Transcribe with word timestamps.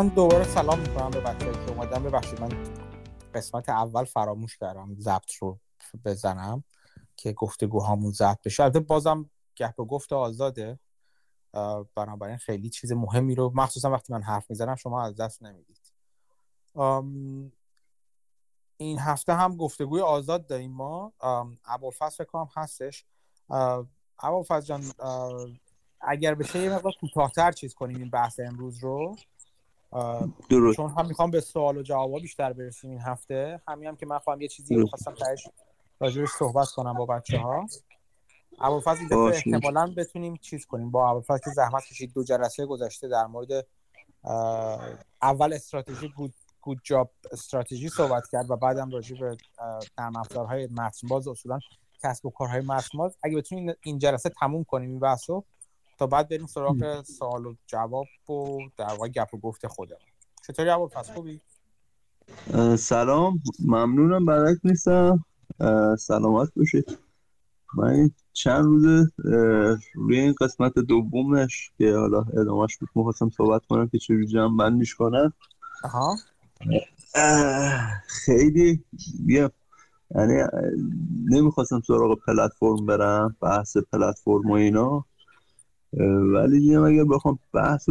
من 0.00 0.08
دوباره 0.08 0.44
سلام 0.44 0.78
می‌کنم 0.78 1.10
به 1.10 1.20
بچه 1.20 1.52
که 1.52 1.70
اومدم 1.70 2.02
ببخشید 2.02 2.40
من 2.40 2.48
قسمت 3.34 3.68
اول 3.68 4.04
فراموش 4.04 4.58
کردم 4.58 4.94
ضبط 4.98 5.32
رو 5.40 5.58
بزنم 6.04 6.64
که 7.16 7.32
گفتگوهامون 7.32 8.12
ضبط 8.12 8.38
بشه. 8.44 8.62
البته 8.62 8.80
بازم 8.80 9.30
گپ 9.56 9.80
و 9.80 9.84
گفت 9.84 10.12
آزاده. 10.12 10.78
بنابراین 11.94 12.36
خیلی 12.36 12.70
چیز 12.70 12.92
مهمی 12.92 13.34
رو 13.34 13.52
مخصوصا 13.54 13.90
وقتی 13.90 14.12
من 14.12 14.22
حرف 14.22 14.50
می‌زنم 14.50 14.74
شما 14.74 15.02
از 15.02 15.16
دست 15.16 15.42
نمی‌دید. 15.42 15.92
این 18.76 18.98
هفته 18.98 19.34
هم 19.34 19.56
گفتگوی 19.56 20.00
آزاد 20.00 20.46
داریم 20.46 20.72
ما. 20.72 21.12
ابوالفضل 21.64 22.24
فکر 22.24 22.30
کنم 22.30 22.48
هستش. 22.56 23.04
ابوالفضل 24.18 24.66
جان 24.66 24.82
اگر 26.00 26.34
بشه 26.34 26.58
یه 26.58 26.74
مقدار 26.74 26.92
کوتاهتر 27.00 27.52
چیز 27.52 27.74
کنیم 27.74 27.96
این 27.96 28.10
بحث 28.10 28.40
امروز 28.40 28.78
رو. 28.78 29.16
درست. 30.50 30.76
چون 30.76 30.90
هم 30.90 31.06
می‌خوام 31.06 31.30
به 31.30 31.40
سوال 31.40 31.76
و 31.78 31.82
جواب 31.82 32.20
بیشتر 32.20 32.52
برسیم 32.52 32.90
این 32.90 33.00
هفته 33.00 33.62
همین 33.68 33.88
هم 33.88 33.96
که 33.96 34.06
من 34.06 34.18
خواهم 34.18 34.40
یه 34.40 34.48
چیزی 34.48 34.74
رو 34.74 34.86
خواستم 34.86 35.14
تهش 35.14 35.48
راجبش 36.00 36.28
صحبت 36.38 36.68
کنم 36.68 36.94
با 36.94 37.06
بچه 37.06 37.38
ها 37.38 37.66
ابوالفضل 38.60 39.00
این 39.10 39.12
احتمالا 39.12 39.94
بتونیم 39.96 40.36
چیز 40.36 40.66
کنیم. 40.66 40.90
با 40.90 41.08
ابوالفضل 41.08 41.38
که 41.38 41.50
زحمت 41.50 41.84
کشید 41.84 42.12
دو 42.14 42.24
جلسه 42.24 42.66
گذشته 42.66 43.08
در 43.08 43.26
مورد 43.26 43.66
اول 45.22 45.52
استراتژی 45.52 46.08
گود 46.08 46.34
گود 46.60 46.80
جاب 46.84 47.10
استراتژی 47.32 47.88
صحبت 47.88 48.22
کرد 48.32 48.50
و 48.50 48.56
بعدم 48.56 48.90
راجع 48.90 49.16
به 49.20 49.36
نرم 49.98 50.16
افزارهای 50.16 50.66
متن 50.66 51.08
باز 51.08 51.28
اصولا 51.28 51.58
کسب 52.02 52.26
و 52.26 52.30
کارهای 52.30 52.60
متن 52.60 52.98
باز 52.98 53.16
اگه 53.22 53.36
بتونیم 53.36 53.74
این 53.82 53.98
جلسه 53.98 54.28
تموم 54.40 54.64
کنیم 54.64 54.90
این 54.90 55.00
بحثو 55.00 55.44
تا 56.00 56.06
بعد 56.06 56.28
بریم 56.28 56.46
سراغ 56.46 57.02
سوال 57.02 57.46
و 57.46 57.54
جواب 57.66 58.06
و 58.30 58.58
در 58.76 58.86
واقع 58.86 59.08
گپ 59.08 59.34
و 59.34 59.38
گفت 59.38 59.66
خودم 59.66 59.96
چطوری 60.46 60.70
ابوالفضل 60.70 61.12
خوبی؟ 61.12 61.40
سلام. 62.76 63.40
ممنونم 63.64 64.26
برک 64.26 64.58
نیستم. 64.64 65.24
سلامت 65.98 66.48
باشید. 66.56 66.98
من 67.76 68.10
چند 68.32 68.64
روز 68.64 69.10
روی 69.94 70.20
این 70.20 70.34
قسمت 70.40 70.78
دومش 70.78 71.70
که 71.78 71.94
حالا 71.94 72.20
ادامهش 72.20 72.76
بود 72.76 72.88
می‌خواستم 72.94 73.30
صحبت 73.30 73.66
کنم 73.66 73.88
که 73.88 73.98
چجوری 73.98 74.26
جمع 74.26 74.56
بندیش 74.56 74.94
کنم. 74.94 75.32
خیلی 78.06 78.84
یه 79.26 79.50
یعنی 80.14 80.42
نمی‌خواستم 81.30 81.80
سراغ 81.86 82.18
پلتفرم 82.26 82.86
برم 82.86 83.36
بحث 83.40 83.76
پلتفرم 83.76 84.50
و 84.50 84.52
اینا. 84.52 85.04
ولی 86.32 86.60
دیدم 86.60 86.82
اگر 86.82 87.04
بخوام 87.04 87.38
بحث 87.52 87.88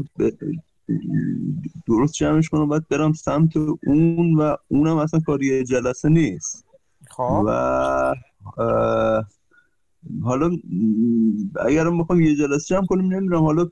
درست 1.87 2.13
جمعش 2.13 2.49
کنم 2.49 2.67
باید 2.67 2.87
برم 2.87 3.13
سمت 3.13 3.57
اون 3.57 4.35
و 4.35 4.55
اونم 4.67 4.97
اصلا 4.97 5.19
کاری 5.19 5.63
جلسه 5.63 6.09
نیست. 6.09 6.65
خب. 7.09 7.43
و 7.47 8.15
حالا 10.23 10.51
اگر 11.65 11.89
بخوام 11.89 12.21
یه 12.21 12.35
جلسه 12.35 12.75
جمع 12.75 12.85
کنیم 12.85 13.13
نمی‌دونم. 13.13 13.41
حالا 13.41 13.69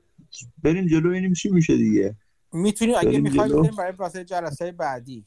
بریم 0.62 0.86
جلو 0.86 1.10
اینیم 1.10 1.32
چی 1.32 1.50
میشه 1.50 1.76
دیگه. 1.76 2.16
می‌تونیم 2.52 2.94
اگه 2.98 3.20
می‌خوایم 3.20 3.62
بریم 3.62 3.76
برای 3.76 4.24
جلسه 4.24 4.72
بعدی. 4.72 5.24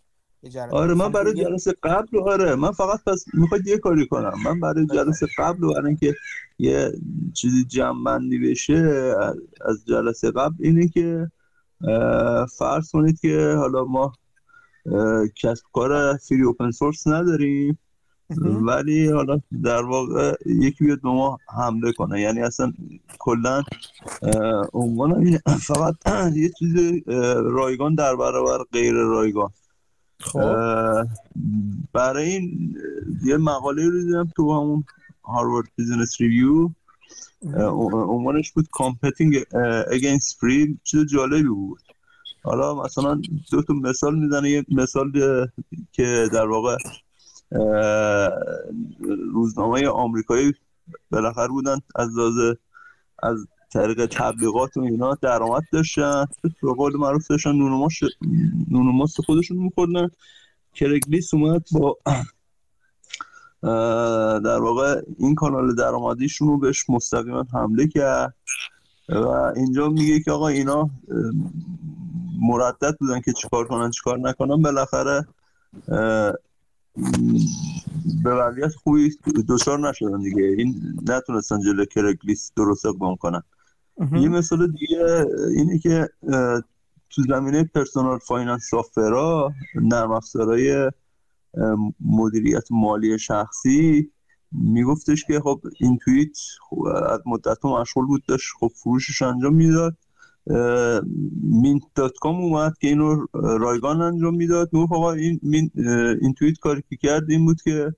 آره 0.71 0.93
من 0.93 1.11
برای 1.11 1.33
جلسه 1.33 1.73
قبل 1.83 2.19
آره 2.19 2.55
من 2.55 2.71
فقط 2.71 3.03
پس 3.03 3.25
می‌خواد 3.33 3.67
یه 3.67 3.77
کاری 3.77 4.07
کنم. 4.07 4.33
من 4.45 4.59
برای 4.59 4.85
جلسه 4.85 5.27
قبل 5.37 5.73
برای 5.73 5.87
اینکه 5.87 6.15
یه 6.59 6.91
چیزی 7.33 7.63
جمع 7.63 8.19
بشه 8.43 9.13
از 9.65 9.85
جلسه 9.85 10.31
قبل 10.31 10.55
اینه 10.59 10.87
که 10.87 11.31
فرض 12.57 12.91
کنید 12.91 13.19
که 13.19 13.55
حالا 13.57 13.85
ما 13.85 14.13
کسب 15.41 15.63
کار 15.73 16.17
فری 16.17 16.43
اوپن 16.43 16.71
سورس 16.71 17.07
نداریم 17.07 17.79
ولی 18.61 19.09
حالا 19.09 19.39
در 19.63 19.83
واقع 19.83 20.35
یکی 20.45 20.85
بیاد 20.85 21.01
به 21.01 21.09
ما 21.09 21.37
حمله 21.57 21.91
کنه. 21.93 22.21
یعنی 22.21 22.41
اصلا 22.41 22.73
کلا 23.19 23.63
عنوان 24.73 25.37
فقط 25.59 25.95
یه 26.35 26.49
چیز 26.59 27.01
رایگان 27.43 27.95
در 27.95 28.15
برابر 28.15 28.63
غیر 28.71 28.93
رایگان. 28.93 29.49
خب. 30.21 31.07
برای 31.93 32.29
این 32.29 32.75
یه 33.23 33.37
مقاله 33.37 33.89
رو 33.89 34.03
دیدم 34.03 34.29
تو 34.35 34.53
همون 34.53 34.83
Harvard 35.23 35.67
Business 35.75 36.21
Review 36.21 36.69
عنوانش 37.93 38.51
بود 38.51 38.67
Competing 38.71 39.45
Against 39.91 40.37
Free 40.39 40.79
چیز 40.83 41.05
جالبی 41.05 41.49
بود. 41.49 41.81
حالا 42.43 42.83
مثلا 42.83 43.21
دو 43.51 43.61
تا 43.61 43.73
مثال 43.73 44.19
می‌زنه. 44.19 44.49
یه 44.49 44.65
مثال 44.69 45.11
که 45.91 46.29
در 46.33 46.47
واقع 46.47 46.77
روزنامه 49.33 49.87
آمریکایی 49.87 50.53
بالاخره 51.11 51.47
بودن 51.47 51.77
از 51.95 52.09
از 53.23 53.47
طریق 53.73 54.05
تبلیغات 54.05 54.77
و 54.77 54.79
اینا 54.81 55.17
درآمد 55.21 55.63
داشتن. 55.73 56.25
به 56.43 56.73
قول 56.73 56.97
معروف 56.97 57.27
داشتن 57.27 57.51
نون 58.71 58.95
ماست 58.95 59.21
خودشون 59.21 59.57
میخوردن. 59.57 60.09
کرگلیس 60.73 61.33
اومد 61.33 61.65
با 61.71 61.97
در 64.39 64.59
واقع 64.61 65.01
این 65.19 65.35
کانال 65.35 65.75
درآمدیشون 65.75 66.47
رو 66.47 66.57
بهش 66.57 66.89
مستقیما 66.89 67.45
حمله 67.53 67.87
کرد. 67.87 68.35
و 69.09 69.27
اینجا 69.27 69.89
میگه 69.89 70.19
که 70.19 70.31
آقا 70.31 70.47
اینا 70.47 70.89
مردد 72.41 72.97
بودن 72.99 73.21
که 73.21 73.33
چیکار 73.33 73.67
کنن 73.67 73.91
چیکار 73.91 74.19
نکنن. 74.19 74.61
بالاخره 74.61 75.27
به 78.23 78.35
وضعیت 78.35 78.75
خوبی 78.75 79.17
دچار 79.49 79.89
نشدن 79.89 80.21
دیگه. 80.21 80.43
این 80.43 80.99
نتونستن 81.07 81.59
جلو 81.59 81.85
Craigslist 81.85 82.51
درست 82.55 82.85
اقدام 82.85 83.15
کنن. 83.15 83.43
یه 84.01 84.29
مثال 84.29 84.71
دیگه 84.71 85.25
اینه 85.57 85.79
که 85.79 86.09
تو 87.09 87.21
زمینه 87.29 87.63
personal 87.63 88.17
finance 88.17 88.67
software 88.71 89.53
نرم 89.75 90.11
افزارهای 90.11 90.91
مدیریت 91.99 92.63
مالی 92.71 93.19
شخصی 93.19 94.11
میگفتش 94.51 95.25
که 95.25 95.39
خب 95.39 95.61
Intuit 95.79 96.37
از 97.09 97.19
مدت 97.25 97.65
مشغول 97.65 98.05
بود 98.05 98.23
داشت 98.27 98.47
خب 98.59 98.71
فروشش 98.75 99.21
انجام 99.21 99.55
می‌داد. 99.55 99.97
Mint.com 101.43 102.35
اومد 102.35 102.77
که 102.77 102.87
اینو 102.87 103.25
رایگان 103.33 104.01
انجام 104.01 104.35
می‌داد. 104.35 104.69
می‌گفت 104.73 104.93
آقا 104.93 105.11
این 105.11 105.39
مین 105.43 105.71
اینتویت 106.21 106.59
کاری 106.59 106.83
که 106.89 106.95
کرد 106.95 107.31
این 107.31 107.45
بود 107.45 107.61
که 107.61 107.95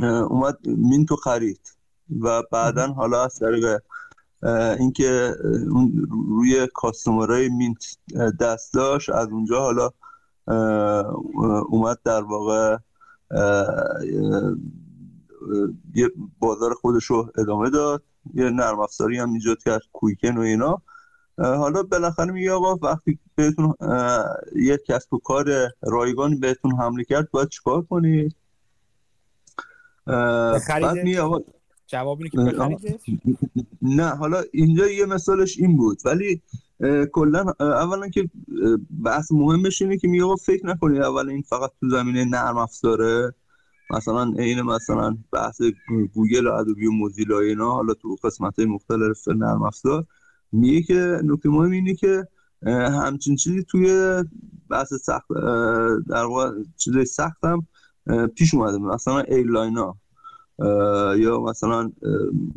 اومد 0.00 0.58
مینتو 0.66 1.16
خرید 1.16 1.60
و 2.20 2.42
بعدا 2.52 2.86
حالا 2.86 3.24
از 3.24 3.38
طریق 3.38 3.78
اینکه 4.78 5.34
روی 6.28 6.68
کاستومرهای 6.74 7.48
مینت 7.48 7.98
دست 8.40 8.74
داشت 8.74 9.10
از 9.10 9.28
اونجا 9.28 9.60
حالا 9.60 9.90
اومد 11.68 11.98
در 12.04 12.22
واقع 12.22 12.76
یه 15.94 16.10
بازار 16.38 16.74
خودش 16.74 17.04
رو 17.04 17.32
ادامه 17.38 17.70
داد. 17.70 18.02
یه 18.34 18.50
نرم 18.50 18.80
افزاری 18.80 19.18
هم 19.18 19.32
ایجاد 19.32 19.58
کرد 19.62 19.82
کویکن 19.92 20.36
و 20.36 20.40
اینا. 20.40 20.82
حالا 21.38 21.82
بالاخره 21.82 22.32
میگه 22.32 22.52
آقا 22.52 22.74
وقتی 22.74 23.18
بهتون 23.34 23.74
یه 24.56 24.78
کسب 24.88 25.14
و 25.14 25.18
کار 25.18 25.72
رایگان 25.82 26.40
بهتون 26.40 26.72
حمله 26.80 27.04
کرد 27.04 27.30
باید 27.30 27.48
چیکار 27.48 27.82
کنید؟ 27.82 28.36
بعد 30.06 30.96
میگه 31.02 31.20
آقا 31.20 31.38
جواب 31.86 32.22
که 32.22 32.38
نه 33.82 34.08
حالا 34.08 34.42
اینجا 34.52 34.86
یه 34.86 35.06
مثالش 35.06 35.58
این 35.58 35.76
بود. 35.76 35.98
ولی 36.04 36.42
کلا 37.12 37.52
اولا 37.60 38.08
که 38.08 38.30
بحث 39.04 39.32
مهمش 39.32 39.82
اینه 39.82 39.96
که 39.96 40.08
میگه 40.08 40.24
فکر 40.36 40.66
نکنید 40.66 41.02
اول 41.02 41.28
این 41.28 41.42
فقط 41.42 41.70
تو 41.80 41.88
زمینه 41.88 42.24
نرم 42.24 42.56
افزاره. 42.56 43.34
مثلا 43.90 44.32
این 44.38 44.62
مثلا 44.62 45.16
بحث 45.32 45.60
گوگل 46.14 46.46
و 46.46 46.52
ادوبی 46.52 46.86
و 46.86 46.90
موزیلا 46.90 47.40
اینا 47.40 47.70
حالا 47.70 47.94
تو 47.94 48.16
قسمت 48.24 48.58
مختلف 48.58 49.28
نرم 49.28 49.62
افزار. 49.62 50.04
میگه 50.52 50.82
که 50.82 51.20
نکته 51.24 51.48
مهم 51.48 51.70
اینه 51.70 51.94
که 51.94 52.28
همچین 52.66 53.36
چیزی 53.36 53.64
توی 53.64 54.14
بحث 54.70 54.94
سخت 54.94 55.28
در 56.08 56.24
واقع 56.24 56.50
چیزای 56.76 57.04
سخت 57.04 57.44
هم 57.44 57.66
پیش 58.34 58.54
اومده. 58.54 58.78
مثلا 58.78 59.20
ایرلاین 59.20 59.76
ها. 59.76 59.96
یا 61.18 61.40
مثلا 61.40 61.92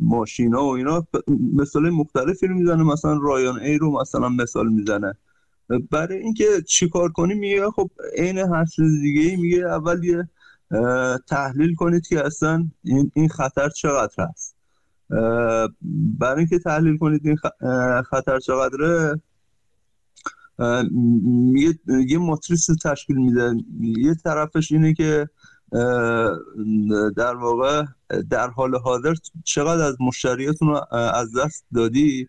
ماشینا 0.00 0.64
و 0.64 0.68
اینا 0.68 1.06
مثال 1.54 1.90
مختلفی 1.90 2.46
رو 2.46 2.54
می‌زنه. 2.54 2.82
مثلا 2.82 3.18
رایان 3.22 3.58
ای 3.60 3.78
رو 3.78 4.00
مثلا 4.00 4.28
مثال 4.28 4.68
می‌زنه. 4.68 5.14
برای 5.90 6.18
اینکه 6.18 6.44
چیکار 6.68 7.12
کنی 7.12 7.34
میگه 7.34 7.70
خب 7.70 7.90
عین 8.16 8.38
هر 8.38 8.64
چیز 8.64 9.00
دیگه 9.00 9.36
میگه 9.36 9.66
اول 9.66 10.04
یه 10.04 10.28
تحلیل 11.28 11.74
کنید 11.74 12.06
که 12.06 12.26
اصلا 12.26 12.68
این 13.14 13.28
خطر 13.28 13.68
چقدر 13.68 14.14
هست. 14.18 14.56
برای 16.18 16.38
اینکه 16.38 16.58
تحلیل 16.58 16.96
کنید 16.98 17.26
این 17.26 17.36
خطر 18.02 18.38
چقدره 18.38 19.20
یه, 21.54 21.78
یه 22.06 22.18
ماتریس 22.18 22.66
تشکیل 22.84 23.16
میده. 23.16 23.54
یه 23.80 24.14
طرفش 24.14 24.72
اینه 24.72 24.94
که 24.94 25.28
در 27.16 27.34
واقع 27.34 27.84
در 28.30 28.50
حال 28.50 28.76
حاضر 28.76 29.14
چقدر 29.44 29.84
از 29.84 29.96
مشتریاتون 30.00 30.68
رو 30.68 30.94
از 30.94 31.36
دست 31.36 31.64
دادی؟ 31.74 32.28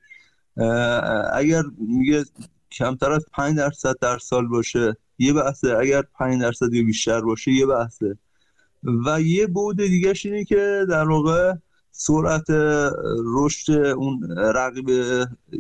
اگر 1.34 1.64
میگه 1.78 2.26
کمتر 2.72 3.12
از 3.12 3.26
5 3.34 3.58
درصد 3.58 3.96
در 4.02 4.18
سال 4.18 4.48
باشه 4.48 4.98
یه 5.20 5.34
بحثه. 5.34 5.78
اگر 5.78 6.02
5 6.02 6.42
درصد 6.42 6.70
بیشتر 6.70 7.22
باشه 7.22 7.52
یه 7.52 7.66
بحثه. 7.66 8.18
و 9.06 9.22
یه 9.22 9.48
بود 9.48 9.78
دیگه 9.78 10.14
اینه 10.24 10.44
که 10.44 10.86
در 10.90 11.10
واقع 11.10 11.54
سرعت 11.92 12.46
رشد 13.26 13.72
اون 13.72 14.38
رقیب 14.38 14.86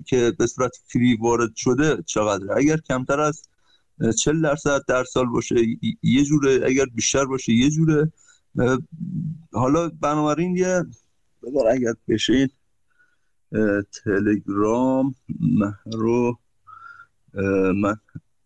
که 0.06 0.34
به 0.39 0.48
صورت 0.48 0.72
فری 0.88 1.18
وارد 1.22 1.56
شده 1.56 2.04
چقدره؟ 2.06 2.57
اگر 2.57 2.77
کمتر 2.77 3.19
از 3.19 3.44
40 4.18 4.42
درصد 4.42 4.81
در 4.88 5.03
سال 5.03 5.25
باشه 5.25 5.56
یه 6.03 6.24
جوره. 6.24 6.59
اگر 6.65 6.86
بیشتر 6.86 7.25
باشه 7.25 7.53
یه 7.53 7.69
جوره. 7.69 8.12
حالا 9.53 9.89
بنابراین 9.89 10.56
یه 10.56 10.86
بذار 11.44 11.68
اگر 11.68 11.94
بشه 12.07 12.50
تلگرام 14.03 15.15
رو 15.94 16.39
من 17.75 17.95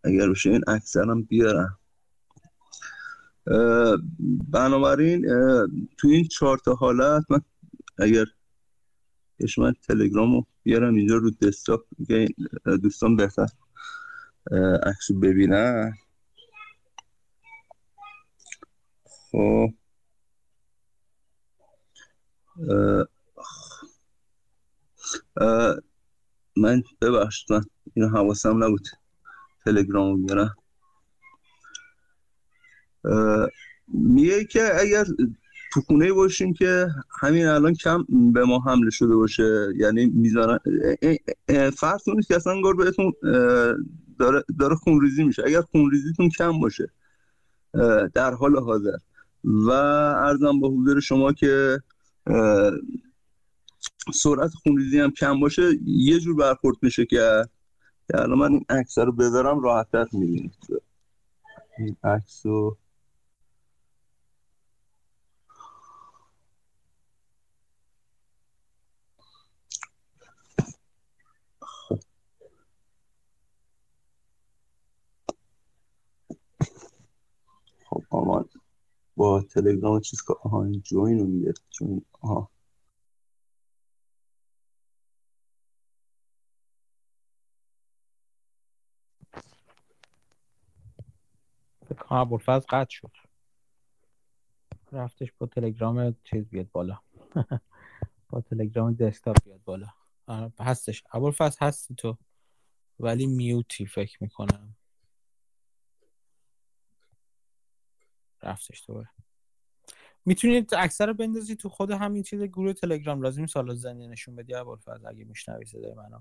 اگر 0.03 0.29
بشه 0.29 0.49
این 0.49 0.61
اکثرم 0.67 1.21
بیارم. 1.21 1.77
بنابراین 4.51 5.25
تو 5.97 6.07
این 6.07 6.27
چهار 6.27 6.57
تا 6.57 6.73
حالت 6.73 7.23
من 7.29 7.41
اگر 7.99 8.25
من 9.57 9.73
تلگرام 9.87 10.33
رو 10.33 10.45
بیارم 10.63 10.95
اینجا 10.95 11.17
رو 11.17 11.31
دسکتاپ 11.31 11.81
دوستان 12.83 13.15
بهتر. 13.15 13.47
عکس 14.83 15.11
ببینن 15.21 15.93
خب. 19.31 19.69
من 26.57 26.83
ببخشید 27.01 27.51
من 27.51 27.61
اینو 27.93 28.09
حواسم 28.09 28.63
نبود. 28.63 28.87
تلگرام 29.65 30.27
رو 30.27 30.49
میگه 33.87 34.45
که 34.45 34.69
اگر 34.79 35.05
تو 35.73 35.81
خونه 35.81 36.13
باشیم 36.13 36.53
که 36.53 36.87
همین 37.21 37.45
الان 37.45 37.73
کم 37.73 38.05
به 38.33 38.45
ما 38.45 38.59
حمله 38.59 38.89
شده 38.89 39.15
باشه 39.15 39.67
یعنی 39.75 40.05
می‌ذارن 40.05 40.59
فرض 41.69 42.03
کنید 42.03 42.27
که 42.27 42.35
اصلا 42.35 42.61
گار 42.61 42.75
بهتون 42.75 43.13
داره, 44.19 44.43
داره 44.59 44.75
خونریزی 44.75 45.23
میشه. 45.23 45.43
اگر 45.45 45.61
خونریزیتون 45.61 46.29
کم 46.29 46.59
باشه 46.59 46.91
در 48.13 48.33
حال 48.33 48.59
حاضر. 48.59 48.97
و 49.43 49.69
ارزم 49.69 50.59
با 50.59 50.69
حضور 50.69 50.99
شما 50.99 51.33
که 51.33 51.79
سرعت 54.13 54.51
خونریزی 54.63 54.99
هم 54.99 55.11
کم 55.11 55.39
باشه 55.39 55.69
یه 55.85 56.19
جور 56.19 56.35
برخورد 56.35 56.77
میشه 56.81 57.05
که 57.05 57.45
الان 58.13 58.39
من 58.39 58.51
این 58.51 58.65
عکس 58.69 58.97
رو 58.97 59.11
بذارم 59.11 59.59
راحتت 59.59 60.07
می‌بینید. 60.13 60.55
این 61.77 61.95
عکس 62.03 62.45
رو 62.45 62.77
خب 78.09 78.45
با 79.15 79.41
تلگرام 79.41 79.99
چیز 79.99 80.21
که 80.21 80.33
آها 80.43 80.71
جوین 80.71 81.19
رو 81.19 81.25
میگه. 81.25 81.53
جوین 81.69 82.05
آها. 82.21 82.51
ابوالفضل 92.09 92.65
قطع 92.69 92.89
شد. 92.89 93.11
رفتش 94.91 95.31
با 95.37 95.45
تلگرام 95.47 96.15
چیز 96.23 96.45
بیاد 96.49 96.71
بالا. 96.71 96.99
با 98.29 98.41
تلگرام 98.41 98.93
دسکتاپ 98.93 99.43
بیاد 99.43 99.63
بالا. 99.63 99.87
هستش. 100.59 101.03
ابوالفضل 101.11 101.57
هستی 101.61 101.95
تو؟ 101.95 102.17
ولی 102.99 103.25
میوتی 103.25 103.85
فکر 103.85 104.23
می‌کنم. 104.23 104.75
رفتش 108.45 108.83
دوباره 108.87 109.09
می‌تونید 110.25 110.73
اکثر 110.73 111.13
بندازی 111.13 111.55
تو 111.55 111.69
خود 111.69 111.91
همین 111.91 112.23
چیز 112.23 112.41
گروه 112.41 112.73
تلگرام. 112.73 113.21
لازم 113.21 113.45
سال 113.45 113.75
زنی 113.75 114.07
نشون 114.07 114.35
بدی 114.35 114.53
ابوالفضل 114.53 115.07
اگه 115.07 115.23
میشنوی 115.25 115.65
صدای 115.65 115.93
منو. 115.93 116.19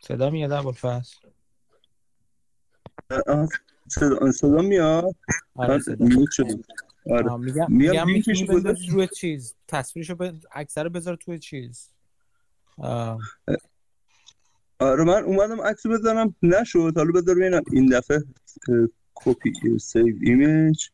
صدا 0.00 0.30
میاد 0.30 0.52
ابوالفضل؟ 0.52 1.16
صدا, 3.88 4.32
صدا 4.32 4.62
میاد؟ 4.62 5.16
آره 5.54 5.80
آره. 7.10 7.36
میگم 7.36 7.66
میگم 7.68 8.06
می‌تونی 8.06 8.44
بذاری 8.44 8.86
روی 8.90 9.08
چیز. 9.16 9.54
تصویرشو 9.68 10.14
یه 10.14 10.32
عکس 10.52 10.88
بذار 10.88 11.16
توی 11.16 11.38
چیز. 11.38 11.90
آره 14.78 15.04
من 15.04 15.24
اومدم 15.24 15.60
عکس 15.60 15.86
بذارم. 15.86 16.34
نشد. 16.42 16.92
حالا 16.96 17.12
بذار 17.12 17.34
ببینم. 17.34 17.62
این 17.72 17.86
دفعه 17.86 18.24
copy 19.14 19.78
save 19.78 20.14
image. 20.22 20.88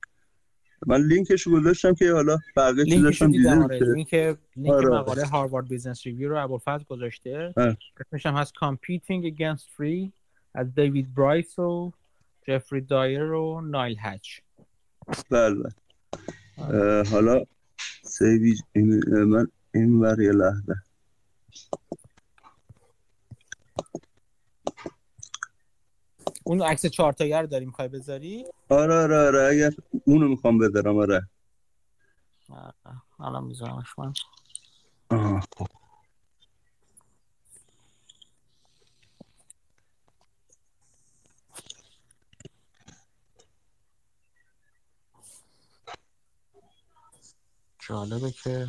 من 0.87 1.01
لینکش 1.01 1.49
گذاشتم 1.49 1.95
که 1.95 2.13
حالا 2.13 2.39
بقیه 2.57 2.85
چیزاش 2.85 3.23
هم 3.23 3.31
دیدم 3.31 3.63
آره. 3.63 3.79
لینک 3.79 4.15
لینک 4.57 4.71
آره. 4.71 4.89
مقاله 4.89 5.25
Harvard 5.25 5.69
Business 5.69 6.07
Review 6.07 6.29
رو 6.29 6.45
ابوالفضل 6.45 6.85
گذاشته. 6.89 7.55
اسمش 8.01 8.27
هم 8.27 8.35
هست 8.35 8.53
Competing 8.65 9.35
Against 9.35 9.63
Free 9.63 10.11
از 10.55 10.75
دیوید 10.75 11.15
برایس 11.15 11.59
و 11.59 11.93
جفری 12.45 12.81
دایر 12.81 13.23
و 13.23 13.61
نایل 13.61 13.97
هچ. 14.01 14.41
بله. 15.31 15.69
حالا 17.11 17.45
سیویج 18.03 18.61
من 19.27 19.47
این 19.75 20.01
بر 20.01 20.21
یه 20.21 20.33
لحظه. 20.33 20.75
اون 26.45 26.63
عکس 26.63 26.87
چهار 26.87 27.13
تاگر 27.13 27.43
داریم 27.43 27.69
می‌خوای 27.69 27.89
بذاری؟ 27.89 28.45
آره 28.69 28.95
آره 28.95 29.17
آره. 29.17 29.43
اگر 29.43 29.71
اونو 30.05 30.29
می‌خوام 30.29 30.59
بذارم 30.59 30.97
آره. 30.97 31.29
الان 33.21 33.45
میذارمش 33.45 33.99
من. 33.99 34.13
خب. 35.41 35.67
جالبه 47.89 48.31
که 48.31 48.67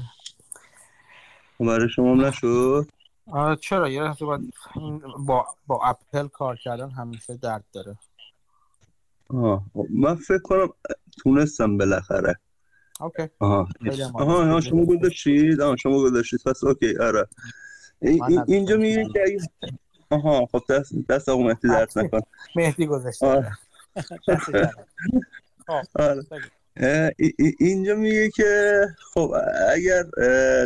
برای 1.59 1.89
شما 1.89 2.11
هم 2.11 2.25
نشد؟ 2.25 2.87
چرا؟ 3.61 3.89
یه 3.89 4.03
لحظه 4.03 4.25
باید 4.25 4.53
با, 5.19 5.45
با 5.67 5.79
اپل 5.83 6.27
کار 6.27 6.55
کردن 6.55 6.89
همیشه 6.89 7.37
درد 7.37 7.63
داره. 7.73 7.97
آه. 9.29 9.63
من 9.89 10.15
فکر 10.15 10.41
کنم 10.41 10.67
تونستم 11.23 11.77
بالاخره. 11.77 12.35
اوکی. 12.99 13.27
آها. 13.39 13.67
آها, 14.13 14.61
شما 14.61 14.85
گذاشتید؟ 14.85 15.61
آها 15.61 15.75
شما 15.75 15.97
گذاشتید. 15.97 16.39
پس 16.45 16.63
اوکی 16.63 16.97
آره. 16.97 17.27
اینجا 18.47 18.77
میگه 18.77 19.05
که 19.13 19.37
آها 20.09 20.45
خب 20.45 20.61
دست 20.69 20.93
دست 21.09 21.29
آقا 21.29 21.43
مهدی 21.43 21.67
درس 21.67 21.97
نکن 21.97 22.19
مهدی 22.55 22.87
گذاشته. 22.87 23.25
آره. 25.95 26.25
اینجا 27.59 27.95
میگه 27.95 28.29
که 28.29 28.81
خب 29.13 29.33
اگر 29.73 30.03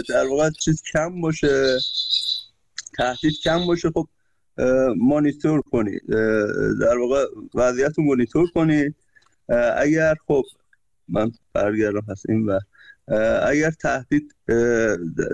در 0.09 0.27
واقع 0.27 0.49
چیز 0.49 0.81
کم 0.93 1.21
باشه 1.21 1.77
تهدید 2.97 3.33
کم 3.43 3.65
باشه 3.65 3.89
خب 3.89 4.07
مانیتور 4.97 5.61
کنید 5.61 6.01
در 6.81 6.97
واقع 6.97 7.25
وضعیت 7.53 7.97
رو 7.97 8.03
مانیتور 8.03 8.49
کنید 8.53 8.95
اگر 9.77 10.15
خب 10.27 10.43
من 11.07 11.31
برگردم 11.53 12.05
هست 12.09 12.29
این 12.29 12.45
و 12.45 12.59
اگر 13.45 13.71
تهدید 13.71 14.35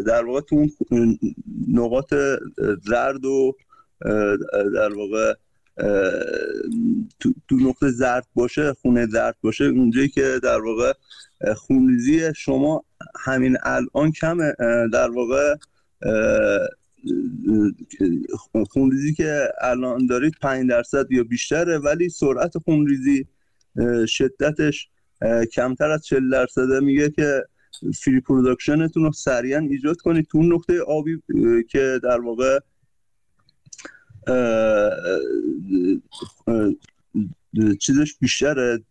در 0.05 0.25
واقع 0.25 0.41
تو 0.41 0.67
اون 0.91 1.19
نقاط 1.67 2.13
زرد 2.85 3.25
و 3.25 3.55
در 4.73 4.93
واقع 4.93 5.33
تو, 7.19 7.33
تو 7.47 7.55
نقطه 7.55 7.91
زرد 7.91 8.27
باشه 8.33 8.73
خونه 8.73 9.07
زرد 9.07 9.35
باشه 9.41 9.63
اونجایی 9.63 10.09
که 10.09 10.39
در 10.43 10.61
واقع 10.61 10.93
خونریزی 11.55 12.33
شما 12.35 12.85
همین 13.19 13.57
الان 13.63 14.11
کمه. 14.11 14.53
در 14.93 15.09
واقع 15.09 15.55
خونریزی 18.69 19.13
که 19.13 19.49
الان 19.61 20.05
دارید 20.05 20.33
5 20.41 20.69
درصد 20.69 21.11
یا 21.11 21.23
بیشتره 21.23 21.77
ولی 21.77 22.09
سرعت 22.09 22.57
خونریزی 22.57 23.27
شدتش 24.07 24.89
کمتر 25.53 25.91
از 25.91 26.05
40 26.05 26.29
درصده. 26.29 26.79
میگه 26.79 27.09
که 27.09 27.43
free 28.03 28.19
production 28.19 28.84
تون 28.84 29.03
رو 29.03 29.11
سریعا 29.11 29.59
ایجاد 29.59 29.97
کنید. 29.97 30.27
تو 30.31 30.43
نقطه 30.43 30.79
آبی 30.81 31.21
که 31.69 31.99
در 32.03 32.21
واقع 32.21 32.59
چیزش 37.79 38.15
بیشتره 38.19 38.83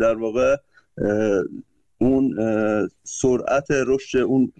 در 0.00 0.14
واقع 0.14 0.56
اون 1.98 2.36
سرعت 3.04 3.66
رشد 3.70 4.18
اون 4.18 4.52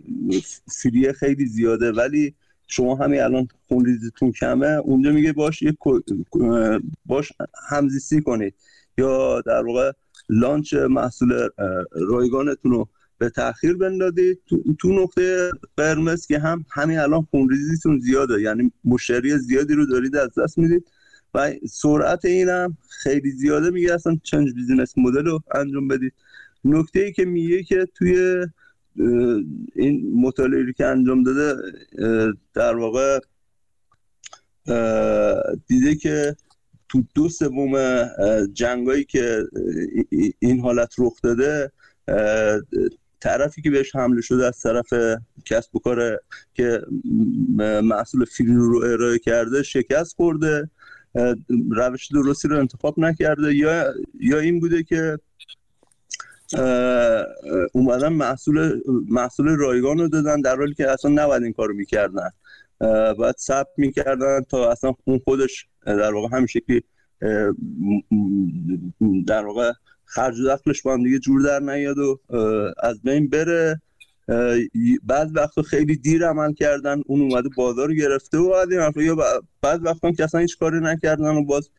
free 0.82 1.06
ه 1.06 1.12
خیلی 1.12 1.46
زیاده. 1.46 1.92
ولی 1.92 2.34
شما 2.66 2.94
همین 2.94 3.20
الان 3.20 3.48
خونریزیتون 3.68 4.32
کمه. 4.32 4.66
اونجا 4.66 5.10
میگه 5.12 5.32
باش 5.32 5.62
یک 5.62 5.76
باش 7.06 7.32
همزیستی 7.68 8.20
کنید. 8.20 8.54
یا 8.98 9.40
در 9.40 9.66
واقع 9.66 9.92
لانچ 10.28 10.74
محصول 10.74 11.48
رایگانتون 11.92 12.72
رو 12.72 12.88
به 13.18 13.30
تاخیر 13.30 13.76
بندازید 13.76 14.40
تو, 14.78 14.92
نقطه 14.92 15.50
قرمز 15.76 16.26
که 16.26 16.38
هم 16.38 16.64
همین 16.72 16.98
الان 16.98 17.22
خونریزیتون 17.22 17.98
زیاده. 17.98 18.40
یعنی 18.40 18.72
مشتری 18.84 19.38
زیادی 19.38 19.74
رو 19.74 19.86
دارید 19.86 20.16
از 20.16 20.38
دست 20.38 20.58
می‌دید. 20.58 20.90
و 21.34 21.52
سرعت 21.70 22.24
این 22.24 22.48
هم 22.48 22.76
خیلی 22.88 23.30
زیاده. 23.30 23.70
میگه 23.70 23.94
اصلا 23.94 24.16
change 24.22 24.52
business 24.54 24.98
model 24.98 25.24
رو 25.24 25.42
انجام 25.54 25.88
بدید. 25.88 26.12
نکته 26.64 27.00
ای 27.00 27.12
که 27.12 27.24
میگه 27.24 27.62
که 27.62 27.88
توی 27.94 28.46
این 29.74 30.20
مطالعه 30.20 30.72
که 30.72 30.86
انجام 30.86 31.22
داده 31.22 31.62
در 32.54 32.76
واقع 32.76 33.18
دیده 35.66 35.94
که 35.94 36.36
تو 36.88 37.04
دو 37.14 37.28
سوم 37.28 38.04
جنگایی 38.52 39.04
که 39.04 39.44
این 40.38 40.60
حالت 40.60 40.94
رخ 40.98 41.20
داده 41.22 41.72
طرفی 43.24 43.62
که 43.62 43.70
بهش 43.70 43.94
حمله 43.94 44.20
شده 44.20 44.46
از 44.46 44.60
طرف 44.60 44.92
کسب 45.44 45.76
و 45.76 45.78
کار 45.78 46.20
که 46.54 46.82
محصول 47.82 48.24
فیلم 48.24 48.56
رو 48.56 48.78
ارائه 48.78 49.18
کرده 49.18 49.62
شکست 49.62 50.16
خورده. 50.16 50.70
روش 51.70 52.08
درستی 52.12 52.48
رو 52.48 52.58
انتخاب 52.58 52.98
نکرده. 52.98 53.54
یا 53.54 53.94
یا 54.20 54.38
این 54.38 54.60
بوده 54.60 54.82
که 54.82 55.18
اومدن 57.72 58.08
محصول 58.08 58.80
محصول 59.08 59.48
رایگان 59.48 59.98
رو 59.98 60.08
دادن 60.08 60.40
در 60.40 60.56
حالی 60.56 60.74
که 60.74 60.90
اصلا 60.90 61.10
نباید 61.10 61.42
این 61.42 61.52
کارو 61.52 61.74
می‌کردن. 61.74 62.30
باید 63.18 63.36
ثبت 63.38 63.68
می‌کردن 63.76 64.40
تا 64.40 64.70
اصلا 64.70 64.94
اون 65.04 65.20
خودش 65.24 65.66
در 65.86 66.14
واقع 66.14 66.36
همین 66.36 66.46
شکلی 66.46 66.82
در 69.26 69.46
واقع 69.46 69.72
خرج 70.14 70.40
و 70.40 70.44
دخلش 70.48 70.82
با 70.82 70.92
هم 70.92 71.02
دیگه 71.02 71.18
جور 71.18 71.42
در 71.42 71.60
نیاد 71.60 71.98
و 71.98 72.20
از 72.82 73.02
بین 73.02 73.28
بره. 73.28 73.80
بعد 75.02 75.36
وقتا 75.36 75.62
خیلی 75.62 75.96
دیر 75.96 76.26
عمل 76.26 76.52
کردن 76.52 77.02
اون 77.06 77.20
اومده 77.20 77.48
بازار 77.56 77.94
گرفته 77.94 78.38
و 78.38 78.50
بعد 78.50 78.72
این 78.72 79.06
یا 79.06 79.16
بعد 79.62 79.86
وقتا 79.86 80.12
که 80.12 80.24
اصلا 80.24 80.40
هیچ 80.40 80.58
کاری 80.58 80.80
نکردن 80.80 81.36
و 81.36 81.44
باز 81.44 81.70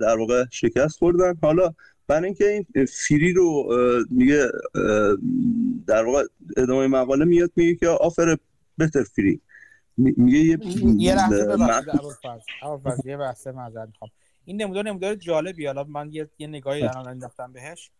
در 0.00 0.16
واقع 0.18 0.44
شکست 0.50 0.98
خوردن. 0.98 1.34
حالا 1.42 1.74
برای 2.06 2.24
اینکه 2.24 2.48
این 2.48 2.86
فری 2.86 3.32
رو 3.32 3.68
میگه 4.10 4.48
در 5.86 6.04
واقع 6.04 6.22
ادامه 6.56 6.86
مقاله 6.86 7.24
میاد 7.24 7.50
میگه 7.56 7.74
که 7.74 7.88
آفر 7.88 8.36
بهتر 8.78 9.02
فری 9.02 9.40
میگه 9.96 10.38
یه 10.38 10.58
یه 10.98 11.14
لحظه 11.14 11.56
یه 13.04 13.16
بحثه 13.16 13.52
معذرت 13.52 13.88
می‌خوام. 13.88 14.10
این 14.44 14.62
نمودار 14.62 14.84
نمودار 14.84 15.14
جالبی 15.14 15.66
حالا 15.66 15.84
من 15.84 16.12
یه, 16.12 16.30
یه 16.38 16.46
نگاهی 16.46 16.82
الان 16.82 17.08
انداختم 17.08 17.52
بهش. 17.52 17.90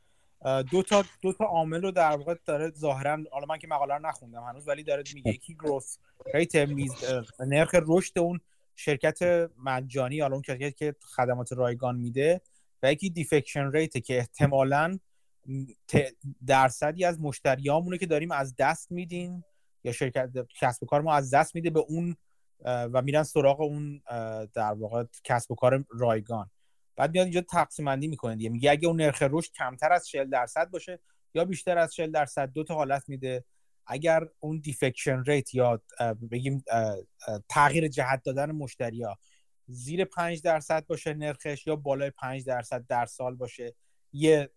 دو 0.70 0.82
تا 0.82 1.04
دو 1.22 1.32
تا 1.32 1.44
عامل 1.44 1.82
رو 1.82 1.90
در 1.90 2.16
واقع 2.16 2.34
داره 2.44 2.70
ظاهرا 2.70 3.18
حالا 3.32 3.46
من 3.48 3.58
که 3.58 3.66
مقاله 3.66 3.94
رو 3.94 4.06
نخوندم 4.06 4.42
هنوز 4.42 4.68
ولی 4.68 4.82
داره 4.82 5.02
میگه 5.14 5.30
یکی 5.30 5.54
گروث 5.54 5.98
rate 6.34 6.56
میز 6.56 6.92
نرخ 7.40 7.74
رشد 7.86 8.18
اون 8.18 8.40
شرکت 8.76 9.50
مجانی 9.64 10.20
حالا 10.20 10.34
اون 10.34 10.42
شرکتی 10.42 10.72
که 10.72 10.94
خدمات 11.16 11.52
رایگان 11.52 11.96
میده 11.96 12.40
و 12.82 12.92
یکی 12.92 13.10
defection 13.10 13.70
rate 13.72 14.04
که 14.04 14.18
احتمالاً 14.18 14.98
درصدی 16.46 17.04
از 17.04 17.20
مشتریامونه 17.20 17.98
که 17.98 18.06
داریم 18.06 18.30
از 18.30 18.54
دست 18.58 18.92
میدیم 18.92 19.44
یا 19.84 19.92
شرکت 19.92 20.30
کسب 20.60 20.82
و 20.82 20.86
کار 20.86 21.00
ما 21.00 21.14
از 21.14 21.34
دست 21.34 21.54
میده 21.54 21.70
به 21.70 21.80
اون 21.80 22.16
و 22.64 23.02
میرن 23.02 23.22
سراغ 23.22 23.60
اون 23.60 24.02
در 24.54 24.72
واقع 24.72 25.04
کسب 25.24 25.50
و 25.50 25.54
کار 25.54 25.84
رایگان. 25.90 26.50
بعد 26.96 27.10
میاد 27.12 27.24
اینجا 27.24 27.40
تقسیم 27.40 27.84
بندی 27.84 28.08
می‌کنه 28.08 28.36
دیگه. 28.36 28.50
میگه 28.50 28.70
اگه 28.70 28.88
اون 28.88 29.00
نرخ 29.00 29.22
رشد 29.30 29.52
کمتر 29.52 29.92
از 29.92 30.06
40 30.06 30.30
درصد 30.30 30.70
باشه 30.70 31.00
یا 31.34 31.44
بیشتر 31.44 31.78
از 31.78 31.92
40 31.92 32.10
درصد 32.10 32.52
دو 32.52 32.64
تا 32.64 32.74
حالت 32.74 33.08
میده. 33.08 33.44
اگر 33.86 34.28
اون 34.38 34.60
defection 34.60 35.24
rate 35.24 35.54
یا 35.54 35.82
بگیم 36.30 36.64
تغییر 37.48 37.88
جهت 37.88 38.22
دادن 38.24 38.52
مشتری 38.52 39.02
ها 39.02 39.18
زیر 39.66 40.04
5 40.04 40.42
درصد 40.42 40.86
باشه 40.86 41.14
نرخش 41.14 41.66
یا 41.66 41.76
بالای 41.76 42.10
5 42.10 42.44
درصد 42.44 42.86
در 42.86 43.06
سال 43.06 43.34
باشه 43.34 43.74
یه 44.12 44.50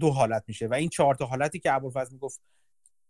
دو 0.00 0.10
حالت 0.10 0.44
میشه. 0.46 0.66
و 0.66 0.74
این 0.74 0.88
چهار 0.88 1.14
تا 1.14 1.26
حالتی 1.26 1.58
که 1.58 1.72
ابوالفضل 1.72 2.12
می‌گفت 2.12 2.40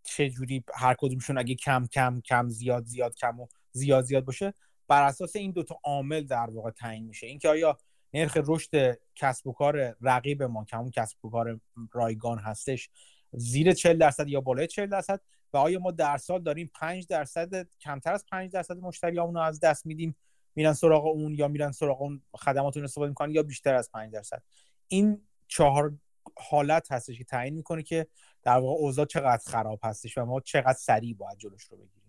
چه 0.03 0.29
جوری 0.29 0.63
هر 0.73 0.95
کدومشون 0.97 1.37
اگه 1.37 1.55
کم 1.55 1.87
کم 1.87 2.21
کم 2.21 2.49
زیاد 2.49 2.85
زیاد 2.85 3.15
کم 3.15 3.39
و 3.39 3.47
زیاد 3.73 4.03
زیاد 4.03 4.25
باشه 4.25 4.53
بر 4.87 5.03
اساس 5.03 5.35
این 5.35 5.51
دوتا 5.51 5.79
عامل 5.83 6.23
در 6.23 6.49
واقع 6.49 6.71
تعیین 6.71 7.05
میشه. 7.05 7.27
اینکه 7.27 7.49
آیا 7.49 7.77
نرخ 8.13 8.37
رشد 8.45 8.99
کسب 9.15 9.47
و 9.47 9.53
کار 9.53 9.95
رقیب 10.01 10.43
ما 10.43 10.65
که 10.65 10.77
همون 10.77 10.91
کسب 10.91 11.25
و 11.25 11.29
کار 11.29 11.59
رایگان 11.91 12.39
هستش 12.39 12.89
زیر 13.31 13.73
40 13.73 13.97
درصد 13.97 14.27
یا 14.27 14.41
بالای 14.41 14.67
40 14.67 14.89
درصد؟ 14.89 15.21
و 15.53 15.57
آیا 15.57 15.79
ما 15.79 15.91
در 15.91 16.17
سال 16.17 16.43
داریم 16.43 16.71
5 16.73 17.07
درصد 17.07 17.67
کمتر 17.79 18.13
از 18.13 18.25
5 18.31 18.51
درصد 18.51 18.77
مشتریامون 18.77 19.35
رو 19.35 19.41
از 19.41 19.59
دست 19.59 19.85
میدیم 19.85 20.15
میرن 20.55 20.73
سراغ 20.73 21.05
اون 21.05 21.33
یا 21.33 21.47
میرن 21.47 21.71
سراغ 21.71 22.01
اون 22.01 22.21
خدماتون 22.35 22.83
استفاده 22.83 23.09
می‌کنن 23.09 23.31
یا 23.31 23.43
بیشتر 23.43 23.75
از 23.75 23.91
5 23.91 24.13
درصد؟ 24.13 24.43
این 24.87 25.27
چهار 25.47 25.93
حالت 26.37 26.91
هستش 26.91 27.17
که 27.17 27.23
تعیین 27.23 27.53
می‌کنه 27.53 27.83
که 27.83 28.07
در 28.43 28.57
واقع 28.57 28.79
اوضاع 28.79 29.05
چقدر 29.05 29.43
خراب 29.45 29.79
هستش 29.83 30.17
و 30.17 30.25
ما 30.25 30.39
چقدر 30.39 30.73
سریع 30.73 31.15
باید 31.15 31.37
جلوش 31.37 31.63
رو 31.63 31.77
بگیریم. 31.77 32.02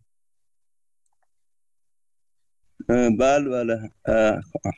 بله 2.88 3.48
بله. 3.48 3.90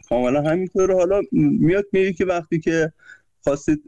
کاملا 0.08 0.42
همینطور 0.42 0.92
حالا 0.92 1.22
میاد 1.32 1.84
میگه 1.92 2.12
که 2.12 2.24
وقتی 2.24 2.58
که 2.58 2.92
خواستید 3.40 3.82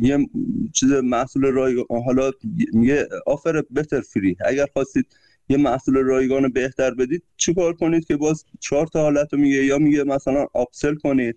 یه 0.00 0.28
چیز 0.72 0.92
محصول 0.92 1.46
رایگان 1.46 2.02
حالا 2.06 2.30
میگه 2.72 3.08
آفر 3.26 3.62
بهتر 3.70 4.00
فری. 4.00 4.36
اگر 4.44 4.66
خواستید 4.72 5.06
یه 5.48 5.56
محصول 5.56 5.96
رایگان 5.96 6.48
بهتر 6.48 6.94
بدید 6.94 7.22
چیکار 7.36 7.72
کنید 7.72 8.04
که 8.04 8.16
باز 8.16 8.44
چهار 8.60 8.86
تا 8.86 9.02
حالت 9.02 9.32
رو 9.32 9.38
میگه؟ 9.38 9.64
یا 9.64 9.78
میگه 9.78 10.04
مثلا 10.04 10.46
آپسل 10.52 10.94
کنید. 10.94 11.36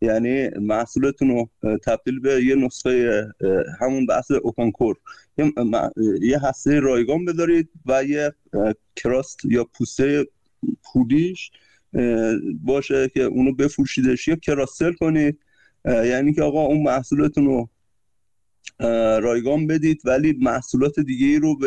یعنی 0.00 0.48
محصولتون 0.48 1.28
رو 1.28 1.48
تبدیل 1.84 2.20
به 2.20 2.44
یه 2.44 2.54
نسخه 2.54 3.26
همون 3.80 4.06
بحث 4.06 4.30
اوپن 4.30 4.70
کور. 4.70 4.96
یه 6.20 6.38
هسته 6.42 6.80
رایگان 6.80 7.24
بدارید 7.24 7.68
و 7.86 8.04
یه 8.04 8.32
کراست 8.96 9.40
یا 9.44 9.64
پوسته 9.64 10.26
پودیش 10.82 11.50
باشه 12.64 13.08
که 13.08 13.22
اونو 13.22 13.52
بفروشیدش. 13.52 14.28
یا 14.28 14.36
کراسل 14.36 14.92
کنید. 14.92 15.38
یعنی 15.84 16.32
که 16.32 16.42
آقا 16.42 16.62
اون 16.62 16.82
محصولتون 16.82 17.44
رو 17.44 17.68
رایگان 19.20 19.66
بدید 19.66 20.00
ولی 20.04 20.32
محصولات 20.40 21.00
دیگه 21.00 21.26
ای 21.26 21.38
رو 21.38 21.58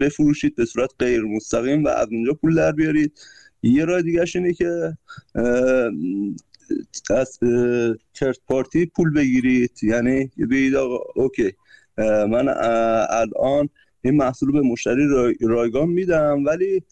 بفروشید 0.00 0.54
به 0.54 0.64
صورت 0.64 0.90
غیر 0.98 1.22
مستقیم 1.22 1.84
و 1.84 1.88
از 1.88 2.08
اونجا 2.10 2.32
پول 2.32 2.54
در 2.54 2.72
بیارید. 2.72 3.20
یه 3.62 3.84
راه 3.84 4.02
دیگه 4.02 4.24
اینه 4.34 4.52
که 4.52 4.96
از 7.10 7.38
ترد 8.14 8.36
پارتی 8.48 8.86
پول 8.86 9.12
بگیرید. 9.12 9.70
یعنی 9.82 10.30
بگید 10.50 10.74
آقا 10.74 10.98
اوکی 11.14 11.52
من 11.98 12.48
الان 13.10 13.68
این 14.02 14.16
محصول 14.16 14.52
به 14.52 14.60
مشتری 14.60 15.08
رایگان 15.40 15.88
میدم 15.88 16.44
ولی 16.44 16.82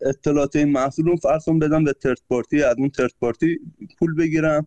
اطلاعات 0.00 0.56
این 0.56 0.72
محصول 0.72 1.06
رو 1.06 1.16
فرسون 1.16 1.58
بدم 1.58 1.84
به 1.84 1.92
third 1.92 2.18
party 2.28 2.62
از 2.62 2.76
اون 2.78 2.90
third 2.90 3.12
party 3.20 3.58
پول 3.98 4.14
بگیرم 4.14 4.66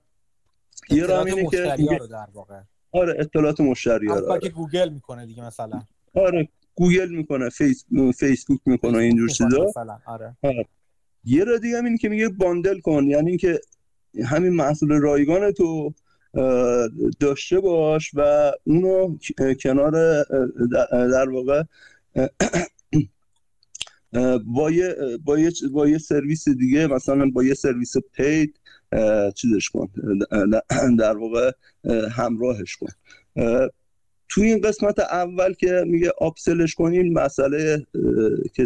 یه 0.89 1.05
راه 1.05 1.25
اینه 1.25 1.49
که 1.49 1.75
در 2.11 2.27
واقع 2.33 2.59
آره 2.91 3.15
اطلاعات 3.19 3.59
مشتری 3.59 4.07
ها 4.07 4.15
آره. 4.15 4.39
که 4.39 4.49
گوگل 4.49 4.89
می‌کنه 4.89 5.25
دیگه 5.25 5.45
مثلا 5.45 5.81
آره 6.13 6.49
گوگل 6.75 7.09
می‌کنه 7.09 7.49
فیس... 7.49 7.85
فیسبوک 8.17 8.59
می‌کنه 8.65 8.97
اینجور 8.97 9.29
چیزا 9.29 9.65
آره. 10.05 10.35
آره. 10.43 10.65
یه 11.23 11.43
راه 11.43 11.57
دیگه 11.57 11.77
این 11.77 11.97
که 11.97 12.09
میگه 12.09 12.29
bundle 12.29 12.79
کن 12.79 13.03
یعنی 13.03 13.29
اینکه 13.29 13.59
همین 14.25 14.53
محصول 14.53 14.93
رایگان 14.93 15.51
تو 15.51 15.93
داشته 17.19 17.59
باش 17.59 18.11
و 18.13 18.51
اونو 18.63 19.17
کنار 19.63 20.23
در 20.91 21.29
واقع 21.29 21.63
با 24.45 24.71
یه, 24.71 24.95
با 25.25 25.39
یه, 25.39 25.51
با 25.71 25.87
یه 25.87 25.97
سرویس 25.97 26.49
دیگه 26.49 26.87
مثلا 26.87 27.29
با 27.29 27.43
یه 27.43 27.53
سرویس 27.53 27.93
پید 28.13 28.59
چیزش 29.35 29.69
کن 29.69 29.89
در 30.99 31.17
واقع 31.17 31.51
همراهش 32.11 32.77
کن. 32.77 32.89
توی 34.29 34.47
این 34.47 34.61
قسمت 34.61 34.99
اول 34.99 35.53
که 35.53 35.83
میگه 35.87 36.11
آپسلش 36.17 36.75
کنین 36.75 37.13
مسئله 37.13 37.85
که 38.53 38.65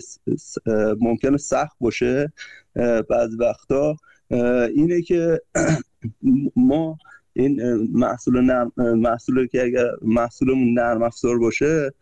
ممکنه 0.99 1.37
سخت 1.37 1.77
باشه 1.79 2.33
بعض 3.09 3.35
وقتا 3.39 3.95
اینه 4.75 5.01
که 5.01 5.41
ما 6.55 6.97
این 7.33 7.73
محصول 7.93 8.41
نرم 8.41 8.71
محصول 8.77 9.47
که 9.47 9.63
اگر 9.63 9.87
محصولمون 10.01 10.73
نرم 10.73 11.03
افزار 11.03 11.39
باشه 11.39 11.93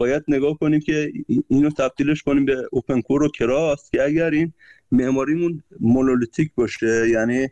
باید 0.00 0.24
نگاه 0.28 0.58
کنیم 0.58 0.80
که 0.80 1.12
اینو 1.48 1.70
تبدیلش 1.70 2.22
کنیم 2.22 2.44
به 2.44 2.68
اوپن 2.72 3.00
کور 3.00 3.22
و 3.22 3.28
کراس 3.28 3.90
که 3.90 4.02
اگر 4.02 4.30
این 4.30 4.52
معماریمون 4.92 5.62
مونولیتیک 5.80 6.50
باشه 6.54 7.08
یعنی 7.08 7.48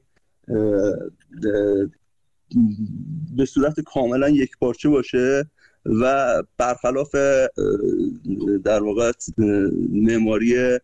به 3.37 3.45
صورت 3.45 3.81
کاملا 3.81 4.29
یک 4.29 4.51
پارچه 4.61 4.89
باشه 4.89 5.51
و 5.87 6.43
برخلاف 6.59 7.15
در 8.65 8.83
واقع 8.83 9.13
معماری 9.93 10.79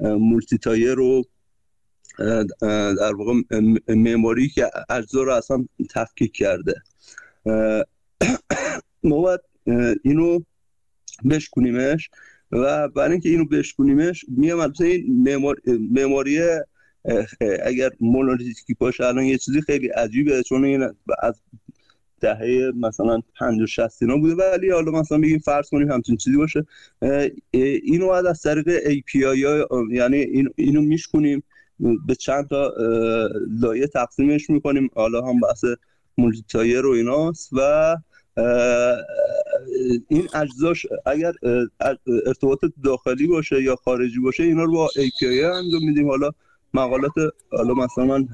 مولتی 0.00 0.58
تایر 0.58 0.94
رو 0.94 1.24
در 2.70 3.14
واقع 3.14 3.32
معماری 3.88 4.48
که 4.48 4.70
اجزا 4.88 5.22
رو 5.22 5.32
اصلا 5.32 5.64
تفکیک 5.90 6.32
کرده. 6.32 6.74
ما 9.04 9.20
باید 9.20 9.40
اینو 10.02 10.40
بشکنیمش 11.30 12.10
و 12.52 12.88
برای 12.88 13.12
اینکه 13.12 13.28
اینو 13.28 13.44
بشکنیمش 13.44 14.24
میام 14.28 14.60
البته 14.60 14.84
این 14.84 15.36
معماری 15.90 16.40
اگر 17.64 17.90
مونولیتیکی 18.00 18.74
باشه 18.74 19.04
الان 19.04 19.24
یه 19.24 19.38
چیزی 19.38 19.60
خیلی 19.60 19.88
عجیبه 19.88 20.42
چون 20.42 20.64
این 20.64 20.88
از 21.22 21.40
دهه 22.20 22.72
مثلا 22.76 23.20
50 23.38 23.66
60 23.66 24.02
اینا 24.02 24.16
بوده 24.16 24.34
ولی 24.34 24.70
حالا 24.70 24.92
مثلا 24.92 25.18
بگیم 25.18 25.38
فرض 25.38 25.70
کنیم 25.70 25.92
همچین 25.92 26.16
چیزی 26.16 26.36
باشه 26.36 26.66
اینو 27.82 28.06
باید 28.06 28.26
از 28.26 28.42
طریق 28.42 28.78
API 28.78 29.38
یعنی 29.90 30.50
اینو 30.56 30.80
میشکنیم 30.80 31.42
به 32.06 32.14
چند 32.14 32.48
تا 32.48 32.72
لایه 33.60 33.86
تقسیمش 33.86 34.50
می‌کنیم 34.50 34.90
حالا 34.94 35.26
هم 35.26 35.40
بحث 35.40 35.64
مولتی 36.18 36.44
تایر 36.48 36.86
و 36.86 36.90
ایناست 36.90 37.50
و 37.52 37.96
این 40.08 40.28
اجزاش 40.34 40.86
اگر 41.06 41.32
ارتباط 42.26 42.58
داخلی 42.84 43.26
باشه 43.26 43.62
یا 43.62 43.76
خارجی 43.76 44.18
باشه 44.20 44.42
اینا 44.42 44.64
رو 44.64 44.72
با 44.72 44.88
API 44.88 45.44
انجام 45.44 45.84
میدیم. 45.84 46.08
حالا 46.08 46.30
مقالات 46.74 47.12
حالا 47.52 47.74
مثلا 47.74 48.28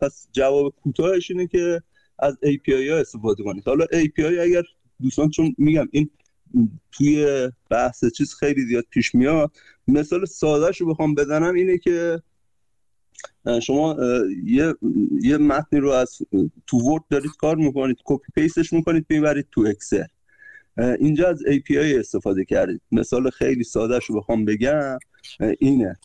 پس 0.00 0.28
جواب 0.32 0.74
کوتاهش 0.82 1.30
اینه 1.30 1.46
که 1.46 1.82
از 2.18 2.38
API 2.44 2.90
ها 2.90 2.96
استفاده 2.96 3.44
کنید. 3.44 3.64
حالا 3.66 3.84
API 3.84 4.38
اگر 4.40 4.62
دوستان 5.02 5.30
چون 5.30 5.54
میگم 5.58 5.88
این 5.90 6.10
توی 6.92 7.48
بحث 7.70 8.04
چیز 8.16 8.34
خیلی 8.34 8.66
زیاد 8.66 8.84
پیش 8.90 9.14
میاد 9.14 9.50
مثال 9.88 10.24
سادهش 10.24 10.80
رو 10.80 10.86
بخوام 10.86 11.14
بزنم 11.14 11.54
اینه 11.54 11.78
که 11.78 12.22
شما 13.62 13.96
یه 14.44 14.74
یه 15.22 15.36
متنی 15.36 15.80
رو 15.80 15.90
از 15.90 16.18
تو 16.66 16.76
Word 16.78 17.02
دارید 17.10 17.30
کار 17.38 17.56
می‌کنید 17.56 17.96
copy 18.04 18.32
paste 18.34 18.61
ش 18.61 18.72
می‌کنید 18.72 19.06
ببرید 19.08 19.46
تو 19.52 19.60
Excel 19.60 20.04
اینجا 20.98 21.28
از 21.28 21.42
API 21.46 21.76
استفاده 21.76 22.44
کردید. 22.44 22.80
مثال 22.92 23.30
خیلی 23.30 23.64
سادهش 23.64 24.04
رو 24.04 24.16
بخوام 24.16 24.44
بگم. 24.44 24.98
اینه. 25.58 25.96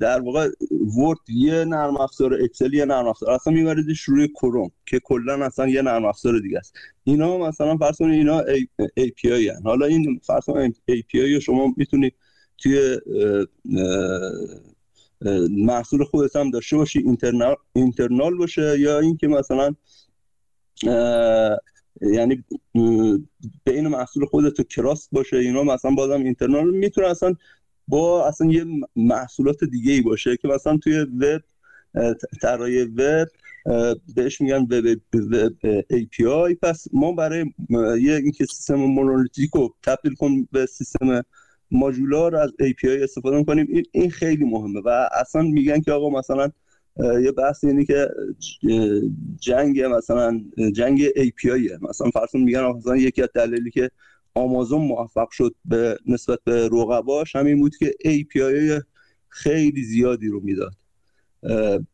در 0.00 0.20
واقع 0.20 0.48
Word 0.98 1.18
یه 1.28 1.64
نرم 1.64 1.96
افزار 1.96 2.34
Excel 2.34 2.74
یه 2.74 2.84
نرم 2.84 3.06
افزار. 3.06 3.30
اصلا 3.30 3.52
میبریدش 3.52 4.00
روی 4.00 4.28
کروم 4.28 4.70
که 4.86 5.00
کلا 5.00 5.44
اصلا 5.46 5.68
یه 5.68 5.82
نرم 5.82 6.04
افزار 6.04 6.38
دیگه 6.38 6.58
است. 6.58 6.74
اینا 7.04 7.38
مثلا 7.38 7.76
فرض 7.76 7.96
کنید 7.96 8.14
اینا 8.14 8.42
API 9.00 9.26
هن. 9.26 9.62
حالا 9.64 9.86
این 9.86 10.20
فرض 10.22 10.44
کنید 10.44 10.80
API 10.90 11.40
شما 11.42 11.74
می‌تونید 11.76 12.14
توی 12.58 12.98
محصول 15.50 16.04
خودت 16.04 16.36
هم 16.36 16.50
داشته 16.50 16.76
باشی 16.76 16.98
اینترنال, 16.98 17.56
اینترنال 17.72 18.36
باشه 18.36 18.80
یا 18.80 18.98
اینکه 18.98 19.28
مثلا 19.28 19.74
یعنی 22.02 22.44
بین 23.64 23.88
محصول 23.88 24.26
خودت 24.26 24.68
کراس 24.68 25.08
باشه 25.12 25.36
اینا 25.36 25.62
مثلا 25.62 25.90
بازم 25.90 26.22
اینترنال 26.22 26.70
می‌تونه 26.70 27.06
اصلا 27.06 27.34
با 27.88 28.28
اصلا 28.28 28.50
یه 28.50 28.64
محصولات 28.96 29.64
دیگه 29.64 29.92
ای 29.92 30.00
باشه 30.00 30.36
که 30.36 30.48
مثلا 30.48 30.76
توی 30.76 31.00
وب 31.00 31.42
طراحی 32.42 32.82
وب 32.82 33.28
بهش 34.14 34.40
میگن 34.40 34.62
وب 34.62 34.98
ای 35.90 36.04
پی 36.04 36.26
آی 36.26 36.54
پس 36.54 36.86
ما 36.92 37.12
برای 37.12 37.44
یه 38.00 38.16
اینکه 38.16 38.44
سیستم 38.44 38.74
مونولیتیک 38.74 39.50
رو 39.54 39.74
تبدیل 39.82 40.14
کن 40.14 40.48
به 40.52 40.66
سیستم 40.66 41.22
ماژولار 41.70 42.36
از 42.36 42.50
API 42.62 42.88
استفاده 43.02 43.36
می‌کنیم. 43.36 43.66
این, 43.70 43.84
این 43.92 44.10
خیلی 44.10 44.44
مهمه 44.44 44.80
و 44.84 45.08
اصلا 45.20 45.42
میگن 45.42 45.80
که 45.80 45.92
آقا 45.92 46.10
مثلا 46.18 46.50
یه 47.22 47.32
بحث 47.32 47.64
اینه 47.64 47.84
که 47.84 48.08
جنگ 49.40 49.80
مثلا 49.80 50.40
جنگ 50.74 51.08
API 51.08 51.82
مثلا 51.82 52.10
فرض 52.10 52.34
میگن 52.34 52.62
مثلا 52.62 52.96
یکی 52.96 53.22
از 53.22 53.28
دلایلی 53.34 53.70
که 53.70 53.90
آمازون 54.34 54.80
موفق 54.80 55.30
شد 55.30 55.54
به 55.64 55.98
نسبت 56.06 56.38
به 56.44 56.68
رقباش 56.72 57.36
همین 57.36 57.60
بود 57.60 57.76
که 57.76 57.94
API 58.04 58.82
خیلی 59.28 59.84
زیادی 59.84 60.28
رو 60.28 60.40
می‌داد 60.40 60.72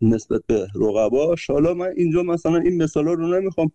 نسبت 0.02 0.40
به 0.46 0.66
رقباش. 0.74 1.50
حالا 1.50 1.74
من 1.74 1.92
اینجا 1.96 2.22
مثلا 2.22 2.56
این 2.56 2.82
مثالا 2.82 3.12
رو 3.12 3.40
نمی‌خوام 3.40 3.72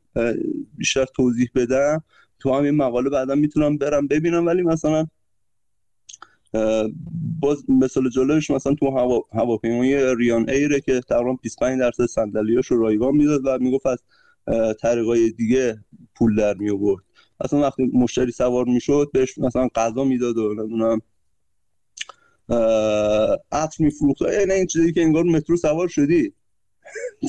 بیشتر 0.77 1.05
توضیح 1.05 1.49
بدم. 1.55 2.03
تو 2.39 2.53
همین 2.53 2.71
مقاله 2.71 3.09
بعدا 3.09 3.35
می‌تونم 3.35 3.77
برم 3.77 4.07
ببینم 4.07 4.45
ولی 4.45 4.61
مثلا 4.61 5.07
باز 7.39 7.69
مثال 7.69 8.09
جالبش 8.09 8.51
مثلا 8.51 8.73
تو 8.73 8.89
هوا 8.89 9.25
هواپیمای 9.33 10.15
ریان 10.15 10.49
ایره 10.49 10.81
که 10.81 11.01
تقریبا 11.01 11.33
25 11.33 11.79
درصد 11.79 12.05
صندلیاش 12.05 12.65
رو 12.67 12.81
رایگان 12.81 13.15
می‌داد 13.15 13.41
و 13.45 13.57
می‌گفت 13.59 13.85
از 13.85 13.99
طریقای 14.81 15.31
دیگه 15.31 15.85
پول 16.15 16.35
در 16.35 16.53
می 16.53 16.69
آورد 16.69 17.03
اصلا 17.41 17.61
وقتی 17.61 17.83
مشتری 17.93 18.31
سوار 18.31 18.65
می‌شد 18.65 19.09
بهش 19.13 19.37
مثلا 19.37 19.67
غذا 19.75 20.03
می‌داد 20.03 20.37
و 20.37 20.53
نمی‌دونم 20.53 21.01
عطر 23.51 23.83
میفروخت. 23.83 24.21
نه 24.21 24.53
این 24.53 24.67
چیزی 24.67 24.93
که 24.93 25.01
انگار 25.01 25.23
مترو 25.23 25.57
سوار 25.57 25.87
شدی. 25.87 26.33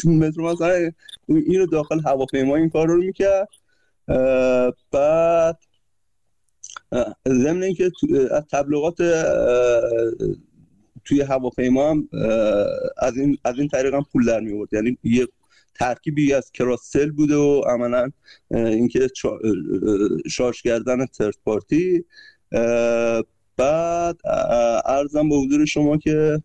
تو 0.02 0.11
مترو 0.11 0.52
مثلا 0.52 0.90
اینو 1.28 1.66
داخل 1.66 2.00
هواپیما 2.00 2.56
این 2.56 2.68
کار 2.68 2.88
رو 2.88 2.96
می‌کرد. 2.96 3.48
بعد 4.92 5.58
ضمن 7.28 7.62
اینکه 7.62 7.90
از 8.31 8.44
تبلیغات 8.52 8.96
توی 11.05 11.20
هواپیما 11.20 11.90
هم 11.90 12.09
از 12.98 13.16
این 13.16 13.38
از 13.44 13.59
این 13.59 13.68
طریق 13.68 13.94
هم 13.94 14.07
پول 14.12 14.24
در 14.24 14.40
می 14.40 14.52
آورد 14.52 14.72
یعنی 14.72 14.98
یه 15.05 15.28
ترکیبی 15.74 16.33
از 16.33 16.52
کراسل 16.52 17.11
بوده 17.11 17.37
و 17.37 17.61
عملا 17.61 18.11
اینکه 18.50 19.09
شارژ 20.31 20.62
کردن 20.62 21.07
ترد 21.07 21.35
پارتی 21.44 22.05
بعد 23.57 24.16
عرضم 24.85 25.28
به 25.28 25.37
حضور 25.37 25.64
شما 25.64 25.96
که 25.96 26.42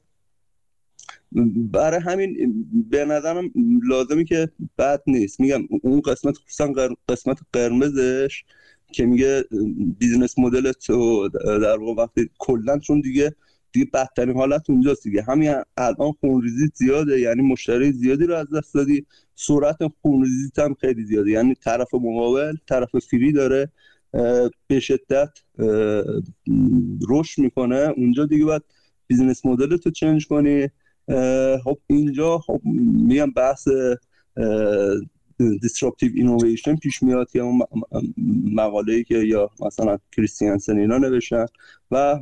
برای 1.72 2.00
همین 2.00 2.66
به 2.90 3.06
نظرم 3.06 3.52
لازمی 3.90 4.26
که 4.26 4.50
بد 4.78 5.02
نیست. 5.08 5.40
میگم 5.40 5.62
اون 5.82 6.02
قسمت 6.02 6.38
خصوصا 6.38 6.74
قسمت 7.10 7.38
قرمزش 7.54 8.44
که 8.92 9.06
میگه 9.06 9.44
business 10.00 10.40
model 10.40 10.72
تو 10.72 11.30
در 11.44 11.78
واقع 11.78 12.04
وقتی 12.04 12.30
کلا 12.38 12.80
چون 12.80 13.02
دیگه 13.02 13.36
دیگه 13.72 13.90
بدترین 13.94 14.36
حالت 14.36 14.70
اونجاست 14.70 15.04
دیگه. 15.04 15.22
همین 15.22 15.56
الان 15.78 16.12
خونریزی 16.20 16.70
زیاده 16.74 17.20
یعنی 17.20 17.42
مشتری 17.42 17.92
زیادی 17.92 18.26
رو 18.26 18.36
از 18.36 18.48
دست 18.54 18.74
دادی. 18.74 19.06
سرعت 19.36 19.78
خونریزی 20.02 20.52
هم 20.58 20.74
خیلی 20.74 21.04
زیاده. 21.06 21.32
یعنی 21.32 21.56
طرف 21.56 21.94
مقابل 21.94 22.56
طرف 22.68 22.90
free 22.96 23.32
داره 23.32 23.72
به 24.68 24.80
شدت 24.80 25.30
رشد 27.10 27.42
می‌کنه. 27.42 27.94
اونجا 27.98 28.26
دیگه 28.26 28.46
باید 28.46 28.64
business 29.08 29.46
model 29.46 29.78
تو 29.78 29.92
change 29.92 30.28
کنی. 30.28 30.68
خب 31.64 31.78
اینجا 31.88 32.38
خب 32.38 32.62
میگم 33.06 33.32
بحث 33.32 33.68
disruptive 35.42 36.12
innovation 36.16 36.80
پیش 36.82 37.04
میاد 37.04 37.32
که 37.32 37.40
اون 37.40 37.62
مقاله 38.54 38.94
ای 38.94 39.04
که 39.04 39.18
یا 39.18 39.50
مثلا 39.66 39.98
کریستنسن 40.12 40.78
اینا 40.78 40.98
نوشتن 40.98 41.46
و 41.92 42.20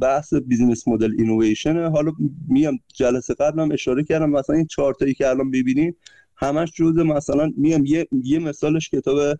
بحث 0.00 0.34
business 0.34 0.88
model 0.88 1.14
innovation. 1.18 1.86
حالا 1.86 2.12
میام 2.48 2.78
جلسه 2.94 3.34
قبلم 3.34 3.72
اشاره 3.72 4.04
کردم 4.04 4.30
مثلا 4.30 4.56
این 4.56 4.66
چارتایی 4.66 5.14
که 5.14 5.28
الان 5.28 5.50
ببینیم 5.50 5.96
همش 6.36 6.72
جزء 6.74 7.02
مثلا 7.02 7.52
میام 7.56 7.86
یه, 7.86 8.08
یه 8.22 8.38
مثالش 8.38 8.90
کتاب 8.90 9.38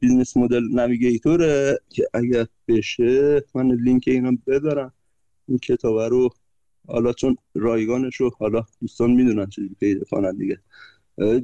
Business 0.00 0.36
Model 0.36 0.62
Navigator 0.72 1.67
ه 1.67 1.78
که 1.88 2.08
اگر 2.14 2.46
بشه 2.68 3.44
من 3.54 3.72
لینک 3.72 4.04
اینو 4.06 4.36
بذارم. 4.46 4.92
این 5.48 5.58
کتاب 5.58 5.98
رو 5.98 6.30
حالا 6.88 7.12
چون 7.12 7.36
رایگانش 7.54 8.16
رو 8.16 8.30
حالا 8.38 8.64
دوستان 8.80 9.10
می‌دونن 9.10 9.46
چجوری 9.46 9.76
پیدا 9.80 10.04
کنن 10.10 10.36
دیگه. 10.36 10.58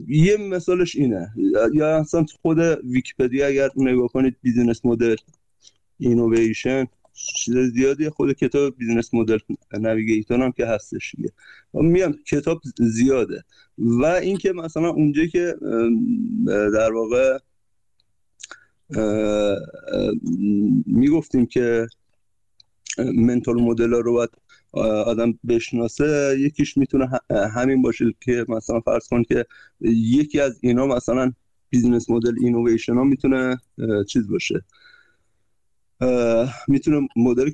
یه 0.09 0.37
مثالش 0.37 0.97
اینه. 0.97 1.31
یا 1.75 1.97
اصلا 1.97 2.27
خود 2.43 2.59
ویکیپدیا 2.85 3.47
اگر 3.47 3.69
نگاه 3.77 4.09
کنید 4.09 4.37
business 4.43 4.85
model 4.85 5.17
innovation 5.99 6.87
چیز 7.15 7.57
زیادی 7.57 8.09
خود 8.09 8.33
کتاب 8.33 8.77
Business 8.77 9.15
Model 9.15 9.38
Navigator 9.81 10.41
هم 10.41 10.53
که 10.53 10.67
هستش 10.67 11.15
دیگه. 11.15 11.33
میام 11.75 12.13
کتاب 12.13 12.61
زیاده. 12.79 13.45
و 13.79 14.05
اینکه 14.05 14.53
مثلا 14.53 14.89
اونجا 14.89 15.27
که 15.27 15.55
در 16.47 16.93
واقع 16.93 17.39
می‌گفتیم 20.87 21.47
که 21.47 21.87
mental 23.15 23.62
model 23.62 23.91
رو 23.91 24.13
باید 24.13 24.31
آدم 24.73 25.39
بشناسه 25.49 26.37
یکیش 26.41 26.77
می‌تونه 26.77 27.11
همین 27.31 27.83
باشه 27.83 28.15
که 28.21 28.47
مثلا 28.49 28.81
فرض 28.81 29.09
کن 29.09 29.23
که 29.23 29.47
یکی 29.81 30.41
از 30.41 30.59
اینا 30.63 30.87
مثلا 30.87 31.33
business 31.71 32.11
model 32.11 32.35
innovation 32.41 32.95
ها 32.95 33.05
می‌تونه 33.05 33.61
چیز 34.09 34.29
باشه. 34.29 34.65
می‌تونه 36.69 37.09
مدل 37.17 37.51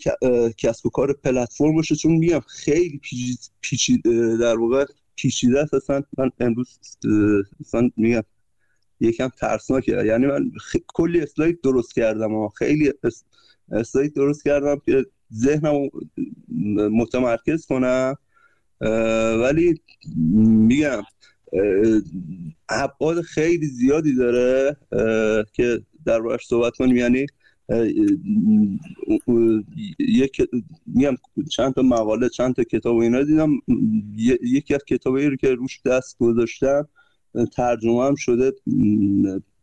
کسب 0.59 0.87
و 0.87 0.91
کار 0.91 1.13
پلتفرم 1.13 1.75
باشه. 1.75 1.97
چون 1.97 2.13
میگم 2.13 2.41
خیلی 2.41 3.01
پیچیده 3.61 4.37
در 4.37 4.59
واقع 4.59 4.85
پیچیده 5.17 5.61
است. 5.61 5.75
اصلا 5.75 6.03
من 6.19 6.31
امروز 6.41 6.79
اصلا 7.61 7.91
میگم 7.97 8.23
یکم 9.01 9.29
ترسناکه. 9.29 9.93
یعنی 9.93 10.27
من 10.27 10.51
کلی 10.87 11.21
اسلاید 11.21 11.61
درست 11.61 11.95
کردم 11.95 12.35
و 12.35 12.49
خیلی 12.49 12.93
اسلاید 13.73 14.15
درست 14.15 14.45
کردم 14.45 14.81
که 14.87 15.07
ذهنم 15.35 15.75
متمرکز 16.91 17.67
کنم. 17.67 18.17
ولی 19.43 19.81
میگم 20.47 21.03
ابعاد 22.69 23.21
خیلی 23.21 23.67
زیادی 23.67 24.15
داره 24.15 24.77
که 25.53 25.81
در 26.05 26.21
باش 26.21 26.47
صحبت 26.47 26.77
کنیم. 26.77 26.97
یعنی 26.97 27.27
یک 29.99 30.43
میگم 30.87 31.15
چند 31.51 31.75
تا 31.75 31.83
مقاله 31.83 32.29
چند 32.29 32.55
تا 32.55 32.65
کتاب 32.65 32.97
و 32.97 33.01
اینا 33.01 33.23
دیدم. 33.23 33.51
یکی 34.43 34.75
از 34.75 34.85
کتابایی 34.85 35.27
رو 35.27 35.37
که 35.37 35.55
روش 35.55 35.83
دست 35.83 36.19
گذاشتم 36.19 36.89
ترجمه 37.53 38.07
هم 38.07 38.15
شده 38.15 38.53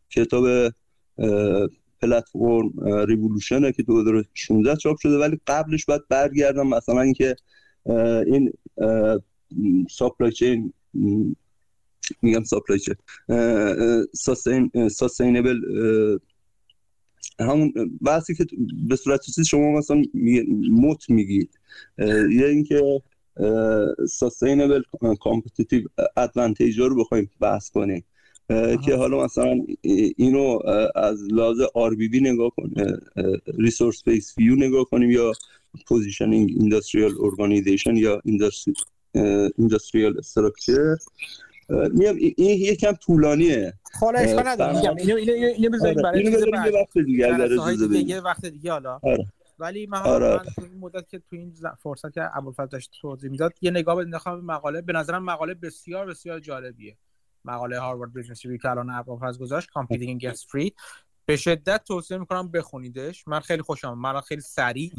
کتاب 0.09 0.73
پلتفرم 2.05 2.73
revolution 3.07 3.66
ـه 3.66 3.71
که 3.71 3.83
2016 3.83 4.75
چاپ 4.75 4.97
شده 4.99 5.17
ولی 5.17 5.39
قبلش 5.47 5.85
باید 5.85 6.07
برگردم 6.09 6.67
مثلا 6.67 7.01
اینکه 7.01 7.35
این 8.25 8.53
supply 9.89 10.31
chain 10.31 10.73
میگم 12.21 12.43
supply 12.43 12.79
chain 12.79 12.95
sustainable 14.89 15.59
همون 17.39 17.73
بحثی 18.01 18.35
که 18.35 18.45
به 18.87 18.95
صورت 18.95 19.21
چیزی 19.21 19.45
شما 19.45 19.77
مثلا 19.77 20.03
moat 20.69 21.09
میگید 21.09 21.59
یا 22.29 22.47
اینکه 22.47 23.01
sustainable 24.09 24.81
competitive 25.21 25.87
advantage 26.17 26.79
رو 26.79 27.03
بخوایم 27.03 27.29
بحث 27.39 27.69
کنیم. 27.69 28.03
که 28.85 28.95
حالا 28.97 29.25
مثلا 29.25 29.65
اینو 30.17 30.59
از 30.95 31.23
لحاظ 31.31 31.57
RBV 31.73 32.19
نگاه 32.19 32.49
کنیم 32.49 32.99
resource 33.57 34.03
based 34.03 34.37
view 34.37 34.55
نگاه 34.55 34.85
کنیم 34.85 35.11
یا 35.11 35.31
positioning 35.87 36.49
industrial 36.59 37.13
organization 37.19 37.95
یا 37.95 38.21
industrial 39.57 40.17
structure 40.17 40.95
میگم 41.69 42.15
این 42.15 42.61
یکم 42.61 42.91
طولانیه. 42.91 43.73
حالا 43.99 44.19
اشکال 44.19 44.47
نداره 44.47 44.77
میگم 44.77 44.95
اینو 44.95 45.15
اینو 45.15 45.47
اینو 45.47 45.69
بذارید 45.69 46.01
برای 46.01 46.23
یه 46.23 46.81
وقت 46.81 46.97
دیگه 47.05 47.33
اگر 47.33 47.51
یه 47.91 48.21
وقت 48.21 48.45
دیگه 48.45 48.71
حالا. 48.71 48.99
آره. 49.03 49.25
ولی 49.59 49.85
من, 49.85 49.97
آره. 49.97 50.29
من 50.29 50.43
تو 50.55 50.61
این 50.61 50.79
مدت 50.79 51.09
که 51.09 51.19
تو 51.19 51.35
این 51.35 51.53
فرصت 51.83 52.13
که 52.13 52.37
ابوالفضل 52.37 52.65
داشت 52.65 52.91
توضیح 53.01 53.31
می‌داد 53.31 53.53
یه 53.61 53.71
نگاه 53.71 53.95
بنداختم 53.95 54.39
مقاله 54.39 54.81
به 54.81 54.93
نظرم 54.93 55.23
مقاله 55.23 55.53
بسیار 55.53 56.05
بسیار 56.05 56.39
جالبیه. 56.39 56.97
مقاله 57.45 57.79
Harvard 57.79 58.13
Business 58.13 58.45
Review 58.45 58.57
که 58.57 58.69
الان 58.69 58.89
ابوالفضل 58.89 59.39
گذاشت 59.39 59.69
competing 59.69 60.27
against 60.27 60.45
free 60.49 60.73
به 61.25 61.35
شدت 61.35 61.83
توصیه 61.83 62.17
می‌کنم 62.17 62.51
بخونیدش. 62.51 63.27
من 63.27 63.39
خیلی 63.39 63.61
خوشم 63.61 63.93
من 63.93 64.21
خیلی 64.21 64.41
سریع 64.41 64.91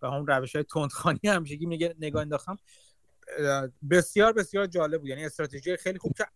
به 0.00 0.08
همون 0.08 0.26
روش 0.26 0.56
های 0.56 0.64
تندخوانی 0.64 1.20
همیشگی 1.24 1.66
میگه 1.66 1.94
نگاه 1.98 2.22
انداختم. 2.22 2.56
بسیار 3.90 4.32
بسیار 4.32 4.66
جالب 4.66 5.00
بود. 5.00 5.08
یعنی 5.08 5.24
استراتژی 5.24 5.76
خیلی 5.76 5.98
خوب 5.98 6.12
که 6.16 6.26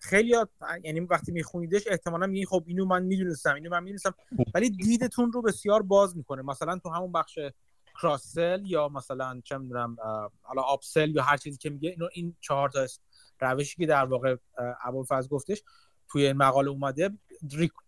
خیلی 0.00 0.34
یعنی 0.82 1.00
وقتی 1.00 1.32
میخونیدش 1.32 1.86
احتمالا 1.86 2.26
میگین 2.26 2.46
خب 2.46 2.64
اینو 2.66 2.84
من 2.84 3.02
می‌دونستم 3.02 3.54
اینو 3.54 3.70
من 3.70 3.82
می‌دونستم. 3.82 4.14
ولی 4.54 4.70
دیدتون 4.70 5.32
رو 5.32 5.42
بسیار 5.42 5.82
باز 5.82 6.16
می‌کنه. 6.16 6.42
مثلا 6.42 6.78
تو 6.78 6.90
همون 6.90 7.12
بخش 7.12 7.38
کراسل 8.02 8.62
یا 8.66 8.88
مثلا 8.88 9.40
چه 9.44 9.58
می‌دونم 9.58 9.96
حالا 10.42 10.62
آپسل 10.62 11.10
یا 11.10 11.22
هر 11.22 11.36
چیزی 11.36 11.58
که 11.58 11.70
میگه 11.70 11.90
اینو 11.90 12.08
این 12.12 12.36
چهار 12.40 12.68
تا 12.68 12.86
روشی 13.40 13.76
که 13.76 13.86
در 13.86 14.04
واقع 14.04 14.36
ابوالفضل 14.84 15.28
گفتش 15.28 15.62
توی 16.08 16.32
مقاله 16.32 16.68
اومده 16.70 17.10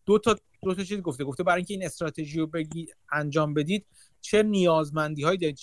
دو 0.07 0.19
تا 0.19 0.37
دو 0.63 0.75
تا 0.75 0.85
چیز 0.85 1.01
گفته. 1.01 1.25
گفته 1.25 1.43
برای 1.43 1.57
اینکه 1.57 1.75
این 1.75 1.85
استراتژی 1.85 2.39
رو 2.39 2.47
بگی 2.47 2.89
انجام 3.13 3.55
بدید 3.55 3.87
چه 4.21 4.43
نیازمندی 4.43 5.23
هایی 5.23 5.55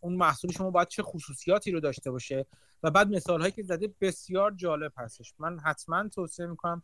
اون 0.00 0.14
محصول 0.16 0.52
شما 0.52 0.70
باید 0.70 0.88
چه 0.88 1.02
خصوصیاتی 1.02 1.70
رو 1.70 1.80
داشته 1.80 2.10
باشه؟ 2.10 2.46
و 2.82 2.90
بعد 2.90 3.08
مثال 3.08 3.40
هایی 3.40 3.52
که 3.52 3.62
زده 3.62 3.94
بسیار 4.00 4.50
جالب 4.50 4.92
هستش. 4.96 5.34
من 5.38 5.58
حتما 5.58 6.08
توصیه 6.08 6.46
می‌کنم 6.46 6.82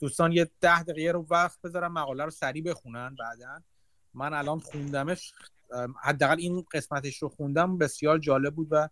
دوستان 0.00 0.32
یه 0.32 0.50
ده 0.60 0.82
دقیقه 0.82 1.12
رو 1.12 1.26
وقت 1.30 1.60
بذارم 1.62 1.92
مقاله 1.92 2.24
رو 2.24 2.30
سریع 2.30 2.62
بخونن 2.62 3.16
بعدا. 3.18 3.62
من 4.14 4.34
الان 4.34 4.58
خوندمش 4.58 5.32
حداقل 6.02 6.36
این 6.38 6.64
قسمتش 6.72 7.22
رو 7.22 7.28
خوندم 7.28 7.78
بسیار 7.78 8.18
جالب 8.18 8.54
بود 8.54 8.68
و 8.70 8.88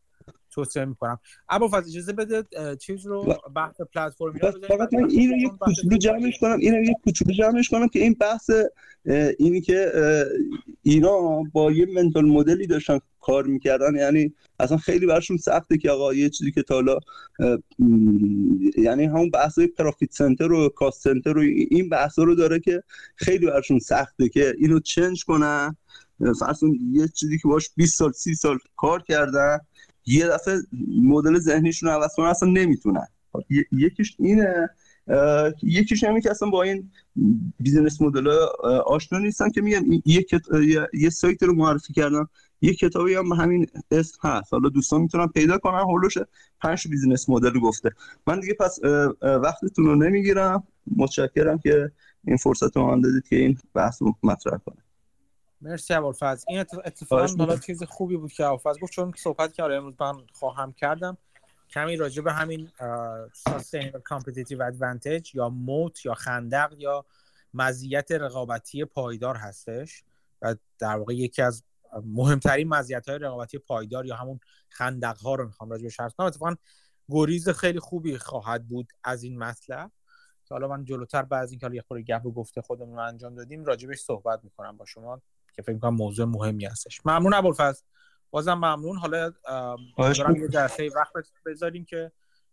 توصیه 0.50 0.84
می‌کنم. 0.84 1.18
اما 1.48 1.68
فاز 1.68 1.88
اجازه 1.88 2.12
بده 2.12 2.44
چیز 2.76 3.06
رو 3.06 3.34
بحث 3.56 3.80
پلتفرم 3.94 4.32
فقط 4.68 4.94
من 4.94 5.10
اینو 5.10 5.36
یه 5.36 5.48
کوچولو 5.48 5.96
جمعش 5.96 6.38
کنم 6.40 6.58
اینو 6.58 6.82
یه 6.82 6.94
کوچولو 7.04 7.34
جمعش 7.34 7.68
کنم 7.68 7.88
که 7.88 7.98
این 7.98 8.16
بحث 8.20 8.50
اینی 9.38 9.60
که 9.60 9.92
اینا 10.82 11.42
با 11.52 11.72
یه 11.72 11.86
منتال 11.94 12.24
مدلی 12.24 12.66
داشتن 12.66 12.98
کار 13.20 13.44
می‌کردن 13.46 13.94
یعنی 13.94 14.34
اصلا 14.60 14.76
خیلی 14.76 15.06
برشون 15.06 15.36
سخته 15.36 15.78
که 15.78 15.90
آقا 15.90 16.14
یه 16.14 16.30
چیزی 16.30 16.52
که 16.52 16.62
تا 16.62 16.74
حالا 16.74 16.98
یعنی 18.78 19.04
همون 19.04 19.30
بحث 19.30 19.58
پرافیت 19.58 20.12
سنتر 20.12 20.52
و 20.52 20.68
کاست 20.68 21.02
سنتر 21.02 21.38
و 21.38 21.40
این 21.70 21.88
بحثا 21.88 22.22
رو 22.22 22.34
داره 22.34 22.60
که 22.60 22.82
خیلی 23.16 23.46
برشون 23.46 23.78
سخته 23.78 24.28
که 24.28 24.54
اینو 24.58 24.80
چنج 24.80 25.24
کنن. 25.24 25.76
فرض 26.40 26.62
یه 26.92 27.08
چیزی 27.08 27.38
که 27.38 27.48
باش 27.48 27.70
20 27.76 27.98
سال 27.98 28.12
30 28.12 28.34
سال 28.34 28.58
کار 28.76 29.02
کردن 29.02 29.58
یه 30.06 30.26
دفعه 30.26 30.58
مدل 31.02 31.38
ذهنیشون 31.38 31.88
عوض 31.88 32.14
کنن 32.16 32.26
اصلا 32.26 32.48
نمی‌تونن. 32.48 33.06
یکیش 33.72 34.16
اینه 34.18 34.70
یکیش 35.62 36.04
همین 36.04 36.20
که 36.20 36.30
اصلا 36.30 36.50
با 36.50 36.62
این 36.62 36.90
business 37.60 38.02
model 38.02 38.28
آشنا 38.86 39.18
نیستن 39.18 39.50
که 39.50 39.60
میگم 39.60 39.84
یه, 40.04 40.26
یه 40.94 41.10
سایت 41.10 41.42
رو 41.42 41.54
معرفی 41.54 41.92
کردم 41.92 42.28
یه 42.60 42.74
کتابی 42.74 43.14
هم 43.14 43.32
همین 43.32 43.66
اسم 43.90 44.28
هست. 44.28 44.52
حالا 44.52 44.68
دوستان 44.68 45.00
می‌تونن 45.00 45.26
پیدا 45.26 45.58
کنن 45.58 45.78
هولوش 45.78 46.18
پنج 46.60 46.88
business 46.88 47.28
model 47.28 47.60
گفته. 47.60 47.90
من 48.26 48.40
دیگه 48.40 48.54
پس 48.54 48.78
وقتتون 49.22 49.84
رو 49.84 49.94
نمی‌گیرم. 49.94 50.62
متشکرم 50.96 51.58
که 51.58 51.90
این 52.26 52.36
فرصت 52.36 52.76
رو 52.76 52.86
من 52.86 53.00
دادید 53.00 53.28
که 53.28 53.36
این 53.36 53.58
بحث 53.74 54.02
رو 54.02 54.14
مطرح 54.22 54.58
کنم 54.58 54.82
مرسی 55.60 55.94
ابوالفضل. 55.94 56.44
این 56.48 56.60
اتفاقا 56.60 57.26
حالا 57.38 57.56
چیز 57.56 57.82
خوبی 57.82 58.16
بود 58.16 58.32
که 58.32 58.44
ابوالفضل 58.44 58.80
گفت 58.80 58.92
چون 58.92 59.12
صحبت 59.16 59.54
که 59.54 59.62
امروز 59.62 59.94
من 60.00 60.26
خواهم 60.32 60.72
کردم. 60.72 61.18
کمی 61.70 61.96
راجع 61.96 62.22
به 62.22 62.32
همین 62.32 62.68
sustainable 63.48 64.00
competitive 64.12 64.72
advantage 64.72 65.34
یا 65.34 65.48
موت 65.48 66.06
یا 66.06 66.14
خندق 66.14 66.72
یا 66.78 67.04
مزیت 67.54 68.12
رقابتی 68.12 68.84
پایدار 68.84 69.36
هستش 69.36 70.04
و 70.42 70.54
در 70.78 70.96
واقع 70.96 71.14
یکی 71.14 71.42
از 71.42 71.62
مهمترین 72.04 72.68
مزیت 72.68 73.08
های 73.08 73.18
رقابتی 73.18 73.58
پایدار 73.58 74.06
یا 74.06 74.16
همون 74.16 74.40
خندق 74.68 75.18
ها 75.18 75.34
رو 75.34 75.46
می‌خوام 75.46 75.70
راجع 75.70 75.82
بهش 75.82 76.00
حرف 76.00 76.14
کنم 76.14 76.26
اتفاقا 76.26 76.54
گریز 77.08 77.48
خیلی 77.48 77.80
خوبی 77.80 78.18
خواهد 78.18 78.68
بود 78.68 78.92
از 79.04 79.22
این 79.22 79.38
مطلب. 79.38 79.90
که 80.44 80.54
حالا 80.54 80.68
من 80.68 80.84
جلوتر 80.84 81.22
بعد 81.22 81.48
اینکه 81.50 81.70
یه 81.72 81.82
خورده 81.82 82.02
گپ 82.02 82.26
و 82.26 82.32
گفته 82.32 82.62
خودمون 82.62 82.96
رو 82.96 83.02
انجام 83.02 83.34
دادیم 83.34 83.64
راجبش 83.64 83.98
صحبت 83.98 84.44
می‌کنم 84.44 84.76
با 84.76 84.84
شما. 84.84 85.22
که 85.56 85.62
فکر 85.62 85.78
کنم 85.78 85.94
موضوع 85.94 86.26
مهمی 86.26 86.64
هستش. 86.64 87.00
ممنون 87.06 87.34
ابوالفضل. 87.34 87.82
بازم 88.30 88.54
ممنون. 88.54 88.98
حالا 88.98 89.32
دارم 89.96 90.36
یه 90.36 90.48
جلسه 90.48 90.90
وقت 90.96 91.12
بذاریم 91.46 91.84
که 91.84 92.12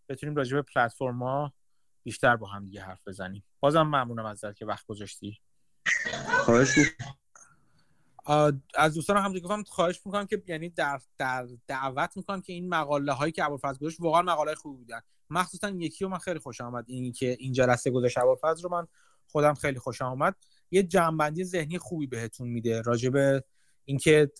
بتونیم 0.09 0.35
راجع 0.35 0.55
به 0.55 0.61
پلتفرما 0.61 1.53
بیشتر 2.03 2.35
با 2.35 2.47
هم 2.47 2.65
دیگه 2.65 2.81
حرف 2.81 3.07
بزنیم. 3.07 3.43
بازم 3.59 3.81
ممنونم 3.81 4.25
ازت 4.25 4.55
که 4.55 4.65
وقت 4.65 4.85
گذاشتی. 4.85 5.39
خواهش 6.27 6.69
از 8.75 8.93
دوستان 8.93 9.17
هم 9.17 9.39
گفتم 9.39 9.63
خواهش 9.63 10.01
می‌کنم 10.05 10.25
که 10.25 10.43
یعنی 10.47 10.69
در, 10.69 10.99
در 11.17 11.47
دعوت 11.67 12.17
می‌کنم 12.17 12.41
که 12.41 12.53
این 12.53 12.69
مقاله 12.69 13.11
هایی 13.11 13.31
که 13.31 13.45
ابوالفضل 13.45 13.79
گذاشت 13.79 13.99
واقعا 13.99 14.21
مقاله 14.21 14.55
خوبی 14.55 14.77
بودن. 14.77 15.01
مخصوصا 15.29 15.69
یکی 15.69 16.03
رو 16.03 16.09
من 16.09 16.17
خیلی 16.17 16.39
خوشم 16.39 16.65
آمد. 16.65 16.85
اینی 16.87 17.11
که 17.11 17.37
این 17.39 17.53
جلسه 17.53 17.91
گذاشت 17.91 18.17
ابوالفضل 18.17 18.63
رو 18.63 18.69
من 18.69 18.87
خودم 19.27 19.53
خیلی 19.53 19.79
خوشم 19.79 20.05
آمد. 20.05 20.35
یه 20.71 20.83
جنبندی 20.83 21.43
ذهنی 21.43 21.77
خوبی 21.77 22.07
بهتون 22.07 22.47
میده 22.47 22.81
راجع 22.81 23.09
به 23.09 23.43
اینکه 23.85 24.31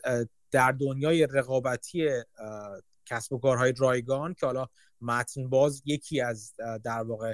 در 0.51 0.71
دنیای 0.71 1.27
رقابتی 1.31 2.09
کسب 3.05 3.33
و 3.33 3.39
کارهای 3.39 3.73
رایگان 3.77 4.33
که 4.33 4.45
حالا 4.45 4.67
متن 5.01 5.49
باز 5.49 5.81
یکی 5.85 6.21
از 6.21 6.53
در 6.83 7.03
واقع 7.03 7.33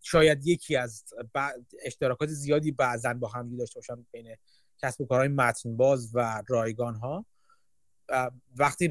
شاید 0.00 0.46
یکی 0.46 0.76
از 0.76 1.04
اشتراکات 1.84 2.28
زیادی 2.28 2.72
بعضا 2.72 3.14
با 3.14 3.28
هم 3.28 3.56
داشته 3.56 3.80
باشن 3.80 4.06
بین 4.12 4.36
کسب 4.78 5.00
و 5.00 5.06
کارهای 5.06 5.28
متن 5.28 5.76
باز 5.76 6.10
و 6.14 6.42
رایگان 6.48 6.94
ها 6.94 7.26
وقتی 8.56 8.90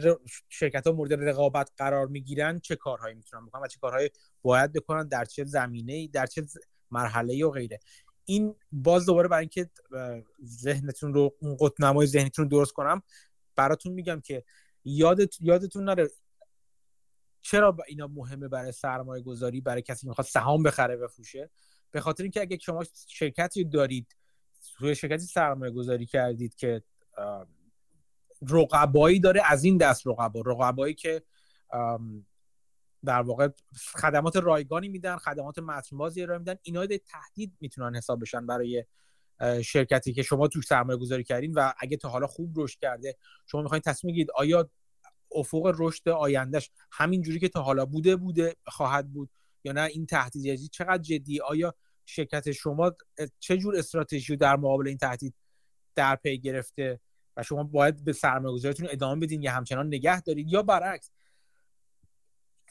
شرکت 0.50 0.88
ها 0.88 0.94
مورد 0.94 1.14
رقابت 1.14 1.72
قرار 1.78 2.08
می‌گیرن 2.08 2.60
چه 2.60 2.76
کارهایی 2.76 3.16
می‌تونن 3.16 3.46
بکنن 3.46 3.62
و 3.62 3.68
چه 3.68 3.80
کارهایی 3.80 4.10
باید 4.42 4.74
بکنن 4.74 5.08
در 5.08 5.26
چه 5.26 5.44
زمینه 5.44 6.08
در 6.08 6.26
چه 6.26 6.46
مرحله 6.92 7.46
و 7.46 7.52
غیره. 7.52 7.80
این 8.26 8.56
باز 8.72 9.06
دوباره 9.06 9.28
برای 9.28 9.42
اینکه 9.42 9.70
ذهنتون 10.46 11.14
رو 11.14 11.36
اون 11.40 11.58
قطب 11.60 12.06
ذهنتون 12.06 12.46
رو 12.46 12.50
درست 12.50 12.74
کنم 12.74 13.02
براتون 13.56 13.94
میگم 13.94 14.22
که 14.22 14.44
یادت 14.84 15.42
یادتون 15.42 15.84
نره 15.84 16.10
چرا 17.42 17.78
اینا 17.88 18.08
مهمه 18.08 18.48
برای 18.48 18.72
سرمایه 18.72 19.24
گذاری 19.24 19.62
برای 19.62 19.82
کسی 19.82 20.08
می‌خواد 20.08 20.28
سهام 20.28 20.64
بخره 20.64 20.98
بفروشه؟ 20.98 21.50
به 21.92 22.02
خاطر 22.02 22.24
اینکه 22.24 22.42
اگه 22.42 22.58
شما 22.58 22.84
شرکتی 23.08 23.64
دارید 23.64 24.16
روی 24.80 24.96
شرکتی 24.96 25.26
سرمایه 25.26 25.72
گذاری 25.72 26.06
کردید 26.06 26.56
که 26.56 26.84
رقبایی 28.50 29.20
داره 29.20 29.42
از 29.46 29.64
این 29.64 29.78
دست 29.78 30.08
رقبا. 30.08 30.42
رقبایی 30.42 30.94
که 30.94 31.24
در 33.06 33.22
واقع 33.22 33.50
خدمات 33.96 34.36
رایگانی 34.36 34.90
میدن 34.90 35.18
خدمات 35.18 35.60
متنبازی 35.60 36.22
ارائه 36.22 36.40
میدن. 36.40 36.56
اینا 36.62 36.88
تهدید 36.88 37.54
می‌تونن 37.60 37.96
حساب 37.96 38.22
بشن 38.22 38.46
برای 38.46 38.86
شرکتی 39.64 40.14
که 40.14 40.24
شما 40.24 40.48
توش 40.48 40.66
سرمایه 40.66 41.00
گذاری 41.00 41.24
کردین 41.24 41.54
و 41.54 41.74
اگه 41.80 41.98
تا 41.98 42.10
حالا 42.10 42.28
خوب 42.28 42.54
رشد 42.58 42.80
کرده 42.80 43.18
شما 43.46 43.62
می‌خواین 43.62 43.82
تصمیم 43.82 44.14
بگیرید 44.14 44.32
آیا 44.36 44.70
افق 45.36 45.76
رشد 45.78 46.10
آیندهش 46.10 46.72
همین 46.92 47.22
جوری 47.22 47.40
که 47.40 47.50
تا 47.50 47.62
حالا 47.62 47.86
بوده 47.86 48.16
بوده 48.16 48.56
خواهد 48.68 49.14
بود 49.14 49.30
یا 49.64 49.72
نه؟ 49.72 49.82
این 49.82 50.06
تهدید 50.06 50.70
چقدر 50.72 50.98
جدی؟ 50.98 51.42
آیا 51.42 51.76
شرکت 52.06 52.52
شما 52.52 52.92
چه 53.40 53.58
جور 53.58 53.78
استراتژی 53.78 54.38
در 54.38 54.56
مقابل 54.56 54.88
این 54.88 54.98
تهدید 54.98 55.36
در 55.96 56.16
پی 56.16 56.40
گرفته 56.40 57.00
و 57.38 57.44
شما 57.44 57.64
باید 57.64 58.04
به 58.04 58.14
سرمایه‌گذاریتون 58.14 58.88
ادامه 58.92 59.26
بدین 59.26 59.42
یا 59.42 59.52
همچنان 59.52 59.88
نگه 59.88 60.22
دارید 60.22 60.48
یا 60.48 60.64
برعکس 60.64 61.12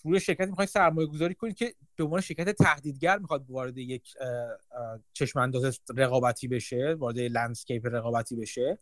روی 0.04 0.20
شرکت 0.20 0.48
می‌خواید 0.48 0.68
سرمایه 0.68 1.06
گذاری 1.06 1.34
کنید 1.34 1.56
که 1.56 1.74
به 1.96 2.04
عنوان 2.04 2.20
شرکت 2.20 2.50
تهدیدگر 2.50 3.18
می‌خواد 3.18 3.50
وارد 3.50 3.78
یک 3.78 4.14
چشم 5.12 5.38
انداز 5.38 5.80
رقابتی 5.96 6.48
بشه 6.48 6.96
وارد 6.98 7.18
لندسکیپ 7.18 7.86
رقابتی 7.86 8.36
بشه. 8.36 8.78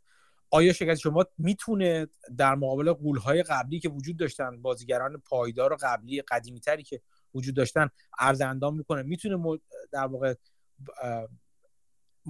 آیا 0.50 0.72
شرکت 0.72 0.94
شما 0.94 1.24
می‌تونه 1.38 2.06
در 2.36 2.54
مقابل 2.54 2.92
قولهای 2.92 3.42
قبلی 3.42 3.80
که 3.80 3.88
وجود 3.88 4.16
داشتن 4.16 4.62
بازیگران 4.62 5.16
پایدار 5.16 5.72
و 5.72 5.76
قبلی 5.82 6.22
قدیمی 6.22 6.60
تری 6.60 6.82
که 6.82 7.00
وجود 7.34 7.56
داشتن 7.56 7.88
ارز 8.18 8.40
اندام 8.40 8.76
می‌کنه 8.76 9.02
می‌تونه 9.02 9.58
در 9.92 10.06
واقع 10.06 10.34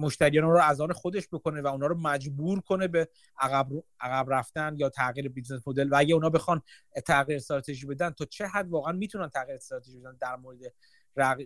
مشتریان 0.01 0.43
رو 0.45 0.57
از 0.57 0.81
آن 0.81 0.93
خودش 0.93 1.27
بکنه 1.31 1.61
و 1.61 1.67
اونا 1.67 1.87
رو 1.87 1.97
مجبور 1.97 2.61
کنه 2.61 2.87
به 2.87 3.09
عقب, 3.39 3.67
عقب 3.99 4.33
رفتن 4.33 4.75
یا 4.77 4.89
تغییر 4.89 5.29
business 5.29 5.67
model. 5.67 5.89
و 5.89 5.95
اگه 5.95 6.13
اونا 6.13 6.29
بخوان 6.29 6.61
تغییر 7.05 7.37
استراتژی 7.37 7.85
بدن 7.85 8.09
تا 8.09 8.25
چه 8.25 8.47
حد 8.47 8.69
واقعا 8.69 8.93
می‌تونن 8.93 9.29
تغییر 9.29 9.55
استراتژی 9.55 9.99
بدن 9.99 10.17
در 10.21 10.35
مورد 10.35 10.59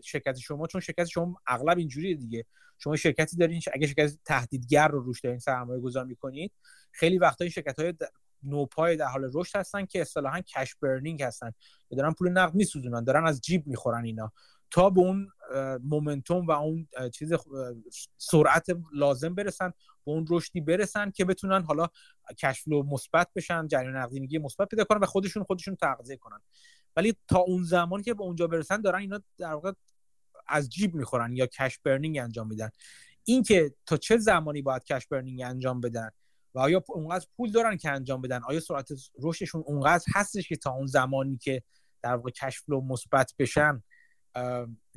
شرکت 0.03 0.37
شما؟ 0.37 0.67
چون 0.67 0.81
شرکت 0.81 1.05
شما 1.05 1.41
اغلب 1.47 1.77
اینجوریه 1.77 2.15
دیگه. 2.15 2.45
شما 2.77 2.95
شرکتی 2.95 3.37
دارین 3.37 3.61
اگه 3.73 3.87
شرکت 3.87 4.17
تهدیدگر 4.25 4.87
رو 4.87 4.99
روش 4.99 5.21
دارین 5.21 5.39
سرمایه 5.39 5.81
گذار 5.81 6.05
می‌کنید 6.05 6.51
خیلی 6.91 7.17
وقتا 7.17 7.43
این 7.43 7.51
شرکت 7.51 7.79
های 7.79 7.93
نوپای 8.43 8.97
در 8.97 9.05
حال 9.05 9.31
رشد 9.33 9.55
هستن 9.59 9.85
که 9.85 10.01
اصطلاحا 10.01 10.41
cash 10.41 10.75
burning 10.75 11.23
هستن. 11.23 11.51
دارن 11.91 12.13
پول 12.13 12.29
نقد 12.29 12.55
میسوزونن 12.55 13.03
دارن 13.03 13.25
از 13.25 13.41
جیب 13.41 13.67
می‌خورن 13.67 14.05
اینا. 14.05 14.31
تا 14.75 14.89
به 14.89 15.01
اون 15.01 15.31
momentum 15.83 16.47
و 16.47 16.51
اون 16.51 16.87
چیز 17.13 17.33
سرعت 18.17 18.65
لازم 18.93 19.35
برسن 19.35 19.69
به 20.05 20.11
اون 20.11 20.25
رشدی 20.29 20.61
برسن 20.61 21.11
که 21.11 21.25
بتونن 21.25 21.63
حالا 21.63 21.87
کشفلو 22.39 22.83
مثبت 22.83 23.29
بشن 23.35 23.67
جریان 23.67 23.95
نقدینگی 23.95 24.37
مثبت 24.37 24.67
پیدا 24.69 24.83
کنن 24.83 24.99
و 24.99 25.05
خودشون 25.05 25.43
خودشون 25.43 25.75
تغذیه 25.75 26.17
کنن. 26.17 26.39
ولی 26.95 27.13
تا 27.27 27.39
اون 27.39 27.63
زمانی 27.63 28.03
که 28.03 28.13
به 28.13 28.23
اونجا 28.23 28.47
برسن 28.47 28.81
دارن 28.81 28.99
اینا 28.99 29.19
در 29.37 29.53
واقع 29.53 29.71
از 30.47 30.69
جیب 30.69 30.95
می‌خورن 30.95 31.35
یا 31.35 31.45
کش 31.45 31.79
برنینگ 31.83 32.17
انجام 32.17 32.47
میدن. 32.47 32.69
اینکه 33.23 33.73
تا 33.85 33.97
چه 33.97 34.17
زمانی 34.17 34.61
باید 34.61 34.83
کش 34.83 35.07
برنینگ 35.07 35.41
انجام 35.41 35.81
بدن 35.81 36.09
و 36.55 36.59
آیا 36.59 36.83
اونقدر 36.87 37.25
پول 37.37 37.51
دارن 37.51 37.77
که 37.77 37.89
انجام 37.91 38.21
بدن؟ 38.21 38.41
آیا 38.43 38.59
سرعت 38.59 38.89
رشدشون 39.23 39.63
اونقدر 39.65 40.05
هستش 40.15 40.49
که 40.49 40.55
تا 40.55 40.71
اون 40.71 40.87
زمانی 40.87 41.37
که 41.37 41.63
در 42.01 42.15
واقع 42.15 42.31
کشفلو 42.31 42.81
مثبت 42.81 43.33
بشن؟ 43.39 43.83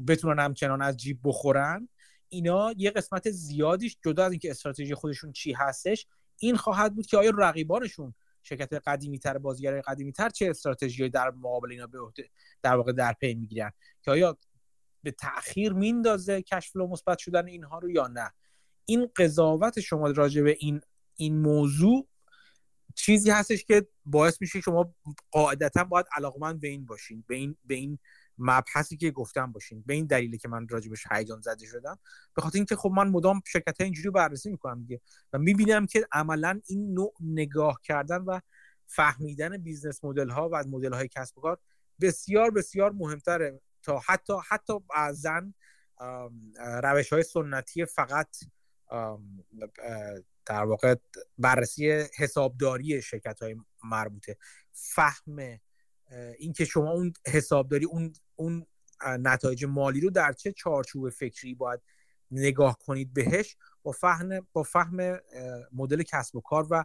بتونن 0.09 0.39
همچنان 0.39 0.83
از 0.83 0.97
جیب 0.97 1.21
بخورن. 1.25 1.89
اینا 2.29 2.75
یه 2.77 2.91
قسمت 2.91 3.31
زیادیش 3.31 3.99
جدا 4.05 4.25
از 4.25 4.31
اینکه 4.31 4.51
استراتژی 4.51 4.95
خودشون 4.95 5.33
چی 5.33 5.53
هستش 5.53 6.07
این 6.39 6.57
خواهد 6.57 6.95
بود 6.95 7.07
که 7.07 7.17
آیا 7.17 7.33
رقیبانشون 7.39 8.15
شرکت 8.43 8.73
قدیمی 8.73 9.19
تر 9.19 9.39
بازیگر 9.39 9.81
قدیمی 9.81 10.13
تر 10.13 10.29
چه 10.29 10.51
استراتژی 10.51 11.09
در 11.09 11.31
مقابل 11.31 11.71
اینا 11.71 11.87
به 11.87 11.99
در 12.63 12.75
واقع 12.75 12.93
در 12.93 13.13
پی 13.13 13.35
می‌گیرن؟ 13.35 13.73
که 14.03 14.11
آیا 14.11 14.39
به 15.03 15.11
تاخیر 15.11 15.73
میندازه 15.73 16.43
کشفلو 16.43 16.87
مثبت 16.87 17.19
شدن 17.19 17.47
اینها 17.47 17.79
رو 17.79 17.91
یا 17.91 18.07
نه؟ 18.07 18.33
این 18.85 19.09
قضاوت 19.17 19.81
شما 19.81 20.11
راجع 20.11 20.43
به 20.43 20.57
این 20.61 20.81
این 21.17 21.41
موضوع 21.41 22.09
چیزی 22.95 23.31
هستش 23.31 23.65
که 23.65 23.87
باعث 24.05 24.41
میشه 24.41 24.61
شما 24.61 24.95
قاعدتا 25.31 25.85
باید 25.85 26.07
علاقمند 26.17 26.61
به 26.61 26.69
این 26.69 26.87
باشین 26.87 27.25
به 27.29 27.35
این 27.35 27.57
به 27.65 27.75
این 27.75 27.99
مبحثی 28.39 28.97
که 28.97 29.11
گفتم 29.11 29.53
باشین. 29.53 29.83
به 29.87 29.95
این 29.95 30.07
دلیلی 30.07 30.39
که 30.39 30.49
من 30.49 30.69
راجبش 30.69 31.07
هیجان 31.11 31.41
زده 31.41 31.67
شدم. 31.67 31.99
به 32.35 32.43
خاطر 32.43 32.57
اینکه 32.57 32.77
خب 32.77 32.91
من 32.97 33.09
مدام 33.09 33.41
شرکت 33.47 33.81
اینجوری 33.81 34.11
بررسی 34.11 34.51
می‌کنم 34.51 34.81
دیگه 34.81 35.01
و 35.33 35.39
می‌بینم 35.39 35.87
که 35.87 36.07
عملا 36.13 36.61
این 36.67 36.95
نوع 36.95 37.15
نگاه 37.21 37.81
کردن 37.83 38.19
و 38.19 38.41
فهمیدن 38.87 39.57
business 39.57 40.05
model 40.05 40.29
ها 40.29 40.49
و 40.53 40.65
مدل 40.69 40.93
های 40.93 41.09
کسب 41.09 41.39
و 41.39 41.41
کار 41.41 41.59
بسیار 42.01 42.51
بسیار 42.51 42.93
مهمتره. 42.93 43.61
تا 43.83 44.01
حتی 44.07 44.33
حتی 44.49 44.73
بعضا 44.97 45.43
روش 46.83 47.13
های 47.13 47.23
سنتی 47.23 47.85
فقط 47.85 48.37
در 50.47 50.65
واقع 50.65 50.95
بررسی 51.39 51.91
حسابداری 52.17 53.03
شرکت 53.03 53.43
های 53.43 53.57
مربوطه. 53.85 54.37
فهم 54.73 55.59
اینکه 56.39 56.65
شما 56.65 56.91
اون 56.91 57.13
حسابداری 57.27 57.85
اون 57.85 58.13
اون 58.39 58.67
نتایج 59.07 59.65
مالی 59.65 60.01
رو 60.01 60.11
در 60.11 60.33
چه 60.33 60.53
چارچوب 60.53 61.11
فکری 61.11 61.55
باید 61.55 61.81
نگاه 62.31 62.79
کنید 62.79 63.15
بهش 63.15 63.57
با 63.83 63.93
فهم 63.93 64.47
با 64.53 64.63
فهم 64.63 65.21
مدل 65.73 66.03
کسب 66.03 66.37
و 66.37 66.41
کار 66.41 66.67
و 66.71 66.85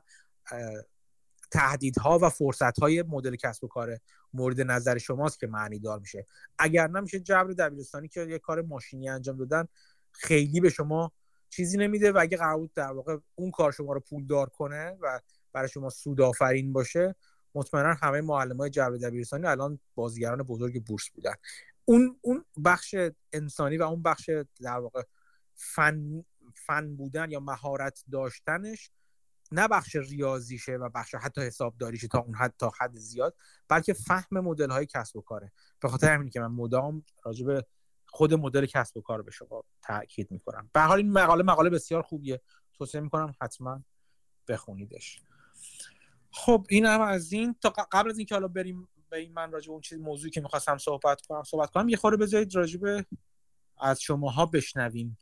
تهدیدها 1.52 2.20
و 2.20 2.30
فرصتهای 2.30 3.02
مدل 3.02 3.36
کسب 3.36 3.64
و 3.64 3.68
کار 3.68 3.98
مورد 4.34 4.62
نظر 4.62 4.98
شماست 4.98 5.40
که 5.40 5.48
معنی 5.48 5.80
دار 5.80 6.00
میشه. 6.00 6.26
اگر 6.60 6.88
نمیشه 6.88 7.20
جبر 7.20 7.52
دبیرستانی 7.52 8.08
که 8.08 8.22
یه 8.22 8.40
کار 8.40 8.62
ماشینی 8.62 9.10
انجام 9.10 9.38
دادن 9.38 9.68
خیلی 10.12 10.62
به 10.62 10.70
شما 10.70 11.12
چیزی 11.50 11.78
نمیده 11.78 12.12
و 12.12 12.18
اگه 12.18 12.38
قرار 12.38 12.70
در 12.76 12.92
واقع 12.92 13.18
اون 13.36 13.52
کار 13.52 13.72
شما 13.72 13.94
رو 13.94 14.00
پول 14.00 14.26
دار 14.28 14.50
کنه 14.50 14.98
و 15.02 15.20
برای 15.54 15.70
شما 15.70 15.90
سود 15.90 16.22
آفرین 16.22 16.74
باشه 16.74 17.16
مطمئنا 17.56 17.94
همه 17.94 18.22
معلم 18.22 18.58
های 18.58 18.70
جبر 18.70 18.98
دبیرستانی 18.98 19.48
الان 19.48 19.80
بازیگران 19.96 20.44
بزرگ 20.44 20.86
بورس 20.86 21.10
بودن. 21.10 21.34
اون 21.86 22.20
اون 22.22 22.46
بخش 22.66 22.96
انسانی 23.34 23.78
و 23.78 23.84
اون 23.84 24.04
بخش 24.04 24.30
در 24.62 24.80
واقع 24.80 25.04
فن 25.56 26.24
فن 26.56 26.96
بودن 26.96 27.32
یا 27.32 27.40
مهارت 27.40 28.04
داشتنش 28.12 28.92
نه 29.52 29.68
بخش 29.68 29.96
ریاضیشه 29.96 30.72
و 30.72 30.90
بخش 30.90 31.16
حتی 31.16 31.42
حسابداریشه 31.42 32.08
تا 32.08 32.20
اون 32.20 32.36
حد 32.36 32.54
تا 32.58 32.72
حد 32.80 32.96
زیاد 32.96 33.36
بلکه 33.68 33.94
فهم 33.94 34.40
مدل 34.40 34.70
های 34.70 34.86
کسب 34.86 35.16
و 35.16 35.22
کاره. 35.22 35.52
به 35.80 35.90
خاطر 35.90 36.14
همین 36.14 36.30
که 36.30 36.40
من 36.40 36.48
مدام 36.48 37.04
راجع 37.24 37.62
خود 38.06 38.34
مدل 38.34 38.66
کسب 38.66 38.98
و 38.98 39.02
کار 39.02 39.22
به 39.22 39.32
شما 39.32 39.64
تاکید 39.82 40.32
می‌کنم. 40.32 40.70
به 40.74 40.82
حال 40.82 40.98
این 40.98 41.12
مقاله 41.12 41.44
مقاله 41.44 41.70
بسیار 41.70 42.02
خوبیه. 42.02 42.42
توصیه 42.74 43.02
می‌کنم 43.02 43.34
حتما 43.42 43.84
بخونیدش. 44.48 45.24
خب 46.34 46.66
این 46.70 46.86
هم 46.86 47.02
از 47.02 47.32
این 47.32 47.56
تا 47.62 47.70
قبل 47.70 48.10
از 48.10 48.18
اینکه 48.18 48.36
حالا 48.36 48.48
بریم 48.48 48.90
به 49.10 49.18
این 49.18 49.34
من 49.34 49.52
راجع 49.52 49.68
به 49.68 49.72
اون 49.72 49.82
چیز 49.82 50.00
موضوعی 50.00 50.32
که 50.32 50.42
می‌خواستم 50.42 50.78
صحبت 50.78 51.22
کنم 51.22 51.44
صحبت 51.44 51.70
کنم 51.70 51.90
یه 51.90 51.98
خورده 51.98 52.18
بذارید 52.18 52.56
راجع 52.56 52.80
به 52.80 53.06
از 53.82 54.02
شماها 54.02 54.46
بشنویم 54.46 55.18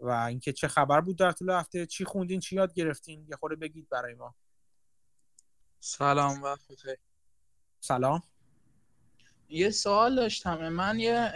و 0.00 0.10
اینکه 0.10 0.52
چه 0.52 0.68
خبر 0.68 1.00
بود 1.00 1.18
در 1.18 1.32
طول 1.32 1.50
هفته 1.50 1.86
چی 1.86 2.04
خوندین 2.04 2.40
چی 2.40 2.56
یاد 2.56 2.74
گرفتین؟ 2.74 3.26
یه 3.28 3.36
خورده 3.36 3.56
بگید 3.56 3.88
برای 3.88 4.14
ما. 4.14 4.34
سلام 5.80 6.42
وقت 6.42 6.60
سلام. 7.80 8.22
یه 9.48 9.70
سوال 9.70 10.16
داشتم. 10.16 10.68
من 10.68 11.00
یه 11.00 11.32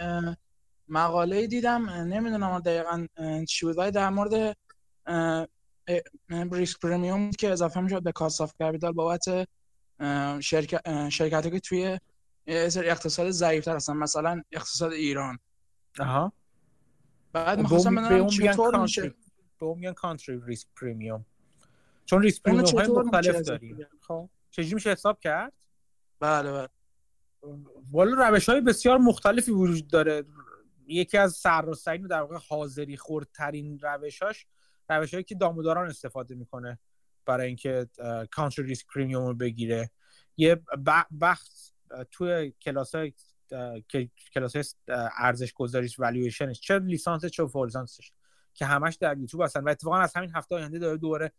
مقاله 0.87 1.47
دیدم. 1.47 1.89
نمی‌دونم 1.89 2.59
دقیقا 2.59 3.07
چی 3.47 3.65
بود 3.65 3.77
ولی 3.77 3.91
در 3.91 4.09
مورد 4.09 4.57
risk 6.51 6.79
premium 6.79 7.31
که 7.31 7.51
اضافه 7.51 7.81
می‌شد 7.81 8.03
به 8.03 8.11
cost 8.11 8.41
of 8.41 8.53
capital 8.61 8.91
بابت 8.91 9.47
شرکت 10.39 11.09
شرکتی 11.09 11.51
که 11.51 11.59
توی 11.59 11.99
اقتصاد 12.47 13.29
ضعیفتر 13.29 13.75
هستن 13.75 13.93
مثلا 13.93 14.41
اقتصاد 14.51 14.91
ایران. 14.91 15.39
آها. 15.99 16.33
بعد 17.33 17.59
می‌خواستم 17.59 17.95
بدونم 17.95 18.27
چطور 18.27 18.81
میشه 18.81 19.13
به 19.59 19.73
میگن 19.75 19.93
country 19.93 20.41
risk 20.45 20.67
premium 20.81 21.25
چون 22.05 22.21
risk 22.21 22.43
premium 22.43 22.79
های 22.79 22.87
مختلف 22.87 23.41
داریم 23.41 23.87
خب. 24.01 24.29
چجوری 24.51 24.73
میشه 24.73 24.91
حساب 24.91 25.19
کرد؟ 25.19 25.53
بله 26.19 26.51
بله. 26.51 26.67
والا 27.91 28.29
روش 28.29 28.49
های 28.49 28.61
بسیار 28.61 28.97
مختلفی 28.97 29.51
وجود 29.51 29.87
داره. 29.87 30.23
یکی 30.87 31.17
از 31.17 31.33
سرراست‌ترین 31.33 32.05
و 32.05 32.07
در 32.07 32.21
واقع 32.21 32.37
حاضری 32.49 32.97
خورترین 32.97 33.79
روشاش 33.79 34.45
روش 34.89 35.13
هایی 35.13 35.23
که 35.23 35.35
داموداران 35.35 35.89
استفاده 35.89 36.35
می‌کنه 36.35 36.79
برای 37.25 37.47
اینکه 37.47 37.87
country 38.31 38.63
risk 38.63 38.85
premium 38.95 39.25
رو 39.25 39.33
بگیره. 39.33 39.91
یه 40.37 40.61
بخش 41.21 41.71
توی 42.11 42.53
کلاس 42.61 42.95
های 42.95 43.13
کلاس 44.33 44.55
های 44.55 44.63
ارزش 45.17 45.53
گذاریش 45.53 45.99
والویشنش 45.99 46.59
چه 46.59 46.79
لیسانس 46.79 47.25
چه 47.25 47.45
فوق 47.45 47.67
لیسانسش 47.67 48.11
که 48.53 48.65
همش 48.65 48.95
در 48.95 49.17
یوتیوب 49.17 49.43
هستن 49.43 49.63
و 49.63 49.69
اتفاقا 49.69 49.97
از 49.97 50.15
همین 50.15 50.31
هفته 50.35 50.55
آینده 50.55 50.79
داره 50.79 50.97
دوباره 50.97 51.31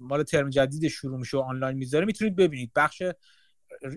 مال 0.00 0.22
ترم 0.22 0.50
جدید 0.50 0.88
شروع 0.88 1.18
میشه 1.18 1.36
و 1.36 1.40
آنلاین 1.40 1.76
می‌ذاره. 1.76 2.04
می‌تونید 2.04 2.36
ببینید. 2.36 2.72
بخش 2.76 3.02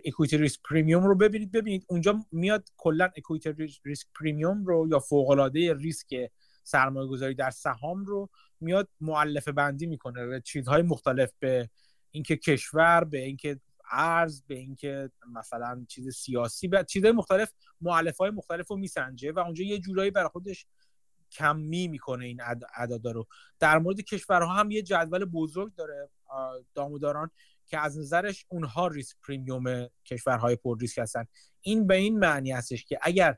equity 0.06 0.38
risk 0.38 0.60
premium 0.70 1.04
رو 1.04 1.16
ببینید. 1.16 1.52
ببینید 1.52 1.86
اونجا 1.88 2.26
میاد 2.32 2.70
کلا 2.78 3.10
equity 3.18 3.54
risk 3.86 4.08
premium 4.20 4.66
رو 4.66 4.88
یا 4.92 5.00
فوق 5.00 5.30
العاده 5.30 5.74
ریسک 5.74 6.32
سرمایه 6.64 7.08
گذاری 7.08 7.36
در 7.36 7.50
سهام 7.50 8.06
رو 8.06 8.30
میاد 8.60 8.90
مؤلفه 9.02 9.52
بندی 9.52 9.86
می‌کنه 9.86 10.26
به 10.26 10.42
چیزهای 10.42 10.82
مختلف 10.82 11.32
به 11.40 11.70
اینکه 12.12 12.38
کشور 12.38 13.04
به 13.04 13.18
اینکه 13.18 13.60
ارز 13.92 14.44
به 14.48 14.56
اینکه 14.56 15.10
مثلا 15.28 15.86
چیز 15.88 16.16
سیاسی 16.16 16.68
به 16.68 16.84
چیزهای 16.84 17.12
مختلف 17.12 17.52
معلف 17.82 18.18
های 18.18 18.30
مختلف 18.30 18.68
رو 18.68 18.78
میسنجه 18.78 19.32
و 19.32 19.40
اونجا 19.40 19.64
یه 19.64 19.80
جورایی 19.80 20.12
برای 20.12 20.30
خودش 20.30 20.68
کمی 21.32 21.88
می‌کنه 21.88 22.26
این 22.26 22.42
اعدادا 22.78 23.12
رو. 23.12 23.28
در 23.60 23.78
مورد 23.78 24.02
کشورها 24.02 24.54
هم 24.54 24.72
یه 24.72 24.82
جدول 24.82 25.26
بزرگ 25.26 25.76
داره 25.76 26.10
داموداران 26.74 27.32
که 27.68 27.80
از 27.80 28.00
نظرش 28.00 28.46
اونها 28.50 28.88
ریسک 28.88 29.16
پریمیوم 29.28 29.88
کشورهای 30.06 30.56
پر 30.56 30.80
ریسک 30.80 30.98
هستن. 30.98 31.26
این 31.62 31.88
به 31.88 31.96
این 31.96 32.20
معنی 32.20 32.52
هستش 32.52 32.86
که 32.86 33.00
اگر 33.02 33.38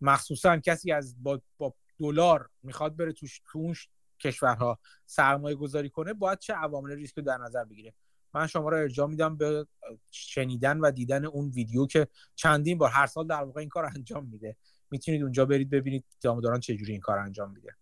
مخصوصا 0.00 0.56
کسی 0.58 0.92
از 0.92 1.22
با, 1.22 1.42
با 1.58 1.74
دلار 1.98 2.50
می‌خواد 2.62 2.96
بره 2.96 3.12
توش 3.12 3.42
تو 3.44 3.74
کشورها 4.20 4.78
سرمایه 5.06 5.56
گذاری 5.56 5.90
کنه 5.90 6.12
باید 6.12 6.38
چه 6.38 6.54
عوامل 6.54 6.90
ریسک 6.90 7.16
رو 7.16 7.22
در 7.22 7.38
نظر 7.38 7.64
بگیره. 7.64 7.94
من 8.34 8.46
شما 8.46 8.68
را 8.68 8.78
ارجاع 8.78 9.08
میدم 9.08 9.36
به 9.36 9.66
شنیدن 10.10 10.78
و 10.78 10.90
دیدن 10.90 11.24
اون 11.24 11.48
ویدیو 11.48 11.86
که 11.86 12.08
چندین 12.34 12.78
بار 12.78 12.90
هر 12.90 13.06
سال 13.06 13.26
در 13.26 13.42
واقع 13.42 13.60
این 13.60 13.68
کار 13.68 13.84
انجام 13.84 14.26
میده. 14.26 14.56
می‌تونید 14.90 15.22
اونجا 15.22 15.44
برید 15.44 15.70
ببینید 15.70 16.04
داموداران 16.20 16.60
چجوری 16.60 16.92
این 16.92 17.00
کار 17.00 17.18
انجام 17.18 17.50
میده. 17.50 17.76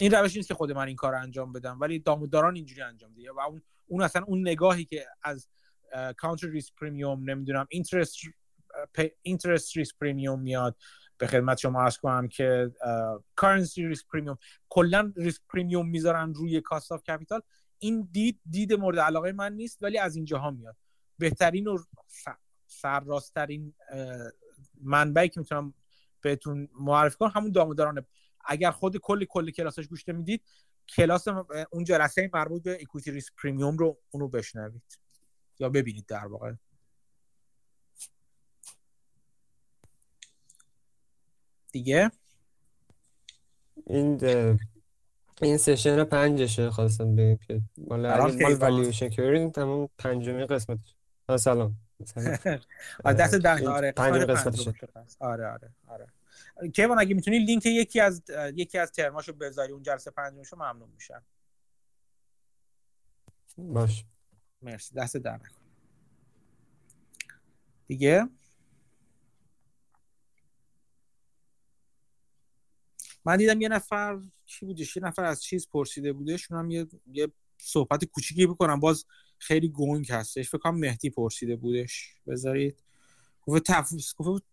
این 0.00 0.12
روش 0.12 0.36
نیست 0.36 0.48
که 0.48 0.54
خود 0.54 0.72
من 0.72 0.86
این 0.86 0.96
کار 0.96 1.14
انجام 1.14 1.52
بدم 1.52 1.80
ولی 1.80 1.98
داموداران 1.98 2.56
اینجوری 2.56 2.82
انجام 2.82 3.12
میده. 3.12 3.32
و 3.32 3.40
اون 3.40 3.62
اون 3.86 4.02
اصلا 4.02 4.22
اون 4.22 4.48
نگاهی 4.48 4.84
که 4.84 5.06
از 5.22 5.48
country 6.16 6.48
risk 6.48 6.74
premium 6.74 7.30
نمی‌دونم 7.30 7.66
interest 7.70 8.16
interest 9.22 9.76
risk 9.76 9.98
premium 10.00 10.40
میاد. 10.40 10.76
به 11.18 11.26
خدمت 11.26 11.58
شما 11.58 11.82
عرض 11.82 11.96
کنم 11.98 12.28
که 12.28 12.72
currency 13.36 13.86
risk 13.86 14.06
premium 14.06 14.38
کلا 14.68 15.12
risk 15.16 15.42
premium 15.48 15.88
می‌ذارن 15.88 16.34
روی 16.34 16.60
cost 16.60 16.92
of 16.92 17.02
capital 17.02 17.40
این 17.78 18.08
دید 18.12 18.40
دید 18.50 18.72
مورد 18.72 18.98
علاقه 18.98 19.32
من 19.32 19.52
نیست 19.52 19.78
ولی 19.82 19.98
از 19.98 20.16
اینجاها 20.16 20.50
میاد. 20.50 20.76
بهترین 21.18 21.68
و 21.68 21.78
سرراستترین 22.66 23.74
منبعی 24.82 25.28
که 25.28 25.40
می‌تونم 25.40 25.74
بهتون 26.20 26.68
معرفی 26.80 27.16
کنم 27.16 27.32
همون 27.34 27.52
دامودارانه 27.52 28.06
اگر 28.44 28.70
خود 28.70 28.96
کل 28.96 29.24
کل 29.24 29.50
کلاسش 29.50 29.86
گوش 29.86 30.08
می‌دید 30.08 30.42
کلاس 30.96 31.28
اون 31.70 31.84
جلسه 31.84 32.30
مربوط 32.34 32.62
به 32.62 32.78
equity 32.80 33.10
risk 33.10 33.32
premium 33.42 33.76
رو 33.76 33.98
اونو 34.10 34.28
بشنوید. 34.28 34.98
یا 35.60 35.68
ببینید 35.68 36.06
در 36.06 36.26
واقع. 36.26 36.52
دیگه؟ 41.78 42.10
این 43.86 44.18
این 45.42 45.56
سشن 45.56 46.04
پنجشه 46.04 46.70
خواستم 46.70 47.16
بگم 47.16 47.36
که. 47.36 47.60
مال 47.78 48.06
مال 48.42 48.54
والیوشن 48.54 49.08
کیورینگ 49.08 49.52
تمام 49.52 49.88
پنجمی 49.98 50.44
قسمت 50.54 50.78
سلام. 51.36 51.76
دست 53.04 53.34
در 53.34 53.68
آره 53.68 53.92
پنجمی 53.92 54.24
قسمتش 54.24 54.68
آره 55.20 55.46
آره 55.46 55.70
آره. 55.86 56.06
کیوان 56.72 56.98
اگه 56.98 57.14
می‌تونی 57.14 57.38
لینک 57.38 57.66
یکی 57.66 58.00
از 58.00 58.22
یکی 58.54 58.78
از 58.78 58.92
ترماشو 58.92 59.32
بذاری 59.32 59.72
اون 59.72 59.82
جلسه 59.82 60.10
پنجمشو 60.10 60.56
ممنون 60.56 60.88
میشم. 60.94 61.22
باش. 63.58 64.04
مرسی. 64.62 64.94
دست 64.94 65.16
در 65.16 65.40
دیگه؟ 67.86 68.28
من 73.28 73.36
دیدم 73.36 73.60
یه 73.60 73.68
نفر 73.68 74.18
چی 74.46 74.66
بودش 74.66 74.96
یه 74.96 75.02
نفر 75.02 75.24
از 75.24 75.42
چیز 75.42 75.68
پرسیده 75.68 76.12
بودش 76.12 76.52
اونم 76.52 76.70
یه 76.70 76.86
یه 77.12 77.28
صحبت 77.58 78.04
کوچیکی 78.04 78.46
بکنم. 78.46 78.80
باز 78.80 79.04
خیلی 79.38 79.68
گنگ 79.68 80.12
هستش. 80.12 80.48
فکر 80.48 80.58
کنم 80.58 80.78
مهدی 80.78 81.10
پرسیده 81.10 81.56
بودش. 81.56 82.14
بذارید. 82.26 82.82
گفت 83.46 83.62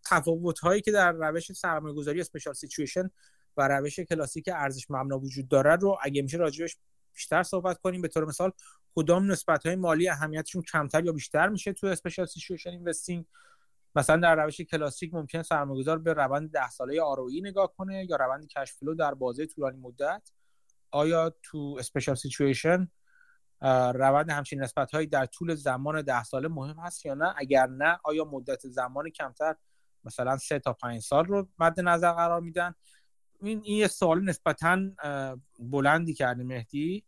تفاوت 0.06 0.60
هایی 0.60 0.82
که 0.82 0.92
در 0.92 1.12
روش 1.12 1.52
سرمایه 1.52 1.96
گذاری 1.96 2.22
اسپیشال 2.22 2.54
سیچویشن 2.54 3.10
و 3.58 3.68
روش 3.68 4.00
کلاسیک 4.00 4.50
ارزش 4.54 4.86
مبنا 4.90 5.20
وجود 5.20 5.48
داره 5.48 5.76
رو 5.76 5.98
اگه 6.02 6.22
میشه 6.22 6.38
راجبش 6.38 6.78
بیشتر 7.14 7.44
صحبت 7.44 7.78
کنیم. 7.78 8.02
به 8.02 8.08
طور 8.08 8.26
مثال 8.26 8.52
کدام 8.96 9.32
نسبت 9.32 9.66
های 9.66 9.76
مالی 9.76 10.10
اهمیتشون 10.10 10.62
کمتر 10.62 11.06
یا 11.06 11.12
بیشتر 11.12 11.50
میشه 11.50 11.74
تو 11.74 11.88
special 11.88 12.26
situation 12.26 12.70
investing 12.70 13.26
مثلا 13.96 14.18
در 14.18 14.36
روش 14.44 14.62
کلاسیک 14.62 15.14
ممکن 15.14 15.42
سرمایه‌گذار 15.42 16.00
به 16.00 16.14
روند 16.14 16.52
ده 16.52 16.70
ساله 16.70 17.02
ROE 17.02 17.42
نگاه 17.42 17.74
کنه 17.78 18.06
یا 18.10 18.16
روند 18.16 18.48
cash 18.48 18.74
flow 18.74 18.96
در 18.96 19.14
بازه 19.14 19.46
طولانی 19.46 19.78
مدت. 19.78 20.32
آیا 20.92 21.36
تو 21.44 21.76
special 21.80 22.16
situation 22.16 22.92
روند 23.94 24.30
همچین 24.30 24.64
نسبت 24.64 24.92
در 24.92 25.26
طول 25.26 25.56
زمان 25.56 26.02
ده 26.02 26.24
ساله 26.24 26.48
مهم 26.48 26.80
هست 26.80 27.06
یا 27.06 27.14
نه؟ 27.14 27.34
اگر 27.38 27.68
نه 27.68 28.00
آیا 28.04 28.26
مدت 28.26 28.68
زمان 28.68 29.10
کمتر 29.10 29.56
مثلا 30.04 30.38
سه 30.38 30.60
تا 30.60 30.74
پنج 30.74 31.02
سال 31.02 31.26
رو 31.26 31.48
مد 31.60 31.80
نظر 31.80 32.12
قرار 32.12 32.42
میدن؟ 32.42 32.76
این 33.42 33.62
این 33.64 33.78
یه 33.78 33.88
سوال 33.88 34.24
نسبتا 34.24 34.80
بلندی 35.60 36.14
کرده 36.14 36.44
مهدی. 36.44 37.06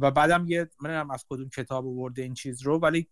و 0.00 0.10
بعدم 0.10 0.44
یه 0.48 0.70
من 0.80 1.10
از 1.10 1.24
کدوم 1.28 1.48
کتاب 1.48 1.86
آورده 1.86 2.22
این 2.22 2.34
چیز 2.34 2.62
رو 2.62 2.78
ولی 2.78 3.08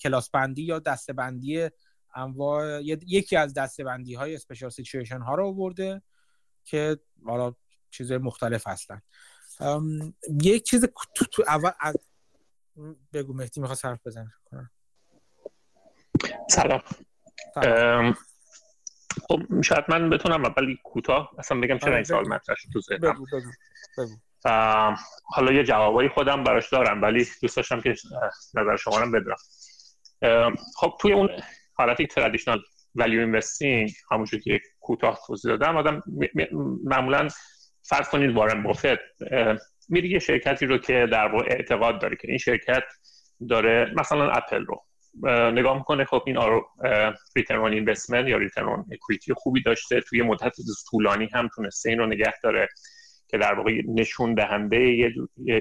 کلاس 0.00 0.30
بندی 0.30 0.62
یا 0.62 0.78
دسته 0.78 1.12
بندی 1.12 1.70
انواع 2.14 2.82
یکی 2.82 3.36
از 3.36 3.54
دسته 3.54 3.84
بندی 3.84 4.14
های 4.14 4.34
اسپیشال 4.34 4.70
سیچویشن 4.70 5.20
ها 5.20 5.34
رو 5.34 5.46
آورده 5.46 6.02
که 6.64 6.98
حالا 7.26 7.54
چیز 7.90 8.12
مختلف 8.12 8.66
هستن. 8.66 9.02
یک 10.42 10.62
چیز 10.62 10.84
تو, 11.14 11.24
تو 11.24 11.44
اول 11.48 11.70
از 11.80 11.96
بگو 13.12 13.32
مهدی 13.34 13.60
می‌خواست 13.60 13.84
حرف 13.84 14.06
بزن 14.06 14.32
سلام. 16.50 16.82
خب 19.28 19.62
شاید 19.62 19.84
من 19.88 20.10
بتونم 20.10 20.54
ولی 20.56 20.78
کوتاه 20.84 21.30
اصلا 21.38 21.60
بگم 21.60 21.78
چرا 21.78 21.88
این 21.88 21.96
آره، 21.96 22.04
سوال 22.04 22.28
مطرح 22.28 22.56
شد 22.56 22.68
تو 22.72 22.80
ذهنم. 22.80 23.26
حالا 25.24 25.52
یه 25.52 25.64
جوابایی 25.64 26.08
خودم 26.08 26.44
براش 26.44 26.72
دارم 26.72 27.02
ولی 27.02 27.26
دوست 27.42 27.56
داشتم 27.56 27.80
که 27.80 27.94
نظر 28.54 28.76
شما 28.76 29.00
رو 29.00 29.10
بدونم. 29.12 29.36
خب 30.76 30.96
توی 31.00 31.12
اون 31.12 31.28
حالتی 31.74 32.06
ترادیشنال 32.06 32.60
ولیو 32.94 33.20
اینوستینگ 33.20 33.92
همونجور 34.10 34.40
که 34.40 34.60
کوتاه 34.80 35.20
توضیح 35.26 35.50
دادم 35.50 35.76
آدم 35.76 36.02
معمولا 36.84 37.28
فرض 37.82 38.08
کنید 38.08 38.36
وارن 38.36 38.62
بافت 38.62 38.98
میری 39.88 40.08
یه 40.08 40.18
شرکتی 40.18 40.66
رو 40.66 40.78
که 40.78 41.08
در 41.12 41.28
واقع 41.28 41.46
اعتقاد 41.50 42.00
داره 42.00 42.16
که 42.16 42.28
این 42.28 42.38
شرکت 42.38 42.82
داره 43.48 43.92
مثلا 43.96 44.30
اپل 44.30 44.64
رو. 44.64 44.84
نگاه 45.52 45.76
می‌کنه 45.78 46.04
خب 46.04 46.22
این 46.26 46.36
RO 46.36 46.68
return 47.36 47.72
investment 47.72 48.28
یا 48.28 48.36
return 48.36 48.84
equity 48.92 49.34
خوبی 49.34 49.62
داشته. 49.62 50.00
توی 50.00 50.22
مدت 50.22 50.56
طولانی 50.90 51.28
هم 51.34 51.48
تونسته 51.54 51.90
این 51.90 51.98
رو 51.98 52.06
نگه 52.06 52.34
داره 52.42 52.68
که 53.28 53.38
در 53.38 53.54
واقع 53.54 53.82
نشون 53.88 54.34
دهنده 54.34 55.12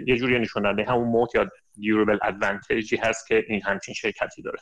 یه 0.07 0.17
جوری 0.17 0.39
نشون 0.39 0.63
دهنده 0.63 0.91
همون 0.91 1.07
moat 1.07 1.35
یا 1.35 1.49
durable 1.79 2.19
advantage 2.21 2.88
ی 2.88 2.95
هست 2.95 3.27
که 3.27 3.45
این 3.47 3.61
همچین 3.63 3.93
شرکتی 3.93 4.41
داره. 4.41 4.59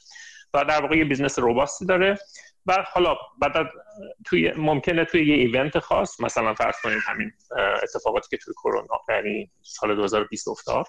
و 0.54 0.64
در 0.64 0.82
واقع 0.82 0.98
یه 0.98 1.06
business 1.06 1.40
robust 1.40 1.79
ی 1.79 1.86
داره. 1.86 2.18
و 2.66 2.86
حالا 2.88 3.16
بعد 3.42 3.68
توی 4.26 4.52
ممکنه 4.52 5.06
توی 5.06 5.28
یه 5.28 5.36
event 5.36 5.80
خاص 5.80 6.22
مثلا 6.22 6.54
فرض 6.54 6.76
کنید 6.84 7.00
همین 7.08 7.32
اتفاقاتی 7.84 8.28
که 8.30 8.38
توی 8.38 8.54
کرونا 8.54 9.00
یعنی 9.10 9.52
سال 9.62 9.96
2020 9.96 10.48
افتاد 10.48 10.86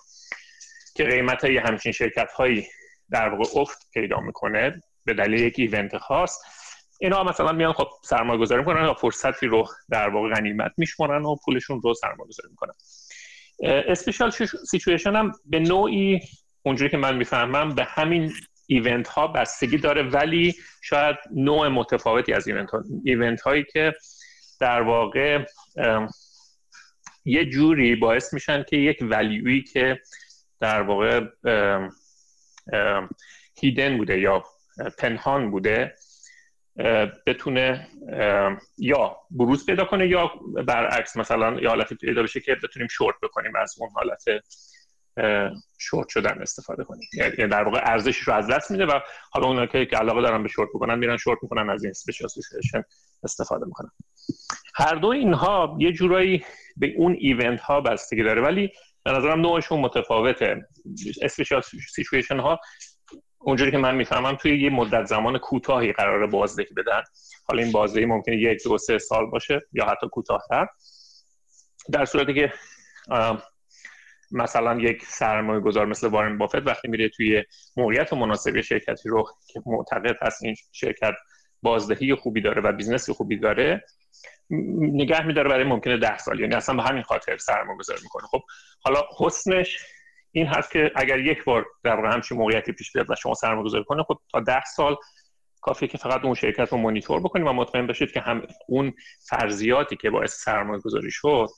که 0.95 1.05
قیمت 1.05 1.45
یه 1.45 1.61
همچین 1.61 1.93
شرکت 1.93 2.33
هایی 2.33 2.67
در 3.11 3.29
واقع 3.29 3.61
افت 3.61 3.91
پیدا 3.93 4.21
می‌کنه 4.21 4.81
به 5.05 5.15
دلیل 5.15 5.41
یک 5.41 5.55
event 5.59 5.99
خاص 5.99 6.39
اینا 7.01 7.25
مثلا 7.25 7.53
میان 7.53 7.73
خب 7.73 7.89
سرمایه 8.05 8.41
گذاری 8.41 8.61
می‌کنن 8.61 8.87
و 8.87 8.95
فرصتی 8.95 9.47
رو 9.47 9.67
در 9.91 10.09
واقع 10.09 10.35
غنیمت 10.35 10.73
میشمارن 10.77 11.25
و 11.25 11.37
پولشون 11.45 11.81
رو 11.83 11.95
سرمایه 11.95 12.29
گذاری 12.29 12.49
می‌کنن. 12.51 12.75
special 13.63 14.31
situation 14.71 15.17
هم 15.17 15.33
به 15.47 15.59
نوعی 15.61 16.21
اونجوری 16.63 16.91
که 16.91 16.97
من 16.97 17.17
می‌فهمم 17.17 17.75
به 17.75 17.85
همین 17.85 18.33
event 18.67 19.09
ها 19.09 19.27
بستگی 19.27 19.79
داره 19.79 20.03
ولی 20.03 20.55
شاید 20.83 21.17
نوع 21.35 21.69
متفاوتی 21.69 22.33
از 22.33 22.49
event, 22.49 22.71
ها. 22.71 22.85
event 23.05 23.41
هایی 23.41 23.65
که 23.73 23.95
در 24.61 24.83
واقع 24.83 25.45
یه 27.25 27.45
جوری 27.45 27.97
باعث 27.97 28.35
میشن 28.35 28.63
که 28.63 28.77
یک 28.77 28.99
ولیوی 29.01 29.63
که 29.63 30.01
در 30.61 30.83
واقع 30.83 31.21
هیدن 33.61 33.97
بوده 33.97 34.21
یا 34.21 34.45
پنهان 34.99 35.51
بوده 35.51 35.95
بتونه 37.27 37.89
یا 38.79 39.17
بروز 39.31 39.67
پیدا 39.67 39.85
کنه 39.85 40.09
یا 40.09 40.31
برعکس 40.67 41.17
مثلا 41.17 41.61
یا 41.61 41.69
حالتی 41.69 41.95
پیدا 41.95 42.23
بشه 42.23 42.41
که 42.41 42.55
بتونیم 42.55 42.89
شورت 42.89 43.17
بکنیم 43.23 43.57
از 43.57 43.75
اون 43.79 43.91
حالت 43.95 44.25
شورت 45.79 46.09
شدن 46.09 46.43
استفاده 46.43 46.85
کنیم. 46.85 47.09
یعنی 47.15 47.37
در 47.37 47.63
واقع 47.63 47.81
ارزشش 47.83 48.19
رو 48.21 48.35
از 48.35 48.47
دست 48.47 48.71
میده 48.71 48.87
و 48.87 49.01
حالا 49.31 49.47
اونا 49.47 49.67
که 49.67 49.79
علاقه 49.79 50.23
دارن 50.23 50.43
به 50.43 50.49
شورت 50.49 50.69
بکنن 50.75 50.99
میرن 50.99 51.17
شورت 51.17 51.39
می‌کنن 51.43 51.71
از 51.71 51.85
این 51.85 51.91
اسپیشال 51.91 52.29
استفاده 53.25 53.67
می‌کنن. 53.67 53.91
هر 54.75 54.95
دو 54.95 55.09
اینها 55.09 55.77
یه 55.81 55.93
جورایی 55.93 56.45
به 56.77 56.95
اون 56.97 57.17
ایونت 57.19 57.61
ها 57.61 57.81
بستگی 57.81 58.23
داره. 58.23 58.43
ولی 58.43 58.73
به 59.05 59.13
نظرم 59.13 59.41
نوعشون 59.41 59.81
متفاوته. 59.81 60.67
اسپیشال 61.23 61.63
سیچویشن 61.95 62.39
ها 62.39 62.61
اونجوری 63.41 63.71
که 63.71 63.79
من 63.79 63.95
می‌فهمم 63.95 64.37
توی 64.37 64.63
یه 64.63 64.71
مدت 64.71 65.05
زمان 65.05 65.39
کوتاهی 65.39 65.93
قرار 65.93 66.27
بازدهی 66.27 66.75
بدن. 66.77 67.03
حالا 67.45 67.63
این 67.63 67.73
بازدهی 67.73 68.07
ممکنه 68.07 68.37
یک 68.37 68.65
دو 68.65 68.79
سه 68.79 68.99
سال 68.99 69.27
باشه 69.27 69.61
یا 69.73 69.87
حتی 69.87 70.09
کوتاهتر 70.09 70.67
در 71.93 72.05
صورتی 72.05 72.35
که 72.35 72.53
مثلا 74.31 74.81
یک 74.81 75.03
سرمایه 75.05 75.61
گذار 75.61 75.87
مثل 75.87 76.09
وارن 76.09 76.39
بافت 76.39 76.67
وقتی 76.67 76.89
میره 76.89 77.09
توی 77.09 77.45
موقعیت 77.77 78.13
مناسب 78.13 78.61
شرکتی 78.61 79.09
رو 79.09 79.25
که 79.53 79.63
معتقد 79.67 80.17
هست 80.23 80.43
این 80.43 80.55
شرکت 80.73 81.15
بازدهی 81.63 82.15
خوبی 82.15 82.41
داره 82.41 82.63
و 82.63 82.73
business 82.73 83.11
خوبی 83.11 83.37
داره 83.37 83.85
نگه 84.81 85.27
میداره 85.27 85.49
برای 85.49 85.65
ممکنه 85.65 85.97
ده 85.97 86.19
سال. 86.19 86.41
یعنی 86.41 86.55
اصلا 86.55 86.75
به 86.75 86.83
همین 86.83 87.03
خاطر 87.03 87.37
سرمایه 87.37 87.79
گذاری 87.79 88.01
می‌کنه. 88.03 88.27
خب 88.27 88.41
حالا 88.81 89.03
حسنش 89.19 89.79
این 90.33 90.47
هست 90.47 90.71
که 90.71 90.93
اگر 90.97 91.19
یک 91.19 91.45
بار 91.45 91.67
در 91.85 91.97
واقع 91.97 92.09
همچین 92.09 92.39
موقعیتی 92.39 92.73
پیش 92.73 92.93
بیاد 92.93 93.11
و 93.11 93.15
شما 93.15 93.35
سرمایه 93.35 93.65
گذاری 93.65 93.85
کنه 93.85 94.03
خب 94.03 94.19
تا 94.33 94.41
ده 94.41 94.65
سال 94.65 94.97
کافیه 95.61 95.89
که 95.89 95.99
فقط 95.99 96.25
اون 96.25 96.35
شرکت 96.35 96.69
رو 96.73 96.79
مانیتور 96.79 97.21
بکنید 97.21 97.47
و 97.47 97.53
مطمئن 97.53 97.87
بشید 97.87 98.13
که 98.13 98.21
هم 98.21 98.43
اون 98.69 98.93
فرضیاتی 99.29 99.97
که 99.97 100.11
باعث 100.11 100.35
سرمایه 100.45 100.81
گذاری 100.81 101.11
شد 101.11 101.49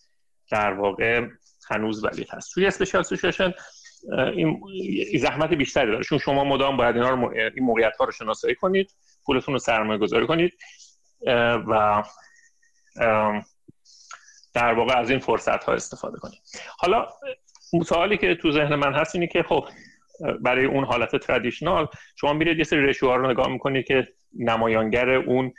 در 0.51 0.73
واقع 0.73 1.27
هنوز 1.71 2.05
ولی 2.05 2.27
هست. 2.31 2.55
توی 2.55 2.66
special 2.66 3.03
situation 3.03 3.53
این 4.12 4.61
زحمت 5.18 5.51
بیشتری 5.51 5.91
داره. 5.91 6.05
چون 6.05 6.18
شما 6.18 6.45
مدام 6.45 6.77
باید 6.77 6.97
اینا 6.97 7.11
رو 7.11 7.35
این 7.35 7.64
موقعیت 7.64 7.97
ها 7.97 8.05
رو 8.05 8.12
شناسایی 8.12 8.55
کنید 8.55 8.95
پولتون 9.25 9.55
رو 9.55 9.59
سرمایه 9.59 9.99
گذاری 9.99 10.27
کنید 10.27 10.53
و 11.68 12.03
در 14.55 14.75
واقع 14.75 14.99
از 14.99 15.11
این 15.11 15.18
فرصت 15.18 15.64
ها 15.64 15.73
استفاده 15.73 16.18
کنید. 16.18 16.41
حالا 16.79 17.09
سوالی 17.87 18.16
که 18.16 18.35
تو 18.35 18.53
ذهن 18.53 18.75
من 18.75 18.95
هست 18.95 19.14
اینه 19.14 19.27
که 19.27 19.43
خب 19.43 19.68
برای 20.41 20.64
اون 20.64 20.85
حالت 20.85 21.16
traditional 21.16 21.87
شما 22.16 22.33
میرید 22.33 22.59
یه 22.59 22.64
سری 22.64 22.87
ratio 22.87 23.12
ها 23.12 23.16
رو 23.16 23.31
نگاه 23.31 23.49
می‌کنید 23.49 23.87
که 23.87 24.09
نمایانگر 24.39 25.11
اون 25.11 25.53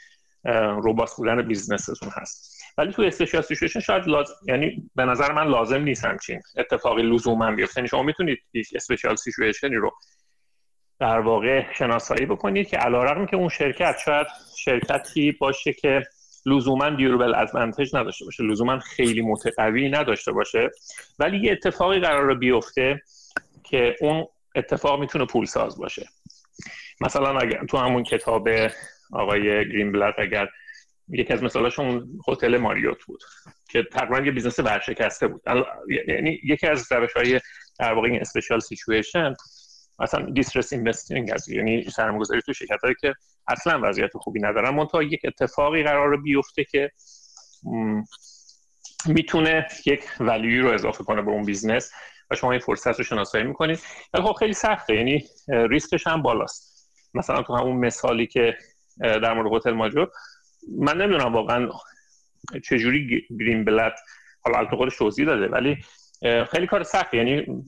robust 0.84 1.17
بودن 1.18 1.41
business 1.41 1.91
تون 1.91 2.09
هست. 2.14 2.62
ولی 2.78 2.91
تو 2.91 3.09
سیچویشن 3.09 3.80
شاید 3.80 4.07
لاز... 4.07 4.28
یعنی 4.47 4.89
به 4.95 5.05
نظر 5.05 5.32
من 5.32 5.47
لازم 5.47 5.82
نیست 5.82 6.05
همچین 6.05 6.41
اتفاقی 6.57 7.01
لزوما 7.01 7.51
بیفته. 7.51 7.80
یعنی 7.80 7.88
شما 7.88 8.03
می‌تونید 8.03 8.39
یک 8.53 8.68
special 8.76 9.15
situation 9.15 9.69
ی 9.69 9.76
رو 9.76 9.91
در 10.99 11.20
واقع 11.20 11.74
شناسایی 11.74 12.26
بکنید 12.26 12.68
که 12.68 12.78
علیرغم 12.78 13.26
که 13.26 13.36
اون 13.36 13.49
شرکت 13.49 13.95
شاید 14.05 14.28
شرکتی 14.57 15.32
باشه 15.32 15.74
که 15.74 16.03
لزوما 16.45 16.89
durable 16.89 17.36
advantage 17.36 17.95
نداشته 17.95 18.25
باشه 18.25 18.43
لزوما 18.43 18.79
خیلی 18.79 19.21
moat 19.22 19.60
قوی 19.60 19.89
نداشته 19.89 20.31
باشه. 20.31 20.71
ولی 21.19 21.37
یه 21.37 21.51
اتفاقی 21.51 21.99
قرار 21.99 22.33
بیفته 22.33 23.01
که 23.63 23.95
اون 24.01 24.27
اتفاق 24.55 24.99
می‌تونه 24.99 25.25
پول 25.25 25.45
ساز 25.45 25.77
باشه. 25.77 26.09
مثلا 27.01 27.39
اگر 27.39 27.65
تو 27.65 27.77
همون 27.77 28.03
کتاب 28.03 28.49
آقای 29.13 29.43
Greenblatt 29.43 30.13
اگر 30.17 30.49
یکی 31.09 31.33
از 31.33 31.43
مثالاش 31.43 31.79
اون 31.79 32.19
هتل 32.27 32.57
Marriott 32.57 33.03
بود 33.05 33.23
که 33.69 33.83
تقریبا 33.83 34.25
یه 34.25 34.31
business 34.32 34.59
ورشکسته 34.59 35.27
بود. 35.27 35.41
یعنی 36.07 36.39
یکی 36.43 36.67
از 36.67 36.91
روش 36.91 37.13
های 37.13 37.39
در 37.79 37.93
واقع 37.93 38.07
این 38.07 38.21
special 38.22 38.59
situation 38.59 39.34
مثلا 40.02 40.26
distressed 40.26 40.74
investing 40.74 41.32
از 41.34 41.49
یعنی 41.49 41.84
سرمایه‌گذاری 41.84 42.41
تو 42.41 42.54
شرکتایی 42.54 42.95
که 43.02 43.14
اصلا 43.47 43.80
وضعیت 43.84 44.18
خوبی 44.18 44.39
ندارن. 44.39 44.70
منتها 44.70 45.04
یک 45.04 45.22
اتفاقی 45.24 45.84
قرار 45.84 46.18
بیفته 46.18 46.64
که 46.64 46.91
می‌تونه 49.06 49.68
یک 49.86 50.04
value 50.19 50.53
ی 50.53 50.59
رو 50.60 50.74
اضافه 50.74 51.04
کنه 51.04 51.22
به 51.22 51.32
اون 51.32 51.45
business 51.45 51.91
و 52.32 52.36
شما 52.36 52.52
این 52.52 52.60
فرصت 52.60 52.97
رو 52.97 53.04
شناسایی 53.04 53.43
می‌کنید. 53.43 53.80
ولی 54.14 54.24
خب 54.24 54.34
خیلی 54.34 54.54
سخته. 54.54 54.95
یعنی 54.95 55.24
ریسکش 55.47 56.08
هم 56.08 56.22
بالاست. 56.22 56.91
مثلا 57.14 57.41
تو 57.41 57.56
همون 57.56 57.78
مثالی 57.78 58.28
که 58.28 58.58
در 58.97 59.34
مورد 59.34 59.54
هتل 59.54 59.72
ماجور 59.72 60.12
من 60.78 60.97
نمی‌دونم 60.97 61.34
واقعا 61.34 61.70
چجوری 62.64 63.28
Greenblatt 63.39 63.95
حالا 64.41 64.58
البته 64.58 64.76
خودش 64.76 64.97
توضیح 64.97 65.26
داده 65.26 65.47
ولی 65.47 65.78
خیلی 66.52 66.68
کار 66.68 66.84
سخت 66.84 67.14
یعنی 67.14 67.64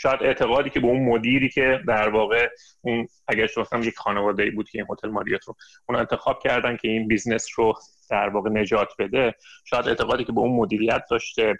شاید 0.00 0.22
اعتقادی 0.22 0.70
که 0.70 0.80
به 0.80 0.86
اون 0.86 1.04
مدیری 1.04 1.48
که 1.48 1.80
در 1.88 2.08
واقع 2.08 2.48
اون 2.80 3.08
اگر 3.28 3.46
شما 3.46 3.66
یک 3.82 3.96
خانواده 3.96 4.50
بود 4.50 4.70
که 4.70 4.78
این 4.78 4.86
هتل 4.90 5.08
Marriott 5.08 5.44
رو 5.44 5.56
اون 5.88 5.98
انتخاب 5.98 6.42
کردن 6.42 6.76
که 6.76 6.88
این 6.88 7.08
business 7.08 7.46
رو 7.56 7.74
در 8.10 8.28
واقع 8.28 8.50
نجات 8.50 8.88
بده 8.98 9.34
شاید 9.64 9.88
اعتقادی 9.88 10.24
که 10.24 10.32
به 10.32 10.40
اون 10.40 10.56
مدیریت 10.56 11.02
داشته 11.10 11.54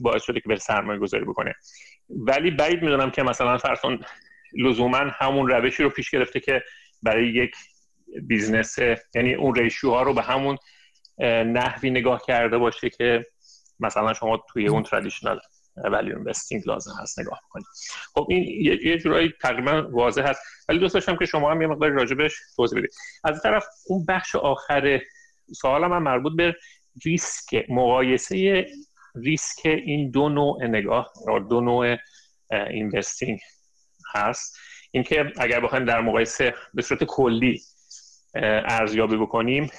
باعث 0.00 0.22
شده 0.22 0.40
که 0.40 0.48
بر 0.48 0.56
سرمایه 0.56 0.98
گذاری 0.98 1.24
بکنه. 1.24 1.54
ولی 2.10 2.50
بعید 2.50 2.82
می‌دونم 2.82 3.10
که 3.10 3.22
مثلا 3.22 3.58
فرسون 3.58 4.00
لزوما 4.58 4.96
همون 4.96 5.48
روشی 5.48 5.82
رو 5.82 5.90
پیش 5.90 6.10
گرفته 6.10 6.40
که 6.40 6.62
برای 7.02 7.28
یک 7.28 7.54
business 8.22 8.78
یعنی 9.14 9.34
اون 9.34 9.54
ratio 9.54 9.94
ها 9.94 10.02
رو 10.02 10.14
به 10.14 10.22
همون 10.22 10.58
نحوی 11.46 11.90
نگاه 11.90 12.22
کرده 12.26 12.58
باشه 12.58 12.90
که 12.90 13.26
مثلا 13.80 14.14
شما 14.14 14.44
توی 14.52 14.68
اون 14.68 14.82
traditional 14.82 15.40
value 15.84 16.12
investing 16.12 16.62
لازم 16.66 16.92
هست 17.02 17.20
نگاه 17.20 17.40
کنید 17.50 17.66
خب 18.14 18.26
این 18.30 18.44
یه 18.84 18.98
جورایی 18.98 19.34
تقریبا 19.42 19.88
واضح 19.90 20.22
هست. 20.22 20.40
ولی 20.68 20.78
دوست 20.78 20.94
داشتم 20.94 21.16
که 21.16 21.26
شما 21.26 21.50
هم 21.50 21.62
یه 21.62 21.68
مقدار 21.68 21.90
راجبش 21.90 22.40
توضیح 22.56 22.78
بدید. 22.78 22.90
از 23.24 23.42
طرف 23.42 23.66
اون 23.86 24.06
بخش 24.08 24.34
آخر 24.34 25.00
سوالم 25.52 25.92
هم 25.92 26.02
مربوط 26.02 26.36
به 26.36 26.56
ریسک 27.04 27.64
مقایسه 27.68 28.66
ریسک 29.14 29.60
این 29.64 30.10
دو 30.10 30.28
نوع 30.28 30.66
نگاه 30.66 31.12
دو 31.50 31.60
نوع 31.60 31.96
investing 32.50 33.40
هست. 34.14 34.56
اینکه 34.90 35.32
اگر 35.38 35.60
بخوایم 35.60 35.84
در 35.84 36.00
مقایسه 36.00 36.54
به 36.74 36.82
صورت 36.82 37.04
کلی 37.04 37.62
ارزیابی 38.64 39.16
بکنیم 39.16 39.70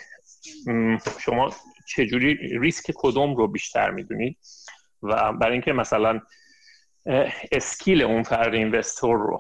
شما 1.20 1.50
چجوری 1.88 2.60
ریسک 2.60 2.92
کدوم 2.96 3.36
رو 3.36 3.48
بیشتر 3.48 3.92
می‌دونید؟ 3.92 4.38
و 5.04 5.34
برای 5.34 5.54
اینکه 5.54 5.74
مثلا 5.74 6.22
اسکیل 7.52 8.02
اون 8.02 8.24
فرد 8.24 8.54
اینوستور 8.54 9.18
رو 9.18 9.38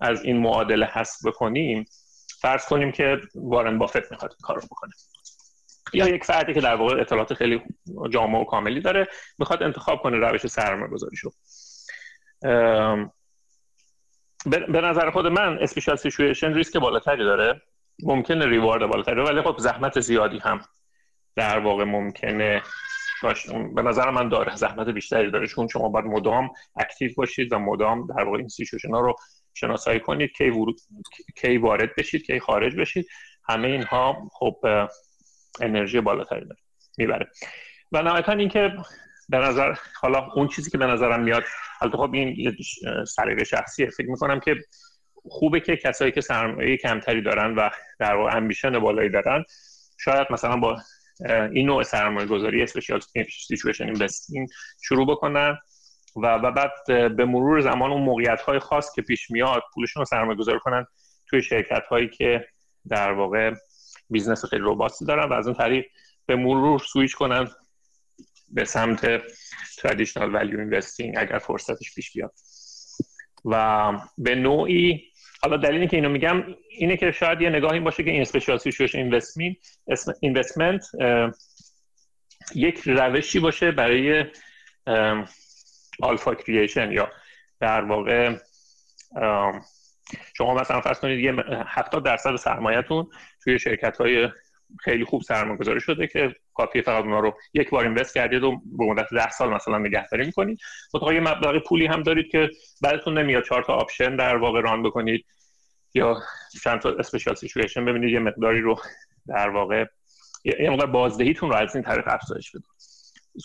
از 0.00 0.24
این 0.24 0.36
معادله 0.36 0.86
حذف 0.86 1.26
بکنیم 1.26 1.84
فرض 2.40 2.64
کنیم 2.64 2.92
که 2.92 3.20
وارن 3.34 3.78
بافت 3.78 4.10
می‌خواد 4.12 4.36
کار 4.42 4.56
رو 4.56 4.62
بکنه. 4.62 4.92
یا 5.92 6.08
یک 6.08 6.24
فردی 6.24 6.54
که 6.54 6.60
در 6.60 6.74
واقع 6.74 7.00
اطلاعات 7.00 7.34
خیلی 7.34 7.62
جامع 8.10 8.38
و 8.38 8.44
کاملی 8.44 8.80
داره 8.80 9.08
می‌خواد 9.38 9.62
انتخاب 9.62 10.02
کنه 10.02 10.16
روش 10.16 10.46
سرمایه 10.46 10.90
گذاریشو 10.90 11.30
به 14.48 14.80
نظر 14.80 15.10
خود 15.10 15.26
من 15.26 15.58
special 15.58 15.96
situation 15.96 16.54
ریسک 16.54 16.76
بالاتری 16.76 17.24
داره. 17.24 17.62
ممکنه 18.02 18.46
reward 18.46 18.86
بالاتری 18.86 19.20
ولی 19.20 19.42
خب 19.42 19.58
زحمت 19.58 20.00
زیادی 20.00 20.38
هم 20.38 20.60
در 21.36 21.58
واقع 21.58 21.84
ممکنه 21.84 22.62
به 23.74 23.82
نظر 23.82 24.10
من 24.10 24.28
داره 24.28 24.56
زحمت 24.56 24.88
بیشتری 24.88 25.30
داره 25.30 25.46
چون 25.46 25.68
شما 25.68 25.88
باید 25.88 26.04
مدام 26.04 26.50
active 26.76 27.10
باشید 27.16 27.52
و 27.52 27.58
مدام 27.58 28.06
در 28.06 28.24
واقع 28.24 28.38
این 28.38 28.48
سیچویشن 28.48 28.90
ها 28.90 29.00
رو 29.00 29.16
شناسایی 29.54 30.00
کنید 30.00 30.30
کی 30.32 30.50
ورود 30.50 30.80
کی 31.36 31.58
وارد 31.58 31.94
بشید 31.98 32.26
کی 32.26 32.40
خارج 32.40 32.76
بشید. 32.76 33.06
همه 33.48 33.68
اینها 33.68 34.28
خب 34.32 34.56
انرژی 35.60 36.00
بالاتری 36.00 36.44
داره 36.44 36.60
می‌بره. 36.98 37.30
و 37.92 38.02
نهایتا 38.02 38.32
اینکه 38.32 38.72
به 39.28 39.38
نظر 39.38 39.74
حالا 40.00 40.28
اون 40.34 40.48
چیزی 40.48 40.70
که 40.70 40.78
به 40.78 40.86
نظرم 40.86 41.22
میاد 41.22 41.44
البته 41.80 41.98
خب 41.98 42.14
این 42.14 42.56
سلیقه 43.08 43.44
شخصیه. 43.44 43.90
فکر 43.90 44.10
می‌کنم 44.10 44.40
که 44.40 44.56
خوبه 45.28 45.60
که 45.60 45.76
کسایی 45.76 46.12
که 46.12 46.20
سرمایه 46.20 46.76
کمتری 46.76 47.22
دارن 47.22 47.54
و 47.54 47.70
در 47.98 48.14
واقع 48.14 48.36
ambition 48.36 48.78
بالایی 48.78 49.10
دارن 49.10 49.44
شاید 49.98 50.26
مثلا 50.30 50.56
با 50.56 50.76
این 51.28 51.66
نوع 51.66 51.82
سرمایه 51.82 52.26
گذاری 52.26 52.62
special 52.62 53.00
situation 53.46 53.84
investing 53.84 54.48
شروع 54.82 55.06
بکنن 55.06 55.58
و, 56.16 56.26
و 56.26 56.50
بعد 56.50 56.72
به 57.16 57.24
مرور 57.24 57.60
زمان 57.60 57.90
اون 57.90 58.02
موقعیت 58.02 58.40
های 58.40 58.58
خاص 58.58 58.94
که 58.94 59.02
پیش 59.02 59.30
میاد 59.30 59.62
پولشون 59.74 60.00
رو 60.00 60.04
سرمایه 60.04 60.38
گذاری 60.38 60.58
کنن 60.58 60.86
توی 61.26 61.42
شرکت 61.42 61.86
هایی 61.90 62.08
که 62.08 62.46
در 62.88 63.12
واقع 63.12 63.54
business 64.10 64.44
خیلی 64.44 64.62
robust 64.62 64.98
ی 64.98 65.04
دارن 65.04 65.28
و 65.28 65.32
از 65.32 65.46
اون 65.46 65.56
طریق 65.56 65.84
به 66.26 66.36
مرور 66.36 66.78
سویچ 66.78 67.14
کنن 67.14 67.48
به 68.48 68.64
سمت 68.64 69.22
traditional 69.78 70.34
value 70.34 70.58
investing 70.60 71.14
اگر 71.18 71.38
فرصتش 71.38 71.94
پیش 71.94 72.12
بیاد. 72.12 72.32
و 73.44 73.92
به 74.18 74.34
نوعی 74.34 75.09
حالا 75.42 75.56
دلیلی 75.56 75.86
که 75.86 75.96
اینو 75.96 76.08
میگم 76.08 76.44
اینه 76.70 76.96
که 76.96 77.12
شاید 77.12 77.40
یه 77.40 77.50
نگاهی 77.50 77.80
باشه 77.80 78.02
که 78.04 78.10
این 78.10 78.20
special 78.20 78.58
situation 78.58 79.12
investment 80.20 80.86
یک 82.54 82.80
روشی 82.86 83.40
باشه 83.40 83.70
برای 83.70 84.24
alpha 86.02 86.34
creation 86.34 86.92
یا 86.92 87.10
در 87.60 87.80
واقع 87.80 88.36
شما 90.36 90.54
مثلا 90.54 90.80
فرض 90.80 91.00
کنید 91.00 91.20
یه 91.20 91.34
70 91.66 92.04
درصد 92.04 92.36
سرمایه‌تون 92.36 93.10
توی 93.44 93.58
شرکت 93.58 93.96
های 93.96 94.28
خیلی 94.80 95.04
خوب 95.04 95.22
سرمایه 95.22 95.58
گذاری 95.58 95.80
شده 95.80 96.06
که 96.06 96.34
کافی 96.54 96.82
فقط 96.82 97.04
اونا 97.04 97.20
رو 97.20 97.38
یک 97.54 97.70
بار 97.70 97.84
invest 97.84 98.14
کردید 98.14 98.42
و 98.42 98.50
به 98.50 98.84
مدت 98.84 99.06
10 99.14 99.30
سال 99.30 99.54
مثلا 99.54 99.78
نگهداری 99.78 100.26
می‌کنید. 100.26 100.58
منتها 100.94 101.14
یه 101.14 101.20
مبلغ 101.20 101.62
پولی 101.62 101.86
هم 101.86 102.02
دارید 102.02 102.30
که 102.30 102.50
بدتون 102.82 103.18
نمیاد. 103.18 103.44
چهار 103.44 103.62
تا 103.62 103.74
option 103.74 104.16
در 104.16 104.36
واقع 104.36 104.60
run 104.60 104.82
بکنید. 104.82 105.26
یا 105.94 106.22
چند 106.62 106.80
تا 106.80 106.90
special 106.98 107.34
situation 107.34 107.84
ببینید. 107.84 108.10
یه 108.10 108.18
مقداری 108.18 108.60
رو 108.60 108.76
در 109.26 109.48
واقع 109.48 109.84
یه 110.44 110.70
مقدار 110.70 110.86
بازدهیتون 110.86 111.50
رو 111.50 111.56
از 111.56 111.74
این 111.74 111.84
طریق 111.84 112.04
افزایش 112.06 112.50
بدید. 112.50 112.66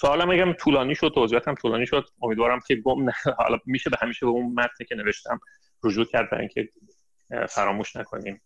سوالم 0.01 0.29
میگم 0.29 0.53
طولانی 0.53 0.95
شد 0.95 1.11
توضیحاتم 1.15 1.55
طولانی 1.55 1.85
شد. 1.85 2.05
امیدوارم 2.21 2.59
که 2.67 2.75
گم 2.75 3.09
حالا 3.37 3.59
میشه 3.65 3.89
به 3.89 3.97
همیشه 4.01 4.25
به 4.25 4.31
اون 4.31 4.53
متنی 4.53 4.87
که 4.87 4.95
نوشتم 4.95 5.39
رجوع 5.83 6.05
کرد 6.05 6.29
برای 6.29 6.47
اینکه 6.47 6.69
فراموش 7.49 7.95
نکنیم. 7.95 8.41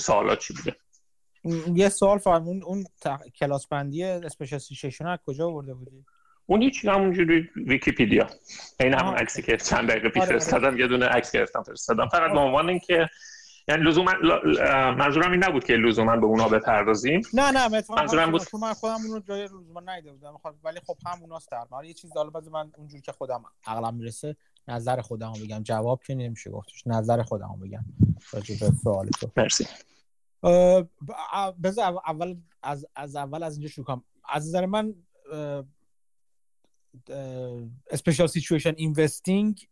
سوالات 0.00 0.38
چی 0.38 0.54
بوده؟ 0.54 0.76
یه 1.74 1.88
سوال 1.88 2.18
فرمون 2.18 2.62
اون 2.62 2.84
کلاس 3.38 3.66
بندی 3.66 4.04
specialization 4.04 5.06
از 5.06 5.18
کجا 5.26 5.46
آورده 5.46 5.74
بودی؟ 5.74 6.04
اون 6.46 6.62
هیچ 6.62 6.84
همونجوری 6.84 7.50
ویکیپیدیا. 7.56 8.26
این 8.80 8.94
همون 8.94 9.14
عکسی 9.14 9.42
که 9.42 9.56
چند 9.56 9.88
دقیقه 9.88 10.08
پیش 10.08 10.22
آره، 10.22 10.30
آره. 10.30 10.38
فرستادم 10.38 10.78
یه 10.78 10.86
دونه 10.86 11.06
عکس 11.06 11.32
گرفتم 11.32 11.62
فرستادم. 11.62 12.08
فقط 12.08 12.32
به 12.32 12.38
عنوان 12.38 12.68
اینکه 12.68 13.08
یعنی 13.68 13.82
لزوما 13.82 14.12
منظورم 14.92 15.32
این 15.32 15.44
نبود 15.44 15.64
که 15.64 15.72
لزوما 15.72 16.16
به 16.16 16.26
اونها 16.26 16.48
بپردازیم. 16.48 17.22
نه 17.34 17.50
نه 17.50 17.82
منظورم 17.88 18.30
بود 18.30 18.42
من 18.60 18.72
خودم 18.72 18.94
اون 18.94 19.10
رو 19.14 19.20
جای 19.20 19.44
لزوما 19.44 19.80
نیده 19.80 20.12
بودم. 20.12 20.38
خب، 20.42 20.54
ولی 20.64 20.80
خب 20.86 20.96
هموناست 21.06 21.50
در 21.50 21.84
یه 21.84 21.92
چیز 21.92 22.10
حالا 22.16 22.30
من 22.52 22.72
اونجوری 22.76 23.02
که 23.02 23.12
خودم 23.12 23.44
عقلم 23.66 23.94
می‌رسه 23.94 24.36
نظر 24.68 25.00
خودم 25.00 25.32
بگم. 25.44 25.62
جواب 25.62 26.02
که 26.06 26.14
نمیشه 26.14 26.50
گفتش 26.50 26.86
نظر 26.86 27.22
خودم 27.22 27.60
بگم. 27.62 27.84
راجع 28.32 28.54
به 28.60 28.72
سوال 28.82 29.08
تو. 29.08 29.30
مرسی. 29.36 29.66
بذار 31.62 32.00
اول 32.06 32.36
از 32.62 32.86
از 32.96 33.16
اول 33.16 33.42
از 33.42 33.54
اینجا 33.54 33.68
شروع 33.68 33.86
کنم. 33.86 34.04
از 34.28 34.48
نظر 34.48 34.66
من 34.66 34.94
اسپیشال 37.90 38.26
سیچویشن 38.26 38.74
اینوستینگ 38.76 39.68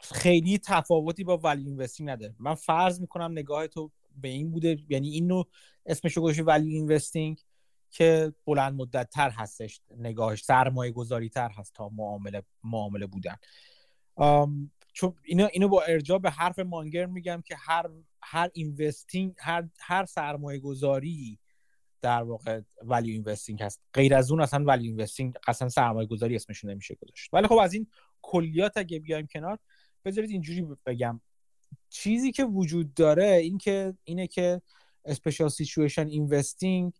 خیلی 0.00 0.58
تفاوتی 0.58 1.24
با 1.24 1.36
value 1.36 1.66
investing 1.66 2.10
نداره. 2.10 2.34
من 2.38 2.54
فرض 2.54 3.00
می‌کنم 3.00 3.32
نگاه 3.32 3.66
تو 3.66 3.90
به 4.16 4.28
این 4.28 4.50
بوده 4.50 4.76
یعنی 4.88 5.08
اینو 5.08 5.44
اسمشو 5.86 6.20
گوشه 6.20 6.42
value 6.42 6.74
investing 6.74 7.40
که 7.90 8.32
بلند 8.46 8.74
مدت 8.74 9.10
تر 9.10 9.30
هستش 9.30 9.80
نگاهش 9.96 10.44
سرمایه 10.44 10.92
گذاری 10.92 11.28
تر 11.28 11.48
هست 11.48 11.74
تا 11.74 11.88
معامله 11.88 12.42
معامله 12.64 13.06
بودن. 13.06 13.36
چون 14.92 15.14
اینو 15.24 15.48
اینو 15.52 15.68
با 15.68 15.82
ارجاع 15.82 16.18
به 16.18 16.30
حرف 16.30 16.58
مانگر 16.58 17.06
میگم 17.06 17.42
که 17.46 17.56
هر 17.56 17.90
هر 18.22 18.50
investing 18.52 19.34
هر 19.38 19.68
هر 19.80 20.04
سرمایه 20.04 20.58
گذاری 20.58 21.38
در 22.02 22.22
واقع 22.22 22.60
value 22.82 23.10
investing 23.10 23.62
هست. 23.62 23.80
غیر 23.94 24.14
از 24.14 24.30
اون 24.30 24.40
اصلا 24.40 24.64
value 24.64 24.86
investing 24.86 25.34
اصلا 25.48 25.68
سرمایه 25.68 26.06
گذاری 26.06 26.36
اسمش 26.36 26.64
نمیشه 26.64 26.94
گذاشت. 26.94 27.30
ولی 27.32 27.46
خب 27.46 27.58
از 27.58 27.74
این 27.74 27.86
کلیات 28.22 28.76
اگه 28.76 28.98
بیایم 28.98 29.26
کنار 29.26 29.58
بذارید 30.04 30.30
اینجوری 30.30 30.66
بگم. 30.86 31.20
چیزی 31.90 32.32
که 32.32 32.44
وجود 32.44 32.94
داره 32.94 33.26
این 33.26 33.58
که 33.58 33.94
اینه 34.04 34.26
که 34.26 34.62
اسپیشال 35.04 35.48
سیچویشن 35.48 36.06
اینوستینگ 36.06 36.92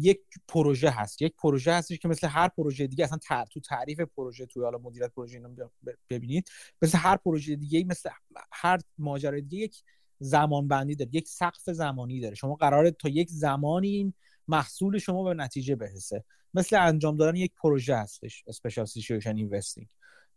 یک 0.00 0.20
پروژه 0.48 0.90
هست. 0.90 1.22
یک 1.22 1.34
پروژه 1.36 1.72
هستش 1.72 1.98
که 1.98 2.08
مثل 2.08 2.28
هر 2.28 2.48
پروژه 2.48 2.86
دیگه 2.86 3.04
اصلا 3.04 3.44
تو 3.44 3.60
تعریف 3.60 4.00
پروژه 4.00 4.46
توی 4.46 4.62
حالا 4.62 4.78
مدیریت 4.78 5.12
پروژه 5.12 5.36
اینو 5.36 5.68
ببینید 6.10 6.50
مثل 6.82 6.98
هر 6.98 7.16
پروژه 7.16 7.56
دیگه 7.56 7.84
مثل 7.84 8.10
هر 8.52 8.78
ماجرای 8.98 9.40
دیگه 9.40 9.58
یک 9.58 9.82
زمان 10.18 10.68
بندی 10.68 10.94
داره 10.94 11.10
یک 11.12 11.28
سقف 11.28 11.70
زمانی 11.70 12.20
داره. 12.20 12.34
شما 12.34 12.54
قراره 12.54 12.90
تا 12.90 13.08
یک 13.08 13.30
زمانی 13.30 13.88
این 13.88 14.14
محصول 14.48 14.98
شما 14.98 15.24
به 15.24 15.34
نتیجه 15.34 15.76
برسه. 15.76 16.24
مثل 16.54 16.76
انجام 16.80 17.16
دادن 17.16 17.36
یک 17.36 17.52
پروژه 17.62 17.96
هستش 17.96 18.44
اسپیشال 18.46 18.84
سیچویشن 18.84 19.36
اینوستینگ 19.36 19.88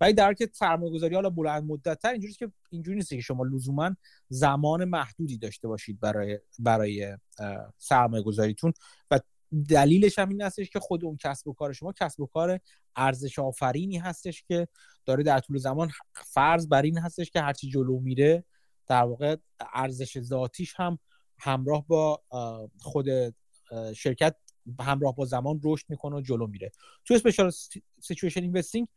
ولی 0.01 0.13
در 0.13 0.33
که 0.33 0.49
سرمایه 0.53 0.93
گذاری 0.93 1.15
حالا 1.15 1.29
بلند 1.29 1.63
مدت 1.63 1.99
تر 1.99 2.11
اینجوری 2.11 2.33
که 2.33 2.51
اینجوری 2.69 2.97
نیست 2.97 3.09
که 3.09 3.21
شما 3.21 3.43
لزوما 3.43 3.95
زمان 4.29 4.85
محدودی 4.85 5.37
داشته 5.37 5.67
باشید 5.67 5.99
برای 5.99 6.39
برای 6.59 7.17
سرمایه 7.77 8.23
گذاریتون 8.23 8.73
و 9.11 9.19
دلیلش 9.69 10.19
هم 10.19 10.29
این 10.29 10.41
هستش 10.41 10.69
که 10.69 10.79
خود 10.79 11.05
اون 11.05 11.17
کسب 11.17 11.47
و 11.47 11.53
کار 11.53 11.73
شما 11.73 11.93
کسب 11.93 12.19
و 12.19 12.25
کار 12.25 12.59
ارزش 12.95 13.39
آفرینی 13.39 13.97
هستش 13.97 14.43
که 14.43 14.67
داره 15.05 15.23
در 15.23 15.39
طول 15.39 15.57
زمان 15.57 15.91
فرض 16.13 16.67
بر 16.67 16.81
این 16.81 16.97
هستش 16.97 17.31
که 17.31 17.41
هرچی 17.41 17.69
جلو 17.69 17.99
میره 17.99 18.43
در 18.87 19.03
واقع 19.03 19.35
ارزش 19.73 20.19
ذاتیش 20.19 20.73
هم 20.77 20.99
همراه 21.39 21.87
با 21.87 22.23
خود 22.81 23.07
شرکت 23.95 24.35
همراه 24.79 25.15
با 25.15 25.25
زمان 25.25 25.59
رشد 25.63 25.85
می‌کنه 25.89 26.15
و 26.15 26.21
جلو 26.21 26.47
میره. 26.47 26.71
تو 27.05 27.13
special 27.13 27.51
situation 28.01 28.41
investing 28.41 28.87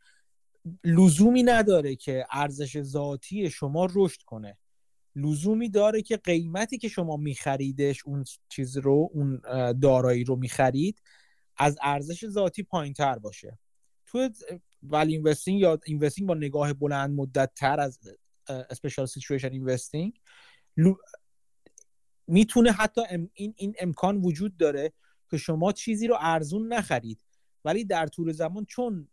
لزومی 0.83 1.43
نداره 1.43 1.95
که 1.95 2.25
ارزش 2.31 2.81
ذاتی 2.81 3.49
شما 3.49 3.87
رشد 3.95 4.21
کنه. 4.21 4.57
لزومی 5.15 5.69
داره 5.69 6.01
که 6.01 6.17
قیمتی 6.17 6.77
که 6.77 6.87
شما 6.87 7.17
میخریدش 7.17 8.05
اون 8.05 8.23
چیز 8.49 8.77
رو 8.77 9.09
اون 9.13 9.41
دارایی 9.71 10.23
رو 10.23 10.35
می‌خرید 10.35 11.01
از 11.57 11.77
ارزش 11.81 12.27
ذاتی 12.27 12.63
پایین 12.63 12.93
تر 12.93 13.19
باشه. 13.19 13.59
تو 14.05 14.29
value 14.83 15.13
investing 15.13 15.59
یا 15.59 15.79
investing 15.85 16.27
با 16.27 16.33
نگاه 16.33 16.73
بلند 16.73 17.15
مدت 17.15 17.51
تر 17.55 17.79
از 17.79 17.99
اسپیشال 18.47 19.05
سیچویشن 19.05 19.51
اینوستینگ 19.51 20.19
می‌تونه 22.27 22.71
حتی 22.71 23.01
این, 23.33 23.53
این 23.57 23.75
امکان 23.79 24.17
وجود 24.17 24.57
داره 24.57 24.93
که 25.29 25.37
شما 25.37 25.71
چیزی 25.71 26.07
رو 26.07 26.17
ارزون 26.19 26.73
نخرید. 26.73 27.19
ولی 27.65 27.85
در 27.85 28.07
طول 28.07 28.31
زمان 28.31 28.65
چون 28.65 29.07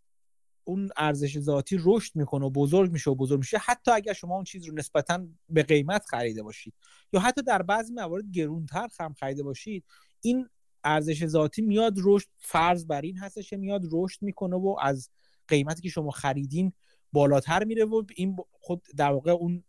اون 0.64 0.90
ارزش 0.96 1.38
ذاتی 1.38 1.78
رشد 1.84 2.16
می‌کنه 2.16 2.46
و 2.46 2.50
بزرگ 2.50 2.92
میشه 2.92 3.10
و 3.10 3.14
بزرگ 3.14 3.38
میشه. 3.38 3.58
حتی 3.58 3.90
اگر 3.90 4.12
شما 4.12 4.34
اون 4.34 4.44
چیز 4.44 4.68
رو 4.68 4.74
نسبتا 4.74 5.26
به 5.48 5.62
قیمت 5.62 6.04
خریده 6.04 6.42
باشید 6.42 6.74
یا 7.12 7.20
حتی 7.20 7.42
در 7.42 7.62
بعضی 7.62 7.92
موارد 7.92 8.24
گرونتر 8.32 8.88
هم 9.00 9.12
خریده 9.12 9.42
باشید 9.42 9.84
این 10.20 10.48
ارزش 10.84 11.26
ذاتی 11.26 11.62
میاد 11.62 11.94
رشد 12.04 12.28
فرض 12.36 12.86
بر 12.86 13.00
این 13.00 13.18
هستش 13.18 13.50
که 13.50 13.56
میاد 13.56 13.82
رشد 13.92 14.22
می‌کنه 14.22 14.56
و 14.56 14.76
از 14.80 15.10
قیمتی 15.48 15.82
که 15.82 15.88
شما 15.88 16.10
خریدین 16.10 16.72
بالاتر 17.12 17.64
میره 17.64 17.84
و 17.84 18.02
این 18.16 18.36
خود 18.50 18.86
در 18.96 19.12
واقع 19.12 19.30
اون 19.30 19.64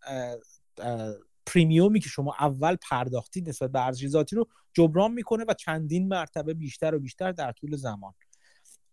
پریمیومی 1.45 1.99
که 1.99 2.09
شما 2.09 2.35
اول 2.39 2.75
پرداختید 2.75 3.49
نسبت 3.49 3.71
به 3.71 3.85
ارزش 3.85 4.07
ذاتی 4.07 4.35
رو 4.35 4.47
جبران 4.73 5.11
می‌کنه 5.11 5.45
و 5.47 5.53
چندین 5.53 6.07
مرتبه 6.07 6.53
بیشتر 6.53 6.95
و 6.95 6.99
بیشتر 6.99 7.31
در 7.31 7.51
طول 7.51 7.75
زمان. 7.75 8.13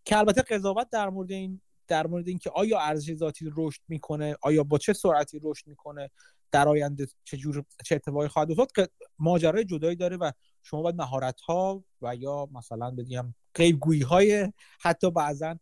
که 0.04 0.18
البته 0.18 0.42
قضاوت 0.42 0.90
در 0.90 1.08
مورد 1.08 1.30
این 1.30 1.60
در 1.90 2.06
مورد 2.06 2.28
اینکه 2.28 2.50
آیا 2.50 2.80
ارزش 2.80 3.14
ذاتی 3.14 3.52
رشد 3.56 3.80
می‌کنه 3.88 4.36
آیا 4.42 4.64
با 4.64 4.78
چه 4.78 4.92
سرعتی 4.92 5.40
رشد 5.42 5.66
می‌کنه 5.66 6.10
در 6.52 6.68
آینده 6.68 7.06
چه 7.24 7.36
جور 7.36 7.64
چه 7.84 7.94
اتفاقی 7.94 8.28
خواهد 8.28 8.50
افتاد 8.50 8.72
که 8.72 8.88
ماجرای 9.18 9.64
جدایی 9.64 9.96
داره 9.96 10.16
و 10.16 10.30
شما 10.62 10.82
باید 10.82 10.96
مهارت 10.96 11.40
ها 11.40 11.84
و 12.02 12.16
یا 12.16 12.48
مثلا 12.52 12.90
بگم 12.90 13.34
غیبگویی 13.54 14.02
های 14.02 14.52
حتی 14.80 15.10
بعضا 15.10 15.58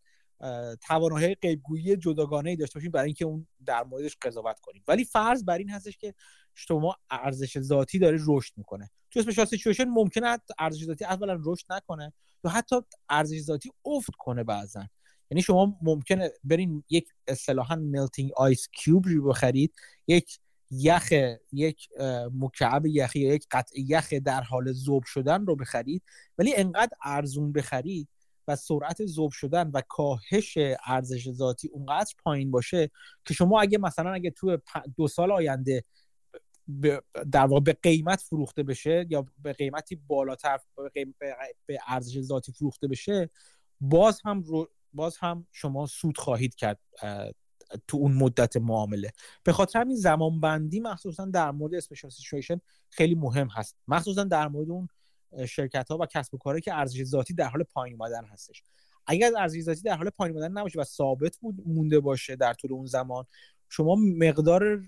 توانایی 0.81 1.35
غیبگویی 1.35 1.97
جداگانه 1.97 2.51
ای 2.51 2.57
داشته 2.57 2.79
باشید 2.79 2.93
برای 2.93 3.07
اینکه 3.07 3.25
اون 3.25 3.47
در 3.67 3.85
موردش 3.85 4.17
قضاوت 4.23 4.61
کنیم. 4.61 4.85
ولی 4.89 5.05
فرض 5.05 5.45
بر 5.45 5.59
این 5.59 5.71
هستش 5.71 5.97
که 5.97 6.15
شما 6.55 6.97
ارزش 7.11 7.61
ذاتی 7.61 7.99
داره 7.99 8.19
رشد 8.27 8.53
می‌کنه. 8.57 8.91
تو 9.11 9.21
اسپشال 9.21 9.45
سیچویشن 9.45 9.85
ممکنه 9.85 10.39
ارزش 10.59 10.85
ذاتی 10.85 11.05
اولا 11.05 11.39
رشد 11.45 11.73
نکنه 11.73 12.13
یا 12.45 12.51
حتی 12.51 12.77
ارزش 13.09 13.41
ذاتی 13.41 13.71
افت 13.85 14.11
کنه 14.19 14.45
بعضا. 14.45 14.87
یعنی 15.31 15.43
شما 15.43 15.79
ممکنه 15.83 16.31
برین 16.45 16.85
یک 16.91 17.09
اصطلاحا 17.27 17.77
melting 17.77 18.33
ice 18.37 18.69
cube 18.73 19.09
رو 19.09 19.29
بخرید 19.29 19.75
یک 20.07 20.39
یخ 20.71 21.13
یک 21.53 21.89
مکعب 22.35 22.87
یخی 22.87 23.21
یک 23.21 23.47
قطع 23.51 23.81
یخ 23.81 24.13
در 24.13 24.41
حال 24.43 24.73
ذوب 24.73 25.05
شدن 25.05 25.47
رو 25.47 25.57
بخرید 25.57 26.03
ولی 26.39 26.55
انقدر 26.57 26.97
ارزون 27.05 27.53
بخرید 27.53 28.09
و 28.49 28.57
سرعت 28.57 29.07
ذوب 29.07 29.33
شدن 29.33 29.71
و 29.75 29.83
کاهش 29.89 30.59
ارزش 30.87 31.31
ذاتی 31.31 31.69
اونقدر 31.69 32.15
پایین 32.19 32.51
باشه 32.51 32.91
که 33.25 33.35
شما 33.35 33.61
اگه 33.61 33.79
مثلا 33.79 34.13
اگه 34.13 34.31
تو 34.31 34.59
دو 34.97 35.09
سال 35.09 35.33
آینده 35.33 35.85
در 37.33 37.47
واقع 37.47 37.61
به 37.61 37.73
قیمت 37.73 38.21
فروخته 38.21 38.63
بشه 38.63 39.07
یا 39.11 39.27
به 39.43 39.53
قیمتی 39.53 39.97
بالاتر 39.97 40.59
به 41.67 41.79
ارزش 41.89 42.21
ذاتی 42.21 42.53
فروخته 42.53 42.89
بشه 42.89 43.31
باز 43.81 44.21
هم 44.25 44.43
باز 44.93 45.17
هم 45.19 45.47
شما 45.53 45.87
سود 45.87 46.19
خواهید 46.19 46.55
کرد 46.55 46.79
تو 47.89 47.97
اون 47.97 48.13
مدت 48.13 48.57
معامله. 48.57 49.13
به 49.45 49.53
خاطر 49.53 49.81
همین 49.81 49.97
زمان 49.97 50.41
بندی 50.41 50.81
مخصوصا 50.81 51.25
در 51.25 51.51
مورد 51.51 51.75
اسپیشال 51.75 52.11
سیچویشن 52.11 52.61
خیلی 52.91 53.15
مهم 53.15 53.49
هست. 53.49 53.77
مخصوصا 53.89 54.25
در 54.25 54.49
مورد 54.49 54.71
اون 54.71 54.89
شرکت 55.49 55.89
ها 55.91 55.99
و 55.99 56.07
کسب 56.07 56.35
و 56.35 56.39
کاری 56.39 56.61
که 56.61 56.75
ارزش 56.75 57.05
ذاتی 57.05 57.35
در 57.35 57.49
حال 57.49 57.63
پایین 57.63 57.97
اومدن 58.01 58.25
هستش. 58.25 58.63
اگر 59.07 59.31
ارزش 59.39 59.61
ذاتی 59.61 59.83
در 59.83 59.97
حال 59.97 60.11
پایین 60.11 60.37
اومدن 60.37 60.53
نباشه 60.59 60.81
و 60.81 60.85
ثابت 60.85 61.37
بود 61.37 61.63
مونده 61.67 62.01
باشه 62.01 62.37
در 62.37 62.55
طول 62.55 62.73
اون 62.73 62.87
زمان 62.87 63.25
شما 63.69 63.95
مقدار 63.95 64.83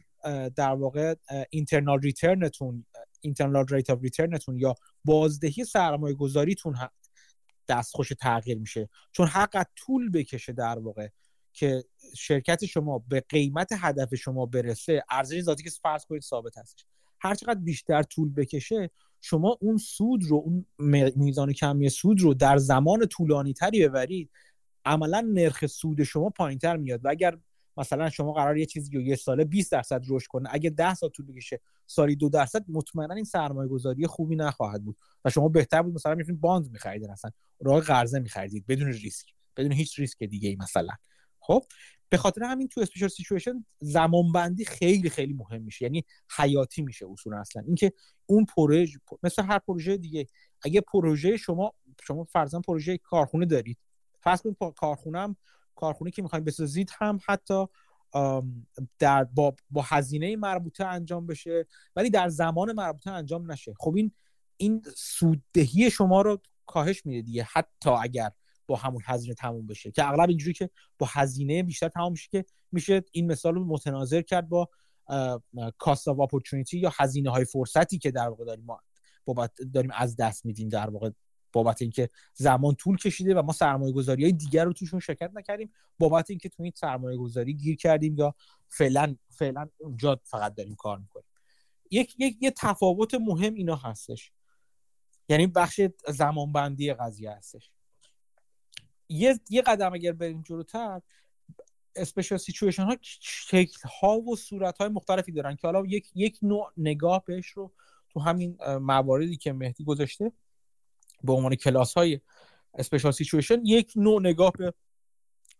در 0.56 0.74
واقع 0.74 1.14
internal 1.50 2.00
return 2.00 2.57
تون 2.57 2.86
internal 3.20 3.66
rate 3.68 3.90
of 3.90 3.98
return 4.02 4.39
تون 4.39 4.58
یا 4.58 4.74
بازدهی 5.04 5.64
سرمایه 5.64 6.14
گذاریتون 6.14 6.74
دستخوش 7.70 8.08
تغییر 8.08 8.58
میشه. 8.58 8.88
چون 9.12 9.26
هرچقدر 9.26 9.66
طول 9.76 10.10
بکشه 10.10 10.52
در 10.52 10.78
واقع 10.78 11.08
که 11.52 11.84
شرکت 12.16 12.66
شما 12.66 12.98
به 13.08 13.20
قیمت 13.28 13.68
هدف 13.72 14.14
شما 14.14 14.46
برسه 14.46 15.04
ارزش 15.10 15.40
ذاتی 15.40 15.62
که 15.62 15.70
فرض 15.70 16.04
کنید 16.04 16.22
ثابت 16.22 16.58
هستش. 16.58 16.84
هر 17.20 17.34
چقدر 17.34 17.60
بیشتر 17.60 18.02
طول 18.02 18.34
بکشه 18.34 18.90
شما 19.20 19.58
اون 19.60 19.76
سود 19.76 20.24
رو 20.24 20.36
اون 20.36 20.66
میزان 21.16 21.52
کمی 21.52 21.88
سود 21.88 22.20
رو 22.20 22.34
در 22.34 22.56
زمان 22.56 23.06
طولانی 23.06 23.52
تری 23.52 23.88
ببرید 23.88 24.30
عملا 24.84 25.20
نرخ 25.20 25.66
سود 25.66 26.02
شما 26.02 26.30
پایین 26.30 26.58
تر 26.58 26.76
میاد. 26.76 27.04
و 27.04 27.08
اگر 27.08 27.38
مثلا 27.80 28.10
شما 28.10 28.32
قرار 28.32 28.58
یه 28.58 28.66
چیزی 28.66 29.02
یه 29.02 29.16
ساله 29.16 29.44
20 29.44 29.72
درصد 29.72 30.02
رشد 30.08 30.26
کنه. 30.26 30.48
اگه 30.52 30.70
10 30.70 30.94
سال 30.94 31.10
طول 31.10 31.26
بکشه 31.26 31.60
سالی 31.86 32.16
دو 32.16 32.28
درصد 32.28 32.64
مطمئنا 32.68 33.14
این 33.14 33.24
سرمایه 33.24 33.68
گذاری 33.68 34.06
خوبی 34.06 34.36
نخواهد 34.36 34.84
بود 34.84 34.96
و 35.24 35.30
شما 35.30 35.48
بهتر 35.48 35.82
بود. 35.82 35.94
مثلا 35.94 36.14
می‌تونید 36.14 36.40
bond 36.40 36.70
میخریدین 36.70 37.10
اوراق 37.10 37.80
قرضه 37.80 38.18
میخریدید 38.18 38.66
بدون 38.66 38.88
ریسک 38.88 39.26
بدون 39.56 39.72
هیچ 39.72 39.98
ریسک 39.98 40.22
دیگه 40.22 40.48
ای 40.48 40.56
مثلا. 40.56 40.94
خب 41.40 41.64
به 42.08 42.16
خاطر 42.16 42.42
همین 42.42 42.68
تو 42.68 42.80
special 42.80 43.08
situation 43.08 43.64
زمان 43.78 44.32
بندی 44.32 44.64
خیلی 44.64 45.10
خیلی 45.10 45.32
مهم 45.32 45.62
میشه. 45.62 45.84
یعنی 45.84 46.04
حیاتی 46.36 46.82
میشه 46.82 47.06
اصولا. 47.12 47.40
اصلا 47.40 47.62
اینکه 47.66 47.92
اون 48.26 48.44
پروژه 48.44 48.98
مثل 49.22 49.42
هر 49.42 49.58
پروژه 49.58 49.96
دیگه 49.96 50.26
اگه 50.62 50.80
پروژه 50.80 51.36
شما 51.36 51.72
شما 52.02 52.24
فرضاً 52.24 52.60
پروژه 52.60 52.98
کارخونه 52.98 53.46
دارید. 53.46 53.78
فرض 54.20 54.42
کنید 54.42 54.56
کارخونه 54.76 55.36
کارخونه 55.80 56.10
که 56.10 56.22
می‌خوایم 56.22 56.44
بسازید 56.44 56.90
هم 56.98 57.20
حتی 57.28 57.66
در 58.98 59.24
با, 59.24 59.56
با 59.70 59.82
هزینه 59.84 60.36
مربوطه 60.36 60.84
انجام 60.84 61.26
بشه 61.26 61.66
ولی 61.96 62.10
در 62.10 62.28
زمان 62.28 62.72
مربوطه 62.72 63.10
انجام 63.10 63.52
نشه. 63.52 63.74
خب 63.78 63.94
این 63.96 64.12
این 64.56 64.82
سوددهی 64.96 65.90
شما 65.90 66.22
رو 66.22 66.40
کاهش 66.66 67.06
میده 67.06 67.22
دیگه 67.22 67.46
حتی 67.52 67.90
اگر 67.90 68.30
با 68.66 68.76
همون 68.76 69.02
هزینه 69.04 69.34
تموم 69.34 69.66
بشه. 69.66 69.90
که 69.90 70.08
اغلب 70.08 70.28
اینجوری 70.28 70.52
که 70.52 70.70
با 70.98 71.08
هزینه 71.10 71.62
بیشتر 71.62 71.88
تموم 71.88 72.12
میشه 72.12 72.28
که 72.30 72.44
میشه 72.72 73.02
این 73.12 73.26
مثال 73.26 73.54
رو 73.54 73.64
متناظر 73.64 74.22
کرد 74.22 74.48
با 74.48 74.68
کاست 75.78 76.08
اف 76.08 76.20
اپورتونیتی 76.20 76.78
یا 76.78 76.92
هزینه 76.96 77.30
های 77.30 77.44
فرصتی 77.44 77.98
که 77.98 78.10
در 78.10 78.28
واقع 78.28 78.44
داریم 78.44 78.64
ما 78.64 78.80
بابت 79.24 79.52
داریم 79.74 79.90
از 79.94 80.16
دست 80.16 80.46
میدیم 80.46 80.68
در 80.68 80.90
واقع 80.90 81.10
بابت 81.52 81.82
اینکه 81.82 82.08
زمان 82.34 82.74
طول 82.74 82.96
کشیده 82.96 83.34
و 83.34 83.42
ما 83.42 83.52
سرمایه 83.52 83.92
گذاری 83.92 84.22
های 84.22 84.32
دیگر 84.32 84.64
رو 84.64 84.72
توشون 84.72 85.00
شرکت 85.00 85.30
نکردیم 85.34 85.72
بابت 85.98 86.30
اینکه 86.30 86.48
تو 86.48 86.62
این 86.62 86.72
سرمایه 86.74 87.18
گذاری 87.18 87.54
گیر 87.54 87.76
کردیم 87.76 88.16
یا 88.18 88.34
فعلا 88.68 89.16
فعلا 89.30 89.68
اونجا 89.78 90.20
فقط 90.24 90.54
داریم 90.54 90.74
کار 90.74 90.98
می‌کنیم. 90.98 91.26
یک 91.90 92.14
یک 92.18 92.36
یه 92.40 92.50
تفاوت 92.50 93.14
مهم 93.14 93.54
اینا 93.54 93.76
هستش. 93.76 94.32
یعنی 95.28 95.46
بخش 95.46 95.80
زمان 96.08 96.52
بندی 96.52 96.92
قضیه 96.92 97.30
هستش. 97.30 97.70
یه, 99.08 99.40
یه 99.50 99.62
قدم 99.62 99.94
اگر 99.94 100.12
بریم 100.12 100.42
جلوتر 100.42 101.00
special 101.96 102.38
situation 102.38 102.82
ها 102.82 102.96
شکل 103.20 103.88
ها 104.00 104.20
و 104.20 104.36
صورت 104.36 104.78
های 104.78 104.88
مختلفی 104.88 105.32
دارن 105.32 105.56
که 105.56 105.66
حالا 105.66 105.86
یک 105.86 106.10
یک 106.14 106.38
نوع 106.42 106.72
نگاه 106.76 107.24
بهش 107.24 107.46
رو 107.46 107.72
تو 108.10 108.20
همین 108.20 108.58
مواردی 108.80 109.36
که 109.36 109.52
مهدی 109.52 109.84
گذاشته 109.84 110.32
به 111.24 111.32
عنوان 111.32 111.54
کلاس 111.54 111.94
های 111.94 112.20
special 112.74 113.12
situation 113.12 113.64
یک 113.64 113.92
نوع 113.96 114.20
نگاه 114.20 114.52
به 114.58 114.74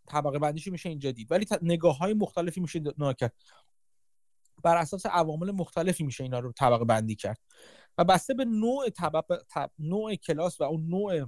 طبقه 0.09 0.39
بندیش 0.39 0.69
میشه 0.69 0.89
اینجا 0.89 1.11
دید. 1.11 1.33
ولی 1.33 1.47
نگاه 1.63 1.99
های 1.99 2.15
مختلفی 2.15 2.61
میشه 2.61 2.81
نگاه 2.81 3.15
کرد. 3.15 3.33
بر 4.63 4.77
اساس 4.77 5.07
عوامل 5.07 5.51
مختلفی 5.51 6.05
میشه 6.05 6.25
اینا 6.25 6.39
رو 6.39 6.53
طبقه 6.53 6.85
بندی 6.85 7.15
کرد. 7.15 7.39
و 7.99 8.05
بسته 8.05 8.35
به 8.35 8.45
نوع 8.45 8.89
طبقه 8.89 9.39
نوع 9.79 10.15
کلاس 10.15 10.61
و 10.61 10.65
اون 10.65 10.87
نوع 10.89 11.27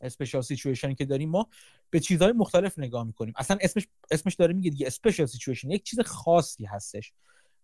special 0.00 0.42
situation 0.42 0.94
که 0.94 1.04
داریم 1.04 1.30
ما 1.30 1.48
به 1.90 2.00
چیزهای 2.00 2.32
مختلف 2.32 2.78
نگاه 2.78 3.04
می‌کنیم. 3.04 3.34
اصلا 3.36 3.58
اسمش 3.60 3.88
اسمش 4.10 4.34
داره 4.34 4.54
میگه 4.54 4.70
دیگه 4.70 4.86
special 4.86 5.26
situation 5.26 5.70
یک 5.70 5.82
چیز 5.82 6.00
خاصی 6.00 6.64
هستش. 6.64 7.12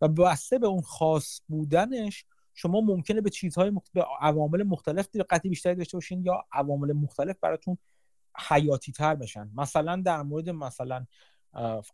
و 0.00 0.08
بسته 0.08 0.58
به 0.58 0.66
اون 0.66 0.82
خاص 0.82 1.40
بودنش 1.48 2.24
شما 2.60 2.80
ممکنه 2.80 3.20
به 3.20 3.30
چیزهای 3.30 3.70
مختلف 3.70 3.92
به 3.92 4.06
عوامل 4.20 4.62
مختلف 4.62 5.08
دقت 5.08 5.46
بیشتری 5.46 5.74
داشته 5.74 5.96
باشین 5.96 6.24
یا 6.24 6.44
عوامل 6.52 6.92
مختلف 6.92 7.36
براتون 7.40 7.78
حیاتی 8.48 8.92
تر 8.92 9.14
بشن. 9.14 9.50
مثلا 9.54 10.02
در 10.04 10.22
مورد 10.22 10.50
مثلا 10.50 11.06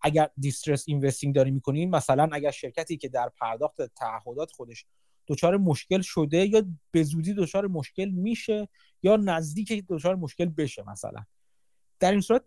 اگر 0.03 0.31
distress 0.39 0.85
investing 0.89 1.35
داری 1.35 1.51
می‌کنین 1.51 1.91
مثلا 1.91 2.29
اگر 2.33 2.51
شرکتی 2.51 2.97
که 2.97 3.09
در 3.09 3.29
پرداخت 3.41 3.83
تعهدات 3.83 4.53
خودش 4.53 4.87
دچار 5.27 5.57
مشکل 5.57 6.01
شده 6.01 6.47
یا 6.47 6.63
به 6.91 7.03
زودی 7.03 7.35
دچار 7.35 7.67
مشکل 7.67 8.09
میشه 8.09 8.69
یا 9.03 9.17
نزدیک 9.17 9.85
دچار 9.89 10.15
مشکل 10.15 10.47
بشه 10.47 10.91
مثلا. 10.91 11.25
در 12.01 12.11
این 12.11 12.21
صورت 12.21 12.43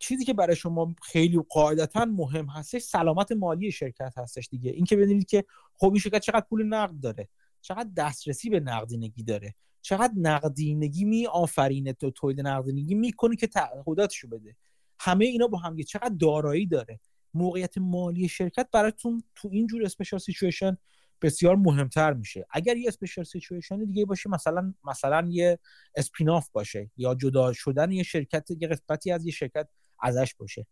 چیزی 0.00 0.24
که 0.24 0.34
برای 0.34 0.56
شما 0.56 0.94
خیلی 1.02 1.40
قاعدتا 1.48 2.04
مهم 2.04 2.46
هستش 2.46 2.82
سلامت 2.82 3.32
مالی 3.32 3.72
شرکت 3.72 4.12
هستش 4.16 4.48
دیگه. 4.50 4.70
اینکه 4.70 4.96
ببینید 4.96 5.26
که 5.26 5.44
خب 5.74 5.86
این 5.86 5.98
شرکت 5.98 6.20
چقدر 6.20 6.46
پول 6.48 6.66
نقد 6.66 7.00
داره. 7.00 7.28
چقدر 7.60 7.90
دسترسی 7.96 8.50
به 8.50 8.60
نقدینگی 8.60 9.22
داره. 9.22 9.54
چقدر 9.82 10.12
نقدینگی 10.16 11.04
می 11.04 11.26
آفرینه 11.26 11.92
تو 11.92 12.10
تولید 12.10 12.40
نقدینگی 12.40 12.94
می‌کنه 12.94 13.36
که 13.36 13.46
تعهداتشو 13.46 14.28
بده. 14.28 14.56
همه 15.00 15.24
اینا 15.24 15.46
با 15.46 15.58
هم 15.58 15.76
چقدر 15.82 16.14
دارایی 16.20 16.66
داره. 16.66 17.00
موقعیت 17.34 17.78
مالی 17.78 18.28
شرکت 18.28 18.68
براتون 18.72 19.22
تو 19.34 19.48
اینجور 19.52 19.84
special 19.84 20.20
situation 20.20 20.76
بسیار 21.22 21.56
مهمتر 21.56 22.12
میشه. 22.12 22.46
اگر 22.50 22.76
یه 22.76 22.88
special 22.88 23.24
situation 23.24 23.84
دیگه 23.84 24.04
باشه 24.04 24.30
مثلا 24.30 24.74
مثلا 24.84 25.28
یه 25.30 25.58
spin-off 25.94 26.50
باشه 26.50 26.90
یا 26.96 27.14
جدا 27.14 27.52
شدن 27.52 27.92
یه 27.92 28.02
شرکت 28.02 28.48
یه 28.60 28.68
قسمتی 28.68 29.12
از 29.12 29.26
یه 29.26 29.32
شرکت 29.32 29.68
ازش 30.00 30.34
باشه. 30.34 30.66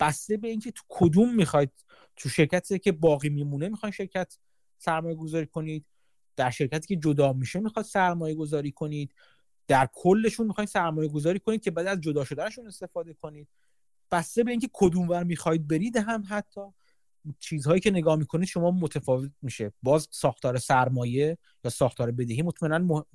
بسته 0.00 0.36
به 0.36 0.48
اینکه 0.48 0.70
تو 0.70 0.82
کدوم 0.88 1.34
می‌خواید 1.34 1.72
تو 2.16 2.28
شرکتی 2.28 2.78
که 2.78 2.92
باقی 2.92 3.28
میمونه 3.28 3.68
می‌خواین 3.68 3.92
شرکت 3.92 4.38
سرمایه 4.78 5.14
گذاری 5.14 5.46
کنید. 5.46 5.86
در 6.38 6.50
شرکتی 6.50 6.86
که 6.86 6.96
جدا 6.96 7.32
میشه 7.32 7.60
می‌خواد 7.60 7.84
سرمایه 7.84 8.34
گذاری 8.34 8.72
کنید. 8.72 9.14
در 9.66 9.88
کلشون 9.92 10.46
می‌خواین 10.46 10.66
سرمایه 10.66 11.08
گذاری 11.08 11.38
کنید 11.38 11.62
که 11.62 11.70
بعد 11.70 11.86
از 11.86 12.00
جدا 12.00 12.24
شدنشون 12.24 12.66
استفاده 12.66 13.14
کنید. 13.14 13.48
بسته 14.10 14.44
به 14.44 14.50
اینکه 14.50 14.68
کدوم 14.72 15.08
ور 15.08 15.24
می‌خواید 15.24 15.68
برید 15.68 15.96
هم 15.96 16.24
حتی. 16.28 16.60
چیزهایی 17.38 17.80
که 17.80 17.90
نگاه 17.90 18.16
می‌کنید 18.16 18.48
شما 18.48 18.70
متفاوت 18.70 19.30
میشه. 19.42 19.72
باز 19.82 20.08
ساختار 20.10 20.58
سرمایه 20.58 21.38
یا 21.64 21.70
ساختار 21.70 22.10
بدهی 22.10 22.42
مطمئنا 22.42 23.06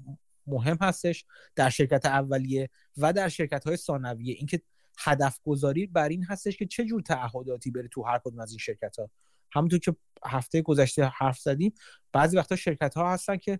مهم 0.47 0.77
هستش 0.81 1.25
در 1.55 1.69
شرکت 1.69 2.05
اولیه 2.05 2.69
و 2.97 3.13
در 3.13 3.29
شرکت 3.29 3.67
های 3.67 3.77
ثانویه. 3.77 4.35
اینکه 4.37 4.61
هدف 4.97 5.39
گذاری 5.43 5.87
بر 5.87 6.09
این 6.09 6.23
هستش 6.23 6.57
که 6.57 6.65
چه 6.65 6.85
جور 6.85 7.01
تعهداتی 7.01 7.71
بره 7.71 7.87
تو 7.87 8.03
هر 8.03 8.19
کدوم 8.23 8.39
از 8.39 8.49
این 8.49 8.59
شرکت 8.59 8.99
ها 8.99 9.09
همونطور 9.53 9.79
که 9.79 9.95
هفته 10.25 10.61
گذشته 10.61 11.05
حرف 11.05 11.39
زدیم 11.39 11.73
بعضی 12.11 12.37
وقتا 12.37 12.55
شرکت 12.55 12.93
ها 12.93 13.13
هستن 13.13 13.37
که 13.37 13.59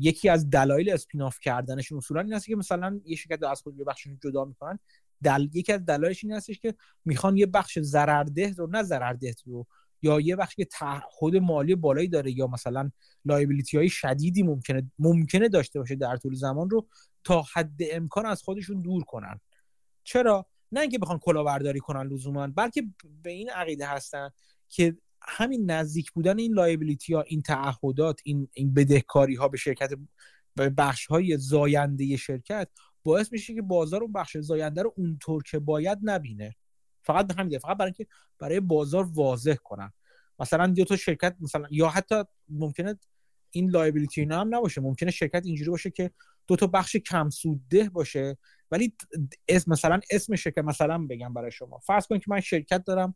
یکی 0.00 0.28
از 0.28 0.50
دلایل 0.50 0.90
اسپیناف 0.90 1.38
کردنشون 1.40 1.98
اصولا 1.98 2.20
این 2.20 2.32
هست 2.32 2.46
که 2.46 2.56
مثلا 2.56 3.00
یه 3.04 3.16
شرکت 3.16 3.42
از 3.42 3.62
خود 3.62 3.78
یه 3.78 3.84
بخشش 3.84 4.10
جدا 4.24 4.44
می‌کنن. 4.44 4.78
دل... 5.22 5.48
یکی 5.52 5.72
از 5.72 5.84
دلایلش 5.84 6.24
این 6.24 6.32
هستش 6.32 6.60
که 6.60 6.74
می‌خوان 7.04 7.36
یه 7.36 7.46
بخش 7.46 7.78
ضررده 7.78 8.52
رو 8.52 8.66
نه 8.66 8.82
ضررده 8.82 9.34
رو 9.46 9.66
یا 10.02 10.20
یه 10.20 10.36
بخشی 10.36 10.56
که 10.56 10.64
تعهد 10.64 11.36
مالی 11.40 11.74
بالایی 11.74 12.08
داره 12.08 12.38
یا 12.38 12.46
مثلا 12.46 12.90
liability 13.24 13.76
های 13.76 13.88
شدیدی 13.88 14.42
ممکنه 14.42 14.90
ممکنه 14.98 15.48
داشته 15.48 15.78
باشه 15.78 15.94
در 15.94 16.16
طول 16.16 16.34
زمان 16.34 16.70
رو 16.70 16.88
تا 17.24 17.44
حد 17.54 17.80
امکان 17.92 18.26
از 18.26 18.42
خودشون 18.42 18.82
دور 18.82 19.04
کنن. 19.04 19.40
چرا؟ 20.04 20.46
نه 20.72 20.80
اینکه 20.80 20.98
بخوان 20.98 21.18
کلاهبرداری 21.18 21.80
کنن 21.80 22.02
لزوما 22.02 22.46
بلکه 22.46 22.82
به 23.22 23.30
این 23.30 23.50
عقیده 23.50 23.86
هستن 23.86 24.30
که 24.68 24.96
همین 25.22 25.70
نزدیک 25.70 26.12
بودن 26.12 26.38
این 26.38 26.54
liability 26.54 27.14
ها 27.14 27.22
این 27.22 27.42
تعهدات 27.42 28.20
این 28.24 28.48
این 28.52 28.74
بدهکاری 28.74 29.34
ها 29.34 29.48
به 29.48 29.56
شرکت 29.56 29.90
به 30.54 30.70
بخش 30.70 31.06
های 31.06 31.36
زاینده 31.36 32.16
شرکت 32.16 32.68
باعث 33.04 33.32
میشه 33.32 33.54
که 33.54 33.62
بازار 33.62 34.02
اون 34.02 34.12
بخش 34.12 34.36
زاینده 34.36 34.82
رو 34.82 34.94
اونطور 34.96 35.42
که 35.42 35.58
باید 35.58 35.98
نبینه. 36.02 36.56
فقط 37.02 37.26
به 37.26 37.34
همین 37.34 37.58
فقط 37.58 37.76
برای 37.76 37.88
اینکه 37.88 38.06
برای 38.38 38.60
بازار 38.60 39.08
واضح 39.12 39.54
کنن. 39.54 39.92
مثلا 40.38 40.66
دو 40.66 40.84
تا 40.84 40.96
شرکت 40.96 41.36
مثلا 41.40 41.66
یا 41.70 41.88
حتی 41.88 42.24
ممکنه 42.48 42.98
این 43.50 43.70
لایبیلیتی 43.70 44.20
اینا 44.20 44.40
هم 44.40 44.54
نباشه. 44.54 44.80
ممکنه 44.80 45.10
شرکت 45.10 45.42
اینجوری 45.44 45.70
باشه 45.70 45.90
که 45.90 46.10
دو 46.46 46.56
تا 46.56 46.66
بخش 46.66 46.96
کم 46.96 47.30
سودده 47.30 47.90
باشه 47.90 48.38
ولی 48.70 48.96
اسم 49.48 49.72
مثلا 49.72 50.00
اسم 50.10 50.36
شرکت 50.36 50.64
مثلا 50.64 51.06
بگم 51.06 51.34
برای 51.34 51.50
شما. 51.50 51.78
فرض 51.78 52.06
کنید 52.06 52.22
که 52.22 52.30
من 52.30 52.40
شرکت 52.40 52.84
دارم 52.84 53.14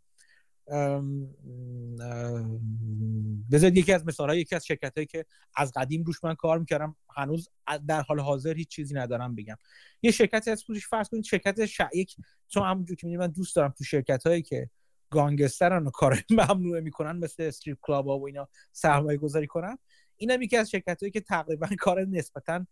بذارید 3.50 3.76
یکی 3.76 3.92
از 3.92 4.06
مثال 4.06 4.38
یکی 4.38 4.54
از 4.54 4.66
شرکت 4.66 4.92
هایی 4.96 5.06
که 5.06 5.24
از 5.56 5.72
قدیم 5.76 6.02
روش 6.02 6.24
من 6.24 6.34
کار 6.34 6.58
می‌کردم 6.58 6.96
هنوز 7.16 7.48
در 7.86 8.02
حال 8.02 8.20
حاضر 8.20 8.54
هیچ 8.54 8.68
چیزی 8.68 8.94
ندارم 8.94 9.34
بگم. 9.34 9.56
یه 10.02 10.10
شرکتی 10.10 10.50
از 10.50 10.62
خودش 10.62 10.86
فرض 10.86 11.08
کنید 11.08 11.24
شرکت 11.24 11.58
یک 11.94 12.16
چون 12.48 12.62
همونجور 12.62 12.96
که 12.96 13.06
من 13.06 13.26
دوست 13.26 13.56
دارم 13.56 13.74
تو 13.78 13.84
شرکت 13.84 14.26
هایی 14.26 14.42
که 14.42 14.70
گانگسترن 15.10 15.86
و 15.86 15.90
کار 15.90 16.22
ممنوعه 16.30 16.80
می‌کنن 16.80 17.16
مثل 17.16 17.42
استریپ 17.42 17.78
کلاب 17.80 18.06
ها 18.06 18.18
و 18.18 18.26
اینا 18.26 18.48
سرمایه 18.72 19.18
گذاری 19.18 19.46
کنن. 19.46 19.78
این 20.16 20.30
هم 20.30 20.42
یکی 20.42 20.56
از 20.56 20.70
شرکت 20.70 21.02
هایی 21.02 21.10
که 21.10 21.20
تقریبا 21.20 21.68
کار 21.80 22.04
نسبتا 22.04 22.66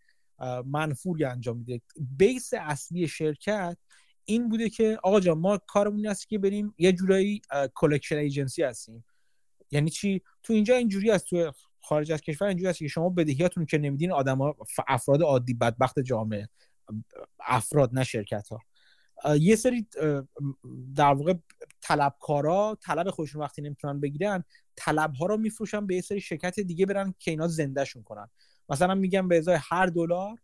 منفوری 0.67 1.25
انجام 1.25 1.59
میده. 1.59 1.81
بیس 2.17 2.55
اصلی 2.55 3.09
شرکت 3.09 3.77
این 4.31 4.49
بوده 4.49 4.71
که 4.71 4.99
آقا 5.03 5.21
جان 5.21 5.39
ما 5.39 5.59
کارمون 5.67 6.07
است 6.07 6.29
که 6.29 6.39
بریم 6.39 6.75
یه 6.79 6.93
جورایی 6.93 7.43
collection 7.75 8.17
agency 8.17 8.63
هستیم. 8.63 9.05
یعنی 9.71 9.91
چی؟ 9.91 10.23
تو 10.43 10.53
اینجا 10.53 10.77
اینجوری 10.77 11.11
است 11.11 11.27
تو 11.27 11.53
خارج 11.81 12.13
از 12.13 12.21
کشور 12.21 12.49
اینجوری 12.49 12.69
است 12.69 12.79
که 12.79 12.89
شما 12.89 13.09
بدهیاتون 13.09 13.67
که 13.67 13.79
نمیدین 13.79 14.13
آدما 14.13 14.57
افراد 14.89 15.23
عادی 15.23 15.55
بدبخت 15.55 15.99
جامعه 15.99 16.49
افراد 17.41 17.91
نه 17.93 18.05
شرکت 18.05 18.49
ها 18.49 18.61
یه 19.37 19.57
سری 19.57 19.87
در 20.97 21.15
واقع 21.15 21.35
طلبکارا 21.81 22.79
طلب 22.83 23.11
خودشون 23.11 23.43
وقتی 23.43 23.63
نمی‌تونن 23.63 24.01
بگیرن 24.01 24.45
طلب 24.77 25.15
ها 25.15 25.27
رو 25.27 25.37
میفروشن 25.37 25.87
به 25.87 25.95
یه 25.95 26.01
سری 26.01 26.21
شرکت 26.21 26.61
دیگه 26.61 26.87
برن 26.87 27.15
که 27.19 27.31
اینا 27.31 27.49
زنده‌شون 27.49 28.03
کنن. 28.03 28.29
مثلا 28.69 28.95
میگم 28.95 29.29
به 29.29 29.39
ازای 29.39 29.59
هر 29.61 29.87
دلار 29.87 30.39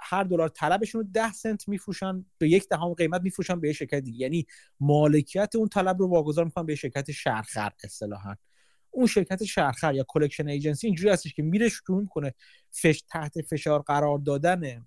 هر 0.00 0.24
دلار 0.24 0.48
طلبشون 0.48 1.00
رو 1.00 1.06
10 1.12 1.32
سنت 1.32 1.68
میفروشن 1.68 2.24
به 2.38 2.48
یک 2.48 2.68
دهم 2.68 2.94
قیمت 2.94 3.22
میفروشن 3.22 3.60
به 3.60 3.72
شرکت 3.72 4.00
دیگه. 4.00 4.18
یعنی 4.18 4.46
مالکیت 4.80 5.56
اون 5.56 5.68
طلب 5.68 5.98
رو 5.98 6.08
واگذار 6.08 6.44
می‌کنن 6.44 6.66
به 6.66 6.74
شرکت 6.74 7.10
شرخر 7.10 7.72
اصطلاحا. 7.84 8.34
اون 8.90 9.06
شرکت 9.06 9.44
شرخر 9.44 9.94
یا 9.94 10.04
collection 10.08 10.48
agency 10.48 10.86
اینجوری 10.86 11.10
هستش 11.10 11.34
که 11.34 11.42
میره 11.42 11.68
شروع 11.68 12.00
می‌کنه 12.00 13.02
تحت 13.08 13.42
فشار 13.42 13.82
قرار 13.82 14.18
دادن 14.18 14.86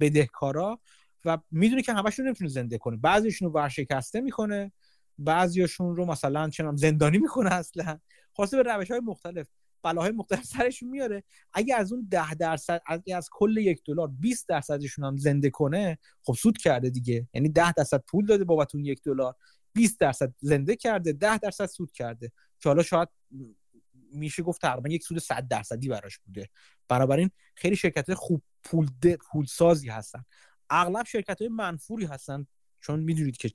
بدهکارا 0.00 0.80
و 1.24 1.38
می‌دونه 1.50 1.82
که 1.82 1.92
همشون 1.92 2.26
نمی‌تونه 2.26 2.50
زنده 2.50 2.78
کنه. 2.78 2.96
بعضیشون 2.96 3.48
رو 3.48 3.54
ورشکسته 3.54 4.20
می‌کنه 4.20 4.72
بعضیاشون 5.18 5.96
رو 5.96 6.06
مثلا 6.06 6.50
چنم 6.50 6.76
زندانی 6.76 7.18
می‌کنه 7.18 7.54
اصلا. 7.54 7.98
خواسته 8.32 8.62
به 8.62 8.62
روش 8.62 8.90
های 8.90 9.00
مختلف. 9.00 9.46
بلاهای 9.82 10.10
مختلف 10.10 10.44
سرشون 10.44 10.88
میاره. 10.88 11.24
اگه 11.52 11.74
از 11.74 11.92
اون 11.92 12.06
ده 12.10 12.34
درصد 12.34 12.82
اگه 12.86 13.16
از 13.16 13.28
کل 13.32 13.56
یک 13.56 13.82
دلار 13.86 14.08
20 14.08 14.48
درصدشون 14.48 15.04
هم 15.04 15.16
زنده 15.16 15.50
کنه 15.50 15.98
خب 16.22 16.32
سود 16.32 16.58
کرده 16.58 16.90
دیگه. 16.90 17.28
یعنی 17.34 17.48
10 17.48 17.72
درصد 17.72 18.04
پول 18.06 18.26
داده 18.26 18.44
بابت 18.44 18.74
اون 18.74 18.84
یک 18.84 19.02
دلار 19.02 19.34
20 19.72 20.00
درصد 20.00 20.34
زنده 20.40 20.76
کرده 20.76 21.12
10 21.12 21.38
درصد 21.38 21.66
سود 21.66 21.92
کرده. 21.92 22.32
که 22.60 22.68
حالا 22.68 22.82
شاید 22.82 23.08
میشه 24.12 24.42
گفت 24.42 24.60
تقریبا 24.60 24.88
یک 24.88 25.02
سود 25.04 25.18
100 25.18 25.48
درصدی 25.48 25.88
براش 25.88 26.18
بوده. 26.18 26.48
بنابراین 26.88 27.30
خیلی 27.54 27.76
شرکت 27.76 28.14
خوب 28.14 28.42
پول 28.64 28.86
پول 29.30 29.46
سازی 29.46 29.88
هستن. 29.88 30.24
اغلب 30.70 31.06
شرکت 31.06 31.40
های 31.40 31.48
منفوری 31.48 32.06
هستن. 32.06 32.46
چون 32.80 33.00
می‌دونید 33.00 33.36
که 33.36 33.50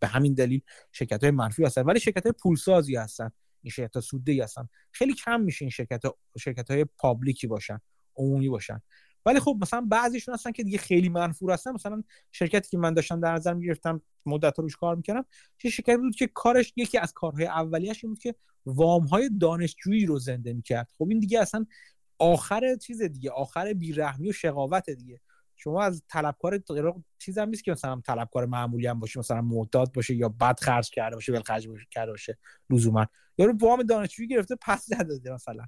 به 0.00 0.06
همین 0.06 0.34
دلیل 0.34 0.60
شرکت 0.92 1.22
های 1.22 1.30
منفوری 1.30 1.66
هستن. 1.66 1.82
ولی 1.82 2.00
شرکت 2.00 2.22
های 2.22 2.32
پولسازی 2.32 2.96
هستن. 2.96 3.30
این 3.62 3.70
شرکت 3.70 3.94
ها 3.94 4.00
سوده 4.00 4.44
هستن. 4.44 4.68
خیلی 4.92 5.14
کم 5.14 5.40
میشه 5.40 5.64
این 5.64 5.70
شرکت 5.70 6.04
ها 6.04 6.18
شرکت 6.38 6.70
های 6.70 6.84
پابلیکی 6.84 7.46
باشن 7.46 7.80
عمومی 8.16 8.48
باشن. 8.48 8.80
ولی 9.26 9.40
خب 9.40 9.58
مثلا 9.60 9.80
بعضیشون 9.80 10.34
هستن 10.34 10.52
که 10.52 10.62
دیگه 10.64 10.78
خیلی 10.78 11.08
منفور 11.08 11.52
هستن. 11.52 11.72
مثلا 11.72 12.02
شرکتی 12.32 12.70
که 12.70 12.78
من 12.78 12.94
داشتم 12.94 13.20
در 13.20 13.32
نظر 13.34 13.54
می‌گرفتم 13.54 14.02
مدت 14.26 14.58
روش 14.58 14.76
کار 14.76 14.96
می‌کردم 14.96 15.24
چه 15.58 15.70
شرکتی 15.70 15.96
بود 15.96 16.16
که 16.16 16.26
کارش 16.26 16.72
یکی 16.76 16.98
از 16.98 17.12
کارهای 17.12 17.46
اولیش 17.46 18.04
این 18.04 18.12
بود 18.12 18.22
که 18.22 18.34
وام 18.66 19.04
های 19.04 19.30
دانشجویی 19.40 20.06
رو 20.06 20.18
زنده 20.18 20.52
می‌کرد. 20.52 20.92
خب 20.98 21.06
این 21.08 21.18
دیگه 21.18 21.40
اصلا 21.40 21.66
آخر 22.18 22.76
چیز 22.76 23.02
دیگه 23.02 23.30
آخر 23.30 23.72
بیرحمی 23.72 24.28
و 24.28 24.32
شقاوت 24.32 24.90
دیگه. 24.90 25.20
شما 25.60 25.82
از 25.82 26.02
طلبکار 26.08 26.62
چیز 27.18 27.38
هم 27.38 27.48
نیست 27.48 27.64
که 27.64 27.70
مثلا 27.70 28.00
طلبکار 28.06 28.46
معمولی 28.46 28.86
هم 28.86 29.00
باشه 29.00 29.18
مثلا 29.18 29.42
معتاد 29.42 29.92
باشه 29.92 30.14
یا 30.14 30.28
بد 30.28 30.60
خرج 30.60 30.90
کرده 30.90 31.16
باشه 31.16 31.32
ول 31.32 31.42
خرج 31.42 31.68
کرده 31.90 32.10
باشه 32.10 32.38
لزوما. 32.70 33.06
رو 33.38 33.56
وام 33.60 33.82
دانشجویی 33.82 34.28
گرفته 34.28 34.56
پس 34.60 34.86
نداده 34.92 35.32
مثلا. 35.32 35.66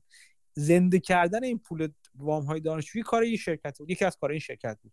زنده 0.55 1.01
کردن 1.01 1.45
این 1.45 1.59
پول 1.59 1.89
وام 2.15 2.45
های 2.45 2.61
دانشجویی 2.61 3.03
کار 3.03 3.23
این 3.23 3.37
شرکت 3.37 3.79
بود 3.79 3.91
یکی 3.91 4.05
از 4.05 4.17
کار 4.17 4.31
این 4.31 4.41
شرکت 4.41 4.79
بود. 4.83 4.93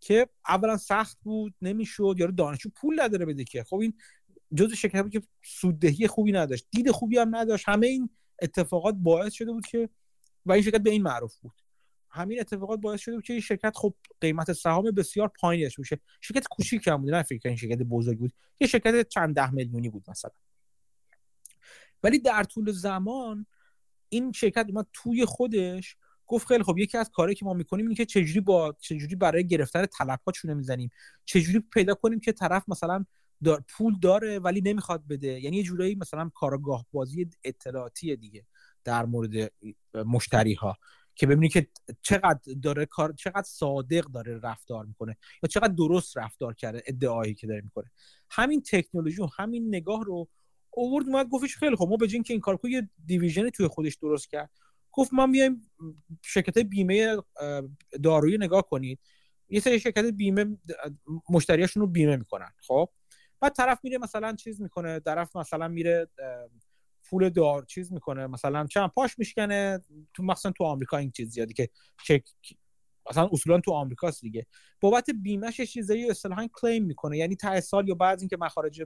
که 0.00 0.28
اولا 0.48 0.76
سخت 0.76 1.18
بود 1.22 1.54
نمی‌شد 1.62 2.14
یارو 2.18 2.32
دانشجو 2.32 2.70
پول 2.76 3.00
نداره 3.00 3.26
بده 3.26 3.44
که. 3.44 3.64
خب 3.64 3.76
این 3.76 3.94
جزء 4.54 4.74
شرکت 4.74 5.02
بود 5.02 5.12
که 5.12 5.22
سوددهی 5.44 6.06
خوبی 6.06 6.32
نداشت 6.32 6.66
دید 6.70 6.90
خوبی 6.90 7.18
هم 7.18 7.36
نداشت. 7.36 7.68
همه 7.68 7.86
این 7.86 8.10
اتفاقات 8.42 8.94
باعث 8.98 9.32
شده 9.32 9.52
بود 9.52 9.66
که 9.66 9.88
و 10.46 10.52
این 10.52 10.62
شرکت 10.62 10.80
به 10.80 10.90
این 10.90 11.02
معروف 11.02 11.38
بود. 11.38 11.67
همین 12.10 12.40
اتفاقات 12.40 12.80
باعث 12.80 13.00
شده 13.00 13.22
که 13.22 13.32
این 13.32 13.42
شرکت 13.42 13.72
خب 13.76 13.94
قیمت 14.20 14.52
سهام 14.52 14.90
بسیار 14.90 15.28
پایینش 15.40 15.80
بشه 15.80 16.00
شرکت 16.20 16.46
کوچیک 16.48 16.88
هم 16.88 17.02
بود 17.02 17.10
نه 17.10 17.22
فکر 17.22 17.48
این 17.48 17.56
شرکت 17.56 17.78
بزرگ 17.78 18.18
بود. 18.18 18.32
یه 18.60 18.66
شرکت 18.66 19.08
چند 19.08 19.34
ده 19.34 19.50
میلیونی 19.50 19.88
بود 19.88 20.04
مثلا. 20.08 20.30
ولی 22.02 22.18
در 22.18 22.44
طول 22.44 22.72
زمان 22.72 23.46
این 24.08 24.32
شرکت 24.32 24.66
ما 24.72 24.86
توی 24.92 25.24
خودش 25.24 25.96
گفت 26.26 26.46
خیلی 26.46 26.62
خب 26.62 26.78
یکی 26.78 26.98
از 26.98 27.10
کارهایی 27.10 27.36
که 27.36 27.44
ما 27.44 27.54
می‌کنیم 27.54 27.84
اینه 27.86 27.94
که 27.94 28.04
چجوری 28.04 28.40
با 28.40 28.76
چجوری 28.80 29.14
برای 29.14 29.46
گرفتن 29.46 29.86
طلب 29.86 30.20
ها 30.26 30.32
چونه 30.32 30.54
می‌زنیم. 30.54 30.90
چجوری 31.24 31.60
پیدا 31.60 31.94
کنیم 31.94 32.20
که 32.20 32.32
طرف 32.32 32.68
مثلا 32.68 33.04
دار 33.44 33.64
پول 33.68 33.98
داره 34.02 34.38
ولی 34.38 34.60
نمی‌خواد 34.60 35.06
بده. 35.08 35.40
یعنی 35.40 35.56
یه 35.56 35.62
جورایی 35.62 35.94
مثلا 35.94 36.30
کارگاه 36.34 36.86
بازی 36.92 37.30
اطلاعاتی 37.44 38.16
دیگه 38.16 38.46
در 38.84 39.04
مورد 39.04 39.52
مشتری 39.94 40.54
ها 40.54 40.78
که 41.18 41.26
ببینی 41.26 41.48
که 41.48 41.68
چقدر 42.02 42.40
داره 42.62 42.86
کار 42.86 43.12
چقدر 43.12 43.46
صادق 43.46 44.04
داره 44.04 44.40
رفتار 44.42 44.84
می‌کنه 44.84 45.16
یا 45.42 45.48
چقدر 45.48 45.74
درست 45.74 46.18
رفتار 46.18 46.54
کرده 46.54 46.82
ادعایی 46.86 47.34
که 47.34 47.46
داره 47.46 47.60
می‌کنه. 47.60 47.90
همین 48.30 48.62
تکنولوژی 48.62 49.22
و 49.22 49.28
همین 49.36 49.68
نگاه 49.68 50.04
رو 50.04 50.28
اوورد 50.70 51.06
اومد 51.06 51.28
گفتش 51.28 51.56
خیلی 51.56 51.76
خب 51.76 51.86
ما 51.88 51.96
به 51.96 52.08
که 52.08 52.22
این 52.28 52.40
کار 52.40 52.58
یه 52.64 52.88
دیویژن 53.06 53.50
توی 53.50 53.66
خودش 53.66 53.94
درست 53.94 54.30
کرد 54.30 54.50
گفت 54.92 55.14
ما 55.14 55.26
میایم 55.26 55.70
شرکت 56.22 56.58
بیمه 56.58 57.16
دارویی 58.02 58.38
نگاه 58.38 58.62
کنید. 58.62 58.98
یه 59.48 59.60
سری 59.60 59.80
شرکت 59.80 60.04
بیمه 60.04 60.58
مشتریاشون 61.30 61.80
رو 61.80 61.86
بیمه 61.86 62.16
می‌کنن 62.16 62.50
خب؟ 62.66 62.88
بعد 63.40 63.52
طرف 63.52 63.78
میره 63.82 63.98
مثلا 63.98 64.36
چیز 64.36 64.60
می‌کنه 64.60 65.00
طرف 65.00 65.36
مثلا 65.36 65.68
میره 65.68 66.08
پول 67.10 67.28
دار 67.28 67.64
چیز 67.64 67.92
می‌کنه. 67.92 68.26
مثلا 68.26 68.66
چند 68.66 68.90
پاش 68.90 69.18
میشکنه. 69.18 69.80
تو 70.14 70.22
مثلا 70.22 70.52
تو 70.52 70.64
آمریکا 70.64 70.96
این 70.96 71.10
چیز 71.10 71.28
زیادی 71.30 71.54
که 71.54 71.68
چک 72.04 72.22
اصلا 73.06 73.28
اصولا 73.32 73.60
تو 73.60 73.72
آمریکاست 73.72 74.20
دیگه. 74.20 74.46
بابت 74.80 75.10
بیمهش 75.22 75.60
چیزایی 75.60 76.10
اصطلاحا 76.10 76.48
کلیم 76.52 76.84
می‌کنه. 76.84 77.18
یعنی 77.18 77.36
ته 77.36 77.60
سال 77.60 77.88
یا 77.88 77.94
بعد 77.94 78.20
اینکه 78.20 78.36
مخارج 78.36 78.84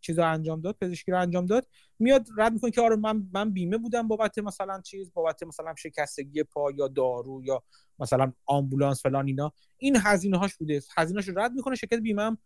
چیزا 0.00 0.26
انجام 0.26 0.60
داد 0.60 0.76
پزشکی 0.80 1.12
رو 1.12 1.20
انجام 1.20 1.46
داد 1.46 1.66
میاد 1.98 2.26
رد 2.36 2.52
می‌کنه 2.52 2.70
که 2.70 2.80
آره 2.80 2.96
من 2.96 3.28
من 3.32 3.50
بیمه 3.50 3.78
بودم 3.78 4.08
بابت 4.08 4.38
مثلا 4.38 4.80
چیز 4.80 5.12
بابت 5.12 5.42
مثلا 5.42 5.74
شکستگی 5.74 6.42
پا 6.42 6.70
یا 6.70 6.88
دارو 6.88 7.44
یا 7.44 7.62
مثلا 7.98 8.32
آمبولانس 8.46 9.02
فلان 9.02 9.26
اینا. 9.26 9.52
این 9.78 9.96
هزینه 10.00 10.38
هاش 10.38 10.56
بوده. 10.56 10.82
هزینه‌اش 10.96 11.28
رو 11.28 11.38
رد 11.38 11.52
می‌کنه 11.52 11.74
شرکت 11.74 11.98
بیمه 11.98 12.22
هم 12.22 12.38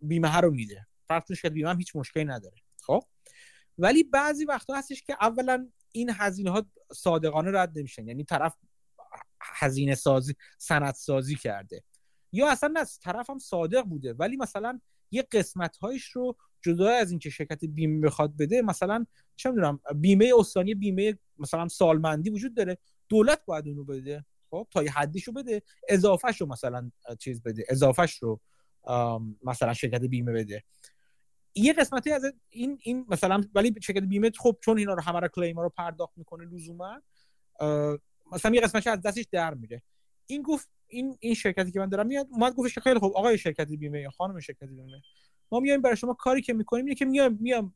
بیمه 0.00 0.36
رو 0.36 0.50
میده. 0.50 0.86
فرض 1.08 1.22
شرکت 1.28 1.52
بیمه 1.52 1.70
هم 1.70 1.78
هیچ 1.78 1.96
مشکلی 1.96 2.24
نداره. 2.24 2.56
خب؟ 2.82 3.02
ولی 3.78 4.02
بعضی 4.02 4.44
وقتا 4.44 4.74
هستش 4.74 5.02
که 5.02 5.16
اولا 5.20 5.68
این 5.92 6.10
هزینه 6.14 6.50
ها 6.50 6.66
صادقانه 6.92 7.50
رد 7.50 7.78
نمیشن. 7.78 8.08
یعنی 8.08 8.24
طرف 8.24 8.56
هزینه 9.40 9.94
سازی 9.94 10.34
سند 10.58 10.94
سازی 10.94 11.36
کرده. 11.36 11.82
یا 12.32 12.50
اصلا 12.50 12.68
نه 12.68 12.84
طرف 13.02 13.30
هم 13.30 13.38
صادق 13.38 13.82
بوده. 13.82 14.12
ولی 14.12 14.36
مثلا 14.36 14.80
یه 15.10 15.22
قسمت 15.22 15.76
هایش 15.76 16.04
رو 16.04 16.36
جدا 16.62 16.90
از 16.90 17.10
اینکه 17.10 17.30
شرکت 17.30 17.64
بیمه 17.64 18.06
بخواد 18.06 18.36
بده 18.36 18.62
مثلا 18.62 19.06
چه 19.36 19.50
می‌دونم 19.50 19.80
بیمه 19.94 20.32
استانی 20.38 20.74
بیمه 20.74 21.18
مثلا 21.38 21.68
سالمندی 21.68 22.30
وجود 22.30 22.54
داره. 22.54 22.78
دولت 23.08 23.44
باید 23.46 23.68
اونو 23.68 23.84
بده 23.84 24.24
خب 24.50 24.68
تا 24.70 24.82
یه 24.82 24.92
حدیشو 24.92 25.32
بده. 25.32 25.62
اضافهش 25.88 26.40
رو 26.40 26.46
مثلا 26.46 26.90
چیز 27.18 27.42
بده 27.42 27.64
اضافهش 27.68 28.18
رو 28.22 28.40
مثلا 29.42 29.72
شرکت 29.74 30.00
بیمه 30.00 30.32
بده. 30.32 30.64
یه 31.54 31.72
قسمتی 31.72 32.12
از 32.12 32.32
این 32.50 32.78
این 32.82 33.06
مثلا 33.08 33.44
ولی 33.54 33.74
شرکت 33.82 34.02
بیمه 34.02 34.30
خب 34.38 34.56
چون 34.60 34.78
اینا 34.78 34.94
رو 34.94 35.02
همه 35.02 35.20
رو 35.20 35.28
کلیم 35.28 35.60
رو 35.60 35.68
پرداخت 35.68 36.18
می‌کنه 36.18 36.44
لزوما 36.44 37.02
مثلا 38.32 38.54
یه 38.54 38.60
قسمتش 38.60 38.86
از 38.86 39.02
دستش 39.02 39.26
در 39.32 39.54
میره. 39.54 39.82
این 40.26 40.42
گفت 40.42 40.68
این 40.86 41.16
این 41.20 41.34
شرکتی 41.34 41.72
که 41.72 41.78
من 41.80 41.88
دارم 41.88 42.06
میاد 42.06 42.28
اومد 42.30 42.54
گفتش 42.54 42.78
خیلی 42.78 42.98
خوب 42.98 43.16
آقای 43.16 43.38
شرکت 43.38 43.68
بیمه 43.68 44.00
یا 44.00 44.10
خانم 44.10 44.40
شرکت 44.40 44.64
بیمه 44.64 45.02
ما 45.52 45.60
میایم 45.60 45.82
برای 45.82 45.96
شما 45.96 46.14
کاری 46.14 46.42
که 46.42 46.52
می‌کنیم 46.52 46.84
اینه 46.84 46.94
که 46.94 47.04
میایم 47.04 47.38
میام 47.40 47.74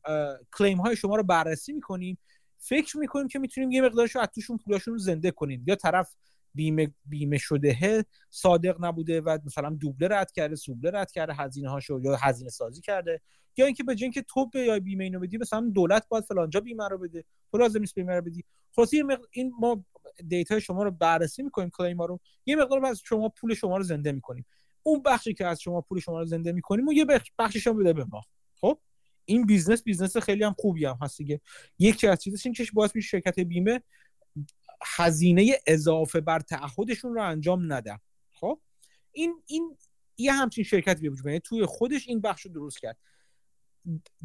کلیم 0.57 0.77
های 0.77 0.95
شما 0.95 1.15
رو 1.15 1.23
بررسی 1.23 1.73
می‌کنیم. 1.73 2.17
فکر 2.57 2.97
می‌کنیم 2.97 3.27
که 3.27 3.39
می‌تونیم 3.39 3.71
یه 3.71 3.81
مقدارش 3.81 4.15
رو 4.15 4.21
از 4.21 4.27
توشون 4.35 4.57
پولاشون 4.57 4.97
زنده 4.97 5.31
کنیم. 5.31 5.63
یا 5.67 5.75
طرف 5.75 6.15
بیمه 6.55 6.93
بیمه 7.05 7.37
شده 7.37 8.05
صادق 8.29 8.85
نبوده 8.85 9.21
و 9.21 9.37
مثلا 9.45 9.69
دوبله 9.69 10.07
رد 10.15 10.31
کرده 10.31 10.55
سوبله 10.55 10.99
رد 10.99 11.11
کرده 11.11 11.33
هزینه 11.33 11.69
هاشو 11.69 11.99
یا 12.03 12.15
هزینه 12.15 12.49
سازی 12.49 12.81
کرده. 12.81 13.21
یا 13.57 13.65
اینکه 13.65 13.83
به 13.83 13.95
که 13.95 14.21
تو 14.21 14.49
یا 14.55 14.79
بیمه 14.79 15.03
اینو 15.03 15.19
بدی 15.19 15.37
مثلا 15.37 15.71
دولت 15.73 16.07
باید 16.09 16.23
فلانجا 16.23 16.59
بیمه 16.59 16.87
رو 16.87 16.97
بده 16.97 17.25
تو 17.51 17.57
لازم 17.57 17.79
نیست 17.79 17.95
بیمه 17.95 18.15
رو 18.15 18.21
بدی. 18.21 18.43
خلاصه 18.75 18.93
این 19.31 19.53
ما 19.59 19.85
data 20.27 20.59
شما 20.59 20.83
رو 20.83 20.91
بررسی 20.91 21.43
می‌کنیم 21.43 21.69
claim 21.69 22.01
رو 22.01 22.19
یه 22.45 22.55
مقدار 22.55 22.85
از 22.85 23.01
شما 23.05 23.29
پول 23.29 23.53
شما 23.53 23.77
رو 23.77 23.83
زنده 23.83 24.11
می‌کنیم. 24.11 24.45
اون 24.83 25.01
بخشی 25.01 25.33
که 25.33 25.45
از 25.45 25.61
شما 25.61 25.81
پول 25.81 25.99
شما 25.99 26.19
رو 26.19 26.25
زنده 26.25 26.51
می‌کنیم 26.51 26.87
و 26.87 26.93
یه 26.93 27.05
بخشش 27.39 27.67
رو 27.67 27.73
بده 27.73 27.93
به 27.93 28.05
ما. 28.05 28.21
خب؟ 28.61 28.79
این 29.25 29.45
business 29.45 29.83
business 29.83 30.17
خیلی 30.17 30.43
هم 30.43 30.55
خوبی 30.59 30.85
هم 30.85 30.97
هست 31.01 31.17
دیگه. 31.17 31.41
یکی 31.79 32.07
از 32.07 32.19
چیزش 32.19 32.45
این 32.45 32.53
که 32.53 32.65
باعث 32.73 32.95
میشه 32.95 33.07
شرکت 33.07 33.39
بیمه 33.39 33.81
هزینه 34.85 35.55
اضافه 35.67 36.21
بر 36.21 36.39
تعهدشون 36.39 37.13
رو 37.13 37.23
انجام 37.23 37.73
ندن. 37.73 37.97
خب؟ 38.31 38.61
این 39.11 39.43
این 39.45 39.77
یه 40.17 40.33
همچین 40.33 40.63
شرکتی 40.63 41.01
به 41.01 41.09
وجود 41.09 41.25
یعنی 41.25 41.39
توی 41.39 41.65
خودش 41.65 42.07
این 42.07 42.21
بخش 42.21 42.41
رو 42.41 42.51
درست 42.51 42.79
کرد. 42.79 42.97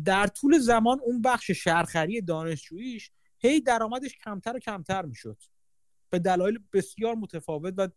در 0.05 0.27
طول 0.27 0.59
زمان 0.59 1.01
اون 1.01 1.23
بخش 1.23 1.51
شرخری 1.51 2.21
دانشجوییش 2.21 3.11
هی 3.39 3.61
درآمدش 3.61 4.17
کمتر 4.25 4.57
و 4.57 4.59
کمتر 4.59 5.03
می‌شد. 5.03 5.43
به 6.11 6.19
دلایل 6.19 6.59
بسیار 6.73 7.15
متفاوت 7.15 7.75
و 7.77 7.89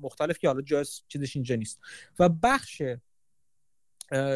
مختلف 0.00 0.38
که 0.38 0.48
حالا 0.48 0.62
جای 0.62 0.84
چیزش 1.08 1.36
اینجا 1.36 1.54
نیست. 1.54 1.80
و 2.18 2.28
بخش 2.28 2.82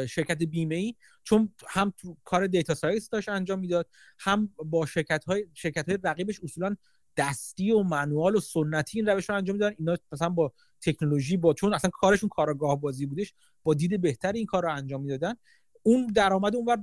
شرکت 0.09 0.43
بیمه 0.43 0.75
ای 0.75 0.95
چون 1.25 1.55
هم 1.69 1.93
تو 1.97 2.17
کار 2.25 2.47
data 2.47 2.75
science 2.75 3.09
داشت 3.09 3.29
انجام 3.29 3.59
می‌داد 3.59 3.91
هم 4.19 4.55
با 4.57 4.87
شرکت 4.87 5.25
های 5.25 5.47
شرکت 5.55 5.89
های 5.89 5.99
رقیبش 6.05 6.41
اصولا 6.43 6.77
دستی 7.17 7.71
و 7.71 7.83
manual 7.83 8.37
و 8.37 8.41
سنتی 8.41 8.99
این 8.99 9.09
روش 9.09 9.29
رو 9.29 9.37
انجام 9.37 9.57
می‌دادن 9.57 9.77
اینا 9.79 9.97
مثلا 10.13 10.29
با 10.29 10.53
تکنولوژی 10.81 11.37
با 11.37 11.55
چون 11.55 11.75
اصلا 11.75 11.91
کارشون 11.91 12.29
کارآگاه 12.29 12.81
بازی 12.81 13.07
بودش 13.07 13.35
با 13.63 13.75
دید 13.75 14.01
بهتر 14.01 14.33
این 14.33 14.47
کار 14.47 14.63
رو 14.63 14.73
انجام 14.73 15.03
می‌دادن. 15.03 15.35
اون 15.83 16.07
درآمد 16.07 16.57
اونور 16.57 16.79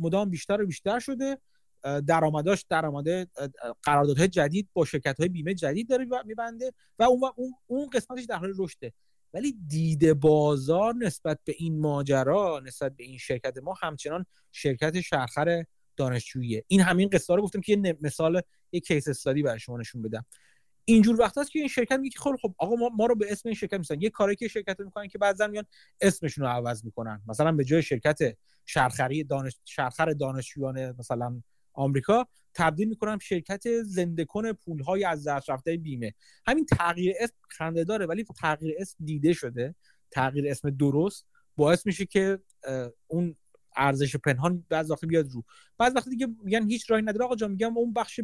مدام 0.00 0.30
بیشتر 0.30 0.62
و 0.62 0.66
بیشتر 0.66 0.98
شده. 0.98 1.38
درآمداش 2.06 2.64
درآمد 2.68 3.04
قراردادهای 3.82 4.28
جدید 4.28 4.68
با 4.72 4.84
شرکت 4.84 5.20
های 5.20 5.28
بیمه 5.28 5.54
جدید 5.54 5.88
داره 5.88 6.06
میبنده 6.26 6.72
و 6.98 7.02
اون 7.02 7.20
اون 7.66 7.90
قسمتش 7.90 8.24
در 8.24 8.36
حال 8.36 8.52
رشده. 8.58 8.92
ولی 9.34 9.52
دید 9.66 10.12
بازار 10.12 10.94
نسبت 10.94 11.38
به 11.44 11.54
این 11.58 11.80
ماجرا 11.80 12.62
نسبت 12.64 12.96
به 12.96 13.04
این 13.04 13.18
شرکت 13.18 13.58
ما 13.62 13.74
همچنان 13.82 14.26
شرکت 14.52 15.00
شرخر 15.00 15.64
دانشجوییه. 15.96 16.64
این 16.66 16.80
همین 16.80 17.08
قصه 17.08 17.34
رو 17.34 17.42
گفتم 17.42 17.60
که 17.60 17.72
یه 17.72 17.98
مثال 18.00 18.42
یه 18.72 18.80
کیس 18.80 19.08
استادی 19.08 19.42
برای 19.42 19.58
شما 19.58 19.78
نشون 19.78 20.02
بدم. 20.02 20.24
اینجور 20.84 21.20
وقت 21.20 21.38
هست 21.38 21.50
که 21.50 21.58
این 21.58 21.68
شرکت 21.68 21.98
میگه 21.98 22.18
خب 22.18 22.36
خب 22.42 22.54
آقا 22.58 22.76
ما, 22.76 22.88
ما 22.88 23.06
رو 23.06 23.14
به 23.14 23.32
اسم 23.32 23.48
این 23.48 23.54
شرکت 23.54 23.78
میسن 23.78 24.00
یه 24.00 24.10
کاری 24.10 24.36
که 24.36 24.48
شرکت 24.48 24.80
می‌کنن 24.80 25.08
که 25.08 25.18
بعضا 25.18 25.46
میان 25.46 25.64
اسمشون 26.00 26.44
رو 26.44 26.50
عوض 26.50 26.84
می‌کنن. 26.84 27.22
مثلا 27.26 27.52
به 27.52 27.64
جای 27.64 27.82
شرکت 27.82 28.18
شرخری 28.66 29.24
دانش 29.24 29.56
شرخر 29.64 30.12
دانشجویان 30.12 30.96
مثلا 30.98 31.42
آمریکا 31.72 32.26
تبدیل 32.54 32.88
می‌کنم 32.88 33.18
شرکت 33.18 33.82
زنده 33.82 34.24
کن 34.24 34.52
پول 34.52 34.82
های 34.82 35.04
از 35.04 35.28
دست 35.28 35.50
رفته 35.50 35.76
بیمه. 35.76 36.14
همین 36.46 36.66
تغییر 36.66 37.14
اسم 37.20 37.34
خنده 37.50 37.84
داره 37.84 38.06
ولی 38.06 38.24
تغییر 38.24 38.74
اسم 38.78 39.04
دیده 39.04 39.32
شده. 39.32 39.74
تغییر 40.10 40.50
اسم 40.50 40.70
درست 40.70 41.26
باعث 41.56 41.86
میشه 41.86 42.06
که 42.06 42.38
اون 43.06 43.36
ارزش 43.76 44.16
پنهان 44.16 44.66
بعض 44.68 44.90
وقت 44.90 45.04
بیاد 45.04 45.30
رو. 45.30 45.44
بعض 45.78 45.92
وقت 45.96 46.08
دیگه 46.08 46.26
میگن 46.44 46.68
هیچ 46.68 46.90
راهی 46.90 47.02
نداره. 47.02 47.24
آقا 47.24 47.36
جان 47.36 47.50
میگم 47.50 47.78
اون 47.78 47.92
بخش 47.92 48.20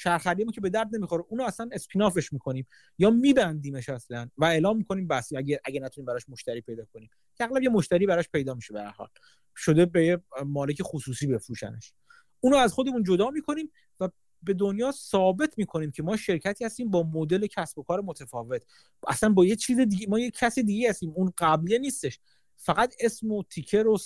شرخریمون 0.00 0.52
که 0.52 0.60
به 0.60 0.70
درد 0.70 0.96
نمی‌خوره 0.96 1.24
اونو 1.28 1.44
اصلا 1.44 1.68
اسپینافش 1.72 2.32
می‌کنیم 2.32 2.66
یا 2.98 3.10
میبندیمش 3.10 3.88
اصلا 3.88 4.30
و 4.36 4.44
اعلام 4.44 4.76
می‌کنیم 4.76 5.08
بس 5.08 5.32
اگه 5.36 5.60
اگه 5.64 5.80
نتونیم 5.80 6.06
براش 6.06 6.28
مشتری 6.28 6.60
پیدا 6.60 6.84
کنیم. 6.84 7.10
که 7.36 7.44
اغلب 7.44 7.62
یه 7.62 7.68
مشتری 7.68 8.06
براش 8.06 8.28
پیدا 8.28 8.54
میشه 8.54 8.72
به 8.74 8.84
حال. 8.84 9.08
شده 9.56 9.86
به 9.86 10.06
یه 10.06 10.18
مالک 10.46 10.82
خصوصی 10.82 11.26
بفروشنش. 11.26 11.92
اونو 12.40 12.56
از 12.56 12.72
خودمون 12.72 13.02
جدا 13.02 13.30
می‌کنیم 13.30 13.70
و 14.00 14.08
به 14.42 14.54
دنیا 14.54 14.92
ثابت 14.92 15.58
می‌کنیم 15.58 15.90
که 15.90 16.02
ما 16.02 16.16
شرکتی 16.16 16.64
هستیم 16.64 16.90
با 16.90 17.02
مدل 17.02 17.46
کسب 17.46 17.78
و 17.78 17.82
کار 17.82 18.00
متفاوت. 18.00 18.62
اصلا 19.08 19.28
با 19.28 19.44
یه 19.44 19.56
چیز 19.56 19.80
دیگه 19.80 20.06
ما 20.08 20.18
یه 20.18 20.30
کسی 20.30 20.62
دیگه 20.62 20.90
هستیم 20.90 21.12
اون 21.16 21.32
قبلیه 21.38 21.78
نیستش. 21.78 22.20
فقط 22.56 22.94
اسم 23.00 23.32
و 23.32 23.42
تیکر 23.42 23.86
و 23.86 23.98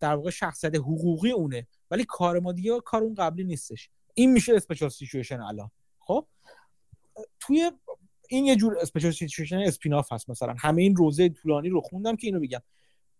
در 0.00 0.14
واقع 0.14 0.30
شخصیت 0.30 0.74
حقوقی 0.74 1.30
اونه. 1.30 1.66
ولی 1.90 2.04
کار 2.08 2.40
ما 2.40 2.52
دیگه 2.52 2.80
کار 2.84 3.02
اون 3.02 3.14
قبلی 3.14 3.44
نیستش. 3.44 3.90
این 4.18 4.32
میشه 4.32 4.54
special 4.54 4.88
situation 4.88 5.40
الان. 5.40 5.70
خب؟ 5.98 6.26
توی 7.40 7.70
این 8.28 8.46
یه 8.46 8.56
جور 8.56 8.78
special 8.78 9.10
situation 9.10 9.58
spin-off 9.58 10.12
هست 10.12 10.30
مثلا. 10.30 10.54
همه 10.58 10.82
این 10.82 10.96
روضه 10.96 11.28
طولانی 11.28 11.68
رو 11.68 11.80
خوندم 11.80 12.16
که 12.16 12.26
اینو 12.26 12.40
بگم 12.40 12.62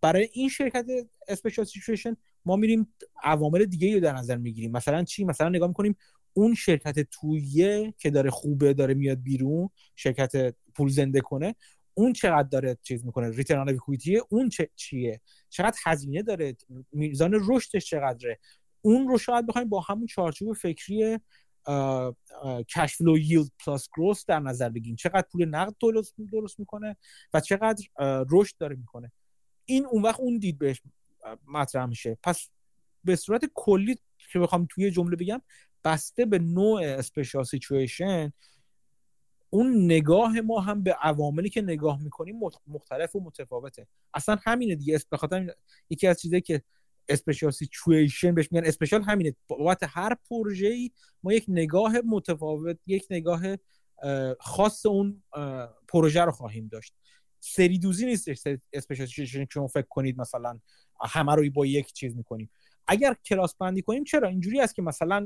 برای 0.01 0.29
این 0.33 0.49
شرکت 0.49 0.85
special 1.27 1.65
situation 1.65 2.17
ما 2.45 2.55
میریم 2.55 2.93
عوامل 3.23 3.65
دیگه 3.65 3.93
رو 3.93 3.99
در 3.99 4.13
نظر 4.13 4.37
می‌گیریم. 4.37 4.71
مثلا 4.71 5.03
چی؟ 5.03 5.23
مثلا 5.25 5.49
نگاه 5.49 5.67
می‌کنیم 5.67 5.97
اون 6.33 6.55
شرکت 6.55 6.99
تویه 6.99 7.93
که 7.97 8.09
داره 8.09 8.29
خوبه 8.29 8.73
داره 8.73 8.93
میاد 8.93 9.21
بیرون 9.21 9.69
شرکت 9.95 10.55
پول 10.75 10.89
زنده 10.89 11.21
کنه 11.21 11.55
اون 11.93 12.13
چقدر 12.13 12.47
داره 12.47 12.77
چیز 12.83 13.05
می‌کنه؟ 13.05 13.29
return 13.29 13.77
اون 14.29 14.49
چه 14.49 14.69
چیه؟ 14.75 15.21
چقدر 15.49 15.77
هزینه 15.85 16.23
داره؟ 16.23 16.55
میزان 16.91 17.43
رشدش 17.47 17.85
چقدره؟ 17.85 18.39
اون 18.81 19.07
رو 19.07 19.17
شاید 19.17 19.47
بخوایم 19.47 19.69
با 19.69 19.81
همون 19.81 20.05
چارچوب 20.05 20.53
فکری 20.53 21.19
cash 22.69 22.95
flow 22.97 23.17
yield 23.17 23.51
plus 23.65 23.89
growth 23.97 24.25
در 24.25 24.39
نظر 24.39 24.69
بگیریم. 24.69 24.95
چقدر 24.95 25.27
پول 25.31 25.45
نقد 25.45 25.75
درست 25.81 26.15
درست 26.31 26.59
می‌کنه 26.59 26.97
و 27.33 27.39
چقدر 27.39 27.83
رشد 28.31 28.55
داره 28.57 28.75
می‌کنه. 28.75 29.11
این 29.65 29.85
اون 29.85 30.01
وقت 30.01 30.19
اون 30.19 30.37
دید 30.37 30.57
بهش 30.57 30.81
مطرح 31.47 31.85
میشه. 31.85 32.17
پس 32.23 32.49
به 33.03 33.15
صورت 33.15 33.41
کلی 33.53 33.97
که 34.31 34.39
بخوام 34.39 34.67
توی 34.69 34.91
جمله 34.91 35.15
بگم 35.15 35.41
بسته 35.83 36.25
به 36.25 36.39
نوع 36.39 36.81
special 36.83 37.43
situation 37.43 38.33
اون 39.49 39.85
نگاه 39.85 40.41
ما 40.41 40.59
هم 40.59 40.83
به 40.83 40.93
عواملی 40.93 41.49
که 41.49 41.61
نگاه 41.61 42.03
می‌کنیم 42.03 42.39
مختلف 42.67 43.15
و 43.15 43.19
متفاوته. 43.19 43.87
اصلا 44.13 44.37
همینه 44.43 44.75
دیگه. 44.75 44.99
بخاطر 45.11 45.53
یکی 45.89 46.07
از 46.07 46.21
چیزایی 46.21 46.41
که 46.41 46.63
special 47.09 47.51
situation 47.51 48.35
بهش 48.35 48.51
میگن 48.51 48.67
special 48.67 49.01
همینه. 49.01 49.35
بابت 49.47 49.79
هر 49.83 50.17
پروژه 50.29 50.67
ای 50.67 50.91
ما 51.23 51.33
یک 51.33 51.45
نگاه 51.47 51.93
متفاوت 52.05 52.77
یک 52.87 53.07
نگاه 53.09 53.41
خاص 54.39 54.85
اون 54.85 55.23
پروژه 55.87 56.21
رو 56.21 56.31
خواهیم 56.31 56.67
داشت. 56.67 56.93
سری 57.39 57.79
دوزی 57.79 58.05
نیست 58.05 58.27
special 58.73 59.05
situation 59.05 59.39
که 59.39 59.49
شما 59.53 59.67
فکر 59.67 59.87
کنید 59.89 60.19
مثلا 60.19 60.59
همه 61.01 61.35
رو 61.35 61.51
با 61.51 61.65
یک 61.65 61.93
چیز 61.93 62.15
می‌کنیم. 62.17 62.49
اگر 62.87 63.15
کلاس 63.25 63.55
بندی 63.55 63.81
کنیم 63.81 64.03
چرا؟ 64.03 64.27
اینجوری 64.27 64.59
است 64.59 64.75
که 64.75 64.81
مثلا 64.81 65.25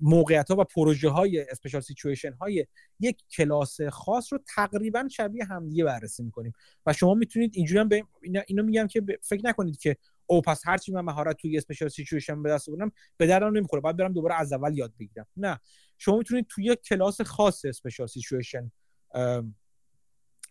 موقعیت 0.00 0.50
ها 0.50 0.56
و 0.60 0.64
پروژه 0.64 1.08
های 1.08 1.40
special 1.40 1.80
situation 1.80 2.32
های 2.32 2.66
یک 3.00 3.22
کلاس 3.36 3.80
خاص 3.80 4.32
رو 4.32 4.38
تقریبا 4.54 5.08
شبیه 5.10 5.44
همدیگه 5.44 5.84
بررسی 5.84 6.22
می‌کنیم. 6.22 6.52
و 6.86 6.92
شما 6.92 7.14
می‌تونید 7.14 7.52
اینجوری 7.54 7.80
هم 7.80 7.88
به 7.88 8.04
اینو 8.46 8.62
میگم 8.62 8.86
که 8.86 9.02
فکر 9.22 9.46
نکنید 9.46 9.78
که 9.78 9.96
او 10.26 10.42
پس 10.42 10.62
هرچی 10.64 10.92
من 10.92 11.00
مهارت 11.00 11.36
توی 11.36 11.56
special 11.56 11.88
situation 11.88 12.42
به 12.42 12.50
دست 12.50 12.68
آوردم 12.68 12.92
به 13.16 13.26
دردم 13.26 13.56
نمی‌خوره. 13.56 13.82
باید 13.82 13.96
برم 13.96 14.12
دوباره 14.12 14.34
از 14.34 14.52
اول 14.52 14.78
یاد 14.78 14.92
بگیرم. 14.98 15.26
نه. 15.36 15.60
شما 15.98 16.16
می‌تونید 16.16 16.46
توی 16.48 16.64
یک 16.64 16.80
کلاس 16.80 17.20
خاص 17.20 17.64
special 17.64 18.06
situation 18.06 18.72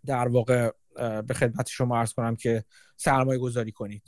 در 0.06 0.28
واقع 0.28 0.72
به 1.22 1.34
خدمت 1.34 1.68
شما 1.68 1.98
عرض 1.98 2.14
کنم 2.14 2.36
که 2.36 2.64
سرمایه 2.98 3.40
گذاری 3.40 3.72
کنید 3.72 4.04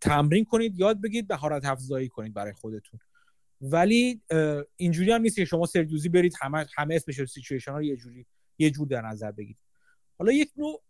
تمرین 0.00 0.44
کنید 0.44 0.78
یاد 0.78 1.00
بگیرید 1.00 1.32
مهارت 1.32 1.64
افزایی 1.64 2.08
کنید 2.08 2.34
برای 2.34 2.52
خودتون. 2.52 3.00
ولی 3.60 4.22
اینجوری 4.76 5.12
هم 5.12 5.20
نیست 5.20 5.36
که 5.36 5.44
شما 5.44 5.66
سری 5.66 5.84
دوزی 5.84 6.08
برید 6.08 6.34
همه 6.40 6.66
همه 6.76 6.94
special 6.94 7.26
situation 7.26 7.72
ها 7.72 7.82
یه 7.82 7.96
جوری 7.96 8.26
یه 8.58 8.70
جور 8.70 8.88
در 8.88 9.02
نظر 9.02 9.32
بگیرید. 9.32 9.58
حالا 10.18 10.32
یک 10.32 10.50
نوع 10.56 10.82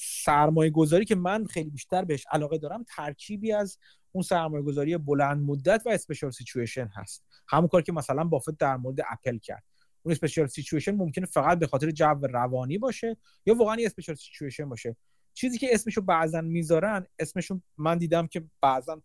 سرمایه 0.00 0.70
گذاری 0.70 1.04
که 1.04 1.14
من 1.14 1.44
خیلی 1.44 1.70
بیشتر 1.70 2.04
بهش 2.04 2.26
علاقه 2.32 2.58
دارم 2.58 2.84
ترکیبی 2.96 3.52
از 3.52 3.78
اون 4.12 4.22
سرمایه 4.22 4.62
گذاری 4.62 4.96
بلند 4.96 5.42
مدت 5.42 5.82
و 5.86 5.88
special 5.88 6.30
situation 6.30 6.90
هست. 6.96 7.24
همون 7.48 7.68
کار 7.68 7.82
که 7.82 7.92
مثلا 7.92 8.24
بافت 8.24 8.58
در 8.58 8.76
مورد 8.76 8.98
اپل 9.10 9.38
کرد. 9.38 9.64
اون 10.02 10.12
special 10.12 10.46
situation 10.46 10.94
ممکنه 10.94 11.26
فقط 11.26 11.58
به 11.58 11.66
خاطر 11.66 11.90
جو 11.90 12.14
روانی 12.22 12.78
باشه 12.78 13.16
یا 13.46 13.54
واقعا 13.54 13.80
یه 13.80 13.86
special 13.86 14.14
situation 14.14 14.68
باشه. 14.68 14.96
چیزی 15.34 15.58
که 15.58 15.68
اسمشو 15.72 16.00
بعضا 16.00 16.40
می‌ذارن 16.40 17.06
اسمشو 17.18 17.60
من 17.78 17.98
دیدم 17.98 18.26
که 18.26 18.44
بعضا 18.60 19.02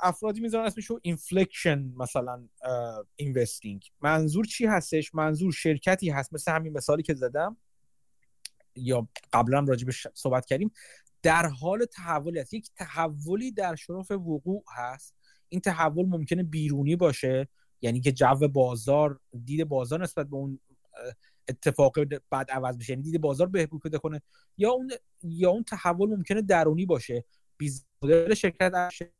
افرادی 0.00 0.40
می‌ذارن 0.40 0.66
اسمشو 0.66 0.98
inflection 1.02 1.92
مثلا 1.96 2.48
investing 3.16 3.84
منظور 4.00 4.44
چی 4.44 4.66
هستش؟ 4.66 5.14
منظور 5.14 5.52
شرکتی 5.52 6.10
هست 6.10 6.32
مثل 6.32 6.52
همین 6.52 6.72
مثالی 6.72 7.02
که 7.02 7.14
زدم. 7.14 7.56
یا 8.74 9.08
قبلا 9.32 9.60
راجبش 9.60 10.06
صحبت 10.14 10.46
کردیم. 10.46 10.70
در 11.22 11.46
حال 11.46 11.84
تحولی 11.84 12.38
هست 12.38 12.54
یک 12.54 12.70
تحولی 12.76 13.52
در 13.52 13.74
شرف 13.74 14.10
وقوع 14.10 14.64
هست. 14.76 15.14
این 15.48 15.60
تحول 15.60 16.06
ممکنه 16.06 16.42
بیرونی 16.42 16.96
باشه. 16.96 17.48
یعنی 17.80 18.00
که 18.00 18.12
جو 18.12 18.48
بازار 18.48 19.20
دید 19.44 19.64
بازار 19.64 20.02
نسبت 20.02 20.26
به 20.26 20.36
اون 20.36 20.60
اتفاق 21.48 21.98
بعد 22.30 22.50
عوض 22.50 22.78
بشه 22.78 22.90
یعنی 22.92 23.02
دید 23.02 23.20
بازار 23.20 23.46
بهبود 23.46 23.82
پیدا 23.82 23.98
کنه. 23.98 24.22
یا 24.58 24.70
اون 24.70 24.90
یا 25.22 25.50
اون 25.50 25.62
تحول 25.62 26.08
ممکنه 26.08 26.42
درونی 26.42 26.86
باشه. 26.86 27.24
بیز 27.56 27.86
مدل 28.02 28.34
شرکت 28.34 28.72
بشه. 28.72 29.12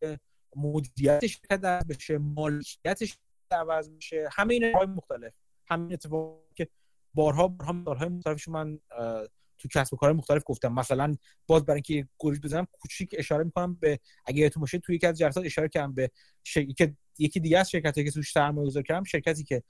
مدیریت 0.57 1.27
شرکت 1.27 1.61
بشه. 1.61 2.19
مالکیتش 2.19 3.19
عوض 3.51 3.91
بشه. 3.91 4.29
همه 4.33 4.55
این 4.55 4.75
های 4.75 4.87
مختلف. 4.87 5.33
همین 5.67 5.93
اتفاق 5.93 6.43
که 6.55 6.69
بارها 7.15 7.49
بارها 7.49 7.73
مثالهای 7.73 8.09
مختلفش 8.09 8.49
من 8.49 8.79
تو 9.59 9.69
کسب 9.69 9.95
و 9.95 9.97
کار 9.97 10.13
مختلف 10.13 10.43
گفتم. 10.47 10.73
مثلا 10.73 11.17
باز 11.47 11.65
برای 11.65 11.83
اینکه 11.87 12.09
گریز 12.19 12.41
بزنم 12.41 12.67
کوچیک 12.73 13.15
اشاره 13.19 13.45
می‌کنم 13.45 13.75
به 13.75 13.99
اگه 14.27 14.41
یادتون 14.41 14.61
باشه 14.61 14.79
توی 14.79 14.95
یکی 14.95 15.07
از 15.07 15.19
جلسات 15.19 15.45
اشاره 15.45 15.69
کردم 15.69 15.95
به 15.95 16.11
یکی 17.19 17.41
دیگه 17.41 17.59
از 17.59 17.71
شرکتی 17.71 18.05
که 18.05 18.11
توش 18.11 18.33
سرمایه 18.33 18.67
گذاری 18.67 18.85
کردم 18.85 19.05
شرکتی 19.05 19.45
که 19.45 19.63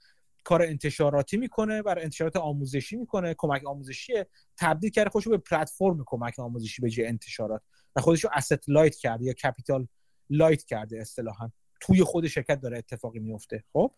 کار 0.47 0.61
انتشاراتی 0.61 1.37
می‌کنه 1.37 1.81
برای 1.81 2.03
انتشارات 2.03 2.35
آموزشی 2.35 2.95
می‌کنه. 2.95 3.35
کمک 3.37 3.65
آموزشیه. 3.65 4.27
تبدیل 4.57 4.89
کرده 4.89 5.09
خودش 5.09 5.27
به 5.27 5.37
پلتفرم 5.37 6.03
کمک 6.05 6.39
آموزشی 6.39 6.81
به 6.81 6.89
جای 6.89 7.07
انتشارات. 7.07 7.61
و 7.95 8.01
خودش 8.01 8.23
رو 8.23 8.29
asset 8.33 8.69
light 8.69 8.95
کرده 8.95 9.25
یا 9.25 9.33
capital 9.33 9.87
light 10.29 10.63
کرده 10.63 11.01
اصطلاحا. 11.01 11.51
توی 11.81 12.03
خود 12.03 12.27
شرکت 12.27 12.61
داره 12.61 12.77
اتفاقی 12.77 13.19
میفته 13.19 13.63
خب؟ 13.73 13.93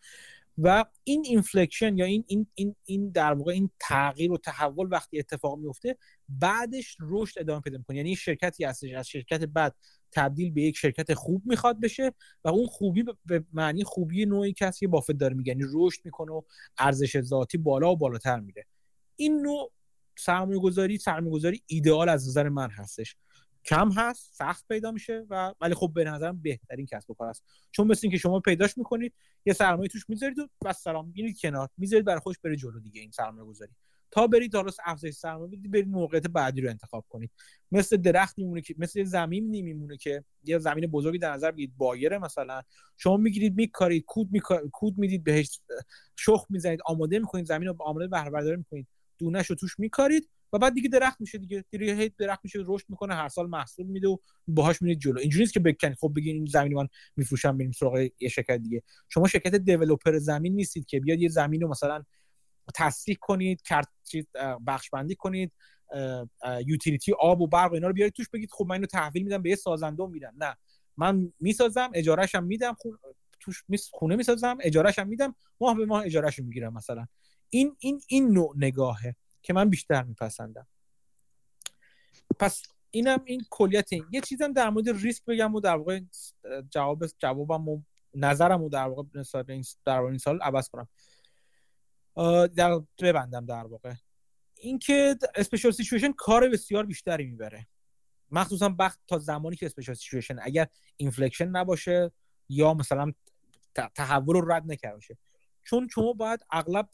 و 0.58 0.84
این 1.04 1.22
inflection 1.24 1.98
یا 1.98 2.04
این 2.04 2.24
این 2.26 2.46
این 2.54 2.76
این 2.84 3.10
در 3.10 3.32
واقع 3.32 3.52
این 3.52 3.70
تغییر 3.80 4.32
و 4.32 4.36
تحول 4.36 4.88
وقتی 4.90 5.18
اتفاق 5.18 5.58
میفته 5.58 5.96
بعدش 6.28 6.96
رشد 7.00 7.40
ادامه 7.40 7.60
پیدا 7.60 7.78
می‌کنه. 7.78 7.96
یعنی 7.96 8.16
شرکتی 8.16 8.64
هستش. 8.64 8.92
از 8.92 9.08
شرکت 9.08 9.44
بد 9.44 9.74
تبدیل 10.12 10.52
به 10.52 10.62
یک 10.62 10.76
شرکت 10.76 11.14
خوب 11.14 11.42
می‌خواد 11.46 11.80
بشه 11.80 12.12
و 12.44 12.48
اون 12.48 12.66
خوبی 12.66 13.04
به 13.26 13.44
معنی 13.52 13.84
خوبی 13.84 14.26
نوعی 14.26 14.52
کسی 14.52 14.86
بافت 14.86 15.12
داره 15.12 15.34
میگه 15.34 15.52
یعنی 15.52 15.64
رشد 15.74 16.00
می‌کنه 16.04 16.32
و 16.32 16.42
ارزش 16.78 17.20
ذاتی 17.20 17.58
بالا 17.58 17.92
و 17.92 17.96
بالاتر 17.96 18.40
میره. 18.40 18.66
این 19.16 19.42
نوع 19.42 19.72
سرمایه 20.18 20.60
گذاری 20.60 20.98
سرمایه 20.98 21.32
گذاری 21.32 21.62
ایدئال 21.66 22.08
از 22.08 22.28
نظر 22.28 22.48
من 22.48 22.70
هستش. 22.70 23.16
کم 23.64 23.92
هست 23.92 24.34
سخت 24.34 24.68
پیدا 24.68 24.90
میشه 24.90 25.26
و 25.30 25.54
ولی 25.60 25.74
خب 25.74 25.92
به 25.94 26.04
نظرم 26.04 26.42
بهترین 26.42 26.86
کسب 26.86 27.10
و 27.10 27.14
کار 27.14 27.28
است. 27.28 27.44
چون 27.70 27.86
مثل 27.86 28.00
اینکه 28.02 28.18
شما 28.18 28.40
پیداش 28.40 28.78
می‌کنید 28.78 29.14
یه 29.46 29.52
سرمایه 29.52 29.88
توش 29.88 30.08
می‌ذارید 30.08 30.36
و 30.64 30.72
سلام 30.72 31.06
می‌گیرید 31.06 31.40
کنار 31.40 31.68
می‌ذارید 31.76 32.06
برای 32.06 32.20
خودش 32.20 32.38
بره 32.38 32.56
جلو 32.56 32.80
دیگه 32.80 33.00
این 33.00 33.10
سرمایه 33.10 33.44
گذاری 33.44 33.72
تا 34.10 34.26
برید 34.26 34.54
حالا 34.54 34.70
افزایش 34.84 35.14
سرمایه 35.14 35.46
بدید 35.46 35.70
برید 35.70 35.88
موقعیت 35.88 36.26
بعدی 36.26 36.60
رو 36.60 36.70
انتخاب 36.70 37.04
کنید 37.08 37.30
مثل 37.72 37.96
درخت 37.96 38.38
میمونه 38.38 38.60
که 38.60 38.74
مثل 38.78 39.04
زمین 39.04 39.48
میمونه 39.48 39.96
که 39.96 40.24
یه 40.44 40.58
زمین 40.58 40.86
بزرگی 40.86 41.18
در 41.18 41.32
نظر 41.32 41.50
بگیرید 41.50 41.76
بایره 41.76 42.18
مثلا. 42.18 42.62
شما 42.96 43.16
می‌گیرید 43.16 43.56
میکارید 43.56 44.04
کود 44.04 44.28
میکارید 44.32 44.70
کود 44.70 44.98
می‌دید 44.98 45.24
بهش 45.24 45.60
شخ 46.16 46.46
می‌زنید 46.48 46.80
آماده 46.86 47.18
می‌کنید 47.18 47.46
زمین 47.46 47.68
رو 47.68 47.76
آماده 47.80 48.08
بهره 48.08 48.30
برداری 48.30 48.56
می‌کنید. 48.56 48.86
دونش 49.18 49.46
رو 49.46 49.56
توش 49.56 49.78
میکارید 49.78 50.28
و 50.52 50.58
بعد 50.58 50.74
دیگه 50.74 50.88
درخت 50.88 51.20
میشه 51.20 51.38
دیگه. 51.38 51.64
دیگه 51.70 51.94
هی 51.94 52.08
درخت 52.08 52.40
میشه 52.44 52.58
رشد 52.66 52.84
می‌کنه 52.88 53.14
هر 53.14 53.28
سال 53.28 53.48
محصول 53.48 53.86
میده 53.86 54.08
و 54.08 54.16
باهاش 54.48 54.82
میرید 54.82 54.98
جلو. 54.98 55.18
اینجوری 55.18 55.42
نیست 55.42 55.52
که 55.52 55.60
بکنید. 55.60 55.96
خب 56.00 56.12
بگین 56.16 56.36
این 56.36 56.46
زمین 56.46 56.74
من 56.74 56.88
میفروشم 57.16 57.58
بریم 57.58 57.72
سراغ 57.72 58.08
یه 58.20 58.28
شرکت 58.28 58.56
دیگه. 58.56 58.82
شما 59.08 59.28
شرکت 59.28 59.54
دیولپر 59.54 60.18
زمین 60.18 60.54
نیستید 60.54 60.86
که 60.86 61.00
بیاد 61.00 61.18
یه 61.18 61.28
زمین 61.28 61.60
رو 61.60 61.68
مثلا 61.68 62.04
تصدیق 62.74 63.18
کنید 63.20 63.62
کرد 63.62 63.88
بخش 64.66 64.90
بندی 64.90 65.14
کنید 65.14 65.52
یوتیلیتی 66.66 67.12
آب 67.20 67.40
و 67.40 67.46
برق 67.46 67.72
اینا 67.72 67.86
رو 67.86 67.92
بیارید 67.92 68.12
توش 68.12 68.28
بگید 68.28 68.50
خب 68.52 68.66
من 68.66 68.72
اینو 68.72 68.86
تحویل 68.86 69.22
میدم 69.22 69.42
به 69.42 69.50
یه 69.50 69.56
سازنده 69.56 70.06
میدم. 70.06 70.34
نه. 70.36 70.56
من 70.96 71.32
می‌سازم 71.40 71.90
اجارهش 71.94 72.34
هم 72.34 72.44
میدم 72.44 72.76
توش 73.40 73.64
خونه 73.90 74.16
می‌سازم 74.16 74.58
اجارهش 74.60 74.98
هم 74.98 75.08
میدم 75.08 75.34
ماه 75.60 75.76
به 75.76 75.86
ماه 75.86 76.04
اجارهش 76.04 76.38
می‌گیرم 76.38 76.72
مثلا. 76.72 77.06
این 77.50 77.76
این 77.78 78.00
این 78.08 78.32
نوع 78.32 78.54
نگاهه 78.56 79.16
که 79.42 79.52
من 79.52 79.70
بیشتر 79.70 80.02
میپسندم. 80.02 80.66
پس 82.38 82.62
اینم 82.90 83.22
این 83.24 83.42
کلیت 83.50 83.92
این. 83.92 84.06
یه 84.10 84.20
چیزم 84.20 84.52
در 84.52 84.70
مورد 84.70 84.88
ریسک 84.88 85.24
بگم 85.24 85.54
و 85.54 85.60
در 85.60 85.76
واقع 85.76 86.00
جواب 86.70 87.06
جوابم 87.18 87.68
و 87.68 87.82
نظرم 88.14 88.62
و 88.62 88.68
در 88.68 88.88
واقع 88.88 89.02
در 89.84 90.00
این 90.00 90.18
سال 90.18 90.38
عوض 90.42 90.68
کنم. 90.68 90.88
در 92.56 92.80
ببندم 92.98 93.46
در 93.46 93.66
واقع. 93.66 93.94
اینکه 94.54 95.16
special 95.34 95.72
situation 95.72 96.12
کار 96.12 96.48
بسیار 96.48 96.86
بیشتری 96.86 97.24
می‌بره. 97.24 97.66
مخصوصا 98.30 98.74
وقت 98.78 98.98
تا 99.06 99.18
زمانی 99.18 99.56
که 99.56 99.66
special 99.66 99.94
situation 99.94 100.36
اگر 100.42 100.66
inflection 100.96 101.48
نباشه 101.48 102.12
یا 102.48 102.74
مثلا 102.74 103.12
تحول 103.94 104.34
رو 104.34 104.52
رد 104.52 104.62
نکرده 104.66 104.94
باشه. 104.94 105.18
چون 105.64 105.88
شما 105.88 106.12
باید 106.12 106.40
اغلب 106.50 106.88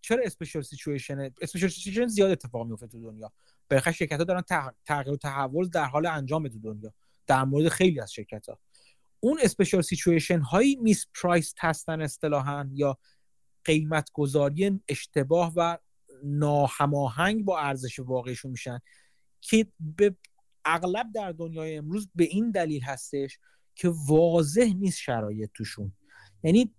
چرا 0.00 0.22
special 0.24 0.62
situation 0.62 1.30
special 1.40 1.68
situation 1.68 2.06
زیاد 2.06 2.30
اتفاق 2.30 2.66
میفته 2.66 2.86
تو 2.86 3.10
دنیا؟ 3.10 3.32
برخی 3.68 3.92
شرکت 3.92 4.18
ها 4.18 4.24
دارن 4.24 4.42
تغییر 4.86 5.14
و 5.14 5.16
تحول 5.16 5.68
در 5.68 5.84
حال 5.84 6.06
انجام 6.06 6.48
تو 6.48 6.58
دنیا 6.58 6.94
در 7.26 7.44
مورد 7.44 7.68
خیلی 7.68 8.00
از 8.00 8.12
شرکت 8.12 8.48
ها 8.48 8.58
اون 9.20 9.38
اسپیشال 9.42 9.82
سیچویشن 9.82 10.40
هایی 10.40 10.76
میس 10.76 11.06
پرایس 11.22 11.54
هستن 11.58 12.00
اصطلاحا 12.00 12.68
یا 12.72 12.98
قیمت 13.64 14.10
گذاری 14.12 14.80
اشتباه 14.88 15.52
و 15.56 15.78
ناهماهنگ 16.24 17.44
با 17.44 17.60
ارزش 17.60 17.98
واقعیشون 17.98 18.50
میشن 18.50 18.78
که 19.40 19.66
به 19.80 20.16
اغلب 20.64 21.06
در 21.14 21.32
دنیای 21.32 21.76
امروز 21.76 22.08
به 22.14 22.24
این 22.24 22.50
دلیل 22.50 22.82
هستش 22.82 23.38
که 23.74 23.92
واضح 24.08 24.72
نیست 24.76 24.98
شرایط 24.98 25.50
توشون. 25.54 25.92
یعنی 26.42 26.74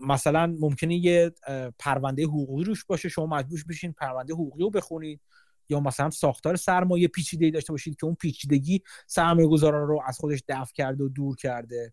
مثلا 0.00 0.56
ممکنه 0.60 0.96
یه 0.96 1.32
پرونده 1.78 2.24
حقوقی 2.24 2.64
روش 2.64 2.84
باشه 2.84 3.08
شما 3.08 3.26
مجبور 3.26 3.64
بشین 3.68 3.92
پرونده 3.92 4.32
حقوقی 4.32 4.62
رو 4.62 4.70
بخونید 4.70 5.20
یا 5.68 5.80
مثلا 5.80 6.10
ساختار 6.10 6.56
سرمایه 6.56 7.08
پیچیده‌ای 7.08 7.50
داشته 7.50 7.72
باشید 7.72 7.96
که 7.96 8.06
اون 8.06 8.14
پیچیدگی 8.14 8.82
سرمایه 9.06 9.48
گذارا 9.48 9.84
رو 9.84 10.02
از 10.06 10.18
خودش 10.18 10.42
دفع 10.48 10.72
کرده 10.74 11.04
و 11.04 11.08
دور 11.08 11.36
کرده. 11.36 11.92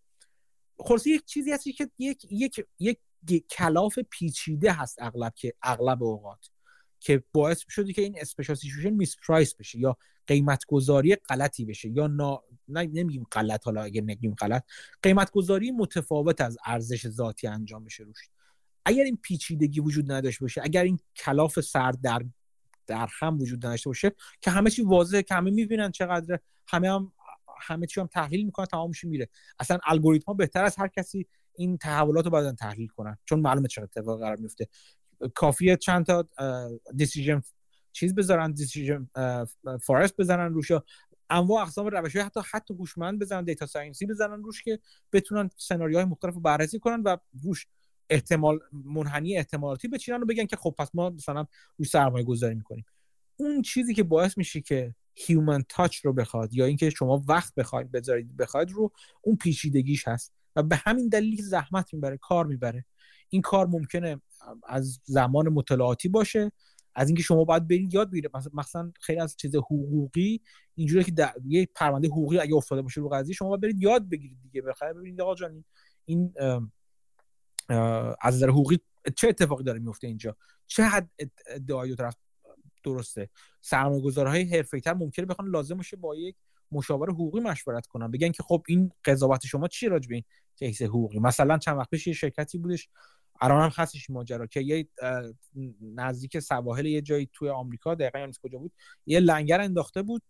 خلاصه 0.78 1.10
یک 1.10 1.26
چیزی 1.26 1.52
هستی 1.52 1.74
که 1.74 1.90
یک 2.00 2.28
یک 2.30 2.66
یک 2.80 3.00
کلاف 3.50 4.00
پیچیده 4.10 4.72
هست 4.72 5.02
اغلب 5.02 5.34
که 5.36 5.54
اغلب 5.62 6.04
اوقات 6.04 6.50
که 7.00 7.24
باعث 7.34 7.64
شده 7.70 7.94
که 7.94 8.02
این 8.02 8.16
special 8.20 8.56
situation 8.56 8.90
misprice 8.90 9.56
بشه 9.56 9.80
یا 9.80 9.98
قیمت 10.28 10.66
گذاری 10.68 11.16
غلطی 11.16 11.66
بشه 11.66 11.90
یا 11.90 12.08
نا... 12.08 12.44
نه 12.68 12.84
نمیگیم 12.84 13.26
غلط 13.32 13.66
حالا 13.66 13.84
اگه 13.84 14.02
نگیم 14.02 14.34
غلط 14.34 14.64
قیمت 15.02 15.32
گذاری 15.32 15.72
متفاوت 15.72 16.42
از 16.42 16.58
ارزش 16.66 17.08
ذاتی 17.08 17.48
انجام 17.48 17.84
بشه 17.84 18.04
روش. 18.04 18.30
اگر 18.86 19.04
این 19.04 19.18
پیچیدگی 19.18 19.80
وجود 19.80 20.12
نداشته 20.12 20.46
باشه 20.46 20.62
اگر 20.64 20.84
این 20.84 21.00
کلاف 21.16 21.60
سر 21.60 21.92
در 21.92 22.26
در 22.88 23.10
هم 23.20 23.40
وجود 23.40 23.66
نداشته 23.66 23.90
باشه 23.90 24.12
که 24.42 24.52
همه 24.52 24.70
چی 24.70 24.82
واضحه 24.82 25.24
که 25.24 25.36
همه 25.36 25.52
می‌بینن 25.52 25.92
چقدر 25.92 26.40
همه 26.68 26.92
هم 26.92 27.12
همه 27.62 27.88
چی 27.88 28.00
هم 28.00 28.08
تحلیل 28.08 28.46
می‌کنن 28.46 28.66
تمام 28.66 28.90
میشه 28.90 29.08
میره. 29.08 29.30
اصلا 29.60 29.80
الگوریتم 29.86 30.34
بهتر 30.34 30.64
از 30.64 30.76
هر 30.76 30.88
کسی 30.88 31.28
این 31.56 31.78
تحولات 31.78 32.26
رو 32.26 32.32
باید 32.32 32.56
تحلیل 32.56 32.88
کنن. 32.88 33.18
چون 33.26 33.40
معلومه 33.40 33.68
چه 33.68 33.82
اتفاقی 33.82 34.22
قرار 34.22 34.38
میفته. 34.38 34.68
کافیه 35.36 35.78
چند 35.78 36.06
تا 36.06 36.30
decision 36.96 37.42
چیز 37.92 38.16
بذارن 38.16 38.52
decision 38.52 39.10
forest 39.82 40.18
بزنن 40.18 40.54
روش 40.54 40.72
انواع 41.30 41.62
اقسام 41.62 41.88
روش 41.88 42.16
حتی 42.16 42.40
حتی 42.52 42.74
هوشمند 42.74 43.20
بزنن 43.20 43.44
data 43.44 43.66
science 43.66 44.01
ی 44.01 44.06
بزنن 44.06 44.44
روش 44.44 44.64
که 44.64 44.80
بتونن 45.14 45.50
سناریوهای 45.58 46.06
مختلف 46.06 46.34
رو 46.34 46.42
بررسی 46.42 46.80
کنن 46.80 47.02
و 47.02 47.18
روش 47.44 47.68
احتمال 48.10 48.60
منحنی 48.72 49.38
احتمالاتی 49.38 49.88
بچینن 49.88 50.22
و 50.22 50.26
بگن 50.26 50.46
که 50.46 50.56
خب 50.56 50.76
پس 50.78 50.90
ما 50.94 51.10
مثلا 51.10 51.46
روش 51.78 51.90
سرمایه 51.90 52.26
گذاری 52.26 52.56
می‌کنیم. 52.56 52.86
اون 53.38 53.62
چیزی 53.62 53.94
که 53.94 54.04
باعث 54.04 54.38
میشه 54.38 54.62
که 54.62 54.96
هیومن 55.16 55.64
تاچ 55.70 55.98
رو 55.98 56.14
بخواد 56.14 56.54
یا 56.54 56.66
اینکه 56.66 56.90
شما 56.90 57.24
وقت 57.28 57.56
بخواید 57.56 57.92
بذارید 57.92 58.38
بخواید 58.38 58.72
رو 58.72 58.92
اون 59.22 59.36
پیچیدگیش 59.36 60.08
هست. 60.08 60.34
و 60.56 60.64
به 60.64 60.76
همین 60.76 61.10
دلیل 61.10 61.42
زحمت 61.42 61.94
می‌بره 61.94 62.18
کار 62.18 62.46
می‌بره. 62.46 62.86
این 63.30 63.42
کار 63.42 63.68
ممکنه 63.68 64.22
از 64.68 65.00
زمان 65.04 65.50
مطالعاتی 65.50 66.10
باشه 66.10 66.52
از 66.96 67.08
اینکه 67.08 67.24
شما 67.24 67.44
باید 67.44 67.68
برید 67.68 67.94
یاد 67.94 68.12
بگیرید. 68.12 68.32
مثلا 68.54 68.92
خیلی 69.02 69.20
از 69.20 69.38
چیز 69.38 69.56
حقوقی 69.56 70.42
اینجوری 70.76 71.04
که 71.04 71.12
در... 71.12 71.34
یه 71.46 71.68
پرونده 71.76 72.08
حقوقی 72.08 72.40
اگه 72.40 72.56
افتاده 72.56 72.82
باشه 72.82 73.02
رو 73.02 73.10
قضیه 73.10 73.34
شما 73.34 73.50
باید 73.50 73.62
برید 73.62 73.84
یاد 73.84 74.10
بگیرید 74.10 74.42
دیگه. 74.42 74.62
بخیر 74.62 74.94
ببینید 74.94 75.22
آقا 75.22 75.36
جان 75.36 75.66
این 76.06 76.34
از 78.22 78.36
نظر 78.36 78.50
حقوقی 78.50 78.80
چه 79.16 79.28
اتفاقی 79.28 79.64
داره 79.64 79.80
میفته 79.80 80.08
اینجا؟ 80.08 80.38
چه 80.68 80.84
حد 80.84 81.10
ادعایی 81.48 81.96
طرف 81.96 82.16
درسته؟ 82.84 83.30
سرمایه‌گذارهای 83.62 84.44
حرفه‌ای‌تر 84.44 84.94
ممکنه 84.94 85.26
بخوان 85.26 85.50
لازم 85.50 85.78
باشه 85.78 85.98
با 85.98 86.16
یک 86.16 86.36
مشاور 86.72 87.10
حقوقی 87.10 87.40
مشورت 87.40 87.88
کنن 87.88 88.12
بگن 88.12 88.32
که 88.32 88.44
خب 88.44 88.64
این 88.68 88.92
قضاوت 89.06 89.46
شما 89.46 89.68
چی 89.68 89.88
راجع 89.88 90.10
به 90.10 90.16
این 90.16 90.24
کیس 90.56 90.82
حقوقی؟ 90.82 91.20
مثلا 91.20 91.58
چند 91.58 91.78
وقت 91.78 91.90
پیش 91.90 92.08
یه 92.08 92.14
شرکتی 92.14 92.58
بودش 92.58 92.90
الان 93.42 93.62
هم 93.62 93.72
هستش 93.76 94.10
ماجرا 94.10 94.48
که 94.48 94.62
یه 94.62 94.88
نزدیک 95.82 96.40
سواحل 96.40 96.86
یه 96.86 97.02
جایی 97.02 97.30
توی 97.34 97.50
آمریکا 97.50 97.96
دقیقا 97.96 98.20
یعنی 98.20 98.34
کجا 98.44 98.60
بود؟ 98.60 98.72
یه 99.06 99.20
لنگر 99.20 99.62
انداخته 99.62 100.02
بود. 100.02 100.22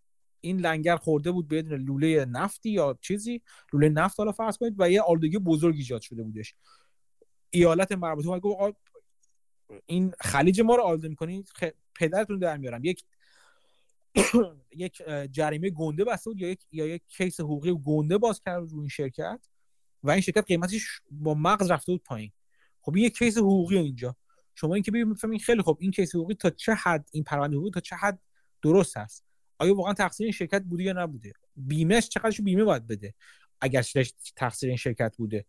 این 0.41 0.59
لنگر 0.59 0.95
خورده 0.95 1.31
بود 1.31 1.47
به 1.47 1.61
لوله 1.61 2.25
نفتی 2.25 2.69
یا 2.69 2.97
چیزی 3.01 3.41
لوله 3.73 3.89
نفت 3.89 4.19
حالا 4.19 4.31
فرض 4.31 4.57
کنید 4.57 4.75
و 4.77 4.89
یه 4.89 5.01
آلودگی 5.01 5.37
بزرگ 5.37 5.75
ایجاد 5.75 6.01
شده 6.01 6.23
بودش. 6.23 6.55
ایالت 7.49 7.91
مربوطه 7.91 8.39
گفت 8.39 8.77
این 9.85 10.13
خلیج 10.19 10.61
ما 10.61 10.75
رو 10.75 10.83
آلوده 10.83 11.07
می‌کنید 11.07 11.49
خ... 11.49 11.63
پدرتون 11.95 12.39
در 12.39 12.57
میارم. 12.57 12.83
یک 12.83 13.03
یک 14.75 15.01
جریمه 15.31 15.69
گنده 15.69 16.03
بسته 16.05 16.29
بود 16.29 16.41
یا 16.41 16.49
یک 16.49 16.65
یا 16.71 16.87
یک 16.87 17.01
کیس 17.07 17.39
حقوقی 17.39 17.73
گنده 17.85 18.17
باز 18.17 18.41
کرد 18.41 18.69
رو 18.69 18.79
این 18.79 18.89
شرکت 18.89 19.39
و 20.03 20.11
این 20.11 20.21
شرکت 20.21 20.45
قیمتش 20.45 21.01
با 21.11 21.33
مغز 21.33 21.71
رفته 21.71 21.91
بود 21.91 22.03
پایین. 22.03 22.31
خب 22.81 22.95
این 22.95 23.05
یک 23.05 23.17
case 23.17 23.37
حقوقی 23.37 23.77
اینجا. 23.77 24.15
شما 24.55 24.73
اینکه 24.73 24.91
ببینید 24.91 25.41
خیلی 25.41 25.61
خب 25.61 25.77
این 25.81 25.91
case 25.91 26.15
حقوقی 26.15 26.33
تا 26.33 26.49
چه 26.49 26.73
حد 26.73 27.09
این 27.11 27.23
پرونده 27.23 27.55
حقوقی 27.55 27.71
تا 27.71 27.79
چه 27.79 27.95
حد 27.95 28.19
درست 28.61 28.97
هست 28.97 29.25
آیا 29.59 29.75
واقعا 29.75 29.93
تقصیر 29.93 30.25
این 30.25 30.31
شرکت 30.31 30.63
بوده 30.63 30.83
یا 30.83 30.93
نبوده؟ 30.93 31.33
بیمهش 31.55 32.09
چقدرش 32.09 32.41
بیمه 32.41 32.63
باید 32.63 32.87
بده 32.87 33.13
اگر 33.61 33.85
تقصیر 34.35 34.69
این 34.69 34.77
شرکت 34.77 35.17
بوده؟ 35.17 35.45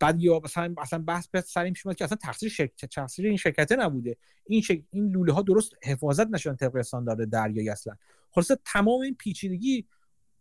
بعد 0.00 0.20
یا 0.20 0.40
مثلا 0.44 0.74
اصلا 0.78 0.98
بحث 0.98 1.28
به 1.28 1.40
سر 1.40 1.70
پیش 1.70 1.82
که 1.82 2.04
اصلا 2.04 2.18
تقصیر 2.22 2.48
شرکت 2.48 2.94
تقصیر 2.94 3.26
این 3.26 3.36
شرکت 3.36 3.72
نبوده. 3.72 4.16
این 4.46 4.62
شک... 4.62 4.82
این 4.90 5.10
لوله 5.10 5.32
ها 5.32 5.42
درست 5.42 5.72
حفاظت 5.84 6.26
نشدن 6.26 6.56
طبق 6.56 6.76
استاندارد 6.76 7.30
دریایی 7.30 7.70
اصلا. 7.70 7.96
خلاص 8.30 8.50
تمام 8.64 9.00
این 9.00 9.14
پیچیدگی 9.14 9.86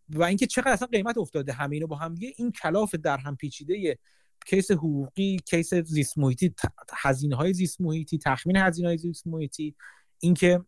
و 0.09 0.23
اینکه 0.23 0.47
چقدر 0.47 0.71
اصلا 0.71 0.87
قیمت 0.87 1.17
افتاده 1.17 1.53
همه 1.53 1.75
اینو 1.75 1.87
با 1.87 1.95
هم 1.95 2.13
دیگه 2.13 2.33
این 2.37 2.51
کلاف 2.51 2.95
در 2.95 3.17
هم 3.17 3.35
پیچیده 3.35 3.99
case 4.45 4.71
حقوقی 4.71 5.37
case 5.45 5.73
زیست 5.73 6.17
محیطی 6.17 6.55
هزینه 6.97 7.35
های 7.35 7.53
زیست 7.53 7.81
محیطی 7.81 8.17
تخمین 8.17 8.57
هزینه 8.57 8.87
های 8.87 8.97
زیست 8.97 9.27
محیطی 9.27 9.75
اینکه 10.19 10.61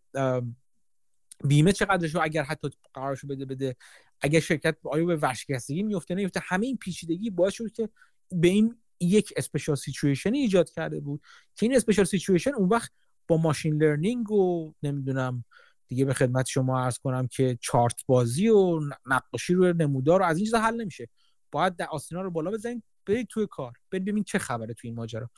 بیمه 1.43 1.71
چقدرش 1.71 2.15
رو 2.15 2.21
اگر 2.23 2.43
حتی 2.43 2.69
قرارشو 2.93 3.27
بده 3.27 3.45
بده 3.45 3.75
اگر 4.21 4.39
شرکت 4.39 4.77
آیا 4.83 5.05
به 5.05 5.15
ورشکستگی 5.15 5.83
میفته 5.83 6.15
نمیفته 6.15 6.41
همه 6.43 6.65
این 6.65 6.77
پیچیدگی 6.77 7.29
باعث 7.29 7.53
شد 7.53 7.71
که 7.71 7.89
به 8.31 8.47
این 8.47 8.75
یک 8.99 9.33
special 9.37 9.75
situation 9.75 10.33
ایجاد 10.33 10.69
کرده 10.69 10.99
بود 10.99 11.21
که 11.55 11.65
این 11.65 11.75
special 11.75 12.05
situation 12.05 12.53
اون 12.53 12.69
وقت 12.69 12.91
با 13.27 13.37
machine 13.37 13.83
learning 13.83 14.31
و 14.31 14.73
نمی‌دونم 14.83 15.45
دیگه 15.87 16.05
به 16.05 16.13
خدمت 16.13 16.47
شما 16.47 16.79
عرض 16.79 16.97
کنم 16.97 17.27
که 17.27 17.57
چارت 17.61 18.05
بازی 18.07 18.47
و 18.47 18.79
نقاشی 19.05 19.53
روی 19.53 19.73
نمودار 19.73 20.21
و 20.21 20.25
از 20.25 20.37
این 20.37 20.45
چیزا 20.45 20.59
حل 20.59 20.81
نمیشه. 20.81 21.07
باید 21.51 21.75
در 21.75 21.87
آستینا 21.91 22.21
رو 22.21 22.31
بالا 22.31 22.51
بزنید 22.51 22.83
برید 23.05 23.27
توی 23.27 23.47
کار 23.51 23.73
برید 23.91 24.05
ببین 24.05 24.23
چه 24.23 24.39
خبره 24.39 24.73
توی 24.73 24.87
این 24.87 24.95
ماجرا. 24.95 25.29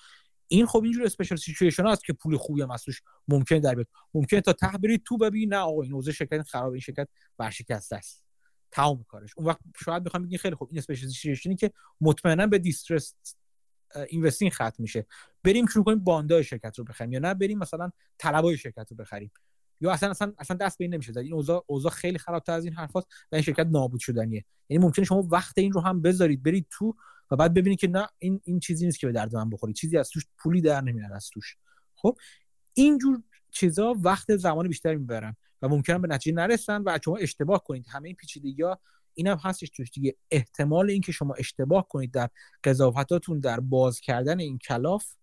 این 0.48 0.66
خب 0.66 0.84
اینجور 0.84 1.06
special 1.06 1.38
situation 1.38 1.88
هست 1.88 2.06
که 2.06 2.14
پول 2.14 2.38
خوبی 2.38 2.62
هم 2.62 2.72
ازش 2.72 3.02
ممکنه 3.28 3.60
در 3.60 3.76
بیاد. 3.76 3.88
ممکنه 4.14 4.42
تا 4.42 4.54
ته 4.54 4.78
برید 4.84 5.04
تو 5.06 5.18
ببین 5.18 5.54
نه 5.54 5.60
آقا 5.60 5.82
این 5.82 6.02
شرکت 6.02 6.42
خراب 6.42 6.72
این 6.72 6.80
شرکت 6.80 7.08
ورشکسته 7.40 7.96
است. 7.96 8.31
تمام 8.72 9.04
کارش. 9.04 9.32
اون 9.38 9.48
وقت 9.48 9.60
شاید 9.86 10.04
بخوام 10.04 10.24
بگین 10.24 10.38
خیلی 10.38 10.56
خوب 10.56 10.70
این 10.72 10.78
special 10.78 11.56
که 11.56 11.72
مطمئنا 12.02 12.48
به 12.48 12.60
distress 12.60 13.16
investing 14.08 14.52
ختم 14.52 14.76
میشه. 14.78 15.06
بریم 15.44 15.66
شروع 15.66 15.86
کنیم 15.86 16.00
bond 16.00 16.35
ای 16.35 16.44
شرکت 16.44 16.80
رو 16.80 16.84
بخریم 16.86 17.14
یا 17.14 17.20
نه 17.20 17.34
بریم 17.34 17.60
مثلا 17.60 17.92
طلبای 18.18 18.58
شرکت 18.58 18.88
رو 18.92 18.98
بخریم. 18.98 19.32
یا 19.82 19.92
اصلا 19.92 20.10
اصلا 20.10 20.34
اصلا 20.38 20.58
دست 20.58 20.78
به 20.78 20.84
این 20.84 20.94
نمیشه 20.94 21.18
این 21.18 21.34
اوضاع 21.34 21.66
اوضاع 21.68 21.92
خیلی 21.92 22.18
خرابتر 22.18 22.54
از 22.54 22.66
این 22.66 22.74
حرفاست 22.74 23.08
و 23.32 23.36
این 23.36 23.44
شرکت 23.44 23.68
نابود 23.72 24.00
شدنیه. 24.00 24.46
یعنی 24.70 24.84
ممکنه 24.84 25.06
شما 25.06 25.28
وقت 25.32 25.58
این 25.58 25.72
رو 25.72 25.82
هم 25.82 26.02
بذارید 26.02 26.44
برید 26.44 26.68
تو 26.70 26.96
و 27.32 27.36
بعد 27.36 27.54
ببینید 27.54 27.80
که 27.80 27.88
نه 27.88 28.08
این 28.18 28.42
این 28.44 28.60
چیزی 28.60 28.86
نیست 28.86 29.00
که 29.00 29.08
به 29.08 29.14
درد 29.14 29.36
من 29.36 29.50
بخوره. 29.50 29.74
چیزی 29.74 29.98
از 29.98 30.10
توش 30.10 30.26
پولی 30.38 30.62
در 30.62 30.82
نمیاد 30.82 31.12
از 31.12 31.30
توش. 31.30 31.58
خب 31.96 32.18
اینجور 32.74 33.24
چیزا 33.52 33.96
وقت 34.02 34.36
زمان 34.36 34.68
بیشتری 34.68 34.96
می‌برن. 34.96 35.36
و 35.62 35.68
ممکنه 35.68 36.00
به 36.00 36.08
نتیجه 36.08 36.36
نرسن 36.36 36.84
و 36.86 37.00
شما 37.06 37.18
اشتباه 37.18 37.64
کنید. 37.64 37.86
همه 37.90 38.08
این 38.08 38.16
پیچیدگی 38.16 38.62
ها 38.62 38.80
اینم 39.14 39.38
هستش 39.38 39.70
توش 39.70 39.92
دیگه. 39.92 40.16
احتمال 40.32 40.90
اینکه 40.90 41.12
شما 41.12 41.34
اشتباه 41.34 41.88
کنید 41.88 42.12
در 42.12 42.30
قضاوتاتون 42.64 43.40
در 43.40 43.60
باز 43.60 44.00
کردن 44.00 44.40
این 44.40 44.58
کلاف 44.58 45.16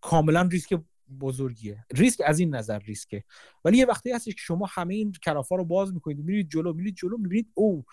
کاملا 0.00 0.42
ریسک 0.42 0.80
بزرگیه. 1.20 1.84
ریسک 1.92 2.22
از 2.26 2.38
این 2.38 2.54
نظر 2.54 2.78
ریسکه. 2.78 3.24
ولی 3.64 3.78
یه 3.78 3.86
وقتی 3.86 4.12
هستش 4.12 4.34
که 4.34 4.40
شما 4.40 4.66
همه 4.70 4.94
این 4.94 5.12
کلافا 5.12 5.56
رو 5.56 5.64
باز 5.64 5.94
می‌کنید 5.94 6.18
میرید 6.18 6.50
جلو 6.50 6.72
میرید 6.72 6.94
جلو 6.94 7.18
می‌بینید 7.18 7.50
او 7.54 7.84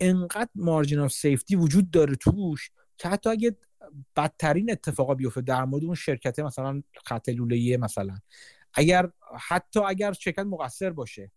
انقدر 0.00 0.50
margin 0.54 0.98
of 0.98 1.12
safety 1.12 1.56
وجود 1.56 1.90
داره 1.90 2.14
توش 2.14 2.70
که 2.98 3.08
حتی 3.08 3.30
اگه 3.30 3.56
بدترین 4.16 4.70
اتفاقا 4.70 5.14
بیفته 5.14 5.40
در 5.40 5.64
مورد 5.64 5.84
اون 5.84 5.94
شرکت 5.94 6.38
مثلا 6.38 6.82
خط 7.04 7.28
لوله 7.28 7.76
مثلا. 7.76 8.18
اگر 8.76 9.10
حتی 9.40 9.80
اگر 9.80 10.12
شرکت 10.12 10.38
مقصر 10.38 10.90
باشه 10.90 11.32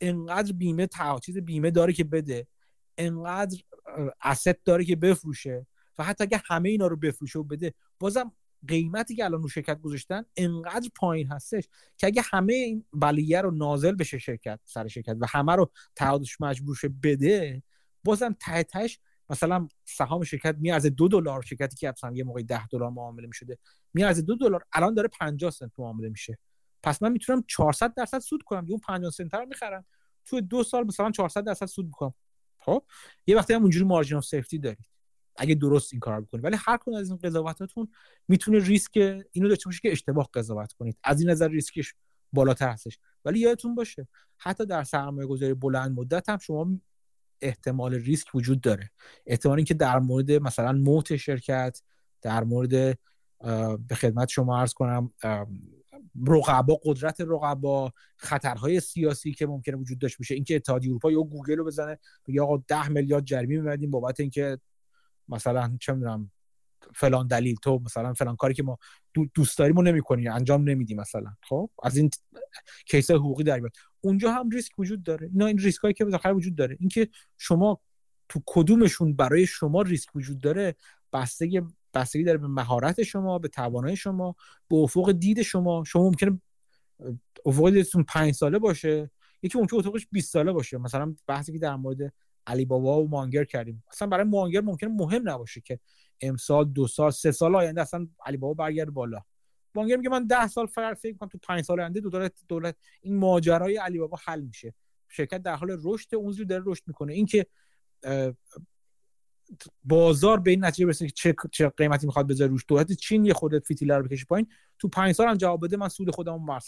انقدر 0.00 0.52
بیمه 0.52 0.88
چیز 1.22 1.38
بیمه 1.38 1.70
داره 1.70 1.92
که 1.92 2.04
بده 2.04 2.46
انقدر 2.98 3.58
اسست 4.20 4.64
داره 4.64 4.84
که 4.84 4.96
بفروشه 4.96 5.66
و 5.98 6.04
حتی 6.04 6.24
اگر 6.24 6.40
همه 6.44 6.68
اینا 6.68 6.86
رو 6.86 6.96
بفروشه 6.96 7.38
و 7.38 7.42
بده 7.42 7.74
بازم 7.98 8.32
قیمتی 8.68 9.16
که 9.16 9.24
الان 9.24 9.42
رو 9.42 9.48
شرکت 9.48 9.80
گذاشتن 9.80 10.24
انقدر 10.36 10.88
پایین 10.94 11.26
هستش 11.26 11.68
که 11.96 12.06
اگه 12.06 12.22
همه 12.24 12.52
این 12.52 12.84
بلیه 12.92 13.40
رو 13.40 13.50
نازل 13.50 13.94
بشه 13.94 14.18
شرکت 14.18 14.60
سر 14.64 14.88
شرکت 14.88 15.16
و 15.20 15.26
همه 15.28 15.56
رو 15.56 15.70
تعهدش 15.96 16.40
مجبور 16.40 16.76
شه 16.76 16.88
بده 16.88 17.62
بازم 18.04 18.36
ته 18.40 18.62
تهش 18.62 18.98
مثلا 19.32 19.68
سهام 19.84 20.24
شرکت 20.24 20.56
میارزه 20.58 20.90
دو 20.90 21.08
دلار 21.08 21.42
شرکتی 21.42 21.76
که 21.76 21.88
مثلا 21.88 22.12
یه 22.14 22.24
موقعی 22.24 22.44
ده 22.44 22.66
دلار 22.66 22.90
معامله 22.90 23.26
می‌شده 23.26 23.58
میارزه 23.94 24.22
دو 24.22 24.36
دلار 24.36 24.64
الان 24.72 24.94
داره 24.94 25.08
50 25.08 25.50
سنت 25.50 25.70
معامله 25.78 26.08
میشه. 26.08 26.38
پس 26.82 27.02
من 27.02 27.12
می‌تونم 27.12 27.44
400 27.48 27.94
درصد 27.94 28.18
سود 28.18 28.42
کنم 28.42 28.66
اون 28.68 28.78
50 28.78 29.10
سنت 29.10 29.34
رو 29.34 29.46
می‌خرم. 29.46 29.84
تو 30.24 30.40
دو 30.40 30.62
سال 30.62 30.84
مثلا 30.84 31.10
400 31.10 31.44
درصد 31.44 31.66
سود 31.66 31.86
می‌کنم. 31.86 32.14
خب؟ 32.58 32.84
یه 33.26 33.36
وقتی 33.36 33.54
هم 33.54 33.62
اونجوری 33.62 33.84
margin 33.84 34.18
of 34.18 34.24
safety 34.24 34.58
دارید. 34.58 34.88
اگه 35.36 35.54
درست 35.54 35.92
این 35.92 36.00
کار 36.00 36.20
بکنید. 36.20 36.44
ولی 36.44 36.56
هر 36.60 36.76
کدوم 36.76 36.94
از 36.94 37.10
این 37.10 37.18
قضاوتاتون 37.18 37.88
می‌تونه 38.28 38.58
ریسک 38.58 38.96
اینو 39.32 39.48
داشته 39.48 39.64
باشه 39.64 39.80
که 39.80 39.92
اشتباه 39.92 40.28
قضاوت 40.34 40.72
کنید. 40.72 40.98
از 41.04 41.20
این 41.20 41.30
نظر 41.30 41.48
ریسکش 41.48 41.94
بالاتر 42.32 42.68
هستش. 42.68 42.98
ولی 43.24 43.38
یادتون 43.38 43.74
باشه 43.74 44.08
حتی 44.38 44.66
در 44.66 44.84
سرمایه 44.84 45.28
گذاری 45.28 45.54
بلند 45.54 45.98
مدت 45.98 46.28
هم 46.28 46.38
شما 46.38 46.78
احتمال 47.42 47.94
ریسک 47.94 48.34
وجود 48.34 48.60
داره. 48.60 48.90
احتمال 49.26 49.56
اینکه 49.56 49.74
در 49.74 49.98
مورد 49.98 50.32
مثلا 50.32 50.72
moat 50.72 51.16
شرکت 51.16 51.82
در 52.22 52.44
مورد 52.44 52.98
به 53.88 53.94
خدمت 53.94 54.28
شما 54.28 54.60
عرض 54.60 54.74
کنم 54.74 55.12
رقبا 56.26 56.80
قدرت 56.84 57.20
رقبا 57.20 57.92
خطرهای 58.16 58.80
سیاسی 58.80 59.32
که 59.32 59.46
ممکنه 59.46 59.76
وجود 59.76 59.98
داشته 59.98 60.18
باشه. 60.18 60.34
اینکه 60.34 60.56
اتحادیه 60.56 60.90
اروپا 60.90 61.12
یا 61.12 61.22
گوگل 61.22 61.56
رو 61.56 61.64
بزنه 61.64 61.98
آقا 62.40 62.64
10 62.68 62.88
میلیارد 62.88 63.24
جریمه 63.24 63.56
می‌بندیم 63.56 63.90
بابت 63.90 64.20
اینکه 64.20 64.58
مثلا 65.28 65.76
چه 65.80 65.92
می‌دونم 65.92 66.30
فلان 66.94 67.26
دلیل 67.26 67.56
تو 67.62 67.80
مثلا 67.84 68.12
فلان 68.12 68.36
کاری 68.36 68.54
که 68.54 68.62
ما 68.62 68.78
دوست 69.34 69.58
داریم 69.58 69.76
رو 69.76 69.82
نمی‌کنی 69.82 70.28
انجام 70.28 70.68
نمیدی 70.70 70.94
مثلا. 70.94 71.30
خب؟ 71.42 71.70
از 71.82 71.96
این 71.96 72.10
case 72.86 73.10
حقوقی 73.10 73.44
در 73.44 73.60
بیاد. 73.60 73.72
اونجا 74.00 74.32
هم 74.32 74.50
ریسک 74.50 74.78
وجود 74.78 75.02
داره. 75.02 75.26
اینا 75.32 75.46
این 75.46 75.58
ریسک 75.58 75.80
هایی 75.80 75.94
که 75.94 76.04
بالاخره 76.04 76.32
وجود 76.32 76.54
داره. 76.54 76.76
اینکه 76.80 77.08
شما 77.38 77.80
تو 78.28 78.42
کدومشون 78.46 79.16
برای 79.16 79.46
شما 79.46 79.82
ریسک 79.82 80.16
وجود 80.16 80.40
داره 80.40 80.76
بستگی 81.12 81.60
بستگی 81.94 82.24
داره 82.24 82.38
به 82.38 82.48
مهارت 82.48 83.02
شما 83.02 83.38
به 83.38 83.48
توانایی 83.48 83.96
شما 83.96 84.36
به 84.68 84.76
افق 84.76 85.12
دید 85.12 85.42
شما. 85.42 85.84
شما 85.84 86.02
ممکنه 86.02 86.40
افق 87.46 87.70
دیدتون 87.70 88.04
5 88.04 88.34
ساله 88.34 88.58
باشه 88.58 89.10
یکی 89.42 89.58
ممکنه 89.58 89.78
افقش 89.78 90.06
20 90.12 90.32
ساله 90.32 90.52
باشه. 90.52 90.78
مثلا 90.78 91.14
بحثی 91.26 91.52
که 91.52 91.58
در 91.58 91.76
مورد 91.76 92.12
علی 92.46 92.64
بابا 92.64 93.02
و 93.02 93.08
مانگر 93.08 93.44
کردیم. 93.44 93.84
اصلا 93.90 94.08
برای 94.08 94.24
مانگر 94.24 94.60
ممکنه 94.60 94.90
مهم 94.90 95.28
نباشه 95.28 95.60
که 95.60 95.78
امسال 96.22 96.64
دو 96.64 96.86
سال 96.86 97.10
سه 97.10 97.30
سال 97.32 97.56
آینده 97.56 97.80
اصلا 97.80 98.08
علی 98.26 98.36
بابا 98.36 98.54
برگرده 98.54 98.90
بالا. 98.90 99.22
مانگر 99.74 99.96
میگه 99.96 100.10
من 100.10 100.26
ده 100.26 100.46
سال 100.46 100.66
فرق 100.66 100.94
فکر 100.94 101.16
کنم 101.16 101.28
تو 101.28 101.38
5 101.42 101.64
سال 101.64 101.80
آینده 101.80 102.00
دولت 102.00 102.32
دولت 102.48 102.76
این 103.00 103.16
ماجرای 103.16 103.76
علی 103.76 103.98
بابا 103.98 104.18
حل 104.24 104.40
میشه. 104.40 104.74
شرکت 105.08 105.42
در 105.42 105.54
حال 105.54 105.78
رشد 105.84 106.14
اون 106.14 106.34
داره 106.48 106.62
رشد 106.66 106.82
می‌کنه. 106.86 107.12
اینکه 107.12 107.46
بازار 109.84 110.40
به 110.40 110.50
این 110.50 110.64
نتیجه 110.64 110.86
برسه 110.86 111.06
که 111.06 111.12
چه, 111.12 111.34
چه 111.52 111.68
قیمتی 111.68 112.06
می‌خواد 112.06 112.26
بذاره 112.26 112.50
روش. 112.50 112.64
دولت 112.68 112.92
چین 112.92 113.24
یه 113.24 113.34
خورده 113.34 113.66
فیتیله 113.66 113.98
رو 113.98 114.04
بکشه 114.04 114.24
پایین. 114.24 114.48
تو 114.78 114.88
پنج 114.88 115.12
سال 115.12 115.28
هم 115.28 115.36
جواب 115.36 115.64
بده 115.64 115.76
من 115.76 115.88
سود 115.88 116.14
خودم 116.14 116.58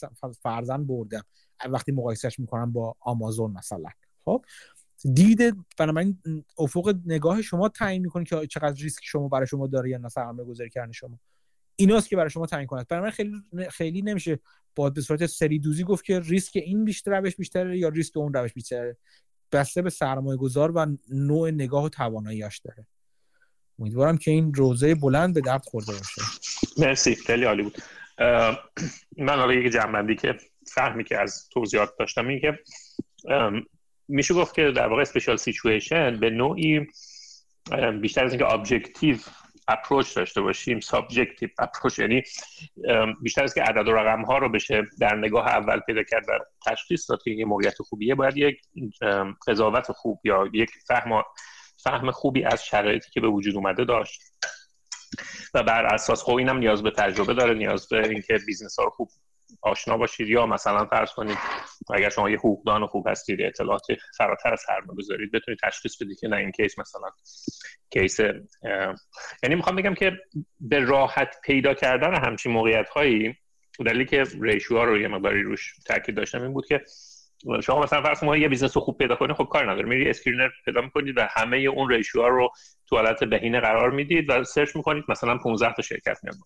فرضا 0.42 0.84
بردم. 0.84 1.22
وقتی 1.70 1.92
مقایسهش 1.92 2.38
می‌کنم 2.38 2.72
با 2.72 2.96
آمازون 3.00 3.52
مثلا. 3.52 3.90
خب؟ 4.24 4.44
دید 5.12 5.64
بنابراین 5.78 6.18
افق 6.58 6.96
نگاه 7.06 7.42
شما 7.42 7.68
تعیین 7.68 8.02
می‌کنه 8.02 8.24
که 8.24 8.46
چقدر 8.46 8.82
ریسک 8.82 9.02
شما 9.04 9.28
برای 9.28 9.46
شما 9.46 9.66
داره 9.66 9.90
یا 9.90 9.98
نه 9.98 10.08
سرمایه 10.08 10.48
گذاری 10.48 10.70
کردن 10.70 10.92
شما. 10.92 11.20
ایناست 11.76 12.08
که 12.08 12.16
برای 12.16 12.30
شما 12.30 12.46
تعیین 12.46 12.66
کنه. 12.66 12.84
برای 12.84 13.10
خیلی 13.10 13.32
خیلی 13.70 14.02
نمیشه 14.02 14.38
با 14.74 14.90
به 14.90 15.00
صورت 15.00 15.26
سری 15.26 15.58
دوزی 15.58 15.84
گفت 15.84 16.04
که 16.04 16.20
ریسک 16.20 16.56
این 16.56 16.84
بیشتر 16.84 17.20
روش 17.20 17.36
بیشتره 17.36 17.78
یا 17.78 17.88
ریسک 17.88 18.16
اون 18.16 18.34
روش 18.34 18.52
بیشتره. 18.52 18.96
بسته 19.52 19.82
به 19.82 19.90
سرمایه 19.90 20.36
گذار 20.38 20.72
و 20.76 20.86
نوع 21.10 21.50
نگاه 21.50 21.84
و 21.84 21.88
تواناییش 21.88 22.58
داره. 22.58 22.86
امیدوارم 23.78 24.18
که 24.18 24.30
این 24.30 24.54
روضه 24.54 24.94
بلند 24.94 25.34
به 25.34 25.40
درد 25.40 25.64
خورده 25.64 25.92
باشه. 25.92 26.22
مرسی 26.78 27.14
خیلی 27.14 27.44
عالی 27.44 27.62
بود. 27.62 27.78
من 29.18 29.38
حالا 29.38 29.52
یک 29.52 29.72
جمع‌بندی 29.72 30.16
که 30.16 30.36
فهمی 30.66 31.04
که 31.04 31.18
از 31.18 31.48
توضیحات 31.48 31.90
داشتم 31.98 32.28
این 32.28 32.40
که 32.40 32.58
میشه 34.08 34.34
گفت 34.34 34.54
که 34.54 34.70
در 34.70 34.86
واقع 34.86 35.02
special 35.02 35.36
situation 35.36 36.20
به 36.20 36.30
نوعی 36.30 36.86
بیشتر 38.00 38.24
از 38.24 38.32
اینکه 38.32 38.52
objective 38.52 39.16
approach 39.68 40.16
داشته 40.16 40.40
باشیم 40.40 40.80
subjective 40.80 41.48
approach 41.58 41.98
یعنی 41.98 42.22
بیشتر 43.22 43.44
از 43.44 43.54
که 43.54 43.62
عدد 43.62 43.88
و 43.88 43.92
رقم 43.92 44.22
ها 44.22 44.38
رو 44.38 44.48
بشه 44.48 44.82
در 45.00 45.16
نگاه 45.16 45.46
اول 45.46 45.80
پیدا 45.80 46.02
کرد 46.02 46.24
و 46.28 46.32
تشخیص 46.66 47.10
داد 47.10 47.22
که 47.24 47.30
یه 47.30 47.44
موقعیت 47.44 47.82
خوبیه 47.82 48.14
باید 48.14 48.36
یک 48.36 48.60
قضاوت 49.46 49.92
خوب 49.92 50.20
یا 50.24 50.50
یک 50.52 50.70
فهم 50.88 51.22
فهم 51.76 52.10
خوبی 52.10 52.44
از 52.44 52.64
شرایطی 52.64 53.10
که 53.10 53.20
به 53.20 53.28
وجود 53.28 53.56
اومده 53.56 53.84
داشت. 53.84 54.20
و 55.54 55.62
بر 55.62 55.86
اساس 55.86 56.22
خب 56.22 56.34
اینم 56.34 56.58
نیاز 56.58 56.82
به 56.82 56.90
تجربه 56.90 57.34
داره 57.34 57.54
نیاز 57.54 57.88
به 57.88 58.08
اینکه 58.08 58.38
business 58.46 58.78
ها 58.78 58.84
رو 58.84 58.90
خوب 58.90 59.08
آشنا 59.64 59.96
باشید 59.96 60.28
یا 60.28 60.46
مثلا 60.46 60.86
فرض 60.86 61.10
کنید 61.10 61.38
اگر 61.94 62.08
شما 62.08 62.30
یه 62.30 62.38
حقوقدان 62.38 62.86
خوب 62.86 63.08
هستید 63.08 63.42
اطلاعات 63.42 63.86
فراتر 64.18 64.52
از 64.52 64.60
سرمایه 64.66 64.98
گذارید 64.98 65.32
بتونید 65.32 65.58
تشخیص 65.62 66.02
بدید 66.02 66.18
که 66.18 66.28
نه 66.28 66.36
این 66.36 66.50
case 66.50 66.78
مثلا 66.78 67.08
case 67.90 68.20
یعنی 69.42 69.54
می‌خوام 69.54 69.76
بگم 69.76 69.94
که 69.94 70.12
به 70.60 70.80
راحت 70.80 71.36
پیدا 71.44 71.74
کردن 71.74 72.14
همچین 72.14 72.52
موقعیت 72.52 72.88
هایی 72.88 73.34
دلیلی 73.86 74.04
که 74.04 74.24
ratio 74.40 74.84
رو 74.84 75.00
یه 75.00 75.08
مقداری 75.08 75.42
روش 75.42 75.74
تاکید 75.86 76.14
داشتم 76.14 76.42
این 76.42 76.52
بود 76.52 76.66
که 76.66 76.84
شما 77.62 77.82
مثلا 77.82 78.02
فرض 78.02 78.20
کنید 78.20 78.42
یه 78.42 78.48
business 78.48 78.76
رو 78.76 78.82
خوب 78.82 78.98
پیدا 78.98 79.16
کنید 79.16 79.36
خب 79.36 79.44
کار 79.44 79.70
نداره 79.70 79.88
میری 79.88 80.10
screener 80.10 80.48
پیدا 80.64 80.80
می‌کنید 80.80 81.18
و 81.18 81.28
همه 81.30 81.56
اون 81.56 81.90
ratio 81.90 82.28
رو 82.28 82.50
تو 82.86 82.96
حالت 82.96 83.24
بهینه 83.24 83.60
قرار 83.60 83.90
می‌دید 83.90 84.30
و 84.30 84.44
search 84.44 84.76
می‌کنید 84.76 85.04
مثلا 85.08 85.38
15 85.38 85.74
تا 85.74 85.82
شرکت 85.82 86.18
میاد. 86.22 86.36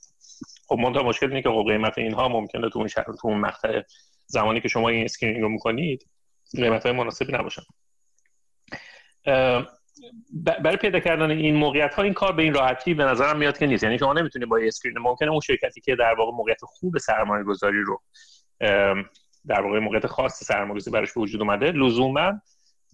خب 0.69 0.79
منتها 0.79 1.03
مشکل 1.03 1.27
اینه 1.27 1.43
که 1.43 1.49
خب 1.49 1.65
قیمت 1.69 1.99
اینها 1.99 2.29
ممکنه 2.29 2.71
تو 2.71 2.79
اون 2.79 2.89
شهر 2.89 3.05
تو 3.05 3.29
اون 3.29 3.39
مقطع 3.39 3.83
زمانی 4.27 4.61
که 4.61 4.69
شما 4.69 4.89
این 4.89 5.05
screening 5.05 5.43
رو 5.43 5.49
می‌کنید 5.49 6.07
قیمت 6.57 6.87
های 6.87 6.93
مناسبی 6.93 7.33
نباشن 7.33 7.63
برای 10.61 10.77
پیدا 10.77 11.01
کردن 11.01 11.31
این 11.31 11.55
موقعیت 11.55 11.95
ها 11.95 12.03
این 12.03 12.13
کار 12.13 12.33
به 12.33 12.43
این 12.43 12.55
راحتی 12.55 12.95
به 12.95 13.05
نظرم 13.05 13.39
میاد 13.39 13.59
که 13.59 13.67
نیست. 13.67 13.83
یعنی 13.83 13.99
شما 13.99 14.13
نمی‌تونید 14.13 14.49
با 14.49 14.59
screen 14.59 14.99
ممکنه 14.99 15.31
اون 15.31 15.41
شرکتی 15.41 15.81
که 15.81 15.97
در 15.97 16.15
واقع 16.15 16.33
موقعیت 16.33 16.61
خوب 16.63 16.99
سرمایه 16.99 17.45
گذاری 17.45 17.83
رو 17.83 18.03
در 19.47 19.61
واقع 19.61 19.79
موقعیت 19.79 20.07
خاص 20.07 20.45
سرمایه 20.45 20.81
گذاری 20.81 21.07
به 21.15 21.21
وجود 21.21 21.41
اومده 21.41 21.73
لزوما 21.73 22.41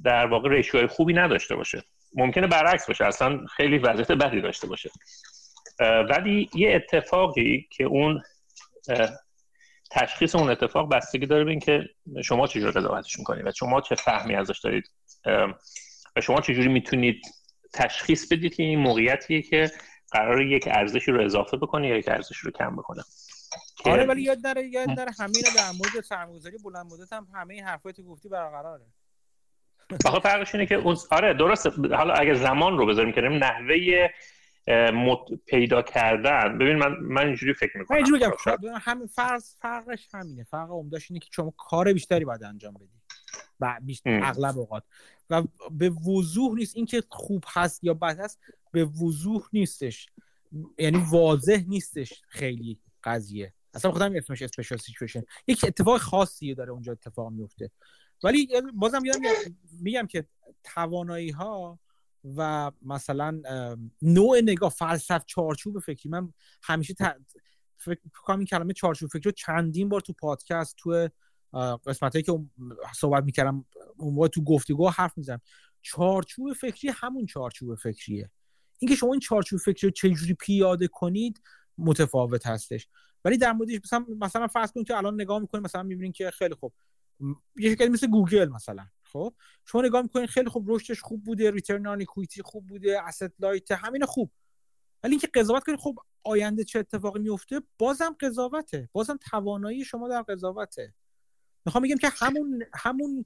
در 0.04 0.26
واقع 0.26 0.48
ریشیو 0.48 0.86
خوبی 0.86 1.12
نداشته 1.12 1.56
باشه. 1.56 1.82
ممکنه 2.14 2.46
برعکس 2.46 2.86
باشه. 2.86 3.04
اصلا 3.04 3.46
خیلی 3.46 3.78
وضعیت 3.78 4.12
بدی 4.12 4.40
داشته 4.40 4.66
باشه. 4.66 4.90
ولی 5.80 6.50
یه 6.54 6.74
اتفاقی 6.74 7.68
که 7.70 7.84
اون 7.84 8.22
تشخیص 9.90 10.34
اون 10.34 10.50
اتفاق 10.50 10.94
بستگی 10.94 11.26
داره 11.26 11.44
به 11.44 11.50
اینکه 11.50 11.84
شما 12.24 12.46
چجوری 12.46 12.72
قضاوتش 12.72 13.18
می‌کنید 13.18 13.46
و 13.46 13.52
شما 13.52 13.80
چه 13.80 13.94
فهمی 13.94 14.36
ازش 14.36 14.60
دارید 14.60 14.90
و 16.16 16.20
شما 16.22 16.40
چجوری 16.40 16.68
می‌تونید 16.68 17.22
تشخیص 17.72 18.32
بدید 18.32 18.54
که 18.54 18.62
این 18.62 18.78
موقعیتیه 18.78 19.42
که 19.42 19.70
قرار 20.10 20.42
یک 20.42 20.68
ارزشی 20.72 21.12
رو 21.12 21.24
اضافه 21.24 21.56
بکنه 21.56 21.88
یا 21.88 21.96
یک 21.96 22.08
ارزشی 22.08 22.40
رو 22.44 22.50
کم 22.50 22.76
بکنه. 22.76 23.02
آره 23.84 24.04
ولی 24.04 24.22
یاد 24.22 24.42
داره 24.42 24.66
یاد 24.66 24.96
داره 24.96 25.12
همین 25.18 25.42
در 25.56 25.70
مورد 25.78 26.04
سرمایه‌گذاری 26.04 26.56
بلند 26.64 26.86
مدت 26.86 27.12
هم 27.12 27.26
همه 27.34 27.54
این 27.54 27.64
حرفایی 27.64 27.94
گفتی 28.08 28.28
برقراره. 28.28 28.84
آخه 30.04 30.20
فرقش 30.20 30.54
اینه 30.54 30.66
که 30.66 30.74
اون 30.74 30.96
آره 31.10 31.34
درسته. 31.34 31.70
حالا 31.96 32.14
اگه 32.14 32.34
زمان 32.34 32.78
رو 32.78 32.86
بذاریم 32.86 33.12
کنیم 33.12 33.32
نحوه 33.32 34.08
پیدا 35.46 35.82
کردن. 35.82 36.58
ببین 36.58 36.76
من 36.76 36.96
من 37.00 37.26
اینجوری 37.26 37.54
فکر 37.54 37.78
می‌کنم. 37.78 37.96
اینجوری 37.96 38.24
بگم 38.24 38.32
همین 38.80 39.06
فرض 39.06 39.56
فرقش 39.56 40.08
همینه. 40.14 40.44
فرق 40.44 40.70
عمدهش 40.70 41.10
اینه 41.10 41.20
که 41.20 41.28
شما 41.30 41.54
کار 41.56 41.92
بیشتری 41.92 42.24
باید 42.24 42.44
انجام 42.44 42.74
بدی. 42.74 42.88
و 43.60 43.80
اغلب 44.06 44.58
اوقات. 44.58 44.82
و 45.30 45.42
به 45.70 45.90
وضوح 45.90 46.54
نیست 46.54 46.76
اینکه 46.76 47.02
خوب 47.08 47.44
هست 47.48 47.84
یا 47.84 47.94
بد 47.94 48.20
هست 48.20 48.40
به 48.72 48.84
وضوح 48.84 49.48
نیستش. 49.52 50.08
یعنی 50.78 51.04
واضح 51.10 51.64
نیستش 51.68 52.22
خیلی 52.28 52.78
قضیه. 53.04 53.52
اصلا 53.74 53.90
خودم 53.90 54.16
اسمش 54.16 54.42
اسپیشال 54.42 54.78
سیچویشن 54.78 55.22
یک 55.46 55.64
اتفاق 55.64 56.00
خاصی 56.00 56.54
داره 56.54 56.72
اونجا 56.72 56.92
اتفاق 56.92 57.32
میفته 57.32 57.70
ولی 58.24 58.48
بازم 58.74 59.04
یادم 59.04 59.20
میگم 59.80 60.06
که 60.06 60.24
توانایی 60.64 61.30
ها 61.30 61.78
و 62.36 62.72
مثلا 62.82 63.42
نوع 64.02 64.40
نگاه 64.40 64.70
فلسف 64.70 65.24
چارچوب 65.26 65.78
فکری. 65.78 66.10
من 66.10 66.32
همیشه 66.62 66.94
فکر 67.76 68.00
کنم 68.14 68.38
این 68.38 68.46
کلمه 68.46 68.72
چارچوب 68.72 69.10
فکری 69.10 69.22
رو 69.22 69.30
چندین 69.30 69.88
بار 69.88 70.00
تو 70.00 70.12
پادکست 70.12 70.74
تو 70.78 71.08
قسمت 71.86 72.16
هایی 72.16 72.22
که 72.22 72.40
صحبت 72.94 73.24
می‌کردم 73.24 73.64
اون 73.96 74.28
تو 74.28 74.44
گفتگو 74.44 74.88
حرف 74.88 75.18
می‌زنم 75.18 75.40
چارچوب 75.82 76.52
فکری 76.52 76.92
همون 76.94 77.26
چارچوب 77.26 77.74
فکریه. 77.74 78.30
اینکه 78.78 78.94
شما 78.94 79.12
این 79.12 79.20
چارچوب 79.20 79.60
فکری 79.60 79.88
رو 79.88 79.90
چجوری 79.90 80.34
پیاده 80.34 80.88
کنید 80.88 81.42
متفاوت 81.78 82.46
هستش. 82.46 82.88
ولی 83.24 83.38
در 83.38 83.52
موردش 83.52 83.80
مثلا 83.84 84.06
مثلا 84.20 84.46
فرض 84.46 84.72
کنید 84.72 84.86
که 84.86 84.96
الان 84.96 85.14
نگاه 85.14 85.38
می‌کنید 85.38 85.64
مثلا 85.64 85.82
می‌بینید 85.82 86.14
که 86.14 86.30
خیلی 86.30 86.54
خوب. 86.54 86.72
یه 87.56 87.70
شرکتی 87.70 87.88
مثل 87.88 88.06
گوگل 88.06 88.48
مثلا. 88.48 88.86
خب؟ 89.14 89.34
شما 89.64 89.82
نگاه 89.82 90.02
می‌کنید 90.02 90.28
خیلی 90.28 90.50
خوب 90.50 90.70
رشدش 90.72 91.00
خوب 91.00 91.24
بوده 91.24 91.50
return 91.50 91.86
on 91.86 92.02
equity 92.02 92.42
خوب 92.42 92.66
بوده 92.66 93.02
asset 93.02 93.32
light 93.40 93.72
همین 93.72 94.06
خوب. 94.06 94.30
ولی 95.02 95.12
اینکه 95.12 95.28
قضاوت 95.34 95.64
کنید 95.64 95.80
خب 95.80 95.98
آینده 96.24 96.64
چه 96.64 96.78
اتفاقی 96.78 97.20
میفته 97.20 97.62
بازم 97.78 98.16
قضاوته. 98.20 98.88
بازم 98.92 99.18
توانایی 99.30 99.84
شما 99.84 100.08
در 100.08 100.22
قضاوته. 100.22 100.94
می‌خوام 101.66 101.84
بگم 101.84 101.96
که 101.96 102.08
همون 102.08 102.64
همون 102.74 103.24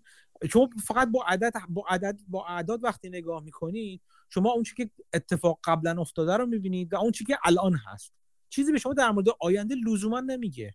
شما 0.50 0.70
فقط 0.84 1.08
با 1.08 1.24
عدد 1.26 1.52
با 1.68 1.84
عدد 1.88 2.20
با 2.28 2.46
اعداد 2.46 2.84
وقتی 2.84 3.08
نگاه 3.08 3.42
می‌کنید 3.42 4.02
شما 4.30 4.52
اون 4.52 4.62
چی 4.62 4.74
که 4.74 4.90
اتفاق 5.12 5.58
قبلا 5.64 6.00
افتاده 6.00 6.36
رو 6.36 6.46
می‌بینید 6.46 6.92
و 6.92 6.96
اون 6.96 7.12
چی 7.12 7.24
که 7.24 7.38
الان 7.44 7.74
هست. 7.74 8.12
چیزی 8.48 8.72
به 8.72 8.78
شما 8.78 8.94
در 8.94 9.10
مورد 9.10 9.26
آینده 9.40 9.74
لزوما 9.74 10.20
نمیگه. 10.20 10.74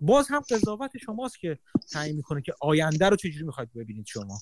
باز 0.00 0.28
هم 0.30 0.40
قضاوت 0.50 0.90
شماست 0.98 1.38
که 1.38 1.58
تعیین 1.92 2.16
می‌کنه 2.16 2.42
که 2.42 2.52
آینده 2.60 3.08
رو 3.08 3.16
چجوری 3.16 3.44
می‌خواید 3.44 3.70
ببینید 3.76 4.06
شما؟ 4.06 4.40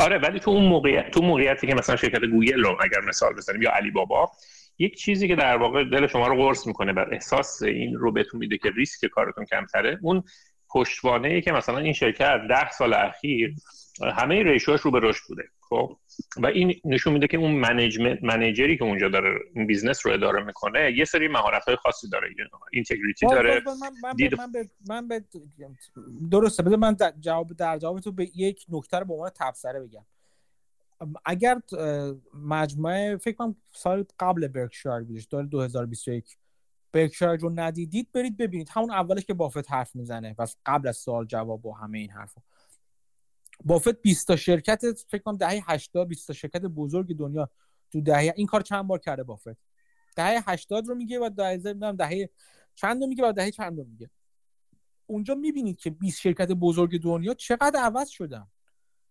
آره 0.00 0.18
ولی 0.18 0.40
تو 0.40 0.50
اون 0.50 0.64
موقعیت 0.64 1.10
تو 1.10 1.22
موقعیتی 1.22 1.66
که 1.66 1.74
مثلا 1.74 1.96
شرکت 1.96 2.24
گوگل 2.24 2.60
رو 2.62 2.76
اگر 2.80 3.00
مثال 3.08 3.34
بزنیم 3.34 3.62
یا 3.62 3.70
علی 3.70 3.90
بابا 3.90 4.30
یک 4.78 4.98
چیزی 4.98 5.28
که 5.28 5.36
در 5.36 5.56
واقع 5.56 5.84
دل 5.84 6.06
شما 6.06 6.28
رو 6.28 6.36
قرص 6.36 6.66
می‌کنه 6.66 6.92
بر 6.92 7.14
احساس 7.14 7.62
این 7.62 7.96
رو 7.96 8.12
بهتون 8.12 8.40
میده 8.40 8.58
که 8.58 8.70
ریسک 8.70 9.06
کارتون 9.06 9.44
کمتره 9.44 9.98
اون 10.02 10.22
پشتوانه 10.72 11.28
ای 11.28 11.40
که 11.40 11.52
مثلا 11.52 11.78
این 11.78 11.92
شرکت 11.92 12.40
ده 12.48 12.70
سال 12.70 12.94
اخیر 12.94 13.54
همه 14.16 14.42
ریشیوش 14.42 14.80
رو 14.80 14.90
به 14.90 15.00
رشد 15.02 15.22
بوده 15.28 15.42
خب؟ 15.70 15.96
و 16.36 16.46
این 16.46 16.80
نشون 16.84 17.12
میده 17.12 17.26
که 17.26 17.36
اون 17.36 17.50
management 17.50 18.18
manager 18.22 18.71
ی 18.71 18.78
که 18.78 18.84
اونجا 18.84 19.08
داره 19.08 19.40
این 19.54 19.66
business 19.66 20.06
رو 20.06 20.12
اداره 20.12 20.44
می‌کنه 20.44 20.92
یه 20.92 21.04
سری 21.04 21.28
مهارت 21.28 21.64
های 21.64 21.76
خاصی 21.76 22.08
داره 22.08 22.28
integrity 22.72 23.26
داره 23.26 23.62
من, 23.66 23.90
من, 24.02 24.12
دید... 24.12 24.34
من, 24.34 24.52
به... 24.52 24.68
من 24.88 25.08
به... 25.08 25.24
درسته 26.30 26.62
بده 26.62 26.76
من 26.76 26.92
در 26.92 27.12
جواب 27.20 27.52
در 27.52 27.78
جواب 27.78 28.00
تو 28.00 28.12
به 28.12 28.30
یک 28.34 28.66
نکته 28.68 28.98
رو 28.98 29.04
به 29.04 29.12
عنوان 29.12 29.30
تبصره 29.34 29.80
بگم. 29.80 30.04
اگر 31.24 31.60
مجموعه 32.34 33.16
فکر 33.16 33.36
کنم 33.36 33.56
سال 33.72 34.04
قبل 34.18 34.48
برکشایر 34.48 35.04
بودش 35.04 35.26
سال 35.30 35.46
2021 35.46 36.36
برکشایر 36.92 37.40
رو 37.40 37.50
ندیدید 37.54 38.12
برید 38.12 38.36
ببینید. 38.36 38.68
همون 38.70 38.90
اولش 38.90 39.24
که 39.24 39.34
بافت 39.34 39.70
حرف 39.70 39.96
می‌زنه. 39.96 40.34
و 40.38 40.46
قبل 40.66 40.88
از 40.88 40.96
سوال 40.96 41.26
جواب 41.26 41.66
و 41.66 41.72
همه 41.72 41.98
این 41.98 42.10
حرفا. 42.10 42.42
بافت 43.64 44.02
20 44.02 44.26
تا 44.26 44.36
شرکت 44.36 44.82
فکر 45.08 45.22
کنم 45.22 45.36
دهه 45.36 45.70
80 45.70 46.08
20 46.08 46.26
تا 46.26 46.32
شرکت 46.32 46.62
بزرگ 46.62 47.16
دنیا 47.16 47.50
تو 47.92 48.00
دهه 48.00 48.32
این 48.36 48.46
کار 48.46 48.60
چند 48.60 48.86
بار 48.86 48.98
کرده 48.98 49.22
بافت؟ 49.22 49.56
دهه 50.16 50.42
80 50.46 50.88
رو 50.88 50.94
میگه 50.94 51.18
و 51.18 51.30
دهه 51.36 51.56
نمی‌دونم 51.64 51.96
دهه 51.96 52.30
چند 52.74 53.02
رو 53.02 53.08
میگه 53.08 53.28
و 53.28 53.32
دهه 53.32 53.50
چند 53.50 53.78
رو 53.78 53.84
میگه. 53.84 54.10
اونجا 55.06 55.34
می‌بینید 55.34 55.78
که 55.78 55.90
20 55.90 56.20
شرکت 56.20 56.48
بزرگ 56.48 57.02
دنیا 57.02 57.34
چقدر 57.34 57.80
عوض 57.80 58.08
شدن. 58.08 58.46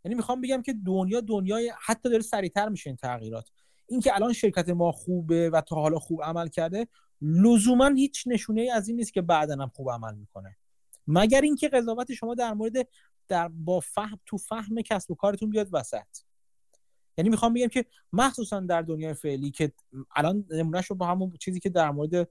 یعنی 0.06 0.16
می‌خوام 0.16 0.42
بگم 0.42 0.62
که 0.62 0.74
دنیا 0.86 1.22
دنیای 1.22 1.74
حتی 1.82 2.10
داره 2.10 2.22
سریعتر 2.22 2.70
میشه 2.70 2.90
این 2.90 2.98
تغییرات. 2.98 3.50
اینکه 3.88 4.16
الان 4.16 4.34
شرکت 4.34 4.70
ما 4.70 4.92
خوبه 4.92 5.50
و 5.50 5.62
تا 5.62 5.76
حالا 5.76 6.00
خوب 6.00 6.24
عمل 6.24 6.48
کرده 6.48 6.88
لزوما 7.22 7.88
هیچ 7.88 8.24
نشونه 8.28 8.62
ای 8.62 8.70
از 8.70 8.88
این 8.88 8.98
نیست 8.98 9.14
که 9.14 9.22
بعدا 9.22 9.54
هم 9.54 9.72
خوب 9.76 9.90
عمل 9.92 10.16
می‌کنه. 10.16 10.58
مگر 11.08 11.42
اینکه 11.42 11.70
قضاوت 11.70 12.14
شما 12.14 12.36
در 12.36 12.54
مورد 12.54 12.74
در 13.28 13.48
با 13.48 13.80
فهم 13.80 14.20
تو 14.26 14.38
فهم 14.38 14.82
کسب 14.82 15.12
و 15.12 15.16
کارتون 15.16 15.50
بیاد 15.50 15.70
وسط. 15.72 16.18
یعنی 17.18 17.30
می‌خوام 17.30 17.54
بگم 17.54 17.68
که 17.68 17.86
مخصوصا 18.14 18.60
در 18.60 18.82
دنیای 18.82 19.14
فعلی 19.14 19.52
که 19.52 19.72
الان 20.16 20.46
نمونهش 20.52 20.86
رو 20.86 20.96
با 20.96 21.08
همون 21.08 21.32
چیزی 21.40 21.60
که 21.60 21.70
در 21.70 21.92
مورد 21.92 22.30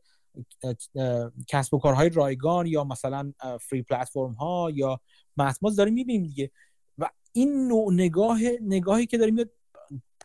کسب 1.48 1.74
و 1.74 1.78
کارهای 1.78 2.08
رایگان 2.08 2.66
یا 2.66 2.84
مثلا 2.84 3.32
فری 3.60 3.82
پلتفرم 3.82 4.32
ها 4.32 4.70
یا 4.74 5.00
متماز 5.36 5.76
داریم 5.76 5.94
می‌بینیم 5.94 6.22
دیگه. 6.22 6.50
و 6.98 7.10
این 7.32 7.68
نوع 7.68 7.92
نگاه 7.92 8.38
نگاهی 8.60 9.06
که 9.06 9.18
داریم 9.18 9.36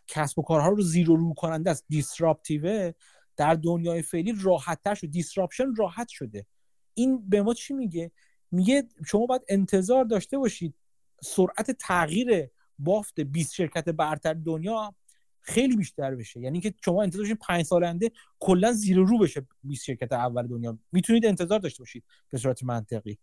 کسب 0.08 0.40
و 0.40 0.42
کارها 0.42 0.70
رو 0.70 0.82
زیر 0.82 1.12
و 1.12 1.16
رو 1.16 1.34
کننده 1.34 1.72
است 1.72 1.86
دیسراپتیو 1.90 2.94
در 3.38 3.54
دنیای 3.54 4.02
فعلی 4.02 4.34
راحت 4.42 4.94
شد. 4.94 5.08
دیسراپشن 5.08 5.76
راحت 5.76 6.08
شده. 6.08 6.46
این 6.94 7.30
به 7.30 7.42
ما 7.42 7.54
چی 7.54 7.74
میگه؟ 7.74 8.12
میگه 8.52 8.84
شما 9.06 9.26
باید 9.26 9.42
انتظار 9.48 10.06
داشته 10.06 10.38
باشید. 10.38 10.76
سرعت 11.24 11.72
تغییر 11.72 12.50
بافت 12.80 13.20
20 13.20 13.54
شرکت 13.54 13.90
برتر 13.90 14.34
دنیا 14.34 14.96
خیلی 15.42 15.76
بیشتر 15.76 16.16
بشه. 16.16 16.40
یعنی 16.40 16.62
که 16.62 16.74
شما 16.86 17.04
انتظار 17.04 17.22
داشتید 17.22 17.40
5 17.42 17.66
سال 17.66 17.84
آینده 17.84 18.12
کلا 18.40 18.74
زیر 18.74 18.98
رو 18.98 19.18
بشه 19.20 19.48
20 19.64 19.84
شرکت 19.86 20.12
اول 20.12 20.48
دنیا. 20.48 20.80
می‌تونید 20.92 21.26
انتظار 21.26 21.60
داشته 21.60 21.82
باشید 21.82 22.04
به 22.30 22.38
صورت 22.38 22.64
منطقی. 22.64 23.18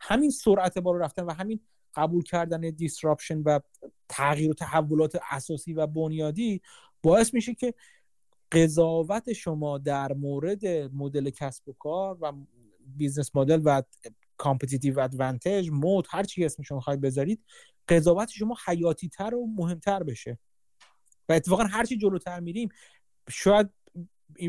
همین 0.00 0.30
سرعت 0.30 0.78
بالا 0.78 0.98
رفتن 0.98 1.22
و 1.22 1.32
همین 1.32 1.60
قبول 1.94 2.22
کردن 2.22 2.60
disruption 2.60 3.38
و 3.38 3.60
تغییر 4.08 4.50
و 4.50 4.54
تحولات 4.54 5.18
اساسی 5.30 5.72
و 5.72 5.86
بنیادی 5.86 6.62
باعث 7.02 7.34
میشه 7.34 7.54
که 7.54 7.74
قضاوت 8.52 9.32
شما 9.32 9.78
در 9.78 10.12
مورد 10.12 10.66
مدل 10.94 11.30
کسب 11.30 11.68
و 11.68 11.72
کار 11.72 12.18
و 12.20 12.32
business 12.86 13.36
model 13.36 13.60
و 13.64 13.82
competitive 14.36 15.00
advantage 15.00 15.70
moat 15.70 16.06
هر 16.10 16.24
چی 16.24 16.44
اسمش 16.44 16.68
شما 16.68 16.80
خواهید 16.80 17.00
بذارید 17.00 17.44
قضاوت 17.88 18.30
شما 18.30 18.56
حیاتی 18.66 19.08
تر 19.08 19.34
و 19.34 19.46
مهمتر 19.46 20.02
بشه. 20.02 20.38
و 21.28 21.32
اتفاقا 21.32 21.64
هر 21.64 21.84
چی 21.84 21.96
جلوتر 21.96 22.40
میریم 22.40 22.68
شاید 23.28 23.70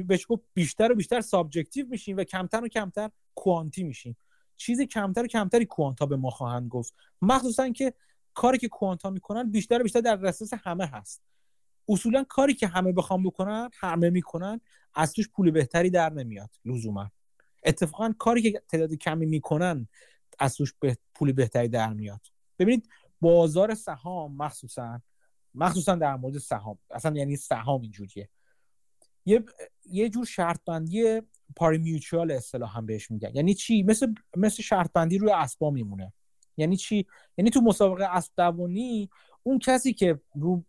بهش 0.07 0.25
بیشتر 0.53 0.91
و 0.91 0.95
بیشتر 0.95 1.21
subjective 1.21 1.87
میشیم 1.87 2.17
و 2.17 2.23
کمتر 2.23 2.63
و 2.63 2.67
کمتر 2.67 3.09
quanty 3.35 3.83
میشیم. 3.83 4.17
چیز 4.57 4.81
کمتر 4.81 5.23
و 5.23 5.27
کمتری 5.27 5.65
quant 5.65 5.99
ا 5.99 6.05
به 6.05 6.17
ما 6.17 6.29
خواهند 6.29 6.69
گفت. 6.69 6.93
مخصوصا 7.21 7.69
که 7.69 7.93
کاری 8.33 8.57
که 8.57 8.67
quant 8.67 9.02
ا 9.02 9.09
می‌کنن 9.09 9.51
بیشتر 9.51 9.79
و 9.79 9.83
بیشتر 9.83 10.01
در 10.01 10.15
دسترس 10.15 10.53
همه 10.53 10.85
هست. 10.85 11.21
اصولا 11.89 12.23
کاری 12.23 12.53
که 12.53 12.67
همه 12.67 12.91
بخوام 12.91 13.23
بکنن 13.23 13.69
همه 13.79 14.09
می‌کنن 14.09 14.61
از 14.93 15.13
توش 15.13 15.29
پول 15.29 15.51
بهتری 15.51 15.89
در 15.89 16.09
نمیاد 16.09 16.49
لزوما. 16.65 17.11
اتفاقا 17.63 18.13
کاری 18.19 18.41
که 18.41 18.61
تعداد 18.69 18.93
کمی 18.93 19.25
می‌کنن 19.25 19.87
از 20.39 20.55
توش 20.55 20.73
به 20.79 20.97
پول 21.13 21.31
بهتری 21.31 21.67
در 21.67 21.93
میاد. 21.93 22.21
ببینید 22.59 22.89
بازار 23.21 23.75
سهام 23.75 24.37
مخصوصا 24.37 25.01
مخصوصا 25.55 25.95
در 25.95 26.15
مورد 26.15 26.37
سهام 26.37 26.77
اصلا 26.91 27.15
یعنی 27.15 27.35
سهام 27.35 27.81
اینجوریه. 27.81 28.29
یه 29.25 29.43
یه 29.85 30.09
جور 30.09 30.25
شرط 30.25 30.59
بندی 30.65 31.21
پاری 31.55 31.77
میوچوال 31.77 32.31
اصطلاح 32.31 32.77
هم 32.77 32.85
بهش 32.85 33.11
میگن. 33.11 33.31
یعنی 33.33 33.53
چی؟ 33.53 33.83
مثل 33.83 34.13
مثل 34.37 34.63
شرط 34.63 34.91
بندی 34.93 35.17
روی 35.17 35.31
اسبا 35.31 35.69
میمونه. 35.69 36.13
یعنی 36.57 36.77
چی؟ 36.77 37.05
یعنی 37.37 37.49
تو 37.51 37.61
مسابقه 37.61 38.05
اسب 38.05 38.31
دوانی 38.37 39.09
اون 39.43 39.59
کسی 39.59 39.93
که 39.93 40.19
رو 40.35 40.65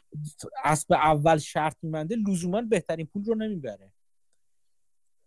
اسب 0.64 0.92
اول 0.92 1.38
شرط 1.38 1.76
میبنده 1.82 2.16
لزوما 2.16 2.62
بهترین 2.62 3.06
پول 3.06 3.24
رو 3.24 3.34
نمی‌بره. 3.34 3.92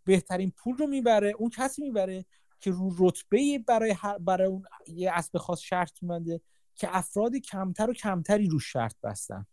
بهترین 0.04 0.52
پول 0.52 0.78
رو 0.78 0.88
می‌بره 0.88 1.30
اون 1.38 1.50
کسی 1.50 1.82
می‌بره 1.82 2.26
که 2.60 2.72
رو 2.72 2.96
رتبه 3.00 3.60
برای 3.68 3.96
برای 4.20 4.48
اون 4.48 4.64
یه 4.88 5.12
اسب 5.12 5.38
خاص 5.38 5.62
شرط 5.62 6.04
میبنده 6.04 6.42
که 6.76 6.98
افراد 6.98 7.36
کمتر 7.36 7.90
و 7.90 7.94
کمتری 7.94 8.48
رو 8.48 8.60
شرط 8.60 8.96
بستن. 9.04 9.46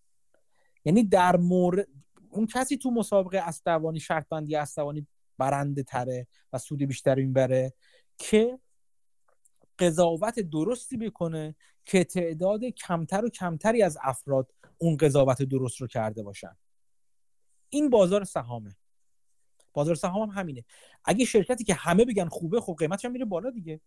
یعنی 0.85 1.05
در 1.05 1.37
مورد 1.37 1.89
اون 2.31 2.47
کسی 2.47 2.77
تو 2.77 2.91
مسابقه 2.91 3.39
اسبوانی 3.39 4.01
شرط 4.01 4.29
بندی 4.29 4.57
اسبوانی 4.57 5.07
برنده 5.39 5.83
تره 5.83 6.27
و 6.53 6.59
سود 6.59 6.79
بیشتری 6.79 7.27
می‌بره 7.27 7.73
که 8.19 8.59
قضاوت 9.79 10.41
درستی 10.41 10.97
بکنه 10.97 11.55
که 11.91 12.05
تعداد 12.05 12.65
کمتر 12.65 13.25
و 13.25 13.29
کمتری 13.29 13.83
از 13.83 13.99
افراد 14.03 14.53
اون 14.79 14.97
قضاوت 14.97 15.43
درست 15.43 15.81
رو 15.81 15.87
کرده 15.87 16.23
باشن. 16.23 16.57
این 17.69 17.91
بازار 17.91 18.25
سهامه. 18.25 18.77
بازار 19.73 19.95
سهام 19.95 20.31
هم 20.31 20.39
همینه. 20.39 20.65
اگه 21.05 21.25
شرکتی 21.25 21.65
که 21.65 21.75
همه 21.75 22.05
بگن 22.05 22.29
خوبه 22.29 22.61
خب 22.61 22.77
قیمتش 22.79 23.05
هم 23.05 23.13
میره 23.13 23.25
بالا 23.25 23.51
دیگه. 23.51 23.81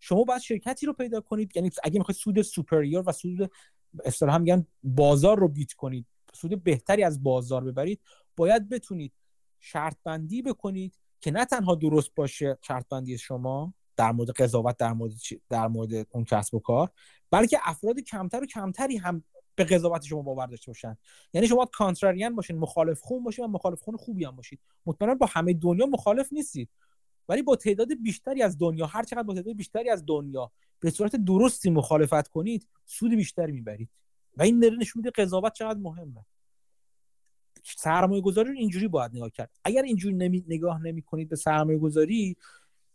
شما 0.00 0.24
باید 0.24 0.40
شرکتی 0.40 0.86
رو 0.86 0.92
پیدا 0.92 1.20
کنید. 1.20 1.56
یعنی 1.56 1.70
اگه 1.82 1.98
می‌خواید 1.98 2.16
سود 2.16 2.42
سوپریور 2.42 3.04
و 3.06 3.12
سود 3.12 3.50
اصطلاحا 4.04 4.38
میگن 4.38 4.66
بازار 4.82 5.38
رو 5.38 5.48
بیت 5.48 5.72
کنید 5.72 6.06
سود 6.34 6.64
بهتری 6.64 7.04
از 7.04 7.22
بازار 7.22 7.64
ببرید 7.64 8.00
باید 8.36 8.68
بتونید 8.68 9.12
شرط 9.60 9.96
بندی 10.04 10.42
بکنید 10.42 10.98
که 11.20 11.30
نه 11.30 11.44
تنها 11.44 11.74
درست 11.74 12.14
باشه 12.14 12.58
شرط 12.62 12.88
بندی 12.88 13.18
شما 13.18 13.74
در 13.96 14.12
مورد 14.12 14.30
قضاوت 14.30 14.76
در 14.76 14.92
مورد 14.92 15.12
در 15.50 15.68
مورد 15.68 16.06
اون 16.10 16.24
کسب 16.24 16.54
و 16.54 16.58
کار 16.58 16.90
بلکه 17.30 17.58
افراد 17.62 18.00
کمتر 18.00 18.42
و 18.42 18.46
کمتری 18.46 18.96
هم 18.96 19.24
به 19.54 19.64
قضاوت 19.64 20.04
شما 20.04 20.22
باور 20.22 20.46
داشته 20.46 20.66
باشن. 20.66 20.96
یعنی 21.32 21.46
شما 21.46 21.64
کانتراریان 21.64 22.34
باشین 22.34 22.58
مخالف 22.58 23.00
خون 23.00 23.24
باشین 23.24 23.44
و 23.44 23.48
مخالف 23.48 23.80
خون 23.80 23.96
خوبی 23.96 24.24
هم 24.24 24.36
باشید. 24.36 24.60
مطمئنا 24.86 25.14
با 25.14 25.26
همه 25.26 25.52
دنیا 25.52 25.86
مخالف 25.86 26.32
نیستید. 26.32 26.68
ولی 27.28 27.42
با 27.42 27.56
تعداد 27.56 27.88
بیشتری 28.02 28.42
از 28.42 28.58
دنیا 28.58 28.86
هر 28.86 29.02
چقدر 29.02 29.22
با 29.22 29.34
تعداد 29.34 29.56
بیشتری 29.56 29.90
از 29.90 30.06
دنیا 30.06 30.52
به 30.80 30.90
صورت 30.90 31.16
درستی 31.16 31.70
مخالفت 31.70 32.28
کنید 32.28 32.68
سود 32.86 33.10
بیشتری 33.14 33.52
می‌برید. 33.52 33.90
و 34.36 34.42
این 34.42 34.60
داره 34.60 34.76
نشون 34.76 35.02
میده 35.02 35.22
قضاوت 35.22 35.52
چقدر 35.52 35.78
مهمه. 35.78 36.24
سرمایه 37.64 38.20
گذاری 38.20 38.48
رو 38.48 38.56
اینجوری 38.56 38.88
باید 38.88 39.10
نگاه 39.14 39.30
کرد. 39.30 39.50
اگر 39.64 39.82
اینجوری 39.82 40.14
نمی... 40.14 40.44
نگاه 40.48 40.82
نمی 40.82 41.02
کنید 41.02 41.28
به 41.28 41.36
سرمایه 41.36 41.78
گذاری 41.78 42.36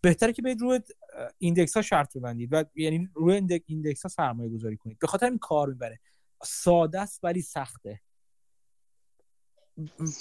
بهتره 0.02 0.34
که 0.34 0.42
برید 0.42 0.62
روی 0.62 0.80
index 1.38 1.76
ها 1.76 1.82
شرط 1.82 2.18
ببندید 2.18 2.50
و 2.52 2.64
یعنی 2.76 3.10
روی 3.14 3.62
index 3.66 4.04
ها 4.04 4.10
سرمایه 4.10 4.50
گذاری 4.50 4.78
کنید. 4.78 5.00
به 5.00 5.08
خاطر 5.08 5.26
این 5.26 5.38
کار 5.38 5.68
می‌بره. 5.68 6.00
ساده 6.44 7.00
است 7.00 7.20
ولی 7.24 7.42
سخته. 7.42 8.02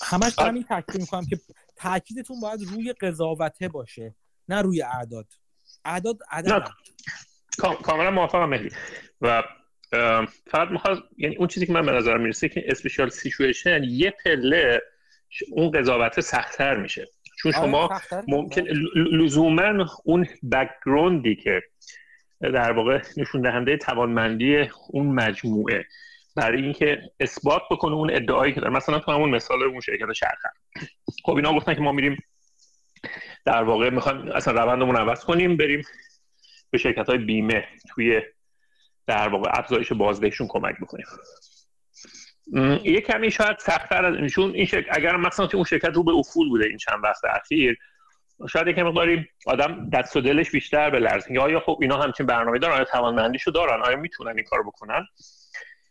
همش 0.03 0.35
دارم 0.39 0.55
این 0.55 0.65
تاکید 0.65 1.01
می‌کنم 1.01 1.27
که 1.27 1.41
تاکیدتون 1.77 2.41
باید 2.41 2.63
روی 2.63 2.93
قضاوته 2.93 3.69
باشه 3.69 4.15
نه 4.49 4.63
روی 4.63 4.83
اعداد. 4.83 5.33
اعداد 5.85 6.19
عدد 6.31 6.69
کاملا 7.59 8.11
موافقم 8.11 8.49
مهدی. 8.49 8.71
و 9.21 9.43
فقط 10.47 10.69
می‌خواد 10.71 11.09
یعنی 11.17 11.37
اون 11.37 11.49
چیزی 11.49 11.67
که 11.67 11.73
من 11.73 11.87
به 11.87 11.93
نظر 11.93 12.17
می‌رسه 12.17 12.49
که 12.49 12.65
اسپیشال 12.67 13.11
سیچویشن 13.11 13.85
یه 13.85 14.15
پله 14.25 14.83
اون 15.53 15.71
قضاوت 15.71 16.21
سختتر 16.21 16.77
میشه. 16.77 17.09
چون 17.53 17.75
آره، 17.77 18.01
شما 18.01 18.01
ممکن 18.29 18.63
لزوما 18.95 19.87
اون 20.05 20.27
بکگروندی 20.53 21.37
که 21.37 21.63
در 22.41 22.73
واقع 22.73 23.03
نشون 23.17 23.41
دهنده 23.43 23.77
توانمندی 23.77 24.69
اون 24.89 25.07
مجموعه 25.07 25.87
برای 26.37 26.63
اینکه 26.63 27.03
اثبات 27.21 27.63
بکنه 27.71 27.93
اون 27.93 28.11
ادعایی 28.15 28.53
که 28.53 28.61
داره. 28.61 28.73
مثلا 28.73 28.99
تو 28.99 29.13
همون 29.13 29.31
مثال 29.31 29.63
اون 29.63 29.81
شرکت 29.81 30.13
شرخ 30.13 30.39
خب 31.25 31.37
اینا 31.37 31.53
گفتن 31.53 31.75
که 31.75 31.81
ما 31.81 31.93
میریم 31.93 32.17
در 33.45 33.63
واقع 33.63 33.91
می‌خوایم 33.91 34.33
اصلا 34.33 34.55
روندمون 34.55 34.97
عوض 34.97 35.25
کنیم 35.25 35.57
بریم 35.57 35.83
به 36.71 36.79
شرکت 36.79 37.09
های 37.09 37.19
بیمه 37.19 37.65
توی 37.89 38.23
در 39.07 39.29
واقع 39.29 39.51
افزایش 39.59 39.93
بازدهشون 39.93 40.47
کمک 40.51 40.77
بکنیم. 40.81 41.07
یه 42.85 43.01
کمی 43.01 43.31
شاید 43.31 43.59
سختتر 43.59 44.05
از 44.05 44.31
چون 44.31 44.51
این 44.51 44.67
شرکت 44.67 44.89
اگر 44.97 45.17
مثلا 45.17 45.49
اون 45.55 45.65
شرکت 45.65 45.91
رو 45.95 46.03
به 46.03 46.13
افول 46.13 46.49
بوده 46.49 46.67
این 46.67 46.77
چند 46.77 47.05
وقت 47.05 47.25
اخیر 47.25 47.79
شاید 48.49 48.69
یکم 48.69 48.83
مقداری 48.83 49.27
آدم 49.47 49.91
دست 49.91 50.17
و 50.17 50.21
دلش 50.21 50.51
بیشتر 50.51 50.91
به 50.91 50.99
لرزه 50.99 51.39
آیا 51.39 51.61
خب 51.61 51.79
اینا 51.81 52.03
همچین 52.03 52.27
برنامه 52.27 52.59
دارن 52.59 52.75
آیا 52.75 52.85
توانمندیشو 52.85 53.51
دارن 53.51 53.83
آیا 53.83 53.97
می‌تونن 53.97 54.37
این 54.37 54.45
کارو 54.45 54.65
بکنن؟ 54.65 55.07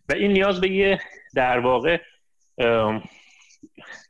و 0.09 0.13
این 0.13 0.33
نیاز 0.33 0.61
به 0.61 0.69
یه 0.69 1.01
در 1.35 1.59
واقع 1.59 1.97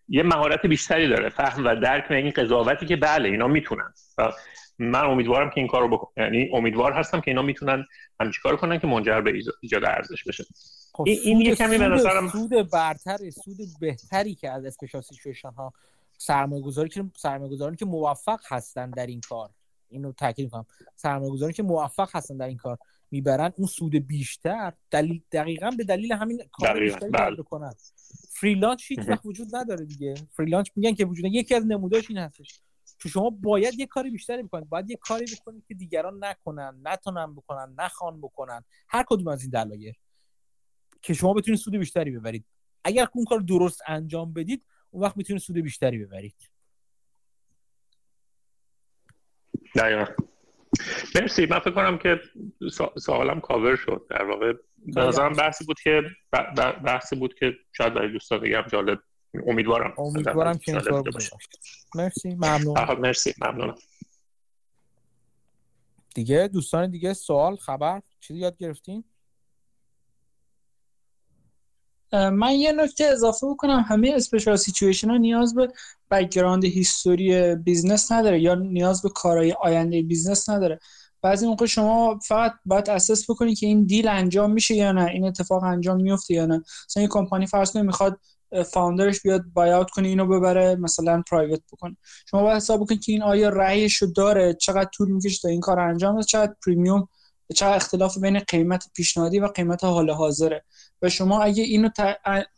یه 0.07 0.23
مهارت 0.23 0.65
بیشتری 0.65 1.07
داره. 1.07 1.29
فهم 1.29 1.65
و 1.65 1.75
درک 1.75 2.07
به 2.07 2.15
این 2.15 2.31
قضاوتی 2.31 2.85
که 2.85 2.95
بله 2.95 3.29
اینا 3.29 3.47
می‌تونن. 3.47 3.93
و 4.17 4.31
من 4.79 5.05
امیدوارم 5.05 5.49
که 5.49 5.57
این 5.57 5.67
کارو 5.67 5.87
بکن 5.87 6.11
یعنی 6.17 6.49
امیدوار 6.53 6.93
هستم 6.93 7.21
که 7.21 7.31
اینا 7.31 7.41
می‌تونن 7.41 7.85
همچی 8.19 8.41
کار 8.41 8.55
کنن 8.55 8.79
که 8.79 8.87
منجر 8.87 9.21
به 9.21 9.33
ایجاد 9.61 9.85
ارزش 9.85 10.23
بشه. 10.23 10.43
خب 10.95 11.03
این 11.07 11.41
یه 11.41 11.55
کمی 11.55 11.77
به 11.77 11.87
نظرم 11.87 12.29
سود 12.29 12.69
برتر 12.71 13.29
سود 13.29 13.57
بهتری 13.79 14.35
که 14.35 14.51
از 14.51 14.65
اسپیشال 14.65 15.01
سیچویشن 15.01 15.51
ها 15.51 15.73
سرمایه‌گذاری 16.17 16.89
که 16.89 17.05
سرمایه‌گذارانی 17.17 17.77
که 17.77 17.85
موفق 17.85 18.39
هستن 18.47 18.89
در 18.89 19.05
این 19.05 19.21
کار. 19.21 19.49
اینو 19.89 20.11
تاکید 20.11 20.49
کنم 20.49 20.65
سرمایه‌گذاری 20.95 21.53
که 21.53 21.63
موفق 21.63 22.09
هستن 22.13 22.37
در 22.37 22.47
این 22.47 22.57
کار 22.57 22.77
می‌برن 23.11 23.53
اون 23.57 23.67
سود 23.67 23.95
بیشتر 23.95 24.73
دلیل 24.91 25.21
دقیقا 25.31 25.71
به 25.77 25.83
دلیل 25.83 26.11
همین 26.11 26.41
کار 26.51 26.79
بیشتری 26.79 27.09
بله. 27.09 27.35
بکنن. 27.35 27.73
فریلانس 28.29 28.79
هیچ 28.87 28.99
وقت 29.07 29.25
وجود 29.25 29.55
نداره 29.55 29.85
دیگه. 29.85 30.15
فریلانس 30.31 30.67
میگن 30.75 30.93
که 30.93 31.05
وجود 31.05 31.25
یکی 31.25 31.55
از 31.55 31.65
نموداش 31.65 32.09
این 32.09 32.19
هستش. 32.19 32.59
که 32.99 33.09
شما 33.09 33.29
باید 33.29 33.79
یه 33.79 33.85
کاری 33.85 34.09
بیشتری 34.09 34.43
بکنید. 34.43 34.69
باید 34.69 34.89
یه 34.89 34.95
کاری 34.95 35.25
بکنید 35.35 35.63
که 35.67 35.73
دیگران 35.73 36.23
نکنن 36.23 36.79
نتونن 36.83 37.35
بکنن 37.35 37.75
نخوان 37.77 38.21
بکنن. 38.21 38.63
هر 38.87 39.05
کدوم 39.07 39.27
از 39.27 39.41
این 39.41 39.49
دلایل. 39.49 39.93
که 41.05 41.13
شما 41.13 41.33
بتونید 41.33 41.59
سود 41.59 41.75
بیشتری 41.75 42.11
ببرید. 42.11 42.45
اگر 42.83 43.07
اون 43.13 43.25
کار 43.25 43.39
درست 43.39 43.81
انجام 43.87 44.33
بدید 44.33 44.65
اون 44.89 45.03
وقت 45.03 45.17
می‌تونید 45.17 45.41
سود 45.41 45.57
بیشتری 45.57 46.05
ببرید. 46.05 46.35
دقیقا. 49.75 50.05
مرسی. 51.15 51.45
من 51.45 51.59
فکر 51.59 51.71
کنم 51.71 51.97
که 51.97 52.21
سوالم 52.97 53.41
کاور 53.41 53.75
شد. 53.75 54.07
در 54.09 54.23
واقع 54.23 54.53
به 54.77 55.01
نظرم 55.01 55.33
بحثی 55.33 55.65
بود 55.65 55.79
که 55.79 56.01
بحثی 56.83 57.15
بود 57.15 57.33
که 57.39 57.53
شاید 57.71 57.93
برای 57.93 58.11
دوستان 58.11 58.39
دیگه 58.39 58.57
هم 58.57 58.67
جالب 58.67 58.99
امیدوارم 59.47 59.93
امیدوارم 59.97 60.57
که 60.57 60.71
اینطور 60.71 61.11
باشه. 61.11 61.37
مرسی. 61.95 62.35
ممنون. 62.35 62.99
مرسی. 62.99 63.33
ممنونم. 63.41 63.75
دیگه 66.15 66.47
دوستان 66.47 66.91
دیگه 66.91 67.13
سوال 67.13 67.55
خبر 67.55 68.01
چیزی 68.19 68.39
یاد 68.39 68.57
گرفتین؟ 68.57 69.03
من 72.13 72.51
یه 72.51 72.71
نکته 72.71 73.05
اضافه 73.05 73.47
بکنم. 73.47 73.85
همه 73.87 74.13
اسپیشال 74.15 74.55
سیچویشن 74.55 75.09
ها 75.09 75.17
نیاز 75.17 75.55
به 75.55 75.67
background 76.11 76.65
history 76.65 77.55
business 77.55 78.11
نداره 78.11 78.41
یا 78.41 78.55
نیاز 78.55 79.01
به 79.01 79.09
کارهای 79.09 79.51
آینده 79.61 80.01
business 80.01 80.49
نداره. 80.49 80.79
بعضی 81.21 81.47
موقع 81.47 81.65
شما 81.65 82.19
فقط 82.27 82.53
باید 82.65 82.89
assess 82.89 83.29
بکنی 83.29 83.55
که 83.55 83.67
این 83.67 83.85
deal 83.85 84.07
انجام 84.07 84.51
میشه 84.51 84.75
یا 84.75 84.91
نه 84.91 85.05
این 85.05 85.25
اتفاق 85.25 85.63
انجام 85.63 86.01
میفته 86.01 86.33
یا 86.33 86.45
نه. 86.45 86.57
مثلا 86.89 87.01
این 87.01 87.09
کمپانی 87.09 87.47
فرض 87.47 87.71
کنید 87.71 87.85
می‌خواد 87.85 88.19
founder 88.71 89.10
ش 89.10 89.21
بیاد 89.21 89.41
buyout 89.53 89.89
کنه 89.89 90.07
اینو 90.07 90.25
ببره 90.25 90.75
مثلا 90.75 91.23
private 91.31 91.61
بکنه. 91.71 91.97
شما 92.31 92.41
باید 92.43 92.55
حساب 92.55 92.81
بکنید 92.81 93.03
که 93.03 93.11
این 93.11 93.23
آیا 93.23 93.49
رأیش 93.49 94.03
داره 94.03 94.53
چقدر 94.53 94.89
طول 94.93 95.11
می‌کشه 95.11 95.41
تا 95.41 95.47
این 95.47 95.59
کار 95.59 95.79
انجام 95.79 96.15
بده 96.15 96.23
چقدر 96.23 96.55
premium 96.65 97.07
چقدر 97.53 97.75
اختلاف 97.75 98.17
بین 98.17 98.39
قیمت 98.39 98.89
پیشنهادی 98.95 99.39
و 99.39 99.47
قیمت 99.47 99.83
حال 99.83 100.09
حاضره. 100.09 100.63
و 101.01 101.09
شما 101.09 101.41
اگه 101.41 101.63
اینو 101.63 101.89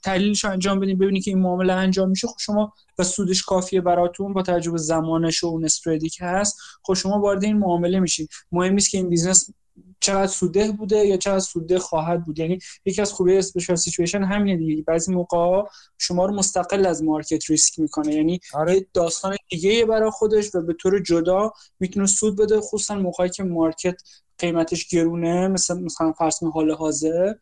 تحلیلش 0.03 0.45
انجام 0.45 0.79
بدین 0.79 0.97
ببینید 0.97 1.23
که 1.23 1.31
این 1.31 1.39
معامله 1.39 1.73
انجام 1.73 2.09
میشه 2.09 2.27
خب 2.27 2.37
شما 2.39 2.73
و 2.97 3.03
سودش 3.03 3.43
کافیه 3.43 3.81
براتون 3.81 4.33
با 4.33 4.41
توجه 4.41 4.77
زمانش 4.77 5.43
و 5.43 5.47
اون 5.47 5.65
spread 5.65 6.03
ی 6.03 6.09
که 6.09 6.25
هست 6.25 6.57
خب 6.83 6.93
شما 6.93 7.19
وارد 7.19 7.43
این 7.43 7.57
معامله 7.57 7.99
میشین. 7.99 8.27
مهم 8.51 8.73
نیست 8.73 8.89
که 8.89 8.97
این 8.97 9.09
business 9.09 9.49
چقدر 9.99 10.27
سودده 10.27 10.71
بوده 10.71 11.05
یا 11.05 11.17
چقدر 11.17 11.39
سودده 11.39 11.79
خواهد 11.79 12.25
بود. 12.25 12.39
یعنی 12.39 12.59
یکی 12.85 13.01
از 13.01 13.13
خوبی 13.13 13.37
special 13.37 13.75
situation 13.75 14.23
همینه 14.23 14.57
دیگه. 14.57 14.83
بعضی 14.83 15.13
موقع 15.13 15.63
شما 15.97 16.25
رو 16.25 16.35
مستقل 16.35 16.85
از 16.85 17.03
market 17.03 17.49
risk 17.49 17.79
می‌کنه. 17.79 18.13
یعنی 18.15 18.39
آره. 18.53 18.85
داستان 18.93 19.35
دیگه 19.49 19.85
برای 19.85 20.09
خودش 20.09 20.55
و 20.55 20.61
به 20.61 20.73
طور 20.73 20.99
جدا 20.99 21.51
می‌تونه 21.79 22.05
سود 22.05 22.37
بده 22.37 22.59
خصوصا 22.61 22.95
موقعی 22.95 23.29
که 23.29 23.43
market 23.43 24.01
قیمتش 24.37 24.87
گرونه 24.87 25.47
مثل 25.47 25.81
مثلا 25.81 26.11
فرض 26.11 26.43
حال 26.43 26.71
حاضر 26.71 27.33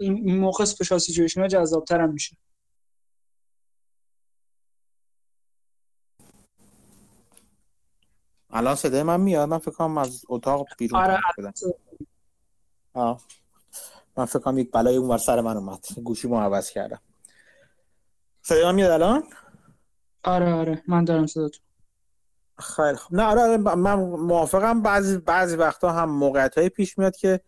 این 0.00 0.38
موقع 0.38 0.62
اسپیشال 0.62 0.98
سیچویشن 0.98 1.40
ها 1.40 1.48
جذابتر 1.48 2.00
هم 2.00 2.12
میشه. 2.12 2.36
الان 8.50 8.74
صدای 8.74 9.02
من 9.02 9.20
میاد؟ 9.20 9.48
من 9.48 9.58
فکر 9.58 9.70
کنم 9.70 9.98
از 9.98 10.24
اتاق 10.28 10.66
بیرون 10.78 11.00
آره 11.00 11.20
آه. 12.94 13.20
من 14.16 14.24
فکر 14.24 14.38
کنم 14.38 14.58
یک 14.58 14.70
بلای 14.72 14.96
اون 14.96 15.18
سر 15.18 15.40
من 15.40 15.56
اومد. 15.56 15.86
گوشی 16.04 16.28
ما 16.28 16.42
عوض 16.42 16.70
کردم. 16.70 17.00
صدای 18.42 18.64
من 18.64 18.74
میاد 18.74 18.90
الان؟ 18.90 19.22
آره 20.24 20.52
آره. 20.52 20.82
من 20.88 21.04
دارم 21.04 21.26
صدا 21.26 21.48
تو 21.48 21.60
خیلی 22.58 22.96
خب 22.96 23.14
نه 23.14 23.22
آره, 23.22 23.40
آره. 23.40 23.56
من 23.56 23.94
موافقم. 23.94 24.82
بعضی 24.82 25.18
بعضی 25.18 25.56
وقتا 25.56 25.92
هم 25.92 26.10
موقعیت 26.10 26.58
های 26.58 26.68
پیش 26.68 26.98
میاد 26.98 27.16
که 27.16 27.40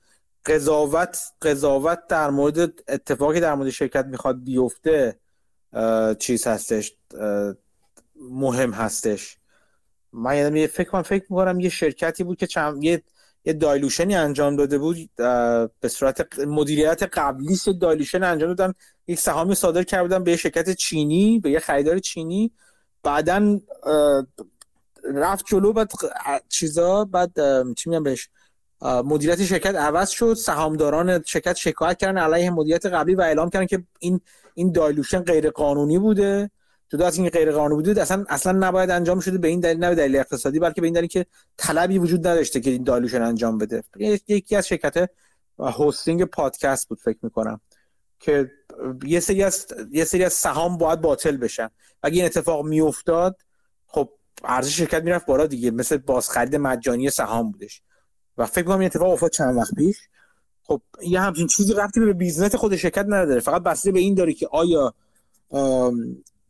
قضاوت 0.46 1.32
قضاوت 1.42 2.06
در 2.08 2.30
مورد 2.30 2.58
اتفاقی 2.88 3.40
در 3.40 3.54
مورد 3.54 3.70
شرکت 3.70 4.04
می‌خواد 4.06 4.44
بیفته 4.44 5.20
چیز 6.18 6.46
هستش 6.46 6.96
مهم 8.20 8.72
هستش. 8.72 9.39
من 10.12 10.36
یعنی 10.36 10.66
فکر 10.66 10.90
کنم 10.90 11.02
فکر 11.02 11.24
می‌کنم 11.30 11.60
یه 11.60 11.68
شرکتی 11.68 12.24
بود 12.24 12.38
که 12.38 12.46
چند 12.46 12.84
یه 12.84 13.02
یه 13.44 13.52
دایلوشنی 13.52 14.14
انجام 14.14 14.56
داده 14.56 14.78
بود 14.78 15.10
به 15.80 15.88
صورت 15.88 16.38
مدیریت 16.38 17.02
قبلی 17.02 17.56
دایلوشن 17.80 18.22
انجام 18.22 18.54
دادن. 18.54 18.74
یک 19.06 19.18
سهامی 19.18 19.54
صادر 19.54 19.82
کردن 19.82 20.24
به 20.24 20.30
یه 20.30 20.36
شرکت 20.36 20.70
چینی 20.70 21.38
به 21.38 21.50
یه 21.50 21.58
خریدار 21.58 21.98
چینی. 21.98 22.52
بعدا 23.02 23.60
رفت 25.14 25.44
جلو 25.46 25.72
بعد 25.72 25.90
چیزا 26.48 27.04
بعد 27.04 27.32
چی 27.74 27.90
میگم 27.90 28.02
بهش؟ 28.02 28.28
مدیریت 28.82 29.44
شرکت 29.44 29.74
عوض 29.74 30.10
شد. 30.10 30.34
سهامداران 30.34 31.22
شرکت 31.26 31.56
شکایت 31.56 31.98
کردن 31.98 32.18
علیه 32.18 32.50
مدیریت 32.50 32.86
قبلی 32.86 33.14
و 33.14 33.20
اعلام 33.20 33.50
کردن 33.50 33.66
که 33.66 33.82
این 33.98 34.20
این 34.54 34.72
dilution 34.72 35.18
غیر 35.18 35.50
قانونی 35.50 35.98
بوده. 35.98 36.50
جدا 36.90 37.06
از 37.06 37.18
این 37.18 37.28
غیر 37.28 37.52
قانونی 37.52 37.82
بوده 37.82 38.02
اصلا 38.02 38.24
اصلا 38.28 38.52
نباید 38.52 38.90
انجام 38.90 39.20
شده 39.20 39.38
به 39.38 39.48
این 39.48 39.60
دلیل 39.60 39.78
نه 39.78 39.88
به 39.88 39.94
دلیل 39.94 40.16
اقتصادی 40.16 40.58
بلکه 40.58 40.80
به 40.80 40.86
این 40.86 40.94
دلیل 40.94 41.08
که 41.08 41.26
طلبی 41.56 41.98
وجود 41.98 42.26
نداشته 42.26 42.60
که 42.60 42.70
این 42.70 42.84
dilution 42.84 43.22
انجام 43.22 43.58
بده. 43.58 43.82
یکی 44.28 44.56
از 44.56 44.68
شرکت 44.68 45.10
هاستینگ 45.58 46.24
پادکست 46.24 46.88
بود 46.88 46.98
فکر 46.98 47.18
می‌کنم 47.22 47.60
که 48.20 48.50
یه 49.04 49.20
سری 49.20 49.42
از 49.42 49.66
یه 49.90 50.04
سری 50.04 50.24
از 50.24 50.32
سهام 50.32 50.78
باید 50.78 51.00
باطل 51.00 51.36
بشن. 51.36 51.70
اگه 52.02 52.16
این 52.16 52.24
اتفاق 52.24 52.66
میافتاد 52.66 53.36
خب 53.86 54.08
ارزش 54.44 54.76
شرکت 54.76 55.02
می‌رفت 55.02 55.26
بالا 55.26 55.46
دیگه 55.46 55.70
مثل 55.70 55.96
بازخرید 55.96 56.56
مجانی 56.56 57.10
سهام 57.10 57.50
بودش. 57.50 57.82
و 58.38 58.46
فکر 58.46 58.64
کنم 58.64 58.78
این 58.78 58.86
اتفاق 58.86 59.12
افتاد 59.12 59.30
چند 59.30 59.56
وقت 59.56 59.74
پیش. 59.74 59.96
خب 60.62 60.82
یه 61.02 61.20
همچین 61.20 61.46
چیزی 61.46 61.74
ربطی 61.74 62.00
به 62.00 62.12
business 62.12 62.54
خود 62.54 62.76
شرکت 62.76 63.04
نداره. 63.08 63.40
فقط 63.40 63.62
بسته 63.62 63.92
به 63.92 63.98
این 63.98 64.14
داری 64.14 64.34
که 64.34 64.48
آیا 64.52 64.94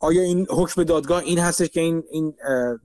آیا 0.03 0.23
این 0.23 0.47
حکم 0.51 0.85
دادگاه 0.85 1.23
این 1.23 1.39
هستش 1.39 1.69
که 1.69 1.81
این 1.81 2.05
این 2.11 2.35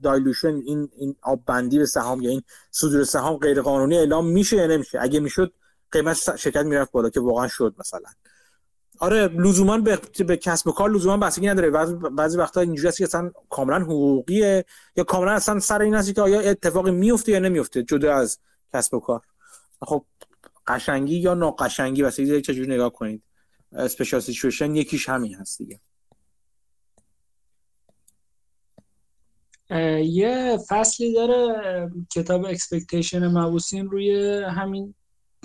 dilution 0.02 0.62
این 0.66 0.88
این 0.96 1.16
آب 1.22 1.44
بندی 1.46 1.78
به 1.78 1.86
سهام 1.86 2.22
یا 2.22 2.30
این 2.30 2.42
صدور 2.70 3.04
سهام 3.04 3.36
غیر 3.36 3.62
قانونی 3.62 3.96
اعلام 3.96 4.26
میشه 4.26 4.56
یا 4.56 4.66
نمیشه؟ 4.66 4.98
اگه 5.00 5.20
می‌شد 5.20 5.52
قیمت 5.92 6.36
شرکت 6.36 6.64
می‌رفت 6.64 6.92
بالا 6.92 7.10
که 7.10 7.20
واقعا 7.20 7.48
شد 7.48 7.74
مثلا. 7.78 8.10
آره 8.98 9.28
لزوما 9.28 9.78
به, 9.78 9.98
به 10.26 10.36
کسب 10.36 10.68
و 10.68 10.72
کار 10.72 10.90
لزوما 10.90 11.16
بستگی 11.16 11.46
نداره. 11.46 11.70
بعضی 12.10 12.38
وقتا 12.38 12.60
اینجوری 12.60 12.88
هست 12.88 12.98
که 12.98 13.04
اصلا 13.04 13.30
کاملا 13.50 13.78
حقوقیه 13.78 14.64
یا 14.96 15.04
کاملا 15.04 15.32
اصلا 15.32 15.60
سر 15.60 15.82
این 15.82 15.94
هست 15.94 16.14
که 16.14 16.22
آیا 16.22 16.40
اتفاقی 16.40 16.90
میفته 16.90 17.32
یا 17.32 17.38
نمیفته 17.38 17.82
جدا 17.82 18.14
از 18.14 18.38
کسب 18.74 18.94
و 18.94 19.00
کار. 19.00 19.20
خب 19.82 20.04
قشنگی 20.66 21.16
یا 21.16 21.34
ناقشنگی 21.34 22.02
واسه 22.02 22.40
چجوری 22.40 22.74
نگاه 22.74 22.92
کنید. 22.92 23.22
special 23.72 24.20
situation 24.20 24.76
یکیش 24.76 25.08
همین 25.08 25.34
هست 25.34 25.58
دیگه. 25.58 25.80
یه 30.04 30.58
فصلی 30.68 31.14
داره 31.14 31.90
کتاب 32.12 32.44
expectation 32.44 33.26
مبوسین 33.26 33.90
روی 33.90 34.42
همین 34.44 34.94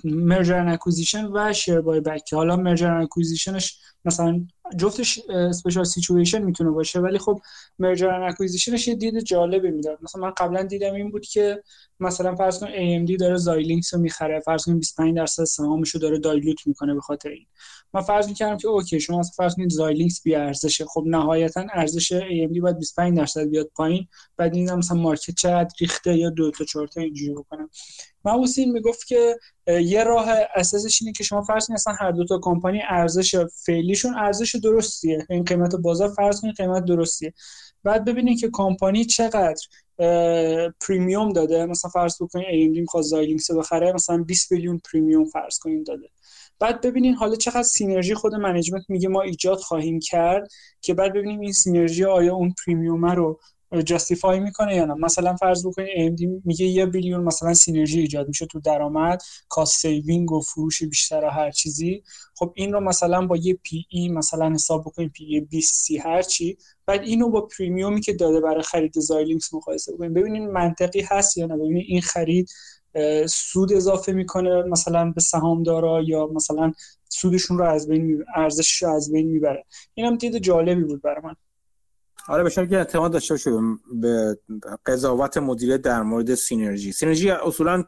merger 0.04 0.68
acquisition 0.68 1.26
و 1.34 1.54
share 1.54 1.82
buyback 1.82 2.34
حالا 2.34 2.56
merger 2.56 2.94
acquisition 2.94 3.65
ش 3.65 3.78
مثلا 4.06 4.46
جفتش 4.78 5.20
special 5.30 5.84
situation 5.84 6.42
می‌تونه 6.42 6.70
باشه 6.70 7.00
ولی 7.00 7.18
خب 7.18 7.42
merger 7.80 8.10
and 8.10 8.24
acquisition 8.24 8.78
ش 8.78 8.88
یه 8.88 8.96
دید 8.96 9.20
جالبی 9.20 9.72
می‌داد. 9.72 10.00
مثلا 10.02 10.22
من 10.22 10.32
قبلا 10.38 10.64
دیدم 10.64 10.94
این 10.94 11.12
بود 11.12 11.26
که 11.26 11.64
مثلا 12.00 12.36
فرض 12.36 12.60
کن 12.60 12.68
AMD 12.68 13.18
داره 13.20 13.38
زایلینکس 13.38 13.94
رو 13.94 14.00
می‌خره 14.00 14.40
فرض 14.40 14.66
کن 14.66 14.78
25 14.78 15.18
درصد 15.18 15.44
سهامش 15.44 15.90
رو 15.90 16.00
داره 16.00 16.20
dilute 16.20 16.68
می‌کنه 16.68 16.94
به 16.94 17.02
خاطر 17.02 17.30
این. 17.30 17.46
من 17.94 18.02
فرض 18.02 18.28
می‌کردم 18.28 18.58
که 18.58 18.68
okay 18.68 19.00
شما 19.00 19.20
مثلا 19.20 19.32
فرض 19.38 19.56
کنید 19.56 19.70
زایلینکس 19.70 20.22
بی 20.24 20.36
ارزشه 20.36 20.86
خب 20.86 21.04
نهایتا 21.08 21.66
ارزش 21.74 22.14
AMD 22.14 22.60
باید 22.62 22.78
25 22.78 23.18
درصد 23.18 23.44
بیاد 23.44 23.70
پایین 23.76 24.08
بعد 24.38 24.56
این 24.56 24.74
مثلا 24.74 24.98
market 24.98 25.36
چقدر 25.36 25.70
ریخته 25.80 26.18
یا 26.18 26.30
دو 26.30 26.52
تا 26.52 26.66
چهار 26.66 26.88
تا 26.88 27.02
اینجوری 27.02 27.34
بکنم. 27.34 27.70
مبوسین 28.26 28.72
می‌گفت 28.72 29.08
که 29.08 29.40
یه 29.68 30.04
راه 30.04 30.30
اساسش 30.56 31.02
اینه 31.02 31.14
که 31.14 31.24
شما 31.24 31.42
فرض 31.42 31.68
کنید 31.68 31.80
اصلا 31.80 31.94
هر 31.94 32.12
دو 32.12 32.26
تا 32.26 32.40
کمپانی 32.44 32.82
ارزش 32.90 33.36
فعلیشون 33.66 34.14
ارزش 34.14 34.56
درستیه. 34.62 35.26
این 35.30 35.44
قیمت 35.44 35.76
بازار 35.76 36.10
فرض 36.10 36.42
کنید 36.42 36.56
قیمت 36.56 36.86
درستیه. 36.86 37.34
بعد 37.84 38.06
ببینید 38.06 38.40
که 38.40 38.50
کمپانی 38.54 39.06
چقدر 39.06 39.62
premium 40.88 41.34
داده. 41.34 41.66
مثلا 41.66 41.92
فرض 41.92 42.16
بکنید 42.22 42.46
AMD 42.46 42.80
می‌خواد 42.80 43.04
زایلینکس 43.04 43.52
بخره 43.52 43.94
مثلا 43.94 44.18
20 44.18 44.52
میلیون 44.52 44.82
premium 44.92 45.26
فرض 45.26 45.60
کنید 45.60 45.86
داده. 45.86 46.10
بعد 46.60 46.82
ببینین 46.82 47.14
حالا 47.14 47.36
چقدر 47.36 47.64
synergy 47.64 48.16
خود 48.16 48.36
management 48.36 48.84
میگه 48.90 49.10
ما 49.10 49.22
ایجاد 49.22 49.58
خواهیم 49.58 50.00
کرد 50.00 50.48
که 50.82 50.94
بعد 50.94 51.14
ببینیم 51.14 51.40
این 51.40 51.54
synergy 51.54 52.06
آیا 52.06 52.36
اون 52.36 52.54
premium 52.66 53.06
رو 53.06 53.40
justify 53.80 54.40
می‌کنه 54.40 54.76
یا 54.76 54.86
نه. 54.86 54.94
مثلا 54.94 55.36
فرض 55.36 55.66
بکنید 55.68 56.18
AMD 56.18 56.42
میگه 56.46 56.66
یه 56.66 56.86
billion 56.86 57.24
مثلا 57.24 57.54
synergy 57.54 58.00
ایجاد 58.00 58.28
میشه 58.28 58.46
تو 58.46 58.60
درآمد 58.60 59.22
cost 59.50 59.82
saving 59.82 60.32
و 60.32 60.42
فروش 60.42 60.84
بیشتر 60.84 61.26
و 61.26 61.30
هر 61.30 61.52
چیزی. 61.52 62.04
خب 62.36 62.54
این 62.56 62.74
رو 62.74 62.80
مثلا 62.80 63.28
با 63.28 63.38
یه 63.38 63.54
P/E 63.54 64.10
مثلا 64.10 64.54
حساب 64.54 64.82
بکنید 64.82 65.12
P/E 65.12 65.40
20 65.40 65.74
30 65.74 65.98
هر 65.98 66.22
چی. 66.22 66.58
بعد 66.86 67.02
اینو 67.02 67.30
با 67.30 67.42
premium 67.42 67.94
ی 67.94 68.02
که 68.02 68.14
داده 68.14 68.40
برای 68.42 68.64
خرید 68.64 69.00
زایلینکس 69.00 69.54
مقایسه 69.54 69.94
بکنید. 69.94 70.14
ببینید 70.14 70.50
منطقی 70.50 71.02
هست 71.02 71.38
یا 71.38 71.46
نه. 71.46 71.58
ببینید 71.58 71.86
این 71.88 72.02
خرید 72.02 72.50
سود 73.28 73.74
اضافه 73.74 74.12
می‌کنه 74.12 74.64
مثلا 74.64 75.12
به 75.12 75.22
سهامدارا 75.22 76.02
یا 76.02 76.28
مثلا 76.28 76.74
سودشون 77.10 77.58
رو 77.58 77.66
از 77.66 77.88
بین. 77.88 78.24
ارزشش 78.36 78.84
رو 78.84 78.90
از 78.90 79.12
بین 79.12 79.28
می‌بره. 79.28 79.66
اینم 79.94 80.18
دید 80.18 80.38
جالبی 80.38 80.84
بود 80.84 81.02
برای 81.02 81.22
من. 81.24 81.36
آره 82.28 82.44
بشه 82.44 82.68
که 82.68 82.78
اعتماد 82.78 83.12
داشته 83.12 83.34
باشه 83.34 83.52
به 83.94 84.40
قضاوت 84.86 85.38
مدیره 85.38 85.78
در 85.78 86.02
مورد 86.02 86.36
سینرژی. 86.36 86.92
سینرژی 86.92 87.30
اصولا 87.30 87.84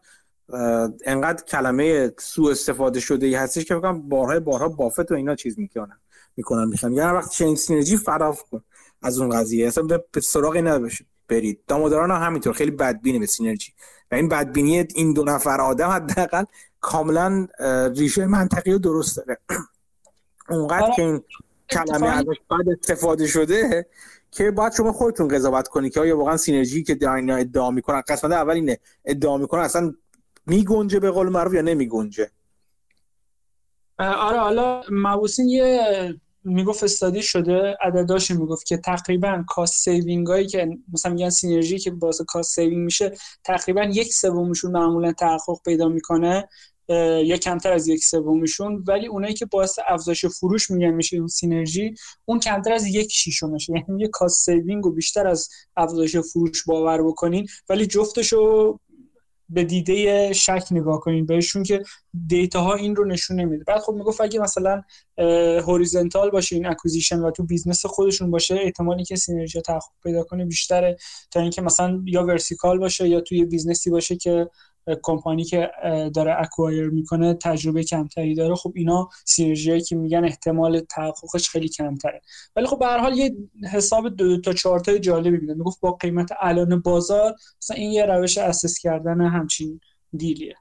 انقدر 1.05 1.43
کلمه 1.43 2.11
سو 2.19 2.45
استفاده 2.45 2.99
شده 2.99 3.25
ای 3.25 3.35
هستش 3.35 3.65
که 3.65 3.75
بگم 3.75 4.09
بارها 4.09 4.39
بارها 4.39 4.69
بافت 4.69 5.11
و 5.11 5.15
اینا 5.15 5.35
چیز 5.35 5.59
می‌کنن 5.59 5.97
می‌کنن 6.37 6.67
می‌خوام 6.67 6.93
یعنی 6.93 7.11
وقت 7.11 7.31
چنین 7.31 7.55
سینرژی 7.55 7.97
فراف 7.97 8.43
کن 8.43 8.63
از 9.01 9.19
اون 9.19 9.29
قضیه. 9.29 9.67
اصلا 9.67 9.83
به 10.11 10.21
سراغی 10.21 10.61
نباشه 10.61 11.05
برید. 11.27 11.59
داماداران 11.67 12.11
هم 12.11 12.21
همینطور. 12.21 12.53
خیلی 12.53 12.71
بدبینه 12.71 13.19
به 13.19 13.25
سینرژی. 13.25 13.73
و 14.11 14.15
این 14.15 14.29
بدبینی 14.29 14.87
این 14.95 15.13
دو 15.13 15.23
نفر 15.23 15.61
آدم 15.61 15.89
حداقل 15.89 16.43
کاملا 16.81 17.47
ریشه 17.95 18.25
منطقی 18.25 18.73
و 18.73 18.77
درست 18.77 19.17
داره. 19.17 19.37
اونقدر 20.49 20.91
که 20.95 21.01
این 21.01 21.23
کلمه 21.69 22.07
ازش 22.07 22.35
بعد 22.49 22.69
استفاده 22.79 23.27
شده 23.27 23.85
که 24.33 24.51
باید 24.51 24.73
شما 24.73 24.93
خودتون 24.93 25.27
قضاوت 25.27 25.67
کنید 25.67 25.93
که 25.93 25.99
آیا 25.99 26.17
واقعا 26.17 26.37
synergy 26.37 26.83
که 26.83 26.97
اینا 27.09 27.35
ادعا 27.35 27.71
می‌کنن 27.71 28.01
قسمت 28.07 28.31
اول 28.31 28.53
اینه 28.53 28.79
ادعا 29.05 29.37
می‌کنن 29.37 29.61
اصلا 29.61 29.93
میگنجه 30.45 30.99
به 30.99 31.11
قول 31.11 31.29
معروف 31.29 31.53
یا 31.53 31.61
نمیگنجه؟ 31.61 32.31
آره 33.99 34.39
حالا 34.39 34.81
Mauboussin 34.91 35.49
یه 35.49 36.15
می‌گفت 36.43 36.83
study 36.83 37.21
شده 37.21 37.77
عدداش 37.81 38.31
می‌گفت 38.31 38.65
که 38.65 38.77
تقریبا 38.77 39.43
cost 39.47 39.73
saving 39.83 40.27
هایی 40.27 40.47
که 40.47 40.77
مثلا 40.93 41.13
میگن 41.13 41.29
synergy 41.29 41.79
که 41.79 41.91
باعث 41.91 42.21
cost 42.21 42.55
saving 42.55 42.85
میشه 42.85 43.17
تقریبا 43.43 43.83
یک 43.83 44.13
سومشون 44.13 44.71
معمولا 44.71 45.11
تحقق 45.11 45.61
پیدا 45.65 45.87
می‌کنه. 45.87 46.49
یا 46.89 47.37
کمتر 47.37 47.73
از 47.73 47.87
یک 47.87 48.03
سومشون 48.03 48.83
ولی 48.87 49.07
اونایی 49.07 49.33
که 49.33 49.45
باعث 49.45 49.79
افزایش 49.87 50.25
فروش 50.25 50.71
میگن 50.71 50.91
میشه 50.91 51.17
اون 51.17 51.27
synergy 51.27 51.93
اون 52.25 52.39
کمتر 52.39 52.73
از 52.73 52.85
یک 52.87 53.11
شیشمشه. 53.11 53.73
یعنی 53.89 54.01
یه 54.01 54.07
cost 54.07 54.45
saving 54.45 54.85
و 54.85 54.91
بیشتر 54.91 55.27
از 55.27 55.49
افزایش 55.77 56.17
فروش 56.17 56.63
باور 56.65 57.03
بکنین. 57.03 57.47
ولی 57.69 57.85
جفتشو 57.85 58.79
به 59.49 59.63
دیده 59.63 60.33
شک 60.33 60.67
نگاه 60.71 60.99
کنین 60.99 61.25
بهشون 61.25 61.63
که 61.63 61.83
data 62.27 62.61
ها 62.61 62.73
این 62.73 62.95
رو 62.95 63.05
نشون 63.05 63.39
نمیده. 63.39 63.63
بعد 63.63 63.81
خب 63.81 63.93
می‌گفت 63.93 64.21
اگه 64.21 64.39
مثلا 64.39 64.81
horizontal 65.67 66.29
باشه 66.29 66.55
این 66.55 66.65
acquisition 66.65 67.19
و 67.19 67.31
تو 67.31 67.43
business 67.43 67.85
خودشون 67.85 68.31
باشه 68.31 68.55
احتمالی 68.55 69.03
که 69.03 69.15
synergy 69.15 69.61
تحقق 69.61 69.83
پیدا 70.03 70.23
کنه 70.23 70.45
بیشتره. 70.45 70.97
تا 71.31 71.39
اینکه 71.39 71.61
مثلا 71.61 72.01
یا 72.05 72.23
vertical 72.23 72.79
باشه 72.79 73.09
یا 73.09 73.21
توی 73.21 73.45
business 73.45 73.84
ی 73.84 73.89
باشه 73.89 74.15
که 74.15 74.49
کمپانی 75.03 75.43
که 75.43 75.71
داره 76.15 76.35
acquire 76.39 76.89
می‌کنه 76.89 77.33
تجربه 77.33 77.83
کمتری 77.83 78.35
داره. 78.35 78.55
خب 78.55 78.73
اینا 78.75 79.09
synergy 79.25 79.81
که 79.81 79.95
میگن 79.95 80.25
احتمال 80.25 80.79
تحققش 80.79 81.49
خیلی 81.49 81.69
کمتره. 81.69 82.21
ولی 82.55 82.67
خب 82.67 82.79
به 82.79 82.85
هر 82.85 82.97
حال 82.97 83.17
یه 83.17 83.35
حساب 83.71 84.09
دو 84.09 84.41
تا 84.41 84.53
چهار 84.53 84.79
تا 84.79 84.97
جالبی 84.97 85.37
میده. 85.37 85.53
می‌گفت 85.53 85.79
با 85.81 85.91
قیمت 85.91 86.29
الان 86.41 86.81
بازار 86.81 87.35
مثلا 87.61 87.77
این 87.77 87.91
یه 87.91 88.05
روش 88.05 88.37
assess 88.37 88.79
کردن 88.79 89.21
همچین 89.21 89.79
deal 90.17 90.39
یه. 90.39 90.55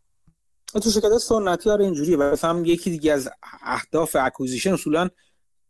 تو 0.83 0.91
شرکت 0.91 1.19
سنتی 1.19 1.71
آره 1.71 1.85
اینجوریه. 1.85 2.17
و 2.17 2.37
هم 2.43 2.65
یکی 2.65 2.91
دیگه 2.91 3.13
از 3.13 3.31
اهداف 3.63 4.17
acquisition 4.21 4.73
اصولا 4.73 5.09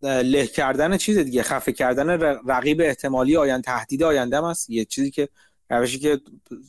له 0.02 0.46
کردن 0.46 0.96
چیز 0.96 1.18
دیگه. 1.18 1.42
خفه 1.42 1.72
کردن 1.72 2.10
رقیب 2.46 2.80
احتمالی 2.80 3.36
آینده 3.36 3.62
تهدید 3.62 4.02
آینده 4.02 4.42
هست. 4.42 4.70
یه 4.70 4.84
چیزی 4.84 5.10
که 5.10 5.28
روشی 5.78 5.98
که 5.98 6.20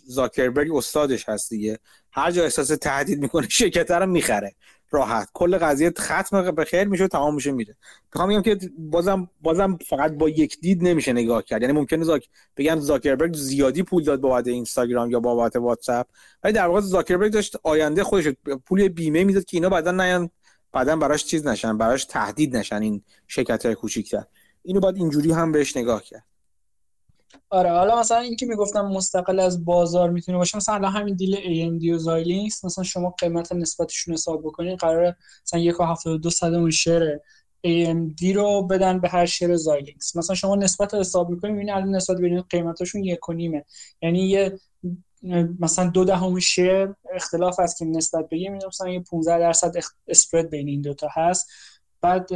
زاکربرگ 0.05 0.75
استادش 0.75 1.29
هست 1.29 1.49
دیگه. 1.49 1.79
هر 2.11 2.31
جا 2.31 2.43
احساس 2.43 2.67
تهدید 2.67 3.19
می‌کنه 3.19 3.49
شرکت 3.49 3.91
رو 3.91 4.05
می‌خره. 4.05 4.55
راحت. 4.91 5.29
کل 5.33 5.57
قضیه 5.57 5.93
ختم 5.99 6.51
به 6.51 6.65
خیر 6.65 6.83
میشه 6.83 7.03
و 7.03 7.07
تمام 7.07 7.35
میشه 7.35 7.51
میره. 7.51 7.75
می‌خوام 8.13 8.29
بگم 8.29 8.41
که 8.41 8.69
بازم 8.77 9.29
بازم 9.41 9.77
فقط 9.89 10.11
با 10.11 10.29
یک 10.29 10.59
دید 10.59 10.83
نمیشه 10.83 11.13
نگاه 11.13 11.43
کرد. 11.43 11.61
یعنی 11.61 11.73
ممکنه 11.73 12.03
زاک 12.03 12.29
بگم 12.57 12.79
زاکربرگ 12.79 13.33
زیادی 13.35 13.83
پول 13.83 14.03
داد 14.03 14.21
بابت 14.21 14.47
اینستاگرام 14.47 15.11
یا 15.11 15.19
بابت 15.19 15.55
واتساپ. 15.55 16.07
ولی 16.43 16.53
در 16.53 16.67
واقع 16.67 16.81
زاکربرگ 16.81 17.31
داشت 17.31 17.55
آینده 17.63 18.03
خودش 18.03 18.27
پول 18.65 18.87
بیمه 18.87 19.23
می‌داد 19.23 19.45
که 19.45 19.57
اینا 19.57 19.69
بعدا 19.69 19.91
نیان 19.91 20.29
بعدا 20.71 20.95
براش 20.95 21.25
چیز 21.25 21.47
نشن 21.47 21.77
براش 21.77 22.05
تهدید 22.05 22.57
نشن 22.57 22.81
این 22.81 23.03
شرکت 23.27 23.65
های 23.65 23.75
کوچیک‌تر. 23.75 24.23
اینو 24.63 24.79
باید 24.79 24.95
اینجوری 24.95 25.31
هم 25.31 25.51
بهش 25.51 25.77
نگاه 25.77 26.03
کرد. 26.03 26.25
آره 27.49 27.71
حالا 27.71 27.99
مثلا 27.99 28.17
اینکه 28.17 28.45
می‌گفتم 28.45 28.81
مستقل 28.85 29.39
از 29.39 29.65
بازار 29.65 30.09
می‌تونه 30.09 30.37
باشه 30.37 30.57
مثلا 30.57 30.89
همین 30.89 31.15
دیل 31.15 31.35
AMD 31.35 31.89
و 31.95 31.97
زایلینکس 31.97 32.65
مثلا 32.65 32.83
شما 32.83 33.09
قیمت 33.09 33.51
نسبتشون 33.51 34.13
حساب 34.13 34.41
بکنید 34.43 34.79
قرار 34.79 35.15
مثلا 35.45 35.59
1.72 35.59 36.29
صدم 36.29 36.69
شیر 36.69 37.17
AMD 37.67 38.35
رو 38.35 38.67
بدن 38.67 38.99
به 38.99 39.09
هر 39.09 39.25
شیر 39.25 39.55
زایلینکس 39.55 40.15
مثلا 40.15 40.35
شما 40.35 40.55
نسبت 40.55 40.93
رو 40.93 40.99
حساب 40.99 41.29
می‌کنید 41.29 41.53
می‌بینید 41.53 41.75
الان 41.75 41.95
نسبت 41.95 42.17
بین 42.17 42.43
و 43.29 43.33
نیمه. 43.33 43.65
یعنی 44.01 44.29
یه 44.29 44.59
مثلا 45.59 45.89
دو 45.89 46.05
دهم 46.05 46.39
شیر 46.39 46.95
اختلاف 47.15 47.59
هست 47.59 47.77
که 47.77 47.85
نسبت 47.85 48.29
بگیم 48.29 48.53
مثلا 48.67 48.89
یه 48.89 48.99
15 48.99 49.39
درصد 49.39 49.75
اسپرد 50.07 50.49
بین 50.49 50.67
این 50.67 50.81
دوتا 50.81 51.07
هست. 51.11 51.47
بعد 52.03 52.29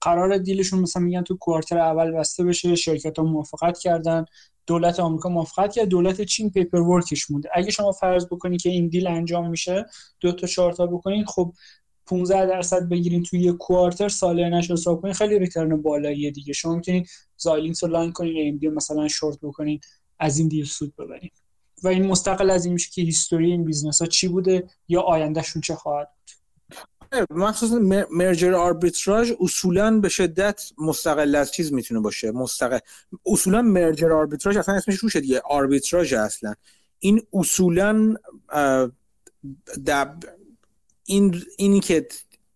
قرار 0.00 0.38
دیلشون 0.38 0.80
مثلا 0.80 1.02
میگن 1.02 1.22
تو 1.22 1.36
کوارتر 1.36 1.78
اول 1.78 2.10
بسته 2.10 2.44
بشه 2.44 2.74
شرکت 2.74 3.18
ها 3.18 3.24
موافقت 3.24 3.78
کردن 3.78 4.24
دولت 4.66 5.00
آمریکا 5.00 5.28
موافقت 5.28 5.72
کرد 5.72 5.88
دولت 5.88 6.22
چین 6.22 6.50
پیپر 6.50 6.78
ورکش 6.78 7.30
مونده. 7.30 7.48
اگه 7.54 7.70
شما 7.70 7.92
فرض 7.92 8.26
بکنید 8.26 8.62
که 8.62 8.70
این 8.70 8.88
دیل 8.88 9.06
انجام 9.06 9.50
میشه 9.50 9.86
دو 10.20 10.32
تا 10.32 10.46
چهار 10.46 10.72
تا 10.72 10.86
بکنید 10.86 11.26
خب 11.26 11.52
15 12.06 12.46
درصد 12.46 12.88
بگیرین 12.88 13.22
توی 13.22 13.40
یه 13.40 13.52
کوارتر 13.52 14.08
سالانش 14.08 14.70
حساب 14.70 15.02
کنید 15.02 15.14
خیلی 15.14 15.38
ریترن 15.38 15.82
بالاییه 15.82 16.30
دیگه. 16.30 16.52
شما 16.52 16.74
می‌تونید 16.74 17.08
Xilinx 17.36 17.84
رو 17.84 17.90
long 17.90 18.12
کنید 18.12 18.66
ام 18.66 18.74
مثلا 18.74 19.08
شورت 19.08 19.38
بکنید 19.42 19.84
از 20.18 20.38
این 20.38 20.48
deal 20.48 20.64
سود 20.64 20.96
ببرید 20.96 21.32
و 21.82 21.88
این 21.88 22.06
مستقل 22.06 22.50
از 22.50 22.64
این 22.64 22.74
میشه 22.74 22.90
که 22.90 23.02
history 23.02 23.50
این 23.50 23.64
business 23.64 24.02
ها 24.02 24.08
چی 24.08 24.28
بوده 24.28 24.68
یا 24.88 25.00
آیندهشون 25.00 25.62
چه 25.62 25.74
خواهد 25.74 26.08
بود. 26.08 26.37
مخصوصا 27.30 27.78
merger 28.10 28.54
arbitrage 28.54 29.32
اصولا 29.40 30.00
به 30.00 30.08
شدت 30.08 30.62
مستقل 30.78 31.34
از 31.34 31.52
چیز 31.52 31.72
می‌تونه 31.72 32.00
باشه. 32.00 32.30
مستقل 32.30 32.78
اصولا 33.26 33.62
merger 33.62 34.12
arbitrage 34.12 34.56
اصلا 34.56 34.74
اسمش 34.74 34.96
روشه 34.96 35.20
دیگه 35.20 35.40
آربیتراژ 35.40 36.12
اصلا. 36.12 36.54
این 36.98 37.22
اصولا 37.32 38.14
دب 39.86 40.18
این 41.04 41.42
اینی 41.58 41.80
که 41.80 42.08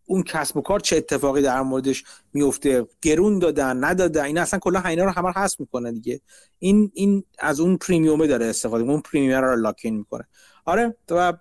اون 0.07 0.23
کسب 0.23 0.57
و 0.57 0.61
کار 0.61 0.81
چه 0.81 0.97
اتفاقی 0.97 1.43
در 1.43 1.63
موردش 1.63 2.05
میفته 2.33 2.87
گرون 3.03 3.39
دادن 3.39 3.85
ندادن 3.85 4.25
این 4.25 4.39
اصلا 4.39 4.59
کلا 4.59 4.81
اینا 4.81 5.05
رو 5.05 5.11
همه 5.11 5.33
حذف 5.33 5.61
می‌کنه 5.61 5.93
دیگه. 5.93 6.21
این 6.59 6.91
این 6.95 7.25
از 7.39 7.61
اون 7.61 7.77
پریمیومه 7.77 8.27
داره 8.27 8.47
استفاده 8.47 8.85
اون 8.85 9.01
پریمیوم 9.01 9.45
رو 9.45 9.57
لاکین 9.57 9.97
می‌کنه. 9.97 10.29
آره 10.65 10.97
و 11.11 11.33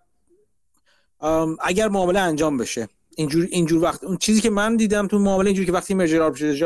اگر 1.62 1.88
معامله 1.88 2.20
انجام 2.20 2.58
بشه. 2.58 2.88
اینجور 3.18 3.48
اینجور 3.52 3.84
وقت 3.84 4.04
اون 4.04 4.18
چیزی 4.18 4.42
که 4.42 4.50
من 4.50 4.76
دیدم 4.76 5.08
تو 5.08 5.20
معامله 5.20 5.48
اینجوری 5.48 5.66
که 5.66 5.72
وقتی 5.72 5.94
مرجر 5.94 6.22
آربیتراژ 6.22 6.64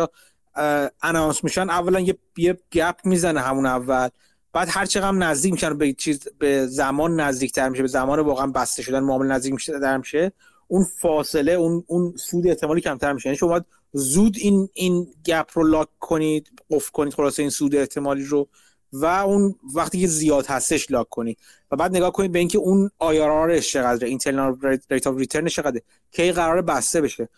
اناونس 1.02 1.44
میشن 1.44 1.70
اولا 1.70 2.00
یه 2.00 2.18
یه 2.38 2.58
گپ 2.72 2.96
می‌زنه 3.04 3.40
همون 3.40 3.66
اول. 3.66 4.10
بعد 4.54 4.68
هر 4.72 4.86
چقدر 4.86 5.12
نزدیک 5.12 5.54
میشن 5.54 5.78
به 5.78 5.94
چیز 5.94 6.28
به 6.40 6.68
زمان 6.68 7.20
نزدیکتر 7.20 7.70
میشه 7.70 7.82
به 7.82 7.88
زمان 7.88 8.20
واقعا 8.20 8.48
بسته 8.48 8.82
شدن 8.82 9.00
معامله 9.00 9.36
نزدیک 9.36 9.54
میشه 9.54 9.80
در 9.80 9.98
میشه 9.98 10.32
اون 10.68 10.86
فاصله 11.02 11.52
اون 11.52 11.84
اون 11.88 12.14
سود 12.18 12.48
احتمالی 12.48 12.82
کمتر 12.82 13.14
میشه. 13.14 13.30
یعنی 13.30 13.38
شما 13.38 13.62
زود 13.94 14.36
این 14.40 14.70
این 14.74 15.08
gap 15.26 15.50
رو 15.54 15.64
lock 15.64 15.88
کنید 16.00 16.52
قفل 16.70 16.92
کنید 16.92 17.14
خلاصه 17.14 17.42
این 17.42 17.50
سود 17.50 17.76
احتمالی 17.76 18.24
رو 18.24 18.48
و 18.94 19.06
اون 19.06 19.56
وقتی 19.76 20.02
که 20.02 20.08
زیاد 20.08 20.46
هستش 20.46 20.92
lock 20.92 21.10
کنید 21.10 21.38
و 21.72 21.76
بعد 21.76 21.96
نگاه 21.96 22.12
کنید 22.12 22.32
به 22.32 22.40
اینکه 22.40 22.58
اون 22.58 22.92
IRR 23.00 23.44
ش 23.44 23.74
چقدره 23.74 24.08
internal 24.08 24.58
rate 24.90 25.08
of 25.08 25.18
return 25.18 25.48
چقدره 25.48 25.82
کی 26.12 26.32
قرار 26.32 26.62
بسته 26.62 27.02
بشه. 27.02 27.30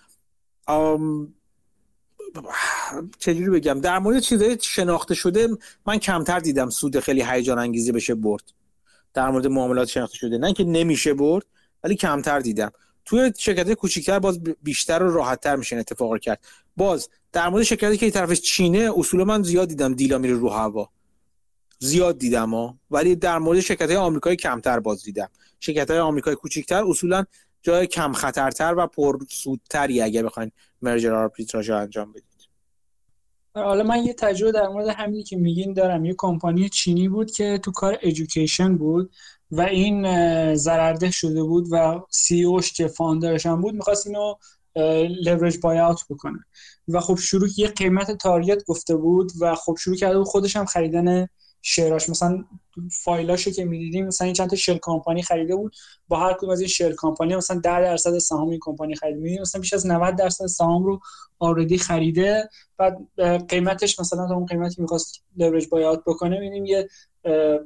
چجوری 3.19 3.49
بگم؟ 3.49 3.81
در 3.81 3.99
مورد 3.99 4.19
چیزای 4.19 4.57
شناخته 4.61 5.15
شده 5.15 5.47
من 5.85 5.97
کمتر 5.97 6.39
دیدم 6.39 6.69
سود 6.69 6.99
خیلی 6.99 7.23
هیجان 7.23 7.59
انگیزی 7.59 7.91
بشه 7.91 8.15
برد. 8.15 8.43
در 9.13 9.29
مورد 9.29 9.47
معاملات 9.47 9.87
شناخته 9.87 10.17
شده. 10.17 10.37
نه 10.37 10.53
که 10.53 10.63
نمیشه 10.63 11.13
برد 11.13 11.45
ولی 11.83 11.95
کمتر 11.95 12.39
دیدم. 12.39 12.71
توی 13.05 13.33
شرکت 13.37 13.73
کوچیکتر 13.73 14.19
باز 14.19 14.39
بیشتر 14.63 15.03
و 15.03 15.11
راحتتر 15.11 15.55
میشه 15.55 15.75
اتفاق 15.75 16.19
کرد. 16.19 16.39
باز 16.77 17.09
در 17.31 17.49
مورد 17.49 17.63
شرکتی 17.63 17.97
که 17.97 18.11
طرفش 18.11 18.41
چینه 18.41 18.91
اصول 18.95 19.23
من 19.23 19.43
زیاد 19.43 19.67
دیدم 19.67 19.93
دیلا 19.93 20.17
میره 20.17 20.33
رو 20.33 20.49
هوا. 20.49 20.89
زیاد 21.79 22.17
دیدم 22.17 22.49
ها. 22.53 22.77
ولی 22.91 23.15
در 23.15 23.37
مورد 23.37 23.59
شرکت 23.59 23.87
های 23.87 23.95
آمریکایی 23.95 24.35
کمتر 24.35 24.79
باز 24.79 25.03
دیدم. 25.03 25.29
شرکت 25.59 25.91
های 25.91 25.99
آمریکایی 25.99 26.35
کوچیکتر 26.35 26.83
اصولا 26.83 27.25
جای 27.61 27.87
کم 27.87 28.13
خطرتر 28.13 28.75
و 28.77 28.87
پر 28.87 29.17
سودتری 29.29 30.01
اگه 30.01 30.23
بخواین 30.23 30.51
مرجر 30.81 31.13
آربیتراژ 31.13 31.69
انجام 31.69 32.11
بدید. 32.11 32.23
حالا 33.55 33.83
من 33.83 34.03
یه 34.03 34.13
تجربه 34.13 34.51
در 34.51 34.67
مورد 34.67 34.87
همینی 34.87 35.23
که 35.23 35.37
میگین 35.37 35.73
دارم. 35.73 36.05
یه 36.05 36.15
کمپانی 36.17 36.69
چینی 36.69 37.09
بود 37.09 37.31
که 37.31 37.59
تو 37.63 37.71
کار 37.71 37.99
ادویکیشن 38.01 38.77
بود 38.77 39.11
و 39.51 39.61
این 39.61 40.55
ضررده 40.55 41.11
شده 41.11 41.43
بود 41.43 41.67
و 41.71 42.01
CEO 42.09 42.43
ش 42.43 42.73
که 42.73 42.87
founder 42.87 43.32
ش 43.32 43.45
هم 43.45 43.61
بود 43.61 43.73
می‌خواست 43.73 44.07
اینو 44.07 44.35
leverage 45.25 45.57
buyout 45.57 46.05
بکنه. 46.09 46.39
و 46.87 46.99
خب 46.99 47.15
شروع 47.15 47.49
یه 47.57 47.67
قیمت 47.67 48.11
target 48.11 48.65
گفته 48.65 48.95
بود 48.95 49.31
و 49.41 49.55
خب 49.55 49.77
شروع 49.79 49.95
کرده 49.95 50.17
بود 50.17 50.27
خودش 50.27 50.55
هم 50.55 50.65
خریدن 50.65 51.27
share 51.61 51.96
اش 51.96 52.09
مثلا 52.09 52.45
فایلاشو 52.91 53.51
که 53.51 53.65
می‌دیدیم 53.65 54.07
مثلا 54.07 54.25
این 54.25 54.33
چند 54.33 54.49
تا 54.49 54.55
shell 54.55 54.77
company 54.81 55.23
خریده 55.23 55.55
بود. 55.55 55.75
با 56.07 56.17
هر 56.19 56.33
کدوم 56.33 56.49
از 56.49 56.59
این 56.59 56.67
shell 56.69 56.93
company 56.97 57.35
مثلا 57.35 57.59
10 57.59 57.81
درصد 57.81 58.17
سهام 58.17 58.49
این 58.49 58.59
کمپانی 58.61 58.95
خریده. 58.95 59.19
می‌دیدیم 59.19 59.41
مثلا 59.41 59.61
بیش 59.61 59.73
از 59.73 59.87
90 59.87 60.15
درصد 60.15 60.45
سهام 60.45 60.83
رو 60.83 60.99
already 61.39 61.77
خریده. 61.77 62.49
بعد 62.77 62.97
قیمتش 63.49 63.99
مثلا 63.99 64.27
تا 64.27 64.33
اون 64.35 64.45
قیمتی 64.45 64.81
می‌خواست 64.81 65.23
leverage 65.37 65.67
buyout 65.67 66.01
بکنه 66.05 66.39
می‌بینیم 66.39 66.65
یه 66.65 66.89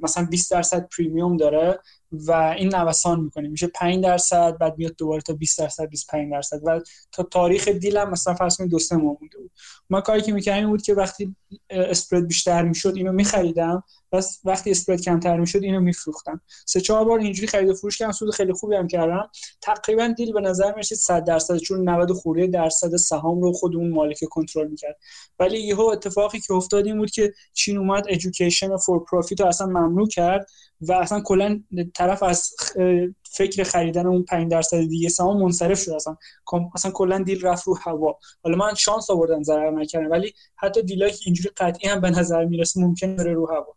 مثلا 0.01 0.25
20 0.25 0.51
درصد 0.51 0.89
پریمیوم 0.97 1.37
داره. 1.37 1.79
و 2.11 2.31
این 2.31 2.75
نوسان 2.75 3.19
می‌کنه. 3.19 3.47
میشه 3.47 3.67
5 3.67 4.03
درصد 4.03 4.57
بعد 4.57 4.77
میاد 4.77 4.95
دوباره 4.97 5.21
تا 5.21 5.33
20 5.33 5.59
درصد 5.59 5.85
25 5.85 6.31
درصد. 6.31 6.59
و 6.65 6.79
تا 7.11 7.23
تاریخ 7.23 7.67
دیلم 7.67 8.09
مثلا 8.09 8.33
فرض 8.33 8.57
کنید 8.57 8.71
دو 8.71 8.79
سه 8.79 8.95
ماه 8.95 9.17
مونده 9.21 9.37
بود. 9.37 9.51
ما 9.89 10.01
کاری 10.01 10.21
که 10.21 10.31
می‌کردیم 10.33 10.69
بود 10.69 10.81
که 10.81 10.93
وقتی 10.93 11.35
اسپرد 11.69 12.27
بیشتر 12.27 12.61
می‌شد 12.61 12.93
اینو 12.95 13.11
میخریدم. 13.11 13.83
بس 14.11 14.39
وقتی 14.43 14.71
اسپرد 14.71 15.01
کمتر 15.01 15.39
می‌شد 15.39 15.63
اینو 15.63 15.79
میفروختم. 15.79 16.41
سه 16.65 16.81
چهار 16.81 17.05
بار 17.05 17.19
اینجوری 17.19 17.47
خرید 17.47 17.69
و 17.69 17.73
فروش 17.73 17.97
کردم. 17.97 18.11
سود 18.11 18.33
خیلی 18.33 18.53
خوبی 18.53 18.75
هم 18.75 18.87
کردم. 18.87 19.29
تقریبا 19.61 20.13
دیل 20.17 20.33
به 20.33 20.41
نظر 20.41 20.71
می‌رسید 20.73 20.97
100 20.97 21.23
درصد. 21.23 21.57
چون 21.57 21.89
90 21.89 22.11
خورده 22.11 22.47
درصد 22.47 22.95
سهام 22.95 23.41
رو 23.41 23.53
خود 23.53 23.75
اون 23.75 23.89
مالک 23.89 24.19
کنترل 24.29 24.67
می‌کرد. 24.67 24.97
ولی 25.39 25.59
یهو 25.59 25.81
اتفاقی 25.81 26.39
که 26.39 26.53
افتاد 26.53 26.85
این 26.85 26.97
بود 26.97 27.11
که 27.11 27.33
چین 27.53 27.77
اومد 27.77 28.03
ادویکیشن 28.09 28.77
فور 28.77 29.05
پروفیت 29.11 29.41
رو 29.41 29.47
اصلا 29.47 29.67
ممنوع 29.67 30.07
کرد. 30.07 30.45
و 30.81 30.93
اصلا 30.93 31.21
کلا 31.21 31.63
طرف 31.95 32.23
از 32.23 32.49
فکر 33.23 33.63
خریدن 33.63 34.05
اون 34.05 34.23
5 34.23 34.51
درصد 34.51 34.77
دیگه 34.77 35.09
سهام 35.09 35.41
منصرف 35.41 35.81
شد. 35.81 35.91
اصلا 35.91 36.17
اصلا 36.75 36.91
کلا 36.91 37.23
دیل 37.23 37.41
رفت 37.41 37.67
رو 37.67 37.77
هوا. 37.81 38.19
حالا 38.43 38.57
من 38.57 38.73
شانس 38.73 39.09
آوردم 39.09 39.43
ضرر 39.43 39.71
نکردم 39.71 40.11
ولی 40.11 40.33
حتی 40.55 40.81
دیلایی 40.81 41.13
که 41.13 41.19
اینجوری 41.25 41.49
قطعی 41.57 41.89
هم 41.89 42.01
به 42.01 42.09
نظر 42.09 42.45
می‌رسه 42.45 42.81
ممکن 42.81 43.15
بره 43.15 43.33
رو 43.33 43.47
هوا. 43.51 43.75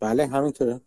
بله 0.00 0.26
همینطوره. 0.26 0.80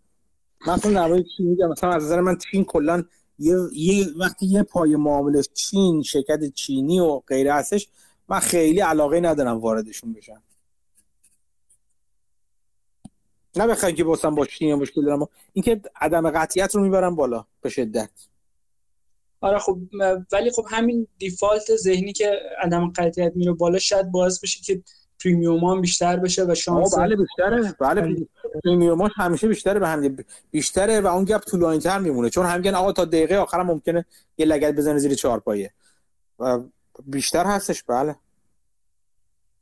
من 0.67 0.73
اصلا 0.73 1.07
در 1.07 1.23
چین 1.37 1.65
مثلا 1.65 1.91
از 1.91 2.03
نظر 2.03 2.21
من 2.21 2.37
چین 2.37 2.63
کلا 2.65 3.03
یه،, 3.39 3.55
یه 3.73 4.05
وقتی 4.19 4.45
یه 4.45 4.63
پای 4.63 4.95
معامله 4.95 5.41
چین 5.53 6.01
شرکت 6.01 6.53
چینی 6.53 6.99
و 6.99 7.19
غیره 7.19 7.53
هستش 7.53 7.87
من 8.27 8.39
خیلی 8.39 8.79
علاقه 8.79 9.19
ندارم 9.19 9.57
واردشون 9.59 10.13
بشم. 10.13 10.43
نه 13.55 13.67
بخواین 13.67 13.95
که 13.95 14.03
باسم 14.03 14.35
با 14.35 14.45
چین 14.45 14.75
مشکل 14.75 15.05
دارم 15.05 15.27
اینکه 15.53 15.81
عدم 16.01 16.29
قطعیت 16.29 16.75
رو 16.75 16.81
می‌برم 16.81 17.15
بالا 17.15 17.45
به 17.61 17.69
شدت. 17.69 18.09
آره 19.41 19.59
خب 19.59 19.77
ولی 20.31 20.51
خب 20.51 20.65
همین 20.69 21.07
دیفالت 21.17 21.75
ذهنی 21.75 22.13
که 22.13 22.39
عدم 22.63 22.93
قطعیت 22.95 23.35
میره 23.35 23.51
بالا 23.51 23.79
شاید 23.79 24.11
باعث 24.11 24.43
بشه 24.43 24.61
که 24.61 24.83
پریمیوم 25.23 25.63
هم 25.63 25.81
بیشتر 25.81 26.17
بشه 26.17 26.45
و 26.45 26.55
شانس 26.55 26.97
بله 26.97 27.15
بیشتره. 27.15 27.75
بله 27.79 28.27
premium 28.63 29.09
همیشه 29.15 29.47
بیشتره 29.47 29.79
به 29.79 29.87
هم 29.87 30.17
بیشتره 30.51 31.01
و 31.01 31.07
اون 31.07 31.25
gap 31.25 31.41
طولانی 31.41 31.79
تر 31.79 31.99
میمونه. 31.99 32.29
چون 32.29 32.45
هم 32.45 32.75
آقا 32.75 32.91
تا 32.91 33.05
دقیقه 33.05 33.35
آخر 33.35 33.63
ممکنه 33.63 34.05
یه 34.37 34.45
لگد 34.45 34.75
بزنه 34.75 34.99
زیر 34.99 35.13
چهار 35.13 35.39
پایه. 35.39 35.73
و 36.39 36.59
بیشتر 37.05 37.45
هستش 37.45 37.83
بله. 37.83 38.15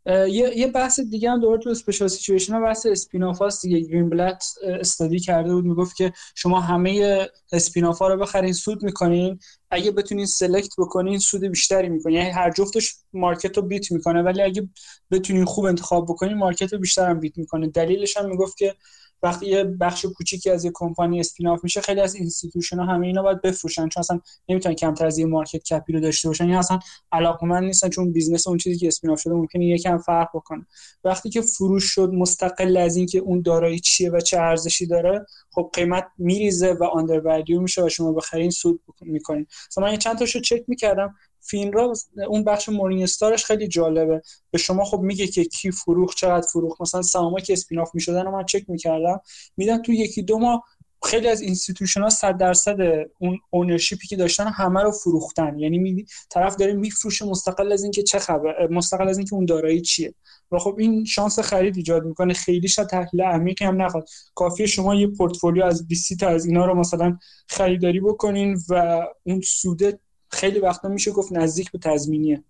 یه 0.07 0.57
یه 0.57 0.67
بحث 0.67 0.99
دیگه 0.99 1.31
هم 1.31 1.39
دوباره 1.39 1.59
تو 1.61 1.69
special 1.69 2.07
situation 2.07 2.53
ها 2.53 2.59
بحث 2.61 2.85
spin-off 2.85 3.38
هاست 3.38 3.61
دیگه. 3.61 3.79
Greenblatt 3.80 4.45
study 4.64 5.19
کرده 5.19 5.53
بود 5.53 5.65
می‌گفت 5.65 5.95
که 5.95 6.13
شما 6.35 6.61
همه 6.61 7.27
spin-off 7.51 7.99
ها 7.99 8.07
رو 8.07 8.17
بخرین 8.17 8.53
سود 8.53 8.84
می‌کنین. 8.84 9.39
اگه 9.71 9.91
بتونین 9.91 10.25
select 10.26 10.73
بکنین 10.77 11.19
سود 11.19 11.43
بیشتری 11.45 11.89
می‌کنین. 11.89 12.15
یعنی 12.15 12.29
هر 12.29 12.51
جفتش 12.51 12.95
market 13.14 13.57
رو 13.57 13.63
beat 13.64 13.91
می‌کنه 13.91 14.21
ولی 14.21 14.41
اگه 14.41 14.69
بتونین 15.11 15.45
خوب 15.45 15.65
انتخاب 15.65 16.05
بکنین 16.05 16.38
market 16.38 16.73
رو 16.73 16.79
بیشتر 16.79 17.09
هم 17.09 17.19
beat 17.19 17.38
می‌کنه. 17.38 17.67
دلیلش 17.67 18.17
هم 18.17 18.29
می‌گفت 18.29 18.57
که 18.57 18.75
وقتی 19.23 19.45
یه 19.45 19.64
بخش 19.64 20.06
کوچیکی 20.06 20.49
از 20.49 20.65
یه 20.65 20.72
کمپانی 20.73 21.19
spin 21.19 21.47
off 21.47 21.64
میشه 21.64 21.81
خیلی 21.81 22.02
از 22.02 22.15
institution 22.15 22.80
ها 22.80 22.85
همه 22.85 23.07
اینا 23.07 23.22
باید 23.22 23.41
بفروشن 23.41 23.89
چون 23.89 23.99
اصلا 24.02 24.19
نمی‌تونن 24.49 24.76
کمتر 24.76 25.06
از 25.06 25.18
یه 25.18 25.26
market 25.26 25.64
cap 25.64 25.86
ی 25.86 25.93
رو 25.94 25.99
داشته 25.99 26.30
باشن 26.30 26.49
یا 26.49 26.60
اصلا 26.60 26.80
علاقمند 27.11 27.64
نیستن 27.64 27.89
چون 27.89 28.11
business 28.11 28.47
اون 28.48 28.57
چیزی 28.57 28.77
که 28.77 28.88
spin 28.88 29.11
off 29.11 29.19
شده 29.19 29.34
ممکنه 29.34 29.65
یکم 29.65 29.98
فرق 29.98 30.27
بکنه. 30.34 30.65
وقتی 31.03 31.30
که 31.30 31.41
فروش 31.41 31.84
شد 31.84 32.10
مستقل 32.14 32.77
از 32.77 32.95
اینکه 32.95 33.19
اون 33.19 33.41
دارایی 33.41 33.80
چیه 33.80 34.11
و 34.11 34.19
چه 34.19 34.39
ارزشی 34.39 34.88
داره 34.88 35.26
خب 35.52 35.69
قیمت 35.73 36.07
میریزه 36.18 36.73
و 36.73 36.84
under 36.84 37.43
میشه 37.48 37.84
و 37.84 37.89
شما 37.89 38.14
بخرین 38.14 38.49
سود 38.49 38.81
می‌کنین. 39.02 39.48
مثلا 39.72 39.84
من 39.84 39.98
چند 39.98 40.18
تاشو 40.18 40.39
چک 40.39 40.64
می‌کردم. 40.68 41.15
FINRA 41.49 41.93
اون 42.28 42.44
بخش 42.44 42.69
Morningstar 42.69 43.03
ش 43.03 43.45
خیلی 43.45 43.68
جالبه. 43.68 44.22
به 44.52 44.57
شما 44.57 44.84
خب 44.84 44.99
میگه 44.99 45.28
که 45.28 45.45
کی 45.45 45.72
فروخت 45.72 46.18
چقدر 46.18 46.48
فروخت. 46.48 46.82
مثلا 46.82 47.02
سهاما 47.02 47.40
که 47.40 47.53
spin-off 47.53 47.89
می‌شدن 47.95 48.26
رو 48.26 48.32
من 48.32 48.45
چک 48.45 48.69
می‌کردم. 48.69 49.22
می‌دیدم 49.57 49.81
تو 49.82 49.91
یکی 49.91 50.22
دو 50.22 50.40
ماه 50.40 50.64
خیلی 51.06 51.28
از 51.28 51.41
institution 51.41 52.01
ها 52.02 52.10
100 52.10 52.38
درصد 52.38 52.78
اون 53.19 53.40
ownership 53.49 54.02
ی 54.02 54.07
که 54.07 54.15
داشتن 54.15 54.48
همه 54.48 54.82
رو 54.82 54.91
فروختن. 54.91 55.60
یعنی 55.60 55.78
می 55.78 56.06
طرف 56.30 56.56
داره 56.56 56.74
میفروشه 56.74 57.26
مستقل 57.26 57.72
از 57.72 57.84
اینکه 57.84 58.03
چه 58.03 58.19
خبر 58.19 58.68
مستقل 58.68 59.10
از 59.10 59.18
اینکه 59.18 59.36
اون 59.36 59.45
دارایی 59.45 59.82
چیه. 59.82 60.14
و 60.52 60.60
خب 60.60 60.76
این 60.80 61.06
شانس 61.06 61.40
خرید 61.40 61.78
ایجاد 61.78 62.06
می‌کنه. 62.06 62.34
خیلی 62.34 62.68
شاید 62.68 62.88
تحلیل 62.88 63.22
عمیقی 63.22 63.65
هم 63.65 63.82
نخواد. 63.82 64.10
کافیه 64.36 64.65
شما 64.65 64.95
یه 64.95 65.07
پورتفولیو 65.07 65.64
از 65.64 65.88
20 65.88 66.14
تا 66.19 66.28
از 66.28 66.45
اینا 66.45 66.65
رو 66.65 66.80
مثلا 66.80 67.18
خریداری 67.48 67.99
بکنین 67.99 68.57
و 68.69 69.03
اون 69.24 69.41
سوده 69.41 69.99
خیلی 70.31 70.59
وقتا 70.59 70.89
میشه 70.89 71.11
گفت 71.11 71.31
نزدیک 71.31 71.71
به 71.71 71.77
تضمینیه. 71.77 72.43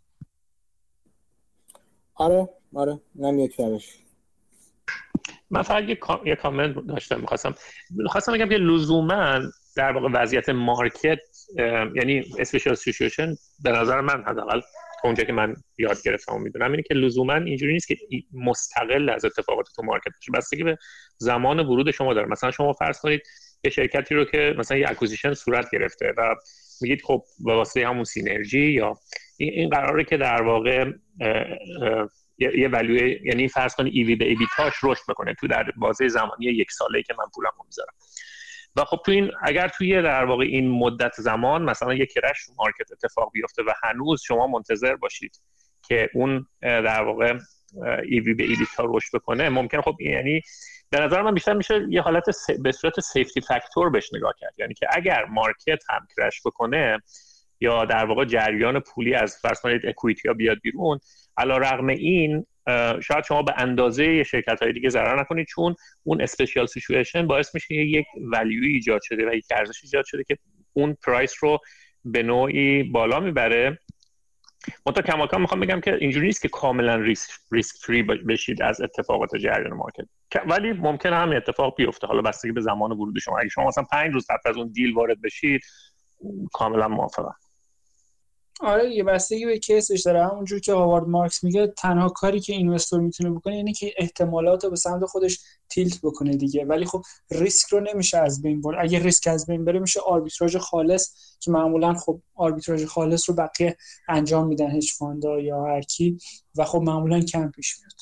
آره 2.15 2.49
آره 2.75 2.99
نمیاد 3.15 3.55
کارش 3.55 3.97
من 5.49 5.61
فقط 5.61 5.83
یه, 5.83 5.97
یه 6.25 6.35
کامنت 6.35 6.87
داشتم 6.87 7.21
می‌خواستم 7.21 7.55
می‌خواستم 7.89 8.33
بگم 8.33 8.49
که 8.49 8.55
لزوما 8.55 9.39
در 9.75 9.91
واقع 9.91 10.09
وضعیت 10.13 10.49
market 10.49 11.19
یعنی 11.95 12.23
special 12.39 12.75
situation 12.75 13.35
به 13.63 13.71
نظر 13.71 14.01
من 14.01 14.23
حداقل 14.23 14.61
اونجا 15.03 15.23
که 15.23 15.33
من 15.33 15.55
یاد 15.77 15.97
گرفتم 16.05 16.35
و 16.35 16.39
می‌دونم 16.39 16.71
اینه 16.71 16.83
که 16.83 16.93
لزوما 16.93 17.33
اینجوری 17.33 17.73
نیست 17.73 17.87
که 17.87 17.97
مستقل 18.33 19.09
از 19.09 19.25
اتفاقات 19.25 19.67
تو 19.75 19.83
market 19.83 20.11
باشه. 20.15 20.31
بستگی 20.31 20.63
به 20.63 20.77
زمان 21.17 21.59
ورود 21.59 21.91
شما 21.91 22.13
داره. 22.13 22.27
مثلا 22.27 22.51
شما 22.51 22.73
فرض 22.73 22.99
کنید 22.99 23.21
یه 23.63 23.71
شرکتی 23.71 24.15
رو 24.15 24.25
که 24.25 24.55
مثلا 24.57 24.77
یه 24.77 24.89
acquisition 24.89 25.33
صورت 25.33 25.71
گرفته 25.71 26.13
و 26.17 26.35
میگید 26.81 27.01
خب 27.01 27.23
به 27.39 27.53
واسطه 27.53 27.87
همون 27.87 28.03
synergy 28.03 28.71
یا 28.71 28.99
این 29.37 29.69
قراره 29.69 30.03
که 30.03 30.17
در 30.17 30.41
واقع 30.41 30.91
یه 32.37 32.67
value 32.67 33.25
یعنی 33.25 33.47
فرض 33.47 33.75
کنید 33.75 33.93
EV 33.95 34.15
به 34.15 34.25
EBITDA 34.25 34.45
ش 34.55 34.73
رشد 34.83 35.01
بکنه 35.09 35.33
تو 35.33 35.47
در 35.47 35.71
بازه 35.77 36.07
زمانی 36.07 36.45
یک 36.45 36.71
ساله 36.71 37.03
که 37.03 37.13
من 37.19 37.25
پولم 37.35 37.51
می‌ذارم. 37.65 37.93
و 38.75 38.83
خب 38.85 39.01
تو 39.05 39.11
این 39.11 39.31
اگر 39.43 39.67
توی 39.67 40.01
در 40.01 40.25
واقع 40.25 40.43
این 40.43 40.69
مدت 40.69 41.13
زمان 41.17 41.63
مثلا 41.63 41.93
یک 41.93 42.11
crash 42.13 42.37
market 42.57 42.91
اتفاق 42.91 43.31
بیفته 43.33 43.63
و 43.63 43.73
هنوز 43.83 44.21
شما 44.21 44.47
منتظر 44.47 44.95
باشید 44.95 45.41
که 45.81 46.09
اون 46.13 46.47
در 46.61 47.03
واقع 47.03 47.37
EV 48.03 48.33
به 48.33 48.43
EBITDA 48.43 48.83
رشد 48.87 49.09
بکنه 49.13 49.49
ممکن 49.49 49.81
خب 49.81 50.01
یعنی 50.01 50.41
به 50.89 50.99
نظر 50.99 51.21
من 51.21 51.33
بیشتر 51.33 51.53
میشه 51.53 51.85
یه 51.89 52.01
حالت 52.01 52.25
به 52.63 52.71
صورت 52.71 52.99
safety 52.99 53.41
factor 53.41 53.89
بهش 53.89 54.13
نگاه 54.13 54.33
کرد. 54.39 54.53
یعنی 54.57 54.73
که 54.73 54.87
اگر 54.91 55.25
market 55.25 55.83
هم 55.89 56.07
crash 56.17 56.41
بکنه 56.45 56.99
یا 57.59 57.85
در 57.85 58.05
واقع 58.05 58.25
جریان 58.25 58.79
پولی 58.79 59.13
از 59.13 59.37
فرض 59.41 59.61
کنید 59.61 59.85
equity 59.85 60.27
ها 60.27 60.33
بیاد 60.33 60.57
بیرون 60.63 60.99
علی‌رغم 61.37 61.87
این 61.87 62.45
شاید 63.01 63.23
شما 63.27 63.41
به 63.41 63.53
اندازه 63.57 64.23
شرکت 64.23 64.63
های 64.63 64.73
دیگه 64.73 64.89
ضرر 64.89 65.19
نکنید 65.19 65.47
چون 65.47 65.75
اون 66.03 66.21
special 66.21 66.65
situation 66.65 67.27
باعث 67.27 67.55
میشه 67.55 67.75
یک 67.75 68.05
value 68.31 68.63
ایجاد 68.63 69.01
شده 69.03 69.29
و 69.29 69.33
یک 69.33 69.45
ارزش 69.51 69.83
ایجاد 69.83 70.05
شده 70.05 70.23
که 70.23 70.37
اون 70.73 70.97
price 71.05 71.35
رو 71.39 71.59
به 72.05 72.23
نوعی 72.23 72.83
بالا 72.83 73.19
می‌بره. 73.19 73.79
منتها 74.85 75.01
کماکان 75.01 75.41
می‌خوام 75.41 75.59
بگم 75.59 75.81
که 75.81 75.95
اینجوری 75.95 76.25
نیست 76.25 76.41
که 76.41 76.47
کاملا 76.47 76.95
ریسک, 76.95 77.31
risk 77.51 77.75
free 77.85 78.03
بشید 78.03 78.61
از 78.61 78.81
اتفاقات 78.81 79.35
جریان 79.35 79.73
market. 79.73 80.05
ولی 80.47 80.73
ممکنه 80.73 81.15
هم 81.15 81.31
اتفاق 81.31 81.75
بیفته. 81.75 82.07
حالا 82.07 82.21
بستگی 82.21 82.51
به 82.51 82.61
زمان 82.61 82.91
ورود 82.91 83.19
شما. 83.19 83.39
اگه 83.39 83.49
شما 83.49 83.67
مثلا 83.67 83.83
پنج 83.91 84.13
روز 84.13 84.25
قبل 84.29 84.49
از 84.49 84.57
اون 84.57 84.71
deal 84.71 84.93
وارد 84.93 85.21
بشید 85.21 85.61
کاملا 86.53 86.87
موافقم. 86.87 87.35
آره 88.59 88.95
یه 88.95 89.03
بستگی 89.03 89.45
به 89.45 89.59
case 89.59 89.87
ش 89.87 90.01
داره. 90.05 90.27
همونجور 90.27 90.59
که 90.59 90.73
هاوارد 90.73 91.07
مارکس 91.07 91.43
میگه 91.43 91.67
تنها 91.67 92.09
کاری 92.09 92.39
که 92.39 92.53
investor 92.53 92.99
می‌تونه 92.99 93.29
بکنه 93.29 93.53
اینه 93.53 93.73
که 93.73 93.93
احتمالات 93.97 94.63
رو 94.63 94.69
به 94.69 94.75
سمت 94.75 95.05
خودش 95.05 95.39
tilt 95.69 95.99
بکنه 96.03 96.37
دیگه. 96.37 96.65
ولی 96.65 96.85
خب 96.85 97.01
ریسک 97.31 97.69
رو 97.69 97.79
نمیشه 97.79 98.17
از 98.17 98.41
بین 98.41 98.61
برد. 98.61 98.77
اگه 98.79 98.99
ریسک 98.99 99.27
از 99.27 99.45
بین 99.45 99.65
بره 99.65 99.79
میشه 99.79 99.99
آربیتراژ 99.99 100.55
خالص 100.55 101.13
که 101.39 101.51
معمولا 101.51 101.93
خب 101.93 102.21
آربیتراژ 102.35 102.85
خالص 102.85 103.29
رو 103.29 103.35
بقیه 103.35 103.77
انجام 104.09 104.47
میدن 104.47 104.71
hedge 104.71 104.91
fund 104.97 105.31
ا 105.31 105.39
یا 105.39 105.63
هر 105.63 105.81
کی. 105.81 106.17
و 106.55 106.65
خب 106.65 106.79
معمولا 106.79 107.21
کم 107.21 107.51
پیش 107.51 107.79
میاد. 107.79 107.93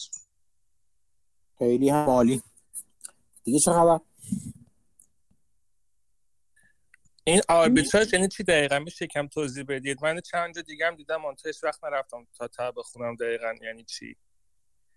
خیلی 1.59 1.89
هم 1.89 2.05
عالی. 2.05 2.41
دیگه 3.43 3.59
چه 3.59 3.71
خبر؟ 3.71 3.99
این 7.27 7.41
آربیتراژ 7.49 8.13
یعنی 8.13 8.27
چی 8.27 8.43
دقیقا؟ 8.43 8.79
میشه 8.79 9.07
کم 9.07 9.27
توضیح 9.27 9.63
بدید؟ 9.63 9.97
من 10.01 10.21
چند 10.21 10.55
جا 10.55 10.61
دیگه 10.61 10.87
هم 10.87 10.95
دیدم 10.95 11.21
من 11.21 11.35
وقت 11.63 11.83
نرفتم 11.83 12.27
تا 12.37 12.47
تا 12.47 12.71
بخونم 12.71 13.15
دقیقا 13.15 13.53
یعنی 13.61 13.83
چی. 13.83 14.15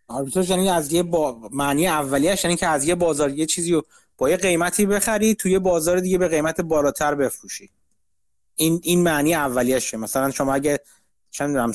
آربیتراژ 0.09 0.51
یعنی 0.51 0.71
از 0.71 0.93
یه 0.93 1.03
با... 1.03 1.49
معنی 1.53 1.89
اولیش 1.89 2.45
یعنی 2.45 2.57
که 2.57 2.67
از 2.67 2.85
یه 2.85 2.95
بازار 2.95 3.31
یه 3.31 3.47
چیزی 3.47 3.73
رو 3.73 3.83
با 4.19 4.31
یه 4.31 4.37
قیمتی 4.37 4.87
بخری 4.87 5.35
توی 5.35 5.59
بازار 5.59 6.01
دیگه 6.01 6.19
به 6.19 6.29
قیمت 6.29 6.61
بالاتر 6.61 7.15
بفروشی. 7.15 7.71
این 8.57 8.81
این 8.83 9.03
معنی 9.03 9.35
اولیشه 9.35 9.97
مثلا 9.97 10.31
شما 10.31 10.55
اگه 10.55 10.81
چند 11.31 11.75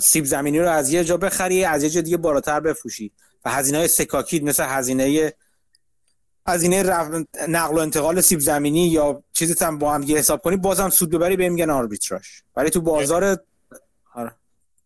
سیب 0.00 0.24
زمینی 0.24 0.58
رو 0.58 0.70
از 0.70 0.92
یه 0.92 1.04
جا 1.04 1.16
بخری 1.16 1.64
از 1.64 1.82
یه 1.82 1.90
جا 1.90 2.00
دیگه 2.00 2.16
بالاتر 2.16 2.60
بفروشی. 2.60 3.12
و 3.44 3.50
هزینه 3.50 3.78
های 3.78 3.88
سکاکی 3.88 4.40
مثل 4.40 4.64
هزینه 4.64 5.32
هزینه 6.46 6.82
رف... 6.82 7.24
نقل 7.48 7.74
و 7.74 7.78
انتقال 7.78 8.20
سیب 8.20 8.40
زمینی 8.40 8.88
یا 8.88 9.22
چیزی 9.32 9.64
هم 9.64 9.78
با 9.78 9.94
هم 9.94 10.02
یه 10.02 10.18
حساب 10.18 10.42
کنی 10.42 10.56
بازم 10.56 10.90
سود 10.90 11.10
ببری 11.10 11.36
به 11.36 11.48
میگن 11.48 11.70
آربیتراژ. 11.70 12.28
ولی 12.56 12.70
تو 12.70 12.80
بازار 12.80 13.38
آره. 14.14 14.34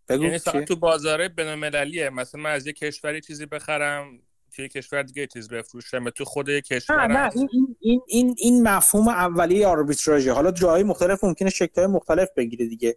بگو 0.08 0.24
یعنی 0.24 0.38
تو 0.38 0.76
بازار 0.76 1.28
بین‌المللیه. 1.28 2.10
مثلا 2.10 2.40
من 2.40 2.50
از 2.50 2.66
یه 2.66 2.72
کشوری 2.72 3.20
چیزی 3.20 3.46
بخرم 3.46 4.18
توی 4.56 4.68
کشور 4.68 5.02
دیگه 5.02 5.26
چیز 5.26 5.48
بفروشم 5.48 6.10
تو 6.10 6.24
خود 6.24 6.50
کشور 6.50 7.06
نه, 7.06 7.14
نه 7.14 7.30
این, 7.34 7.76
این, 7.80 8.02
این, 8.06 8.34
این 8.38 8.68
مفهوم 8.68 9.08
اولیه 9.08 9.66
آربیتراژه. 9.66 10.32
حالا 10.32 10.50
جای 10.50 10.82
مختلف 10.82 11.24
ممکنه 11.24 11.50
شکل‌های 11.50 11.86
مختلف 11.86 12.28
بگیره 12.36 12.66
دیگه. 12.66 12.96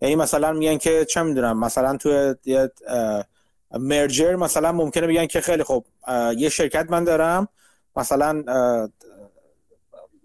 یعنی 0.00 0.16
مثلا 0.16 0.52
میگن 0.52 0.78
که 0.78 1.04
چه 1.04 1.22
می‌دونم 1.22 1.60
مثلا 1.60 1.96
تو 1.96 2.34
مرجر 3.72 4.36
مثلا 4.36 4.72
ممکنه 4.72 5.06
بگن 5.06 5.26
که 5.26 5.40
خیلی 5.40 5.62
خب 5.62 5.84
یه 6.36 6.48
شرکت 6.48 6.86
من 6.90 7.04
دارم 7.04 7.48
مثلا 7.96 8.44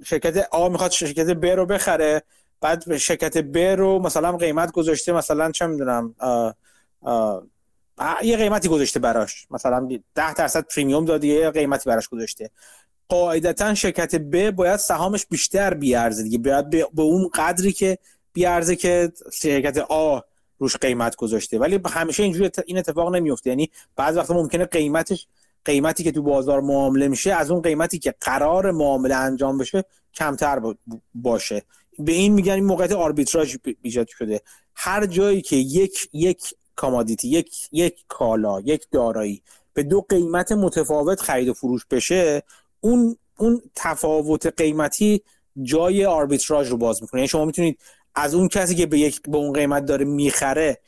شرکت 0.06 0.48
آ 0.52 0.69
می‌خواد 0.69 0.91
شرکت 0.91 1.26
ب 1.26 1.45
رو 1.45 1.65
بخره 1.65 2.23
بعد 2.61 2.98
شرکت 2.98 3.38
ب 3.38 3.57
رو 3.57 3.99
مثلا 3.99 4.38
قیمت 4.38 4.72
گذاشته 4.72 5.11
مثلا 5.11 5.52
چه 5.52 5.68
می‌دونم 5.68 6.15
یه 8.23 8.38
قیمتی 8.38 8.69
گذاشته 8.69 8.99
براش. 8.99 9.48
مثلا 9.52 9.89
10 10.15 10.34
درصد 10.34 10.65
پریمیوم 10.68 11.06
دادی 11.06 11.27
یه 11.27 11.52
قیمتی 11.52 11.89
براش 11.89 12.07
گذاشته. 12.07 12.52
قاعدتا 13.10 13.73
شرکت 13.76 14.15
ب 14.15 14.52
باید 14.52 14.76
سهامش 14.76 15.26
بیشتر 15.26 15.73
بیارزه 15.73 16.23
دیگه. 16.23 16.38
باید 16.38 16.69
به 16.69 17.02
اون 17.02 17.30
قدری 17.34 17.72
که 17.72 17.98
بیارزه 18.34 18.76
که 18.76 19.11
شرکت 19.34 19.77
آ 19.77 20.19
روش 20.57 20.76
قیمت 20.76 21.15
گذاشته. 21.15 21.60
ولی 21.60 21.80
همیشه 21.85 22.23
اینجوری 22.23 22.52
این 22.65 22.77
اتفاق 22.77 23.15
نمیفته 23.15 23.49
یعنی 23.49 23.72
بعض 23.95 24.18
وقتا 24.18 24.34
ممکنه 24.34 24.65
قیمتش 24.65 25.27
قیمتی 25.68 26.03
که 26.03 26.11
تو 26.11 26.22
بازار 26.22 26.61
معامله 26.61 27.07
میشه 27.07 27.34
از 27.34 27.52
اون 27.52 27.61
قیمتی 27.61 27.99
که 27.99 28.14
قرار 28.22 28.72
معامله 28.72 29.15
انجام 29.15 29.57
بشه 29.57 29.84
کمتر 30.14 30.61
باشه. 31.15 31.64
به 31.99 32.11
این 32.11 32.34
میگن 32.34 32.53
این 32.53 32.65
موقعیت 32.65 32.91
آربیتراژ 32.91 33.56
ایجاد 33.81 34.07
شده. 34.07 34.41
هر 34.76 35.06
جایی 35.06 35.41
که 35.41 35.56
یک 35.56 36.10
یک 36.14 36.53
commodity 36.76 37.27
یک 37.27 37.69
یک 37.72 38.06
کالا 38.07 38.61
یک 38.61 38.88
دارایی 38.91 39.41
به 39.73 39.84
دو 39.84 40.02
قیمت 40.10 40.52
متفاوت 40.52 41.22
خرید 41.22 41.48
و 41.48 41.53
فروش 41.53 41.85
بشه 41.91 42.44
اون 42.80 43.18
اون 43.38 43.61
تفاوت 43.76 44.48
قیمتی 44.57 45.22
جای 45.64 46.06
آربیتراژ 46.06 46.69
رو 46.69 46.77
باز 46.77 47.02
می‌کنه. 47.02 47.22
یعنی 47.22 47.27
شما 47.27 47.45
می‌تونید 47.45 47.80
از 48.15 48.35
اون 48.35 48.48
کسی 48.48 48.76
که 48.76 48.85
به 48.85 48.99
یک 48.99 49.22
به 49.22 49.38
اون 49.38 49.53
قیمت 49.53 49.85
داره 49.85 50.06
می‌خره 50.06 50.80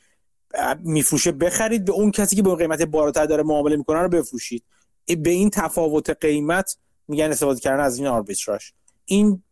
میفروشه 0.80 1.32
بخرید 1.32 1.86
به 1.86 1.92
اون 1.92 2.12
کسی 2.12 2.36
که 2.36 2.42
به 2.42 2.50
اون 2.50 2.58
قیمت 2.58 2.82
بالاتر 2.82 3.26
داره 3.26 3.44
معامله 3.44 3.76
می‌کنه 3.76 4.02
رو 4.02 4.10
بفروشید. 4.10 4.64
به 5.06 5.30
این 5.30 5.50
تفاوت 5.50 6.10
قیمت 6.10 6.78
میگن 7.08 7.32
استفاده 7.32 7.60
کردن 7.60 7.84
از 7.84 7.98
این 7.98 8.08
آربیتراژ. 8.08 8.70
این 9.06 9.44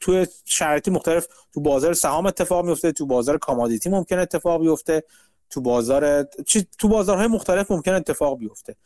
توی 0.00 0.26
شرایط 0.44 0.88
مختلف 0.88 1.26
تو 1.54 1.60
بازار 1.60 1.94
سهام 1.94 2.26
اتفاق 2.26 2.64
میفته 2.64 2.92
تو 2.92 3.06
بازار 3.06 3.38
کامادیتی 3.38 3.90
ممکن 3.90 4.18
اتفاق 4.18 4.60
بیفته 4.60 5.04
تو 5.50 5.60
بازار 5.60 6.22
تو 6.78 6.88
بازارهای 6.88 7.26
مختلف 7.26 7.70
ممکن 7.70 7.94
اتفاق 7.94 8.38
بیفته. 8.38 8.76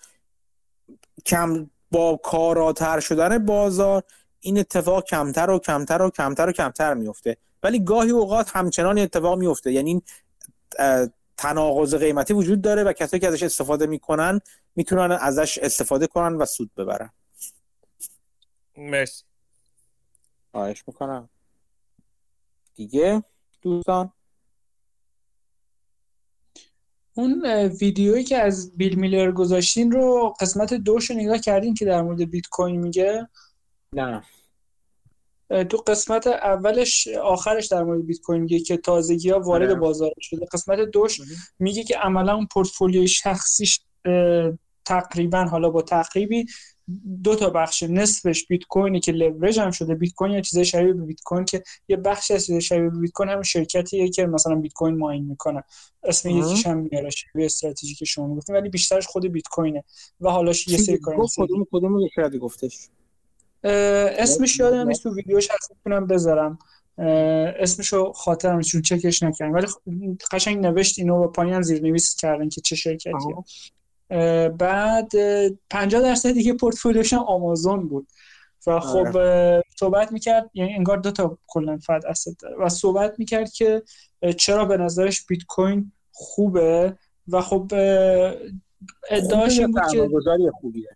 کم 1.27 1.71
با 1.91 2.21
کاراتر 2.23 3.01
شدن 3.01 3.47
بازار 3.47 4.03
این 4.41 4.59
اتفاق 4.59 5.05
کمتر 5.05 5.51
و 5.51 5.59
کمتر 5.59 6.03
و 6.03 6.11
کمتر 6.11 6.49
و 6.49 6.53
کمتر 6.53 6.95
میفته. 6.95 7.37
ولی 7.63 7.85
گاهی 7.85 8.11
اوقات 8.11 8.51
همچنان 8.57 8.99
اتفاق 8.99 9.39
میفته. 9.39 9.73
یعنی 9.73 10.03
تناقض 11.37 11.95
قیمتی 11.95 12.35
وجود 12.35 12.61
داره 12.63 12.83
و 12.85 12.93
کسایی 12.93 13.21
که 13.21 13.29
ازش 13.29 13.43
استفاده 13.43 13.87
می‌کنن 13.87 14.41
می‌تونن 14.77 15.13
ازش 15.13 15.59
استفاده 15.59 16.07
کنن 16.07 16.37
و 16.37 16.45
سود 16.45 16.75
ببرن. 16.75 17.11
مرسی. 18.77 19.25
خواهش 20.51 20.85
می‌کنم. 20.87 21.29
دیگه 22.75 23.25
دوستان؟ 23.63 24.13
اون 27.15 27.47
ویدیویی 27.81 28.25
که 28.25 28.39
از 28.39 28.77
بیل 28.77 28.95
میلر 28.95 29.33
گذاشتین 29.33 29.93
رو 29.93 30.35
قسمت 30.41 30.75
دوش 30.75 31.11
رو 31.11 31.17
نگاه 31.17 31.39
کردین 31.39 31.75
که 31.75 31.85
در 31.85 32.03
مورد 32.03 32.31
بیت 32.31 32.47
کوین 32.47 32.81
میگه؟ 32.81 33.29
نه. 33.93 34.25
تو 35.49 35.77
قسمت 35.77 36.27
اولش 36.27 37.09
آخرش 37.09 37.67
در 37.67 37.83
مورد 37.83 38.07
بیت 38.07 38.21
کوین 38.21 38.43
میگه 38.43 38.61
که 38.61 38.77
تازگی 38.77 39.31
ها 39.31 39.41
وارد 39.41 39.71
آره. 39.71 39.81
بازار 39.81 40.13
شده. 40.21 40.47
قسمت 40.53 40.79
دوش 40.79 41.21
میگه 41.59 41.85
که 41.85 41.99
عملا 41.99 42.35
اون 42.35 42.47
پورتفولیوی 42.47 43.09
شخصیش 43.09 43.81
تقریبا 44.85 45.45
حالا 45.45 45.71
با 45.71 45.83
تقریبی 45.83 46.47
دو 47.23 47.37
تا 47.37 47.51
بخش 47.51 47.83
نصفش 47.83 48.47
بیت 48.47 48.65
کوینی 48.65 49.01
که 49.01 49.13
لورج 49.13 49.61
هم 49.61 49.71
شده. 49.71 49.95
بیت 49.95 50.15
کوین 50.15 50.33
یا 50.33 50.41
چیزای 50.41 50.65
شبیه 50.65 50.93
به 50.93 51.03
بیت 51.03 51.21
کوین 51.25 51.45
که 51.45 51.63
یه 51.89 51.97
بخش 51.97 52.31
از 52.31 52.47
چیزای 52.47 52.61
شبیه 52.61 52.91
به 52.91 52.99
بیت 52.99 53.13
کوین 53.13 53.29
هم 53.29 53.43
شرکتیه 53.43 54.09
که 54.09 54.27
مثلا 54.27 54.55
بیت 54.55 54.73
کوین 54.73 54.99
ماین 54.99 55.25
می‌کنه. 55.25 55.65
اسم 56.03 56.29
یکیش 56.29 56.67
هم 56.67 56.79
میاره 56.79 57.11
شبیه 57.11 57.47
استراتژی 57.47 57.95
که 57.95 58.05
شما 58.05 58.37
گفتین 58.37 58.57
ولی 58.57 58.69
بیشترش 58.69 59.07
خود 59.07 59.27
بیت 59.27 59.49
کوینه. 59.49 59.85
و 60.21 60.31
حالاش 60.31 60.69
یه 60.69 60.79
سری 60.79 60.99
کارنسی 60.99 61.43
کدوم 61.43 61.67
کدوم 61.73 62.39
گفتش؟ 62.41 62.89
اسمش 63.65 64.59
یادم 64.59 64.89
نیست 64.89 65.03
تو 65.03 65.15
ویدیوش 65.15 65.51
هست 65.51 65.71
می‌تونم 65.71 66.07
بذارم. 66.07 66.59
اسمشو 67.59 68.13
خاطرم 68.13 68.61
چون 68.61 68.83
چکش 68.83 69.23
نکردم. 69.23 69.53
ولی 69.53 69.67
قشنگ 70.33 70.67
نوشت 70.67 70.99
اینو 70.99 71.19
با 71.19 71.29
پایین 71.29 71.63
زیرنویس 71.63 72.17
کردن 72.17 72.49
که 72.49 72.61
چه 72.61 72.77
شرکتیه. 72.77 73.37
بعد 74.49 75.13
50 75.71 76.03
درصد 76.03 76.33
دیگه 76.33 76.53
پورتفولیوش 76.53 77.13
آمازون 77.13 77.89
بود. 77.89 78.09
و 78.67 78.81
خب 78.81 79.17
آره. 79.17 79.63
صحبت 79.77 80.13
می‌کرد 80.13 80.51
یعنی 80.55 80.75
انگار 80.75 80.97
دو 80.97 81.11
تا 81.11 81.39
کلا 81.47 81.79
فد 81.79 82.03
اسید 82.09 82.37
داره. 82.37 82.57
و 82.57 82.69
صحبت 82.69 83.19
می‌کرد 83.19 83.53
که 83.53 83.83
چرا 84.37 84.65
به 84.65 84.77
نظرش 84.77 85.27
بیت 85.27 85.45
کوین 85.49 85.93
خوبه؟ 86.13 86.97
و 87.29 87.41
خب 87.41 87.73
ادعاش 89.11 89.59
این 89.59 89.73
بود 89.73 89.83
که 89.93 90.09
خوبیه؟ 90.61 90.89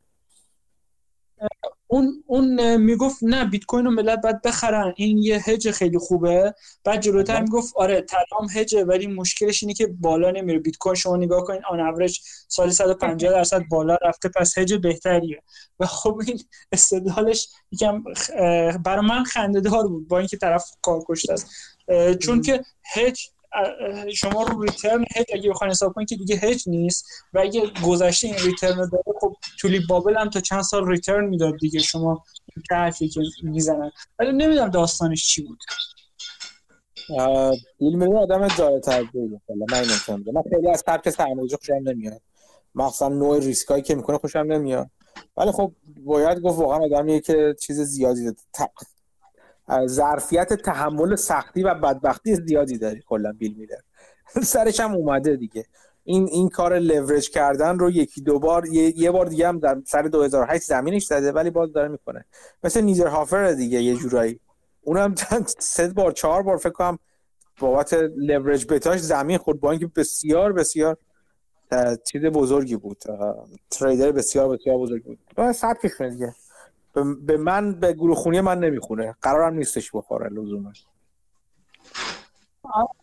اون 1.91 2.25
اون 2.27 2.77
می‌گفت 2.77 3.19
نه 3.23 3.45
بیت 3.45 3.65
کوین 3.65 3.85
رو 3.85 3.91
ملت 3.91 4.21
باید 4.23 4.43
بخرن. 4.43 4.93
این 4.97 5.19
یه 5.19 5.41
هج 5.45 5.71
خیلی 5.71 5.99
خوبه. 5.99 6.55
بعد 6.85 7.01
جلوتر 7.01 7.41
می‌گفت 7.43 7.73
آره 7.77 8.01
طلام 8.01 8.49
hedge 8.55 8.80
ه 8.80 8.85
ولی 8.85 9.07
مشکلش 9.07 9.63
اینه 9.63 9.75
که 9.75 9.87
بالا 9.87 10.31
نمیره. 10.31 10.59
بیت 10.59 10.77
کوین 10.77 10.95
شما 10.95 11.17
نگاه 11.17 11.45
کنین 11.45 11.61
on 11.71 11.81
average 11.81 12.19
سال 12.49 12.71
150 12.71 13.33
درصد 13.33 13.63
بالا 13.71 13.97
رفته. 14.03 14.29
پس 14.29 14.59
هج 14.59 14.75
بهتریه. 14.75 15.43
و 15.81 15.87
خب 15.87 16.21
این 16.27 16.41
استدلالش 16.73 17.49
یکم 17.73 18.05
برای 18.85 19.07
من 19.07 19.25
خنده‌دار 19.25 19.89
بود 19.89 20.09
با 20.09 20.19
اینکه 20.19 20.37
طرف 20.37 20.65
کار 20.83 21.01
کشته 21.09 21.33
است. 21.33 21.47
چون 22.21 22.43
که 22.43 22.63
هج 22.95 23.31
شما 24.15 24.43
رو 24.43 24.63
return 24.63 25.05
hedge 25.17 25.27
اگه 25.35 25.51
بخواین 25.51 25.71
حساب 25.71 25.93
کنید 25.93 26.09
که 26.09 26.17
دیگه 26.17 26.37
هج 26.37 26.69
نیست 26.69 27.07
و 27.35 27.39
اگه 27.39 27.63
گذشته 27.87 28.27
این 28.27 28.37
return 28.37 28.77
داره 28.77 29.19
خب 29.21 29.37
tulip 29.61 29.81
bubble 29.89 30.17
هم 30.17 30.31
تا 30.31 30.41
چند 30.41 30.63
سال 30.63 30.89
return 30.89 31.25
می‌داد 31.25 31.57
دیگه 31.61 31.81
شما 31.81 32.25
حرفی 32.71 33.09
که 33.09 33.21
می‌زنن. 33.43 33.91
ولی 34.19 34.33
نمی‌دونم 34.33 34.71
داستانش 34.71 35.27
چی 35.27 35.43
بود. 35.43 35.59
بیل 37.79 37.95
میلی 37.95 38.15
آدم 38.15 38.49
جای 38.49 38.81
ترجیحی 38.81 39.41
من 39.49 39.85
من 40.35 40.43
خیلی 40.51 40.71
از 40.71 40.83
سبک 40.87 41.11
سرمایه‌گذاری 41.11 41.57
خوشم 41.61 41.89
نمیاد. 41.91 42.21
مخصوصا 42.75 43.09
نوع 43.09 43.39
ریسکایی 43.39 43.83
که 43.83 43.95
می‌کنه 43.95 44.19
خوشم 44.19 44.39
نمیاد. 44.39 44.91
ولی 45.37 45.53
خب 45.53 45.73
باید 46.05 46.41
گفت 46.41 46.59
واقعا 46.59 46.79
آدمیه 46.79 47.21
که 47.21 47.57
چیز 47.61 47.81
زیادی 47.81 48.33
ظرفیت 49.87 50.53
تحمل 50.53 51.17
سختی 51.17 51.63
و 51.63 51.75
بدبختی 51.75 52.35
زیادی 52.35 52.79
داری 52.79 53.03
کلا 53.07 53.33
بیل 53.33 53.55
میلر. 53.55 53.81
سرش 54.53 54.81
هم 54.81 54.95
اومده 54.95 55.37
دیگه. 55.37 55.65
این 56.05 56.29
این 56.31 56.49
کار 56.49 56.79
لورج 56.79 57.31
کردن 57.31 57.79
رو 57.79 57.91
یکی 57.91 58.21
دو 58.21 58.39
بار 58.39 58.67
یه, 58.67 59.11
بار 59.11 59.27
دیگه 59.27 59.49
هم 59.49 59.59
در 59.59 59.83
سر 59.87 60.03
2008 60.03 60.63
زمینش 60.63 61.07
زده 61.07 61.33
ولی 61.33 61.51
باز 61.51 61.73
داره 61.73 61.89
می‌کنه. 61.89 62.25
مثل 62.65 62.81
نیزر 62.81 63.07
هافر 63.07 63.53
دیگه 63.53 63.83
یه 63.83 63.97
جورایی. 63.97 64.41
اونم 64.81 65.15
سه 65.59 65.89
بار 65.89 66.13
چهار 66.13 66.43
بار 66.43 66.57
فکر 66.57 66.71
کنم 66.71 66.99
بابت 67.61 67.93
لورج 68.17 68.67
بتاش 68.67 69.01
زمین 69.01 69.39
خورد 69.39 69.61
با 69.61 69.71
اینکه 69.71 69.87
بسیار 69.87 70.53
بسیار 70.53 70.97
چیز 72.05 72.23
بزرگی 72.23 72.77
بود. 72.77 73.03
تریدر 73.71 74.13
بسیار 74.13 74.49
بسیار 74.49 74.79
بزرگی 74.79 75.19
بود. 75.37 75.53
سبکش 75.53 76.01
دیگه 76.01 76.35
به 77.05 77.37
من 77.37 77.81
به 77.81 77.93
گروه 77.93 78.17
خونی 78.17 78.41
من 78.41 78.59
نمی‌خونه. 78.59 79.17
قرارم 79.23 79.55
نیستش 79.55 79.91
بخوره 79.95 80.29
لزوما. 80.29 80.73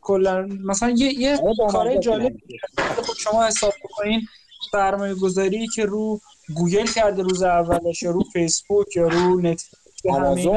کلا 0.01 0.47
مثلا 0.65 0.89
یه 0.89 1.13
یه 1.19 1.39
کار 1.69 1.97
جالب 1.97 2.33
خب 2.77 3.13
شما 3.17 3.45
حساب 3.45 3.73
بکنین 3.83 4.21
سرمایه 4.71 5.15
گذاری 5.15 5.67
که 5.67 5.85
رو 5.85 6.19
گوگل 6.55 6.85
کرده 6.85 7.23
روز 7.23 7.43
اولش 7.43 8.03
یا 8.03 8.11
رو 8.11 8.23
فیسبوک 8.33 8.95
یا 8.95 9.07
رو 9.07 9.41
نت 9.41 9.63
آمازون 10.09 10.55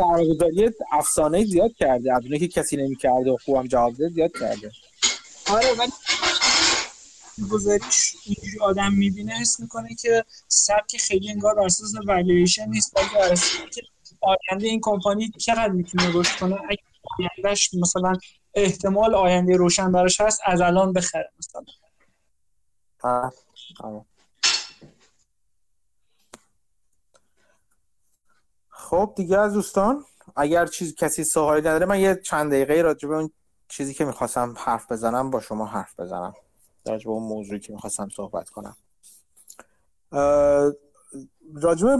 آره 0.00 0.34
گذاری 0.34 0.70
افسانه 0.92 1.44
زیاد 1.44 1.72
کرده 1.72 2.14
از 2.14 2.22
که 2.22 2.48
کسی 2.48 2.76
نمی‌کرده 2.76 3.30
و 3.30 3.36
خوبم 3.44 3.66
جواب 3.66 3.92
زیاد 3.94 4.32
کرده. 4.40 4.70
آره 5.50 5.66
ولی 5.78 5.92
گذاریش 7.46 8.16
اینجوری 8.24 8.58
آدم 8.60 8.92
می‌بینه 8.92 9.32
حس 9.32 9.60
می‌کنه 9.60 9.94
که 9.94 10.24
سبک 10.48 10.96
خیلی 11.00 11.30
انگار 11.30 11.54
بر 11.54 11.64
اساس 11.64 11.92
والویشن 12.06 12.68
نیست 12.68 12.94
بلکه 12.94 13.14
بر 13.14 13.34
که 13.74 13.82
آینده 14.20 14.66
این 14.66 14.80
کمپانی 14.82 15.30
چقدر 15.30 15.68
می‌تونه 15.68 16.12
رشد 16.14 16.38
کنه. 16.38 16.54
اگه 16.68 16.82
آیندهش 17.18 17.74
مثلا 17.74 18.12
احتمال 18.54 19.14
آینده 19.14 19.56
روشن 19.56 19.92
براش 19.92 20.20
هست 20.20 20.40
از 20.44 20.60
الان 20.60 20.92
بخره 20.92 21.32
مثلا. 21.38 21.64
خب 28.68 29.12
دیگه 29.16 29.38
از 29.38 29.52
دوستان 29.52 30.04
اگر 30.36 30.66
چیز 30.66 30.94
کسی 30.94 31.24
سوالی 31.24 31.60
نداره 31.60 31.86
من 31.86 32.00
یه 32.00 32.20
چند 32.24 32.52
دقیقه 32.52 32.82
راجع 32.82 33.08
به 33.08 33.14
اون 33.14 33.30
چیزی 33.68 33.94
که 33.94 34.04
می‌خواستم 34.04 34.54
حرف 34.58 34.92
بزنم 34.92 35.30
با 35.30 35.40
شما 35.40 35.66
حرف 35.66 36.00
بزنم. 36.00 36.34
به 36.96 37.10
اون 37.10 37.22
موضوعی 37.22 37.60
که 37.60 37.72
می‌خواستم 37.72 38.08
صحبت 38.16 38.48
کنم. 38.48 38.76
راجع 41.54 41.86
به 41.86 41.98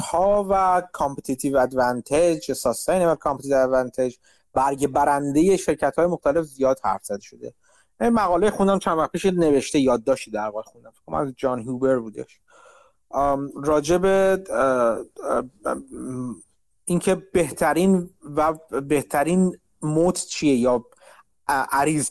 ها 0.00 0.46
و 0.50 0.82
competitive 0.92 1.56
advantage 1.56 2.52
sustain 2.52 3.06
و 3.06 3.14
competitive 3.14 3.56
advantage 3.56 4.16
برگ 4.52 4.86
برنده 4.86 5.56
شرکت 5.56 5.96
های 5.98 6.06
مختلف 6.06 6.44
زیاد 6.44 6.80
حرف 6.84 7.04
زده 7.04 7.20
شده. 7.20 7.54
این 8.00 8.10
مقاله 8.10 8.50
خوندم 8.50 8.78
چند 8.78 8.98
وقت 8.98 9.12
پیش 9.12 9.26
نوشته 9.26 9.80
یادداشتی 9.80 10.30
در 10.30 10.48
واقع 10.48 10.62
خوندم. 10.62 10.90
فکر 10.90 11.14
از 11.14 11.32
جان 11.36 11.62
هوبر 11.62 11.98
بودش. 11.98 12.40
راجع 13.64 13.98
به 13.98 14.44
اینکه 16.84 17.14
بهترین 17.14 18.10
و 18.36 18.52
بهترین 18.80 19.58
موت 19.82 20.26
چیه 20.26 20.56
یا 20.56 20.84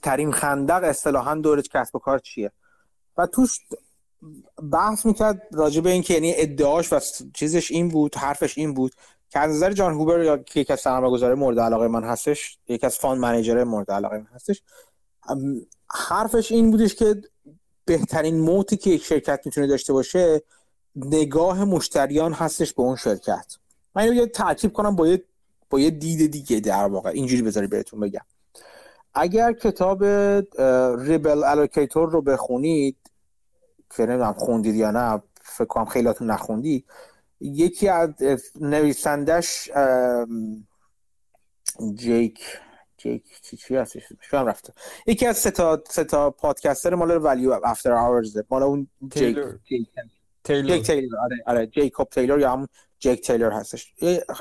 ترین 0.02 0.32
خندق 0.32 0.84
اصطلاحا 0.84 1.36
دورش 1.36 1.70
کسب 1.74 1.96
و 1.96 2.00
کار 2.00 2.20
چیه؟ 2.20 2.52
و 3.18 3.28
توش 3.28 3.60
بحث 4.72 5.06
می‌کرد 5.06 5.42
راجع 5.52 5.82
به 5.82 5.90
اینکه 5.90 6.14
یعنی 6.14 6.34
ادعاش 6.36 6.94
و 6.94 7.00
چیزش 7.34 7.72
این 7.72 7.90
بود 7.90 8.16
حرفش 8.16 8.58
این 8.58 8.74
بود 8.74 8.94
که 9.30 9.40
از 9.40 9.52
نظر 9.52 9.72
جان 9.72 9.94
هوبر 9.94 10.24
یا 10.24 10.44
یکی 10.56 10.74
از 10.74 10.80
سرمایه‌گذار 10.80 11.36
مورد 11.36 11.60
علاقه 11.60 11.88
من 11.88 12.04
هستش 12.04 12.58
یکی 12.68 12.86
از 12.86 12.98
fund 12.98 13.22
manager 13.22 13.64
مورد 13.64 13.92
علاقه 13.92 14.18
من 14.18 14.30
هستش 14.34 14.62
حرفش 15.90 16.52
این 16.52 16.72
بودش 16.72 16.96
که 16.96 17.22
بهترین 17.86 18.40
moat 18.40 18.70
ی 18.70 18.78
که 18.78 18.90
یک 18.90 19.04
شرکت 19.04 19.42
می‌تونه 19.46 19.68
داشته 19.68 19.94
باشه 19.94 20.42
نگاه 20.96 21.64
مشتریان 21.64 22.34
هستش 22.34 22.74
به 22.74 22.82
اون 22.82 22.96
شرکت. 22.96 23.56
من 23.96 24.02
اینو 24.02 24.14
یه 24.14 24.28
ترکیب 24.28 24.74
کنم 24.74 24.96
با 24.96 25.08
یه 25.08 25.24
با 25.70 25.80
یه 25.80 25.90
دید 25.90 26.32
دیگه 26.32 26.60
در 26.60 26.88
واقع. 26.88 27.10
اینجوری 27.10 27.42
بذاری 27.42 27.68
بهتون 27.68 28.00
بگم. 28.00 28.26
اگر 29.14 29.54
کتاب 29.54 30.04
Rebel 31.00 31.44
Allocator 31.44 32.10
رو 32.12 32.22
بخونید 32.22 32.98
که 33.96 34.06
نمی‌دونم 34.06 34.34
خوندید 34.34 34.76
یا 34.76 34.92
نه 34.92 35.22
فکر 35.42 35.66
کنم 35.66 35.86
خیلیاتون 35.86 36.32
نخوندید 36.32 36.86
یکی 37.42 37.90
از 37.90 38.10
نویسندش 38.62 39.72
جیک 41.96 42.40
جیک 42.98 43.42
چی 43.42 43.58
چی 43.58 43.76
هستش؟ 43.76 44.04
شما 44.22 44.42
رفته. 44.42 44.74
یکی 45.08 45.26
از 45.26 45.38
ستا 45.38 45.84
ستا 45.90 46.30
podcaster 46.30 46.96
مال 46.96 47.24
Value 47.24 47.60
After 47.64 47.92
Hours 47.92 48.38
مال 48.50 48.64
اون 48.64 48.88
جیک 49.02 49.12
تیلور 49.14 49.60
جیک. 49.64 50.86
تیلور 50.86 51.20
آره 51.20 51.44
آره 51.48 51.68
جیکوب 51.68 52.10
تیلور 52.10 52.40
یا 52.40 52.52
همون 52.52 52.68
جیک 53.04 53.22
تیلور 53.22 53.52
هستش. 53.52 53.94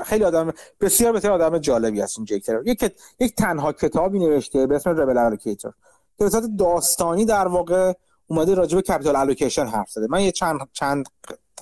خیلی 0.05 0.23
آدم 0.23 0.53
بسیار 0.81 1.13
بسیار 1.13 1.33
آدم 1.33 1.57
جالبی 1.57 2.01
هست 2.01 2.17
این 2.17 2.25
جیک 2.25 2.45
تیلور. 2.45 2.67
یک 2.67 2.95
یک 3.19 3.35
تنها 3.35 3.73
کتابی 3.73 4.19
نوشته 4.19 4.67
به 4.67 4.75
اسم 4.75 4.89
Rebel 4.89 5.17
Allocator 5.17 5.73
که 6.17 6.25
به 6.25 6.29
داستانی 6.59 7.25
در 7.25 7.47
واقع 7.47 7.93
اومده 8.27 8.55
راجع 8.55 8.75
به 8.75 8.81
کپیتال 8.81 9.15
الوکیشن 9.15 9.65
حرف 9.65 9.89
زده. 9.91 10.07
من 10.09 10.21
یه 10.21 10.31
چند 10.31 10.59
چند 10.73 11.05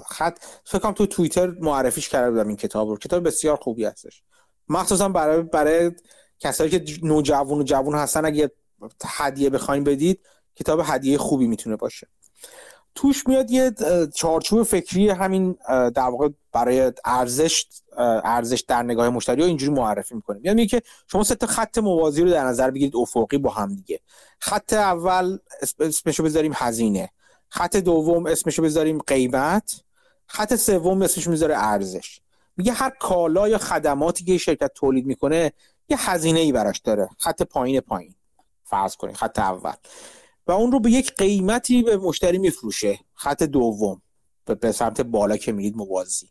خط 0.06 0.38
فکر 0.64 0.80
کنم 0.80 0.92
تو 0.92 1.06
توییتر 1.06 1.48
معرفیش 1.48 2.10
کرده 2.10 2.32
بودم 2.32 2.48
این 2.48 2.58
کتاب 2.58 2.90
رو. 2.90 2.98
کتاب 2.98 3.28
بسیار 3.28 3.56
خوبی 3.56 3.86
هستش. 3.86 4.24
مخصوصا 4.70 5.10
برای 5.10 5.42
برای 5.42 5.92
کسایی 6.40 6.70
که 6.70 6.86
نوجوان 7.04 7.60
و 7.60 7.64
جوان 7.64 7.96
هستن 7.96 8.26
اگه 8.26 8.52
هدیه 9.06 9.50
بخواین 9.50 9.84
بدید 9.84 10.20
کتاب 10.56 10.82
هدیه 10.84 11.18
خوبی 11.18 11.48
می‌تونه 11.48 11.76
باشه. 11.76 12.08
توش 12.96 13.28
میاد 13.28 13.52
یه 13.52 13.72
چارچوب 14.16 14.64
فکری 14.64 15.10
همین 15.10 15.58
در 15.70 16.10
واقع 16.10 16.30
برای 16.52 16.94
ارزش 17.06 17.66
ارزش 18.24 18.64
در 18.68 18.84
نگاه 18.84 19.10
مشتری 19.10 19.42
رو 19.42 19.48
اینجوری 19.48 19.72
معرفی 19.72 20.16
می‌کنیم. 20.16 20.42
یعنی 20.46 20.68
که 20.68 20.82
شما 21.08 21.24
سه 21.24 21.36
تا 21.36 21.48
خط 21.48 21.78
موازی 21.78 22.22
رو 22.22 22.30
در 22.30 22.46
نظر 22.46 22.72
بگیرید 22.72 22.96
افقی 22.96 23.38
با 23.38 23.50
هم 23.50 23.76
دیگه. 23.76 24.00
خط 24.40 24.74
اول 24.74 25.38
اسمشو 25.80 26.24
بذاریم 26.24 26.52
هزینه. 26.56 27.10
خط 27.50 27.76
دوم 27.76 28.26
اسمشو 28.26 28.64
بذاریم 28.64 29.00
قیمت. 29.00 29.82
خط 30.28 30.56
سوم 30.56 31.02
اسمش 31.02 31.28
می‌ذاره 31.28 31.58
ارزش. 31.58 32.20
میگه 32.58 32.72
هر 32.72 32.90
کالا 32.90 33.48
یا 33.48 33.58
خدماتی 33.58 34.24
که 34.24 34.38
شرکت 34.38 34.72
تولید 34.76 35.06
می‌کنه 35.06 35.52
یه 35.90 36.10
هزینه 36.10 36.40
ای 36.40 36.52
براش 36.52 36.80
داره. 36.80 37.10
خط 37.20 37.42
پایین 37.42 37.80
پایین. 37.82 38.16
فرض 38.64 38.96
کنید 38.96 39.16
خط 39.16 39.40
اول. 39.40 39.74
اون 40.52 40.72
رو 40.72 40.80
به 40.80 40.92
یک 40.92 41.16
قیمتی 41.16 41.84
به 41.84 41.98
مشتری 41.98 42.38
میفروشه 42.38 43.00
خط 43.14 43.44
دوم 43.44 44.02
به 44.62 44.72
سمت 44.72 45.02
بالا 45.02 45.38
که 45.38 45.52
میرید 45.52 45.76
موازی. 45.76 46.30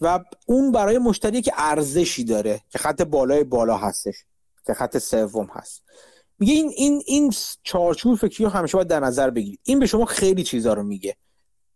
و 0.00 0.24
اون 0.46 0.72
برای 0.72 0.98
مشتری 0.98 1.42
که 1.42 1.52
ارزشی 1.56 2.24
داره 2.24 2.60
که 2.70 2.78
خط 2.78 3.02
بالای 3.02 3.44
بالا 3.44 3.76
هستش 3.76 4.14
که 4.66 4.74
خط 4.74 4.98
سوم 4.98 5.46
هست. 5.52 5.82
میگه 6.38 6.52
این 6.52 6.72
این 6.76 7.02
این 7.06 7.32
چارچوب 7.62 8.18
فکری 8.18 8.44
رو 8.44 8.50
همیشه 8.50 8.76
باید 8.76 8.88
در 8.88 9.00
نظر 9.00 9.30
بگیرید. 9.30 9.60
این 9.62 9.78
به 9.78 9.86
شما 9.86 10.04
خیلی 10.04 10.44
چیزا 10.44 10.74
رو 10.74 10.82
میگه. 10.82 11.16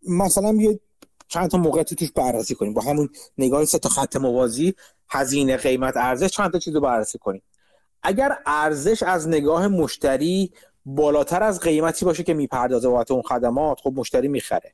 مثلا 0.08 0.52
یه 0.52 0.80
چند 1.28 1.50
تا 1.50 1.58
موقعیت 1.58 1.94
توش 1.94 2.12
بررسی 2.12 2.54
کنیم. 2.54 2.74
با 2.74 2.82
همون 2.82 3.08
نگاه 3.38 3.64
سه 3.64 3.78
تا 3.78 3.88
خط 3.88 4.16
موازی 4.16 4.74
هزینه 5.08 5.56
قیمت 5.56 5.96
ارزش 5.96 6.30
چند 6.30 6.52
تا 6.52 6.58
چیز 6.58 6.74
رو 6.74 6.80
بررسی 6.80 7.18
کنیم. 7.18 7.42
اگر 8.02 8.38
ارزش 8.46 9.02
از 9.02 9.28
نگاه 9.28 9.68
مشتری 9.68 10.52
بالاتر 10.86 11.42
از 11.42 11.60
قیمتی 11.60 12.04
باشه 12.04 12.22
که 12.22 12.34
می‌پردازه 12.34 12.88
بابت 12.88 13.10
اون 13.10 13.22
خدمات 13.22 13.80
خب 13.80 13.92
مشتری 13.96 14.28
می‌خره. 14.28 14.72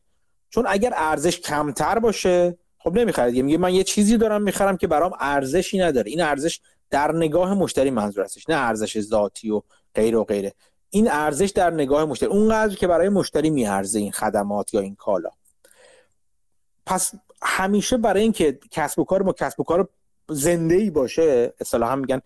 چون 0.50 0.64
اگر 0.68 0.92
ارزش 0.96 1.40
کمتر 1.40 1.98
باشه 1.98 2.58
خب 2.78 2.98
نمی‌خره 2.98 3.42
میگه 3.42 3.58
من 3.58 3.74
یه 3.74 3.84
چیزی 3.84 4.16
دارم 4.16 4.42
می‌خرم 4.42 4.76
که 4.76 4.86
برام 4.86 5.12
ارزشی 5.20 5.78
نداره. 5.78 6.10
این 6.10 6.22
ارزش 6.22 6.60
در 6.90 7.12
نگاه 7.12 7.54
مشتری 7.54 7.90
منظور 7.90 8.24
هستش 8.24 8.48
نه 8.48 8.56
ارزش 8.56 9.00
ذاتی 9.00 9.50
و 9.50 9.62
غیر 9.94 10.16
و 10.16 10.24
غیره. 10.24 10.54
این 10.90 11.10
ارزش 11.10 11.50
در 11.50 11.70
نگاه 11.70 12.04
مشتری 12.04 12.28
اونقدر 12.28 12.74
که 12.74 12.86
برای 12.86 13.08
مشتری 13.08 13.50
میارزه 13.50 13.98
این 13.98 14.12
خدمات 14.12 14.74
یا 14.74 14.80
این 14.80 14.94
کالا. 14.94 15.30
پس 16.86 17.12
همیشه 17.42 17.96
برای 17.96 18.22
اینکه 18.22 18.58
کسب 18.70 18.98
و 18.98 19.04
کار 19.04 19.22
ما 19.22 19.32
کسب 19.32 19.60
و 19.60 19.64
کار 19.64 19.88
زنده 20.28 20.74
ای 20.74 20.90
باشه 20.90 21.54
اصطلاحا 21.60 21.96
میگن 21.96 22.20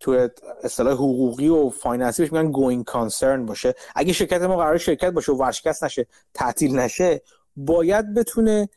تو 0.00 0.28
اصطلاح 0.62 0.94
حقوقی 0.94 1.48
و 1.48 1.70
finance 1.70 2.15
ی 2.15 2.22
بهش 2.22 2.32
میگن 2.32 2.50
going 2.50 2.84
concern 2.84 3.46
باشه. 3.46 3.74
اگه 3.94 4.12
شرکت 4.12 4.42
ما 4.42 4.56
قرار 4.56 4.78
شرکت 4.78 5.10
باشه 5.10 5.32
و 5.32 5.36
ورشکست 5.36 5.84
نشه 5.84 6.06
تعطیل 6.34 6.78
نشه 6.78 7.22
باید 7.56 8.14
بتونه 8.14 8.68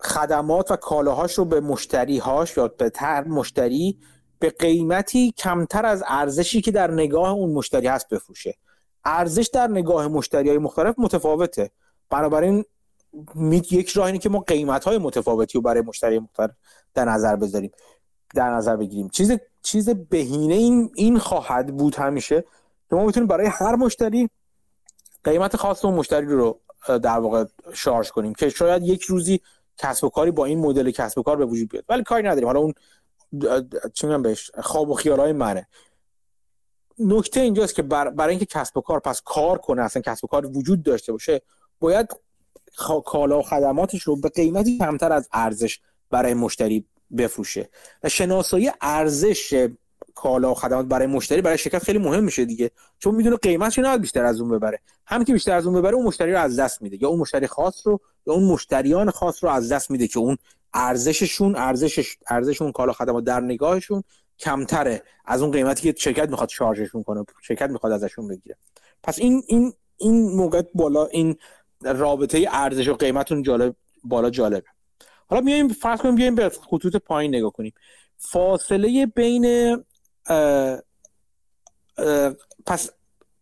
خدمات 0.00 0.70
و 0.70 0.76
کالاهاش 0.76 1.34
رو 1.34 1.44
به 1.44 1.60
مشتریهاش 1.60 2.56
یا 2.56 2.68
به 2.68 2.90
تر 2.90 3.24
مشتری 3.24 3.98
به 4.38 4.50
قیمتی 4.50 5.32
کمتر 5.32 5.86
از 5.86 6.04
ارزشی 6.06 6.60
که 6.60 6.70
در 6.70 6.90
نگاه 6.90 7.30
اون 7.30 7.50
مشتری 7.50 7.86
هست 7.86 8.08
بفروشه. 8.08 8.54
ارزش 9.04 9.50
در 9.52 9.66
نگاه 9.66 10.08
مشتری 10.08 10.48
های 10.48 10.58
مختلف 10.58 10.94
متفاوته. 10.98 11.70
بنابراین 12.10 12.64
یک 13.70 13.90
راه 13.90 14.06
اینه 14.06 14.18
که 14.18 14.28
ما 14.28 14.40
قیمت 14.40 14.84
های 14.84 14.98
متفاوتی 14.98 15.58
رو 15.58 15.62
برای 15.62 15.82
مشتری 15.82 16.18
مختلف 16.18 16.50
در 16.94 17.04
نظر 17.04 17.36
بذاریم. 17.36 17.70
در 18.34 18.50
نظر 18.50 18.76
بگیریم. 18.76 19.08
چیز 19.08 19.32
چیز 19.62 19.90
بهینه 19.90 20.54
این 20.54 20.90
این 20.94 21.18
خواهد 21.18 21.76
بود 21.76 21.94
همیشه. 21.94 22.44
که 22.90 22.96
ما 22.96 23.06
بتونیم 23.06 23.26
برای 23.26 23.46
هر 23.46 23.76
مشتری 23.76 24.30
قیمت 25.24 25.56
خاص 25.56 25.84
اون 25.84 25.94
مشتری 25.94 26.26
رو 26.26 26.60
در 26.86 27.18
واقع 27.18 27.44
شارژ 27.72 28.10
کنیم 28.10 28.34
که 28.34 28.48
شاید 28.48 28.82
یک 28.82 29.02
روزی 29.02 29.40
کسب 29.78 30.04
و 30.04 30.08
کاری 30.08 30.30
با 30.30 30.44
این 30.44 30.58
مدل 30.58 30.90
کسب 30.90 31.18
و 31.18 31.22
کار 31.22 31.36
به 31.36 31.46
وجود 31.46 31.68
بیاد. 31.68 31.84
ولی 31.88 32.02
کاری 32.02 32.28
نداریم. 32.28 32.46
حالا 32.46 32.60
اون 32.60 32.74
چی 33.94 34.06
بهش؟ 34.06 34.50
خواب 34.58 34.90
و 34.90 34.94
خیالای 34.94 35.32
منه. 35.32 35.66
نکته 36.98 37.40
اینجاست 37.40 37.74
که 37.74 37.82
برای 37.82 38.30
اینکه 38.30 38.46
کسب 38.46 38.76
و 38.76 38.80
کار 38.80 39.00
پس 39.00 39.22
کار 39.24 39.58
کنه 39.58 39.82
اصلا 39.82 40.02
کسب 40.02 40.24
و 40.24 40.26
کار 40.28 40.46
وجود 40.46 40.82
داشته 40.82 41.12
باشه 41.12 41.42
باید 41.80 42.08
کالا 43.04 43.38
و 43.38 43.42
خدماتش 43.42 44.02
رو 44.02 44.16
به 44.20 44.28
قیمتی 44.28 44.78
کمتر 44.78 45.12
از 45.12 45.28
ارزش 45.32 45.80
برای 46.10 46.34
مشتری 46.34 46.86
بفروشه. 47.16 47.68
و 48.02 48.08
شناسایی 48.08 48.70
ارزش 48.80 49.68
کالا 50.14 50.50
و 50.50 50.54
خدمات 50.54 50.86
برای 50.86 51.06
مشتری 51.06 51.42
برای 51.42 51.58
شرکت 51.58 51.82
خیلی 51.82 51.98
مهم 51.98 52.24
میشه 52.24 52.44
دیگه. 52.44 52.70
چون 52.98 53.14
می‌دونه 53.14 53.36
قیمتش 53.36 53.78
نباید 53.78 54.00
بیشتر 54.00 54.24
از 54.24 54.40
اون 54.40 54.50
ببره. 54.50 54.80
هم 55.06 55.24
که 55.24 55.32
بیشتر 55.32 55.54
از 55.56 55.66
اون 55.66 55.80
ببره 55.80 55.94
اون 55.94 56.06
مشتری 56.06 56.32
رو 56.32 56.38
از 56.38 56.58
دست 56.58 56.82
میده. 56.82 57.02
یا 57.02 57.08
اون 57.08 57.18
مشتری 57.18 57.46
خاص 57.46 57.86
رو 57.86 58.00
یا 58.26 58.34
اون 58.34 58.44
مشتریان 58.44 59.10
خاص 59.10 59.44
رو 59.44 59.50
از 59.50 59.72
دست 59.72 59.90
میده 59.90 60.08
که 60.08 60.18
اون 60.18 60.36
ارزششون 60.74 61.56
ارزش 61.56 62.16
ارزش 62.26 62.62
اون 62.62 62.72
کالا 62.72 62.92
خدمات 62.92 63.24
در 63.24 63.40
نگاهشون 63.40 64.02
کمتره 64.38 65.02
از 65.24 65.42
اون 65.42 65.50
قیمتی 65.50 65.92
که 65.92 66.00
شرکت 66.00 66.28
می‌خواد 66.28 66.48
شارژشون 66.48 67.02
کنه 67.02 67.24
شرکت 67.42 67.70
می‌خواد 67.70 67.92
ازشون 67.92 68.28
بگیره. 68.28 68.56
پس 69.02 69.18
این 69.18 69.42
این 69.46 69.72
این 69.96 70.36
موقع 70.36 70.62
بالا 70.74 71.06
این 71.06 71.36
رابطه 71.82 72.46
ارزش 72.50 72.88
و 72.88 72.94
قیمتون 72.94 73.42
جالب 73.42 73.74
بالا 74.04 74.30
جالبه. 74.30 74.66
حالا 75.30 75.42
میایم 75.42 75.68
فرض 75.68 76.00
کنیم 76.00 76.14
بیایم 76.14 76.34
به 76.34 76.48
خطوط 76.48 76.96
پایین 76.96 77.34
نگاه 77.34 77.52
کنیم. 77.52 77.72
فاصله 78.16 79.06
بین 79.06 79.76
پس 82.66 82.90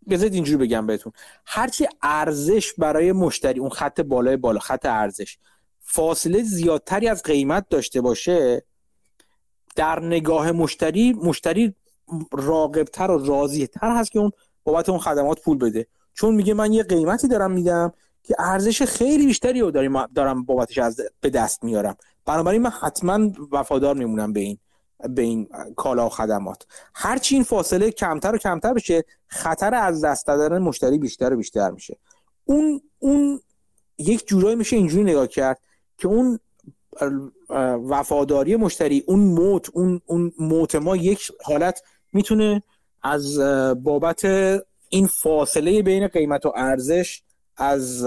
بذارید 0.09 0.35
اینجوری 0.35 0.67
بگم 0.67 0.87
بهتون. 0.87 1.13
هرچی 1.47 1.89
ارزش 2.03 2.73
برای 2.73 3.13
مشتری 3.13 3.61
اون 3.61 3.71
خط 3.71 4.01
بالای 4.01 4.37
بالا 4.37 4.59
خط 4.59 4.87
ارزش 4.87 5.39
فاصله 5.81 6.43
زیادتری 6.43 7.09
از 7.09 7.23
قیمت 7.23 7.69
داشته 7.69 8.01
باشه 8.01 8.63
در 9.77 10.01
نگاه 10.01 10.53
مشتری 10.53 11.13
مشتری 11.13 11.75
راقبتر 12.33 13.11
و 13.11 13.27
راضیتر 13.27 13.97
هست 13.97 14.11
که 14.11 14.19
اون 14.19 14.31
بابت 14.65 14.89
اون 14.89 14.99
خدمات 14.99 15.41
پول 15.41 15.59
بده. 15.59 15.87
چون 16.15 16.35
میگه 16.35 16.55
من 16.55 16.73
یه 16.73 16.83
قیمتی 16.83 17.29
دارم 17.29 17.51
میدم 17.51 17.93
که 18.27 18.35
ارزش 18.39 18.83
خیلی 18.83 19.27
بیشتری 19.27 19.61
رو 19.61 19.71
دارم 19.71 20.07
دارم 20.15 20.45
بابتش 20.45 20.79
از 20.79 21.01
به 21.21 21.31
دست 21.31 21.65
میارم. 21.65 21.97
بنابراین 22.27 22.63
من 22.63 22.71
حتما 22.71 23.31
وفادار 23.53 23.95
میمونم 23.95 24.33
به 24.33 24.41
این 24.41 24.59
به 25.09 25.23
این 25.23 25.49
کالا 25.77 26.07
و 26.07 26.09
خدمات. 26.09 26.67
هرچی 26.95 27.35
این 27.35 27.45
فاصله 27.45 27.91
کمتر 27.91 28.35
و 28.35 28.39
کمتر 28.39 28.73
بشه 28.73 29.05
خطر 29.27 29.75
از 29.75 30.05
دست 30.05 30.27
دادن 30.27 30.59
مشتری 30.59 30.99
بیشتر 30.99 31.33
و 31.33 31.37
بیشتر 31.37 31.71
میشه. 31.71 31.97
اون 32.45 32.81
اون 32.99 33.41
یک 33.99 34.27
جورایی 34.27 34.57
میشه 34.57 34.77
اینجوری 34.77 35.05
نگاه 35.05 35.27
کرد 35.27 35.61
که 35.99 36.09
اون 36.09 36.39
وفاداری 37.89 38.57
مشتری 38.57 39.05
اون 39.07 39.21
موت 39.21 39.71
اون 39.73 40.01
اون 40.07 40.33
موت 40.39 40.75
ما 40.75 40.97
یک 40.97 41.33
حالت 41.45 41.83
می‌تونه 42.13 42.63
از 43.03 43.39
بابت 43.83 44.25
این 44.89 45.07
فاصله 45.07 45.83
بین 45.83 46.09
قیمت 46.09 46.47
و 46.47 46.53
ارزش 46.57 47.23
از 47.57 48.05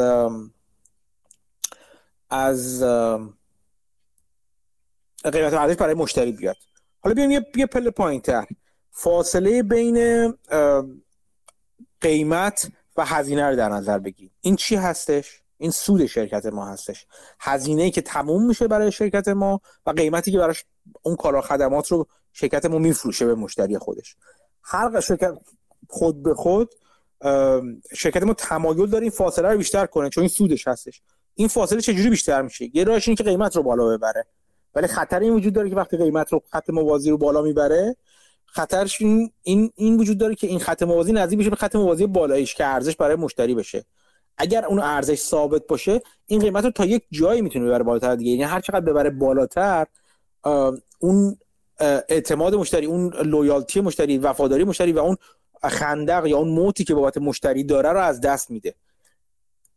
از 2.30 2.84
قیمت 5.24 5.54
ارزش 5.54 5.76
برای 5.76 5.94
مشتری 5.94 6.32
بیاد. 6.32 6.56
حالا 7.00 7.16
بیایم 7.16 7.32
یه, 7.32 7.46
یه 7.56 7.66
پله 7.66 7.92
پایین 7.92 8.22
تر 8.22 8.48
فاصله 8.92 9.64
بین 9.64 10.28
قیمت 12.02 12.72
و 12.98 13.06
هزینه 13.06 13.50
رو 13.50 13.56
در 13.56 13.70
نظر 13.70 14.00
بگیریم. 14.00 14.32
این 14.42 14.56
چی 14.56 14.76
هستش؟ 14.76 15.42
این 15.58 15.72
سود 15.72 16.06
شرکت 16.06 16.46
ما 16.46 16.66
هستش. 16.66 17.06
هزینه 17.40 17.92
که 17.92 18.02
تموم 18.02 18.46
میشه 18.46 18.68
برای 18.68 18.92
شرکت 18.92 19.28
ما 19.28 19.62
و 19.86 19.92
قیمتی 19.92 20.32
که 20.32 20.38
براش 20.38 20.66
اون 21.02 21.16
کالا 21.16 21.42
خدمات 21.42 21.88
رو 21.88 22.08
شرکت 22.34 22.66
ما 22.66 22.78
میفروشه 22.78 23.26
به 23.26 23.36
مشتری 23.36 23.78
خودش. 23.78 24.16
هر 24.64 25.00
شرکت 25.00 25.38
خود 25.90 26.24
به 26.24 26.34
خود 26.34 26.70
شرکت 27.96 28.24
ما 28.24 28.34
تمایل 28.34 28.90
داره 28.90 29.02
این 29.02 29.12
فاصله 29.12 29.48
رو 29.48 29.58
بیشتر 29.58 29.86
کنه 29.86 30.10
چون 30.10 30.22
این 30.22 30.30
سودش 30.30 30.68
هستش. 30.68 31.02
این 31.36 31.48
فاصله 31.48 31.82
چجوری 31.82 32.10
بیشتر 32.10 32.41
میشه؟ 32.41 32.70
یه 32.74 32.84
راهش 32.84 33.08
این 33.08 33.16
که 33.16 33.24
قیمت 33.24 33.56
رو 33.56 33.64
بالا 33.64 33.98
ببره. 33.98 34.26
ولی 34.76 34.88
خطر 34.88 35.20
این 35.20 35.34
وجود 35.34 35.54
داره 35.54 35.70
که 35.70 35.76
وقتی 35.76 35.98
قیمت 35.98 36.34
رو 36.34 36.41
خط 36.52 36.70
موازی 36.70 37.10
رو 37.10 37.18
بالا 37.18 37.41
می‌بره 37.41 37.96
خطرش 38.46 39.02
این 39.02 39.32
این 39.76 39.98
وجود 39.98 40.18
داره 40.18 40.36
که 40.36 40.48
این 40.48 40.60
خط 40.60 40.84
موازی 40.84 41.12
نزدیک 41.12 41.40
بشه 41.40 41.50
به 41.50 41.56
خط 41.56 41.76
موازی 41.76 42.08
بالاییش 42.08 42.56
که 42.56 42.66
ارزش 42.66 42.96
برای 42.96 43.16
مشتری 43.16 43.56
بشه. 43.56 43.86
اگر 44.38 44.66
اون 44.66 44.80
ارزش 44.80 45.20
ثابت 45.20 45.68
باشه 45.68 46.02
این 46.26 46.41
قیمت 46.41 46.66
رو 46.66 46.72
تا 46.72 46.86
یک 46.86 47.04
جایی 47.12 47.41
می‌تونه 47.41 47.66
ببره 47.66 47.84
بالاتر 47.84 48.16
دیگه. 48.16 48.32
یعنی 48.32 48.44
هر 48.44 48.60
چقدر 48.60 48.80
ببره 48.80 49.10
بالاتر 49.10 49.86
اون 51.00 51.38
اعتماد 52.10 52.56
مشتری 52.56 52.86
اون 52.86 53.14
لویالتی 53.14 53.82
مشتری 53.82 54.18
وفاداری 54.18 54.64
مشتری 54.64 54.91
و 54.91 55.00
اون 55.00 55.18
خندق 55.64 56.26
یا 56.26 56.38
اون 56.38 56.48
موتی 56.48 56.84
که 56.84 56.95
بابت 56.95 57.18
مشتری 57.18 57.64
داره 57.64 57.90
رو 57.90 57.99
از 57.99 58.22
دست 58.22 58.52
میده. 58.52 58.76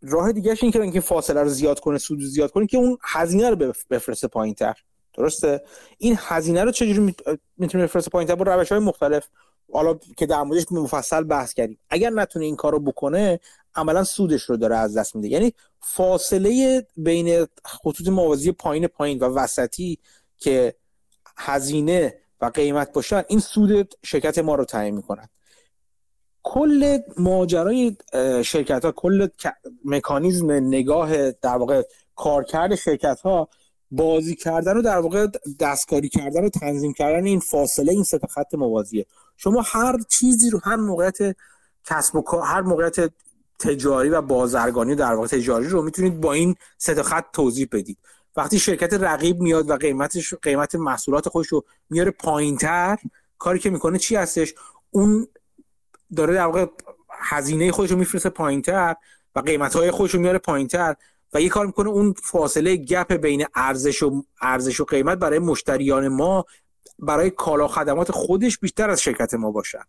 راه 0.03 0.33
دیگه 0.33 0.57
این 0.63 0.73
که 0.73 0.81
اینکه 0.81 1.01
فاصله 1.01 1.43
رو 1.43 1.49
زیاد 1.49 1.81
کنه 1.81 1.99
سود 1.99 2.21
رو 2.21 2.27
زیاد 2.27 2.51
کنه 2.51 2.67
که 2.67 2.77
اون 2.77 2.99
هزینه 3.03 3.51
رو 3.51 3.75
بفرسته 3.91 4.29
پایین 4.29 4.55
تر 4.55 4.75
درسته؟ 5.15 5.63
این 5.99 6.19
هزینه 6.19 6.65
رو 6.65 6.71
چجوری 6.71 7.15
می‌تونه 7.57 7.85
بفرسته 7.85 8.11
پایین 8.11 8.29
تر 8.29 8.35
با 8.35 8.55
روش 8.55 8.73
های 8.73 8.81
مختلف. 8.81 9.29
حالا 9.73 9.99
که 10.17 10.27
در 10.27 10.43
موردش 10.43 10.65
مفصل 10.71 11.25
بحث 11.25 11.55
کردیم. 11.55 11.79
اگر 11.91 12.11
نتونه 12.11 12.45
این 12.45 12.57
کارو 12.57 12.81
بکنه 12.81 13.41
عملا 13.75 14.05
سودش 14.05 14.43
رو 14.43 14.57
داره 14.57 14.77
از 14.77 14.97
دست 14.97 15.17
میده. 15.17 15.29
یعنی 15.29 15.53
فاصله 15.81 16.87
بین 16.97 17.47
خطوط 17.65 18.09
موازی 18.09 18.53
پایین 18.53 18.87
پایین 18.87 19.19
و 19.19 19.25
وسطی 19.25 19.99
که 20.39 20.75
هزینه 21.37 22.19
و 22.41 22.47
قیمت 22.47 22.93
باشن 22.93 23.23
این 23.29 23.41
سود 23.41 23.95
شرکت 24.03 24.39
ما 24.39 24.55
رو 24.55 24.65
تعیین 24.65 24.95
می‌کنن 24.95 25.29
کل 26.43 26.99
ماجرای 27.19 27.97
شرکت 28.45 28.85
ها 28.85 28.93
کل 28.93 29.29
مکانیزم 29.85 30.51
نگاه 30.51 31.31
در 31.31 31.57
واقع 31.57 31.83
کارکرد 32.17 32.75
شرکت 32.75 33.21
ها 33.21 33.49
بازی 33.91 34.35
کردن 34.37 34.77
و 34.77 34.83
در 34.83 34.99
واقع 34.99 35.27
دستکاری 35.61 36.09
کردن 36.09 36.45
و 36.45 36.49
تنظیم 36.49 36.93
کردن 36.93 37.27
این 37.27 37.41
فاصله 37.41 37.93
این 37.93 38.05
سه 38.05 38.21
خط 38.31 38.55
موازیه. 38.55 39.07
شما 39.37 39.63
هر 39.67 39.99
چیزی 40.09 40.51
رو 40.51 40.61
هر 40.65 40.77
موقعیت 40.77 41.37
کسب 41.85 42.17
و 42.17 42.41
هر 42.41 42.61
موقعیت 42.61 43.13
تجاری 43.59 44.09
و 44.09 44.23
بازرگانی 44.23 44.95
در 44.95 45.15
واقع 45.15 45.27
تجاری 45.27 45.69
رو 45.69 45.83
می‌تونید 45.83 46.21
با 46.21 46.33
این 46.33 46.57
سه 46.79 47.03
خط 47.03 47.25
توضیح 47.33 47.69
بدید. 47.73 47.99
وقتی 48.37 48.59
شرکت 48.59 48.93
رقیب 48.93 49.41
میاد 49.41 49.71
و 49.71 49.77
قیمتش 49.77 50.35
قیمت 50.35 50.75
محصولات 50.75 51.29
خودش 51.29 51.49
رو 51.49 51.65
میاره 51.91 52.11
پایینتر 52.11 52.99
کاری 53.39 53.59
که 53.59 53.71
می‌کنه 53.71 53.99
چی 53.99 54.17
هستش؟ 54.17 54.55
اون 54.91 55.27
داره 56.17 56.35
در 56.35 56.47
واقع 56.47 56.67
هزینه 57.11 57.73
خودش 57.73 57.91
رو 57.91 57.97
میفرسته 57.97 58.29
پایینتر 58.29 58.97
و 59.37 59.41
قیمت 59.41 59.77
های 59.77 59.91
خودش 59.91 60.15
رو 60.15 60.21
میاره 60.21 60.39
پایینتر 60.39 60.95
و 61.33 61.41
یه 61.41 61.49
کار 61.49 61.67
می‌کنه 61.67 61.89
اون 61.89 62.15
فاصله 62.23 62.77
گپ 62.77 63.13
بین 63.13 63.47
ارزش 63.55 64.03
و 64.03 64.25
ارزش 64.41 64.81
و 64.81 64.85
قیمت 64.85 65.19
برای 65.19 65.39
مشتریان 65.39 66.09
ما 66.09 66.45
برای 66.99 67.31
کالا 67.31 67.69
خدمات 67.69 68.13
خودش 68.13 68.59
بیشتر 68.59 68.91
از 68.91 69.03
شرکت 69.03 69.35
ما 69.35 69.51
باشن. 69.51 69.83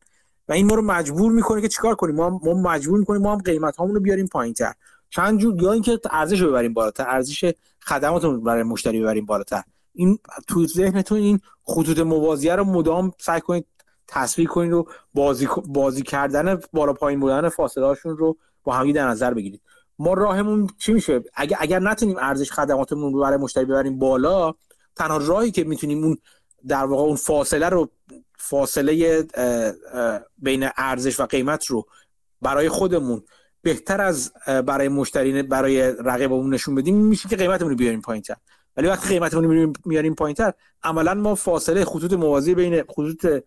و 0.47 0.53
این 0.53 0.67
ما 0.67 0.75
رو 0.75 0.81
مجبور 0.81 1.31
می‌کنه 1.31 1.61
که 1.61 1.67
چیکار 1.67 1.95
کنیم؟ 1.95 2.15
ما, 2.15 2.39
ما 2.43 2.53
مجبور 2.53 2.99
می‌کنیم 2.99 3.21
ما 3.21 3.31
هم 3.31 3.41
قیمت 3.41 3.75
هامون 3.75 3.95
رو 3.95 4.01
بیاریم 4.01 4.27
پایینتر. 4.27 4.73
چند 5.09 5.39
جور 5.39 5.61
یا 5.61 5.71
اینکه 5.71 5.99
ارزش 6.11 6.41
رو 6.41 6.49
ببریم 6.49 6.73
بالاتر 6.73 7.09
ارزش 7.09 7.53
خدماتمون 7.81 8.43
برای 8.43 8.63
مشتری 8.63 9.01
ببریم 9.01 9.25
بالاتر. 9.25 9.63
این 9.93 10.19
تو 10.47 10.67
ذهنتون 10.67 11.17
این 11.17 11.39
خطوط 11.63 11.99
موازیه 11.99 12.55
رو 12.55 12.63
مدام 12.63 13.11
سعی 13.19 13.41
کنید 13.41 13.65
تصویر 14.07 14.47
کنید 14.47 14.73
و 14.73 14.85
بازی 15.13 15.47
بازی 15.67 16.01
کردن 16.01 16.59
بالا 16.73 16.93
پایین 16.93 17.19
بودن 17.19 17.49
فاصله 17.49 17.85
هاشون 17.85 18.17
رو 18.17 18.37
با 18.63 18.73
هم 18.73 18.91
در 18.91 19.07
نظر 19.07 19.33
بگیرید. 19.33 19.61
ما 19.99 20.13
راهمون 20.13 20.69
چی 20.77 20.93
میشه؟ 20.93 21.23
اگر 21.35 21.57
اگر 21.59 21.79
نتونیم 21.79 22.17
ارزش 22.17 22.51
خدماتمون 22.51 23.13
رو 23.13 23.21
برای 23.21 23.37
مشتری 23.37 23.65
ببریم 23.65 23.99
بالا 23.99 24.53
تنها 24.95 25.17
راهی 25.17 25.51
که 25.51 25.63
می‌تونیم 25.63 26.03
اون 26.03 26.17
در 26.67 26.85
واقع 26.85 27.03
اون 27.03 27.15
فاصله 27.15 27.69
رو 27.69 27.89
فاصله 28.37 29.23
بین 30.37 30.69
ارزش 30.77 31.19
و 31.19 31.25
قیمت 31.25 31.65
رو 31.65 31.85
برای 32.41 32.69
خودمون 32.69 33.23
بهتر 33.61 34.01
از 34.01 34.33
برای 34.65 34.87
مشتری 34.87 35.43
برای 35.43 35.81
رقیبمون 35.81 36.53
نشون 36.53 36.75
بدیم 36.75 36.95
میشه 36.95 37.29
که 37.29 37.35
قیمتمون 37.35 37.71
رو 37.71 37.77
بیاریم 37.77 38.01
پایینتر. 38.01 38.35
ولی 38.77 38.87
وقتی 38.87 39.09
قیمتمون 39.09 39.43
رو 39.43 39.73
میاریم 39.85 40.15
پایینتر 40.15 40.53
عملا 40.83 41.13
ما 41.13 41.35
فاصله 41.35 41.85
خطوط 41.85 42.13
موازی 42.13 42.55
بین 42.55 42.83
خطوط 42.83 43.43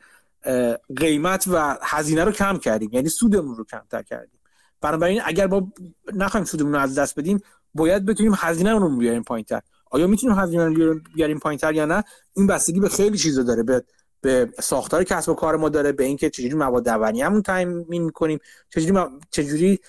قیمت 0.96 1.44
و 1.48 1.78
هزینه 1.82 2.24
رو 2.24 2.32
کم 2.32 2.58
کردیم. 2.58 2.90
یعنی 2.92 3.08
سودمون 3.08 3.56
رو 3.56 3.64
کمتر 3.64 4.02
کردیم. 4.02 4.40
بنابراین 4.80 5.20
اگر 5.24 5.46
ما 5.46 5.72
نخوایم 6.14 6.46
سودمون 6.46 6.72
رو 6.72 6.78
از 6.78 6.98
دست 6.98 7.18
بدیم 7.18 7.40
باید 7.74 8.06
بتونیم 8.06 8.32
هزینه 8.36 8.72
رو 8.72 8.96
بیاریم 8.96 9.22
پایینتر. 9.22 9.60
آیا 9.90 10.06
می‌تونیم 10.06 10.38
هزینه 10.38 10.64
رو 10.64 11.00
بیاریم 11.14 11.38
پایینتر 11.38 11.74
یا 11.74 11.84
نه؟ 11.84 12.04
این 12.36 12.46
بستگی 12.46 12.80
به 12.80 12.88
خیلی 12.88 13.18
چیزا 13.18 13.42
داره. 13.42 13.62
به 13.62 13.84
به 14.20 14.50
ساختار 14.60 15.04
کسب 15.04 15.28
و 15.28 15.34
کار 15.34 15.56
ما 15.56 15.68
داره 15.68 15.92
به 15.92 16.04
اینکه 16.04 16.30
چجوری 16.30 16.54
مواد 16.54 16.88
همون 16.88 17.42
تامین 17.42 17.86
می‌کنیم 17.88 18.38
چجوری 18.70 19.00
چجوری 19.30 19.80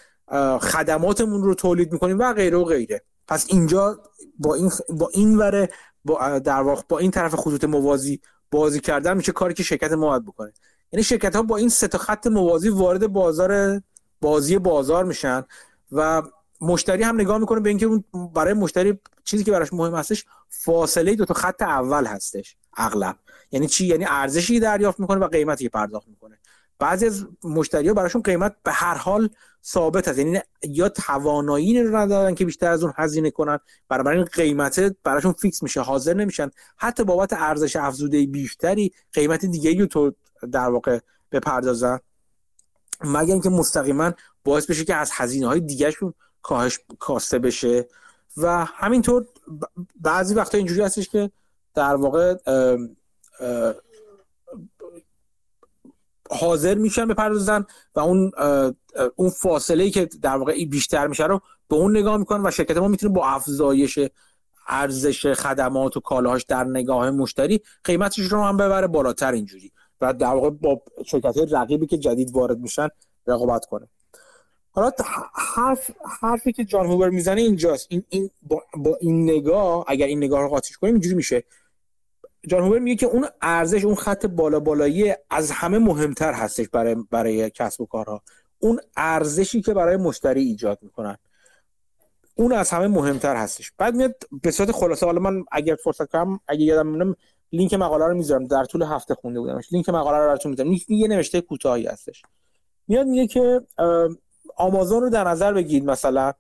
خدماتمون 0.62 1.44
رو 1.44 1.56
تولید 1.56 1.92
می‌کنیم 1.92 2.20
و 2.20 2.34
غیره 2.34 2.58
و 2.58 2.64
غیره. 2.64 3.02
پس 3.28 3.46
اینجا 3.50 4.00
با 4.40 4.56
این 4.56 4.72
با 4.90 5.10
این 5.14 5.38
وره 5.38 5.70
با 6.06 6.40
در 6.40 6.62
واقع 6.62 6.82
با 6.90 7.00
این 7.00 7.12
طرف 7.12 7.36
خطوط 7.36 7.64
موازی 7.64 8.22
بازی 8.52 8.80
کردن 8.80 9.18
میشه 9.18 9.32
کاری 9.32 9.54
که 9.54 9.64
شرکت 9.64 9.92
ما 9.92 10.10
باید 10.10 10.26
بکنه. 10.26 10.54
یعنی 10.92 11.04
شرکت 11.04 11.36
ها 11.36 11.42
با 11.42 11.58
این 11.58 11.70
سه 11.70 11.88
تا 11.88 11.98
خط 11.98 12.28
موازی 12.28 12.70
وارد 12.70 13.08
بازار 13.08 13.82
بازی 14.22 14.58
بازار 14.58 15.06
میشن 15.06 15.44
و 15.92 16.22
مشتری 16.62 17.04
هم 17.04 17.22
نگاه 17.22 17.38
می‌کنه 17.38 17.60
به 17.60 17.70
اینکه 17.70 18.04
برای 18.34 18.54
مشتری 18.54 19.00
چیزی 19.24 19.44
که 19.44 19.52
براش 19.52 19.74
مهم 19.74 19.96
هستش 19.96 20.26
فاصله 20.50 21.16
دو 21.16 21.26
تا 21.26 21.34
خط 21.34 21.62
اول 21.62 22.06
هستش 22.06 22.56
اغلب. 22.78 23.16
یعنی 23.52 23.68
چی؟ 23.68 23.86
یعنی 23.86 24.06
ارزشی 24.10 24.60
دریافت 24.60 25.00
می‌کنه 25.00 25.20
و 25.20 25.28
قیمتی 25.28 25.70
پرداخت 25.70 26.08
می‌کنه. 26.08 26.38
بعضی 26.80 27.06
از 27.06 27.28
مشتری 27.44 27.88
ها 27.88 27.94
براشون 27.94 28.22
قیمت 28.22 28.56
به 28.64 28.72
هر 28.72 28.96
حال 28.96 29.30
ثابت 29.66 30.08
هست 30.08 30.18
یعنی 30.18 30.40
یا 30.64 30.90
توانایی 30.90 31.84
رو 31.84 31.96
ندارن 31.96 32.36
که 32.36 32.46
بیشتر 32.46 32.72
از 32.72 32.84
اون 32.84 32.94
هزینه 32.96 33.32
کنن 33.32 33.60
برای 33.90 34.18
این 34.18 34.26
قیمت 34.26 34.80
براشون 35.04 35.32
فیکس 35.32 35.64
میشه 35.64 35.82
حاضر 35.82 36.14
نمیشن. 36.14 36.50
حتی 36.78 37.04
بابت 37.04 37.34
ارزش 37.34 37.76
افزوده 37.76 38.26
بیشتری 38.26 38.92
قیمت 39.14 39.46
دیگه 39.46 39.80
رو 39.80 39.86
تو 39.86 40.12
در 40.52 40.70
واقع 40.70 41.00
بپردازن. 41.32 42.00
مگر 43.04 43.34
اینکه 43.34 43.50
مستقیما 43.50 44.12
باعث 44.44 44.66
بشه 44.66 44.86
که 44.86 44.96
از 44.96 45.12
هزینه 45.14 45.48
های 45.48 45.60
دیگهشون 45.60 46.14
کاهش 46.42 46.80
کاسته 47.00 47.40
بشه. 47.40 47.88
و 48.38 48.66
همینطور 48.66 49.26
بعضی 50.02 50.36
وقتا 50.36 50.58
اینجوری 50.58 50.82
هستش 50.82 51.10
که 51.10 51.32
در 51.74 51.96
واقع 51.96 52.36
حاضر 56.32 56.76
میشن 56.76 57.08
بپردازن 57.08 57.66
و 57.96 58.00
اون 58.00 58.32
اون 59.16 59.30
فاصله 59.30 59.84
ای 59.84 59.92
که 59.92 60.06
در 60.22 60.38
واقع 60.38 60.66
بیشتر 60.66 61.08
میشه 61.08 61.26
رو 61.26 61.42
به 61.68 61.76
اون 61.76 61.98
نگاه 61.98 62.18
می‌کنن 62.18 62.48
و 62.48 62.52
شرکت 62.52 62.78
ما 62.78 62.88
می‌تونه 62.88 63.14
با 63.14 63.26
افزایش 63.26 64.00
ارزش 64.68 65.28
خدمات 65.28 65.98
و 65.98 66.00
کالاهاش 66.00 66.44
در 66.44 66.64
نگاه 66.64 67.12
مشتری 67.12 67.62
قیمتش 67.84 68.20
رو 68.20 68.44
هم 68.44 68.58
ببره 68.58 68.88
بالاتر 68.88 69.32
اینجوری 69.32 69.72
و 70.02 70.14
در 70.14 70.34
واقع 70.34 70.50
با 70.50 70.82
شرکت 71.06 71.36
رقیبی 71.52 71.88
که 71.88 71.98
جدید 71.98 72.36
وارد 72.36 72.60
میشن 72.60 72.88
رقابت 73.28 73.66
کنه. 73.66 73.88
حالا 74.72 74.92
حرف 75.34 75.92
حرفی 76.22 76.52
که 76.54 76.66
جان 76.66 76.86
هوبر 76.86 77.10
می‌زنه 77.10 77.42
اینجاست. 77.42 77.88
این, 77.90 78.04
این 78.10 78.30
با, 78.42 78.64
با 78.78 78.98
این 79.02 79.24
نگاه 79.24 79.86
اگر 79.88 80.06
این 80.06 80.18
نگاه 80.18 80.42
رو 80.42 80.48
قاطیش 80.48 80.78
کنیم 80.78 80.94
اینجوری 80.94 81.16
میشه. 81.16 81.44
جان 82.48 82.64
هوبر 82.64 82.80
میگه 82.80 82.96
که 82.96 83.06
اون 83.06 83.28
ارزش 83.42 83.86
اون 83.86 83.96
خط 83.96 84.26
بالا 84.26 84.60
بالایی 84.60 85.14
از 85.30 85.52
همه 85.52 85.78
مهمتر 85.80 86.34
هستش 86.34 86.70
برای 86.70 86.96
برای 87.12 87.50
کسب 87.50 87.82
و 87.82 87.86
کارها. 87.86 88.22
اون 88.60 88.80
ارزشی 88.98 89.62
که 89.62 89.74
برای 89.74 89.98
مشتری 89.98 90.42
ایجاد 90.42 90.80
می‌کنن. 90.82 91.18
اون 92.36 92.54
از 92.54 92.70
همه 92.70 92.88
مهمتر 92.88 93.36
هستش. 93.36 93.72
بعد 93.78 93.96
میاد 93.96 94.16
به 94.44 94.52
صورت 94.52 94.72
خلاصه 94.72 95.06
حالا 95.06 95.20
من 95.20 95.44
اگر 95.52 95.76
فرصت 95.84 96.12
کنم 96.12 96.40
اگه 96.48 96.62
یادم 96.62 96.88
میاد 96.88 97.18
لینک 97.52 97.74
مقاله 97.74 98.06
رو 98.06 98.16
می‌ذارم. 98.16 98.48
در 98.48 98.66
طول 98.66 98.84
هفته 98.84 99.16
خونده 99.16 99.40
بودمش. 99.40 99.74
لینک 99.74 99.90
مقاله 99.90 100.18
رو 100.18 100.28
براتون 100.28 100.50
می‌ذارم. 100.50 100.72
یه 100.90 101.08
نوشته 101.08 101.42
کوتاهی 101.42 101.86
هستش. 101.86 102.24
میاد 102.88 103.08
میگه 103.08 103.28
که 103.28 103.62
آمازون 104.58 105.04
رو 105.04 105.10
در 105.10 105.28
نظر 105.28 105.54
بگیرید 105.54 105.90
مثلا. 105.90 106.34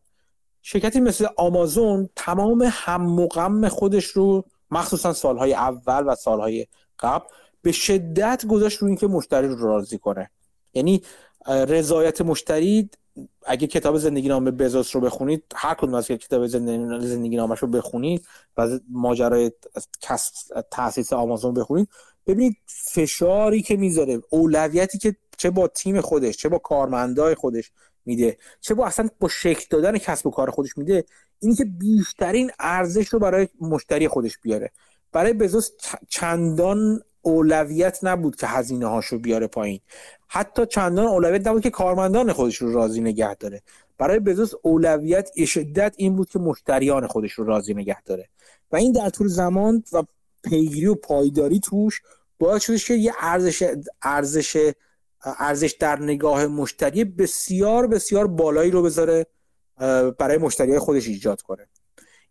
شرکتی 0.61 0.99
مثل 0.99 1.27
آمازون 1.37 2.09
تمام 2.15 2.69
هم 2.71 3.19
و 3.19 3.69
خودش 3.69 4.05
رو 4.05 4.45
مخصوصا 4.71 5.13
سالهای 5.13 5.53
اول 5.53 6.03
و 6.07 6.15
سالهای 6.15 6.67
قبل 6.99 7.25
به 7.61 7.71
شدت 7.71 8.45
گذاشت 8.49 8.77
رو 8.77 8.87
اینکه 8.87 9.07
مشتری 9.07 9.47
رو 9.47 9.55
راضی 9.55 9.97
کنه. 9.97 10.31
یعنی 10.73 11.01
رضایت 11.47 12.21
مشتری 12.21 12.89
اگه 13.45 13.67
کتاب 13.67 13.97
زندگی 13.97 14.27
نامه 14.29 14.51
بزاس 14.51 14.95
رو 14.95 15.01
بخونید 15.01 15.43
هر 15.55 15.73
کدوم 15.73 15.93
از 15.93 16.07
کتاب 16.07 16.47
زندگی 16.47 17.35
نامش 17.35 17.59
رو 17.59 17.67
بخونید 17.67 18.25
و 18.57 18.79
ماجرای 18.89 19.51
تاسیس 20.71 21.13
آمازون 21.13 21.53
بخونید 21.53 21.89
ببینید 22.27 22.57
فشاری 22.67 23.61
که 23.61 23.77
می‌ذاره 23.77 24.21
اولویتی 24.29 24.97
که 24.97 25.15
چه 25.37 25.49
با 25.49 25.67
تیم 25.67 26.01
خودش 26.01 26.37
چه 26.37 26.49
با 26.49 26.57
کارمندای 26.57 27.35
خودش 27.35 27.71
میده. 28.07 28.37
چه 28.61 28.73
با 28.73 28.87
اصلا 28.87 29.09
با 29.19 29.27
شکل 29.27 29.65
دادن 29.69 29.97
کسب 29.97 30.27
و 30.27 30.31
کار 30.31 30.51
خودش 30.51 30.77
میده؟ 30.77 31.05
اینی 31.39 31.55
که 31.55 31.65
بیشترین 31.65 32.51
ارزش 32.59 33.07
رو 33.07 33.19
برای 33.19 33.47
مشتری 33.61 34.07
خودش 34.07 34.37
بیاره. 34.37 34.71
برای 35.11 35.33
بزوس 35.33 35.69
چندان 36.09 37.01
اولویت 37.21 37.99
نبود 38.03 38.35
که 38.35 38.47
هزینه 38.47 38.87
هاشو 38.87 39.19
بیاره 39.19 39.47
پایین. 39.47 39.79
حتی 40.27 40.65
چندان 40.65 41.05
اولویت 41.05 41.47
نبود 41.47 41.61
که 41.61 41.69
کارمندان 41.69 42.33
خودش 42.33 42.55
رو 42.55 42.73
راضی 42.73 43.01
نگه 43.01 43.35
داره. 43.35 43.61
برای 43.97 44.19
بزوس 44.19 44.51
اولویت 44.61 45.45
شدت 45.45 45.95
این 45.97 46.15
بود 46.15 46.29
که 46.29 46.39
مشتریان 46.39 47.07
خودش 47.07 47.31
رو 47.31 47.45
راضی 47.45 47.73
نگه 47.73 48.01
داره. 48.01 48.29
و 48.71 48.75
این 48.75 48.91
در 48.91 49.09
طول 49.09 49.27
زمان 49.27 49.83
و 49.93 50.03
پیگیری 50.43 50.85
و 50.87 50.95
پایداری 50.95 51.59
توش 51.59 52.01
باید 52.39 52.61
شدش 52.61 52.87
که 52.87 52.93
یه 52.93 53.13
ارزش 53.19 53.73
ارزش 54.01 54.71
ارزش 55.23 55.71
در 55.79 55.99
نگاه 56.01 56.47
مشتری 56.47 57.03
بسیار 57.03 57.87
بسیار 57.87 58.27
بالایی 58.27 58.71
رو 58.71 58.81
بذاره 58.81 59.25
برای 60.19 60.37
مشتری 60.37 60.79
خودش 60.79 61.07
ایجاد 61.07 61.41
کنه. 61.41 61.67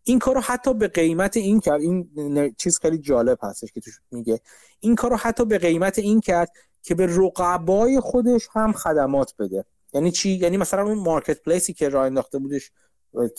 این 0.04 0.18
کارو 0.18 0.40
حتی 0.40 0.74
به 0.74 0.88
قیمت 0.88 1.36
این 1.36 1.60
کرد 1.60 1.80
این 1.80 2.54
چیز 2.58 2.78
خیلی 2.78 2.98
جالب 2.98 3.38
هستش 3.42 3.72
که 3.72 3.80
توش 3.80 4.00
میگه. 4.10 4.40
این 4.80 4.94
کارو 4.94 5.16
حتی 5.16 5.44
به 5.44 5.58
قیمت 5.58 5.98
این 5.98 6.20
کرد 6.20 6.52
که 6.82 6.94
به 6.94 7.06
رقبای 7.06 8.00
خودش 8.00 8.48
هم 8.52 8.72
خدمات 8.72 9.34
بده. 9.38 9.64
یعنی 9.92 10.10
چی؟ 10.10 10.30
یعنی 10.30 10.56
مثلا 10.56 10.82
اون 10.82 10.98
مارکت 10.98 11.42
پلیسی 11.42 11.72
که 11.72 11.88
راه 11.88 12.06
انداخته 12.06 12.38
بودش 12.38 12.70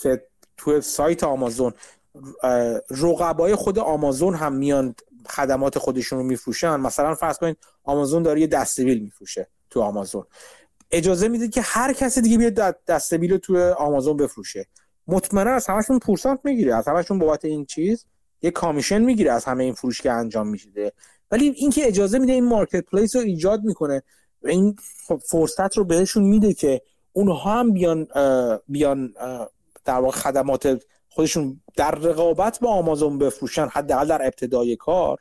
که 0.02 0.26
تو 0.56 0.80
سایت 0.80 1.24
آمازون 1.24 1.72
رقبای 2.90 3.54
خود 3.54 3.78
آمازون 3.78 4.34
هم 4.34 4.52
میان 4.52 4.94
خدمات 5.30 5.78
خودشون 5.78 6.18
رو 6.18 6.24
میفروشن. 6.24 6.76
مثلا 6.76 7.14
فرض 7.14 7.38
کنید 7.38 7.56
آمازون 7.84 8.22
داره 8.22 8.40
یه 8.40 8.46
دستبیل 8.46 9.02
میفروشه 9.02 9.48
تو 9.70 9.80
آمازون. 9.80 10.24
اجازه 10.90 11.28
میده 11.28 11.48
که 11.48 11.60
هر 11.60 11.92
کسی 11.92 12.20
دیگه 12.20 12.38
بیاد 12.38 12.84
دستبیل 12.86 13.32
رو 13.32 13.38
تو 13.38 13.72
آمازون 13.72 14.16
بفروشه. 14.16 14.66
مطمئنا 15.06 15.50
از 15.50 15.66
همشون 15.66 15.98
پورسانت 15.98 16.40
می‌گیره. 16.44 16.74
از 16.74 16.88
همشون 16.88 17.18
بابت 17.18 17.44
این 17.44 17.64
چیز 17.64 18.04
یه 18.42 18.50
کامیشن 18.50 19.02
می‌گیره 19.02 19.32
از 19.32 19.44
همه 19.44 19.64
این 19.64 19.74
فروش 19.74 20.00
که 20.00 20.12
انجام 20.12 20.48
میشه 20.48 20.92
ولی 21.30 21.48
اینکه 21.48 21.86
اجازه 21.86 22.18
میده 22.18 22.32
این 22.32 22.44
مارکت 22.44 22.80
پلیس 22.80 23.16
رو 23.16 23.22
ایجاد 23.22 23.64
می‌کنه 23.64 24.02
و 24.42 24.48
این 24.48 24.76
فرصت 25.30 25.76
رو 25.78 25.84
بهشون 25.84 26.24
میده 26.24 26.54
که 26.54 26.82
اونها 27.12 27.60
هم 27.60 27.72
بیان 27.72 28.06
بیان 28.68 29.14
در 29.84 29.94
واقع 29.94 30.16
خدمات 30.16 30.82
خودشون 31.18 31.60
در 31.76 31.90
رقابت 31.90 32.60
با 32.60 32.70
آمازون 32.70 33.18
بفروشن 33.18 33.68
حداقل 33.72 34.06
در 34.08 34.22
ابتدای 34.22 34.76
کار 34.76 35.18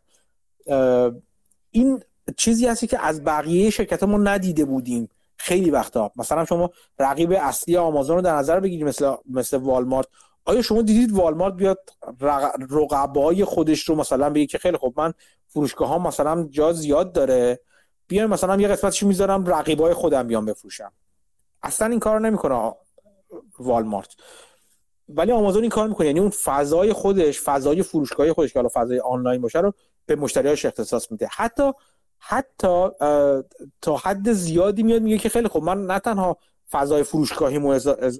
این 1.71 2.03
چیزی 2.37 2.67
هستی 2.67 2.87
که 2.87 3.05
از 3.05 3.23
بقیه 3.23 3.69
شرکت 3.69 4.03
ما 4.03 4.17
ندیده 4.17 4.65
بودیم 4.65 5.09
خیلی 5.37 5.69
وقتا. 5.69 6.11
مثلا 6.15 6.45
شما 6.45 6.71
رقیب 6.99 7.31
اصلی 7.31 7.77
آمازون 7.77 8.15
رو 8.15 8.21
در 8.21 8.35
نظر 8.35 8.59
بگیرید 8.59 8.87
مثل 8.87 9.15
مثل 9.29 9.57
والمارت. 9.57 10.07
آیا 10.45 10.61
شما 10.61 10.81
دیدید 10.81 11.11
والمارت 11.11 11.53
بیاد 11.53 11.89
رقبای 12.69 13.45
خودش 13.45 13.89
رو 13.89 13.95
مثلا 13.95 14.29
بگه 14.29 14.45
که 14.45 14.57
خیلی 14.57 14.77
خب 14.77 14.93
من 14.97 15.13
فروشگاه 15.47 15.89
ها 15.89 15.99
مثلا 15.99 16.47
جا 16.51 16.73
زیاد 16.73 17.11
داره 17.11 17.59
بیان 18.07 18.29
مثلا 18.29 18.61
یه 18.61 18.67
قسمتش 18.67 19.03
می‌ذارم 19.03 19.45
رقیبای 19.45 19.93
خودم 19.93 20.27
بیان 20.27 20.45
بفروشم. 20.45 20.91
اصلا 21.63 21.87
این 21.87 21.99
کار 21.99 22.19
نمی‌کنه 22.19 22.73
والمارت. 23.59 24.15
ولی 25.09 25.31
آمازون 25.31 25.61
این 25.61 25.71
کار 25.71 25.87
می‌کنه. 25.87 26.07
یعنی 26.07 26.19
اون 26.19 26.29
فضای 26.29 26.93
خودش 26.93 27.41
فضای 27.41 27.83
فروشگاهی 27.83 28.33
خودش 28.33 28.53
که 28.53 28.59
حالا 28.59 28.69
فضای 28.73 28.99
آنلاین 28.99 29.41
باشه 29.41 29.59
رو 29.59 29.73
به 30.05 30.15
مشتریاش 30.15 30.65
اختصاص 30.65 31.11
میده. 31.11 31.27
حتی 31.31 31.71
حتی 32.19 32.87
تا 33.81 33.97
حد 33.97 34.31
زیادی 34.31 34.83
میاد 34.83 35.01
میگه 35.01 35.17
که 35.17 35.29
خیلی 35.29 35.47
خوب 35.47 35.63
من 35.63 35.85
نه 35.85 35.99
تنها 35.99 36.37
فضای 36.71 37.03
فروشگاهی 37.03 37.57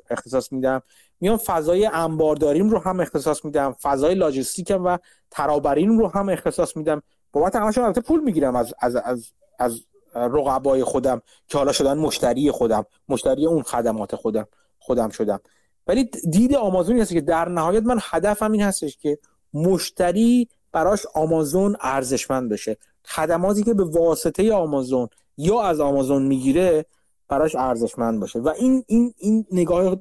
اختصاص 0.10 0.52
میدم 0.52 0.82
میام 1.20 1.38
فضای 1.38 1.86
انبارداریم 1.86 2.70
رو 2.70 2.80
هم 2.80 3.00
اختصاص 3.00 3.46
میدم 3.46 3.76
فضای 3.82 4.16
لاجستیکم 4.16 4.86
و 4.86 4.98
ترابرین 5.32 6.00
رو 6.00 6.08
هم 6.08 6.30
اختصاص 6.30 6.78
میدم. 6.78 7.02
بابت 7.34 7.56
همشون 7.56 7.84
البته 7.84 8.02
پول 8.02 8.24
می‌گیرم 8.24 8.56
از 8.56 8.74
از 8.80 8.96
از 8.96 9.32
از 9.60 9.82
رقبای 10.16 10.84
خودم 10.84 11.22
که 11.48 11.58
حالا 11.58 11.72
شدن 11.72 11.98
مشتری 11.98 12.52
خودم 12.52 12.86
مشتری 13.10 13.46
اون 13.46 13.62
خدمات 13.62 14.16
خودم 14.16 14.48
خودم 14.80 15.10
شدم. 15.10 15.40
ولی 15.88 16.04
دید 16.04 16.56
آمازونی 16.56 17.02
هست 17.02 17.14
که 17.14 17.22
در 17.22 17.50
نهایت 17.50 17.84
من 17.84 18.00
هدفم 18.02 18.52
این 18.52 18.62
هستش 18.62 18.98
که 18.98 19.20
مشتری 19.54 20.50
براش 20.72 21.06
آمازون 21.14 21.78
ارزشمند 21.82 22.50
بشه. 22.50 22.78
خدماتی 23.06 23.64
که 23.64 23.74
به 23.74 23.84
واسطه 23.84 24.54
آمازون 24.54 25.08
یا 25.38 25.62
از 25.62 25.80
آمازون 25.80 26.24
می‌گیره 26.24 26.86
براش 27.28 27.56
ارزشمند 27.56 28.20
باشه. 28.20 28.40
و 28.40 28.48
این 28.48 28.84
این 28.88 29.14
این 29.18 29.46
نگاه 29.52 29.98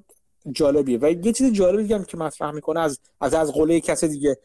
جالبیه. 0.52 0.98
و 1.02 1.10
یه 1.10 1.32
چیز 1.32 1.52
جالبی 1.52 1.82
دیگه 1.82 2.04
که 2.04 2.16
مطرح 2.16 2.50
می‌کنه 2.50 2.80
از 2.80 2.98
از 3.20 3.34
از 3.34 3.52
قله 3.52 3.80
کس 3.80 4.04
دیگه 4.04 4.38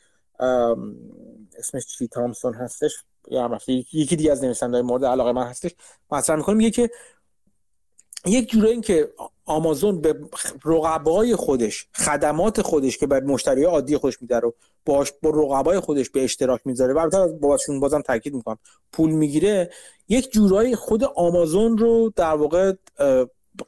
اسمش 1.59 1.85
چی؟ 1.85 2.07
تامسون 2.07 2.53
هستش. 2.53 2.91
یا 3.31 3.59
یکی 3.67 4.15
دیگه 4.15 4.31
از 4.31 4.43
نویسنده‌های 4.43 4.81
مورد 4.81 5.05
علاقه 5.05 5.31
من 5.31 5.47
هستش. 5.47 5.71
مطرح 6.11 6.35
می‌کنه 6.35 6.55
میگه 6.55 6.71
که 6.71 6.89
یک 8.25 8.49
جوره 8.49 8.69
این 8.69 8.81
که 8.81 9.13
آمازون 9.51 10.01
به 10.01 10.15
رقبای 10.65 11.35
خودش 11.35 11.87
خدمات 11.93 12.61
خودش 12.61 12.97
که 12.97 13.07
به 13.07 13.19
مشتری 13.19 13.63
عادی 13.63 13.97
خودش 13.97 14.21
میده 14.21 14.39
رو 14.39 14.55
باش 14.85 15.13
با 15.21 15.29
رقبای 15.29 15.79
خودش 15.79 16.09
به 16.09 16.23
اشتراک 16.23 16.61
می‌ذاره. 16.65 16.93
و 16.93 16.97
البته 16.97 17.39
بازم 17.79 18.01
تاکید 18.01 18.33
می‌کنم 18.33 18.57
پول 18.91 19.11
می‌گیره. 19.11 19.71
یک 20.09 20.31
جورایی 20.31 20.75
خود 20.75 21.03
آمازون 21.03 21.77
رو 21.77 22.13
در 22.15 22.33
واقع 22.33 22.73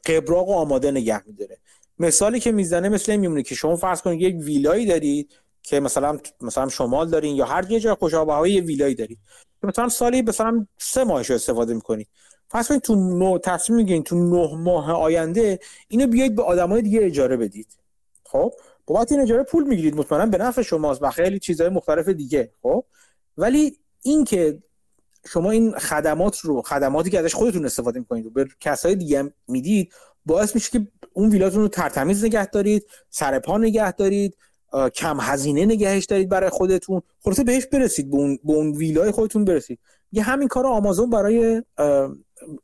قبراق 0.06 0.48
و 0.48 0.52
آماده 0.52 0.90
نگه 0.90 1.22
میداره. 1.26 1.58
مثالی 1.98 2.40
که 2.40 2.52
می‌زنه 2.52 2.88
مثل 2.88 3.12
این 3.12 3.20
میمونه 3.20 3.42
که 3.42 3.54
شما 3.54 3.76
فرض 3.76 4.02
کنید 4.02 4.20
یک 4.20 4.36
ویلایی 4.44 4.86
دارید 4.86 5.32
که 5.62 5.80
مثلا 5.80 6.18
مثلا 6.40 6.68
شمال 6.68 7.10
دارین 7.10 7.36
یا 7.36 7.44
هر 7.44 7.62
جای 7.62 7.94
خوش 7.94 8.12
یه 8.12 8.60
ویلایی 8.60 8.94
دارید. 8.94 9.18
مثلا 9.62 9.88
سالی 9.88 10.22
مثلا 10.22 10.66
سه 10.78 11.04
ماهش 11.04 11.30
استفاده 11.30 11.74
می‌کنید. 11.74 12.08
فرض 12.48 12.68
کنید 12.68 12.80
تو 12.80 12.94
نو 12.94 13.38
تصمیم 13.38 13.76
می‌گیرین 13.76 14.02
تو 14.02 14.16
نه 14.16 14.56
ماه 14.56 14.92
آینده 14.92 15.58
اینو 15.88 16.06
بیاید 16.06 16.34
به 16.34 16.42
آدمای 16.42 16.82
دیگه 16.82 17.00
اجاره 17.02 17.36
بدید. 17.36 17.66
خب؟ 18.24 18.52
بابت 18.86 19.12
این 19.12 19.20
اجاره 19.20 19.42
پول 19.42 19.64
می‌گیرید 19.64 19.96
مطمئنا 19.96 20.26
به 20.26 20.38
نفع 20.38 20.62
شماست 20.62 21.02
و 21.02 21.10
خیلی 21.10 21.38
چیزهای 21.38 21.70
مختلف 21.70 22.08
دیگه. 22.08 22.50
خب؟ 22.62 22.84
ولی 23.38 23.78
اینکه 24.02 24.62
شما 25.26 25.50
این 25.50 25.72
خدمات 25.72 26.38
رو 26.38 26.62
خدماتی 26.62 27.10
که 27.10 27.18
ازش 27.18 27.34
خودتون 27.34 27.64
استفاده 27.64 27.98
می‌کنید 27.98 28.26
و 28.26 28.30
به 28.30 28.46
کسای 28.60 28.94
دیگه 28.94 29.32
می‌دید 29.48 29.92
باعث 30.26 30.54
میشه 30.54 30.70
که 30.70 30.86
اون 31.12 31.30
ویلاتون 31.30 31.62
رو 31.62 31.68
ترتمیز 31.68 32.24
نگه 32.24 32.46
دارید 32.46 32.86
سر 33.10 33.38
پا 33.38 33.58
نگه 33.58 33.92
دارید 33.92 34.36
کم 34.94 35.18
هزینه 35.20 35.64
نگهش 35.64 36.04
دارید 36.04 36.28
برای 36.28 36.50
خودتون. 36.50 37.02
خلاصه 37.24 37.44
بهش 37.44 37.66
برسید 37.66 38.10
به 38.10 38.16
اون, 38.16 38.38
به 38.44 38.52
اون 38.52 38.72
ویلای 38.72 39.10
خودتون 39.10 39.44
برسید. 39.44 39.78
یه 40.12 40.22
همین 40.22 40.48
کار 40.48 40.66
آمازون 40.66 41.10
برای 41.10 41.62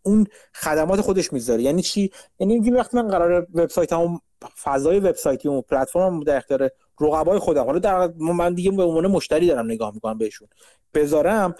اون 0.02 0.27
خدمات 0.55 1.01
خودش 1.01 1.32
می‌ذاره. 1.32 1.62
یعنی 1.62 1.82
چی؟ 1.82 2.11
یعنی 2.39 2.52
اینکه 2.52 2.73
وقتی 2.73 2.97
من 2.97 3.09
قرار 3.09 3.47
وبسایتمو 3.55 4.19
فضای 4.62 5.01
وبسایتی 5.01 5.48
و 5.48 5.61
پلتفرم 5.61 6.20
در 6.20 6.36
اختیار 6.36 6.70
رقبای 7.01 7.39
خودم 7.39 7.65
حالا 7.65 7.78
در 7.78 8.12
من 8.19 8.55
دیگه 8.55 8.70
به 8.70 8.82
عنوان 8.82 9.07
مشتری 9.07 9.47
دارم 9.47 9.66
نگاه 9.66 9.94
می‌کنم 9.94 10.19
بهشون 10.19 10.48
بذارم 10.94 11.55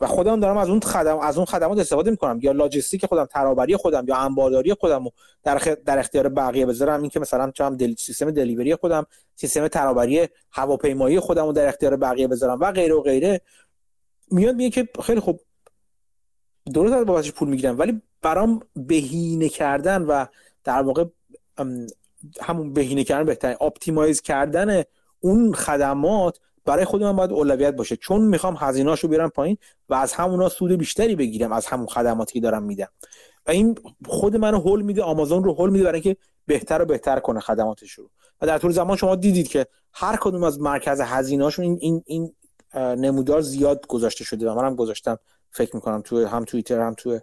و 0.00 0.06
خودم 0.06 0.40
دارم 0.40 0.56
از 0.56 0.68
اون 0.68 0.80
خدم 0.80 1.18
از 1.18 1.36
اون 1.36 1.46
خدمات 1.46 1.78
استفاده 1.78 2.10
می‌کنم. 2.10 2.38
یا 2.42 2.52
لاجستیک 2.52 3.06
خودم 3.06 3.24
ترابری 3.24 3.76
خودم 3.76 4.04
یا 4.08 4.16
انبارداری 4.16 4.74
خودم 4.74 5.04
رو 5.04 5.10
در, 5.42 5.58
در 5.86 5.98
اختیار 5.98 6.28
بقیه 6.28 6.66
بذارم. 6.66 7.00
این 7.00 7.10
که 7.10 7.20
مثلا 7.20 7.50
چم 7.50 7.76
دل... 7.76 7.94
سیستم 7.98 8.30
دلیوری 8.30 8.74
خودم 8.74 9.06
سیستم 9.36 9.68
ترابری 9.68 10.28
هواپیمایی 10.50 11.20
خودم 11.20 11.46
رو 11.46 11.52
در 11.52 11.68
اختیار 11.68 11.96
بقیه 11.96 12.28
بذارم 12.28 12.60
و 12.60 12.72
غیره 12.72 12.94
و 12.94 13.00
غیره. 13.00 13.40
میاد 14.30 14.56
میگه 14.56 14.70
که 14.70 14.88
خیلی 15.02 15.20
خوب 15.20 15.40
درست 16.68 16.94
از 16.94 17.06
بابتش 17.06 17.32
پول 17.32 17.48
می‌گیرم 17.48 17.78
ولی 17.78 18.02
برام 18.22 18.60
بهینه 18.76 19.48
کردن 19.48 20.02
و 20.02 20.26
در 20.64 20.82
واقع 20.82 21.04
همون 22.40 22.72
بهینه 22.72 23.04
کردن 23.04 23.24
بهتره 23.24 23.62
اپتیمایز 23.62 24.20
کردن 24.20 24.82
اون 25.20 25.54
خدمات 25.54 26.38
برای 26.64 26.84
خود 26.84 27.02
من 27.02 27.16
باید 27.16 27.32
اولویت 27.32 27.74
باشه. 27.74 27.96
چون 27.96 28.22
می‌خوام 28.22 28.56
هزینه‌اشو 28.58 29.08
بیارم 29.08 29.28
پایین 29.28 29.56
و 29.88 29.94
از 29.94 30.12
همونا 30.12 30.48
سود 30.48 30.72
بیشتری 30.72 31.16
بگیرم 31.16 31.52
از 31.52 31.66
همون 31.66 31.86
خدماتی 31.86 32.32
که 32.32 32.40
دارم 32.40 32.62
میدم. 32.62 32.88
و 33.46 33.50
این 33.50 33.78
خود 34.06 34.36
منو 34.36 34.60
هول 34.60 34.82
میده 34.82 35.02
آمازون 35.02 35.44
رو 35.44 35.54
هول 35.54 35.70
میده 35.70 35.84
برای 35.84 36.00
اینکه 36.00 36.20
بهتر 36.46 36.82
و 36.82 36.84
بهتر 36.84 37.20
کنه 37.20 37.40
خدماتش 37.40 37.92
رو 37.92 38.10
و 38.40 38.46
در 38.46 38.58
طول 38.58 38.72
زمان 38.72 38.96
شما 38.96 39.14
دیدید 39.14 39.48
که 39.48 39.66
هر 39.92 40.16
کدوم 40.20 40.42
از 40.42 40.60
مرکز 40.60 41.00
هزینه‌هاشون 41.00 41.64
این 41.64 41.78
این 41.80 42.02
این 42.06 42.34
نمودار 42.74 43.40
زیاد 43.40 43.86
گذاشته 43.86 44.24
شده 44.24 44.50
و 44.50 44.54
منم 44.54 44.74
گذاشتم 44.74 45.18
فکر 45.50 45.76
می‌کنم 45.76 46.00
تو 46.00 46.26
هم 46.26 46.44
توییتر 46.44 46.80
هم 46.80 46.94
تو 46.94 47.20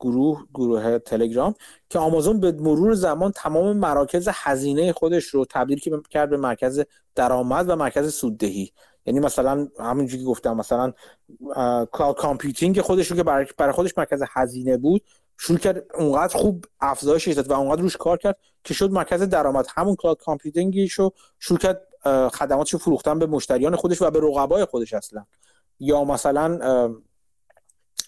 گروه 0.00 0.44
گروه 0.54 0.98
تلگرام 0.98 1.54
که 1.90 1.98
آمازون 1.98 2.40
به 2.40 2.52
مرور 2.52 2.94
زمان 2.94 3.32
تمام 3.32 3.76
مراکز 3.76 4.28
هزینه 4.32 4.92
خودش 4.92 5.24
رو 5.24 5.44
تبدیل 5.50 5.80
کرد 6.10 6.30
به 6.30 6.36
مرکز 6.36 6.84
درآمد 7.14 7.68
و 7.68 7.76
مرکز 7.76 8.14
سوددهی. 8.14 8.72
یعنی 9.06 9.20
مثلا 9.20 9.68
همونجوری 9.78 10.22
که 10.22 10.28
گفتم 10.28 10.56
مثلا 10.56 10.92
cloud 11.92 12.16
computing 12.16 12.80
خودش 12.80 13.10
رو 13.10 13.16
که 13.16 13.22
برای 13.58 13.72
خودش 13.72 13.98
مرکز 13.98 14.22
هزینه 14.28 14.76
بود 14.76 15.02
شروع 15.38 15.58
کرد 15.58 15.84
اونقدر 15.94 16.38
خوب 16.38 16.64
افزایش 16.80 17.28
داد 17.28 17.50
و 17.50 17.52
اونقدر 17.52 17.82
روش 17.82 17.96
کار 17.96 18.18
کرد 18.18 18.36
که 18.64 18.74
شد 18.74 18.90
مرکز 18.90 19.22
درآمد. 19.22 19.66
همون 19.74 19.96
cloud 19.96 20.18
computing 20.18 20.81
ی 20.81 20.88
رو 20.96 21.12
شروع 21.38 21.58
کرد 21.58 21.86
خدماتش 22.32 22.76
فروختن 22.76 23.18
به 23.18 23.26
مشتریان 23.26 23.76
خودش 23.76 24.02
و 24.02 24.10
به 24.10 24.20
رقبای 24.20 24.64
خودش 24.64 24.92
اصلا. 24.92 25.24
یا 25.80 26.04
مثلا 26.04 26.58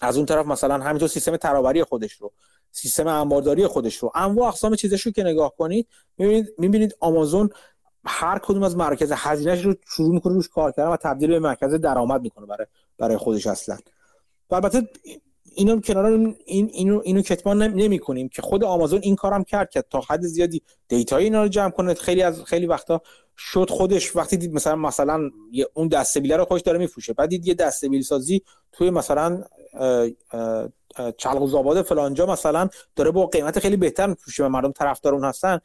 از 0.01 0.17
اون 0.17 0.25
طرف 0.25 0.45
مثلا 0.45 0.83
همینطور 0.83 1.07
سیستم 1.07 1.37
ترابری 1.37 1.83
خودش 1.83 2.13
رو 2.13 2.31
سیستم 2.71 3.07
انبارداری 3.07 3.67
خودش 3.67 3.97
رو. 3.97 4.11
انواع 4.15 4.47
اقسام 4.47 4.75
چیزش 4.75 5.01
رو 5.01 5.11
که 5.11 5.23
نگاه 5.23 5.55
کنید 5.55 5.87
می‌بینید 6.17 6.53
می‌بینید 6.57 6.95
آمازون 6.99 7.49
هر 8.05 8.39
کدوم 8.39 8.63
از 8.63 8.75
مرکز 8.75 9.11
هزینهش 9.15 9.65
رو 9.65 9.75
شروع 9.87 10.13
می‌کنه 10.13 10.33
روش 10.33 10.49
کار 10.49 10.71
کردن 10.71 10.89
و 10.89 10.97
تبدیل 10.97 11.29
به 11.29 11.39
مرکز 11.39 11.73
درآمد 11.73 12.21
می‌کنه 12.21 12.45
برای 12.45 12.67
برای 12.97 13.17
خودش 13.17 13.47
اصلا. 13.47 13.77
و 14.49 14.55
البته 14.55 14.89
اینو 15.55 15.81
کنار 15.81 16.05
این 16.05 16.69
اینو 16.73 17.01
اینو 17.03 17.21
کتمان 17.21 17.63
نمی 17.63 17.99
کنیم 17.99 18.29
که 18.29 18.41
خود 18.41 18.63
آمازون 18.63 18.99
این 19.03 19.15
کارم 19.15 19.43
کرد 19.43 19.69
که 19.69 19.83
تا 19.89 20.01
حد 20.09 20.21
زیادی 20.21 20.61
دیتا 20.87 21.17
اینا 21.17 21.41
رو 21.41 21.47
جمع 21.47 21.69
کنه. 21.69 21.93
خیلی 21.93 22.21
از 22.21 22.43
خیلی 22.43 22.65
وقتا 22.65 23.01
شد 23.37 23.69
خودش. 23.69 24.15
وقتی 24.15 24.37
دید 24.37 24.53
مثلا 24.53 24.75
مثلا 24.75 25.29
اون 25.73 25.87
دستبیله 25.87 26.35
رو 26.35 26.45
خودش 26.45 26.61
داره 26.61 26.79
میفروشه. 26.79 27.13
بعد 27.13 27.29
دید 27.29 27.47
یه 27.47 27.53
دستبیل 27.53 28.01
سازی 28.01 28.41
توی 28.71 28.89
مثلا 28.89 29.43
چلغوز 31.17 31.55
آباد 31.55 31.81
فلانجا 31.81 32.25
مثلا 32.25 32.69
داره 32.95 33.11
با 33.11 33.25
قیمت 33.25 33.59
خیلی 33.59 33.77
بهتر 33.77 34.07
میفروشه 34.07 34.45
و 34.45 34.49
مردم 34.49 34.71
طرفدار 34.71 35.13
اون 35.13 35.23
هستن. 35.23 35.59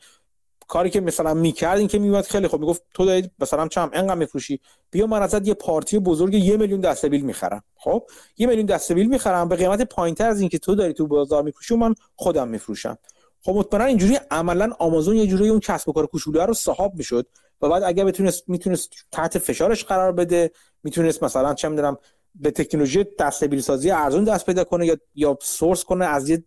کاری 0.69 0.91
که 0.91 1.01
مثلا 1.01 1.35
می‌کرد 1.35 1.79
این 1.79 1.89
که 1.89 1.99
میومد 1.99 2.25
خیلی 2.25 2.49
خوب 2.49 2.61
می‌گفت 2.61 2.83
تو 2.95 3.05
دارید 3.05 3.31
مثلا 3.39 3.69
چم 3.69 3.91
انقدر 3.93 4.15
میفروشی؟ 4.15 4.61
بیا 4.91 5.07
من 5.07 5.23
ازت 5.23 5.49
یه 5.49 5.55
پارتی 5.55 5.99
بزرگ 5.99 6.35
یه 6.35 6.57
میلیون 6.57 6.81
دستبیل 6.81 7.25
می‌خرم. 7.25 7.65
خب؟ 7.77 8.03
یه 8.39 8.47
میلیون 8.47 8.67
دستبیل 8.67 9.09
می‌خرم 9.09 9.49
به 9.49 9.57
قیمت 9.57 9.83
پایینتر 9.83 10.29
از 10.29 10.41
اینکه 10.41 10.59
تو 10.59 10.75
داری 10.75 10.93
تو 10.93 11.07
بازار 11.07 11.43
میفروشی 11.43 11.77
من 11.77 11.95
خودم 12.17 12.49
میفروشم. 12.49 12.99
خب 13.45 13.53
مطمئنا 13.53 13.85
اینجوری 13.85 14.19
عملا 14.31 14.73
آمازون 14.79 15.17
یه 15.17 15.27
جوری 15.27 15.49
اون 15.49 15.61
کسب 15.61 15.89
و 15.89 15.93
کار 15.93 16.07
کوچولو 16.07 16.41
رو 16.41 16.55
صاحب 16.55 16.95
می‌شد 16.95 17.27
و 17.61 17.69
بعد 17.69 17.83
اگر 17.83 18.05
بتونست 18.05 18.49
می‌تونست 18.49 18.91
تحت 19.13 19.39
فشارش 19.39 19.85
قرار 19.85 20.13
بده 20.13 20.51
می‌تونست 20.83 21.23
مثلا 21.23 21.55
چه 21.55 21.69
می‌دونم 21.69 21.97
به 22.35 22.51
تکنولوژی 22.51 23.05
دستبیل 23.19 23.61
سازی 23.61 23.91
ارزون 23.91 24.25
دست 24.25 24.47
پیدا 24.47 24.65
کنه 24.65 24.87
یا 24.87 24.97
یا 25.15 25.39
سورس 25.43 25.85
کنه 25.85 26.05
از 26.05 26.29
یه 26.29 26.45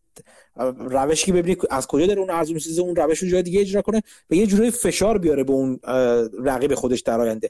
روشی 0.77 1.31
ببینید 1.31 1.61
از 1.69 1.87
کجا 1.87 2.07
داره 2.07 2.19
اون 2.19 2.29
ارزون 2.29 2.53
می‌سازه 2.53 2.81
اون 2.81 2.95
روش 2.95 3.19
رو 3.19 3.29
جای 3.29 3.43
دیگه 3.43 3.61
اجرا 3.61 3.81
کنه 3.81 4.01
و 4.29 4.33
یه 4.33 4.47
جوری 4.47 4.71
فشار 4.71 5.17
بیاره 5.17 5.43
به 5.43 5.53
اون 5.53 5.79
رقیب 6.43 6.75
خودش 6.75 7.01
در 7.01 7.21
آینده. 7.21 7.49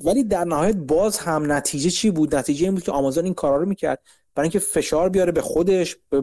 ولی 0.00 0.24
در 0.24 0.44
نهایت 0.44 0.76
باز 0.76 1.18
هم 1.18 1.52
نتیجه 1.52 1.90
چی 1.90 2.10
بود؟ 2.10 2.34
نتیجه 2.34 2.64
این 2.64 2.74
بود 2.74 2.82
که 2.82 2.92
آمازون 2.92 3.24
این 3.24 3.34
کارا 3.34 3.56
رو 3.56 3.66
می‌کرد. 3.66 4.00
برای 4.34 4.44
اینکه 4.44 4.58
فشار 4.58 5.08
بیاره 5.08 5.32
به 5.32 5.40
خودش 5.40 5.96
به, 6.10 6.22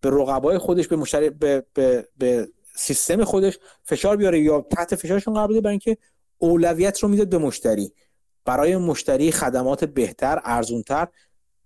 به 0.00 0.10
رقبای 0.10 0.58
خودش 0.58 0.88
به 0.88 0.96
مشتری 0.96 1.30
به, 1.30 1.64
به, 1.74 2.08
به 2.18 2.48
سیستم 2.76 3.24
خودش 3.24 3.58
فشار 3.84 4.16
بیاره 4.16 4.40
یا 4.40 4.66
تحت 4.76 4.94
فشارشون 4.94 5.34
قرار 5.34 5.48
بده 5.48 5.60
برای 5.60 5.72
اینکه 5.72 5.96
اولویت 6.38 6.98
رو 6.98 7.08
می‌داد 7.08 7.28
به 7.28 7.38
مشتری. 7.38 7.92
برای 8.44 8.76
مشتری 8.76 9.32
خدمات 9.32 9.84
بهتر 9.84 10.40
ارزونتر 10.44 11.08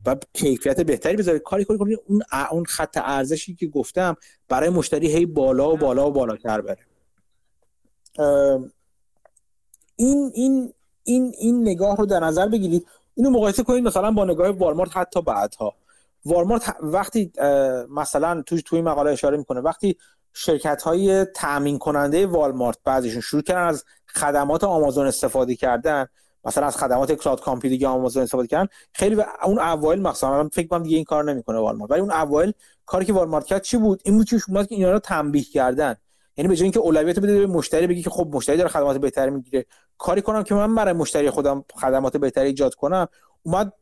و 0.07 0.17
کیفیت 0.33 0.81
بهتری 0.81 1.17
بذارید 1.17 1.43
کاری 1.43 1.65
کنید 1.65 1.99
اون 2.07 2.23
اون 2.51 2.65
خط 2.65 2.99
ارزشی 3.03 3.55
که 3.55 3.67
گفتم 3.67 4.17
برای 4.49 4.69
مشتری 4.69 5.13
هی 5.13 5.27
بالا 5.27 5.73
و 5.73 5.77
بالا 5.77 6.09
و 6.09 6.13
بالاتر 6.13 6.61
بره. 6.61 6.87
این 9.97 10.31
این 10.35 10.73
این 11.05 11.33
این 11.39 11.63
نگاه 11.63 11.97
رو 11.97 12.07
در 12.07 12.21
نظر 12.21 12.49
بگیرید. 12.49 12.87
اینو 13.15 13.31
مقایسه 13.31 13.63
کنید 13.63 13.85
مثلا 13.85 14.11
با 14.11 14.25
نگاه 14.25 14.49
والمارت 14.49 14.97
حتی 14.97 15.23
بعدها. 15.23 15.75
والمارت 16.25 16.77
وقتی 16.83 17.33
مثلا 17.91 18.43
توی 18.43 18.63
توی 18.63 18.83
مقاله 18.83 19.11
اشاره 19.11 19.37
می‌کنه 19.37 19.61
وقتی 19.61 19.97
شرکت 20.33 20.83
های 20.83 21.25
تامین 21.25 21.79
کننده 21.79 22.27
والمارت 22.27 22.79
بعضیشون 22.85 23.21
شروع 23.21 23.43
کردن 23.43 23.67
از 23.67 23.85
خدمات 24.07 24.65
آمازون 24.65 25.07
استفاده 25.07 25.55
کردن 25.55 26.07
مثلا 26.45 26.67
از 26.67 26.77
خدمات 26.77 27.13
cloud 27.13 27.41
computing 27.41 27.85
آمازون 27.85 28.23
استفاده 28.23 28.49
کردن. 28.49 28.69
خیلی 28.93 29.23
اون 29.45 29.59
اوایل 29.59 30.03
مثلا 30.03 30.49
فکر 30.53 30.67
کنم 30.67 30.83
دیگه 30.83 30.97
این 30.97 31.05
کار 31.05 31.25
نمی‌کنه 31.25 31.59
والمارت. 31.59 31.91
ولی 31.91 32.01
اون 32.01 32.13
اوایل 32.13 32.53
کاری 32.87 33.05
که 33.05 33.13
والمارت 33.13 33.45
کرد 33.45 33.63
چی 33.63 33.77
بود؟ 33.77 34.03
این 34.05 34.17
بود 34.17 34.29
که 34.29 34.41
اومد 34.49 34.67
که 34.67 34.75
اینا 34.75 34.93
رو 34.93 34.99
تنبیه 34.99 35.45
کردن. 35.45 35.97
یعنی 36.37 36.49
به 36.49 36.57
جای 36.57 36.63
اینکه 36.63 36.81
اولویت 36.81 37.19
بده 37.19 37.39
به 37.39 37.47
مشتری 37.47 37.87
بگی 37.87 38.03
که 38.03 38.11
خب 38.11 38.29
مشتری 38.33 38.57
داره 38.57 38.69
خدمات 38.69 38.97
بهتری 38.97 39.31
می‌گیره. 39.31 39.67
کاری 39.99 40.23
کنم 40.23 40.43
که 40.43 40.55
من 40.55 40.75
برای 40.75 40.93
مشتری 40.93 41.31
خودم 41.31 41.65
خدمات 41.75 42.17
بهتری 42.17 42.47
ایجاد 42.47 42.75
کنم. 42.75 43.09
اومد 43.43 43.73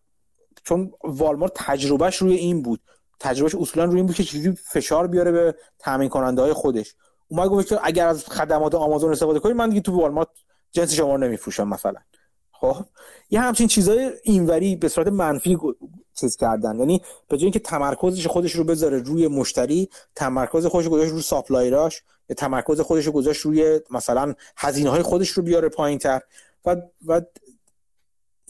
چون 0.64 0.93
والمارت 1.05 1.52
تجربهش 1.55 2.16
روی 2.16 2.34
این 2.34 2.62
بود. 2.62 2.80
تجربهش 3.20 3.55
اصولا 3.55 3.84
روی 3.84 3.97
این 3.97 4.06
بود 4.06 4.16
که 4.16 4.24
چجوری 4.24 4.56
فشار 4.56 5.06
بیاره 5.06 5.32
به 5.32 5.55
تامین 5.78 6.09
کننده 6.09 6.43
های 6.43 6.52
خودش. 6.52 6.94
اومد 7.28 7.48
گفت 7.48 7.68
که 7.68 7.78
اگر 7.82 8.09
از 8.09 8.24
خدمات 8.24 8.74
آمازون 8.74 9.12
استفاده 9.12 9.39
کنی 9.39 9.52
من 9.52 9.68
دیگه 9.68 9.80
تو 9.80 10.01
والمارت 10.01 10.28
جنس 10.72 10.93
شما 10.93 11.14
رو 11.14 11.18
نمیفروشم 11.18 11.68
مثلا. 11.68 12.01
خب 12.62 12.84
یه 13.30 13.40
همچین 13.40 13.66
چیزای 13.68 14.10
اینوری 14.22 14.76
به 14.76 14.89
صورت 14.89 15.06
منفی 15.06 15.59
چیز 16.14 16.36
کردن. 16.36 16.78
یعنی 16.78 17.02
به 17.28 17.36
جای 17.36 17.44
اینکه 17.44 17.59
تمرکزش 17.59 18.26
خودش 18.26 18.52
رو 18.52 18.64
بذاره 18.64 18.98
روی 18.98 19.28
مشتری 19.28 19.89
تمرکز 20.14 20.66
خودش 20.66 20.84
رو 20.84 20.93
گذاشت 20.93 21.10
روی 21.10 21.22
ساپلایراش 21.22 22.02
یا 22.28 22.34
تمرکز 22.34 22.80
خودش 22.80 23.06
رو 23.06 23.12
گذاشت 23.12 23.40
روی 23.40 23.80
مثلا 23.90 24.34
هزینه 24.56 24.90
های 24.90 25.02
خودش 25.02 25.28
رو 25.28 25.43
بیاره 25.43 25.68
پایین 25.68 25.98
تر 25.98 26.20
و 26.64 26.76
و 27.06 27.20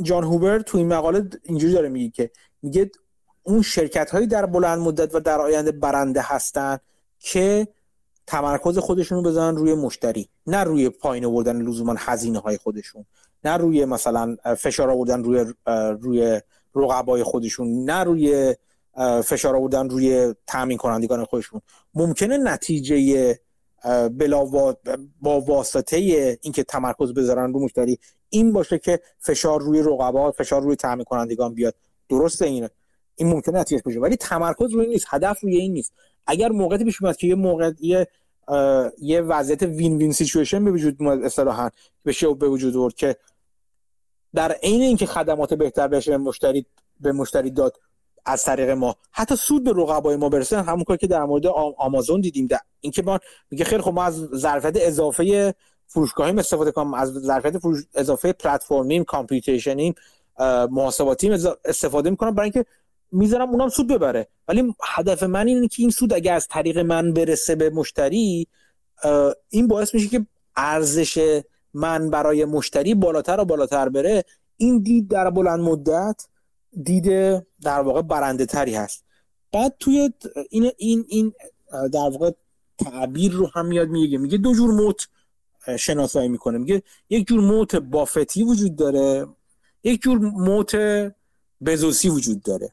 جان 0.03 0.25
هوبر 0.25 0.59
تو 0.59 0.79
این 0.79 0.89
مقاله 0.89 1.29
اینجوری 1.43 1.73
داره 1.73 1.89
میگه 1.89 2.11
که 2.11 2.31
میگه 2.63 2.91
اون 3.43 3.63
شرکت 3.63 4.11
هایی 4.11 4.27
در 4.27 4.47
بلند 4.47 4.79
مدت 4.79 5.15
و 5.15 5.21
در 5.21 5.41
آینده 5.41 5.73
برنده 5.73 6.21
هستن 6.23 6.79
که 7.19 7.69
تمرکز 8.27 8.79
خودشون 8.79 9.19
رو 9.19 9.31
بزنن 9.31 9.57
روی 9.57 9.75
مشتری 9.75 10.29
نه 10.47 10.65
روی 10.65 10.89
پایین 10.89 11.25
آوردن 11.25 11.63
لزوما 11.63 11.95
هزینه 11.99 12.39
های 12.39 12.57
خودشون 12.57 13.05
نه 13.45 13.57
روی 13.57 13.85
مثلا 13.85 14.37
فشار 14.59 14.91
آوردن 14.91 15.25
روی 15.25 15.47
روی 16.01 16.41
رقبای 16.75 17.23
خودشون 17.23 17.85
نه 17.85 18.05
روی 18.05 18.55
فشار 19.25 19.57
آوردن 19.57 19.89
روی 19.89 20.35
تامین 20.47 20.79
کنندگان 20.79 21.25
خودشون. 21.25 21.61
ممکنه 21.95 22.39
نتیجه 22.39 23.39
بلا 24.11 24.45
با 25.21 25.41
واسطه 25.41 25.97
اینکه 26.43 26.65
تمرکز 26.65 27.15
بذارن 27.15 27.53
رو 27.53 27.65
مشتری 27.65 27.99
این 28.29 28.53
باشه 28.53 28.79
که 28.79 29.01
فشار 29.19 29.61
روی 29.61 29.83
رقبا 29.83 30.33
فشار 30.33 30.63
روی 30.63 30.77
تامین 30.77 31.05
کنندگان 31.05 31.55
بیاد. 31.55 31.75
درسته 32.09 32.47
اینه. 32.47 32.71
این 33.15 33.29
ممکنه 33.29 33.59
نتیجه 33.61 33.83
باشه 33.85 34.01
ولی 34.01 34.17
تمرکز 34.17 34.73
روی 34.73 34.87
نیست 34.87 35.07
هدف 35.09 35.41
روی 35.41 35.57
این 35.57 35.73
نیست. 35.73 35.93
اگر 36.27 36.49
موقعی 36.49 36.85
پیش 36.85 37.03
اومد 37.03 37.17
که 37.17 37.27
یه 37.27 37.35
موقع 37.35 37.73
یه 37.81 38.09
یه 38.99 39.21
وضعیت 39.21 39.63
وین 39.63 39.97
وین 39.97 40.13
سیچویشن 40.13 40.65
به 40.65 40.71
وجود 40.71 40.97
اومد 41.01 41.25
اصطلاحا 41.25 41.71
بشه 42.05 42.35
به 42.35 42.49
وجود 42.49 42.77
آورد 42.77 42.95
که 42.95 43.17
در 44.35 44.53
عین 44.53 44.83
اینکه 44.83 45.07
خدمات 45.07 45.55
بهتر 45.55 45.89
بشه 45.89 46.17
مشتری 46.17 46.67
به 47.01 47.13
مشتری 47.13 47.51
داد 47.51 47.77
از 48.25 48.45
طریق 48.45 48.71
ما 48.71 48.97
حتی 49.11 49.37
سود 49.37 49.65
به 49.65 49.71
رقبای 49.71 50.17
ما 50.17 50.29
برسه 50.29 50.63
همون 50.63 50.85
کاری 50.85 50.99
که 50.99 51.07
در 51.07 51.25
مورد 51.25 51.47
آمازون 51.79 52.21
دیدیم. 52.21 52.47
در 52.47 52.59
اینکه 52.81 53.03
ما 53.03 53.19
میگه 53.51 53.65
خیلی 53.65 53.83
خب 53.83 53.93
ما 53.93 54.05
از 54.05 54.17
ظرفیت 54.17 54.77
اضافه 54.77 55.55
فروشگاهیم 55.87 56.39
استفاده 56.39 56.71
کنیم 56.71 56.95
از 56.95 57.13
ظرفیت 57.13 57.59
فروش... 57.59 57.85
اضافه 57.95 58.33
پلتفرمیم 58.33 59.05
کامپیوتیشنیم 59.05 59.95
محاسباتیم 60.71 61.33
استفاده 61.65 62.11
می‌کنم. 62.11 62.35
برای 62.35 62.51
اینکه 62.55 62.71
می‌ذارم 63.13 63.51
اونم 63.51 63.69
سود 63.69 63.87
ببره. 63.87 64.29
ولی 64.49 64.75
هدف 64.85 65.23
من 65.23 65.47
اینه 65.47 65.69
که 65.69 65.83
این 65.83 65.91
سود 65.91 66.13
اگه 66.13 66.33
از 66.33 66.49
طریق 66.49 66.79
من 66.79 67.13
برسه 67.13 67.55
به 67.55 67.71
مشتری 67.71 68.47
این 69.49 69.69
باعث 69.69 69.95
میشه 69.95 70.09
که 70.09 70.27
ارزش 70.57 71.43
من 71.75 72.11
برای 72.11 72.45
مشتری 72.45 72.95
بالاتر 72.95 73.41
و 73.41 73.45
بالاتر 73.45 73.89
بره. 73.89 74.25
این 74.57 74.79
دید 74.83 75.09
در 75.09 75.31
بلند 75.31 75.61
مدت 75.61 76.27
دید 76.83 77.07
در 77.63 77.81
واقع 77.81 78.03
برنده 78.03 78.47
تری 78.47 78.75
هست. 78.75 79.05
بعد 79.53 79.77
توی 79.81 80.11
این 80.51 80.71
این 80.77 81.05
این 81.09 81.33
در 81.73 82.11
واقع 82.11 82.31
تعبیر 82.79 83.33
رو 83.33 83.51
هم 83.55 83.67
میاد 83.67 83.89
میگه 83.89 84.19
میگه 84.19 84.39
دو 84.39 84.55
جور 84.55 84.71
موت 84.71 85.09
شناسایی 85.79 86.29
می‌کنه. 86.29 86.59
میگه 86.59 86.83
یک 87.11 87.27
جور 87.27 87.41
موت 87.41 87.77
بافتی 87.77 88.43
وجود 88.43 88.77
داره 88.77 89.27
یک 89.85 90.03
جور 90.03 90.19
موت 90.19 90.77
بزوسی 91.65 92.09
وجود 92.09 92.43
داره. 92.43 92.73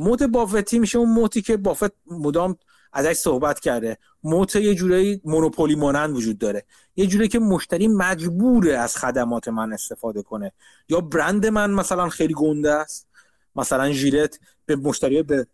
موت 0.00 0.22
بافتی 0.22 0.78
میشه 0.78 0.98
اون 0.98 1.08
موتی 1.08 1.42
که 1.42 1.56
بافت 1.56 1.92
مدام 2.06 2.56
ازش 2.92 3.12
صحبت 3.12 3.60
کرده. 3.60 3.98
موت 4.22 4.56
یه 4.56 4.74
جوری 4.74 5.20
مونوپولی 5.24 5.74
مانند 5.74 6.16
وجود 6.16 6.38
داره. 6.38 6.64
یه 6.96 7.06
جوری 7.06 7.28
که 7.28 7.38
مشتری 7.38 7.88
مجبوره 7.88 8.76
از 8.76 8.96
خدمات 8.96 9.48
من 9.48 9.72
استفاده 9.72 10.22
کنه. 10.22 10.52
یا 10.88 11.00
برند 11.00 11.46
من 11.46 11.70
مثلا 11.70 12.08
خیلی 12.08 12.34
گنده 12.34 12.70
است. 12.70 13.08
مثلا 13.56 13.92
ژیلت 13.92 14.38
به 14.66 14.76
مشتری 14.76 15.22
به 15.22 15.46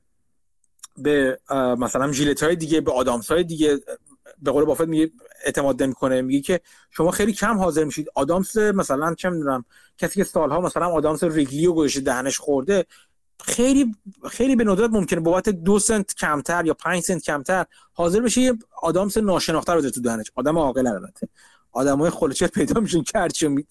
به 0.96 1.40
مثلا 1.78 2.12
ژیلت 2.12 2.42
های 2.42 2.56
دیگه 2.56 2.80
به 2.80 2.92
آدامس 2.92 3.30
های 3.30 3.44
دیگه 3.44 3.80
به 4.42 4.50
قول 4.50 4.64
بافت 4.64 4.88
میگه 4.88 5.10
اعتماد 5.44 5.82
نمی‌کنه. 5.82 6.22
میگه 6.22 6.40
که 6.40 6.60
شما 6.90 7.10
خیلی 7.10 7.32
کم 7.32 7.58
حاضر 7.58 7.84
میشید. 7.84 8.06
آدامس 8.14 8.56
مثلا 8.56 9.14
چه 9.14 9.30
می‌دونم 9.30 9.64
کسی 9.98 10.14
که 10.14 10.24
سالها 10.24 10.60
مثلا 10.60 10.86
آدامس 10.86 11.24
ریگلیو 11.24 11.72
گوشه 11.72 12.00
دهنش 12.00 12.38
خورده 12.38 12.86
خیلی 13.44 13.94
خیلی 14.30 14.56
به 14.56 14.64
ندرت 14.64 14.90
ممکنه 14.90 15.20
بابت 15.20 15.48
دو 15.48 15.78
سنت 15.78 16.14
کمتر 16.14 16.66
یا 16.66 16.74
پنج 16.74 17.02
سنت 17.02 17.22
کمتر 17.22 17.66
حاضر 17.92 18.20
بشه 18.20 18.40
یه 18.40 18.54
آدامس 18.82 19.16
ناشناخته 19.18 19.72
رو 19.72 19.90
تو 19.90 20.00
دهنش. 20.00 20.30
آدم 20.34 20.58
عاقل 20.58 20.86
البته. 20.86 21.28
آدمای 21.72 22.10
خلچه 22.10 22.46
پیدا 22.46 22.80
میشن 22.80 23.02
که 23.02 23.18
هرچی 23.18 23.66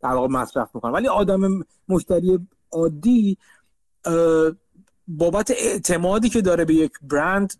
در 0.00 0.08
واقع 0.08 0.28
مصرف 0.28 0.74
می‌کنن. 0.74 0.92
ولی 0.92 1.08
آدم 1.08 1.64
مشتری 1.88 2.38
عادی 2.72 3.38
بابت 5.08 5.50
اعتمادی 5.50 6.28
که 6.28 6.40
داره 6.40 6.64
به 6.64 6.74
یک 6.74 6.92
برند 7.02 7.54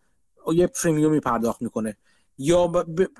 یه 0.54 0.66
پریمیومی 0.66 1.20
پرداخت 1.20 1.62
می‌کنه. 1.62 1.96
یا 2.38 2.66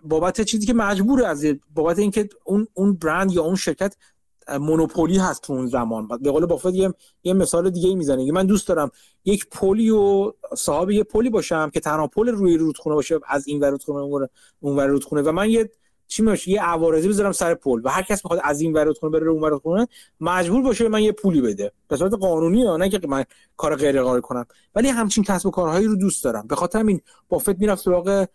بابت 0.04 0.40
چیزی 0.40 0.66
که 0.66 0.74
مجبوره 0.74 1.26
از 1.26 1.44
بابت 1.74 1.98
اینکه 1.98 2.28
اون 2.44 2.66
اون 2.74 2.94
برند 2.94 3.32
یا 3.32 3.42
اون 3.42 3.56
شرکت 3.56 3.96
monopoly 4.58 5.18
هست 5.18 5.42
تو 5.42 5.52
اون 5.52 5.66
زمان. 5.66 6.08
به 6.08 6.30
قول 6.30 6.46
بافت 6.46 6.74
یه, 6.74 6.94
یه 7.24 7.34
مثال 7.34 7.70
دیگه 7.70 7.94
می‌زنه. 7.94 8.32
من 8.32 8.46
دوست 8.46 8.68
دارم 8.68 8.90
یک 9.24 9.48
پلی 9.48 9.90
و 9.90 10.32
صاحب 10.56 10.90
یه 10.90 11.04
پلی 11.04 11.30
باشم 11.30 11.70
که 11.70 11.80
تنها 11.80 12.06
پل 12.06 12.28
روی 12.28 12.56
رودخونه 12.56 12.94
باشه 12.94 13.20
از 13.28 13.48
این 13.48 13.60
ور 13.60 13.70
رودخونه 13.70 14.28
اون 14.60 14.76
ور 14.76 14.86
رودخونه. 14.86 15.22
و 15.22 15.32
من 15.32 15.50
یه 15.50 15.70
چی 16.08 16.22
میشه 16.22 16.50
یه 16.50 16.62
عوارضی 16.62 17.08
بذارم 17.08 17.32
سر 17.32 17.54
پل. 17.54 17.80
و 17.84 17.88
هر 17.88 18.02
کس 18.02 18.22
بخواد 18.22 18.40
از 18.44 18.60
این 18.60 18.72
ور 18.72 18.84
رودخونه 18.84 19.12
بره 19.12 19.30
اون 19.30 19.42
ور 19.42 19.50
رودخونه 19.50 19.88
مجبور 20.20 20.62
باشه 20.62 20.88
من 20.88 21.02
یه 21.02 21.12
پولی 21.12 21.40
بده. 21.40 21.72
به 21.88 21.96
صورت 21.96 22.14
قانونی 22.14 22.64
نه 22.78 22.88
که 22.88 23.00
من 23.08 23.24
کار 23.56 23.76
غیر 23.76 24.02
قانونی 24.02 24.22
کنم. 24.22 24.46
ولی 24.74 24.88
همچین 24.88 25.24
کسب 25.24 25.46
و 25.46 25.50
کارهایی 25.50 25.86
رو 25.86 25.96
دوست 25.96 26.24
دارم. 26.24 26.46
به 26.46 26.56
خاطر 26.56 26.78
همین 26.78 27.00
بافت 27.28 27.58
می‌رفت 27.58 27.84
سراغ 27.84 28.26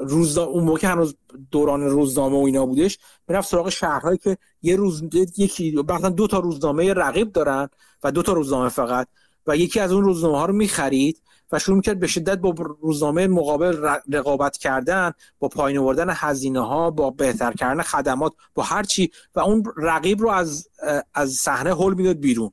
روزنامه 0.00 0.48
اون 0.48 0.64
موقع 0.64 0.86
هنوز 0.86 1.16
دوران 1.50 1.82
روزنامه 1.82 2.36
و 2.36 2.44
اینا 2.44 2.66
بودش 2.66 2.98
می‌رفت 3.28 3.48
سراغ 3.48 3.68
شهرهایی 3.68 4.18
که 4.18 4.38
یه 4.62 4.76
روز 4.76 5.02
یکی 5.36 5.84
مثلا 5.88 6.08
دو 6.08 6.26
تا 6.26 6.38
روزنامه 6.38 6.94
رقیب 6.94 7.32
دارن 7.32 7.68
و 8.02 8.12
دو 8.12 8.22
تا 8.22 8.32
روزنامه 8.32 8.68
فقط 8.68 9.08
و 9.46 9.56
یکی 9.56 9.80
از 9.80 9.92
اون 9.92 10.04
روزنامه 10.04 10.38
ها 10.38 10.46
رو 10.46 10.52
می‌خرید 10.54 11.22
و 11.52 11.58
شروع 11.58 11.76
می‌کرد 11.76 12.00
به 12.00 12.06
شدت 12.06 12.38
با 12.38 12.54
روزنامه 12.80 13.26
مقابل 13.26 13.88
رقابت 14.12 14.56
کردن 14.56 15.12
با 15.38 15.48
پایین 15.48 15.78
آوردن 15.78 16.06
هزینه 16.10 16.60
ها 16.60 16.90
با 16.90 17.10
بهتر 17.10 17.52
کردن 17.52 17.82
خدمات 17.82 18.32
با 18.54 18.62
هر 18.62 18.82
چی 18.82 19.10
و 19.34 19.40
اون 19.40 19.64
رقیب 19.76 20.20
رو 20.20 20.28
از 20.28 20.68
از 21.14 21.32
صحنه 21.32 21.70
هول 21.70 21.94
می‌داد 21.94 22.16
بیرون 22.16 22.50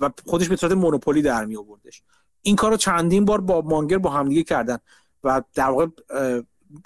و 0.00 0.10
خودش 0.26 0.48
به 0.48 0.56
صورت 0.56 0.72
مونوپولی 0.72 1.22
در 1.22 1.44
می 1.44 1.56
آوردش 1.56 2.02
این 2.42 2.56
کارو 2.56 2.76
چندین 2.76 3.24
بار 3.24 3.40
با 3.40 3.60
مانگر 3.60 3.98
با 3.98 4.10
همدیگه 4.10 4.42
کردن. 4.42 4.78
و 5.24 5.42
در 5.54 5.70
واقع 5.70 5.86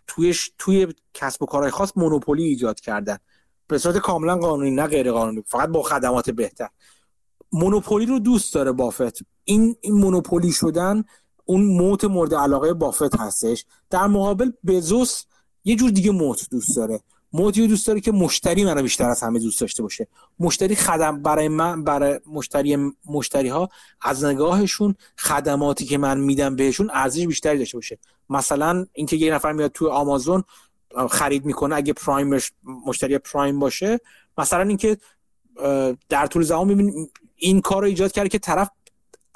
تویش 0.07 0.53
توی 0.59 0.95
کسب 1.15 1.43
و 1.43 1.47
کارهای 1.47 1.71
خاص 1.71 1.93
مونوپولی 1.97 2.45
ایجاد 2.45 2.81
کردن. 2.81 3.19
به 3.67 3.79
صورت 3.79 3.99
کاملا 3.99 4.37
قانونی 4.37 4.71
نه 4.71 4.87
غیر 4.87 5.13
قانونی 5.13 5.45
فقط 5.47 5.69
با 5.69 5.83
خدمات 5.83 6.31
بهتر. 6.31 6.69
مونوپولی 7.53 8.07
رو 8.07 8.19
دوست 8.19 8.55
داره 8.55 8.73
بافت. 8.73 9.19
این 9.45 9.77
این 9.81 9.95
مونوپولی 9.95 10.53
شدن 10.53 11.05
اون 11.45 11.65
موت 11.65 12.05
مورد 12.05 12.35
علاقه 12.35 12.75
بافت 12.75 13.17
هستش. 13.17 13.65
در 13.91 14.07
مقابل 14.07 14.51
بزوس 14.67 15.25
یه 15.65 15.77
جور 15.77 15.91
دیگه 15.91 16.11
موت 16.11 16.51
دوست 16.51 16.77
داره. 16.77 17.01
موتی 17.33 17.67
دوست 17.67 17.87
داره 17.87 18.01
که 18.01 18.13
مشتری 18.13 18.65
منو 18.65 18.83
بیشتر 18.83 19.05
از 19.05 19.23
همه 19.23 19.39
دوست 19.39 19.61
داشته 19.61 19.83
باشه. 19.83 20.09
مشتری 20.39 20.77
خدم 20.77 21.23
برای 21.23 21.49
من 21.49 21.85
برای 21.85 22.21
مشتری 22.27 22.93
مشتری 23.07 23.49
ها 23.49 23.69
از 24.01 24.25
نگاهشون 24.25 24.95
خدماتی 25.19 25.85
که 25.85 25.99
من 25.99 26.21
میدم 26.21 26.57
بهشون 26.57 26.91
ارزش 26.93 27.27
بیشتری 27.27 27.59
داشته 27.59 27.79
باشه. 27.79 27.99
مثلا 28.29 28.87
اینکه 28.93 29.17
یه 29.17 29.35
نفر 29.35 29.53
میاد 29.53 29.73
تو 29.73 29.89
آمازون 29.89 30.45
خرید 31.11 31.45
می‌کنه 31.45 31.75
اگه 31.75 31.93
پرایمش 31.93 32.53
مشتری 32.87 33.19
پرایم 33.19 33.59
باشه. 33.59 34.01
مثلا 34.39 34.63
اینکه 34.63 34.97
در 36.09 36.27
طول 36.27 36.43
زمان 36.43 36.69
ببین 36.69 37.09
این 37.37 37.61
کار 37.61 37.83
رو 37.83 37.89
ایجاد 37.89 38.13
کرده 38.13 38.29
که 38.29 38.39
طرف 38.39 38.69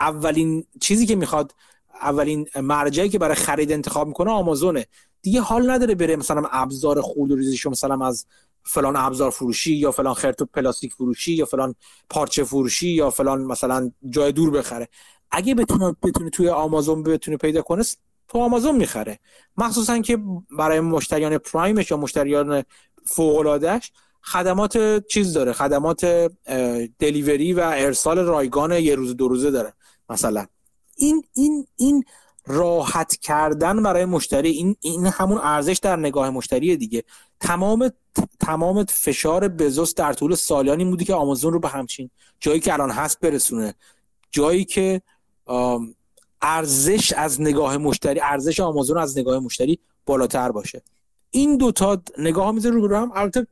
اولین 0.00 0.64
چیزی 0.80 1.06
که 1.06 1.16
می‌خواد 1.16 1.54
اولین 2.02 2.48
مرجعی 2.56 3.08
که 3.08 3.18
برای 3.18 3.34
خرید 3.34 3.72
انتخاب 3.72 4.08
می‌کنه 4.08 4.30
آمازونه. 4.30 4.86
دیگه 5.22 5.40
حال 5.40 5.70
نداره 5.70 5.94
بره 5.94 6.16
مثلا 6.16 6.42
ابزار 6.50 7.02
ریزیشو 7.28 7.70
مثلا 7.70 8.06
از 8.06 8.26
فلان 8.62 8.96
ابزار 8.96 9.30
فروشی 9.30 9.76
یا 9.76 9.92
فلان 9.92 10.14
خرتو 10.14 10.46
پلاستیک 10.46 10.92
فروشی 10.92 11.32
یا 11.32 11.44
فلان 11.44 11.74
پارچه 12.10 12.44
فروشی 12.44 12.88
یا 12.88 13.10
فلان 13.10 13.44
مثلا 13.44 13.92
جای 14.10 14.32
دور 14.32 14.50
بخره. 14.50 14.88
اگه 15.30 15.54
بتونه 15.54 15.96
بتونه 16.02 16.30
توی 16.30 16.48
آمازون 16.48 17.02
بتونه 17.02 17.36
پیدا 17.36 17.62
کنه 17.62 17.84
تو 18.28 18.38
آمازون 18.38 18.76
می‌خره. 18.76 19.18
مخصوصا 19.56 19.98
که 19.98 20.18
برای 20.58 20.80
مشتریان 20.80 21.38
پرایمش 21.38 21.90
یا 21.90 21.96
مشتریان 21.96 22.62
فوق 23.04 23.60
خدمات 24.22 25.06
چیز 25.06 25.32
داره. 25.32 25.52
خدمات 25.52 26.30
دلیوری 26.98 27.52
و 27.52 27.60
ارسال 27.74 28.18
رایگان 28.18 28.72
یه 28.72 28.94
روز 28.94 29.16
دو 29.16 29.28
روزه 29.28 29.50
داره 29.50 29.72
مثلا. 30.08 30.46
این 30.96 31.24
این 31.34 31.66
این 31.76 32.04
راحت 32.46 33.16
کردن 33.16 33.82
برای 33.82 34.04
مشتری. 34.04 34.50
این 34.50 34.76
این 34.80 35.06
همون 35.06 35.38
ارزش 35.38 35.78
در 35.82 35.96
نگاه 35.96 36.30
مشتری 36.30 36.76
دیگه. 36.76 37.04
تمام 37.40 37.90
تمام 38.40 38.84
فشار 38.84 39.48
بزوس 39.48 39.94
در 39.94 40.12
طول 40.12 40.34
سالیانی 40.34 40.84
بودی 40.84 41.04
که 41.04 41.14
آمازون 41.14 41.52
رو 41.52 41.60
به 41.60 41.68
همچین 41.68 42.10
جایی 42.40 42.60
که 42.60 42.72
الان 42.72 42.90
هست 42.90 43.20
برسونه. 43.20 43.74
جایی 44.30 44.64
که 44.64 45.02
ارزش 46.42 47.12
از 47.12 47.40
نگاه 47.40 47.76
مشتری 47.76 48.20
ارزش 48.20 48.60
آمازون 48.60 48.98
از 48.98 49.18
نگاه 49.18 49.38
مشتری 49.38 49.78
بالاتر 50.06 50.52
باشه. 50.52 50.82
این 51.30 51.56
دوتا 51.56 52.02
نگاه 52.18 52.50
میزه 52.50 52.70
رو 52.70 52.96
هم. 52.96 53.12
البته 53.14 53.46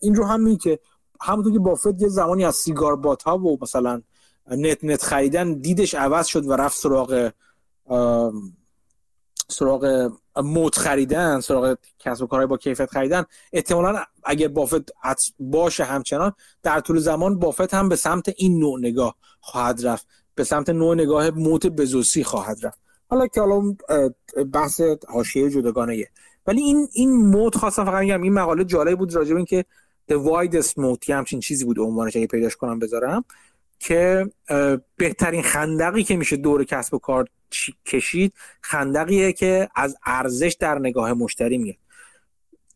این 0.00 0.14
رو 0.14 0.24
هم 0.24 0.56
که 0.56 0.78
همونطور 1.20 1.52
که 1.52 1.58
بافت 1.58 2.02
یه 2.02 2.08
زمانی 2.08 2.44
از 2.44 2.56
سیگار 2.56 2.96
بات 2.96 3.22
ها 3.22 3.38
و 3.38 3.58
مثلا 3.62 4.02
نت 4.50 4.84
نت 4.84 5.02
خریدن 5.02 5.54
دیدش 5.54 5.94
عوض 5.94 6.26
شد 6.26 6.46
و 6.46 6.52
رفت 6.52 6.78
سراغ 6.78 7.30
سراغ 9.48 10.10
موت 10.36 10.78
خریدن 10.78 11.40
سراغ 11.40 11.78
کسب 11.98 12.22
و 12.22 12.26
کارهای 12.26 12.46
با 12.46 12.56
کیفیت 12.56 12.90
خریدن 12.90 13.24
احتمالا 13.52 14.02
اگر 14.24 14.48
بافت 14.48 14.92
باشه 15.40 15.84
همچنان 15.84 16.32
در 16.62 16.80
طول 16.80 16.98
زمان 16.98 17.38
بافت 17.38 17.74
هم 17.74 17.88
به 17.88 17.96
سمت 17.96 18.32
این 18.36 18.58
نوع 18.58 18.78
نگاه 18.78 19.14
خواهد 19.40 19.86
رفت. 19.86 20.06
به 20.34 20.44
سمت 20.44 20.70
نوع 20.70 20.94
نگاه 20.94 21.30
موت 21.30 21.66
بزوسی 21.66 22.24
خواهد 22.24 22.66
رفت. 22.66 22.78
حالا 23.10 23.26
که 23.26 23.40
حالا 23.40 23.76
بحث 24.52 24.80
حاشیه 25.08 25.50
جداگانه 25.50 26.06
ولی 26.46 26.60
این 26.60 26.88
این 26.92 27.10
موت 27.10 27.56
خواستم 27.56 27.84
فقط 27.84 28.00
میگم 28.00 28.22
این 28.22 28.32
مقاله 28.32 28.64
جالب 28.64 28.98
بود 28.98 29.14
راجع 29.14 29.30
به 29.30 29.36
اینکه 29.36 29.64
the 30.10 30.14
widest 30.14 30.78
موت 30.78 31.10
همچین 31.10 31.40
چیزی 31.40 31.64
بود 31.64 31.78
عنوانش 31.78 32.16
اگه 32.16 32.26
پیداش 32.26 32.56
کنم 32.56 32.78
بذارم. 32.78 33.24
که 33.78 34.30
بهترین 34.96 35.42
خندقی 35.42 36.02
که 36.02 36.16
میشه 36.16 36.36
دور 36.36 36.64
کسب 36.64 36.94
و 36.94 36.98
کار 36.98 37.28
کشید 37.86 38.34
خندقیه 38.60 39.32
که 39.32 39.68
از 39.74 39.96
ارزش 40.06 40.56
در 40.60 40.78
نگاه 40.78 41.12
مشتری 41.12 41.58
میاد. 41.58 41.76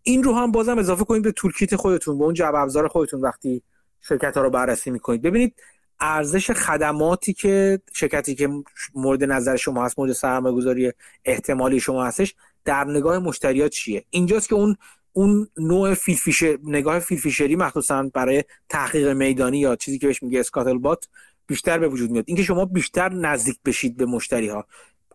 این 0.02 0.22
رو 0.22 0.34
هم 0.34 0.52
بازم 0.52 0.78
اضافه 0.78 1.04
کنید 1.04 1.22
به 1.22 1.32
تولکیت 1.32 1.76
خودتون 1.76 2.18
به 2.18 2.24
اون 2.24 2.34
جعب 2.34 2.54
ابزار 2.54 2.88
خودتون 2.88 3.20
وقتی 3.20 3.62
شرکت 4.00 4.36
ها 4.36 4.42
رو 4.42 4.50
بررسی 4.50 4.90
می‌کنید. 4.90 5.22
ببینید 5.22 5.54
ارزش 6.00 6.50
خدماتی 6.50 7.32
که 7.32 7.80
شرکتی 7.92 8.34
که 8.34 8.48
مورد 8.94 9.24
نظر 9.24 9.56
شما 9.56 9.84
هست 9.84 9.98
مورد 9.98 10.12
سرمایه 10.12 10.54
گذاری 10.54 10.92
احتمالی 11.24 11.80
شما 11.80 12.04
هستش 12.04 12.34
در 12.64 12.84
نگاه 12.84 13.18
مشتریات 13.18 13.70
چیه؟ 13.70 14.04
اینجاست 14.10 14.48
که 14.48 14.54
اون 14.54 14.76
اون 15.12 15.48
نوع 15.58 15.94
فیل 15.94 16.58
نگاه 16.64 16.98
فیلفیشری 16.98 17.56
مخصوصا 17.56 18.10
برای 18.14 18.44
تحقیق 18.68 19.08
میدانی 19.08 19.58
یا 19.58 19.76
چیزی 19.76 19.98
که 19.98 20.06
بهش 20.06 20.22
میگه 20.22 20.40
اسکاتل 20.40 20.78
بات 20.78 21.08
بیشتر 21.46 21.78
به 21.78 21.88
وجود 21.88 22.10
میاد. 22.10 22.24
اینکه 22.26 22.42
شما 22.42 22.64
بیشتر 22.64 23.12
نزدیک 23.12 23.58
بشید 23.64 23.96
به 23.96 24.06
مشتری 24.06 24.48
ها 24.48 24.66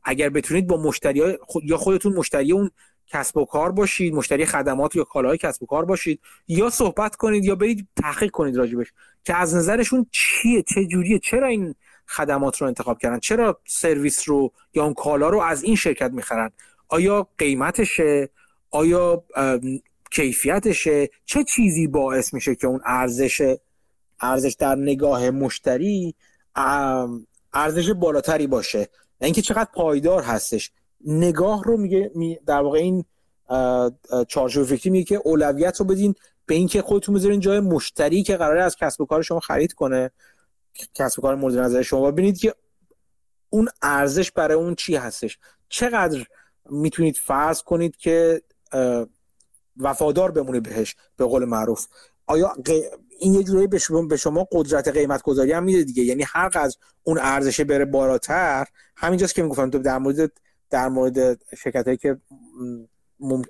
اگر 0.03 0.29
بتونید 0.29 0.67
با 0.67 0.77
مشتری 0.77 1.21
ها 1.21 1.33
یا 1.63 1.77
خودتون 1.77 2.13
مشتری 2.13 2.51
اون 2.51 2.71
کسب 3.07 3.37
و 3.37 3.45
کار 3.45 3.71
باشید 3.71 4.13
مشتری 4.13 4.45
خدمات 4.45 4.95
یا 4.95 5.03
کالاهای 5.03 5.37
کسب 5.37 5.63
و 5.63 5.65
کار 5.65 5.85
باشید 5.85 6.19
یا 6.47 6.69
صحبت 6.69 7.15
کنید 7.15 7.45
یا 7.45 7.55
برید 7.55 7.87
تحقیق 7.95 8.31
کنید 8.31 8.57
راجبش 8.57 8.93
که 9.23 9.35
از 9.35 9.55
نظرشون 9.55 10.05
چیه 10.11 10.63
چه 10.63 10.85
جوریه 10.85 11.19
چرا 11.19 11.47
این 11.47 11.75
خدمات 12.07 12.61
رو 12.61 12.67
انتخاب 12.67 12.99
کردن؟ 12.99 13.19
چرا 13.19 13.61
سرویس 13.67 14.29
رو 14.29 14.51
یا 14.73 14.83
اون 14.83 14.93
کالا 14.93 15.29
رو 15.29 15.39
از 15.39 15.63
این 15.63 15.75
شرکت 15.75 16.11
می‌خرن؟ 16.11 16.51
آیا 16.89 17.27
قیمتشه؟ 17.37 18.29
آیا 18.71 19.23
کیفیتشه 20.11 21.09
چه 21.25 21.43
چیزی 21.43 21.87
باعث 21.87 22.33
میشه 22.33 22.55
که 22.55 22.67
اون 22.67 22.81
ارزش 22.85 23.55
ارزش 24.19 24.55
در 24.59 24.75
نگاه 24.75 25.29
مشتری 25.29 26.15
ارزش 27.53 27.89
بالاتری 27.89 28.47
باشه؟ 28.47 28.89
اینکه 29.21 29.41
چقدر 29.41 29.69
پایدار 29.73 30.23
هستش. 30.23 30.71
نگاه 31.05 31.63
رو 31.63 31.77
میگه 31.77 32.11
در 32.45 32.61
واقع 32.61 32.77
این 32.77 33.05
چارچوب 34.27 34.63
فکری 34.63 34.89
میگه 34.89 35.05
که 35.05 35.15
اولویت 35.15 35.79
رو 35.79 35.85
بدین 35.85 36.15
به 36.45 36.55
اینکه 36.55 36.81
خودتون 36.81 37.15
بذارین 37.15 37.39
جای 37.39 37.59
مشتری 37.59 38.23
که 38.23 38.37
قراره 38.37 38.63
از 38.63 38.75
کسب 38.75 39.01
و 39.01 39.05
کار 39.05 39.21
شما 39.21 39.39
خرید 39.39 39.73
کنه 39.73 40.11
کسب 40.93 41.19
و 41.19 41.21
کار 41.21 41.35
مورد 41.35 41.57
نظر 41.57 41.81
شما 41.81 42.11
ببینید 42.11 42.37
که 42.37 42.55
اون 43.49 43.69
ارزش 43.81 44.31
برای 44.31 44.57
اون 44.57 44.75
چی 44.75 44.95
هستش. 44.95 45.39
چقدر 45.69 46.25
می‌تونید 46.69 47.15
فرض 47.15 47.61
کنید 47.61 47.95
که 47.95 48.41
وفادار 49.79 50.31
بمونه 50.31 50.59
بهش 50.59 50.95
به 51.17 51.25
قول 51.25 51.45
معروف. 51.45 51.87
آیا 52.27 52.55
این 53.19 53.33
یه 53.33 53.43
جوری 53.43 53.67
به 53.67 54.17
شما, 54.17 54.47
قدرت 54.51 54.87
قیمت 54.87 55.21
گذاری 55.21 55.51
هم 55.51 55.63
میده 55.63 55.83
دیگه؟ 55.83 56.03
یعنی 56.03 56.23
هر 56.27 56.49
قدر 56.49 56.75
اون 57.03 57.17
ارزشه 57.21 57.63
بره 57.63 57.85
بالاتر 57.85 58.67
همینجاست 58.95 59.35
که 59.35 59.43
می‌گفتم 59.43 59.69
تو 59.69 59.79
در 59.79 59.97
مورد 59.97 60.31
در 60.69 60.89
مورد 60.89 61.41
شرکت 61.57 61.85
هایی 61.85 61.97
که 61.97 62.17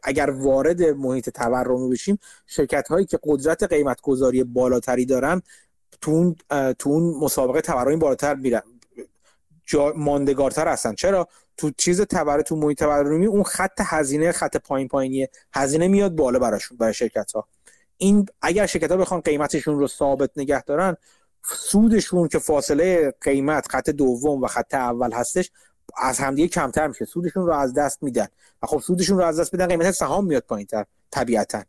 اگر 0.04 0.30
وارد 0.30 0.84
محیط 0.84 1.30
تورمی 1.30 1.90
بشیم 1.90 2.20
شرکت 2.46 2.88
هایی 2.88 3.06
که 3.06 3.20
قدرت 3.24 3.64
قیمت 3.64 4.02
گذاری 4.02 4.44
بالاتری 4.44 5.06
دارن 5.06 5.42
تو 6.02 6.12
اون 6.12 6.36
تو 6.74 6.90
اون 6.90 7.24
مسابقه 7.24 7.62
تورمی 7.62 7.96
بالاتر 7.96 8.36
میرن 8.36 8.62
ماندگارتر 9.96 10.68
هستن. 10.68 10.96
چرا؟ 10.96 11.28
تو 11.58 11.72
چیز 11.78 12.02
تبر 12.02 12.42
تو 12.42 12.56
محیط 12.56 12.80
تورمی 12.80 13.26
اون 13.26 13.44
خط 13.44 13.82
هزینه 13.82 14.32
خط 14.32 14.58
پایین 14.58 14.88
پایینیه 14.88 15.30
هزینه 15.54 15.88
میاد 15.88 16.16
بالا 16.16 16.40
براشون 16.40 16.78
برای 16.78 16.94
شرکت 16.94 17.32
ها 17.32 17.48
این 17.98 18.26
اگر 18.42 18.66
شرکت 18.66 18.92
ها 18.92 18.98
بخوان 18.98 19.22
قیمتشون 19.22 19.80
رو 19.80 19.88
ثابت 19.88 20.30
نگه 20.38 20.64
دارن 20.64 20.98
سودشون 21.44 22.28
که 22.28 22.40
فاصله 22.40 23.14
قیمت 23.22 23.72
خط 23.72 23.90
دوم 23.90 24.44
و 24.44 24.48
خط 24.48 24.74
اول 24.74 25.12
هستش 25.12 25.52
از 25.98 26.20
همدیگه 26.20 26.48
کمتر 26.48 26.88
میشه. 26.88 27.06
سودشون 27.06 27.46
رو 27.46 27.54
از 27.54 27.74
دست 27.74 28.04
میدن. 28.04 28.28
و 28.64 28.68
خب 28.68 28.80
سودشون 28.80 29.18
رو 29.18 29.26
از 29.26 29.40
دست 29.40 29.56
بدن 29.56 29.68
قیمت 29.68 29.92
سهام 29.92 30.26
میاد 30.26 30.44
پایینتر 30.44 30.86
طبیعتا. 31.12 31.64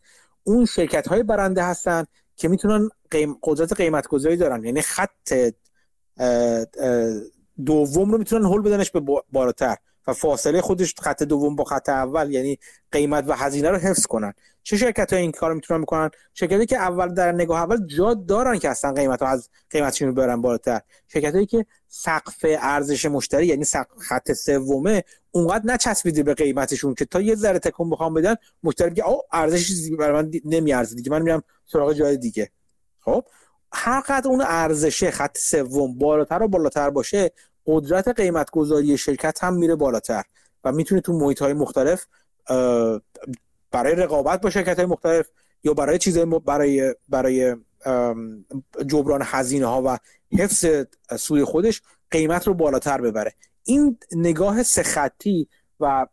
اون 0.44 0.64
شرکت 0.64 1.08
های 1.08 1.22
برنده 1.22 1.62
هستن 1.62 2.04
که 2.36 2.48
می‌تونن 2.48 2.88
قیم... 3.10 3.38
قدرت 3.42 3.72
قیمت 3.72 4.08
گذاری 4.08 4.36
دارن. 4.36 4.64
یعنی 4.64 4.82
خط 4.82 5.52
دوم 7.64 8.10
رو 8.10 8.18
می‌تونن 8.18 8.44
هول 8.44 8.62
بدنش 8.62 8.90
به 8.90 9.00
بالاتر 9.32 9.76
و 10.06 10.12
فاصله 10.12 10.60
خودش 10.60 10.94
خط 11.00 11.22
دوم 11.22 11.56
با 11.56 11.64
خط 11.64 11.88
اول 11.88 12.30
یعنی 12.30 12.58
قیمت 12.92 13.24
و 13.28 13.32
هزینه 13.32 13.70
رو 13.70 13.76
حفظ 13.76 14.06
کنن. 14.06 14.32
چه 14.62 14.76
شرکت 14.76 15.12
این 15.12 15.32
کار 15.32 15.54
می‌تونن 15.54 15.80
می‌کنن 15.80 16.10
شرکتی 16.34 16.66
که 16.66 16.76
اول 16.76 17.14
در 17.14 17.32
نگاه 17.32 17.60
اول 17.60 17.86
جا 17.86 18.14
دارن 18.14 18.58
که 18.58 18.68
اصلا 18.68 18.92
قیمت 18.92 19.22
از 19.22 19.48
قیمتشون 19.70 20.08
رو 20.08 20.14
برن 20.14 20.42
بالاتر. 20.42 20.80
شرکت 21.08 21.48
که 21.48 21.66
سقف 21.88 22.44
ارزش 22.44 23.06
مشتری 23.06 23.46
یعنی 23.46 23.64
خط 23.98 24.32
سومه 24.32 25.04
اونقدر 25.30 25.62
نچسبیده 25.64 26.22
به 26.22 26.34
قیمتشون 26.34 26.94
که 26.94 27.04
تا 27.04 27.20
یه 27.20 27.34
ذره 27.34 27.58
تکون 27.58 27.90
بخوام 27.90 28.14
بدن 28.14 28.34
مشتری 28.62 28.88
میگه 28.88 29.08
او 29.08 29.22
ارزش 29.32 29.90
برای 29.98 30.22
من 30.22 30.30
نمیارزه 30.44 30.94
دیگه 30.94 31.10
من 31.10 31.22
میرم 31.22 31.42
سراغ 31.66 31.92
جای 31.92 32.16
دیگه. 32.16 32.50
خب 33.00 33.24
هر 33.72 34.00
قدر 34.00 34.28
اون 34.28 34.44
ارزشه 34.46 35.10
خط 35.10 35.38
سوم 35.38 35.98
بالاتر 35.98 36.42
و 36.42 36.48
بالاتر 36.48 36.90
باشه 36.90 37.30
قدرت 37.68 38.08
قیمت 38.08 38.50
گذاری 38.50 38.98
شرکت 38.98 39.44
هم 39.44 39.54
میره 39.54 39.74
بالاتر 39.74 40.22
و 40.64 40.72
می‌تونه 40.72 41.00
تو 41.00 41.12
محیط 41.12 41.42
های 41.42 41.52
مختلف 41.52 42.06
برای 43.70 43.94
رقابت 43.94 44.40
با 44.40 44.50
شرکت 44.50 44.76
های 44.76 44.86
مختلف 44.86 45.28
یا 45.64 45.74
برای 45.74 45.98
چیزهای 45.98 46.40
برای 46.46 46.94
برای 47.08 47.56
جبران 48.86 49.22
هزینه 49.24 49.66
ها 49.66 49.82
و 49.86 49.98
حفظ 50.38 50.66
سوی 51.18 51.44
خودش 51.44 51.82
قیمت 52.10 52.46
رو 52.46 52.54
بالاتر 52.54 53.00
ببره. 53.00 53.34
این 53.64 53.98
نگاه 54.12 54.62
سه 54.62 54.82
خطی 54.82 55.48
و 55.80 56.06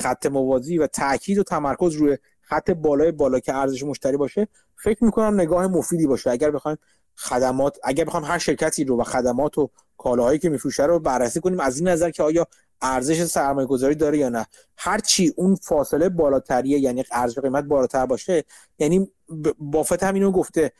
خط 0.00 0.26
موازی 0.26 0.78
و 0.78 0.86
تاکید 0.86 1.38
و 1.38 1.42
تمرکز 1.42 1.94
روی 1.94 2.18
خط 2.40 2.70
بالای 2.70 3.12
بالا 3.12 3.40
که 3.40 3.54
ارزش 3.54 3.82
مشتری 3.82 4.16
باشه 4.16 4.48
فکر 4.76 5.04
می‌کنم 5.04 5.40
نگاه 5.40 5.66
مفیدی 5.66 6.06
باشه. 6.06 6.30
اگر 6.30 6.50
بخوایم 6.50 6.78
خدمات 7.16 7.78
اگر 7.84 8.04
بخوام 8.04 8.24
هر 8.24 8.38
شرکتی 8.38 8.84
رو 8.84 9.00
و 9.00 9.04
خدمات 9.04 9.58
و 9.58 9.70
کالاهایی 9.98 10.38
که 10.38 10.48
میفروشه 10.48 10.84
رو 10.84 10.98
بررسی 10.98 11.40
کنیم 11.40 11.60
از 11.60 11.78
این 11.78 11.88
نظر 11.88 12.10
که 12.10 12.22
آیا 12.22 12.46
ارزش 12.82 13.24
سرمایه 13.24 13.66
گذاری 13.66 13.94
داره 13.94 14.18
یا 14.18 14.28
نه. 14.28 14.46
هر 14.76 14.98
چی 14.98 15.32
اون 15.36 15.54
فاصله 15.54 16.08
بالاتریه 16.08 16.78
یعنی 16.78 17.04
ارزش 17.12 17.38
قیمت 17.38 17.64
بالاتر 17.64 18.06
باشه 18.06 18.44
یعنی 18.78 19.10
بافت 19.58 20.02
هم 20.02 20.14
اینو 20.14 20.32
گفته. 20.32 20.72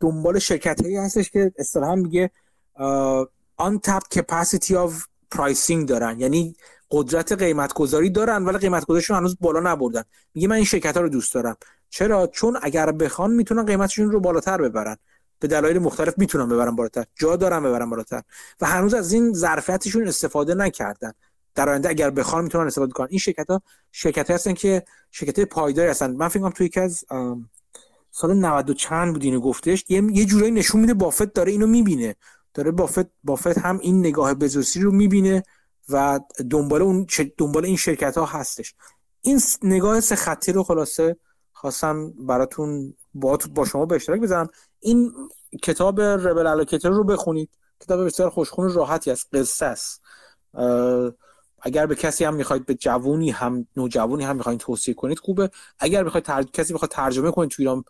دنبال 0.00 0.38
شرکت 0.38 0.82
هایی 0.82 0.96
هستش 0.96 1.30
که 1.30 1.52
اصطلاحا 1.58 1.94
میگه 1.94 2.30
untapped 3.60 4.18
capacity 4.18 4.74
of 4.74 4.92
pricing 5.34 5.84
دارن. 5.86 6.20
یعنی 6.20 6.56
قدرت 6.90 7.32
قیمت 7.32 7.72
گذاری 7.72 8.10
دارن 8.10 8.44
ولی 8.44 8.58
قیمت 8.58 8.84
گذاریشون 8.86 9.16
هنوز 9.16 9.36
بالا 9.40 9.60
نبردن. 9.60 10.02
میگه 10.34 10.48
من 10.48 10.56
این 10.56 10.64
شرکت 10.64 10.96
ها 10.96 11.02
رو 11.02 11.08
دوست 11.08 11.34
دارم. 11.34 11.56
چرا؟ 11.90 12.26
چون 12.26 12.58
اگر 12.62 12.92
بخوان 12.92 13.30
می‌تونن 13.30 13.66
قیمتشون 13.66 14.10
رو 14.10 14.20
بالاتر 14.20 14.62
ببرن. 14.62 14.96
به 15.40 15.48
دلایل 15.48 15.78
مختلف 15.78 16.14
می‌تونن 16.18 16.48
ببرن 16.48 16.76
بالاتر. 16.76 17.04
جا 17.14 17.36
دارن 17.36 17.62
ببرن 17.62 17.90
بالاتر. 17.90 18.22
و 18.60 18.66
هنوز 18.66 18.94
از 18.94 19.12
این 19.12 19.32
ظرفیتشون 19.32 20.08
استفاده 20.08 20.54
نکردن. 20.54 21.12
در 21.54 21.68
آینده 21.68 21.88
اگر 21.88 22.10
بخوان 22.10 22.44
می‌تونن 22.44 22.66
استفاده 22.66 22.92
کنن. 22.92 23.06
این 23.10 23.18
شرکت 23.18 23.50
ها 23.50 23.62
شرکت 23.92 24.30
هستن 24.30 24.54
که 24.54 24.84
شرکت 25.10 25.40
پایداری 25.40 25.88
هستن. 25.88 26.10
من 26.10 26.28
فکر 26.28 26.40
کنم 26.40 26.50
توی 26.50 26.66
یکی 26.66 26.80
از 26.80 27.04
سال 28.10 28.34
90 28.34 28.72
چند 28.72 29.12
بود 29.12 29.24
اینو 29.24 29.40
گفتش. 29.40 29.84
یه 29.88 30.02
یه 30.12 30.24
جورایی 30.24 30.52
نشون 30.52 30.80
میده 30.80 30.94
بافت 30.94 31.32
داره 31.32 31.52
اینو 31.52 31.66
می‌بینه. 31.66 32.16
داره 32.54 32.70
بافت 32.70 33.06
بافت 33.24 33.58
هم 33.58 33.78
این 33.78 33.98
نگاه 33.98 34.34
بزرسی 34.34 34.80
رو 34.80 34.92
می‌بینه 34.92 35.42
و 35.88 36.20
دنبال 36.50 36.82
اون 36.82 37.06
دنبال 37.38 37.64
این 37.64 37.76
شرکت 37.76 38.18
ها 38.18 38.24
هستش. 38.24 38.74
این 39.20 39.40
نگاه 39.62 40.00
سه 40.00 40.16
خطی 40.16 40.52
رو 40.52 40.62
خلاصه 40.62 41.16
خواستم 41.52 42.10
براتون 42.10 42.94
با, 43.14 43.38
با 43.54 43.64
شما 43.64 43.86
به 43.86 43.94
اشتراک 43.94 44.20
بذارم 44.20 44.48
این 44.80 45.12
کتاب 45.62 46.00
ربل 46.00 46.46
الوکیتر 46.46 46.90
رو 46.90 47.04
بخونید. 47.04 47.50
کتاب 47.80 48.04
بسیار 48.04 48.30
خوشخون 48.30 48.72
راحتی 48.72 49.10
است. 49.10 49.28
قصه 49.32 49.66
است. 49.66 50.02
اگر 51.62 51.86
به 51.86 51.94
کسی 51.94 52.24
هم 52.24 52.34
می‌خواید 52.34 52.66
به 52.66 52.74
جوونی 52.74 53.30
هم 53.30 53.66
نوجوانی 53.76 54.24
هم 54.24 54.36
می‌خواید 54.36 54.60
توصیه 54.60 54.94
کنید 54.94 55.18
خوبه. 55.18 55.50
اگر 55.78 56.02
می‌خواید 56.02 56.24
تر... 56.24 56.42
کسی 56.42 56.74
بخواد 56.74 56.90
ترجمه 56.90 57.30
کنید 57.30 57.50
تو 57.50 57.56
ایران 57.58 57.84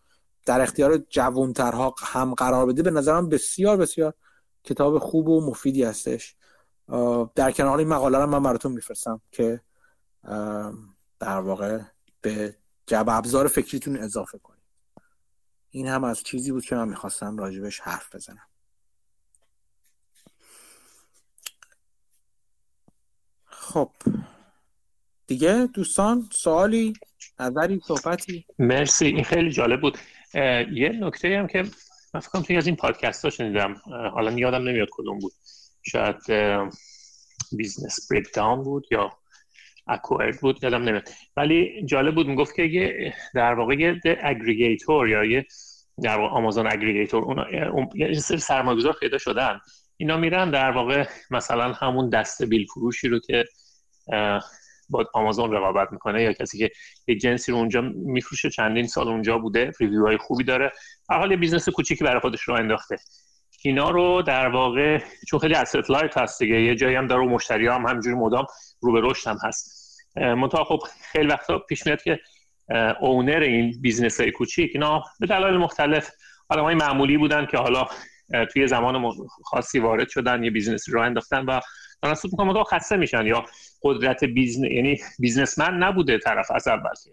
در 0.47 0.61
اختیار 0.61 0.97
جوانترها 0.97 1.95
هم 1.99 2.35
قرار 2.35 2.67
بده 2.67 2.83
به 2.83 2.91
نظرم 2.91 3.29
بسیار 3.29 3.77
بسیار 3.77 4.15
کتاب 4.65 4.99
خوب 4.99 5.29
و 5.29 5.51
مفیدی 5.51 5.85
هستش. 5.85 6.37
در 7.35 7.53
کنار 7.53 7.79
این 7.79 7.89
مقاله 7.89 8.19
رو 8.19 8.27
من 8.27 8.43
براتون 8.43 8.73
میفرستم 8.73 9.21
که 9.33 9.61
در 11.21 11.41
واقع 11.41 11.79
به 12.21 12.57
جب 12.87 13.05
ابزار 13.09 13.49
فکریتون 13.49 13.97
اضافه 13.97 14.39
کنید. 14.39 14.60
این 15.71 15.87
هم 15.87 16.05
از 16.05 16.23
چیزی 16.23 16.53
بود 16.53 16.65
که 16.65 16.75
من 16.75 16.89
می‌خواستم 16.89 17.37
راجبش 17.37 17.81
حرف 17.81 18.15
بزنم. 18.15 18.47
خب. 23.47 23.91
دیگه 25.27 25.69
دوستان 25.75 26.29
سوالی 26.33 26.93
نظری 27.41 27.81
صحبتی؟ 27.87 28.47
مرسی. 28.59 29.07
این 29.07 29.25
خیلی 29.25 29.51
جالب 29.51 29.81
بود. 29.81 29.99
یه 30.73 30.99
نکته 31.01 31.39
هم 31.39 31.47
که 31.47 31.65
من 32.15 32.21
فکرم 32.21 32.43
توی 32.43 32.57
از 32.57 32.67
این 32.67 32.77
پادکست 32.77 33.25
ها 33.25 33.31
شنیدم. 33.31 33.75
حالا 34.15 34.33
یادم 34.33 34.69
نمیاد 34.69 34.89
کدوم 34.91 35.19
بود. 35.19 35.33
شاید 35.83 36.17
Business 37.53 38.13
Breakdowns 38.13 38.63
بود 38.63 38.87
یا 38.91 39.11
Acquired 39.91 40.41
بود 40.41 40.65
یادم 40.65 40.83
نمیاد. 40.83 41.09
ولی 41.37 41.85
جالب 41.85 42.15
بود 42.15 42.27
می‌گفت 42.27 42.55
که 42.55 42.63
یه 42.63 43.15
در 43.35 43.55
واقع 43.55 43.75
یه 43.75 44.01
aggregator 44.23 45.09
یا 45.09 45.25
یه 45.25 45.47
در 46.03 46.19
واقع 46.19 46.35
آمازون 46.35 46.67
aggregator 46.67 47.25
اون 47.73 47.89
یه 47.95 48.13
سری 48.13 48.39
سرمایه‌گذار 48.39 48.97
پیدا 49.01 49.19
شدن. 49.19 49.61
اینا 49.97 50.17
میرن 50.17 50.51
در 50.51 50.71
واقع 50.71 51.05
مثلا 51.31 51.73
همون 51.73 52.09
دسته 52.09 52.47
بیل 52.47 52.67
فروشی 52.67 53.09
رو 53.09 53.19
که 53.19 53.45
با 54.89 55.07
آمازون 55.15 55.53
رقابت 55.53 55.93
می‌کنه 55.93 56.23
یا 56.23 56.33
کسی 56.33 56.59
که 56.59 56.71
یه 57.07 57.17
جنسی 57.17 57.53
رو 57.53 57.59
اونجا 57.59 57.81
میفروشه 57.95 58.51
چندین 58.51 58.87
سال 58.87 59.09
اونجا 59.09 59.39
بوده 59.39 59.71
review 59.81 60.07
های 60.07 60.17
خوبی 60.17 60.45
داره. 60.45 60.73
هر 61.11 61.19
حال 61.19 61.31
یه 61.31 61.37
business 61.37 61.69
کوچیکی 61.69 62.05
برای 62.05 62.21
خودش 62.21 62.41
رو 62.41 62.55
انداخته. 62.55 62.97
اینا 63.65 63.91
رو 63.91 64.23
در 64.23 64.49
واقع 64.49 65.03
چون 65.29 65.41
خیلی 65.41 65.55
asset 65.55 65.91
light 65.91 66.19
هست 66.19 66.39
دیگه 66.39 66.63
یه 66.63 66.75
جایی 66.75 66.97
هم 66.97 67.07
داره 67.07 67.23
و 67.23 67.29
مشتری 67.29 67.67
هم 67.67 67.87
همینجوری 67.87 68.17
مدام 68.17 68.47
رو 68.81 68.93
به 68.93 69.01
رشد 69.03 69.29
هم 69.29 69.39
هست. 69.45 69.80
منتها 70.17 70.65
خب 70.65 70.79
خیلی 71.13 71.27
وقتا 71.27 71.59
پیش 71.59 71.87
میاد 71.87 72.03
که 72.03 72.21
owner 73.01 73.41
این 73.41 73.81
business 73.81 74.21
های 74.21 74.31
کوچیک 74.31 74.71
اینا 74.75 75.05
به 75.21 75.27
دلایل 75.27 75.57
مختلف 75.57 76.11
های 76.51 76.75
معمولی 76.75 77.19
بودن 77.19 77.47
که 77.47 77.59
حالا 77.59 77.87
توی 78.53 78.67
زمان 78.67 79.13
خاصی 79.45 79.79
وارد 79.79 80.09
شدن 80.09 80.45
یه 80.45 80.51
business 80.51 80.89
رو 80.89 81.01
انداختن 81.01 81.45
و 81.45 81.61
دارن 82.03 82.15
سود 82.15 82.31
می‌کنن 82.31 82.65
خسته 82.65 82.97
میشن 82.97 83.27
یا 83.27 83.45
قدرت 83.83 84.25
business 84.25 84.71
یعنی 84.71 85.01
businessman 85.19 85.75
نبوده 85.77 86.19
طرف 86.19 86.51
از 86.51 86.69
اول 86.69 86.91
که. 87.05 87.11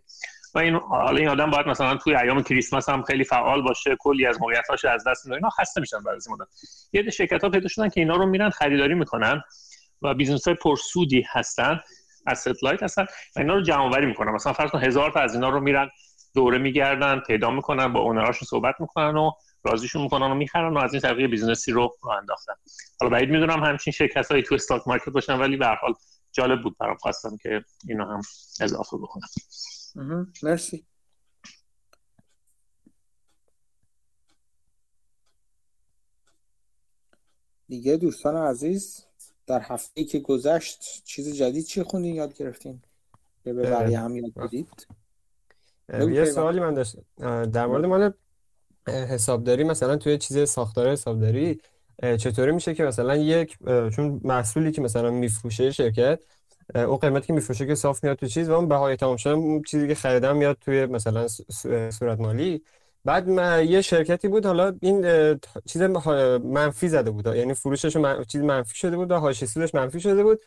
و 0.56 0.60
این 0.60 0.76
حالا 0.76 1.18
این 1.18 1.28
آدم 1.28 1.52
باید 1.52 1.68
مثلا 1.68 1.98
توی 1.98 2.16
ایام 2.16 2.44
کریسمس 2.44 2.90
هم 2.90 3.04
خیلی 3.04 3.24
فعال 3.24 3.62
باشه 3.62 3.96
کلی 4.00 4.26
از 4.26 4.42
موقعیتاش 4.42 4.86
از 4.86 5.08
دست 5.08 5.26
میده. 5.26 5.36
اینا 5.36 5.50
خسته 5.50 5.82
میشن 5.82 6.04
بعد 6.04 6.16
از 6.16 6.30
مدت. 6.30 6.48
یه 6.94 7.10
شرکت 7.10 7.44
ها 7.44 7.50
پیدا 7.50 7.68
شدن 7.68 7.90
که 7.90 8.02
اینا 8.02 8.16
رو 8.16 8.26
میرن 8.26 8.50
خریداری 8.50 8.94
می‌کنن 8.94 9.42
و 10.02 10.14
business 10.14 10.48
های 10.48 10.56
پرسودی 10.56 11.26
هستن. 11.32 11.80
Asset 12.28 12.64
light 12.64 12.84
هستن 12.84 13.04
و 13.36 13.40
اینا 13.40 13.54
رو 13.54 13.62
جمع 13.62 13.82
آوری 13.82 14.06
می‌کنن. 14.06 14.32
مثلا 14.32 14.54
فرض 14.54 14.72
کن 14.72 14.84
هزار 14.84 15.12
تا 15.12 15.20
از 15.20 15.34
اینا 15.34 15.50
رو 15.50 15.60
میرن 15.60 15.90
دوره 16.36 16.58
میگردن 16.58 17.20
پیدا 17.20 17.52
می‌کنن 17.52 17.94
با 17.94 18.00
owner 18.00 18.25
اشون 18.25 18.46
صحبت 18.46 18.76
می‌کنن 18.80 19.18
و 19.18 19.32
راضیشون 19.64 20.02
می‌کنن 20.02 20.32
و 20.32 20.36
می‌خرن 20.36 20.74
و 20.74 20.78
از 20.78 20.94
این 20.94 21.02
طریق 21.02 21.30
business 21.30 21.67
ی 21.67 21.72
رو 21.72 21.96
راه 22.04 22.18
انداختن. 22.18 22.54
حالا 23.00 23.12
بعید 23.12 23.30
می‌دونم 23.30 23.64
همچین 23.64 23.94
شرکت 23.94 24.32
هایی 24.32 24.44
تو 24.44 24.56
استاک 24.56 24.88
مارکت 24.88 25.10
باشن 25.10 25.40
ولی 25.40 25.58
به 25.58 25.68
حال 25.68 25.94
جالب 26.32 26.64
بود 26.64 26.78
برام 26.80 26.98
خواستم 26.98 27.38
که 27.44 27.64
اینو 27.90 28.06
هم 28.06 28.22
اضافه 28.62 28.98
بکنم. 28.98 30.34
مرسی. 30.44 30.86
دیگه 37.68 37.98
دوستان 37.98 38.36
عزیز 38.36 39.07
در 39.48 39.62
هفته 39.62 40.04
که 40.04 40.20
گذشت 40.20 41.04
چیز 41.06 41.36
جدید 41.36 41.66
چی 41.66 41.84
خونین 41.84 42.16
یاد 42.16 42.34
گرفتین؟ 42.34 42.82
به 43.44 43.54
بقیه 43.54 44.00
هم 44.00 44.16
یاد 44.16 44.34
بدید؟ 44.34 44.88
یه 45.94 46.26
سوالی 46.26 46.60
من 46.60 46.74
داشتم 46.74 47.02
در 47.46 47.66
مورد 47.66 47.86
مال 47.86 48.14
حسابداری 48.88 49.64
مثلا 49.64 49.98
توی 49.98 50.18
چیز 50.18 50.50
ساختار 50.50 50.92
حسابداری 50.92 51.60
چطوری 52.02 52.52
میشه 52.52 52.76
که 52.76 52.84
مثلا 52.84 53.16
یک 53.16 53.58
چون 53.96 54.22
محصولی 54.24 54.72
که 54.72 54.82
مثلا 54.82 55.12
میفروشه 55.12 55.72
شرکت 55.72 56.20
اون 56.76 56.98
قیمتی 56.98 57.28
که 57.28 57.34
میفروشه 57.34 57.68
که 57.68 57.76
صاف 57.76 58.04
میاد 58.04 58.18
تو 58.18 58.28
چیز 58.28 58.50
و 58.50 58.54
اون 58.54 58.68
بهای 58.68 58.96
تمام 58.96 59.18
شده 59.18 59.62
چیزی 59.68 59.88
که 59.88 59.96
خریدم 59.96 60.38
میاد 60.38 60.58
توی 60.62 60.86
مثلا 60.86 61.28
صورت 61.92 62.20
مالی 62.20 62.62
بعد 63.08 63.28
یه 63.70 63.82
شرکتی 63.82 64.28
بود 64.28 64.46
حالا 64.46 64.78
این 64.82 65.06
چیز 65.66 65.82
منفی 65.82 66.88
زده 66.90 67.12
بود 67.12 67.26
یعنی 67.26 67.54
فروشش 67.54 67.96
من... 67.96 68.24
چیز 68.24 68.42
منفی 68.42 68.76
شده 68.76 68.96
بود 68.96 69.12
و 69.12 69.16
حاشیه 69.16 69.48
سودش 69.48 69.76
منفی 69.76 70.00
شده 70.00 70.24
بود. 70.24 70.42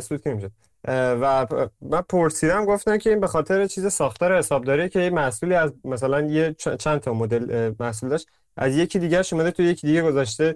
سود 0.00 0.22
که 0.22 0.50
و 0.88 1.46
من 1.80 2.00
پرسیدم 2.00 2.64
گفتن 2.64 2.98
که 2.98 3.10
این 3.10 3.20
به 3.20 3.26
خاطر 3.26 3.66
چیز 3.66 3.86
ساختار 3.86 4.38
حسابداری 4.38 4.88
که 4.88 5.00
یه 5.00 5.10
محصولی 5.10 5.54
از 5.54 5.72
مثلا 5.84 6.20
یه 6.20 6.54
چند 6.54 7.00
تا 7.00 7.14
مدل 7.14 7.74
محصول 7.80 8.10
داشت 8.10 8.26
از 8.56 8.76
یکی 8.76 8.98
دیگه 8.98 9.22
اومده 9.32 9.50
تو 9.50 9.62
یکی 9.62 9.86
دیگه 9.86 10.02
گذاشته 10.02 10.54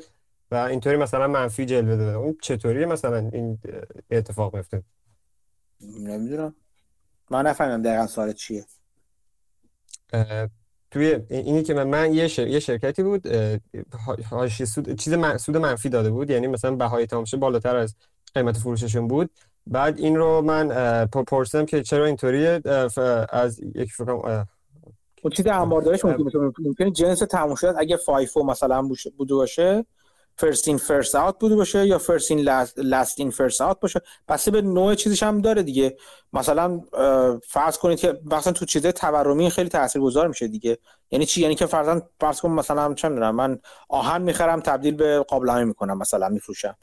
و 0.51 0.55
اینطوری 0.55 0.97
مثلا 0.97 1.28
منفی 1.28 1.66
جلوه 1.66 1.97
داده. 1.97 2.16
اون 2.16 2.37
چطوریه 2.43 2.87
مثلا 2.87 3.31
این 3.33 3.59
اتفاق 4.11 4.57
میفته 4.57 4.83
نمی‌دونم. 5.81 6.55
من 7.31 7.47
نفهمیدم 7.47 7.83
دقیقا 7.83 8.07
سوال 8.07 8.33
چیه. 8.33 8.66
توی 10.91 11.19
اینی 11.31 11.63
که 11.63 11.75
من, 11.75 12.15
یه, 12.15 12.41
یه 12.41 12.61
شرکتی 12.61 13.03
بود 13.03 13.27
هاشی 14.31 14.67
سود 14.67 15.01
چیز 15.01 15.15
سود 15.39 15.57
منفی 15.57 15.89
داده 15.89 16.11
بود. 16.11 16.31
یعنی 16.31 16.47
مثلا 16.47 16.77
بهای 16.77 17.07
تامشه 17.07 17.37
بالاتر 17.37 17.77
از 17.77 17.95
قیمت 18.35 18.57
فروششون 18.57 19.09
بود. 19.09 19.31
بعد 19.67 19.99
این 19.99 20.17
رو 20.17 20.43
من 20.43 21.07
پرسیدم 21.07 21.67
که 21.67 21.83
چرا 21.83 22.07
اینطوریه؟ 22.07 22.61
از 23.31 23.61
یک 23.75 23.93
فکرم 23.93 24.47
اون 25.23 25.33
چیز 25.33 25.47
انباردارش 25.47 26.05
ممکنه 26.59 26.91
جنس 26.91 27.19
تموم 27.19 27.55
شد 27.55 27.75
اگه 27.79 27.97
FIFO 27.97 28.45
مثلا 28.45 28.89
بوده 29.17 29.35
باشه 29.35 29.85
first 30.39 30.69
in 30.69 30.77
first 30.77 31.15
out 31.15 31.39
بوده 31.39 31.57
باشه 31.57 31.87
یا 31.87 31.99
first 31.99 32.31
in 32.31 32.41
last 32.77 33.20
in 33.20 33.31
first 33.31 33.61
out 33.61 33.81
باشه. 33.81 34.01
بسته 34.29 34.51
به 34.51 34.63
نوع 34.63 34.95
چیزش 34.95 35.23
هم 35.23 35.41
داره 35.41 35.63
دیگه. 35.63 35.97
مثلا 36.33 36.81
فرض 37.49 37.79
کنید 37.79 37.99
که 37.99 38.21
مثلا 38.25 38.53
تو 38.53 38.65
چیزه 38.65 38.93
تورمی 38.93 39.51
خیلی 39.51 39.69
تاثیرگذار 39.69 40.29
میشه 40.29 40.49
دیگه. 40.49 40.79
یعنی 41.11 41.27
چی؟ 41.27 41.43
یعنی 41.43 41.55
که 41.55 41.67
فرضاً 41.67 42.03
فرض 42.21 42.41
کن 42.41 42.51
مثلا 42.51 42.95
چه 42.95 43.09
می‌دونم 43.09 43.35
من 43.35 43.59
آهن 43.89 44.23
می‌خرم 44.23 44.61
تبدیل 44.61 44.95
به 44.95 45.25
قابلمه 45.29 45.65
می‌کنم 45.65 45.99
مثلا 45.99 46.29
میفروشم. 46.29 46.77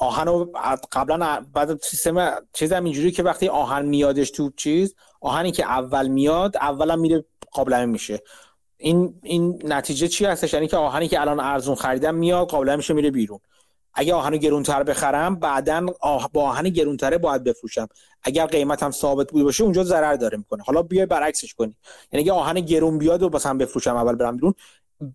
آهن 0.00 0.26
رو 0.26 0.52
قبلا 0.92 1.46
بعد 1.54 1.82
سیستم 1.82 2.34
چیز 2.52 2.72
هم 2.72 2.84
اینجوری 2.84 3.12
که 3.12 3.22
وقتی 3.22 3.48
آهن 3.48 3.86
میادش 3.86 4.30
تو 4.30 4.50
چیز 4.56 4.94
آهنی 5.20 5.52
که 5.52 5.64
اول 5.64 6.08
میاد 6.08 6.56
اولا 6.56 6.96
میره 6.96 7.24
قابلمه 7.50 7.86
میشه. 7.86 8.22
این 8.82 9.14
این 9.22 9.62
نتیجه 9.64 10.08
چی 10.08 10.24
هستش؟ 10.24 10.54
یعنی 10.54 10.68
که 10.68 10.76
آهنی 10.76 11.08
که 11.08 11.20
الان 11.20 11.40
ارزون 11.40 11.74
خریدم 11.74 12.14
میاد 12.14 12.48
قابلمه 12.48 12.76
میشه 12.76 12.94
میره 12.94 13.10
بیرون. 13.10 13.38
اگه 13.94 14.14
آهن 14.14 14.36
گرونتر 14.36 14.82
بخرم 14.82 15.34
بعدا 15.34 15.86
آه... 16.00 16.30
با 16.32 16.42
آهن 16.42 16.68
گرونتره 16.68 17.18
باید 17.18 17.44
بفروشم. 17.44 17.88
اگر 18.22 18.46
قیمتم 18.46 18.90
ثابت 18.90 19.30
بوده 19.32 19.44
باشه 19.44 19.64
اونجا 19.64 19.84
ضرر 19.84 20.14
داره 20.14 20.38
می‌کنه. 20.38 20.62
حالا 20.62 20.82
بیای 20.82 21.06
برعکسش 21.06 21.54
کنی. 21.54 21.76
یعنی 22.12 22.24
اگه 22.24 22.32
آهن 22.32 22.60
گرون 22.60 22.98
بیاد 22.98 23.22
و 23.22 23.30
مثلا 23.34 23.54
بفروشم 23.54 23.96
اول 23.96 24.14
برم 24.14 24.36
بیرون 24.36 24.54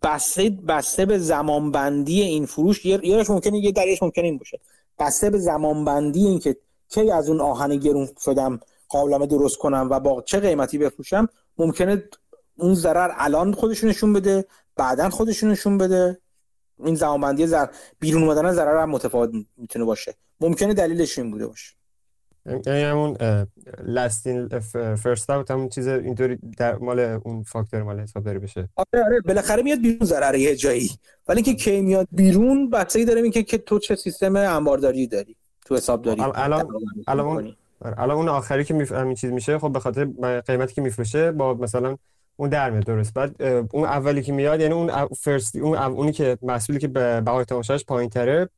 بسته 0.01 0.49
بسته 0.49 1.05
به 1.05 1.17
زمان 1.17 1.71
بندی 1.71 2.21
این 2.21 2.45
فروش 2.45 2.85
یه 2.85 3.25
ممکنه 3.29 3.57
یه 3.57 3.71
دلیلش 3.71 4.03
ممکنه 4.03 4.25
این 4.25 4.37
باشه. 4.37 4.59
بسته 4.99 5.29
به 5.29 5.37
زمان 5.37 5.85
بندی 5.85 6.27
این 6.27 6.39
که 6.39 6.57
کی 6.89 7.11
از 7.11 7.29
اون 7.29 7.41
آهن 7.41 7.77
گرون 7.77 8.09
شدم 8.25 8.59
قابلمه 8.89 9.25
درست 9.25 9.57
کنم 9.57 9.87
و 9.91 9.99
با 9.99 10.21
چه 10.21 10.39
قیمتی 10.39 10.77
بفروشم 10.77 11.29
ممکنه 11.57 12.03
اون 12.57 12.73
ضرر 12.73 13.11
الان 13.17 13.53
خودشونشون 13.53 13.89
نشون 13.89 14.13
بده 14.13 14.45
بعدا 14.75 15.09
خودشون 15.09 15.51
نشون 15.51 15.77
بده. 15.77 16.19
این 16.85 16.95
زمانبندی 16.95 17.47
زر 17.47 17.65
بیرون 17.99 18.23
اومدن 18.23 18.51
ضرر 18.51 18.81
هم 18.81 18.89
متفاوت 18.89 19.29
می‌تونه 19.57 19.85
باشه. 19.85 20.15
ممکنه 20.41 20.73
دلیلش 20.73 21.19
این 21.19 21.31
بوده 21.31 21.47
باشه. 21.47 21.73
یعنی 22.65 22.83
همون 22.83 23.17
لاستین 23.83 24.59
فرست 24.95 25.29
اوت 25.29 25.51
همون 25.51 25.69
چیز 25.69 25.87
اینطوری 25.87 26.37
در 26.57 26.75
مال 26.75 26.99
اون 26.99 27.43
فاکتور 27.43 27.83
مال 27.83 27.99
حسابداری 27.99 28.39
بشه. 28.39 28.69
آره 28.75 29.05
آره 29.05 29.21
بالاخره 29.21 29.63
میاد 29.63 29.81
بیرون 29.81 30.07
ضرر 30.07 30.35
یه 30.35 30.55
جایی. 30.55 30.89
ولی 31.27 31.41
اینکه 31.45 31.63
کی 31.63 31.81
میاد 31.81 32.07
بیرون 32.11 32.69
بحثی 32.69 33.05
داره 33.05 33.21
اینکه 33.21 33.43
که 33.43 33.57
تو 33.57 33.79
چه 33.79 33.95
سیستم 33.95 34.35
انبارداری 34.35 35.07
داری؟ 35.07 35.35
تو 35.65 35.75
حسابداری. 35.75 36.21
الان 36.21 36.67
الان 37.07 37.55
الان 37.81 38.17
اون 38.17 38.29
آخری 38.29 38.63
که 38.63 38.73
میف... 38.73 38.91
همین 38.91 39.15
چیز 39.15 39.31
میشه 39.31 39.59
خب 39.59 39.71
به 39.71 39.79
خاطر 39.79 40.05
قیمتی 40.39 40.73
که 40.73 40.81
میفروشه 40.81 41.31
با 41.31 41.53
مثلا 41.53 41.97
اون 42.39 42.49
در 42.49 42.69
میاد 42.69 42.83
درست. 42.83 43.13
بعد 43.13 43.41
اون 43.71 43.83
اولی 43.83 44.23
که 44.23 44.31
میاد 44.31 44.61
یعنی 44.61 44.73
اون 44.73 45.07
فرست 45.07 45.55
اون 45.55 45.77
اونی 45.77 46.11
که 46.11 46.37
مسئولی 46.41 46.79
که 46.79 46.87
به 46.87 47.21
بهای 47.21 47.45
تماشاش 47.45 47.85
پایین 47.85 48.09
تره 48.09 48.49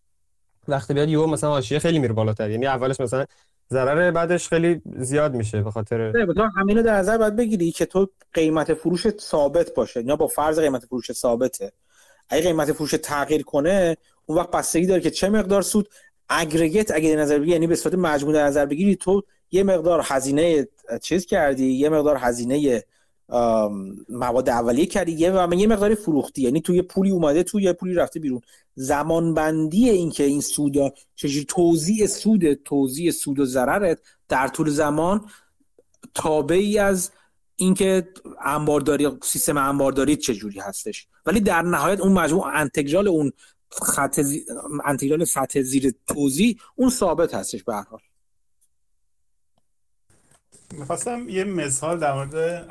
وقتی 0.67 0.93
بیاد 0.93 1.09
یهو 1.09 1.27
مثلا 1.27 1.49
حاشیه 1.49 1.79
خیلی 1.79 1.99
میره 1.99 2.13
بالاتر. 2.13 2.49
یعنی 2.49 2.67
اولش 2.67 2.99
مثلا 2.99 3.25
ضرر 3.71 4.11
بعدش 4.11 4.49
خیلی 4.49 4.81
زیاد 4.97 5.33
میشه 5.33 5.61
به 5.61 5.71
خاطر 5.71 6.11
نه 6.35 6.51
همینو 6.57 6.83
در 6.83 6.95
نظر 6.95 7.17
باید 7.17 7.35
بگیری 7.35 7.71
که 7.71 7.85
تو 7.85 8.09
قیمت 8.33 8.73
فروش 8.73 9.07
ثابت 9.09 9.73
باشه. 9.73 10.03
یا 10.03 10.15
با 10.15 10.27
فرض 10.27 10.59
قیمت 10.59 10.85
فروش 10.85 11.11
ثابته. 11.11 11.71
اگه 12.29 12.43
قیمت 12.43 12.71
فروش 12.71 12.95
تغییر 13.03 13.43
کنه 13.43 13.97
اون 14.25 14.37
وقت 14.37 14.51
بستگی 14.51 14.85
داره 14.85 15.01
که 15.01 15.11
چه 15.11 15.29
مقدار 15.29 15.61
سود 15.61 15.89
اگریگیت 16.29 16.91
اگه 16.91 17.15
نظر 17.15 17.35
بگیری 17.35 17.51
یعنی 17.51 17.67
به 17.67 17.75
صورت 17.75 17.95
مجموع 17.95 18.33
در 18.33 18.45
نظر 18.45 18.65
بگیری 18.65 18.95
تو 18.95 19.23
یه 19.51 19.63
مقدار 19.63 20.01
هزینه 20.05 20.67
چیز 21.01 21.25
کردی 21.25 21.65
یه 21.65 21.89
مقدار 21.89 22.17
هزینه 22.19 22.83
مواد 24.09 24.49
اولیه 24.49 24.85
کردی. 24.85 25.11
یه 25.11 25.31
و 25.31 25.53
یه 25.53 25.67
مقداری 25.67 25.95
فروختی. 25.95 26.41
یعنی 26.41 26.61
توی 26.61 26.81
پولی 26.81 27.11
اومده 27.11 27.43
توی 27.43 27.63
یه 27.63 27.73
پولی 27.73 27.93
رفته 27.93 28.19
بیرون. 28.19 28.41
زمان 28.75 29.33
بندی 29.33 29.89
این 29.89 30.09
که 30.09 30.23
این 30.23 30.41
سود 30.41 30.93
چجوری 31.15 31.45
توزیع 31.45 32.07
سود 32.07 32.53
توزیع 32.53 33.11
سود 33.11 33.39
و 33.39 33.45
ضررت 33.45 33.99
در 34.29 34.47
طول 34.47 34.69
زمان 34.69 35.29
تابعی 36.13 36.77
از 36.79 37.11
اینکه 37.55 38.07
انبارداری 38.45 39.07
سیستم 39.23 39.57
انبارداری 39.57 40.15
چجوری 40.15 40.59
هستش. 40.59 41.07
ولی 41.25 41.39
در 41.39 41.61
نهایت 41.61 41.99
اون 41.99 42.13
مجموع 42.13 42.47
انتگرال 42.55 43.07
اون 43.07 43.31
خط 43.71 44.21
زی... 44.21 44.45
انتگرال 44.85 45.25
سطح 45.25 45.61
زیر 45.61 45.93
توزیع 46.07 46.57
اون 46.75 46.89
ثابت 46.89 47.33
هستش 47.33 47.63
به 47.63 47.73
هر 47.73 47.83
حال. 47.83 47.99
می‌خواستم 50.71 51.29
یه 51.29 51.43
مثال 51.43 51.99
در 51.99 52.13
مورد 52.13 52.67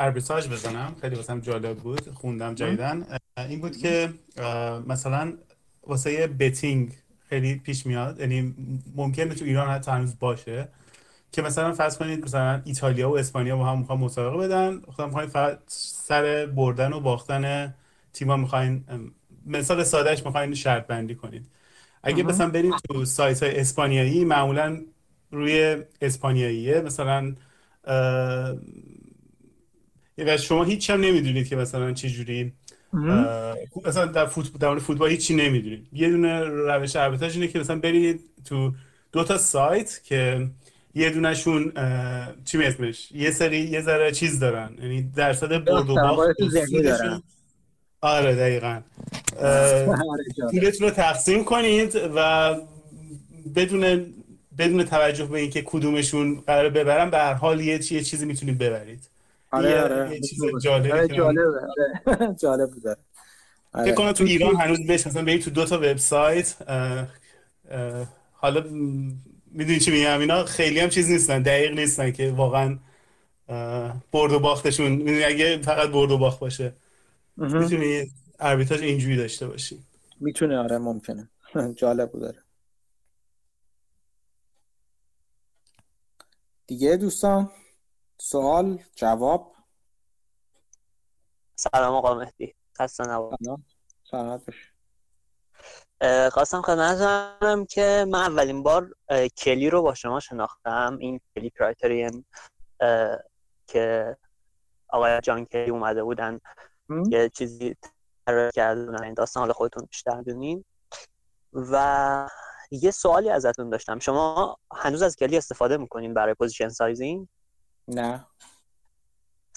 اربیتاژ 0.00 0.48
بزنم. 0.48 0.96
خیلی 1.00 1.16
واسم 1.16 1.40
جالب 1.40 1.76
بود. 1.76 2.10
خوندم 2.10 2.54
جدیدن 2.54 3.06
این 3.36 3.60
بود 3.60 3.76
که 3.76 4.10
مثلا 4.86 5.32
واسه 5.86 6.26
بتینگ 6.26 6.92
خیلی 7.28 7.54
پیش 7.54 7.86
میاد. 7.86 8.20
یعنی 8.20 8.54
ممکنه 8.96 9.34
تو 9.34 9.44
ایران 9.44 9.68
حتی 9.68 9.90
هنوز 9.90 10.18
باشه 10.18 10.68
که 11.32 11.42
مثلا 11.42 11.72
فرض 11.72 11.98
کنید 11.98 12.24
مثلا 12.24 12.62
ایتالیا 12.64 13.10
و 13.10 13.18
اسپانیا 13.18 13.56
با 13.56 13.64
هم 13.64 13.78
می‌خوان 13.78 13.98
مسابقه 13.98 14.38
بدن. 14.38 14.80
خودم 14.80 15.08
می‌خواین 15.08 15.28
فقط 15.28 15.58
سر 15.66 16.46
بردن 16.46 16.92
و 16.92 17.00
باختن 17.00 17.74
تیما 18.12 18.36
می‌خواین 18.36 18.84
مثال 19.46 19.84
سادهش 19.84 20.26
می‌خواین 20.26 20.54
شرط 20.54 20.86
بندی 20.86 21.14
کنید. 21.14 21.46
اگه 22.02 22.22
مثلا 22.22 22.48
بریم 22.48 22.72
تو 22.88 23.04
سایت 23.04 23.42
های 23.42 23.60
اسپانیایی 23.60 24.24
معمولا 24.24 24.80
روی 25.30 25.82
اسپانیاییه. 26.00 26.80
مثلا 26.80 27.34
و 30.26 30.36
شما 30.36 30.64
هیچ 30.64 30.90
هم 30.90 31.00
نمی‌دونید 31.00 31.48
که 31.48 31.56
مثلا 31.56 31.92
چه 31.92 32.10
جوری 32.10 32.52
مثلا 33.86 34.06
در 34.06 34.26
فوتبال 34.26 34.74
در 34.74 34.78
فوتبال 34.78 35.10
هیچی 35.10 35.34
نمی‌دونید. 35.34 35.86
یه 35.92 36.10
دونه 36.10 36.40
روش 36.44 36.96
اربیتراژ 36.96 37.34
اینه 37.34 37.48
که 37.48 37.58
مثلا 37.58 37.78
برید 37.78 38.20
تو 38.44 38.72
دو 39.12 39.24
تا 39.24 39.38
سایت 39.38 40.00
که 40.04 40.48
یه 40.94 41.10
دونشون 41.10 41.72
چی 42.44 42.64
اسمش؟ 42.64 43.12
یه 43.12 43.30
سری 43.30 43.58
یه 43.58 43.80
ذره 43.80 44.12
چیز 44.12 44.38
دارن. 44.38 44.70
یعنی 44.82 45.02
درصد 45.16 45.64
برد 45.64 45.90
و 45.90 45.94
باخت 45.94 46.36
آره 48.00 48.34
دقیقا. 48.34 48.80
پولتون 50.50 50.88
رو 50.88 50.90
تقسیم 50.90 51.44
کنید 51.44 51.96
و 52.14 52.54
بدون 53.56 54.06
بدون 54.58 54.84
توجه 54.84 55.24
به 55.24 55.38
اینکه 55.38 55.62
کدومشون 55.62 56.40
قرار 56.46 56.68
ببرن 56.68 57.10
به 57.10 57.18
هر 57.18 57.34
حال 57.34 57.60
یه 57.60 57.78
چیزی 57.78 58.26
می‌تونید 58.26 58.58
ببرید. 58.58 59.08
آره 59.50 59.82
آره. 59.82 60.14
یه 60.14 60.20
چیز 60.20 60.40
جالبه 60.62 60.94
آره 60.94 61.08
جالبه 61.18 61.60
آره. 62.06 62.34
جالب 62.40 62.70
بوده 62.70 62.96
فکر 63.74 63.94
کنم 63.94 64.12
تو 64.12 64.24
ایران 64.24 64.56
هنوز 64.56 64.86
بهش 64.86 65.06
مثلا 65.06 65.24
برید 65.24 65.42
تو 65.42 65.50
دو 65.50 65.64
تا 65.64 65.76
وبسایت 65.76 66.56
حالا 68.32 68.64
می‌دونی 69.52 69.78
چی 69.80 69.90
میگم؟ 69.90 70.20
اینا 70.20 70.44
خیلی 70.44 70.80
هم 70.80 70.88
چیز 70.88 71.10
نیستن 71.10 71.42
دقیق 71.42 71.78
نیستن 71.78 72.10
که 72.10 72.30
واقعا 72.30 72.78
برد 74.12 74.32
و 74.32 74.38
باختشون. 74.38 74.92
می‌دونی 74.92 75.24
اگه 75.24 75.58
فقط 75.62 75.88
برد 75.88 76.10
و 76.10 76.18
باخت 76.18 76.40
باشه 76.40 76.72
می‌تونی 77.36 78.12
اربیتاژ 78.40 78.82
اینجوری 78.82 79.16
داشته 79.16 79.46
باشی. 79.46 79.78
می‌تونه 80.20 80.58
آره 80.58 80.78
ممکنه. 80.78 81.28
جالب 81.80 82.10
بود 82.10 82.36
دیگه 86.66 86.96
دوستان؟ 86.96 87.50
سوال 88.20 88.78
جواب؟ 88.94 89.54
سلام 91.56 91.94
آقا 91.94 92.14
مهدی. 92.14 92.54
خسته 92.78 93.04
سلامت 94.04 94.50
خواستم 96.32 96.62
خدمت 96.62 96.98
که 97.68 98.06
من 98.08 98.20
اولین 98.20 98.62
بار 98.62 98.94
Kelly 99.38 99.70
رو 99.70 99.82
با 99.82 99.94
شما 99.94 100.20
شناختم. 100.20 100.96
این 101.00 101.20
Kelly 101.34 101.50
criterion 101.50 102.26
که 103.66 104.16
آقای 104.88 105.20
جان 105.20 105.44
Kelly 105.44 105.70
اومده 105.70 106.04
بودن 106.04 106.40
یه 107.10 107.28
چیزی 107.28 107.76
طراحی 108.26 108.50
کرده 108.54 108.86
بودن 108.86 109.04
این 109.04 109.14
داستان 109.14 109.40
حالا 109.40 109.52
خودتون 109.52 109.84
بیشتر 109.84 110.22
دونین 110.22 110.64
و 111.52 112.28
یه 112.70 112.90
سوالی 112.90 113.30
ازتون 113.30 113.70
داشتم. 113.70 113.98
شما 113.98 114.56
هنوز 114.72 115.02
از 115.02 115.16
Kelly 115.16 115.36
استفاده 115.36 115.76
می‌کنین 115.76 116.14
برای 116.14 116.34
position 116.34 116.68
sizing 116.68 117.28
نه. 117.88 118.26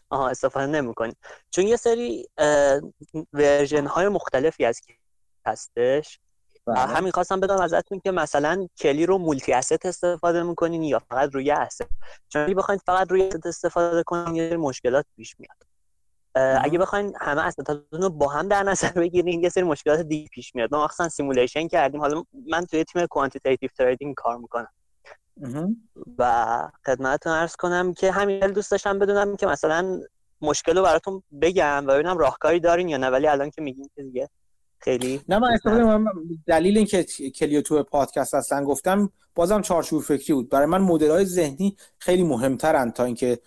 آها 0.09 0.29
استفاده 0.29 0.65
نمی‌کنین 0.65 1.13
چون 1.51 1.67
یه 1.67 1.75
سری 1.75 2.29
version 3.33 3.85
های 3.85 4.07
مختلفی 4.07 4.65
از 4.65 4.81
هستش. 5.45 6.19
بله. 6.65 6.79
همین 6.79 7.11
خواستم 7.11 7.39
بدونم 7.39 7.61
ازتون 7.61 7.99
که 7.99 8.11
مثلا 8.11 8.67
Kelly 8.77 9.05
رو 9.05 9.17
multi-asset 9.17 9.85
استفاده 9.85 10.43
می‌کنین 10.43 10.83
یا 10.83 10.99
فقط 10.99 11.29
روی 11.33 11.51
asset 11.51 11.89
چون 12.29 12.41
اگه 12.41 12.55
بخواید 12.55 12.81
فقط 12.85 13.11
روی 13.11 13.27
asset 13.27 13.45
استفاده 13.45 14.03
کنین 14.03 14.35
یه 14.35 14.57
مشکلات 14.57 15.05
پیش 15.15 15.35
میاد. 15.39 15.57
اگه 16.63 16.79
بخواین 16.79 17.13
همه 17.21 17.41
asset 17.41 17.69
اتون 17.69 17.85
رو 17.91 18.09
با 18.09 18.27
هم 18.27 18.47
در 18.47 18.63
نظر 18.63 18.89
بگیرین 18.91 19.43
یه 19.43 19.49
سری 19.49 19.63
مشکلات 19.63 19.99
دیگه 19.99 20.29
پیش 20.29 20.55
میاد. 20.55 20.75
ما 20.75 20.85
مثلا 20.85 21.09
simulation 21.09 21.67
کردیم. 21.67 22.01
حالا 22.01 22.23
من 22.47 22.65
توی 22.65 22.83
تیم 22.83 23.05
quantitative 23.05 23.69
trading 23.77 24.15
کار 24.15 24.37
می‌کنم. 24.37 24.73
و 26.17 26.61
خدمتتون 26.85 27.33
عرض 27.33 27.55
کنم 27.55 27.93
که 27.93 28.11
همین 28.11 28.47
دوست 28.47 28.71
داشتم 28.71 28.99
بدونم 28.99 29.35
که 29.35 29.47
مثلا 29.47 30.01
مشکل 30.41 30.77
رو 30.77 30.83
براتون 30.83 31.23
بگم 31.41 31.83
و 31.87 31.93
ببینم 31.93 32.17
راهکاری 32.17 32.59
دارین 32.59 32.89
یا 32.89 32.97
نه 32.97 33.07
ولی 33.07 33.27
الان 33.27 33.49
که 33.49 33.61
میگین 33.61 33.89
که 33.95 34.03
دیگه 34.03 34.29
خیلی 34.79 35.21
نه 35.29 35.39
من 35.39 35.53
استفاده 35.53 36.05
دلیل 36.47 36.77
اینکه 36.77 37.03
کلیو 37.03 37.61
تو 37.61 37.83
پادکست 37.83 38.33
اصلا 38.33 38.63
گفتم 38.63 39.09
بازم 39.35 39.61
چارچوب 39.61 40.01
فکری 40.01 40.33
بود. 40.33 40.49
برای 40.49 40.65
من 40.65 40.81
مدل 40.81 41.09
های 41.09 41.25
ذهنی 41.25 41.77
خیلی 41.97 42.23
مهمترن 42.23 42.91
تا 42.91 43.03
اینکه 43.03 43.39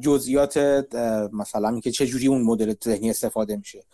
جزئیات 0.00 0.58
مثلا 1.32 1.68
اینکه 1.68 1.90
چه 1.90 2.06
جوری 2.06 2.26
اون 2.26 2.42
مدل 2.42 2.74
ذهنی 2.84 3.10
استفاده 3.10 3.56
میشه. 3.56 3.84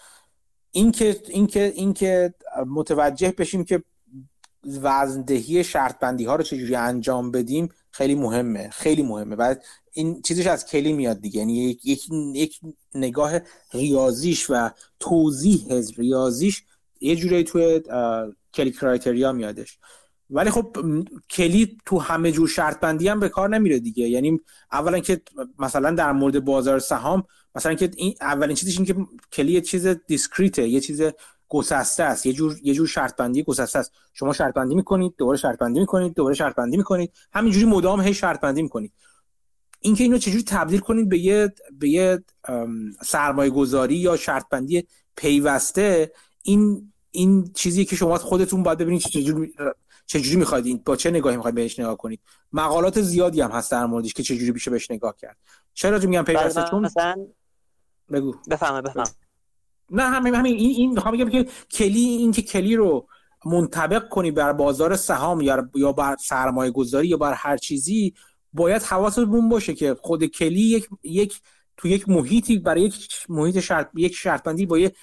اینکه 0.71 1.21
اینکه 1.29 1.73
اینکه 1.77 2.35
متوجه 2.67 3.35
بشیم 3.39 3.65
که 3.65 3.83
وزندهی 4.65 5.65
شرط 5.65 5.99
بندی 5.99 6.25
ها 6.25 6.37
رو 6.37 6.43
چجوری 6.43 6.75
انجام 6.75 7.31
بدیم 7.31 7.69
خیلی 7.91 8.15
مهمه 8.15 8.71
خیلی 8.71 9.03
مهمه. 9.03 9.37
بعد 9.37 9.65
این 9.93 10.23
چیزش 10.23 10.47
از 10.47 10.67
کلی 10.67 10.93
میاد 10.93 11.21
دیگه. 11.21 11.39
یعنی 11.39 11.79
یک, 11.85 12.09
یک, 12.35 12.61
نگاه 12.95 13.41
ریاضیش 13.73 14.51
و 14.51 14.71
توضیح 15.01 15.67
ریاضیش 15.97 16.63
یه 17.01 17.17
جوری 17.17 17.45
توی 17.45 17.83
کلی 18.55 18.71
کرایتریا 18.71 19.33
میادش. 19.33 19.79
ولی 20.31 20.51
خب 20.51 20.77
کلی 21.31 21.79
تو 21.87 21.99
همه 21.99 22.33
جور 22.33 22.49
شرط 22.49 22.81
بندی 22.81 23.09
هم 23.09 23.21
به 23.21 23.29
کار 23.29 23.49
نمیره 23.49 23.79
دیگه. 23.79 24.09
یعنی 24.09 24.41
اولا 24.73 24.99
که 24.99 25.21
مثلا 25.59 25.91
در 25.91 26.13
مورد 26.13 26.45
بازار 26.45 26.79
سهام 26.79 27.25
مثلا 27.55 27.75
که 27.75 27.91
این 27.97 28.15
اولین 28.21 28.57
چیزش 28.57 28.77
این 28.77 28.87
که 28.87 28.97
کلی 29.33 29.53
یه 29.53 29.61
چیز 29.61 29.87
دیسکریته 29.87 30.69
یه 30.69 30.81
چیز 30.81 31.03
گسسته 31.49 32.03
است. 32.03 32.27
یه 32.27 32.33
جور 32.33 32.57
یه 32.63 32.75
جور 32.75 32.87
شرط 32.87 33.17
بندی 33.17 33.43
گسسته 33.43 33.79
است. 33.79 33.93
شما 34.13 34.33
شرط 34.33 34.55
بندی 34.55 34.75
می‌کنید 34.75 35.15
دوباره 35.19 35.39
شرط 35.39 35.59
بندی 35.59 35.81
می‌کنید 35.81 36.15
دوباره 36.15 36.35
شرط 36.35 36.55
بندی 36.55 36.77
می‌کنید. 36.77 37.13
همینجوری 37.33 37.67
مدام 37.67 38.01
هی 38.01 38.15
شرط 38.15 38.41
بندی 38.41 38.63
می‌کنید. 38.63 38.93
اینکه 39.81 40.05
اینو 40.05 40.19
چجوری 40.19 40.43
تبدیل 40.43 40.81
کنید 40.81 41.09
به 41.09 41.19
یه 41.19 41.53
به 41.79 41.89
یه 41.89 42.25
سرمایه 43.05 43.51
گذاری 43.51 43.95
یا 43.95 44.17
شرط 44.17 44.49
بندی 44.51 44.87
پیوسته 45.17 46.13
این 46.43 46.93
این 47.11 47.53
چیزی 47.53 47.85
که 47.85 47.97
شما 47.97 48.19
خودتون 48.19 48.63
باید 48.63 48.79
ببینید 48.79 49.01
چجوری 49.01 49.55
چجوری 50.07 50.37
می‌خواید 50.37 50.67
این 50.67 50.83
با 50.85 50.97
چه 50.97 51.11
نگاهی 51.11 51.37
می‌خواید 51.37 51.55
بهش 51.55 51.79
نگاه 51.79 51.97
کنید. 51.97 52.21
مقالات 52.53 53.01
زیادی 53.01 53.41
هم 53.41 53.51
هست 53.51 53.71
در 53.71 53.87
موردش 53.87 54.15
که 54.15 54.23
چجوری 54.23 54.51
میشه 54.51 54.71
بهش 54.71 54.91
نگاه 54.91 55.17
کرد. 55.17 55.37
چرا 55.75 55.99
میگم 55.99 56.23
پیوسته؟ 56.23 56.65
چون 56.71 56.85
مثلا 56.85 57.27
بگو. 58.13 58.35
بفهمه 58.51 58.83
بفهم 58.83 59.07
نه 59.91 60.03
همین 60.03 60.35
همین. 60.35 60.55
این 60.57 60.71
این 60.71 60.93
می‌خوام 60.93 61.15
بگم 61.17 61.29
که 61.31 61.47
کلی 61.71 62.01
این 62.01 62.33
که 62.33 62.43
کلی 62.43 62.77
رو 62.77 63.09
منطبق 63.45 64.09
کنی 64.09 64.31
بر 64.31 64.53
بازار 64.53 64.97
سهام 64.97 65.41
یا 65.41 65.71
یا 65.75 65.93
بر 65.93 66.17
سرمایه 66.21 66.71
گذاری 66.71 67.09
یا 67.09 67.17
بر 67.17 67.33
هر 67.33 67.57
چیزی 67.57 68.15
باید 68.53 68.83
حواستون 68.83 69.49
باشه 69.49 69.75
که 69.75 69.97
خود 70.01 70.25
کلی 70.25 70.61
یک 70.61 70.89
یک 71.03 71.41
تو 71.77 71.89
یک 71.89 72.09
محیطی 72.09 72.59
برای 72.59 72.83
یک 72.83 73.09
محیط 73.29 73.61
شرط 73.61 73.89
یک 73.95 74.15
شرط 74.15 74.43
بندی 74.43 74.67
با 74.67 74.79
یک 74.79 74.97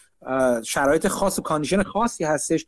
شرایط 0.63 1.07
خاص 1.07 1.39
و 1.39 1.41
کاندیشن 1.41 1.83
خاصی 1.83 2.23
هستش. 2.23 2.65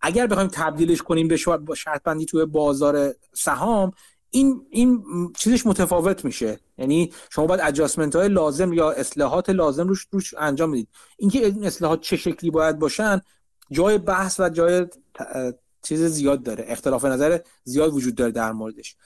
اگر 0.00 0.26
بخوایم 0.26 0.48
تبدیلش 0.52 1.02
کنیم 1.02 1.28
به 1.28 1.36
شرط 1.76 2.02
بندی 2.04 2.24
توی 2.24 2.44
بازار 2.44 3.14
سهام 3.32 3.92
این 4.34 4.66
این 4.70 5.04
چیزش 5.36 5.66
متفاوت 5.66 6.24
میشه. 6.24 6.58
یعنی 6.78 7.12
شما 7.30 7.46
باید 7.46 7.60
اجاسمنت 7.60 8.16
های 8.16 8.28
لازم 8.28 8.72
یا 8.72 8.90
اصلاحات 8.90 9.50
لازم 9.50 9.88
روش 9.88 10.06
روش 10.10 10.34
انجام 10.38 10.72
بدید. 10.72 10.88
اینکه 11.18 11.46
این 11.46 11.66
اصلاحات 11.66 12.00
چه 12.00 12.16
شکلی 12.16 12.50
باید 12.50 12.78
باشن 12.78 13.20
جای 13.70 13.98
بحث 13.98 14.40
و 14.40 14.48
جای 14.48 14.86
چیز 15.82 16.02
زیاد 16.02 16.42
داره. 16.42 16.64
اختلاف 16.68 17.04
نظر 17.04 17.38
زیاد 17.64 17.94
وجود 17.94 18.14
داره 18.14 18.32
در 18.32 18.52
موردش. 18.52 18.96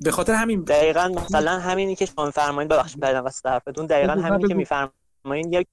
به 0.00 0.10
خاطر 0.10 0.32
همین 0.34 0.62
دقیقا 0.62 1.08
مثلا 1.08 1.58
همینی 1.58 1.96
که 1.96 2.06
شما 2.06 2.26
میفرمایید 2.26 2.70
ببخشید 2.70 3.00
بعدم 3.00 3.24
واسه 3.24 3.48
حرفتون 3.48 3.86
دقیقا 3.86 4.12
همینی 4.12 4.48
که 4.48 4.54
میفرمایید 4.54 5.52
یک 5.52 5.66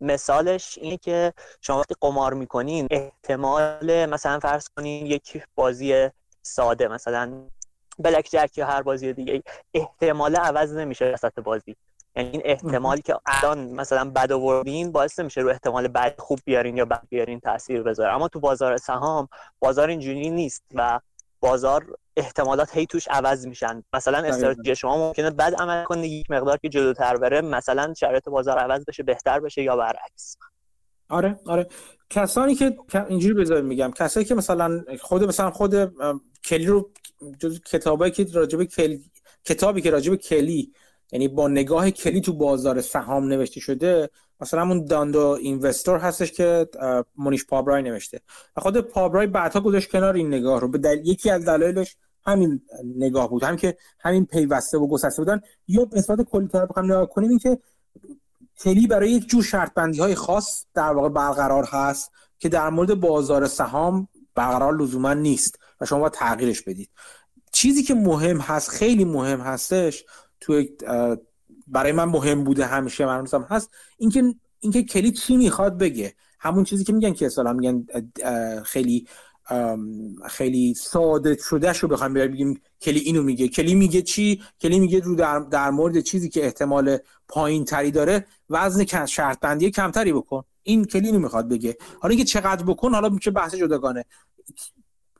مثالش 0.00 0.78
اینه 0.82 0.96
که 0.96 1.32
شما 1.60 1.78
وقتی 1.78 1.94
قمار 2.00 2.34
می‌کنین 2.34 2.86
احتمال 2.90 4.06
مثلا 4.06 4.40
فرض 4.40 4.68
کنین 4.76 5.06
یک 5.06 5.42
بازی 5.54 6.08
ساده 6.42 6.88
مثلا 6.88 7.48
بلک 7.98 8.28
جک 8.32 8.58
یا 8.58 8.66
هر 8.66 8.82
بازی 8.82 9.12
دیگه 9.12 9.42
احتمال 9.74 10.36
عوض 10.36 10.72
نمیشه 10.72 11.12
وسط 11.12 11.40
بازی. 11.40 11.76
یعنی 12.16 12.30
این 12.30 12.42
احتمالی 12.44 13.02
که 13.02 13.16
الان 13.26 13.58
مثلا 13.58 14.10
بد 14.10 14.32
آوردین 14.32 14.92
باعث 14.92 15.18
نمیشه 15.18 15.40
رو 15.40 15.48
احتمال 15.48 15.88
بد 15.88 16.14
خوب 16.18 16.38
بیارین 16.44 16.76
یا 16.76 16.84
بد 16.84 17.02
بیارین 17.08 17.40
تاثیر 17.40 17.82
بذاره. 17.82 18.14
اما 18.14 18.28
تو 18.28 18.40
بازار 18.40 18.76
سهام 18.76 19.28
بازار 19.58 19.88
اینجوری 19.88 20.30
نیست 20.30 20.62
و 20.74 21.00
بازار 21.40 21.86
احتمالات 22.16 22.76
هی 22.76 22.86
توش 22.86 23.08
عوض 23.08 23.46
میشن. 23.46 23.82
مثلا 23.92 24.18
استراتژی 24.18 24.76
شما 24.76 24.96
ممکنه 24.96 25.30
بد 25.30 25.54
عمل 25.54 25.84
کنه 25.84 26.08
یک 26.08 26.30
مقدار 26.30 26.58
که 26.58 26.68
جلوتر 26.68 27.16
بره 27.16 27.40
مثلا 27.40 27.94
شرایط 27.94 28.28
بازار 28.28 28.58
عوض 28.58 28.84
بشه 28.88 29.02
بهتر 29.02 29.40
بشه 29.40 29.62
یا 29.62 29.76
برعکس. 29.76 30.36
آره 31.08 31.40
آره. 31.46 31.68
کسانی 32.10 32.54
که 32.54 32.76
اینجوری 33.08 33.34
بذاریم 33.34 33.64
میگم 33.64 33.90
کسایی 33.90 34.26
که 34.26 34.34
مثلا 34.34 34.84
خود 35.00 35.24
مثلا 35.24 35.50
خود 35.50 35.92
کلی 36.44 36.66
رو 36.66 36.90
جز 37.38 37.60
کتابایی 37.60 38.12
که 38.12 38.26
راجب 38.32 38.64
کلی 38.64 39.04
کتابی 39.44 39.80
که 39.80 39.90
راجب 39.90 40.14
کلی 40.14 40.72
یعنی 41.12 41.28
با 41.28 41.48
نگاه 41.48 41.90
کلی 41.90 42.20
تو 42.20 42.32
بازار 42.32 42.80
سهام 42.80 43.24
نوشته 43.24 43.60
شده 43.60 44.10
مثلا 44.40 44.62
اون 44.62 44.84
داندو 44.84 45.38
اینوستور 45.40 45.98
هستش 45.98 46.32
که 46.32 46.68
مونیش 47.16 47.46
پابرای 47.46 47.82
نوشته. 47.82 48.20
و 48.56 48.60
خود 48.60 48.80
پابرای 48.80 49.26
بعدها 49.26 49.60
گذاشت 49.60 49.90
کنار 49.90 50.14
این 50.14 50.28
نگاه 50.28 50.60
رو. 50.60 50.68
به 50.68 50.78
دل... 50.78 51.00
یکی 51.04 51.30
از 51.30 51.44
دلایلش 51.44 51.96
همین 52.26 52.62
نگاه 52.96 53.30
بود. 53.30 53.44
هم 53.44 53.56
که 53.56 53.76
همین 54.00 54.26
پیوسته 54.26 54.78
و 54.78 54.86
گسسته 54.86 55.22
بودن. 55.22 55.40
یا 55.68 55.84
به 55.84 56.02
صورت 56.02 56.22
کلی 56.22 56.48
تر 56.48 56.66
بخوام 56.66 56.86
نگاه 56.86 57.08
کنیم 57.08 57.30
این 57.30 57.38
که 57.38 57.58
کلی 58.58 58.86
برای 58.86 59.10
یک 59.10 59.28
جور 59.28 59.42
شرط 59.42 59.74
بندی 59.74 60.00
های 60.00 60.14
خاص 60.14 60.64
در 60.74 60.92
واقع 60.92 61.08
برقرار 61.08 61.64
هست 61.64 62.10
که 62.38 62.48
در 62.48 62.70
مورد 62.70 62.94
بازار 62.94 63.46
سهام 63.46 64.08
برقرار 64.34 64.76
لزوما 64.76 65.14
نیست 65.14 65.58
و 65.80 65.86
شما 65.86 65.98
باید 65.98 66.12
تغییرش 66.12 66.62
بدید. 66.62 66.90
چیزی 67.52 67.82
که 67.82 67.94
مهم 67.94 68.38
هست 68.38 68.70
خیلی 68.70 69.04
مهم 69.04 69.40
هستش 69.40 70.04
تو 70.40 70.64
برای 71.66 71.92
من 71.92 72.04
مهم 72.04 72.44
بوده 72.44 72.66
همیشه 72.66 73.06
من 73.06 73.26
هم 73.32 73.46
هست 73.50 73.70
اینکه 73.98 74.34
اینکه 74.60 74.82
کلی 74.82 75.12
چی 75.12 75.36
می‌خواد 75.36 75.78
بگه. 75.78 76.14
همون 76.40 76.64
چیزی 76.64 76.84
که 76.84 76.92
میگن 76.92 77.12
که 77.12 77.26
اصلا 77.26 77.52
میگن 77.52 77.86
خیلی 78.62 79.06
خیلی 80.28 80.74
ساده 80.74 81.36
شده 81.36 81.72
رو 81.72 81.88
بخوام 81.88 82.14
بگیم 82.14 82.60
کلی 82.80 83.00
اینو 83.00 83.22
میگه. 83.22 83.48
کلی 83.48 83.74
میگه 83.74 84.02
چی؟ 84.02 84.42
کلی 84.60 84.80
میگه 84.80 85.00
رو 85.00 85.14
در, 85.14 85.38
در 85.38 85.70
مورد 85.70 86.00
چیزی 86.00 86.28
که 86.28 86.44
احتمال 86.44 86.98
پایین 87.28 87.64
تری 87.64 87.90
داره 87.90 88.26
وزن 88.50 89.06
شرط 89.06 89.40
بندی 89.40 89.70
کمتری 89.70 90.12
بکن. 90.12 90.42
این 90.62 90.84
کلی 90.84 91.06
اینو 91.06 91.18
می‌خواد 91.18 91.48
بگه. 91.48 91.76
حالا 92.00 92.10
اینکه 92.10 92.24
چقدر 92.24 92.64
بکن 92.64 92.94
حالا 92.94 93.08
میشه 93.08 93.30
بحث 93.30 93.54
جداگانه. 93.54 94.04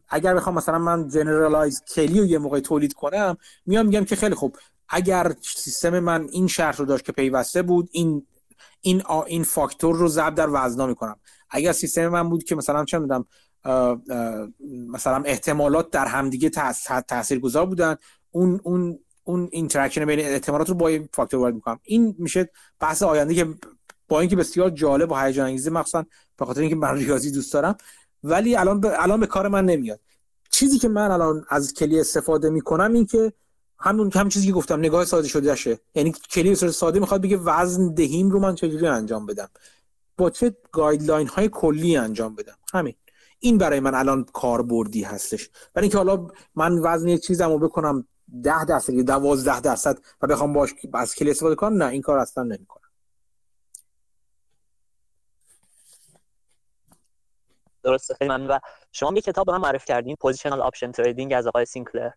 اگر 0.09 0.35
بخوام 0.35 0.55
مثلا 0.55 0.79
من 0.79 1.09
جنرالایز 1.09 1.83
کلی 1.95 2.21
رو 2.21 2.27
یه 2.27 2.39
موقع 2.39 2.61
تولید 2.61 2.93
کنم 2.93 3.37
میام 3.67 3.87
میگم 3.87 4.05
که 4.05 4.17
خیلی 4.17 4.35
خوب. 4.35 4.57
اگر 4.89 5.35
سیستم 5.43 5.99
من 5.99 6.29
این 6.33 6.47
شرط 6.47 6.77
رو 6.81 6.85
داشت 6.85 7.05
که 7.05 7.13
پیوسته 7.13 7.63
بود 7.63 7.89
این 7.93 8.27
این 8.81 9.03
این 9.27 9.45
فاکتور 9.45 9.97
رو 9.97 10.09
ضرب 10.09 10.35
در 10.35 10.49
وزنا 10.53 10.87
می‌کنم. 10.87 11.17
اگر 11.51 11.73
سیستم 11.73 12.09
من 12.09 12.29
بود 12.29 12.45
که 12.45 12.55
مثلا 12.55 12.85
چه 12.85 12.99
می‌دونم 12.99 13.25
مثلا 14.69 15.23
احتمالات 15.25 15.91
در 15.91 16.07
همدیگه 16.07 16.51
تاثیر 17.09 17.39
گذار 17.39 17.67
بودن. 17.67 17.97
اون 18.31 18.61
اون 18.65 18.99
اون 19.25 19.49
interaction 19.53 20.05
بین 20.05 20.21
احتمالات 20.21 20.69
رو 20.69 20.75
با 20.75 20.89
این 20.89 21.09
فاکتور 21.13 21.41
وارد 21.41 21.55
می‌کنم. 21.55 21.81
این 21.83 22.15
میشه 22.19 22.51
بحث 22.81 23.03
آینده 23.03 23.35
که 23.35 23.55
با 24.09 24.21
اینکه 24.21 24.37
بسیار 24.37 24.71
جالب 24.71 25.13
و 25.13 25.15
هیجان 25.15 25.47
انگیزه 25.47 25.71
مخصوصا 25.71 26.05
به 26.37 26.45
خاطر 26.45 26.61
اینکه 26.61 26.77
من 26.77 26.95
ریاضی 27.05 27.31
دوست 27.31 27.53
دارم 27.53 27.77
ولی 28.25 28.57
الان 28.57 28.81
به 28.81 29.03
الان 29.03 29.21
به 29.21 29.27
کار 29.27 29.49
من 29.49 29.65
نمیاد. 29.65 30.01
چیزی 30.51 30.79
که 30.79 30.89
من 30.89 31.11
الان 31.11 31.45
از 31.49 31.75
Kelly 31.75 32.01
استفاده 32.01 32.51
می‌کنم 32.51 32.93
این 32.93 33.07
که 33.07 33.33
همون 33.79 34.11
همون 34.15 34.29
چیزی 34.29 34.47
که 34.47 34.53
گفتم 34.53 34.79
نگاه 34.79 35.05
ساده 35.05 35.29
شده 35.29 35.55
شه. 35.55 35.79
یعنی 35.95 36.15
Kelly 36.31 36.51
به 36.51 36.55
ساده 36.57 37.01
می‌خواد 37.01 37.23
بگه 37.23 37.37
وزن 37.37 37.95
دهیم 37.95 38.31
رو 38.31 38.41
من 38.41 38.55
چجوری 38.55 38.87
انجام 38.87 39.27
بدم. 39.27 39.49
با 40.17 40.31
چه 40.31 40.57
guideline 40.73 41.29
های 41.29 41.49
کلی 41.53 41.97
انجام 41.97 42.35
بدم. 42.35 42.57
همین. 42.73 42.95
این 43.47 43.59
برای 43.59 43.81
من 43.81 43.95
الان 43.95 44.25
کاربردی 44.25 45.03
هستش. 45.03 45.51
برای 45.75 45.85
اینکه 45.85 45.99
حالا 45.99 46.27
من 46.55 46.79
وزن 46.79 47.09
یک 47.09 47.23
چیزم 47.23 47.53
رو 47.53 47.59
بکنم 47.59 48.09
ده 48.43 48.65
درصد 48.65 48.93
یا 48.93 49.03
دوازده 49.03 49.61
درصد 49.61 49.99
و 50.23 50.27
بخوام 50.27 50.53
باش 50.53 50.75
از 50.95 51.15
Kelly 51.15 51.31
استفاده 51.31 51.55
کنم 51.55 51.83
نه 51.83 51.89
این 51.89 52.03
کار 52.03 52.19
اصلا 52.19 52.45
نمی‌کنم. 52.45 52.91
درسته 57.83 58.15
خیلی 58.15 58.29
من 58.29 58.47
و 58.47 58.59
شما 58.93 59.13
یه 59.15 59.21
کتاب 59.21 59.47
به 59.47 59.53
من 59.53 59.61
معرفی 59.61 59.85
کردین 59.85 60.17
Positional 60.21 60.61
Option 60.61 60.93
Trading 60.93 61.33
از 61.33 61.47
آقای 61.47 61.65
سینکلر. 61.65 62.11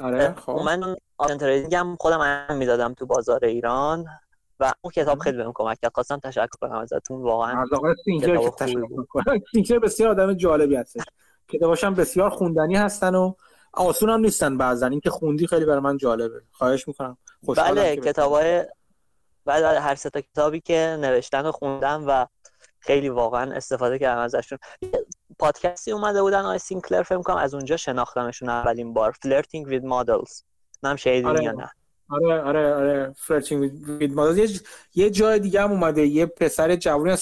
آره 0.00 0.34
خب. 0.34 0.52
من 0.52 0.96
option 1.18 1.38
trading 1.38 1.74
هم 1.74 1.96
خودم 2.00 2.20
انجام 2.20 2.58
می‌دادم 2.58 2.94
تو 2.94 3.06
بازار 3.06 3.44
ایران. 3.44 4.06
و 4.60 4.72
اون 4.80 4.90
کتاب 4.90 5.18
خیلی 5.18 5.36
بهم 5.36 5.52
کمک 5.54 5.78
کرد. 5.82 5.92
خواستم 5.94 6.18
تشکر 6.18 6.46
کنم 6.60 6.72
ازتون. 6.72 7.22
واقعا 7.22 7.62
از 7.62 7.72
آقای 7.72 7.94
سینکلر 8.04 8.36
که 8.36 8.50
تشکر 8.50 9.78
بسیار 9.78 10.10
آدم 10.10 10.34
جالبی 10.34 10.76
هستش. 10.76 11.02
کتاباش 11.48 11.84
هم 11.84 11.94
بسیار 11.94 12.30
خوندنی 12.30 12.76
هستن 12.76 13.14
و 13.14 13.34
آسون 13.72 14.10
هم 14.10 14.20
نیستن 14.20 14.58
بعضن. 14.58 14.90
اینکه 14.90 15.10
خوندی 15.10 15.46
خیلی 15.46 15.64
برای 15.64 15.80
من 15.80 15.96
جالبه. 15.96 16.42
خواهش 16.52 16.88
می‌کنم. 16.88 17.18
بله 17.56 17.96
کتابای 17.96 18.64
بعد 19.44 19.62
هر 19.64 19.94
سه 19.94 20.10
تا 20.10 20.20
کتابی 20.20 20.60
که 20.60 20.96
نوشتن 21.00 21.46
و 21.46 21.52
خوندم 21.52 22.04
و 22.06 22.26
خیلی 22.78 23.08
واقعا 23.08 23.52
استفاده 23.52 23.98
کردم 23.98 24.20
ازشون. 24.20 24.58
پادکستی 25.38 25.92
اومده 25.92 26.22
بودن 26.22 26.42
آقای 26.42 26.58
سینکلر 26.58 27.02
فکر 27.02 27.22
کنم 27.22 27.36
از 27.36 27.54
اونجا 27.54 27.76
شناختمشون 27.76 28.48
اولین 28.48 28.94
بار. 28.94 29.12
Flirting 29.22 29.66
with 29.66 29.84
Models 29.84 30.42
نم 30.82 30.96
شنیدین 30.96 31.26
آره. 31.26 31.44
یا 31.44 31.52
نه؟ 31.52 31.70
آره 32.08 32.40
آره 32.40 32.74
آره 32.74 33.14
Flirting 33.16 33.72
with 33.88 34.38
یه, 34.38 34.60
یه 34.94 35.10
جای 35.10 35.38
دیگه 35.38 35.62
هم 35.62 35.70
اومده 35.70 36.06
یه 36.06 36.26
پسر 36.26 36.76
جوانی 36.76 37.16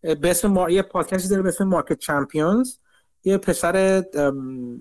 به 0.00 0.30
اسم 0.30 0.48
ما... 0.48 0.70
یه 0.70 0.82
پادکستی 0.82 1.28
داره 1.28 1.42
به 1.42 1.48
اسم 1.48 1.64
مارکت 1.64 1.98
چمپیونز 1.98 2.76
یه 3.24 3.38
پسر 3.38 4.04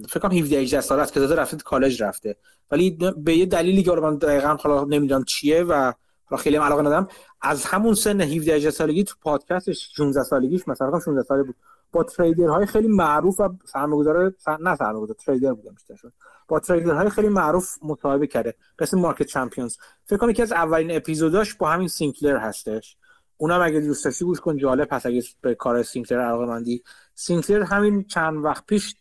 فکر 0.10 0.20
کنم 0.20 0.32
17 0.32 0.58
18 0.58 0.82
ساله 0.82 1.02
است 1.02 1.14
که 1.14 1.20
داده 1.20 1.36
رفته 1.36 1.58
کالج 1.58 2.04
رفته. 2.04 2.36
ولی 2.72 2.98
به 3.18 3.36
یه 3.38 3.45
دلیلی 3.45 3.84
که 3.84 3.92
من 3.92 4.16
دقیقا 4.16 4.56
حالا 4.56 4.84
نمی‌دونم 4.84 5.24
چیه 5.24 5.64
و 5.64 5.94
را 6.30 6.38
خیلی 6.38 6.56
علاقه 6.56 6.82
ندارم. 6.82 7.08
از 7.42 7.66
همون 7.66 7.94
سن 7.94 8.22
17 8.22 8.72
سالگی 8.72 9.04
تو 9.04 9.16
پادکستش 9.22 9.90
16 9.98 10.24
سالگیش 10.24 10.68
مثلا 10.68 11.00
16 11.00 11.24
ساله 11.24 11.44
بود. 11.44 11.56
با 11.92 12.04
تریدرهای 12.04 12.66
خیلی 12.66 12.88
معروف 12.88 13.40
و 13.40 13.50
سرمایه‌گذار 13.66 14.34
نه 14.60 14.76
سرمایه‌گذار 14.76 15.16
تریدر 15.26 15.54
بوده 15.54 15.72
بیشتر 15.72 15.95
شد. 15.95 16.14
با 16.48 16.60
تریدرهای 16.60 17.10
خیلی 17.10 17.30
معروف 17.30 17.78
مصاحبه 17.84 18.28
کرده 18.28 18.56
مثل 18.82 19.00
مارکت 19.00 19.26
چمپیونز. 19.26 19.78
فکر 20.06 20.18
کنم 20.18 20.34
که 20.34 20.44
از 20.44 20.52
اولین 20.52 20.96
اپیزوداش 20.96 21.54
با 21.54 21.70
همین 21.70 21.88
سینکلر 21.88 22.38
هستش. 22.38 22.98
اونم 23.38 23.62
اگه 23.62 23.80
دوست 23.80 24.06
داشتی 24.06 24.26
گوش 24.26 24.40
کن 24.40 24.58
جالب 24.58 24.88
پس 24.88 25.06
اگه 25.06 25.24
به 25.42 25.56
کار 25.56 25.84
سینکلر 25.84 26.20
علاقه 26.20 26.46
مندی. 26.46 26.84
سینکلر 27.16 27.64
همین 27.64 28.04
چند 28.04 28.46
وقت 28.46 28.66
پیش 28.66 28.96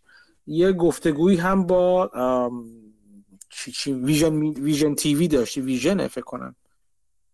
یه 0.47 0.73
گفتگویی 0.73 1.37
هم 1.37 1.67
با 1.67 2.11
چی 3.51 3.73
چی 3.73 3.93
ویژن 3.93 4.41
ویژن 4.41 4.95
تیوی 4.95 5.29
داشتی 5.29 5.61
ویژن 5.61 6.09
فکر 6.09 6.25
کنم. 6.25 6.57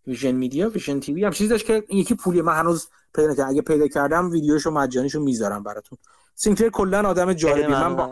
ویژن 0.07 0.33
میدیا 0.33 0.69
ویژن 0.69 1.01
تیوی 1.01 1.25
هم. 1.25 1.31
چیزی 1.31 1.51
داشت 1.51 1.67
که 1.67 1.85
یکی 1.89 2.15
پولی 2.15 2.43
من 2.43 2.55
هنوز 2.55 2.89
پیدا 3.15 3.35
کردم 3.35 3.49
اگه 3.49 3.63
پیدا 3.63 3.89
کردم 3.89 4.31
ویدیوشو 4.31 4.71
مجانیشو 4.71 5.21
می‌ذارم 5.21 5.63
براتون. 5.63 5.99
سینکلر 6.35 6.69
کلا 6.69 7.09
آدم 7.09 7.33
جالبی 7.33 7.73
من 7.73 7.97
با 7.97 8.11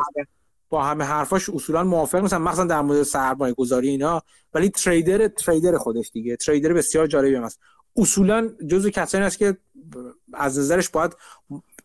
با 0.68 0.82
همه 0.84 1.04
حرفاش 1.04 1.50
اصولا 1.50 1.84
موافق 1.84 2.18
مثلا 2.18 2.38
مثلا 2.38 2.64
در 2.64 2.80
مورد 2.80 3.02
سرمایه 3.02 3.54
گذاری 3.54 3.88
اینا. 3.88 4.22
ولی 4.54 4.68
trader 4.68 5.28
trader 5.28 5.78
خودش 5.78 6.10
دیگه. 6.10 6.36
trader 6.36 6.72
بسیار 6.72 7.06
جالبی 7.06 7.34
هم 7.34 7.42
هست. 7.42 7.60
اصولا 7.96 8.50
جزو 8.68 8.90
کسانی 8.90 9.24
است 9.24 9.38
که 9.38 9.56
از 10.34 10.58
نظرش 10.58 10.88
باید 10.88 11.16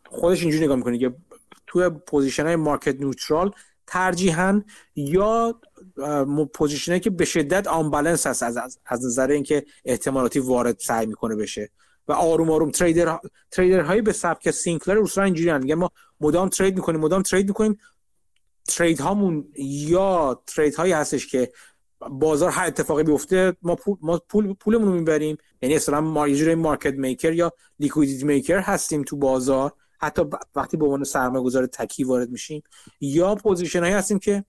خودش 0.06 0.42
اینجوری 0.42 0.64
نگاه 0.64 0.76
می‌کنه. 0.76 0.98
که 0.98 1.14
توی 1.66 1.88
position 1.88 2.46
های 2.46 2.56
market 2.56 3.00
neutral 3.00 3.50
ترجیحاً 3.86 4.62
یا 4.96 5.60
position 6.54 6.95
ی 6.95 7.00
که 7.00 7.10
به 7.10 7.24
شدت 7.24 7.66
unbalanced 7.66 8.26
هست 8.26 8.42
از, 8.42 8.78
از 8.86 9.04
نظر 9.04 9.30
اینکه 9.30 9.64
احتمالاتی 9.84 10.38
وارد 10.38 10.78
سعی 10.78 11.06
می‌کنه 11.06 11.36
بشه. 11.36 11.70
و 12.08 12.12
آروم 12.12 12.50
آروم 12.50 12.70
trader 12.70 13.18
trader 13.50 13.80
هایی 13.80 14.00
به 14.00 14.12
سبک 14.12 14.50
سینکلر 14.50 14.98
اصولا 14.98 15.24
اینجوری 15.24 15.58
میگه 15.58 15.74
ما 15.74 15.90
مدام 16.20 16.48
trade 16.48 16.76
می‌کنیم 16.76 17.00
مدام 17.00 17.22
trade 17.22 17.48
می‌کنیم. 17.48 17.78
trade 18.68 19.00
هامون 19.00 19.52
یا 19.58 20.42
trade 20.46 20.74
هایی 20.74 20.92
هستش 20.92 21.26
که 21.26 21.52
بازار 22.10 22.50
هر 22.50 22.66
اتفاقی 22.66 23.02
بیفته 23.02 23.56
ما 23.62 23.74
پول 23.74 23.96
ما 24.00 24.20
پول 24.28 24.54
پولمون 24.54 24.88
رو 24.88 24.94
می‌بریم. 24.94 25.36
یعنی 25.62 25.76
اصلا 25.76 26.00
ما 26.00 26.28
یه 26.28 26.54
market 26.54 26.94
maker 26.94 27.32
یا 27.32 27.52
liquidity 27.78 28.24
maker 28.24 28.58
هستیم 28.58 29.02
تو 29.02 29.16
بازار. 29.16 29.72
حتی 30.00 30.22
وقتی 30.54 30.76
به 30.76 30.84
عنوان 30.84 31.04
سرمایه 31.04 31.44
گذار 31.44 31.66
تکی 31.66 32.04
وارد 32.04 32.30
میشیم. 32.30 32.62
یا 33.00 33.34
position 33.34 33.80
هایی 33.80 33.94
هستیم 33.94 34.18
که 34.18 34.44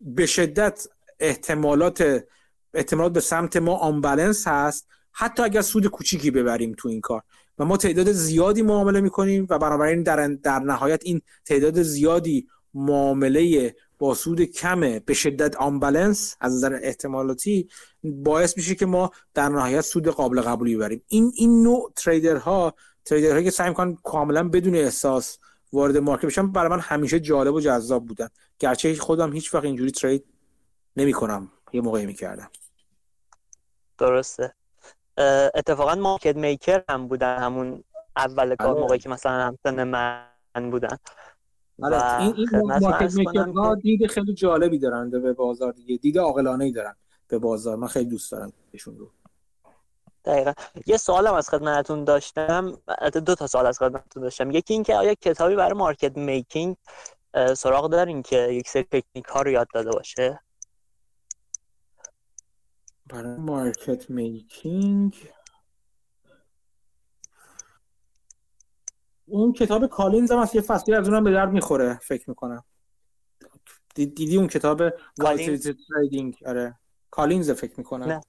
به 0.00 0.26
شدت 0.26 0.86
احتمالات 1.20 2.24
احتمالات 2.74 3.12
به 3.12 3.20
سمت 3.20 3.56
ما 3.56 3.76
unbalanced 3.76 4.48
هست. 4.48 4.86
حتی 5.12 5.42
اگر 5.42 5.60
سود 5.60 5.86
کوچیکی 5.86 6.30
ببریم 6.30 6.74
تو 6.78 6.88
این 6.88 7.00
کار. 7.00 7.22
و 7.58 7.64
ما 7.64 7.76
تعداد 7.76 8.12
زیادی 8.12 8.62
معامله 8.62 9.00
می‌کنیم 9.00 9.46
و 9.50 9.58
بنابراین 9.58 10.02
در, 10.02 10.28
در 10.28 10.58
نهایت 10.58 11.00
این 11.04 11.20
تعداد 11.44 11.82
زیادی 11.82 12.48
معامله 12.74 13.74
با 13.98 14.14
سود 14.14 14.42
کمه 14.42 15.00
به 15.00 15.14
شدت 15.14 15.56
آنبالنس 15.56 16.36
از 16.40 16.54
نظر 16.54 16.78
احتمالاتی 16.82 17.68
باعث 18.04 18.56
میشه 18.56 18.74
که 18.74 18.86
ما 18.86 19.10
در 19.34 19.48
نهایت 19.48 19.80
سود 19.80 20.08
قابل 20.08 20.40
قبولی 20.40 20.76
ببریم. 20.76 21.04
این 21.08 21.32
این 21.34 21.62
نوع 21.62 21.92
تریدرها 21.96 22.74
تریدرهایی 23.04 23.44
که 23.44 23.50
سعی 23.50 23.68
می‌کنن 23.68 23.94
کاملا 23.94 24.48
بدون 24.48 24.74
احساس 24.74 25.38
وارد 25.72 25.96
مارکت 25.96 26.24
بشن 26.24 26.52
برای 26.52 26.68
من 26.68 26.80
همیشه 26.80 27.20
جالب 27.20 27.54
و 27.54 27.60
جذاب 27.60 28.06
بودن. 28.06 28.28
گرچه 28.58 28.94
خودم 28.94 29.32
هیچ 29.32 29.54
وقت 29.54 29.64
اینجوری 29.64 29.90
ترید 29.90 30.24
نمی‌کنم. 30.96 31.52
یه 31.72 31.80
موقعی 31.80 32.06
می‌کردم. 32.06 32.50
درسته. 33.98 34.54
اتفاقا 35.54 35.94
market 35.94 36.36
maker 36.36 36.84
هم 36.88 37.08
بودن 37.08 37.38
همون 37.38 37.84
اول 38.16 38.54
کار 38.54 38.68
آره. 38.68 38.80
موقعی 38.80 38.98
که 38.98 39.08
مثلا 39.08 39.32
همسن 39.32 39.84
من 39.84 40.70
بودن. 40.70 40.96
آره، 41.82 42.22
این 42.22 42.34
این 43.34 43.74
دید 43.74 44.06
خیلی 44.06 44.34
جالبی 44.34 44.78
دارن 44.78 45.10
به 45.10 45.32
بازار 45.32 45.72
دیگه. 45.72 45.96
دید 45.96 46.18
عاقلانه 46.18 46.64
ای 46.64 46.72
دارن 46.72 46.96
به 47.28 47.38
بازار. 47.38 47.76
من 47.76 47.86
خیلی 47.86 48.10
دوست 48.10 48.32
دارم 48.32 48.52
ایشون 48.72 48.98
رو. 48.98 49.10
دقیقا. 50.24 50.52
یه 50.86 50.96
سوالم 50.96 51.34
از 51.34 51.48
خدمتتون 51.50 52.04
داشتم. 52.04 52.78
دو 53.26 53.34
تا 53.34 53.46
سوال 53.46 53.66
از 53.66 53.78
خدمتتون 53.78 54.22
داشتم. 54.22 54.50
یکی 54.50 54.74
اینکه 54.74 54.96
آیا 54.96 55.14
کتابی 55.14 55.56
برای 55.56 55.78
market 55.78 56.16
making 56.16 56.76
سراغ 57.56 57.90
دارین 57.90 58.22
که 58.22 58.36
یک 58.36 58.68
سری 58.68 58.82
تکنیک 58.82 59.24
ها 59.24 59.42
رو 59.42 59.50
یاد 59.50 59.68
داده 59.74 59.90
باشه؟ 59.90 60.40
برای 63.06 63.36
مارکت 63.36 64.10
میکینگ؟ 64.10 65.14
اون 69.30 69.52
کتاب 69.52 69.86
کالینز 69.86 70.32
هم 70.32 70.38
از 70.38 70.54
یه 70.54 70.60
فصلی 70.60 70.94
از 70.94 71.08
اونم 71.08 71.24
به 71.24 71.30
درد 71.30 71.52
می‌خوره 71.52 71.98
فکر 72.02 72.30
می‌کنم. 72.30 72.64
دیدی 73.94 74.36
اون 74.36 74.46
کتاب 74.46 74.92
تریدینگ 75.88 76.38
آره. 76.46 76.78
کالینز 77.10 77.50
فکر 77.50 77.74
می‌کنم. 77.76 78.04
نه. 78.04 78.20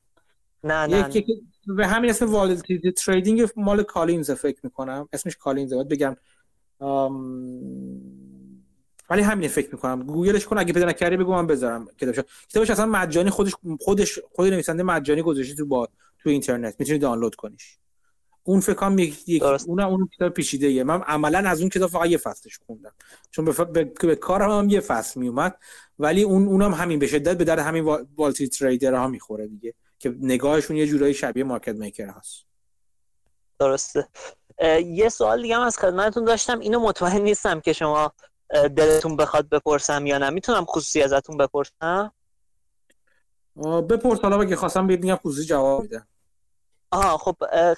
نه 0.63 0.85
نه, 0.85 1.15
یک 1.15 1.25
به 1.67 1.87
همین 1.87 2.09
اسم 2.09 2.31
والتیتی 2.31 2.91
تریدینگ 2.91 3.49
مال 3.55 3.83
کالینز 3.83 4.31
فکر 4.31 4.59
می‌کنم. 4.63 5.09
اسمش 5.13 5.37
کالینز 5.37 5.73
باید 5.73 5.87
بگم. 5.87 6.15
ولی 9.09 9.21
همین 9.21 9.49
فکر 9.49 9.69
می‌کنم. 9.71 10.03
گوگلش 10.03 10.45
کن 10.45 10.57
اگه 10.57 10.73
پیدا 10.73 10.85
نکردی 10.85 11.17
بگو 11.17 11.31
من 11.31 11.47
بذارم 11.47 11.87
کتابش 11.97 12.19
کتابش 12.49 12.69
اصلا 12.69 12.85
مجانی 12.85 13.29
خودش 13.29 13.53
خودش 13.79 14.19
خود 14.31 14.47
نویسنده 14.47 14.83
مجانی 14.83 15.21
گذاشته 15.21 15.55
تو 15.55 15.65
با 15.65 15.89
تو 16.19 16.29
اینترنت. 16.29 16.75
می‌تونی 16.79 16.99
دانلود 16.99 17.35
کنیش. 17.35 17.77
اون 18.43 18.59
فکر 18.59 18.73
کنم 18.73 18.99
یک, 18.99 19.29
یک 19.29 19.43
اون 19.43 19.79
اون 19.79 20.09
کتاب 20.15 20.29
پیچیده 20.29 20.67
ایه. 20.67 20.83
من 20.83 21.01
عملا 21.01 21.49
از 21.49 21.59
اون 21.59 21.69
کتاب 21.69 21.89
فقط 21.89 22.09
یه 22.09 22.17
فصلش 22.17 22.59
خوندم. 22.65 22.93
چون 23.31 23.45
به, 23.45 23.51
به... 23.65 23.83
به 23.83 24.15
کارم 24.15 24.51
هم 24.51 24.69
یه 24.69 24.79
فصل 24.79 25.19
میومد. 25.19 25.57
ولی 25.99 26.23
اون 26.23 26.47
اونم 26.47 26.73
همین 26.73 26.99
به 26.99 27.07
شدت 27.07 27.37
به 27.37 27.43
در 27.43 27.59
همین 27.59 27.83
والتی 28.17 28.47
تریدر 28.47 28.93
ها 28.93 29.07
می‌خوره 29.07 29.47
دیگه 29.47 29.73
که 29.99 30.15
نگاهشون 30.19 30.77
یه 30.77 30.87
جورایی 30.87 31.13
شبیه 31.13 31.43
مارکت 31.43 31.75
میکر 31.75 32.07
هست. 32.07 32.45
درسته. 33.59 34.07
یه 34.85 35.09
سوال 35.09 35.41
دیگه 35.41 35.55
هم 35.55 35.61
از 35.61 35.77
خدمتتون 35.77 36.25
داشتم. 36.25 36.59
اینو 36.59 36.79
مطمئن 36.79 37.21
نیستم 37.21 37.59
که 37.59 37.73
شما 37.73 38.13
دلتون 38.51 39.15
بخواد 39.15 39.49
بپرسم 39.49 40.05
یا 40.05 40.17
نه. 40.17 40.29
می‌تونم 40.29 40.65
خصوصی 40.65 41.01
ازتون 41.01 41.37
بپرسم؟ 41.37 42.11
بپرس 43.89 44.19
حالا 44.19 44.41
اگه 44.41 44.55
خواستم 44.55 44.87
بگم 44.87 45.15
خصوصی 45.15 45.45
جواب 45.45 45.81
میدم. 45.81 46.07
آها 46.91 47.17
خب 47.17 47.35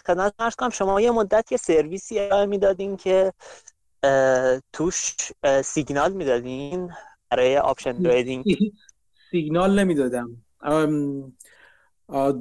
خدمت 0.07 0.33
عرض 0.39 0.55
کنم 0.55 0.69
شما 0.69 1.01
یه 1.01 1.11
مدت 1.11 1.51
یه 1.51 1.57
سرویسی 1.57 2.19
ارائه 2.19 2.45
می‌دادین 2.45 2.97
که 2.97 3.33
توش 4.73 5.15
سیگنال 5.63 6.13
می‌دادین 6.13 6.91
برای 7.29 7.57
option 7.57 8.03
trading 8.03 8.45
سیگنال 9.31 9.79
نمی‌دادم. 9.79 10.37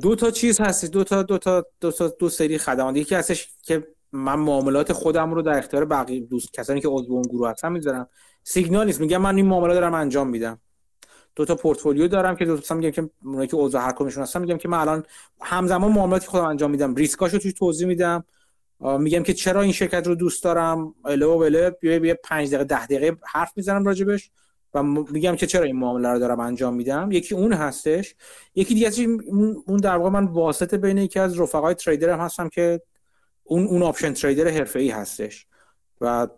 دو 0.01 0.17
تا 0.17 0.31
چیز 0.31 0.61
هست 0.61 0.85
دو 0.85 1.05
تا 1.05 1.23
دو 1.23 1.39
تا 1.39 1.67
دو, 1.81 1.93
تا 1.93 2.09
دو 2.09 2.29
سری 2.29 2.59
خدمات. 2.59 2.97
یکی 2.97 3.15
هستش 3.15 3.49
که 3.63 3.87
من 4.13 4.35
معاملات 4.35 4.93
خودم 4.93 5.35
رو 5.35 5.43
در 5.43 5.59
اختیار 5.59 5.85
بقیه 5.85 6.21
دوست 6.21 6.53
کسانی 6.53 6.81
که 6.81 6.89
عضو 6.89 7.13
اون 7.13 7.23
گروه 7.23 7.51
هستن 7.51 7.73
می‌ذارم. 7.73 8.09
سیگنال 8.45 8.87
نیست 8.87 9.01
میگم 9.01 9.23
من 9.23 9.37
این 9.37 9.47
معامله 9.47 9.75
دارم 9.75 9.95
انجام 9.95 10.29
میدم. 10.29 10.61
دو 11.37 11.45
تا 11.45 11.55
پورتفولیو 11.55 12.09
دارم 12.09 12.37
که 12.37 12.45
دوستان 12.45 12.79
میگم 12.79 12.91
که 12.91 13.11
اونایی 13.25 13.49
که 13.49 13.57
عضو 13.57 13.79
هر 13.79 13.93
کدومشون 13.93 14.23
هستن 14.23 14.41
میگم 14.41 14.59
که 14.59 14.69
من 14.69 14.79
الان 14.79 15.05
همزمان 15.41 15.93
معاملاتی 15.93 16.27
خودم 16.27 16.45
انجام 16.45 16.71
میدم 16.71 16.95
ریسکاشو 16.95 17.39
توش 17.39 17.53
توضیح 17.53 17.87
میدم. 17.87 18.25
میگم 18.99 19.23
که 19.23 19.35
چرا 19.35 19.63
این 19.63 19.73
شرکت 19.73 20.07
رو 20.07 20.15
دوست 20.15 20.45
دارم؟ 20.45 20.95
اله 21.05 21.27
و 21.27 21.39
بله 21.39 21.77
یه 21.83 22.21
5 22.25 22.49
دقیقه 22.49 22.65
10 22.65 22.87
دقیقه 22.87 23.17
حرف 23.33 23.53
می‌زنم 23.57 23.85
راجبش 23.85 24.31
و 24.75 24.83
میگم 24.83 25.37
که 25.37 25.47
چرا 25.47 25.65
این 25.65 25.77
معامله 25.77 26.09
رو 26.09 26.19
دارم 26.19 26.41
انجام 26.41 26.75
میدم؟ 26.75 27.13
یکی 27.13 27.35
اون 27.35 27.53
هستش. 27.53 28.15
یکی 28.55 28.75
دیگه 28.75 28.91
اون 29.67 29.77
در 29.83 29.97
واقع 29.97 30.11
من 30.11 30.25
واسطه 30.25 30.79
بین 30.79 30.99
یکی 30.99 31.19
از 31.19 31.41
رفقای 31.41 31.75
trader 31.75 32.11
م 32.11 32.21
هستم 32.21 32.49
که 32.49 32.81
اون 33.45 33.67
اون 33.67 33.83
option 33.83 34.13
trader 34.13 34.49
حرفه‌ای 34.49 34.91
هستش 34.91 35.47
و 36.01 36.29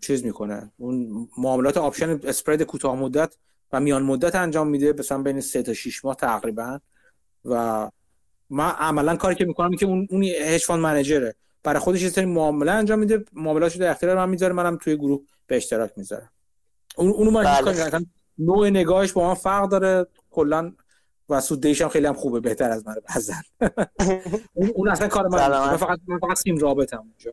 چیز 0.00 0.24
می‌کنه. 0.24 0.72
اون 0.76 1.28
معاملات 1.38 1.76
option 1.76 2.20
spread 2.24 2.62
کوتاه 2.62 2.96
مدت 2.96 3.36
و 3.72 3.80
میان 3.80 4.02
مدت 4.02 4.34
انجام 4.34 4.68
میده 4.68 4.94
مثلا 4.98 5.22
بین 5.22 5.40
3 5.40 5.62
تا 5.62 5.74
6 5.74 6.04
ماه 6.04 6.16
تقریبا. 6.16 6.80
و 7.44 7.90
من 8.50 8.70
عملا 8.70 9.16
کاری 9.16 9.34
که 9.34 9.44
می‌کنم 9.44 9.76
که 9.76 9.86
اون 9.86 10.06
اون 10.10 10.24
hedge 10.24 10.64
fund 10.64 10.82
manager 10.82 11.28
ه 11.28 11.34
برای 11.62 11.78
خودش 11.78 12.02
یه 12.02 12.08
سری 12.08 12.24
معامله 12.24 12.72
انجام 12.72 12.98
میده 12.98 13.24
معاملاتش 13.32 13.76
در 13.76 13.90
اختیار 13.90 14.16
من 14.16 14.28
می‌ذاره 14.28 14.52
منم 14.52 14.76
توی 14.76 14.96
گروه 14.96 15.22
به 15.46 15.56
اشتراک 15.56 15.92
می‌ذارم. 15.96 16.30
اون 16.96 17.10
اونو 17.10 17.30
من 17.30 17.44
بله. 17.44 18.06
نوع 18.38 18.68
نگاهش 18.68 19.12
با 19.12 19.28
من 19.28 19.34
فرق 19.34 19.68
داره. 19.68 20.06
کلا 20.30 20.72
و 21.28 21.40
سودش 21.40 21.82
هم 21.82 21.88
خیلی 21.88 22.06
هم 22.06 22.14
خوبه 22.14 22.40
بهتر 22.40 22.70
از 22.70 22.86
من 22.86 22.94
بزن 23.16 23.42
اون 24.74 24.88
اصلا 24.88 25.08
کار 25.08 25.28
من, 25.28 25.48
من 25.48 25.76
فقط 25.76 25.98
من 26.08 26.18
فقط 26.18 26.36
سیم 26.36 26.56
رابطم 26.56 26.98
اونجا. 26.98 27.32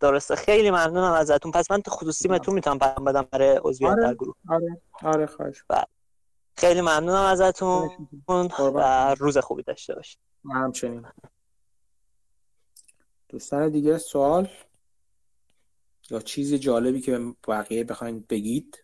درسته. 0.00 0.34
خیلی 0.34 0.70
ممنونم 0.70 1.12
ازتون. 1.12 1.52
پس 1.52 1.70
من 1.70 1.82
تو 1.82 1.90
خصوصی 1.90 2.28
متون 2.28 2.54
می‌تونم 2.54 2.78
پیام 2.78 3.04
بدم 3.04 3.26
برای 3.30 3.60
عضویت 3.64 3.90
آره، 3.90 4.02
در 4.02 4.14
گروه. 4.14 4.34
آره. 4.48 4.80
آره 5.02 5.26
خواهش. 5.26 5.64
بله. 5.68 5.84
خیلی 6.56 6.80
ممنونم 6.80 7.24
ازتون. 7.24 7.90
و 8.58 9.14
روز 9.18 9.38
خوبی 9.38 9.62
داشته 9.62 9.94
باشید. 9.94 10.18
همچنین. 10.50 11.06
دوستان 13.28 13.68
دیگه 13.68 13.98
سوال 13.98 14.48
یا 16.10 16.20
چیزی 16.20 16.58
جالبی 16.58 17.00
که 17.00 17.34
بقیه 17.48 17.84
بخواین 17.84 18.24
بگید؟ 18.28 18.83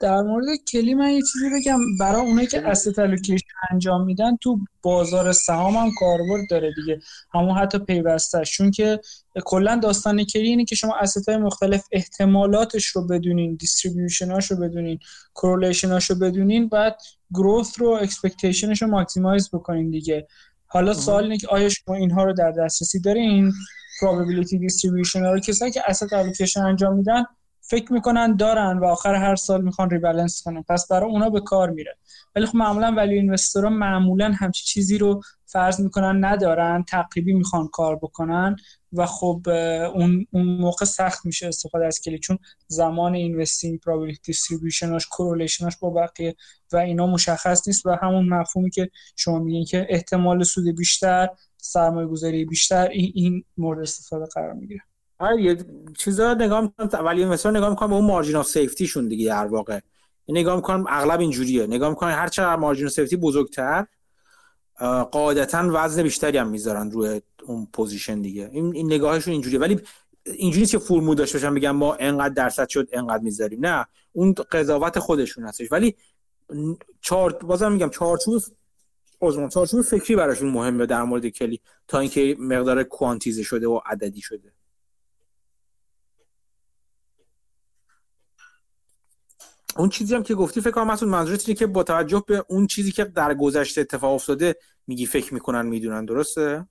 در 0.00 0.20
مورد 0.20 0.46
کلی 0.72 0.94
من 0.94 1.10
یه 1.10 1.22
چیزی 1.32 1.50
بگم. 1.54 1.78
برای 2.00 2.20
اونایی 2.20 2.46
که 2.46 2.68
asset 2.68 2.98
allocation 2.98 3.46
انجام 3.70 4.04
میدن 4.04 4.36
تو 4.36 4.58
بازار 4.82 5.32
سهام 5.32 5.76
هم 5.76 5.90
کاربرد 5.98 6.50
داره 6.50 6.72
دیگه. 6.76 7.00
همون 7.34 7.56
حتی 7.56 7.78
پیوستش 7.78 8.52
چون 8.52 8.70
که 8.70 9.00
کلا 9.44 9.76
داستان 9.82 10.24
کلی 10.24 10.48
اینه 10.48 10.64
که 10.64 10.74
شما 10.74 10.96
asset 10.96 11.28
های 11.28 11.38
مختلف 11.38 11.84
احتمالاتش 11.92 12.86
رو 12.86 13.06
بدونین 13.06 13.54
distribution 13.54 14.36
اش 14.36 14.50
رو 14.50 14.56
بدونین 14.56 14.98
correlation 15.34 15.98
اش 15.98 16.10
رو 16.10 16.16
بدونین 16.16 16.68
بعد 16.68 16.96
growth 17.34 17.80
رو 17.80 17.88
expectation 17.88 18.67
ش 18.67 18.82
رو 18.82 18.88
maximize 18.88 19.50
بکنین 19.50 19.90
دیگه. 19.90 20.26
حالا 20.66 20.94
سوال 20.94 21.22
اینه 21.22 21.38
که 21.38 21.48
آیا 21.48 21.68
شما 21.68 21.94
اینها 21.94 22.24
رو 22.24 22.32
در 22.32 22.50
دسترسی 22.50 23.00
دارین؟ 23.00 23.52
probability 24.00 24.56
distribution 24.56 25.16
رو. 25.16 25.40
کسایی 25.40 25.72
که 25.72 25.80
asset 25.80 26.08
allocation 26.08 26.56
انجام 26.56 26.96
میدن 26.96 27.24
فکر 27.70 27.92
می‌کنن 27.92 28.36
دارن 28.36 28.78
و 28.78 28.84
آخر 28.84 29.14
هر 29.14 29.36
سال 29.36 29.62
می‌خوان 29.62 29.90
ریبالانس 29.90 30.42
کنن. 30.42 30.62
پس 30.62 30.88
برای 30.88 31.10
اونا 31.10 31.30
به 31.30 31.40
کار 31.40 31.70
میره. 31.70 31.96
ولی 32.36 32.46
خب 32.46 32.56
معمولا 32.56 32.94
ولی 32.96 33.14
اینوستورها 33.14 33.70
معمولا 33.70 34.32
همچی 34.32 34.64
چیزی 34.64 34.98
رو 34.98 35.22
فرض 35.46 35.80
می‌کنن 35.80 36.24
ندارن 36.24 36.84
تقریبی 36.88 37.32
می‌خوان 37.32 37.68
کار 37.68 37.96
بکنن 37.96 38.56
و 38.92 39.06
خب 39.06 39.42
اون, 39.94 40.26
اون 40.30 40.46
موقع 40.46 40.84
سخت 40.84 41.26
میشه 41.26 41.46
استفاده 41.48 41.86
از 41.86 42.00
کلی. 42.00 42.18
چون 42.18 42.38
زمان 42.66 43.14
اینوستینگ 43.14 43.80
پرابلیتی 43.80 44.20
دیستریبیوشناش 44.24 45.06
کورولیشناش 45.06 45.76
با 45.76 45.90
بقیه 45.90 46.36
و 46.72 46.76
اینا 46.76 47.06
مشخص 47.06 47.68
نیست 47.68 47.86
و 47.86 47.96
همون 48.02 48.28
مفهومی 48.28 48.70
که 48.70 48.90
شما 49.16 49.38
میگین 49.38 49.64
که 49.64 49.86
احتمال 49.88 50.42
سود 50.42 50.76
بیشتر 50.76 51.28
سرمایه 51.56 52.06
گذاری 52.06 52.44
بیشتر 52.44 52.88
این, 52.88 53.12
این 53.14 53.44
مورد 53.56 53.80
استفاده 53.80 54.24
قرار 54.34 54.52
می‌گیره. 54.52 54.82
آره 55.20 55.42
یه 55.42 55.56
چیزا 55.98 56.34
نگاه 56.34 56.60
می‌کنم 56.60 57.04
ولی 57.04 57.24
مثلا 57.24 57.52
نگاه 57.52 57.70
می‌کنم 57.70 57.88
به 57.88 57.94
اون 57.94 58.04
margin 58.04 58.36
of 58.36 58.46
safety 58.46 58.86
شون 58.86 59.08
دیگه 59.08 59.26
در 59.26 59.46
واقع. 59.46 59.80
نگاه 60.28 60.56
می‌کنم 60.56 60.84
اغلب 60.88 61.20
اینجوریه. 61.20 61.66
نگاه 61.66 61.88
می‌کنم 61.88 62.10
هر 62.10 62.28
چقدر 62.28 62.56
margin 62.56 62.86
of 62.86 62.92
safety 62.92 63.16
بزرگتر 63.16 63.86
قاعدتا 65.10 65.70
وزن 65.72 66.02
بیشتری 66.02 66.38
هم 66.38 66.48
می‌ذارن 66.48 66.90
روی 66.90 67.22
اون 67.46 67.68
position 67.72 68.20
دیگه. 68.20 68.50
این, 68.52 68.74
این 68.74 68.86
نگاهشون 68.86 69.32
اینجوریه. 69.32 69.58
ولی 69.58 69.80
اینجوری 70.24 70.66
که 70.66 70.78
فرمول 70.78 71.16
داشته 71.16 71.38
باشن 71.38 71.54
بگم 71.54 71.70
ما 71.70 71.94
انقدر 71.94 72.34
درصد 72.34 72.68
شد 72.68 72.88
انقدر 72.92 73.22
می‌ذاریم. 73.22 73.66
نه 73.66 73.86
اون 74.12 74.34
قضاوت 74.52 74.98
خودشون 74.98 75.44
هستش. 75.44 75.72
ولی 75.72 75.96
چهار 77.00 77.32
بازم 77.32 77.72
میگم 77.72 77.90
چارچوب 77.90 78.42
عذرم 79.20 79.48
چارچوب 79.48 79.82
فکری 79.82 80.16
براشون 80.16 80.50
مهمه 80.50 80.86
در 80.86 81.02
مورد 81.02 81.28
کلی 81.28 81.60
تا 81.88 81.98
اینکه 81.98 82.36
مقدار 82.38 82.82
کوانتیزه 82.82 83.42
شده 83.42 83.68
و 83.68 83.80
عددی 83.86 84.20
شده. 84.20 84.52
اون 89.80 89.88
چیزی 89.88 90.14
هم 90.14 90.22
که 90.22 90.34
گفتی 90.34 90.60
فکر 90.60 90.70
کنم 90.70 90.86
مسعود 90.86 91.10
منظورت 91.10 91.48
اینه 91.48 91.58
که 91.58 91.66
با 91.66 91.82
توجه 91.82 92.24
به 92.26 92.44
اون 92.48 92.66
چیزی 92.66 92.92
که 92.92 93.04
در 93.04 93.34
گذشته 93.34 93.80
اتفاق 93.80 94.12
افتاده 94.12 94.56
میگی 94.86 95.06
فکر 95.06 95.34
می‌کنن 95.34 95.66
می‌دونن 95.66 96.04
درسته؟ 96.04 96.66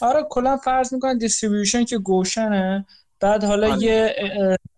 آره 0.00 0.26
کلا 0.30 0.56
فرض 0.56 0.94
می‌کنن 0.94 1.18
دیستریبیوشن 1.18 1.84
که 1.84 1.98
گوشنه. 1.98 2.86
بعد 3.20 3.44
حالا 3.44 3.72
آره. 3.72 3.82
یه 3.82 4.14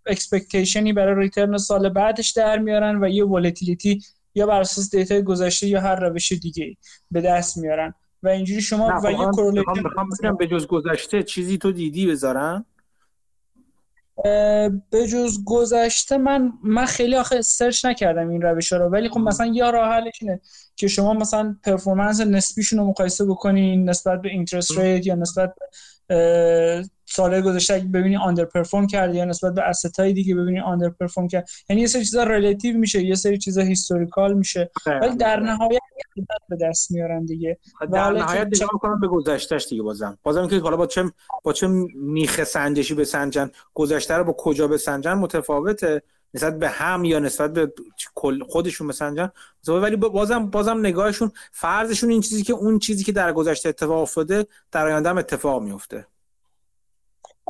expectation 0.07 0.86
ی 0.86 0.93
برای 0.93 1.15
return 1.15 1.59
سال 1.59 1.89
بعدش 1.89 2.31
در 2.31 2.59
میارن 2.59 3.05
و 3.05 3.09
یه 3.09 3.25
volatility 3.25 4.03
یا 4.35 4.47
بر 4.47 4.61
اساس 4.61 4.91
data 4.91 5.21
گذشته 5.21 5.67
یا 5.67 5.81
هر 5.81 6.01
روش 6.01 6.33
دیگه 6.33 6.77
به 7.11 7.21
دست 7.21 7.59
میارن. 7.59 7.95
و 8.23 8.29
اینجوری 8.29 8.61
شما 8.61 9.01
و 9.05 9.13
یه 9.13 9.19
correlation 9.19 10.37
به 10.39 10.47
جز 10.47 10.67
گذشته 10.67 11.23
چیزی 11.23 11.59
تو 11.59 11.73
دیدی 11.73 12.07
بذارن 12.07 12.65
به 14.91 15.07
جز 15.13 15.45
گذشته 15.45 16.17
من 16.17 16.53
من 16.63 16.85
خیلی 16.87 17.17
آخه 17.17 17.43
search 17.43 17.85
نکردم 17.85 18.29
این 18.29 18.43
روش 18.43 18.73
رو. 18.73 18.89
ولی 18.89 19.09
خب 19.09 19.21
مثلا 19.21 19.47
یا 19.47 19.71
راه 19.71 19.93
حلش 19.93 20.19
اینه 20.21 20.41
که 20.77 20.89
شما 20.89 21.15
مثلا 21.15 21.57
performance 21.63 22.21
نسبیشون 22.21 22.79
رو 22.79 22.85
مقایسه 22.87 23.25
بکنین 23.25 23.89
نسبت 23.89 24.23
به 24.23 24.29
interest 24.29 24.79
rate 24.79 25.07
یا 25.07 25.15
نسبت 25.15 25.55
به 26.07 26.85
سال 27.11 27.41
گذشته 27.41 27.75
اگه 27.75 27.85
ببینی 27.85 28.17
underperform 28.17 28.87
کرده 28.87 29.17
یا 29.17 29.25
نسبت 29.25 29.55
به 29.55 29.63
های 29.99 30.13
دیگه 30.13 30.35
ببینی 30.35 30.61
underperform 30.61 31.29
کرد. 31.29 31.49
یعنی 31.69 31.83
یه 31.83 31.89
سری 31.89 32.05
چیزا 32.05 32.25
relative 32.25 32.79
میشه 32.79 33.03
یه 33.03 33.15
سری 33.15 33.39
چیزا 33.39 33.63
historical 33.63 34.35
میشه. 34.35 34.71
ولی 34.87 35.17
در 35.17 35.41
نهایت 35.41 35.81
به 36.49 36.57
دست 36.57 36.91
میارن 36.91 37.25
دیگه. 37.25 37.59
در 37.93 38.11
نهایت 38.11 38.47
نگاه 38.47 38.71
می‌کنم 38.73 39.01
به 39.01 39.09
گذشتهش 39.09 39.67
دیگه 39.69 39.83
بازم. 39.83 40.19
بازم 40.23 40.49
که 40.49 40.59
حالا 40.59 40.77
با 40.77 40.87
چه 40.87 41.05
با 41.43 41.53
چه 41.53 41.67
میخه 41.95 42.45
سنجشی 42.45 42.95
بسنجن 42.95 43.51
گذشته 43.75 44.15
رو 44.15 44.25
با 44.25 44.33
کجا 44.33 44.69
بسنجن 44.69 45.13
متفاوته. 45.13 46.03
نسبت 46.35 46.59
به 46.59 46.69
هم 46.69 47.05
یا 47.05 47.19
نسبت 47.19 47.53
به 47.53 47.73
خودشون 48.49 48.87
بسنجن 48.87 49.31
ولی 49.69 49.97
بازم 49.97 50.47
بازم 50.47 50.79
نگاهشون 50.79 51.31
فرضشون 51.53 52.11
این 52.11 52.21
چیزی 52.21 52.43
که 52.43 52.53
اون 52.53 52.79
چیزی 52.79 53.05
که 53.05 53.13
در 53.13 53.33
گذشته 53.33 53.69
اتفاق 53.69 54.03
افتاده 54.03 54.47
در 54.73 54.87
آینده 54.87 55.09
هم 55.09 55.19
اتفاق 55.19 55.63
میفته 55.63 56.07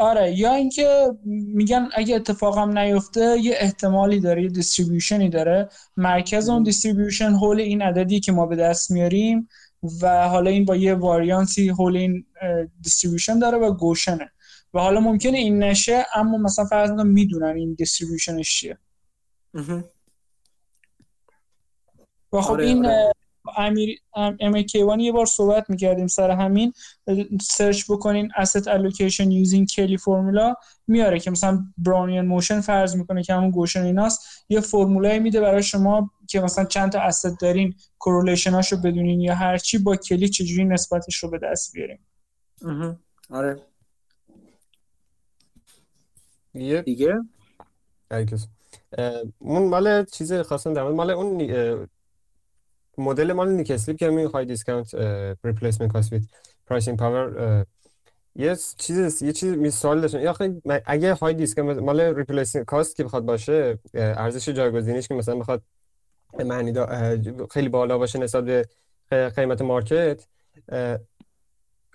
آره 0.01 0.39
یا 0.39 0.55
اینکه 0.55 1.07
میگن 1.25 1.89
اگه 1.95 2.17
اتفاقم 2.17 2.79
نیفته 2.79 3.39
یه 3.39 3.55
احتمالی 3.57 4.21
داره 4.21 4.43
یه 4.43 4.49
distribution 4.49 5.23
ی 5.23 5.29
داره. 5.29 5.69
مرکز 5.97 6.49
اون 6.49 6.63
distribution 6.63 7.31
حول 7.33 7.61
این 7.61 7.83
عددی 7.83 8.21
که 8.21 8.33
ما 8.33 8.47
به 8.47 8.57
دست 8.57 8.91
میاریم 8.91 9.49
و 10.03 10.29
حالا 10.29 10.51
این 10.51 10.65
با 10.65 10.77
یه 10.77 10.95
واریانسی 10.95 11.69
حول 11.69 11.97
این 11.97 12.27
distribution 12.81 13.39
داره 13.39 13.59
Gaussian 13.59 13.75
ه. 13.75 14.33
و 14.75 14.81
حالا 14.81 15.01
ممکنه 15.01 15.39
این 15.39 15.59
نشه 15.63 16.07
اما 16.15 16.39
مثلا 16.39 16.65
فرض 16.65 16.91
می‌دونن 16.91 17.57
این 17.57 17.75
distribution 17.75 18.43
ش 18.43 18.55
چیه. 18.55 18.79
و 22.33 22.41
خب 22.41 22.53
آره، 22.53 22.67
این 22.67 22.87
آره. 22.87 23.13
امیر 23.57 23.99
ام 24.15 25.01
یه 25.01 25.13
بار 25.13 25.27
صحبت 25.27 25.71
می‌کردیم 25.71 26.07
سر 26.07 26.31
همین. 26.31 26.73
search 27.43 27.85
بکنین 27.91 28.31
asset 28.31 28.65
allocation 28.65 29.47
using 29.47 29.75
Kelly 29.75 29.97
فرمولا 29.97 30.55
میاره 30.87 31.21
که 31.21 31.31
مثلا 31.31 31.65
Brownian 31.79 32.27
motion 32.27 32.61
فرض 32.61 32.97
می‌کنه 32.97 33.23
که 33.23 33.35
همون 33.35 33.51
Gaussian 33.51 33.83
ایناست. 33.83 34.45
یه 34.49 34.61
فرمولایی 34.61 35.19
میده 35.19 35.41
برای 35.41 35.63
شما 35.63 36.11
که 36.29 36.41
مثلا 36.41 36.65
چند 36.65 36.93
تا 36.93 37.11
asset 37.11 37.37
دارین 37.41 37.75
correlation 37.99 38.55
رو 38.55 38.79
بدونین 38.79 39.21
یا 39.21 39.35
هرچی 39.35 39.79
با 39.79 39.97
Kelly 39.97 40.29
چجوری 40.29 40.65
نسبتش 40.65 41.17
رو 41.17 41.31
به 41.31 41.39
دست 41.39 41.73
بیاریم. 41.73 42.07
آره. 43.31 43.57
دیگه؟ 46.83 47.15
اون 49.39 49.69
مال 49.69 50.05
چیز 50.05 50.33
خواستم 50.33 50.75
در 50.75 50.83
مال 50.83 51.11
اون 51.11 51.41
مدل 53.01 53.33
مال 53.33 53.49
نیکسلیپ 53.49 53.99
که 53.99 54.11
می 54.11 54.25
های 54.25 54.45
دیسکانت 54.45 54.95
ریپلیسمنت 55.45 55.93
کاست 55.93 56.13
ویت 56.13 56.23
پرایسینگ 56.67 56.99
پاور 56.99 57.67
یه 58.37 58.57
چیز 58.77 59.23
یه 59.23 59.33
چیز 59.33 59.53
مثال 59.53 60.01
داشتم. 60.01 60.21
یا 60.21 60.37
اگه 60.87 61.15
های 61.15 61.35
دیسکانت 61.35 61.79
مال 61.79 62.01
ریپلیسمنت 62.01 62.65
کاست 62.65 62.97
که 62.97 63.05
بخواد 63.05 63.25
باشه 63.25 63.79
ارزش 63.95 64.49
جایگزینیش 64.49 65.09
که 65.09 65.15
مثلا 65.15 65.37
بخواد 65.37 65.63
معنی 66.45 66.75
خیلی 67.51 67.69
بالا 67.69 67.99
باشه 67.99 68.19
نسبت 68.19 68.45
به 68.45 69.29
قیمت 69.29 69.63
مارکت 69.63 70.27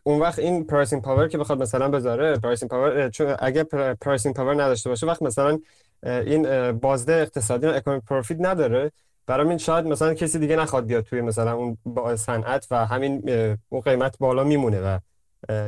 اون 0.03 0.19
وقت 0.19 0.40
این 0.40 0.64
پرایسینگ 0.64 1.01
پاور 1.01 1.27
که 1.27 1.38
بخواد 1.38 1.61
مثلا 1.61 1.90
بذاره 1.90 2.38
پرایسینگ 2.40 2.72
پاور 2.72 3.09
چون 3.09 3.35
اگه 3.40 3.64
pricing 4.01 4.35
power 4.35 4.53
نداشته 4.53 4.90
باشه 4.90 5.08
وقت 5.08 5.22
مثلا 5.22 5.59
این 6.03 6.72
بازده 6.72 7.14
اقتصادی 7.14 7.67
economic 7.67 8.06
profit 8.06 8.38
نداره. 8.40 8.92
برای 9.27 9.49
این 9.49 9.57
شاید 9.57 9.85
مثلا 9.85 10.13
کسی 10.13 10.39
دیگه 10.39 10.55
نخواد 10.55 10.85
بیاد 10.85 11.03
توی 11.03 11.21
مثلا 11.21 11.53
اون 11.53 11.77
صنعت 12.15 12.67
و 12.71 12.85
همین 12.85 13.29
اون 13.69 13.81
قیمت 13.81 14.17
بالا 14.17 14.43
میمونه 14.43 14.79
و 14.81 14.99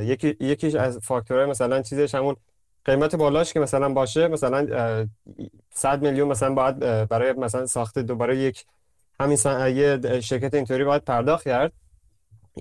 یکی 0.02 0.38
یکیش 0.40 0.76
از 0.76 0.98
فاکتورهای 0.98 1.46
مثلا 1.46 1.82
چیزش 1.82 2.16
همون 2.16 2.36
قیمت 2.86 3.16
بالاش 3.16 3.54
که 3.54 3.60
مثلا 3.60 3.90
باشه 3.90 4.28
مثلا 4.28 4.68
100 5.74 6.02
میلیون 6.02 6.28
مثلا 6.28 6.54
باید 6.54 6.80
برای 7.08 7.34
مثلا 7.34 7.66
ساخت 7.66 8.00
دوباره 8.00 8.38
یک 8.38 8.66
همین 9.20 9.38
یه 9.76 10.20
شرکت 10.20 10.54
اینطوری 10.54 10.84
باید 10.84 11.04
پرداخت 11.04 11.46
کرد. 11.46 11.72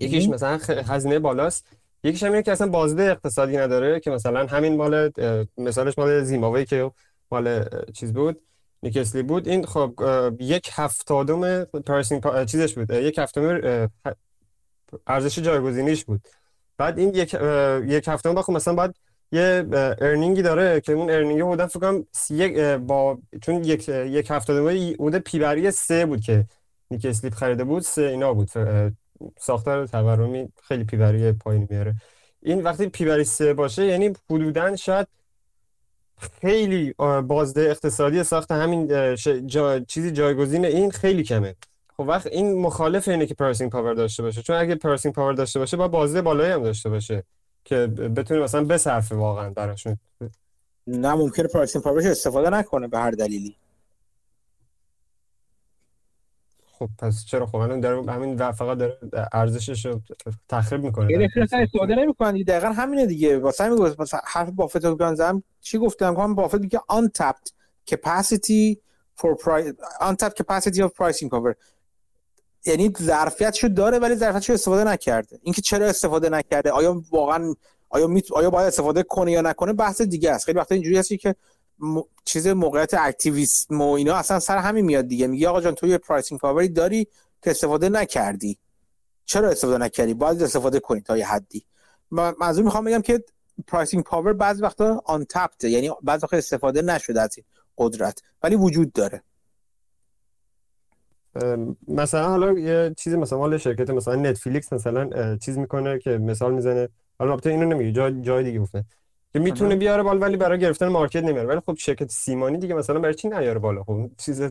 یکیش 0.00 0.28
مثلا 0.28 0.58
هزینه 0.86 1.18
بالاست. 1.18 1.66
یکیش 2.04 2.22
همینه 2.22 2.42
که 2.42 2.52
اصلا 2.52 2.66
بازده 2.66 3.02
اقتصادی 3.02 3.56
نداره 3.56 4.00
که 4.00 4.10
مثلا 4.10 4.46
همین 4.46 4.76
مال 4.76 5.10
مثالش 5.58 5.98
مال 5.98 6.22
زیمبابوه 6.22 6.64
که 6.64 6.90
مال 7.30 7.64
چیز 7.94 8.12
بود. 8.12 8.40
نیکسلی 8.86 9.22
بود. 9.22 9.48
این 9.48 9.66
خب 9.66 9.94
یک 10.40 10.70
هفتادم 10.72 11.64
پرسینگ 11.64 12.44
چیزش 12.44 12.74
بود. 12.74 12.90
یک 12.90 13.18
هفتم 13.18 13.60
ارزش 15.06 15.38
جایگزینیش 15.38 16.04
بود. 16.04 16.20
بعد 16.78 16.98
این 16.98 17.14
یک 17.14 17.34
یک 17.86 18.08
هفتم 18.08 18.34
با 18.34 18.42
خب 18.42 18.52
مثلا 18.52 18.74
بعد 18.74 18.94
یه 19.32 19.66
ارنینگی 20.00 20.42
داره 20.42 20.80
که 20.80 20.92
اون 20.92 21.10
ارنینگ 21.10 21.42
بودن 21.42 21.66
فکر 21.66 21.78
کنم 21.80 22.06
با 22.86 23.18
چون 23.42 23.64
یک 23.64 23.88
یک 23.88 24.30
هفتادم 24.30 24.94
بوده 24.98 25.18
پی 25.18 25.38
بری 25.38 25.70
سه 25.70 26.06
بود 26.06 26.20
که 26.20 26.46
نیک 26.90 27.04
اسلیپ 27.04 27.34
خریده 27.34 27.64
بود. 27.64 27.82
سه 27.82 28.02
اینا 28.02 28.34
بود. 28.34 28.50
ساختار 29.38 29.86
تورمی 29.86 30.52
خیلی 30.62 30.84
پیبری 30.84 31.32
پایین 31.32 31.66
میاره. 31.70 31.94
این 32.42 32.62
وقتی 32.62 32.88
پیبری 32.88 33.24
سه 33.24 33.54
باشه 33.54 33.86
یعنی 33.86 34.12
حدودا 34.30 34.76
شاید 34.76 35.06
خیلی 36.40 36.94
بازده 37.26 37.62
اقتصادی 37.70 38.24
ساخت 38.24 38.52
همین 38.52 39.14
جا... 39.46 39.80
چیزی 39.80 40.10
جایگزین 40.10 40.64
این 40.64 40.90
خیلی 40.90 41.22
کمه. 41.22 41.54
خب 41.96 42.04
وقت 42.08 42.26
این 42.26 42.60
مخالف 42.60 43.08
اینه 43.08 43.26
که 43.26 43.34
pricing 43.34 43.70
power 43.70 43.94
داشته 43.94 44.22
باشه. 44.22 44.42
چون 44.42 44.56
اگه 44.56 44.74
pricing 44.74 45.14
power 45.14 45.32
داشته 45.32 45.58
باشه 45.58 45.76
با 45.76 45.88
بازده 45.88 46.22
بالایی 46.22 46.52
هم 46.52 46.62
داشته 46.62 46.90
باشه 46.90 47.22
که 47.64 47.76
بتونه 47.86 48.40
مثلا 48.40 48.64
بصرفه 48.64 49.14
واقعا 49.14 49.50
براشون. 49.50 49.96
نه 50.86 51.14
ممکنه 51.14 51.48
pricing 51.48 51.84
powerش 51.84 52.04
استفاده 52.04 52.50
نکنه 52.50 52.88
به 52.88 52.98
هر 52.98 53.10
دلیلی. 53.10 53.56
خب 56.78 56.88
پس 56.98 57.24
چرا؟ 57.24 57.46
خب 57.46 57.56
الان 57.56 57.80
در 57.80 57.92
همین 57.94 58.52
فقط 58.52 58.78
داره 58.78 58.98
ارزشش 59.32 59.86
رو 59.86 60.00
تخریب 60.48 60.82
می‌کنه. 60.82 61.12
یه 61.12 61.28
اصلا 61.42 61.58
استفاده 61.58 61.94
نمی‌کنن 61.94 62.42
دقیقا 62.42 62.68
همینه 62.68 63.06
دیگه. 63.06 63.38
واسه 63.38 63.64
همین 63.64 63.78
گفت 63.78 64.00
مثلا 64.00 64.20
حرف 64.24 64.50
بافت 64.50 64.84
رو 64.84 64.96
گانزم 64.96 65.42
چی 65.60 65.78
گفتم؟ 65.78 66.14
هم 66.14 66.34
بافت 66.34 66.60
میگه 66.60 66.80
untapped 66.92 67.50
capacity 67.90 68.76
for 69.20 69.44
price 69.44 69.72
untapped 70.00 70.36
capacity 70.42 70.80
of 70.80 70.90
pricing 70.98 71.28
power. 71.28 71.54
یعنی 72.66 72.92
ظرفیتشو 73.02 73.68
داره 73.68 73.98
ولی 73.98 74.14
ظرفیتشو 74.14 74.52
استفاده 74.52 74.84
نکرده. 74.84 75.38
اینکه 75.42 75.62
چرا 75.62 75.86
استفاده 75.86 76.28
نکرده؟ 76.28 76.70
آیا 76.70 77.02
واقعا 77.10 77.54
آیا 77.88 78.06
میت... 78.06 78.32
آیا 78.32 78.50
باید 78.50 78.66
استفاده 78.66 79.02
کنه 79.02 79.32
یا 79.32 79.40
نکنه؟ 79.40 79.72
بحث 79.72 80.00
دیگه 80.02 80.30
است. 80.30 80.44
خیلی 80.44 80.58
وقتا 80.58 80.74
اینجوری 80.74 80.98
هستی 80.98 81.16
که 81.16 81.34
م... 81.78 82.00
چیز 82.24 82.46
موقعیت 82.46 82.94
activism 82.94 83.80
و 83.80 83.90
اینا 83.90 84.14
اصلا 84.14 84.40
سر 84.40 84.58
همین 84.58 84.84
میاد 84.84 85.08
دیگه. 85.08 85.26
میگه 85.26 85.48
آقا 85.48 85.60
جان 85.60 85.74
تو 85.74 85.86
یه 85.86 85.98
pricing 85.98 86.40
powerی 86.40 86.68
داری 86.68 87.08
که 87.42 87.50
استفاده 87.50 87.88
نکردی. 87.88 88.58
چرا 89.24 89.50
استفاده 89.50 89.78
نکردی؟ 89.78 90.14
باید 90.14 90.42
استفاده 90.42 90.80
کنی 90.80 91.00
تا 91.00 91.16
یه 91.16 91.26
حدی. 91.26 91.64
منظور 92.10 92.64
می‌خوام 92.64 92.84
بگم 92.84 93.02
که 93.02 93.24
pricing 93.66 94.04
power 94.04 94.32
بعضی 94.32 94.62
وقتا 94.62 95.02
untapped 95.04 95.64
یعنی 95.64 95.90
بعضی 96.02 96.22
وقتا 96.22 96.36
استفاده 96.36 96.82
نشده 96.82 97.20
از 97.20 97.30
این 97.36 97.46
قدرت 97.78 98.22
ولی 98.42 98.56
وجود 98.56 98.92
داره. 98.92 99.22
مثلا 101.88 102.28
حالا 102.28 102.58
یه 102.58 102.94
چیزی 102.96 103.16
مثلا 103.16 103.38
حالا 103.38 103.58
شرکت 103.58 103.90
مثلا 103.90 104.14
نتفلیکس 104.14 104.72
مثلا 104.72 105.36
چیز 105.36 105.58
می‌کنه 105.58 105.98
که 105.98 106.10
مثال 106.10 106.54
می‌زنه. 106.54 106.88
حالا 107.18 107.30
البته 107.30 107.50
اینو 107.50 107.66
نمیگه 107.66 107.92
جای 107.92 108.20
جای 108.20 108.44
دیگه 108.44 108.58
گفته. 108.58 108.84
که 109.36 109.40
می‌تونه 109.40 109.76
بیاره 109.76 110.02
بالا 110.02 110.18
ولی 110.18 110.36
برای 110.36 110.58
گرفتن 110.58 110.88
market 110.88 111.22
نمیاره. 111.24 111.48
ولی 111.48 111.60
خب 111.60 111.74
شرکت 111.78 112.10
سیمانی 112.10 112.58
دیگه 112.58 112.74
مثلا 112.74 112.98
برای 112.98 113.14
چی 113.14 113.28
نیاره 113.28 113.58
بالا؟ 113.58 113.84
خب 113.84 114.10
چیز 114.18 114.42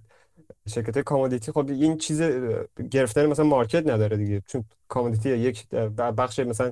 شرکت 0.69 0.99
commodity 0.99 1.51
خب 1.51 1.69
این 1.69 1.97
چیز 1.97 2.21
گرفتن 2.91 3.25
مثلا 3.25 3.45
market 3.45 3.87
نداره 3.87 4.17
دیگه. 4.17 4.41
چون 4.47 4.63
commodity 4.87 5.29
یک 5.29 5.69
بخش 6.17 6.39
مثلا 6.39 6.71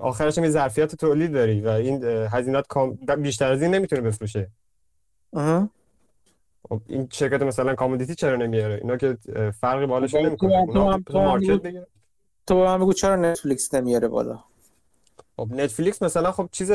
آخرش 0.00 0.38
می 0.38 0.48
ظرفیت 0.48 0.94
تولید 0.94 1.32
داری 1.32 1.60
و 1.60 1.68
این 1.68 2.04
هزینات 2.04 2.66
بیشتر 3.18 3.52
از 3.52 3.62
این 3.62 3.74
نمی‌تونه 3.74 4.02
بفروشه. 4.02 4.50
خب 6.68 6.80
این 6.86 7.08
شرکت 7.12 7.42
مثلا 7.42 7.74
commodity 7.74 8.14
چرا 8.14 8.36
نمیاره؟ 8.36 8.74
اینا 8.74 8.96
که 8.96 9.16
فرقی 9.60 9.86
بالش 9.86 10.14
نمی‌کنه. 10.14 10.66
تو 11.06 11.20
market 11.20 11.86
تو 12.46 12.64
من 12.64 12.78
بگو 12.78 12.92
چرا 12.92 13.16
نتفلیکس 13.16 13.74
نمیاره 13.74 14.08
بالا؟ 14.08 14.44
خب. 15.36 15.48
نتفلیکس 15.50 16.02
مثلا 16.02 16.32
خب 16.32 16.48
چیز 16.52 16.70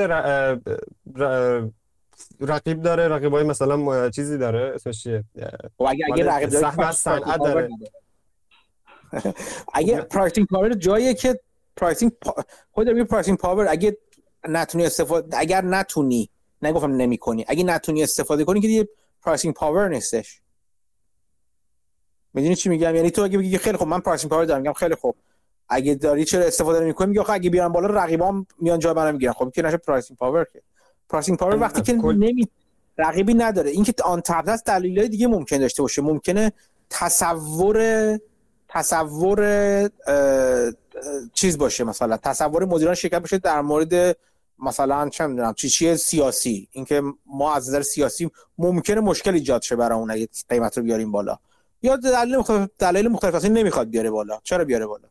رقیب 2.39 2.81
داره 2.81 3.07
رقیبای 3.07 3.43
مثلا 3.43 4.09
چیزی 4.09 4.37
داره 4.37 4.71
اسمش 4.75 5.03
چیه؟ 5.03 5.23
خب 5.77 5.83
اگه 5.83 6.05
اگه 6.13 6.25
رقیب 6.25 6.49
داره 6.49 6.91
صنعت 6.91 7.39
داره. 7.39 7.69
اگه 9.73 10.01
pricing 10.01 10.47
power 10.47 10.73
جاییه 10.73 11.13
که 11.13 11.39
pricing 11.77 12.11
pow... 12.11 12.35
خود 12.71 12.89
میگه 12.89 13.03
pricing 13.03 13.37
power 13.37 13.67
اگه 13.69 13.97
نتونی 14.47 14.85
استفاده 14.85 15.37
اگر 15.37 15.61
نتونی 15.61 16.29
نگفتم 16.61 16.91
نمی‌کنی 16.91 17.45
اگه 17.47 17.63
نتونی 17.63 18.03
استفاده 18.03 18.43
کنی 18.43 18.61
که 18.61 18.67
دیگه 18.67 18.87
pricing 19.21 19.53
power 19.53 19.89
نیستش. 19.89 20.41
می‌دونی 22.33 22.55
چی 22.55 22.69
میگم؟ 22.69 22.95
یعنی 22.95 23.11
تو 23.11 23.21
اگه 23.21 23.37
بگی 23.37 23.57
خیلی 23.57 23.77
خوب 23.77 23.87
من 23.87 23.99
pricing 23.99 24.31
power 24.31 24.45
دارم 24.45 24.61
میگم 24.61 24.73
خیلی 24.73 24.95
خوب 24.95 25.15
اگه 25.73 25.95
داری 25.95 26.25
چرا 26.25 26.43
استفاده 26.43 26.79
نمی‌کنی؟ 26.79 27.07
میگه 27.07 27.21
آخه 27.21 27.33
اگه 27.33 27.49
بیان 27.49 27.71
بالا 27.71 27.87
رقیبام 27.87 28.47
میان 28.59 28.79
جای 28.79 28.93
منو 28.93 29.11
می‌گیرن. 29.11 29.33
خب 29.33 29.51
که 29.51 29.61
نشه 29.61 29.77
pricing 29.77 30.17
power 30.17 30.45
که؟ 30.53 30.61
pricing 31.09 31.37
power 31.37 31.59
وقتی 31.59 31.81
که 31.81 31.93
نمی 31.93 32.47
رقیبی 32.97 33.33
نداره. 33.33 33.69
اینکه 33.69 33.93
untapped 34.03 34.49
است 34.49 34.65
دلایل 34.65 35.07
دیگه 35.07 35.27
ممکن 35.27 35.57
داشته 35.57 35.81
باشه. 35.81 36.01
ممکنه 36.01 36.51
تصور 36.89 38.17
تصور 38.69 39.89
چیز 41.33 41.57
باشه 41.57 41.83
مثلا. 41.83 42.17
تصور 42.17 42.65
مدیران 42.65 42.95
شرکت 42.95 43.19
باشه 43.19 43.37
در 43.37 43.61
مورد 43.61 44.17
مثلا 44.59 45.09
چه 45.09 45.27
می‌دونم 45.27 45.53
چی 45.53 45.69
چیه 45.69 45.95
سیاسی. 45.95 46.67
اینکه 46.71 47.01
ما 47.25 47.53
از 47.53 47.69
نظر 47.69 47.81
سیاسی 47.81 48.31
ممکنه 48.57 49.01
مشکل 49.01 49.33
ایجاد 49.33 49.61
شه 49.61 49.75
برای 49.75 49.99
اون 49.99 50.11
اگه 50.11 50.27
قیمت 50.49 50.77
رو 50.77 50.83
بیاریم 50.83 51.11
بالا. 51.11 51.37
یا 51.81 51.95
دلیل 51.95 52.37
مختلف 52.37 52.69
دلایل 52.79 53.07
مختلف 53.07 53.45
نمی‌خواد 53.45 53.89
بیاره 53.89 54.11
بالا. 54.11 54.39
چرا 54.43 54.65
بیاره 54.65 54.85
بالا؟ 54.85 55.07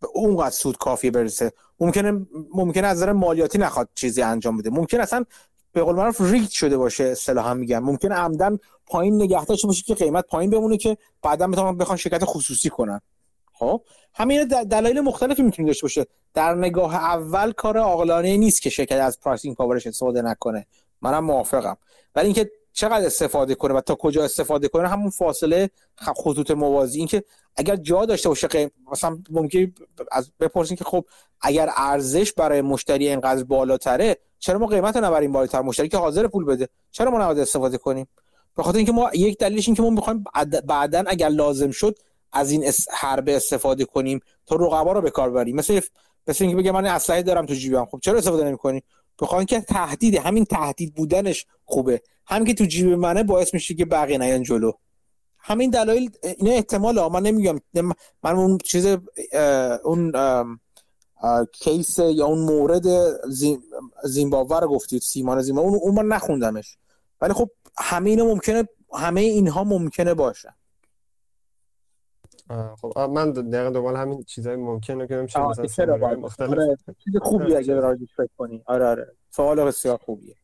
به 0.00 0.08
اونقدر 0.14 0.50
سود 0.50 0.76
کافی 0.76 1.10
برسه. 1.10 1.52
ممکنه 1.80 2.26
ممکنه 2.54 2.86
از 2.86 2.96
نظر 2.96 3.12
مالیاتی 3.12 3.58
نخواد 3.58 3.88
چیزی 3.94 4.22
انجام 4.22 4.56
بده. 4.56 4.70
ممکن 4.70 5.00
اصلا 5.00 5.24
به 5.72 5.82
قول 5.82 5.94
معروف 5.94 6.20
rigged 6.20 6.50
شده 6.50 6.76
باشه 6.76 7.04
اصطلاحا 7.04 7.54
میگم 7.54 7.78
ممکنه 7.78 8.14
عمدن 8.14 8.58
پایین 8.86 9.22
نگه 9.22 9.44
داشته 9.44 9.66
باشه 9.66 9.82
که 9.82 9.94
قیمت 9.94 10.26
پایین 10.26 10.50
بمونه 10.50 10.76
که 10.76 10.96
بعدا 11.22 11.46
بتونن 11.46 11.76
بخوان 11.76 11.96
شرکت 11.96 12.24
خصوصی 12.24 12.70
کنن. 12.70 13.00
خب؟ 13.52 13.82
همین 14.14 14.44
دلایل 14.44 15.00
مختلفی 15.00 15.42
می‌تونه 15.42 15.68
داشته 15.68 15.82
باشه. 15.82 16.06
در 16.34 16.54
نگاه 16.54 16.94
اول 16.94 17.52
کار 17.52 17.78
عاقلانه 17.78 18.36
نیست 18.36 18.62
که 18.62 18.70
شرکت 18.70 19.00
از 19.00 19.20
pricing 19.20 19.56
powerش 19.56 19.86
استفاده 19.86 20.22
نکنه. 20.22 20.66
منم 21.00 21.24
موافقم. 21.24 21.76
ولی 22.14 22.26
اینکه 22.26 22.50
چقدر 22.76 23.06
استفاده 23.06 23.54
کنه 23.54 23.74
و 23.74 23.80
تا 23.80 23.94
کجا 23.94 24.24
استفاده 24.24 24.68
کنه 24.68 24.88
همون 24.88 25.10
فاصله 25.10 25.70
خطوط 25.96 26.50
موازی. 26.50 26.98
اینکه 26.98 27.24
اگر 27.56 27.76
جا 27.76 28.04
داشته 28.04 28.28
باشه 28.28 28.46
قیم... 28.46 28.70
مثلا 28.92 29.18
ممکن 29.30 29.74
از 30.12 30.30
بپرسین 30.40 30.76
که 30.76 30.84
خب 30.84 31.04
اگر 31.40 31.70
ارزش 31.76 32.32
برای 32.32 32.60
مشتری 32.60 33.08
اینقدر 33.08 33.44
بالاتره 33.44 34.16
چرا 34.38 34.58
ما 34.58 34.66
قیمت 34.66 34.96
رو 34.96 35.04
نبریم 35.04 35.32
بالاتر 35.32 35.62
مشتری 35.62 35.88
که 35.88 35.96
حاضر 35.96 36.26
پول 36.26 36.44
بده؟ 36.44 36.68
چرا 36.90 37.10
ما 37.10 37.18
نباید 37.18 37.38
استفاده 37.38 37.78
کنیم؟ 37.78 38.08
به 38.56 38.62
خاطر 38.62 38.76
اینکه 38.76 38.92
ما 38.92 39.10
یک 39.14 39.38
دلیلش 39.38 39.68
این 39.68 39.76
که 39.76 39.82
ما 39.82 39.90
می‌خوایم 39.90 40.24
بعدا 40.66 41.04
اگر 41.06 41.28
لازم 41.28 41.70
شد 41.70 41.98
از 42.32 42.50
این 42.50 42.72
حربه 42.92 43.36
استفاده 43.36 43.84
کنیم 43.84 44.20
تا 44.46 44.56
رقبا 44.56 44.92
رو 44.92 45.00
به 45.00 45.10
کار 45.10 45.30
ببریم. 45.30 45.56
مثل 45.56 45.80
مثل 46.26 46.44
اینکه 46.44 46.56
بگه 46.56 46.72
من 46.72 46.86
اسلحه 46.86 47.22
دارم 47.22 47.46
تو 47.46 47.54
جیبم. 47.54 47.84
خب 47.84 47.98
چرا 48.02 48.18
استفاده 48.18 48.44
نمی‌کنی؟ 48.44 48.82
بخوام 49.20 49.44
که 49.44 49.60
تهدید 49.60 50.14
همین 50.14 50.44
تهدید 50.44 50.94
بودنش 50.94 51.46
خوبه. 51.64 52.02
همین 52.26 52.46
که 52.46 52.54
تو 52.54 52.64
جیب 52.64 52.88
منه 52.88 53.22
باعث 53.22 53.54
میشه 53.54 53.74
که 53.74 53.84
بقیه 53.84 54.18
نیان 54.18 54.42
جلو. 54.42 54.72
همین 55.38 55.70
دلایل 55.70 56.10
اینا 56.22 56.52
احتمال 56.52 57.12
من 57.12 57.22
نمیگم. 57.22 57.60
من 58.22 58.36
اون 58.36 58.58
چیز 58.58 58.96
اون 59.84 60.12
کیس 61.52 61.98
یا 61.98 62.26
اون 62.26 62.38
مورد 62.38 62.86
زیمبابوه 64.04 64.60
رو 64.60 64.68
گفتید 64.68 65.02
سیمان 65.02 65.42
زیمبابوه 65.42 65.78
اون, 65.82 65.94
من 65.94 66.16
نخوندمش. 66.16 66.76
ولی 67.20 67.32
خب 67.32 67.50
همه 67.78 68.10
اینا 68.10 68.24
ممکنه 68.24 68.68
همه 68.94 69.20
اینها 69.20 69.64
ممکنه 69.64 70.14
باشه. 70.14 70.54
خب 72.50 72.98
من 72.98 73.32
دقیقا 73.32 73.70
دوباره 73.70 73.98
همین 73.98 74.22
چیزای 74.22 74.56
ممکنه 74.56 75.06
که 75.06 75.14
نمیشه 75.16 75.46
مثلا 75.46 75.96
مختلف 76.16 76.50
آره. 76.58 76.76
چیز 77.04 77.16
خوبی 77.22 77.56
اگه 77.56 77.74
راجعش 77.74 78.08
فکر 78.16 78.28
کنی. 78.38 78.62
آره 78.66 78.84
آره. 78.84 79.12
سوال 79.30 79.64
بسیار 79.64 79.96
خوبیه. 79.96 80.34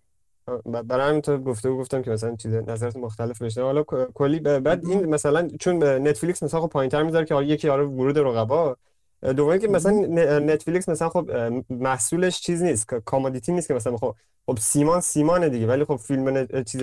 برای 0.85 1.09
همین 1.09 1.21
تو 1.21 1.39
گفته 1.39 1.69
و 1.69 1.79
گفتم 1.79 2.03
که 2.03 2.11
مثلا 2.11 2.37
چیز 2.37 2.55
نظرت 2.55 2.97
مختلف 2.97 3.43
بشه. 3.43 3.63
حالا 3.63 3.83
کلی 4.15 4.39
بعد 4.39 4.87
این 4.87 5.07
مثلا 5.07 5.49
چون 5.61 5.85
نتفلیکس 5.85 6.43
مثلا 6.43 6.61
خب 6.61 6.69
پایینتر 6.69 7.03
می‌ذاره 7.03 7.25
که 7.25 7.35
یکی 7.35 7.69
آره 7.69 7.85
ورود 7.85 8.19
رقبا 8.19 8.77
دومی 9.23 9.59
که 9.59 9.69
مثلا 9.69 9.93
نتفلیکس 10.39 10.89
مثلا 10.89 11.09
خب 11.09 11.31
محصولش 11.71 12.41
چیز 12.41 12.63
نیست 12.63 12.87
کامودیتی 12.95 13.53
نیست 13.53 13.69
که 13.69 13.75
مثلا 13.75 13.97
خب 13.97 14.15
خب 14.47 14.59
سیمان 14.59 15.01
سیمانه 15.01 15.49
دیگه 15.49 15.67
ولی 15.67 15.85
خب 15.85 15.97
فیلم 15.97 16.47
چیز 16.65 16.83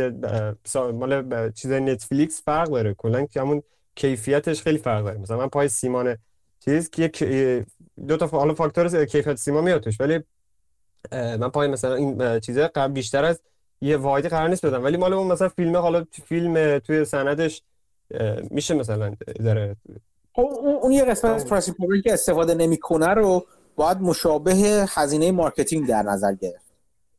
مال 0.75 1.51
چیز 1.51 1.71
نتفلیکس 1.71 2.41
فرق 2.41 2.69
داره. 2.69 2.93
کلا 2.93 3.25
که 3.25 3.41
همون 3.41 3.63
کیفیتش 3.99 4.61
خیلی 4.61 4.77
فرق 4.77 5.03
داره. 5.03 5.17
مثلا 5.17 5.37
من 5.37 5.47
پای 5.47 5.67
سیمان 5.67 6.17
چیز 6.59 6.89
که 6.89 7.03
یک 7.03 7.23
دو 8.07 8.17
تا 8.17 8.27
حالا 8.27 8.53
فاکتور 8.53 9.05
کیفیت 9.05 9.35
سیمان 9.35 9.63
میاد 9.63 9.81
توش 9.81 10.01
ولی 10.01 10.19
من 11.11 11.49
پای 11.49 11.67
مثلا 11.67 11.95
این 11.95 12.39
چیزا 12.39 12.67
قبل 12.75 12.93
بیشتر 12.93 13.25
از 13.25 13.41
یه 13.81 13.97
واحدی 13.97 14.29
قرار 14.29 14.49
نیست 14.49 14.65
بدم. 14.65 14.83
ولی 14.83 14.97
مال 14.97 15.13
اون 15.13 15.31
مثلا 15.31 15.49
فیلم 15.49 15.77
حالا 15.77 16.05
فیلم 16.25 16.79
توی 16.79 17.05
سندش 17.05 17.63
میشه 18.51 18.73
مثلا 18.73 19.15
ذره 19.41 19.75
خب، 20.33 20.41
اون 20.81 20.91
یه 20.91 21.05
قسمت 21.05 21.31
از 21.31 21.47
pricing 21.47 21.77
که 22.03 22.13
استفاده 22.13 22.53
نمی‌کنه 22.53 23.07
رو 23.07 23.45
باید 23.75 23.97
مشابه 23.97 24.85
هزینه 24.89 25.31
marketing 25.31 25.87
در 25.87 26.01
نظر 26.01 26.33
گرفت. 26.33 26.69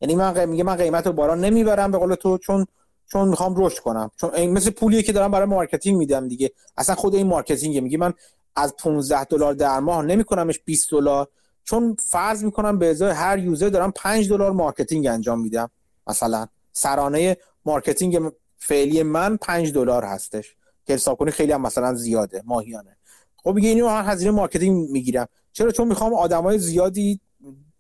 یعنی 0.01 0.15
من 0.15 0.45
میگه 0.49 0.65
من 0.65 0.77
قیمت 0.77 1.07
رو 1.07 1.13
بالا 1.13 1.41
نمی‌برم 1.41 1.91
به 1.91 1.99
قول 1.99 2.15
تو 2.15 2.39
چون 2.39 2.67
چون 3.13 3.29
می‌خوام 3.29 3.55
رشد 3.57 3.79
کنم. 3.79 4.11
چون 4.17 4.35
این 4.35 4.53
مثل 4.53 4.71
پولیه 4.71 5.03
که 5.03 5.13
دارم 5.13 5.31
برای 5.31 5.47
marketing 5.47 5.99
میدم 5.99 6.29
دیگه. 6.29 6.53
اصلا 6.77 6.95
خود 6.95 7.15
این 7.15 7.27
marketingه. 7.27 7.81
میگه 7.81 7.99
من 7.99 8.15
از 8.57 8.77
15 8.77 9.25
دلار 9.25 9.55
در 9.55 9.81
ماه 9.81 10.03
نمیکنمش 10.03 10.61
20 10.65 10.91
دلار. 10.91 11.29
چون 11.65 11.97
فرض 12.11 12.45
می‌کنم 12.45 12.79
به 12.79 12.91
ازای 12.91 13.13
هر 13.13 13.39
user 13.39 13.69
دارم 13.69 13.93
5 13.97 14.29
دلار 14.29 14.53
marketing 14.53 15.07
انجام 15.07 15.41
میدم. 15.41 15.71
مثلا 16.07 16.47
سرانه 16.73 17.37
marketing 17.65 18.33
فعلی 18.59 19.03
من 19.03 19.37
5 19.37 19.73
دلار 19.73 20.05
هستش. 20.05 20.57
که 20.87 20.95
حساب 20.95 21.19
کنی 21.19 21.31
خیلی 21.31 21.53
هم 21.53 21.63
مثلا 21.63 21.95
زیاده 21.95 22.43
ماهیانه. 22.45 22.97
خب 23.37 23.51
میگه 23.51 23.69
اینو 23.69 23.87
من 23.87 24.05
هزینه 24.05 24.31
marketing 24.31 24.91
می‌گیرم. 24.91 25.29
چرا؟ 25.53 25.71
چون 25.71 25.89
می‌خوام 25.89 26.15
آدمای 26.15 26.59
زیادی 26.59 27.21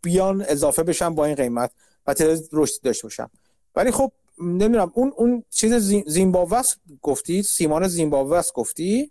بیان 0.02 0.44
اضافه 0.48 0.82
بشن 0.82 1.14
با 1.14 1.24
این 1.24 1.34
قیمت 1.34 1.70
و 2.06 2.14
تعداد 2.14 2.38
رشد 2.52 2.82
داشته 2.82 3.02
باشم. 3.02 3.30
ولی 3.76 3.90
خب 3.90 4.12
نمی‌دونم 4.40 4.92
اون 4.94 5.12
اون 5.16 5.44
چیز 5.50 5.74
زیمبابوه 6.06 6.60
گفتی؟ 7.02 7.42
سیمان 7.42 7.88
زیمبابوه 7.88 8.42
گفتی؟ 8.54 9.10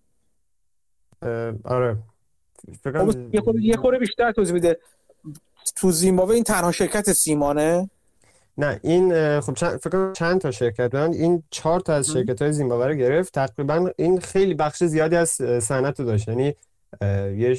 آره. 1.63 1.97
خب 2.83 3.33
یه 3.33 3.41
خورده 3.41 3.61
یه 3.61 3.77
خورده 3.77 3.99
بیشتر 3.99 4.31
توضیح 4.31 4.55
بده 4.55 4.79
تو 5.75 5.91
زیمبابوه 5.91 6.35
این 6.35 6.43
تنها 6.43 6.71
شرکت 6.71 7.11
سیمانه؟ 7.13 7.89
نه 8.57 8.79
این 8.83 9.39
خب 9.39 9.53
چند 9.53 9.77
فکر 9.77 10.13
چند 10.13 10.41
تا 10.41 10.51
شرکت 10.51 10.91
بودن. 10.91 11.13
این 11.13 11.43
چهار 11.49 11.79
تا 11.79 11.93
از 11.93 12.07
شرکت 12.07 12.41
های 12.41 12.53
زیمبابوه 12.53 12.87
رو 12.87 12.93
گرفت. 12.93 13.33
تقریبا 13.33 13.91
این 13.97 14.19
خیلی 14.19 14.53
بخش 14.53 14.83
زیادی 14.83 15.15
از 15.15 15.29
صنعت 15.61 15.99
رو 15.99 16.05
داشت. 16.05 16.27
یعنی 16.27 16.55
یه 17.37 17.57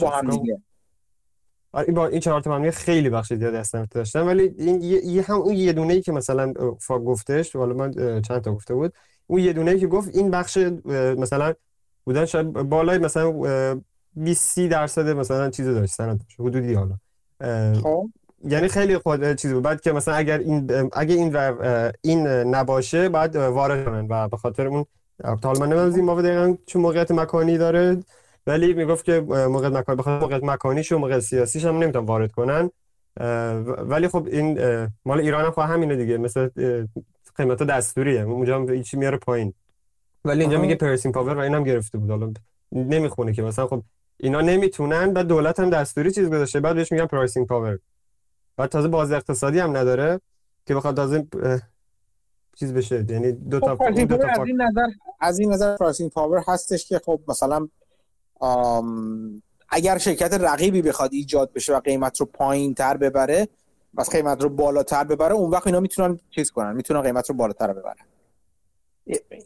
با 0.00 0.10
هم 0.10 0.30
دیگه. 0.30 0.42
این 0.42 0.62
با 1.72 2.06
این 2.06 2.20
چهار 2.20 2.40
تا 2.40 2.70
خیلی 2.70 3.10
بخش 3.10 3.32
زیادی 3.32 3.56
از 3.56 3.68
صنعت 3.68 3.90
داشتن 3.90 4.20
ولی 4.20 4.54
این 4.58 4.82
یه 4.82 5.22
هم 5.22 5.40
اون 5.40 5.54
یه 5.54 5.72
دونه 5.72 5.94
ای 5.94 6.00
که 6.00 6.12
مثلا 6.12 6.52
فا 6.80 6.98
گفتش 6.98 7.56
حالا 7.56 7.74
من 7.74 7.92
چند 8.22 8.40
تا 8.40 8.54
گفته 8.54 8.74
بود 8.74 8.92
اون 9.26 9.40
یه 9.40 9.52
دونه 9.52 9.70
ای 9.70 9.80
که 9.80 9.86
گفت 9.86 10.16
این 10.16 10.30
بخش 10.30 10.58
مثلا 11.18 11.54
بودن 12.04 12.24
شاید 12.24 12.52
بالای 12.52 12.98
مثلا 12.98 13.80
20 14.16 14.50
30 14.50 14.68
درصد 14.68 15.08
مثلا 15.08 15.50
چیزو 15.50 15.74
داشت 15.74 15.94
صنعت 15.94 16.18
داشت 16.18 16.40
حدودی 16.40 16.74
حالا. 16.74 16.94
خب. 17.82 18.08
یعنی 18.44 18.68
خیلی 18.68 18.98
خود 18.98 19.34
چیزی 19.34 19.54
بود. 19.54 19.62
بعد 19.62 19.80
که 19.80 19.92
مثلا 19.92 20.14
اگر 20.14 20.38
این 20.38 20.90
اگه 20.92 21.14
این 21.14 21.36
این 22.02 22.26
نباشه 22.26 23.08
بعد 23.08 23.36
وارد 23.36 23.84
کنن 23.84 24.06
و 24.10 24.28
به 24.28 24.36
خاطر 24.36 24.66
اون 24.66 24.84
حالا 25.24 25.66
من 25.66 25.72
نمی‌دونم 25.72 26.22
دقیقاً 26.22 26.56
چون 26.66 26.82
موقعیت 26.82 27.10
مکانی 27.10 27.58
داره. 27.58 27.96
ولی 28.46 28.74
می‌گفت 28.74 29.04
که 29.04 29.20
موقعیت 29.20 29.72
مکانی 29.72 29.98
بخاطر 29.98 30.20
موقعیت 30.20 30.44
مکانیش 30.44 30.92
و 30.92 30.98
موقعیت 30.98 31.20
سیاسیش 31.20 31.64
هم 31.64 31.78
نمی‌تونن 31.78 32.06
وارد 32.06 32.32
کنن. 32.32 32.70
ولی 33.78 34.08
خب 34.08 34.26
این 34.26 34.60
مال 35.04 35.20
ایران 35.20 35.44
هم 35.44 35.50
خب 35.50 35.62
همینه 35.62 35.96
دیگه 35.96 36.18
مثل 36.18 36.48
قیمت 37.36 37.62
دستوریه. 37.62 38.22
اونجا 38.22 38.60
هیچی 38.64 38.96
میاره 38.96 39.18
پایین. 39.18 39.54
ولی 40.24 40.40
اینجا 40.40 40.60
میگه 40.60 40.74
pricing 40.74 41.14
power 41.14 41.36
و 41.36 41.38
اینم 41.38 41.64
گرفته 41.64 41.98
بود. 41.98 42.10
حالا 42.10 42.32
نمی‌خونه 42.72 43.32
که 43.32 43.42
مثلا 43.42 43.66
خب 43.66 43.82
اینا 44.16 44.40
نمی‌تونن 44.40 45.12
بعد 45.12 45.26
دولت 45.26 45.60
هم 45.60 45.70
دستوری 45.70 46.10
چیز 46.10 46.28
گذاشته. 46.28 46.60
بعد 46.60 46.76
بهش 46.76 46.92
میگن 46.92 47.06
pricing 47.06 47.46
power. 47.46 47.78
بعد 48.56 48.70
تازه 48.70 48.88
باز 48.88 49.12
اقتصادی 49.12 49.58
هم 49.58 49.76
نداره 49.76 50.20
که 50.66 50.74
بخواد 50.74 50.96
تازه 50.96 51.26
چیز 52.56 52.74
بشه. 52.74 53.04
یعنی 53.08 53.32
دو 53.32 53.60
تا, 53.60 53.76
خب 53.76 54.04
دو 54.04 54.16
تا 54.16 54.28
از 54.28 54.46
این 54.46 54.62
نظر 54.62 54.86
از 55.20 55.38
این 55.38 55.52
نظر 55.52 55.76
pricing 55.76 56.10
power 56.10 56.42
هستش 56.48 56.88
که 56.88 57.00
خب 57.04 57.20
مثلا 57.28 57.68
اگر 59.68 59.98
شرکت 59.98 60.32
رقیبی 60.32 60.82
بخواد 60.82 61.12
ایجاد 61.12 61.52
بشه 61.52 61.76
و 61.76 61.80
قیمت 61.80 62.20
رو 62.20 62.26
پایین 62.26 62.74
تر 62.74 62.96
ببره 62.96 63.48
بس 63.96 64.10
قیمت 64.10 64.42
رو 64.42 64.48
بالاتر 64.48 65.04
ببره 65.04 65.34
اون 65.34 65.50
وقت 65.50 65.66
اینا 65.66 65.80
می‌تونن 65.80 66.18
چیز 66.30 66.50
کنن 66.50 66.76
می‌تونن 66.76 67.02
قیمت 67.02 67.28
رو 67.28 67.36
بالاتر 67.36 67.72
ببرن. 67.72 68.06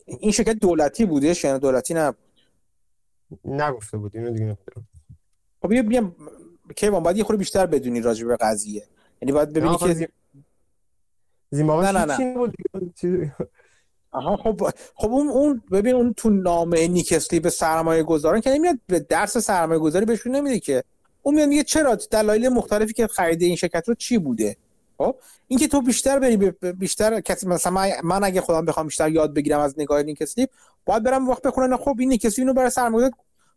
این 0.07 0.33
شرکت 0.33 0.55
دولتی 0.55 1.05
بوده 1.05 1.35
شنو 1.35 1.59
دولتی 1.59 1.95
نه. 1.95 2.15
نگفته 3.45 3.97
بود 3.99 4.17
اینو 4.17 4.31
دیگه 4.31 4.45
نمی‌دونم 4.45 4.87
خب 5.63 5.69
بیا 5.69 5.83
بیا 5.83 6.13
کیوان 6.77 7.03
باید 7.03 7.17
یه 7.17 7.25
خورده 7.25 7.39
بیشتر 7.39 7.67
بدونی 7.67 8.01
راجع 8.01 8.27
به 8.27 8.37
قضیه. 8.37 8.87
یعنی 9.23 9.33
باید 9.33 9.53
ببینی 9.53 9.77
که 9.77 10.09
زیمبابوه 11.51 11.93
نه 11.93 12.05
نه 12.05 12.19
نه. 12.19 13.37
آها 14.15 14.37
خب 14.37 14.71
خب 14.95 15.11
اون 15.11 15.29
اون 15.29 15.63
ببین 15.73 15.95
اون 15.95 16.15
تو 16.17 16.31
نامه 16.31 16.89
نیکسلی 16.89 17.41
به 17.41 17.51
سرمایه 17.51 18.03
گذاران 18.03 18.41
که 18.41 18.51
نمیاد 18.51 18.79
به 18.87 19.01
درس 19.01 19.39
سرمایه 19.39 19.81
گذاری 19.81 20.05
بهشون 20.05 20.37
نمیده 20.37 20.61
که. 20.61 20.85
اون 21.23 21.35
میاد 21.35 21.49
میگه 21.49 21.63
چرا 21.63 21.95
دلایل 21.95 22.49
مختلفی 22.49 22.93
که 22.93 23.07
خرید 23.07 23.43
این 23.43 23.57
شرکت 23.57 23.89
رو 23.89 23.95
چی 23.95 24.19
بوده؟ 24.19 24.57
خب 24.99 25.17
اینکه 25.49 25.69
تو 25.69 25.83
بیشتر 25.83 26.19
بری 26.19 26.37
بیشتر 26.73 27.21
کسی 27.21 27.47
مثلا 27.47 27.91
من 28.05 28.25
اگه 28.25 28.41
خودم 28.41 28.65
بخوام 28.65 28.87
بیشتر 28.87 29.11
یاد 29.11 29.35
بگیرم 29.35 29.61
از 29.61 29.75
نگاه 29.79 30.03
نیکسلی 30.03 30.49
باید 30.85 31.03
برم 31.03 31.29
وقت 31.29 31.43
بخونم. 31.43 31.77
خب 31.77 31.97
این 31.99 32.09
نیکسلی 32.09 32.43
اینو 32.43 32.55
برای 32.55 32.71
سرمایه 32.71 33.11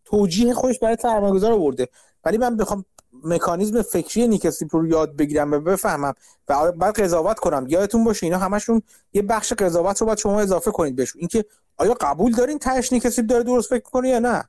توجیه 0.06 0.54
خودش 0.54 0.80
برای 0.80 0.98
سرمایه 1.02 1.34
گذار 1.34 1.52
آورده. 1.52 1.88
ولی 2.28 2.38
من 2.38 2.58
بخوام 2.58 2.86
مکانیزم 3.24 3.82
فکری 3.82 4.28
نیک 4.28 4.52
اسلیپ 4.52 4.76
رو 4.76 4.88
یاد 4.88 5.16
بگیرم 5.16 5.52
و 5.52 5.60
بفهمم 5.60 6.14
و 6.48 6.72
بعد 6.72 7.00
قضاوت 7.00 7.40
کنم. 7.40 7.66
یادتون 7.68 8.04
باشه 8.04 8.26
اینا 8.26 8.38
همشون 8.38 8.82
یه 9.14 9.22
بخش 9.22 9.54
قضاوت 9.54 10.02
رو 10.02 10.06
باید 10.06 10.18
شما 10.18 10.42
اضافه 10.42 10.72
کنید 10.72 10.96
بهشون. 10.96 11.20
اینکه 11.20 11.46
آیا 11.78 11.94
قبول 11.94 12.32
دارین 12.32 12.60
تهش 12.60 12.94
نیک 12.94 13.11
اسلیپ 13.11 13.28
داره 13.28 13.44
درست 13.44 13.70
فکر 13.70 13.84
کنه 13.84 14.10
یا 14.10 14.20
نه؟ 14.20 14.44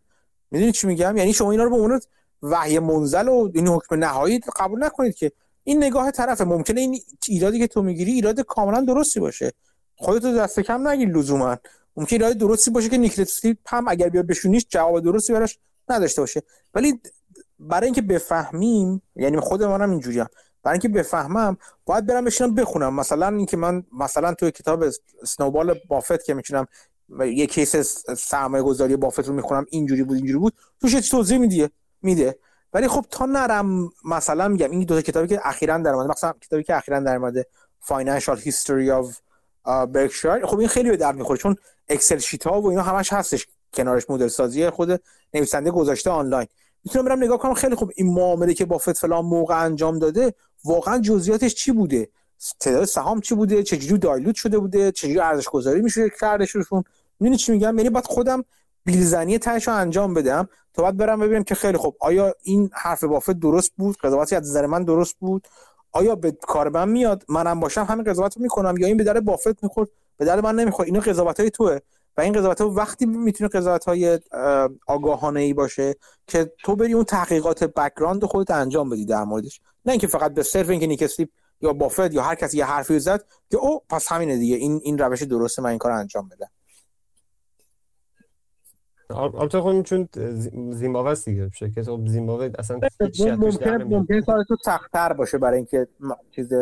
می‌دونید 0.51 0.75
چی 0.75 0.87
میگم؟ 0.87 1.17
یعنی 1.17 1.33
شما 1.33 1.51
اینا 1.51 1.65
رو 1.65 1.71
به 1.71 1.77
عنوان 1.77 2.01
وحی 2.43 2.79
منزل 2.79 3.29
و 3.29 3.51
این 3.55 3.69
حکم 3.69 3.97
نهایی 3.97 4.41
قبول 4.57 4.85
نکنید 4.85 5.15
که. 5.15 5.33
این 5.65 5.85
نگاه 5.85 6.11
طرفه. 6.11 6.45
ممکنه 6.45 6.81
این 6.81 7.01
ایرادی 7.29 7.59
که 7.59 7.67
تو 7.67 7.83
می‌گیری 7.83 8.13
ایراد 8.13 8.41
کاملا 8.41 8.81
درستی 8.81 9.21
باشه. 9.21 9.53
خودتو 9.97 10.35
دست 10.35 10.61
کم 10.61 10.89
نگیر 10.89 11.09
لزوما. 11.09 11.57
ممکن 11.97 12.17
ایراد 12.17 12.33
درستی 12.33 12.71
باشه 12.71 12.89
که 12.89 12.99
نیکلسلیپ 12.99 13.59
هم 13.67 13.89
اگر 13.89 14.09
بیاد 14.09 14.27
بشونیش 14.27 14.67
جواب 14.69 15.01
درستی 15.01 15.33
براش 15.33 15.59
نداشته 15.89 16.23
باشه. 16.23 16.43
ولی 16.75 17.01
برای 17.61 17.85
اینکه 17.85 18.03
بفهمیم 18.03 19.03
یعنی 19.17 19.41
خود 19.41 19.63
منم 19.63 19.91
اینجوریم 19.91 20.27
برای 20.63 20.75
اینکه 20.75 20.89
بفهمم 20.89 21.57
باید 21.85 22.07
برم 22.07 22.25
بشینم 22.25 22.55
بخونم. 22.55 22.95
مثلا 22.95 23.29
اینکه 23.29 23.57
من 23.57 23.83
مثلا 23.93 24.35
توی 24.35 24.51
کتاب 24.51 24.85
سنوبال 25.27 25.81
بافت 25.89 26.25
که 26.25 26.35
می‌تونم 26.35 26.67
یه 27.21 27.47
کیس 27.47 27.77
سرمایه 28.17 28.63
گذاری 28.63 28.97
بافت 28.97 29.29
رو 29.29 29.35
می‌خونم 29.35 29.67
اینجوری 29.71 30.03
بود 30.03 30.17
اینجوری 30.17 30.39
بود 30.39 30.55
توش 30.81 31.09
توضیح 31.09 31.39
میده 31.39 31.71
میده. 32.03 32.39
ولی 32.73 32.89
خب 32.89 33.05
تا 33.11 33.27
نرم 33.27 33.91
مثلا 34.05 34.49
میگم 34.49 34.71
این 34.71 34.85
دو 34.85 34.95
تا 34.95 35.03
کتابی 35.03 35.29
که 35.29 35.41
اخیرا 35.45 35.79
در 35.79 35.91
اومده 35.91 36.11
مثلا 36.11 36.33
کتابی 36.41 36.63
که 36.63 36.77
اخیرا 36.77 37.01
در 37.01 37.17
اومده 37.17 37.47
Financial 37.85 38.39
History 38.41 39.03
of 39.03 39.17
برکشایر 39.87 40.47
خب 40.47 40.59
این 40.59 40.69
خیلی 40.69 40.91
به 40.91 40.97
درد 40.97 41.17
می‌خوره 41.17 41.39
چون 41.39 41.57
اکسل 41.89 42.19
شیت 42.19 42.47
ها 42.47 42.61
و 42.61 42.67
اینا 42.67 42.83
همش 42.83 43.13
هستش 43.13 43.47
کنارش 43.75 44.11
مدل 44.11 44.29
سازی 44.29 44.71
خود 44.71 45.03
نویسنده 45.35 45.71
گذاشته 45.71 46.11
آنلاین. 46.11 46.47
می‌تونم 46.85 47.05
برم 47.05 47.25
نگاه 47.25 47.39
کنم 47.39 47.55
خیلی 47.55 47.75
خوب. 47.75 47.91
این 47.97 48.15
معامله 48.15 48.55
که 48.55 48.65
بافت 48.65 48.99
فلان 48.99 49.25
موقع 49.25 49.65
انجام 49.65 49.99
داده 49.99 50.35
واقعا 50.65 50.99
جزئیاتش 50.99 51.55
چی 51.55 51.73
بوده؟ 51.73 52.09
تعداد 52.61 52.85
سهام 52.85 53.21
چی 53.21 53.35
بوده؟ 53.35 53.63
چجوری 53.63 53.99
دایلوت 53.99 54.35
شده 54.35 54.59
بوده؟ 54.59 54.93
چجوری 54.93 55.21
ارزش 55.21 55.49
گذاری 55.49 55.81
میشه 55.81 56.11
کردش 56.21 56.51
روشون 56.51 56.85
می‌دونی 57.21 57.37
چی 57.37 57.53
میگم؟ 57.53 57.79
یعنی 57.79 57.91
باید 57.91 58.07
خودم 58.07 58.45
بیلزنی 58.85 59.39
تهش 59.39 59.69
رو 59.69 59.75
انجام 59.75 60.15
بدم 60.15 60.49
تا 60.75 60.83
بعد 60.83 60.97
برم 60.97 61.21
ببینم 61.21 61.43
که 61.43 61.55
خیلی 61.55 61.79
خوب. 61.79 61.97
آیا 62.01 62.35
این 62.43 62.71
حرف 62.73 63.05
بافت 63.05 63.31
درست 63.31 63.73
بود؟ 63.77 63.97
قضاوتی 63.97 64.37
از 64.37 64.51
نظر 64.51 64.67
من 64.67 64.85
درست 64.85 65.17
بود؟ 65.21 65.49
آیا 65.93 66.15
به 66.15 66.33
کار 66.33 66.69
من 66.69 66.89
میاد؟ 66.89 67.25
منم 67.29 67.61
باشم 67.61 67.85
همین 67.85 68.05
قضاوت 68.05 68.39
می‌کنم 68.39 68.75
یا 68.79 68.87
این 68.87 68.97
به 68.97 69.05
درد 69.05 69.21
بافت 69.21 69.63
می‌خورد؟ 69.63 69.89
به 70.17 70.25
درد 70.25 70.41
من 70.41 70.55
نمی‌خورد. 70.55 70.87
اینا 70.87 71.01
قضاوت 71.01 71.41
های 71.41 71.51
و 72.19 72.21
این 72.21 72.33
قضاوت 72.33 72.61
ها 72.61 72.71
وقتی 72.71 73.07
می‌تونه 73.07 73.51
قضاوت 73.51 73.85
های 73.85 74.21
آگاهانه 74.87 75.41
ای 75.41 75.53
باشه 75.53 75.95
که 76.27 76.53
تو 76.59 76.77
بری 76.77 76.93
اون 76.93 77.05
تحقیقات 77.05 77.65
background 77.65 78.25
خودت 78.25 78.51
انجام 78.51 78.91
بدی 78.91 79.05
در 79.05 79.25
موردش. 79.25 79.61
نه 79.85 79.93
اینکه 79.93 80.07
فقط 80.07 80.35
به 80.35 80.43
صرف 80.43 80.69
اینکه 80.71 80.87
نیک 80.87 81.08
اسلیپ 81.08 81.29
یا 81.61 81.73
بافت 81.73 82.15
یا 82.15 82.23
هر 82.23 82.35
کسی 82.35 82.59
یه 82.59 82.65
حرفی 82.65 83.01
زد 83.01 83.25
که 83.51 83.57
او 83.57 83.81
پس 83.89 84.13
همینه 84.13 84.37
دیگه 84.37 84.57
این 84.57 84.81
این 84.83 84.99
روش 84.99 85.23
درسته 85.23 85.63
من 85.63 85.71
این 85.71 85.79
کار 85.79 85.93
انجام 85.93 86.29
بدم 86.29 86.49
البته 89.11 89.61
خب 89.61 89.83
چون 89.83 90.09
زیمبابوه 90.73 91.11
است 91.11 91.25
دیگه 91.25 91.51
شرکت 91.55 91.83
خب 91.83 92.07
زیمبابوه 92.07 92.51
اصلا 92.59 92.81
ممکنه 93.19 93.85
ممکنه 93.85 94.23
کار 94.23 94.45
تو 94.49 94.57
سخت‌تر 94.65 95.13
باشه 95.13 95.39
برای 95.39 95.57
اینکه 95.57 95.89
چیز 96.31 96.53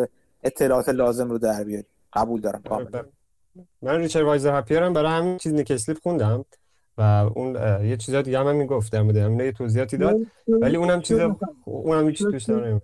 اطلاعات 0.45 0.89
لازم 0.89 1.31
رو 1.31 1.39
در 1.39 1.65
بیاری. 1.65 1.87
قبول 2.13 2.41
دارم 2.41 2.63
کاملا. 2.63 3.05
من 3.83 3.97
Richer, 3.99 4.27
Wiser, 4.27 4.59
Happier 4.59 4.89
م 4.89 4.93
برای 4.93 5.11
همین 5.11 5.39
چیز 5.39 5.53
نیک 5.53 5.76
اسلیپ 5.76 5.99
خوندم 6.03 6.45
و 6.99 7.01
اون 7.35 7.55
یه 7.85 7.97
چیزا 7.97 8.23
دیگه 8.23 8.39
هم 8.39 8.57
می‌گفت 8.57 8.93
در 8.93 9.03
مورد 9.03 9.17
همین 9.17 9.41
یه 9.41 9.53
توضیحاتی 9.53 9.97
داد 9.97 10.17
ولی 10.49 10.77
اونم 10.77 11.01
چیز 11.01 11.19
اونم 11.65 12.13
چیز 12.13 12.27
توش 12.27 12.49
نمیاد 12.49 12.83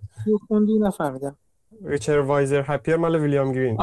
خوندی 0.48 0.78
نفهمیدم. 0.78 1.36
Richer, 1.84 2.26
Wiser, 2.26 2.62
Happier 2.66 2.96
مال 2.96 3.16
ویلیام 3.16 3.52
گرین. 3.52 3.78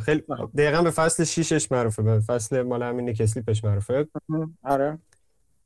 خیلی 0.00 0.24
دقیقا 0.56 0.82
به 0.82 0.90
فصل 0.90 1.24
6 1.24 1.58
ش 1.58 1.72
معروفه 1.72 2.02
به 2.02 2.20
فصل 2.20 2.62
مال 2.62 2.82
همین 2.82 3.04
نیک 3.04 3.28
اسلیپش 3.28 3.64
معروفه. 3.64 4.08
آره. 4.62 4.98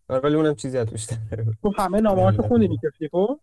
ولی 0.09 0.35
اونم 0.35 0.55
چیزی 0.55 0.85
توش 0.85 1.07
تو 1.63 1.73
همه 1.79 2.01
نامه‌هاشو 2.01 2.43
خوندی 2.43 2.69
نیکسلیپو 2.69 3.39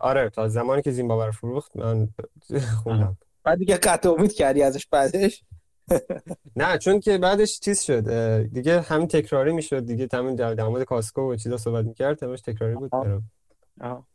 آره 0.00 0.30
تا 0.30 0.48
زمانی 0.48 0.82
که 0.82 0.90
زیمبابوه 0.90 1.26
رو 1.26 1.32
فروخت 1.32 1.76
من 1.76 2.08
خوندم. 2.82 3.16
بعد 3.44 3.58
دیگه 3.58 3.76
قطع 3.76 4.10
امید 4.10 4.32
کردی 4.32 4.62
ازش 4.62 4.86
بعدش؟ 4.86 5.44
نه 6.56 6.78
چون 6.78 7.00
که 7.00 7.18
بعدش 7.18 7.60
چیز 7.60 7.80
شد 7.80 8.04
دیگه 8.52 8.80
همین 8.80 9.08
تکراری 9.08 9.52
می‌شد 9.52 9.86
دیگه 9.86 10.06
تمام 10.06 10.34
در 10.34 10.64
مورد 10.64 10.84
کاسکو 10.84 11.32
و 11.32 11.36
چیزا 11.36 11.56
صحبت 11.56 11.84
می‌کرد 11.84 12.18
تمامش 12.18 12.40
تکراری 12.40 12.74
بود 12.74 12.90
برام. 12.90 13.22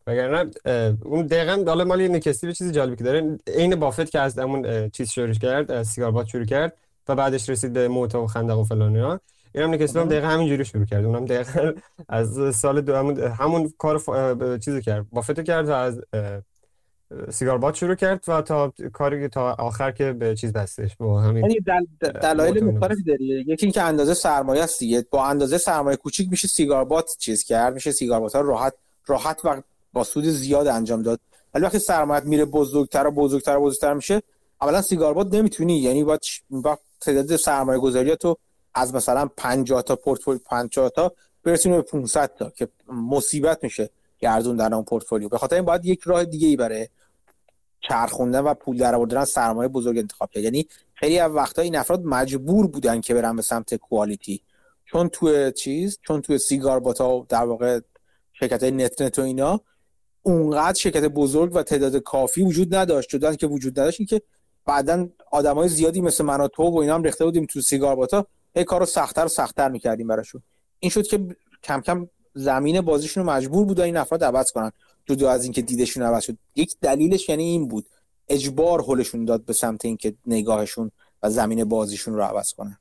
وگرنه 0.08 0.52
اون 1.04 1.26
دقیقا 1.26 1.64
حالا 1.68 1.84
مال 1.84 2.08
نکستی 2.08 2.48
به 2.48 2.54
چیزی 2.54 2.72
جالبی 2.72 2.96
که 2.96 3.04
داره 3.04 3.38
عین 3.48 3.76
بافت 3.76 4.12
که 4.12 4.20
از 4.20 4.40
همون 4.40 4.90
چیز 4.90 5.10
شروع 5.10 5.34
کرد 5.34 5.84
سیگار 5.84 6.12
باد 6.12 6.26
شروع 6.26 6.46
کرد 6.46 6.78
و 7.08 7.16
بعدش 7.16 7.50
رسید 7.50 7.74
به 7.74 7.88
موتا 7.88 8.24
و 8.24 8.28
خندق 8.28 8.60
و 8.60 8.64
فلان 8.64 8.96
ها 8.98 9.20
اینم 9.56 9.74
نکستی 9.74 10.00
هم 10.00 10.08
دقیقا 10.08 10.28
همینجوری 10.28 10.66
شروع 10.66 10.86
کرد. 10.86 11.06
اونم 11.06 11.26
دقیقا 11.26 11.72
از 12.10 12.56
سال 12.56 12.82
دو 12.82 12.96
همون, 12.96 13.20
همون 13.20 13.74
کار 13.78 13.98
ف... 13.98 14.10
چیزو 14.58 14.80
کرد 14.80 15.10
بافت 15.10 15.44
کرد 15.44 15.70
و 15.70 15.72
از 15.72 16.02
سیگار 17.30 17.58
باد 17.58 17.74
شروع 17.74 17.96
کرد 17.96 18.24
و 18.28 18.42
تا 18.42 18.74
کاری 18.94 19.28
تا 19.28 19.54
آخر 19.54 19.92
که 19.92 20.14
به 20.14 20.36
چیز 20.36 20.54
بستش. 20.54 20.96
با 20.96 21.22
همین 21.22 21.44
یعنی 21.44 21.60
دل... 21.60 22.12
دلایل 22.12 22.64
مختلفی 22.64 23.04
داری. 23.04 23.26
یکی 23.26 23.66
اینکه 23.66 23.82
اندازه 23.82 24.14
سرمایه 24.14 24.64
است 24.64 24.80
دیگه. 24.80 25.06
با 25.10 25.26
اندازه 25.26 25.58
سرمایه 25.58 25.98
کوچیک 25.98 26.30
میشه 26.32 26.48
سیگار 26.48 26.86
باد 26.86 27.06
چیز 27.20 27.44
کرد. 27.44 27.74
میشه 27.74 27.92
سیگار 27.92 28.20
باد 28.20 28.36
راحت 28.36 28.74
راحت 29.08 29.46
و 29.46 29.62
با 29.94 30.04
سود 30.04 30.24
زیاد 30.24 30.68
انجام 30.68 31.02
داد. 31.02 31.20
ولی 31.54 31.64
وقتی 31.64 31.80
سرمایت 31.80 32.24
میره 32.24 32.46
بزرگتر 32.46 33.08
و 33.08 33.12
بزرگتر 33.12 33.58
و 33.58 33.62
بزرگتر 33.62 33.94
میشه 33.94 34.22
اولا 34.62 34.82
cigar 34.82 35.14
butt 35.14 35.36
نمی‌تونی. 35.36 35.78
یعنی 35.78 36.04
با 36.04 36.20
با 36.50 36.80
تعداد 37.02 37.36
سرمایه 37.36 37.80
گذاری 37.80 38.16
تو 38.16 38.38
از 38.74 38.96
مثلا 38.96 39.30
50 39.38 39.82
تا 39.82 39.96
پورتفولیو 39.96 40.40
50 40.46 40.90
تا 40.90 41.12
برسونی 41.44 41.76
به 41.76 41.82
500 41.82 42.32
تا 42.40 42.50
که 42.50 42.68
مصیبت 42.88 43.64
میشه. 43.64 43.90
گردوندن 44.20 44.74
اون 44.74 44.84
پورتفولیو. 44.84 45.30
به 45.30 45.38
خاطر 45.38 45.56
این 45.56 45.66
باید 45.66 45.86
یک 45.86 46.02
راه 46.04 46.26
دیگه 46.26 46.48
ای 46.48 46.56
برای 46.56 46.88
چرخوندن 47.82 48.40
و 48.40 48.54
پول 48.54 48.78
در 48.78 48.96
آوردن 48.96 49.26
سرمایه 49.26 49.70
بزرگ 49.70 49.98
انتخاب 49.98 50.32
کرد. 50.32 50.44
یعنی 50.44 50.68
خیلی 50.94 51.20
از 51.20 51.32
وقتا 51.32 51.62
این 51.62 51.76
افراد 51.76 52.06
مجبور 52.06 52.68
بودن 52.68 53.02
که 53.02 53.14
برن 53.14 53.36
به 53.36 53.42
سمت 53.42 53.76
quality 53.76 54.42
چون 54.86 55.10
تو 55.10 55.52
چیز 55.52 56.00
چون 56.08 56.22
تو 56.22 56.38
cigar 56.38 56.80
butt 56.80 57.16
ا 57.16 57.26
در 57.30 57.44
واقع 57.44 57.80
شرکت 58.34 58.64
های 58.64 58.72
net 58.72 59.02
net 59.02 59.20
و 59.20 59.22
اینا 59.22 59.62
اونقدر 60.22 60.78
شرکت 60.80 61.04
بزرگ 61.04 61.56
و 61.56 61.64
تعداد 61.64 61.96
کافی 61.96 62.42
وجود 62.42 62.76
نداشت. 62.76 63.10
جدا 63.10 63.36
که 63.36 63.48
وجود 63.48 63.80
نداشت 63.80 64.00
این 64.00 64.08
که 64.08 64.22
بعدا 64.66 65.08
آدمای 65.32 65.70
زیادی 65.70 66.02
مثل 66.02 66.24
من 66.24 66.42
و 66.42 66.48
تو 66.48 66.64
و 66.64 66.78
اینا 66.78 66.96
هم 66.96 67.04
ریخته 67.04 67.26
بودیم 67.26 67.46
تو 67.46 67.62
سیگار 67.62 67.96
باتا 67.96 68.28
هی 68.56 68.64
کارو 68.64 68.86
سختتر 68.86 69.26
و 69.26 69.28
سختتر 69.28 69.70
می‌کردیم 69.70 70.08
براشون. 70.08 70.42
این 70.80 70.92
شد 70.92 71.08
که 71.08 71.28
کم 71.64 71.82
کم 71.82 72.08
زمین 72.36 72.82
بازیشون 72.82 73.24
رو 73.24 73.30
مجبور 73.30 73.66
بودن 73.66 73.84
این 73.84 73.98
افراد 73.98 74.24
عوض 74.24 74.52
کنن. 74.52 74.72
جدا 75.06 75.32
از 75.32 75.44
اینکه 75.44 75.62
دیدشون 75.62 76.04
عوض 76.04 76.24
شد. 76.24 76.38
یک 76.56 76.80
دلیلش 76.82 77.30
یعنی 77.30 77.44
این 77.44 77.68
بود. 77.68 77.86
اجبار 78.28 78.82
حلشون 78.82 79.26
داد 79.26 79.46
به 79.46 79.54
سمت 79.54 79.86
اینکه 79.86 80.16
نگاهشون 80.26 80.92
و 81.24 81.30
زمین 81.30 81.64
بازیشون 81.64 82.14
رو 82.14 82.24
عوض 82.24 82.54
کنن. 82.54 82.80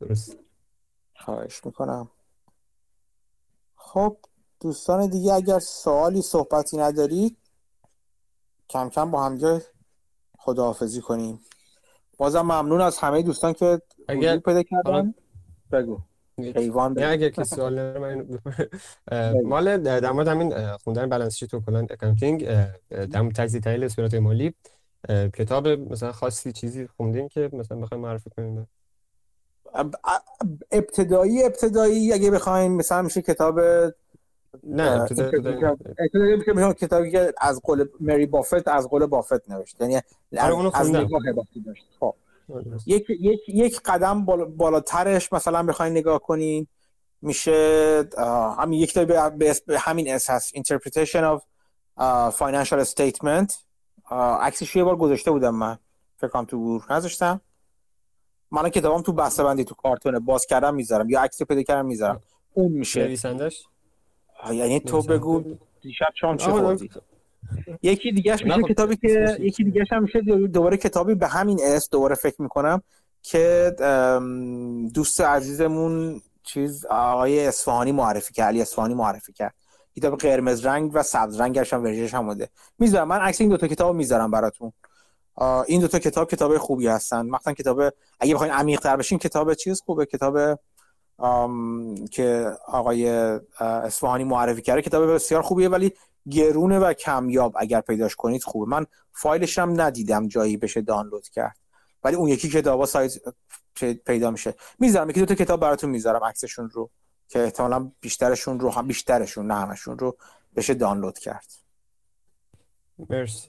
درست. 0.00 0.36
خواهش 1.16 1.64
می‌کنم. 1.64 2.10
خب 3.76 4.16
دوستان 4.60 5.10
دیگه 5.10 5.32
اگر 5.32 5.58
سوالی 5.58 6.22
صحبتی 6.22 6.76
ندارید 6.76 7.36
کم 8.68 8.88
کم 8.88 9.10
با 9.10 9.24
همین‌جا 9.24 9.62
خداحافظی 10.38 11.00
کنیم. 11.00 11.40
بازم 12.18 12.40
ممنون 12.40 12.80
از 12.80 12.98
همه 12.98 13.22
دوستان 13.22 13.52
که 13.52 13.82
اگر 14.10 14.36
پیدا 14.38 14.62
کردن؟ 14.62 15.14
بگو. 15.72 15.98
حیوان 16.38 17.02
اگر 17.02 17.28
که 17.28 17.44
سوال 17.44 17.98
من 17.98 18.26
مال 19.44 19.76
در 19.78 20.12
مورد 20.12 20.28
همین 20.28 20.76
خوندن 20.76 21.08
balance 21.08 21.36
sheet 21.36 21.54
و 21.54 21.60
کلا 21.60 21.86
accounting 21.90 22.48
در 22.88 23.20
مورد 23.20 23.34
تجزیه 23.34 23.60
تحلیل 23.60 23.88
صورت 23.88 24.14
مالی 24.14 24.54
کتاب 25.08 25.68
مثلا 25.68 26.12
خاصی 26.12 26.52
چیزی 26.52 26.86
خوندین 26.86 27.28
که 27.28 27.50
مثلا 27.52 27.78
بخوایم 27.78 28.02
معرفی 28.04 28.30
کنیم؟ 28.30 28.68
ابتدایی 30.72 31.42
ابتدایی 31.42 32.12
اگه 32.12 32.30
بخوایم 32.30 32.72
مثلا 32.72 33.02
میشه 33.02 33.22
کتاب 33.22 33.60
نه 34.64 35.00
ابتدایی 35.00 36.74
کتابی 36.74 37.10
که 37.10 37.32
از 37.40 37.60
قول 37.64 37.84
مری 38.00 38.26
بافت 38.26 38.68
از 38.68 38.88
قول 38.88 39.06
بافت 39.06 39.50
نوشت 39.50 39.80
یعنی 39.80 40.00
آره، 40.38 40.80
از 40.80 40.90
نگاه 40.90 41.20
داشت 41.66 41.84
خب. 42.00 42.14
یک 42.86 43.06
یک 43.10 43.40
یک 43.48 43.80
قدم 43.84 44.24
بالاترش 44.56 45.32
مثلا 45.32 45.62
بخواین 45.62 45.92
نگاه 45.92 46.18
کنین 46.18 46.66
میشه 47.22 48.08
همین 48.58 48.80
یک 48.80 48.98
به 48.98 49.78
همین 49.78 50.14
اساس 50.14 50.52
interpretation 50.54 51.38
of 51.38 51.40
financial 52.32 52.84
statement. 52.84 53.54
عکسش 54.40 54.76
یه 54.76 54.84
بار 54.84 54.96
گذاشته 54.96 55.30
بودم 55.30 55.54
من. 55.54 55.78
فکر 56.16 56.44
تو 56.44 56.58
گروه 56.58 56.92
نذاشتم. 56.92 57.40
من 58.50 58.68
کتابم 58.68 59.02
تو 59.02 59.12
بسته 59.12 59.44
بندی 59.44 59.64
تو 59.64 59.74
کارتونه 59.74 60.18
باز 60.18 60.46
کردم 60.46 60.74
می‌ذارم. 60.74 61.10
یا 61.10 61.20
عکس 61.20 61.42
پیدا 61.42 61.62
کردم 61.62 61.86
می‌ذارم. 61.86 62.22
اون 62.52 62.72
میشه. 62.72 63.04
نویسندش 63.04 63.64
یعنی 64.52 64.80
تو 64.80 65.02
بگو 65.02 65.42
دیشب 65.80 66.08
شام 66.20 66.36
چه 66.36 66.50
خوردی 66.50 66.90
یکی 67.82 68.12
دیگه 68.12 68.32
میشه 68.32 68.54
خب، 68.54 68.68
کتابی 68.68 68.96
که 68.96 69.36
یکی 69.40 69.64
دیگه 69.64 69.84
هم 69.90 70.02
میشه 70.02 70.20
دوباره 70.46 70.76
کتابی 70.76 71.14
به 71.14 71.28
همین 71.28 71.60
اس 71.62 71.90
دوباره 71.90 72.14
فکر 72.14 72.42
می‌کنم 72.42 72.82
که 73.22 73.72
دوست 74.94 75.20
عزیزمون 75.20 76.20
چیز 76.42 76.86
آقای 76.86 77.46
اصفهانی 77.46 77.92
معرفی 77.92 78.34
کرد 78.34 78.46
علی 78.46 78.62
اصفهانی 78.62 78.94
معرفی 78.94 79.32
کرد. 79.32 79.54
کتاب 79.96 80.18
قرمز 80.18 80.66
رنگ 80.66 80.90
و 80.94 81.02
سبز 81.02 81.40
رنگش 81.40 81.72
هم 81.72 81.84
ورژنش 81.84 82.14
هم 82.14 82.26
بوده 82.26 82.48
می‌ذارم 82.78 83.08
من 83.08 83.18
عکس 83.18 83.40
این 83.40 83.50
دو 83.50 83.56
تا 83.56 83.68
کتاب 83.68 83.96
می‌ذارم 83.96 84.30
براتون. 84.30 84.72
این 85.66 85.80
دو 85.80 85.88
تا 85.88 85.98
کتاب 85.98 86.30
کتاب 86.30 86.58
خوبی 86.58 86.86
هستن. 86.86 87.26
مثلا 87.26 87.54
کتاب 87.54 87.82
اگه 88.20 88.34
بخواید 88.34 88.52
عمیق 88.52 88.80
تر 88.80 88.96
بشین 88.96 89.18
کتاب 89.18 89.54
چیز 89.54 89.80
خوبه؟ 89.80 90.06
کتاب 90.06 90.58
که 92.10 92.52
آقای 92.66 93.08
اصفهانی 93.60 94.24
معرفی 94.24 94.62
کرده 94.62 94.82
کتاب 94.82 95.14
بسیار 95.14 95.42
خوبیه 95.42 95.68
ولی 95.68 95.92
گرونه 96.30 96.78
و 96.78 96.92
کمیاب 96.92 97.54
اگر 97.58 97.80
پیداش 97.80 98.16
کنید 98.16 98.42
خوبه. 98.42 98.70
من 98.70 98.86
فایلش 99.12 99.58
هم 99.58 99.80
ندیدم 99.80 100.28
جایی 100.28 100.56
بشه 100.56 100.80
دانلود 100.80 101.28
کرد. 101.28 101.56
ولی 102.04 102.16
اون 102.16 102.28
یکی 102.28 102.48
کتابا 102.48 102.86
سایز 102.86 103.20
پیدا 104.06 104.30
میشه. 104.30 104.54
می‌ذارم 104.78 105.10
یکی 105.10 105.20
دو 105.20 105.26
تا 105.26 105.34
کتاب 105.34 105.60
براتون 105.60 105.90
می‌ذارم 105.90 106.24
عکسشون 106.24 106.70
رو 106.70 106.90
که 107.28 107.38
احتمالا 107.42 107.92
بیشترشون 108.00 108.60
رو 108.60 108.70
هم 108.70 108.86
بیشترشون 108.86 109.46
نه 109.46 109.54
همشون 109.54 109.98
رو 109.98 110.16
بشه 110.56 110.74
دانلود 110.74 111.18
کرد. 111.18 111.46
مرسی. 113.10 113.48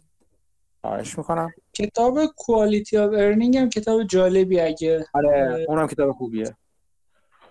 خواهش 0.81 1.17
می‌کنم. 1.17 1.51
کتاب 1.73 2.25
Quality 2.25 2.97
of 2.97 3.11
Earning 3.13 3.57
هم 3.57 3.69
کتاب 3.69 4.03
جالبی 4.03 4.59
اگه 4.59 5.05
آره 5.13 5.65
اونم 5.67 5.87
کتاب 5.87 6.11
خوبیه. 6.11 6.57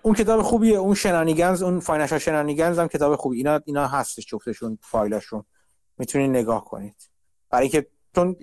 اون 0.03 0.15
کتاب 0.15 0.43
خوبیه 0.43 0.77
اون 0.77 0.95
Shenanigans 0.95 1.63
اون 1.63 1.81
Financial 1.81 2.19
Shenanigans 2.19 2.79
هم 2.79 2.89
کتاب 2.89 3.17
خوبی. 3.17 3.37
اینا 3.37 3.61
اینا 3.65 3.87
هستش 3.87 4.27
جفتشون 4.27 4.79
فایلشون 4.83 5.45
می‌تونید 5.99 6.31
نگاه 6.31 6.65
کنید. 6.65 7.11
برای 7.51 7.63
اینکه 7.63 7.87
چون 8.15 8.37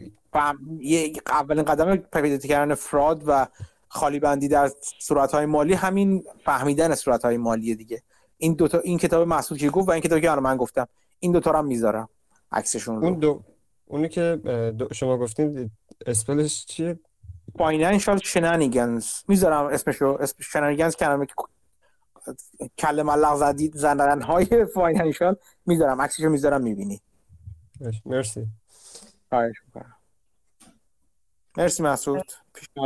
یه 0.80 1.14
اولین 1.28 1.64
قدم 1.64 1.96
پیدا 1.96 2.38
کردن 2.38 2.76
fraud 2.76 3.24
و 3.28 3.48
خالی 3.88 4.20
بندی 4.20 4.48
در 4.48 4.72
صورت 5.00 5.32
های 5.32 5.46
مالی 5.46 5.74
همین 5.74 6.24
فهمیدن 6.46 6.96
صورت 6.96 7.26
های 7.26 7.38
مالی 7.38 7.76
دیگه. 7.76 8.02
این 8.38 8.54
دوتا 8.54 8.80
این 8.80 8.98
کتاب 8.98 9.28
مسعود 9.28 9.58
که 9.58 9.70
گفت 9.70 9.88
و 9.88 9.92
این 9.92 10.02
کتابی 10.02 10.22
که 10.22 10.32
من 10.32 10.58
گفتم. 10.58 10.88
این 11.20 11.32
دوتا 11.32 11.52
رو 11.52 11.58
هم 11.58 11.66
می‌ذارم. 11.66 12.10
عکسشون 12.52 12.96
رو. 12.96 13.06
اون 13.06 13.20
دو 13.20 13.44
اونی 13.86 14.10
که 14.10 14.42
شما 14.94 15.18
گفتین 15.18 15.72
اسمش 16.06 16.66
چیه؟ 16.66 17.00
Financial 17.58 18.18
Shenanigans 18.18 19.08
می‌ذارم 19.28 19.66
اسمش 19.66 19.96
رو 19.96 20.18
اسم 20.22 20.36
Shenanigans 20.40 20.96
کلمه 20.96 21.28
کلمه 22.78 23.16
ملق 23.16 23.36
زدید 23.36 23.76
زندن 23.76 24.22
های 24.22 24.66
financial 24.74 25.36
می‌ذارم. 25.66 26.02
عکسش 26.02 26.20
رو 26.20 26.30
می‌ذارم 26.30 26.62
می‌بینی. 26.62 27.02
مرسی. 28.06 28.48
خواهش 29.30 29.56
می‌کنم. 29.66 29.96
مرسی 31.58 31.84
مسعود. 31.84 32.32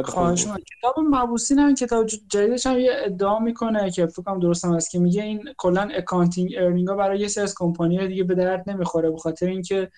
خواهش 0.04 0.46
کتاب 0.46 0.96
موبوسین 1.00 1.60
هم 1.60 1.76
کتاب 1.76 2.06
جدیدش 2.06 2.66
هم 2.66 2.80
یه 2.80 2.92
ادعا 2.96 3.40
می‌کنه 3.40 3.92
که 3.92 4.06
فکر 4.06 4.22
کنم 4.22 4.40
درستم 4.40 4.74
هست 4.74 4.92
که 4.92 5.00
میگه 5.00 5.24
این 5.24 5.54
کلا 5.58 5.82
accounting 5.82 6.54
earning 6.58 6.88
ها 6.88 6.96
برای 6.96 7.20
یه 7.20 7.28
سری 7.28 7.44
از 7.44 7.56
کمپانی 7.58 8.08
دیگه 8.08 8.24
به 8.24 8.36
درد 8.36 8.70
نمی‌خوره 8.70 9.12
به 9.12 9.18
خاطر 9.18 9.48
اینکه 9.48 9.92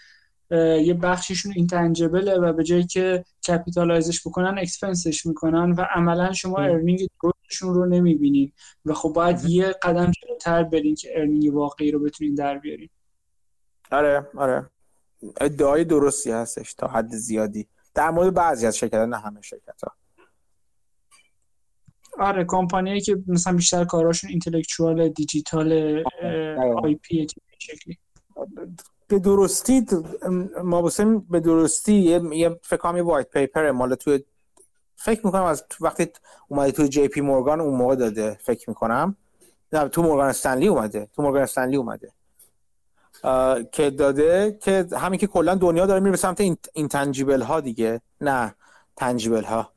یه 0.57 0.93
بخشیشون 0.93 1.53
intangible 1.55 2.28
ه 2.28 2.35
و 2.35 2.53
به 2.53 2.63
جایی 2.63 2.83
که 2.83 3.25
capitalize 3.47 4.14
ش 4.14 4.27
بکنن 4.27 4.57
expense 4.57 5.10
ش 5.10 5.25
می‌کنن 5.25 5.71
و 5.71 5.81
عملا 5.95 6.33
شما 6.33 6.57
earning 6.57 7.07
درستشون 7.23 7.73
رو 7.73 7.85
نمی‌بینین. 7.85 8.51
و 8.85 8.93
خب 8.93 9.09
باید 9.09 9.45
یه 9.45 9.65
قدم 9.65 10.11
جلوتر 10.11 10.63
برین 10.63 10.95
که 10.95 11.19
earning 11.19 11.55
واقعی 11.55 11.91
رو 11.91 11.99
بتونین 11.99 12.35
در 12.35 12.57
بیارین. 12.57 12.89
آره 13.91 14.27
آره. 14.37 14.69
ادعای 15.41 15.83
درستی 15.83 16.31
هستش 16.31 16.73
تا 16.73 16.87
حد 16.87 17.09
زیادی. 17.09 17.67
در 17.95 18.09
مورد 18.09 18.33
بعضی 18.33 18.67
از 18.67 18.77
شرکت 18.77 18.95
نه 18.95 19.17
همه 19.17 19.41
شرکت 19.41 19.83
ها 19.83 19.91
آره 22.19 22.45
کمپانیایی 22.47 23.01
که 23.01 23.23
مثلا 23.27 23.53
بیشتر 23.53 23.85
کاراشون 23.85 24.29
intellectual 24.29 25.09
digital 25.09 26.03
IP 26.83 27.27
شکلی. 27.59 27.97
به 29.13 29.19
درستی 29.19 29.85
ما 30.63 30.89
به 31.29 31.39
درستی 31.39 31.93
یه 31.93 32.59
فکر 32.63 32.77
کنم 32.77 32.97
یه 32.97 33.03
white 33.03 33.29
paper 33.29 33.71
مال 33.71 33.95
توی 33.95 34.23
فکر 34.95 35.25
می‌کنم 35.25 35.43
از 35.43 35.63
وقتی 35.81 36.07
اومده 36.47 36.71
توی 36.71 36.87
جی 36.87 37.07
پی 37.07 37.21
مورگان 37.21 37.61
اون 37.61 37.75
موقع 37.75 37.95
داده 37.95 38.37
فکر 38.41 38.69
می‌کنم. 38.69 39.17
نه 39.73 39.87
تو 39.87 40.01
مورگان 40.01 40.29
استنلی 40.29 40.67
اومده. 40.67 41.07
تو 41.15 41.21
مورگان 41.21 41.41
استنلی 41.41 41.75
اومده. 41.75 42.11
که 43.71 43.89
داده 43.89 44.57
که 44.61 44.87
همین 44.97 45.19
که 45.19 45.27
کلا 45.27 45.55
دنیا 45.55 45.85
داره 45.85 45.99
میره 45.99 46.11
به 46.11 46.17
سمت 46.17 46.41
این 46.73 46.87
تنجیبل 46.87 47.41
ها 47.41 47.61
دیگه. 47.61 48.01
نه 48.21 48.55
تنجیبل 48.95 49.43
ها 49.43 49.69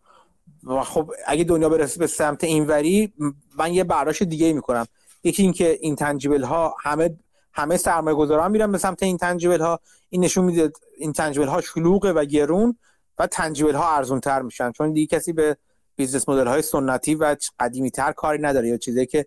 و 0.65 0.83
خب 0.83 1.13
اگه 1.27 1.45
دنیا 1.45 1.69
برسه 1.69 1.99
به 1.99 2.07
سمت 2.07 2.45
اینوری 2.45 3.13
من 3.59 3.75
یه 3.75 3.85
برداشت 3.85 4.23
دیگه 4.23 4.53
می‌کنم. 4.53 4.87
یکی 5.25 5.43
اینکه 5.43 5.79
این 5.81 5.97
تنجیبل 5.97 6.43
ها 6.43 6.77
همه 6.83 7.19
همه 7.57 7.77
سرمایه 7.77 8.17
گذاران 8.17 8.51
میرن 8.51 8.73
به 8.73 8.79
سمت 8.79 9.03
این 9.03 9.17
تنجیبل 9.17 9.61
ها 9.61 9.81
این 10.09 10.25
نشون 10.25 10.45
میده 10.45 10.73
این 10.99 11.13
تنجیبل 11.13 11.47
ها 11.47 11.61
شلوغه 11.61 12.13
و 12.13 12.25
گرون 12.25 12.79
و 13.19 13.27
تنجیبل 13.27 13.75
ها 13.75 13.97
ارزون 13.97 14.21
تر 14.21 14.43
میشن. 14.43 14.73
چون 14.73 14.93
دیگه 14.93 15.17
کسی 15.17 15.33
به 15.33 15.57
business 15.97 16.29
model 16.29 16.47
های 16.47 16.63
سنتی 16.63 17.15
و 17.15 17.37
قدیمی 17.61 17.91
تر 17.91 18.13
کاری 18.13 18.43
نداره 18.43 18.69
یا 18.69 18.77
چیزی 18.77 19.07
که 19.07 19.27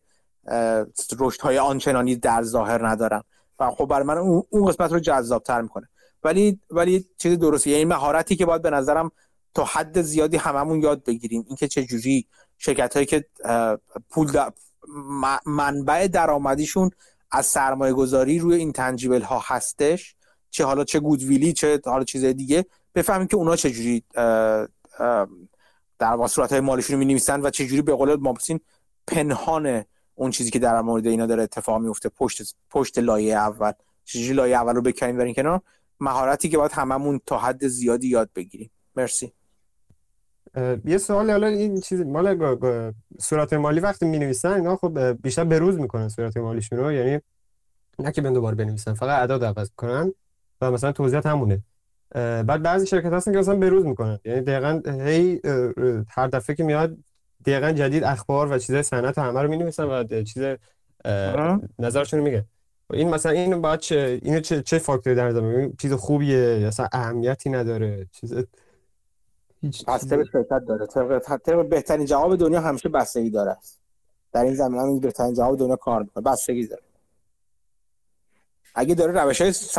رشد 1.19 1.41
های 1.41 1.57
آنچنانی 1.57 2.15
در 2.15 2.43
ظاهر 2.43 2.87
ندارن. 2.87 3.23
و 3.59 3.71
خب 3.71 3.85
برای 3.85 4.05
من 4.05 4.17
اون 4.17 4.65
قسمت 4.65 4.91
رو 4.91 4.99
جذاب 4.99 5.43
تر 5.43 5.61
می‌کنه. 5.61 5.87
ولی 6.23 6.59
ولی 6.71 7.05
چیز 7.17 7.39
درستی 7.39 7.71
یعنی 7.71 7.85
مهارتی 7.85 8.35
که 8.35 8.45
باید 8.45 8.61
به 8.61 8.69
نظرم 8.69 9.11
تا 9.53 9.63
حد 9.63 10.01
زیادی 10.01 10.37
هممون 10.37 10.81
یاد 10.81 11.03
بگیریم. 11.03 11.45
اینکه 11.47 11.67
چه 11.67 11.83
جوری 11.85 12.27
شرکت 12.57 12.93
هایی 12.93 13.05
که 13.05 13.25
پول 14.09 14.31
منبع 15.45 16.07
درآمدیشون 16.07 16.89
از 17.31 17.45
سرمایه 17.45 17.93
گذاری 17.93 18.39
روی 18.39 18.55
intangible 18.55 19.21
ها 19.21 19.41
هستش؟ 19.45 20.15
چه 20.49 20.65
حالا 20.65 20.83
چه 20.83 20.99
goodwill 20.99 21.47
ی 21.47 21.53
چه 21.53 21.81
حالا 21.85 22.03
چیز 22.03 22.25
دیگه؟ 22.25 22.65
بفهمیم 22.95 23.27
که 23.27 23.37
اونا 23.37 23.55
چجوری 23.55 24.03
در 25.99 26.27
صورت 26.27 26.51
های 26.51 26.61
مالشون 26.61 26.99
می 26.99 27.05
نویسن 27.05 27.41
و 27.41 27.49
چجوری 27.49 27.81
به 27.81 27.93
قول 27.93 28.15
مابسین 28.15 28.59
پنهان 29.07 29.83
اون 30.15 30.31
چیزی 30.31 30.51
که 30.51 30.59
در 30.59 30.81
مورد 30.81 31.07
اینا 31.07 31.25
داره 31.25 31.43
اتفاق 31.43 31.81
میفته 31.81 32.09
پشت 32.09 32.55
پشت 32.69 32.99
لایه 32.99 33.35
اول. 33.35 33.71
چجوری 34.05 34.33
لایه 34.33 34.55
اول 34.55 34.75
رو 34.75 34.81
بکنیم 34.81 35.17
برین 35.17 35.33
کنار؟ 35.33 35.61
مهارتی 35.99 36.49
که 36.49 36.57
باید 36.57 36.71
هممون 36.71 37.21
تا 37.25 37.37
حد 37.37 37.67
زیادی 37.67 38.07
یاد 38.07 38.29
بگیریم. 38.35 38.71
مرسی. 38.95 39.33
یه 40.85 40.97
سوال 40.97 41.31
حالا 41.31 41.47
این 41.47 41.81
چیز 41.81 42.01
مال 42.01 42.57
صورت 43.19 43.53
مالی 43.53 43.79
وقتی 43.79 44.05
می 44.05 44.19
نویسن 44.19 44.53
اینا 44.53 44.75
خب 44.75 45.21
بیشتر 45.21 45.43
بروز 45.43 45.79
می‌کنن 45.79 46.09
صورت 46.09 46.37
مالیشون 46.37 46.79
رو. 46.79 46.91
یعنی 46.91 47.19
نه 47.99 48.11
که 48.11 48.21
دوباره 48.21 48.55
بنویسن 48.55 48.93
فقط 48.93 49.19
اعداد 49.19 49.43
عوض 49.43 49.71
کنن 49.77 50.13
و 50.61 50.71
مثلا 50.71 50.91
توضیحات 50.91 51.25
همونه. 51.25 51.63
بعد 52.15 52.63
بعضی 52.63 52.85
شرکت 52.87 53.13
هستن 53.13 53.31
که 53.31 53.37
مثلا 53.37 53.55
بروز 53.55 53.85
می‌کنن. 53.85 54.19
یعنی 54.25 54.41
دقیقا 54.41 54.81
هی 54.85 55.41
هر 56.09 56.27
دفعه 56.27 56.55
که 56.55 56.63
میاد 56.63 56.97
دقیقا 57.45 57.71
جدید 57.71 58.03
اخبار 58.03 58.51
و 58.51 58.57
چیزای 58.57 58.83
صنعت 58.83 59.17
همه 59.17 59.41
رو 59.41 59.49
می 59.49 59.63
و 59.79 60.23
چیز 60.23 60.43
نظرشون 61.79 62.19
میگه. 62.19 62.45
این 62.93 63.09
مثلا 63.09 63.31
این 63.31 63.61
باید 63.61 63.79
چه 63.79 64.19
اینو 64.21 64.39
چه 64.39 64.61
چه 64.61 64.77
فاکتوری 64.77 65.15
در 65.15 65.29
نظر 65.29 65.69
چیز 65.81 65.93
خوبیه 65.93 66.63
مثلا 66.67 66.87
اهمیتی 66.91 67.49
نداره؟ 67.49 68.07
چیز 68.11 68.33
هیچ 69.61 69.85
بسته 69.85 70.17
به 70.17 70.25
شرکت 70.25 70.65
داره. 70.67 70.87
طبق 71.19 71.69
بهترین 71.69 72.05
جواب 72.05 72.35
دنیا 72.35 72.61
همیشه 72.61 72.89
بستگی 72.89 73.29
داره. 73.29 73.51
است 73.51 73.79
در 74.33 74.43
این 74.43 74.55
زمینه 74.55 74.81
هم 74.81 74.99
بهترین 74.99 75.33
جواب 75.33 75.59
دنیا 75.59 75.75
کار 75.75 76.01
می‌کنه. 76.01 76.23
بستگی 76.23 76.67
داره. 76.67 76.81
اگه 78.75 78.95
داره 78.95 79.23
روش 79.23 79.41
های 79.41 79.51
س... 79.51 79.77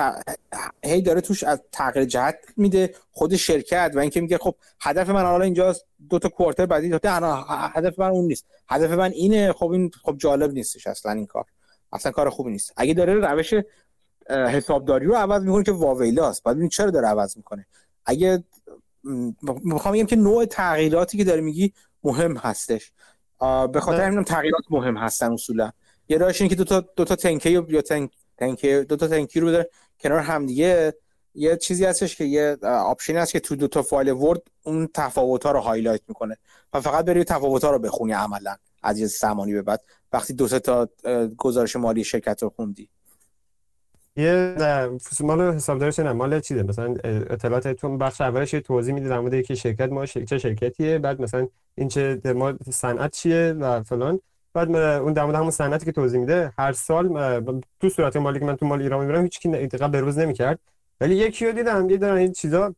هی 0.84 1.02
داره 1.02 1.20
توش 1.20 1.44
از 1.44 1.62
تغییر 1.72 2.04
جهت 2.04 2.38
میده 2.56 2.94
خود 3.12 3.36
شرکت 3.36 3.92
و 3.94 3.98
اینکه 3.98 4.20
میگه 4.20 4.38
خب 4.38 4.54
هدف 4.80 5.08
من 5.08 5.22
حالا 5.22 5.44
اینجا 5.44 5.74
دو 6.08 6.18
تا 6.18 6.28
کوارتر 6.28 6.66
بعدی 6.66 6.92
هدف 7.74 7.98
من 7.98 8.08
اون 8.08 8.24
نیست. 8.24 8.46
هدف 8.68 8.90
من 8.90 9.10
اینه 9.10 9.52
خب 9.52 9.70
این 9.70 9.90
خب 10.02 10.16
جالب 10.16 10.52
نیستش 10.52 10.86
اصلا 10.86 11.12
این 11.12 11.26
کار. 11.26 11.44
اصلا 11.92 12.12
کار 12.12 12.30
خوبی 12.30 12.50
نیست. 12.50 12.72
اگه 12.76 12.94
داره 12.94 13.14
روش 13.14 13.54
حسابداری 14.28 15.06
رو 15.06 15.14
عوض 15.14 15.42
می‌کنه 15.42 15.62
که 15.62 15.72
واویلاست. 15.72 16.42
بعد 16.42 16.58
این 16.58 16.68
چرا 16.68 16.90
داره 16.90 17.08
عوض 17.08 17.36
می‌کنه؟ 17.36 17.66
اگه 18.06 18.44
می‌خوام 19.62 19.94
بگم 19.94 20.06
که 20.06 20.16
نوع 20.16 20.44
تغییراتی 20.44 21.18
که 21.18 21.24
داره 21.24 21.40
میگی 21.40 21.72
مهم 22.04 22.36
هستش. 22.36 22.92
به 23.72 23.80
خاطر 23.80 24.00
همین 24.00 24.24
تغییرات 24.24 24.64
مهم 24.70 24.96
هستن 24.96 25.32
اصولا. 25.32 25.72
یه 26.08 26.18
راهش 26.18 26.40
اینه 26.40 26.48
که 26.48 26.56
دو 26.56 26.64
تا 26.64 26.80
دو 26.96 27.04
تا 27.04 27.16
تنکی 27.16 27.50
یا 27.50 27.82
تنک 27.82 28.10
تنکی 28.36 28.84
دو 28.84 28.96
تا 28.96 29.08
تنکی 29.08 29.40
رو 29.40 29.46
بذاره 29.46 29.70
کنار 30.00 30.18
همدیگه 30.18 30.94
یه 31.34 31.56
چیزی 31.56 31.84
هستش 31.84 32.16
که 32.16 32.24
یه 32.24 32.56
option 32.62 33.09
ی 33.09 33.16
هست 33.16 33.32
که 33.32 33.40
تو 33.40 33.56
دو 33.56 33.68
تا 33.68 33.82
فایل 33.82 34.10
Word 34.10 34.42
اون 34.62 34.88
تفاوت 34.94 35.46
ها 35.46 35.52
رو 35.52 35.60
highlight 35.60 36.02
می‌کنه. 36.08 36.36
و 36.72 36.80
فقط 36.80 37.04
بری 37.04 37.24
تفاوت 37.24 37.64
ها 37.64 37.70
رو 37.70 37.78
بخونی 37.78 38.12
عملا 38.12 38.56
از 38.82 38.98
یه 38.98 39.06
زمانی 39.06 39.52
به 39.52 39.62
بعد. 39.62 39.82
وقتی 40.12 40.34
دو 40.34 40.48
تا 40.48 40.88
گزارش 41.38 41.76
مالی 41.76 42.04
شرکت 42.04 42.42
رو 42.42 42.50
خوندی. 42.50 42.90
یه 44.16 44.56
مال 45.20 45.54
حسابدارش 45.54 45.98
نه 45.98 46.12
مال 46.12 46.40
چیزه. 46.40 46.62
مثلا 46.62 46.94
اطلاعات 47.04 47.68
تو 47.68 47.96
بخش 47.96 48.20
اولش 48.20 48.50
توضیح 48.50 48.94
میده 48.94 49.08
در 49.08 49.20
مورد 49.20 49.42
که 49.42 49.54
شرکت 49.54 49.92
ما 49.92 50.06
چه 50.06 50.38
شرکتیه 50.38 50.98
بعد 50.98 51.22
مثلا 51.22 51.48
این 51.74 51.88
چه 51.88 52.20
ما 52.24 52.52
صنعت 52.70 53.12
چیه 53.12 53.54
و 53.60 53.82
فلان. 53.82 54.20
بعد 54.54 54.76
اون 54.76 55.12
در 55.12 55.24
مورد 55.24 55.36
همون 55.36 55.50
صنعتی 55.50 55.84
که 55.84 55.92
توضیح 55.92 56.20
میده 56.20 56.52
هر 56.58 56.72
سال 56.72 57.40
تو 57.80 57.88
صورت 57.88 58.16
مالی 58.16 58.38
که 58.38 58.44
من 58.44 58.56
تو 58.56 58.66
مال 58.66 58.82
ایران 58.82 59.06
می‌برم 59.06 59.22
هیچ 59.22 59.40
کی 59.40 59.48
دقیقاً 59.48 59.88
بروز 59.88 60.18
نمی‌کرد. 60.18 60.58
ولی 61.00 61.14
یکی 61.16 61.46
رو 61.46 61.52
دیدم 61.52 61.90
یه 61.90 61.96
دونه 61.96 62.12
این 62.12 62.32
چیزا 62.32 62.74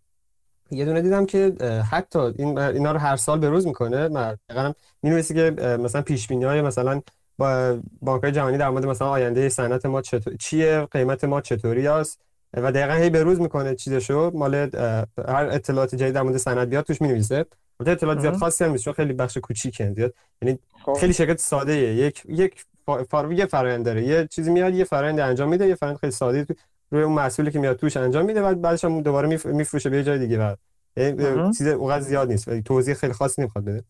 یه 0.70 0.84
دونه 0.84 1.02
دیدم 1.02 1.26
که 1.26 1.52
حتی 1.90 2.18
این 2.18 2.58
اینا 2.58 2.92
رو 2.92 2.98
هر 2.98 3.16
سال 3.16 3.40
بروز 3.40 3.66
می‌کنه. 3.66 4.08
دقیقاً 4.08 4.72
می‌نویسه 5.02 5.34
که 5.34 5.50
مثلا 5.76 6.02
پیش 6.02 6.28
بینی 6.28 6.44
های 6.44 6.62
مثلا 6.62 7.02
با 7.42 7.78
بانک 8.02 8.24
جهانی 8.24 8.58
در 8.58 8.70
مورد 8.70 8.86
مثلا 8.86 9.08
آینده 9.08 9.48
صنعت 9.48 9.86
ما 9.86 10.02
چطور 10.02 10.34
چیه؟ 10.36 10.88
قیمت 10.90 11.24
ما 11.24 11.40
چطوری 11.40 11.88
است؟ 11.88 12.20
و 12.56 12.72
دقیقا 12.72 12.92
هی 12.92 13.10
بروز 13.10 13.40
می‌کنه 13.40 13.74
چیزشو. 13.74 14.30
مال 14.34 14.54
هر 14.54 15.48
اطلاعات 15.50 15.94
جدید 15.94 16.14
در 16.14 16.22
مورد 16.22 16.36
صنعت 16.36 16.68
بیاد 16.68 16.84
توش 16.84 17.02
می‌نویسه. 17.02 17.46
البته 17.80 17.92
اطلاعات 17.92 18.20
زیاد 18.20 18.36
خاصی 18.36 18.64
هم 18.64 18.70
نیست 18.70 18.84
چون 18.84 18.92
خیلی 18.92 19.12
بخش 19.12 19.36
کوچیکه. 19.36 19.92
زیاد 19.96 20.14
یعنی 20.42 20.58
خب. 20.84 20.92
خیلی 20.92 21.12
شرکت 21.12 21.40
ساده 21.40 21.72
ایه. 21.72 21.94
یک 21.94 22.22
یک 22.28 22.64
فار... 23.10 23.32
یه 23.32 23.46
فرآیند 23.46 23.84
داره. 23.84 24.02
یه 24.02 24.26
چیزی 24.30 24.50
میاد 24.52 24.74
یه 24.74 24.84
فرآیند 24.84 25.20
انجام 25.20 25.48
میده 25.48 25.68
یه 25.68 25.74
فرآیند 25.74 25.98
خیلی 25.98 26.12
ساده 26.12 26.46
روی 26.90 27.02
اون 27.02 27.12
مسئولی 27.12 27.50
که 27.50 27.58
میاد 27.58 27.76
توش 27.76 27.96
انجام 27.96 28.24
میده 28.24 28.42
و 28.42 28.54
بعدش 28.54 28.84
هم 28.84 29.00
دوباره 29.00 29.28
میفروشه 29.44 29.90
به 29.90 30.04
جای 30.04 30.18
دیگه. 30.18 30.38
بعد. 30.38 30.58
یعنی 30.96 31.52
چیز 31.58 31.66
اونقدر 31.66 32.00
زیاد 32.00 32.28
نیست. 32.28 32.48
ولی 32.48 32.62
توضیح 32.62 32.94
خیلی 32.94 33.12
خاصی 33.12 33.42
نمی‌خواد 33.42 33.64
بده. 33.64 33.84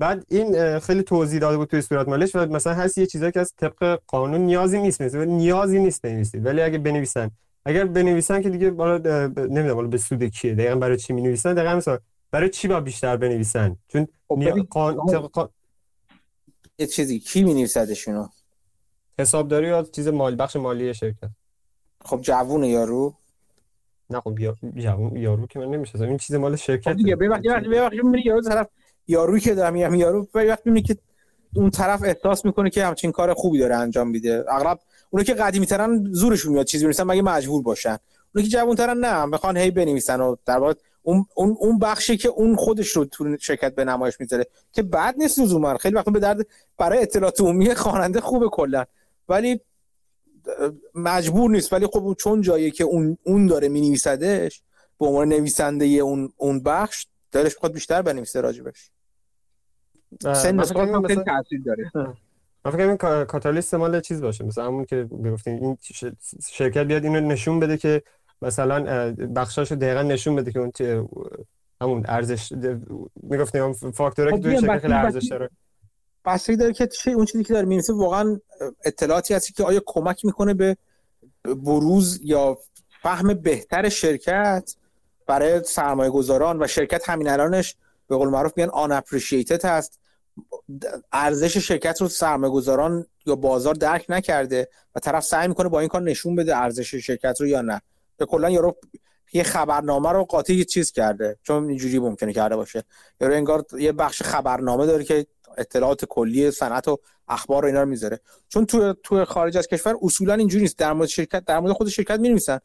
بعد 0.00 0.24
این 0.28 0.78
خیلی 0.78 1.02
توضیح 1.02 1.40
داده 1.40 1.56
بود 1.56 1.68
توی 1.68 1.80
صورت 1.80 2.08
مالش 2.08 2.36
و 2.36 2.38
مثلا 2.46 2.74
هست 2.74 2.98
یه 2.98 3.06
چیزایی 3.06 3.32
که 3.32 3.40
از 3.40 3.54
طبق 3.56 4.00
قانون 4.06 4.40
نیازی 4.40 4.78
نیست 4.80 5.02
مثلا 5.02 5.24
نیازی 5.24 5.78
نیست 5.78 6.02
بنویسید. 6.02 6.46
ولی 6.46 6.62
اگه 6.62 6.78
بنویسن 6.78 7.30
اگر 7.64 7.84
بنویسن 7.84 8.42
که 8.42 8.50
دیگه 8.50 8.70
بالا 8.70 9.26
نمی‌دونم 9.26 9.74
بالا 9.74 9.88
به 9.88 9.98
سود 9.98 10.24
کیه 10.24 10.54
دقیقاً 10.54 10.74
برای 10.76 10.96
چی 10.96 11.12
می‌نویسن؟ 11.12 11.54
دقیقاً 11.54 11.76
مثلا 11.76 11.98
برای 12.30 12.50
چی 12.50 12.68
با 12.68 12.80
بیشتر 12.80 13.16
بنویسن؟ 13.16 13.76
چون 13.88 14.08
خب 14.28 14.58
قان... 14.70 15.48
یه 16.78 16.86
چیزی 16.86 17.18
کی 17.18 17.44
می‌نویسدشونو؟ 17.44 18.28
حسابداری 19.18 19.66
یا 19.66 19.82
چیز 19.82 20.08
مال 20.08 20.36
بخش 20.38 20.56
مالی 20.56 20.94
شرکت. 20.94 21.30
خب 22.04 22.20
جوونه 22.22 22.68
یارو. 22.68 23.14
نه 24.10 24.20
خب 24.20 24.38
جوون 24.76 25.16
یارو 25.16 25.46
که 25.46 25.58
من 25.58 25.66
نمیشه 25.66 26.00
این 26.00 26.16
چیز 26.16 26.36
مال 26.36 26.56
شرکت 26.56 26.90
خب 26.90 26.96
دیگه 26.96 27.16
ببخشید 27.16 27.52
ببخشید 27.52 28.04
میری 28.04 28.22
یارو 28.26 28.40
طرف 28.40 28.66
یارویی 29.08 29.40
که 29.40 29.54
دارم 29.54 29.72
میگم 29.72 29.94
یارو 29.94 30.28
وقتی 30.34 30.62
می‌بینی 30.64 30.82
که 30.82 30.96
اون 31.54 31.70
طرف 31.70 32.02
احساس 32.02 32.44
می‌کنه 32.44 32.70
که 32.70 32.84
همچین 32.84 33.12
کار 33.12 33.34
خوبی 33.34 33.58
داره 33.58 33.76
انجام 33.76 34.08
میده. 34.08 34.44
اغلب 34.48 34.78
اونایی 35.10 35.26
که 35.26 35.34
قدیمی 35.34 35.66
ترن 35.66 36.04
زورشون 36.12 36.52
میاد 36.52 36.66
چیزی 36.66 36.84
بنویسن 36.84 37.04
مگه 37.04 37.22
مجبور 37.22 37.62
باشن؟ 37.62 37.98
اونایی 38.34 38.50
که 38.50 38.56
جوان 38.58 38.76
ترن 38.76 38.98
نه 38.98 39.24
می‌خوان 39.24 39.56
هی 39.56 39.70
بنویسن 39.70 40.20
و 40.20 40.36
در 40.46 40.58
واقع 40.58 40.74
اون 41.02 41.26
اون 41.34 41.78
بخشی 41.78 42.16
که 42.16 42.28
اون 42.28 42.56
خودش 42.56 42.88
رو 42.88 43.04
تو 43.04 43.36
شرکت 43.40 43.74
به 43.74 43.84
نمایش 43.84 44.20
می‌ذاره 44.20 44.46
که 44.72 44.82
بعد 44.82 45.14
نیست 45.18 45.38
لزوما. 45.38 45.76
خیلی 45.76 45.94
وقت 45.94 46.08
به 46.08 46.20
درد 46.20 46.46
برای 46.78 47.02
اطلاعات 47.02 47.40
عمومی 47.40 47.74
خواننده 47.74 48.20
خوبه 48.20 48.48
کلا. 48.48 48.84
ولی 49.28 49.60
مجبور 50.94 51.50
نیست. 51.50 51.72
ولی 51.72 51.86
خب 51.86 52.16
چون 52.18 52.42
جایی 52.42 52.70
که 52.70 52.84
اون 52.84 53.18
اون 53.22 53.46
داره 53.46 53.68
مینویسدش 53.68 54.62
به 55.00 55.06
عنوان 55.06 55.28
نویسنده 55.28 55.84
اون 55.84 56.32
اون 56.36 56.62
بخش 56.62 57.06
دلش 57.32 57.56
خود 57.56 57.72
بیشتر 57.72 58.02
بنویسه 58.02 58.40
راجبش. 58.40 58.90
سن 60.22 60.62
خیلی 60.62 61.24
تاثیر 61.24 61.62
داره. 61.66 61.90
من 62.64 62.70
فکر 62.70 62.88
این 62.88 62.96
کاتالیست 63.24 63.74
مال 63.74 64.00
چیز 64.00 64.20
باشه. 64.20 64.44
مثلا 64.44 64.66
همون 64.66 64.84
که 64.84 65.04
گفتین 65.04 65.64
این 65.64 65.78
شرکت 66.50 66.84
بیاد 66.84 67.04
اینو 67.04 67.20
نشون 67.20 67.60
بده 67.60 67.76
که 67.76 68.02
مثلا 68.42 69.12
بخشاشو 69.36 69.74
دقیقا 69.74 70.02
نشون 70.02 70.36
بده 70.36 70.52
که 70.52 70.58
اون 70.58 70.72
همون 71.80 72.04
ارزش 72.08 72.52
می‌گفتیم 73.22 73.72
فاکتوره 73.72 74.30
که 74.30 74.36
خب 74.36 74.42
توی 74.42 74.60
شرکت 74.60 74.78
خیلی 74.78 74.92
ارزش 74.92 75.28
داره. 75.30 75.50
بستگی 76.24 76.56
داره 76.56 76.72
که 76.72 76.86
چه 76.86 77.10
اون 77.10 77.24
چیزی 77.24 77.44
که 77.44 77.54
داره 77.54 77.66
می‌نویسه 77.66 77.92
واقعا 77.92 78.40
اطلاعاتی 78.84 79.34
هستی 79.34 79.52
که 79.52 79.64
آیا 79.64 79.82
کمک 79.86 80.24
می‌کنه 80.24 80.54
به 80.54 80.76
بروز 81.44 82.20
یا 82.22 82.58
فهم 83.02 83.34
بهتر 83.34 83.88
شرکت؟ 83.88 84.74
برای 85.30 85.64
سرمایه 85.64 86.10
گذاران 86.10 86.62
و 86.62 86.66
شرکت 86.66 87.08
همین 87.08 87.28
الانش 87.28 87.76
به 88.08 88.16
قول 88.16 88.28
معروف 88.28 88.52
میگن 88.56 88.70
آن 88.70 89.02
هست. 89.64 89.98
ارزش 91.12 91.56
شرکت 91.56 92.00
رو 92.00 92.08
سرمایه 92.08 92.52
گذاران 92.52 93.06
یا 93.26 93.36
بازار 93.36 93.74
درک 93.74 94.06
نکرده 94.08 94.68
و 94.94 95.00
طرف 95.00 95.24
سعی 95.24 95.48
می‌کنه 95.48 95.68
با 95.68 95.80
این 95.80 95.88
کار 95.88 96.02
نشون 96.02 96.34
بده 96.34 96.56
ارزش 96.56 96.94
شرکت 96.94 97.40
رو 97.40 97.46
یا 97.46 97.60
نه. 97.60 97.82
یا 98.20 98.26
کلا 98.26 98.50
یارو 98.50 98.76
یه 99.32 99.42
خبرنامه 99.42 100.12
رو 100.12 100.24
قاطی 100.24 100.64
چیز 100.64 100.92
کرده 100.92 101.38
چون 101.42 101.68
اینجوری 101.68 101.98
ممکنه 101.98 102.32
کرده 102.32 102.56
باشه. 102.56 102.84
یا 103.20 103.28
انگار 103.28 103.64
یه 103.78 103.92
بخش 103.92 104.22
خبرنامه 104.22 104.86
داره 104.86 105.04
که 105.04 105.26
اطلاعات 105.58 106.04
کلی 106.04 106.50
صنعت 106.50 106.88
و 106.88 106.98
اخبار 107.28 107.64
و 107.64 107.66
اینا 107.66 107.82
رو 107.82 107.88
می‌ذاره. 107.88 108.20
چون 108.48 108.66
تو 108.66 108.92
تو 108.92 109.24
خارج 109.24 109.56
از 109.56 109.66
کشور 109.66 109.94
اصولا 110.02 110.34
اینجوری 110.34 110.62
نیست. 110.62 110.78
در 110.78 110.92
مورد 110.92 111.08
شرکت 111.08 111.44
در 111.44 111.60
مورد 111.60 111.72
خود 111.72 111.88
شرکت 111.88 112.20
می‌نویسن. 112.20 112.58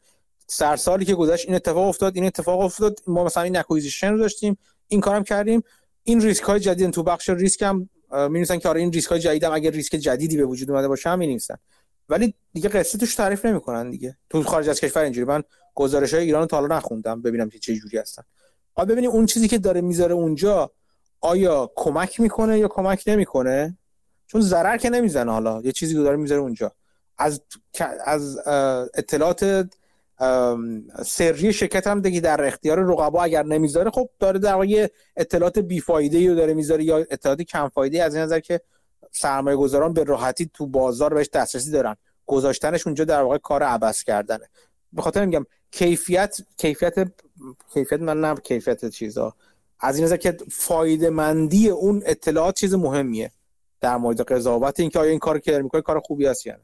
سرسالی 0.46 1.04
که 1.04 1.14
گذشت 1.14 1.46
این 1.46 1.54
اتفاق 1.54 1.88
افتاد 1.88 2.16
این 2.16 2.24
اتفاق 2.24 2.60
افتاد. 2.60 3.00
ما 3.06 3.24
مثلا 3.24 3.42
این 3.42 3.56
acquisition 3.56 4.12
رو 4.12 4.18
داشتیم 4.18 4.58
این 4.88 5.00
کارم 5.00 5.24
کردیم. 5.24 5.62
این 6.02 6.22
ریسک 6.22 6.42
های 6.42 6.60
جدید 6.60 6.90
تو 6.90 7.02
بخش 7.02 7.30
ریسک 7.30 7.62
هم 7.62 7.88
می‌نویسن 8.12 8.58
که 8.58 8.68
آره 8.68 8.80
این 8.80 8.92
ریسک 8.92 9.10
های 9.10 9.20
جدید 9.20 9.44
هم 9.44 9.52
اگر 9.52 9.70
ریسک 9.70 9.96
جدیدی 9.96 10.36
به 10.36 10.44
وجود 10.44 10.70
اومده 10.70 10.88
باشه 10.88 11.10
هم 11.10 11.18
می‌نویسن. 11.18 11.56
ولی 12.08 12.34
دیگه 12.52 12.68
قصه 12.68 12.98
توش 12.98 13.14
تعریف 13.14 13.44
نمی‌کنن 13.44 13.90
دیگه. 13.90 14.16
تو 14.30 14.42
خارج 14.42 14.68
از 14.68 14.80
کشور 14.80 15.02
اینجوری. 15.02 15.26
من 15.26 15.42
گزارش 15.74 16.14
های 16.14 16.24
ایران 16.24 16.46
تا 16.46 16.60
حالا 16.60 16.76
نخوندم 16.76 17.22
ببینم 17.22 17.48
که 17.48 17.58
چه 17.58 17.74
جوری 17.74 17.98
هستن. 17.98 18.22
حالا 18.72 18.92
ببینید 18.92 19.10
اون 19.10 19.26
چیزی 19.26 19.48
که 19.48 19.58
داره 19.58 19.80
می‌ذاره 19.80 20.14
اونجا 20.14 20.70
آیا 21.20 21.70
کمک 21.76 22.20
می‌کنه 22.20 22.58
یا 22.58 22.68
کمک 22.68 23.04
نمی‌کنه؟ 23.06 23.78
چون 24.26 24.40
ضرر 24.40 24.76
که 24.76 24.90
نمی‌زنه 24.90 25.32
حالا. 25.32 25.62
یه 25.64 25.72
چیزی 25.72 25.94
که 25.94 26.00
داره 26.00 26.16
می‌ذاره 26.16 26.40
اونجا. 26.40 26.72
از 27.18 27.40
از 28.04 28.38
اطلاعات 28.94 29.68
سری 31.04 31.52
شرکت 31.52 31.86
هم 31.86 32.00
دیگه 32.00 32.20
در 32.20 32.44
اختیار 32.44 32.78
رقبا 32.78 33.22
اگر 33.22 33.42
نمی‌ذاره 33.42 33.90
خب 33.90 34.08
داره 34.18 34.38
در 34.38 34.54
واقع 34.54 34.88
اطلاعات 35.16 35.58
بیفایده 35.58 36.28
رو 36.28 36.34
داره 36.34 36.54
می‌ذاره 36.54 36.84
یا 36.84 36.96
اطلاعات 36.96 37.42
کم 37.42 37.68
فایده 37.68 38.02
از 38.02 38.14
این 38.14 38.24
نظر 38.24 38.40
که 38.40 38.60
سرمایه 39.12 39.56
گذاران 39.56 39.92
به 39.92 40.04
راحتی 40.04 40.50
تو 40.54 40.66
بازار 40.66 41.14
بهش 41.14 41.28
دسترسی 41.28 41.70
دارن. 41.70 41.96
گذاشتنش 42.26 42.86
اونجا 42.86 43.04
در 43.04 43.22
واقع 43.22 43.38
کار 43.38 43.62
عبس 43.62 44.04
کردنه. 44.04 44.48
به 44.92 45.02
خاطر 45.02 45.24
میگم 45.24 45.46
کیفیت 45.70 46.40
کیفیت 46.56 46.94
کیفیت 47.74 48.00
من 48.00 48.20
نه 48.20 48.34
کیفیت 48.34 48.88
چیزا. 48.88 49.34
از 49.80 49.96
این 49.96 50.04
نظر 50.04 50.16
که 50.16 50.36
فایده 50.50 51.10
مندی 51.10 51.68
اون 51.68 52.02
اطلاعات 52.06 52.54
چیز 52.54 52.74
مهمیه 52.74 53.30
در 53.80 53.96
مورد 53.96 54.20
قضاوت 54.20 54.80
اینکه 54.80 54.98
آیا 54.98 55.10
این 55.10 55.18
کار 55.18 55.38
که 55.38 55.58
می‌کنه 55.58 55.82
کار 55.82 56.00
خوبی 56.00 56.26
است 56.26 56.46
یا 56.46 56.52
نه. 56.52 56.62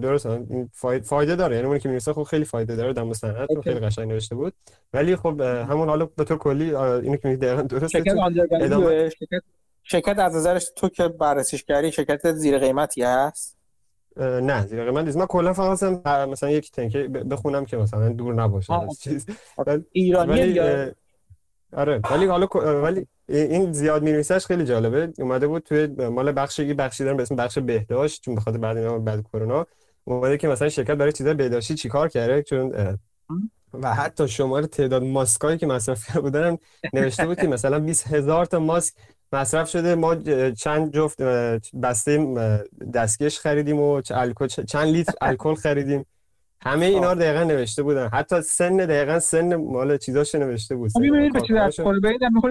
درست. 0.00 0.26
این 0.26 0.70
فایده 1.02 1.36
داره. 1.36 1.56
یعنی 1.56 1.68
اونی 1.68 1.80
که 1.80 1.88
می‌رسه 1.88 2.12
خب 2.12 2.22
خیلی 2.22 2.44
فایده 2.44 2.76
داره. 2.76 2.92
در 2.92 3.12
صنعت 3.12 3.48
okay. 3.48 3.64
خیلی 3.64 3.80
قشنگ 3.80 4.08
نوشته 4.08 4.34
بود. 4.34 4.52
ولی 4.92 5.16
خب 5.16 5.40
همون 5.40 5.88
حالا 5.88 6.06
به 6.06 6.24
طور 6.24 6.38
کلی 6.38 6.74
اینو 6.76 7.16
که 7.16 7.36
دقیقاً 7.36 7.62
درسته 7.62 7.88
شرکت 7.88 8.14
ادامه... 8.60 9.08
شرکت 9.08 9.42
شرکت 9.82 10.18
از 10.18 10.36
نظرش 10.36 10.66
تو 10.76 10.88
که 10.88 11.08
بررسیش 11.08 11.64
کردی 11.64 11.92
شرکت 11.92 12.32
زیر 12.32 12.58
قیمتی 12.58 13.02
هست؟ 13.02 13.58
نه 14.16 14.66
زیر 14.66 14.84
قیمت 14.84 15.04
نیست. 15.04 15.16
من 15.16 15.26
کلا 15.26 15.52
فقط 15.52 15.82
مثلا 16.28 16.50
یک 16.50 16.70
تنکه 16.70 17.08
بخونم 17.08 17.64
که 17.64 17.76
مثلا 17.76 18.08
دور 18.08 18.34
نباشه. 18.34 18.72
از 18.72 19.00
چیز. 19.00 19.26
ایرانی 19.92 20.60
آره. 21.72 22.00
ولی 22.10 22.26
حالا 22.26 22.46
ولی 22.82 23.06
این 23.28 23.72
زیاد 23.72 24.02
می‌نویسش 24.02 24.46
خیلی 24.46 24.64
جالبه. 24.64 25.12
اومده 25.18 25.46
بود 25.46 25.62
توی 25.62 25.86
مال 25.86 26.32
بخش 26.32 26.58
یه 26.58 26.74
بخشی 26.74 27.04
دارم 27.04 27.16
به 27.16 27.22
اسم 27.22 27.36
بخش 27.36 27.58
بهداشت 27.58 28.22
چون 28.22 28.34
بخاطر 28.34 28.58
بعد 28.58 28.76
اینا 28.76 28.98
بعد 28.98 29.24
کرونا. 29.32 29.66
اومده 30.04 30.38
که 30.38 30.48
مثلا 30.48 30.68
شرکت 30.68 30.94
برای 30.94 31.12
چیزای 31.12 31.34
بهداشتی 31.34 31.74
چیکار 31.74 32.08
کرده؟ 32.08 32.42
چون 32.42 32.98
و 33.82 33.94
حتی 33.94 34.28
شماره 34.28 34.66
تعداد 34.66 35.02
ماسکایی 35.02 35.58
که 35.58 35.66
مصرف 35.66 36.06
کرده 36.06 36.20
بودن 36.20 36.58
نوشته 36.92 37.26
بود 37.26 37.38
که 37.40 37.48
مثلا 37.48 37.78
20 37.78 38.06
هزار 38.06 38.46
تا 38.46 38.58
ماسک 38.58 38.94
مصرف 39.32 39.70
شده. 39.70 39.94
ما 39.94 40.14
چند 40.50 40.94
جفت 40.94 41.22
بسته 41.82 42.34
دستکش 42.94 43.38
خریدیم 43.38 43.78
و 43.78 44.00
چند 44.00 44.86
لیتر 44.86 45.12
الکل 45.20 45.54
خریدیم. 45.54 46.06
همه 46.60 46.86
اینا 46.86 47.12
رو 47.12 47.18
دقیقا 47.18 47.44
نوشته 47.44 47.82
بودن. 47.82 48.08
حتی 48.12 48.42
سن 48.42 48.76
دقیقا 48.76 49.20
سن 49.20 49.54
مال 49.54 49.96
چیزاش 49.96 50.34
نوشته 50.34 50.76
بود. 50.76 50.90
ببینید 50.96 51.32
به 51.32 51.40
چیز 51.40 51.56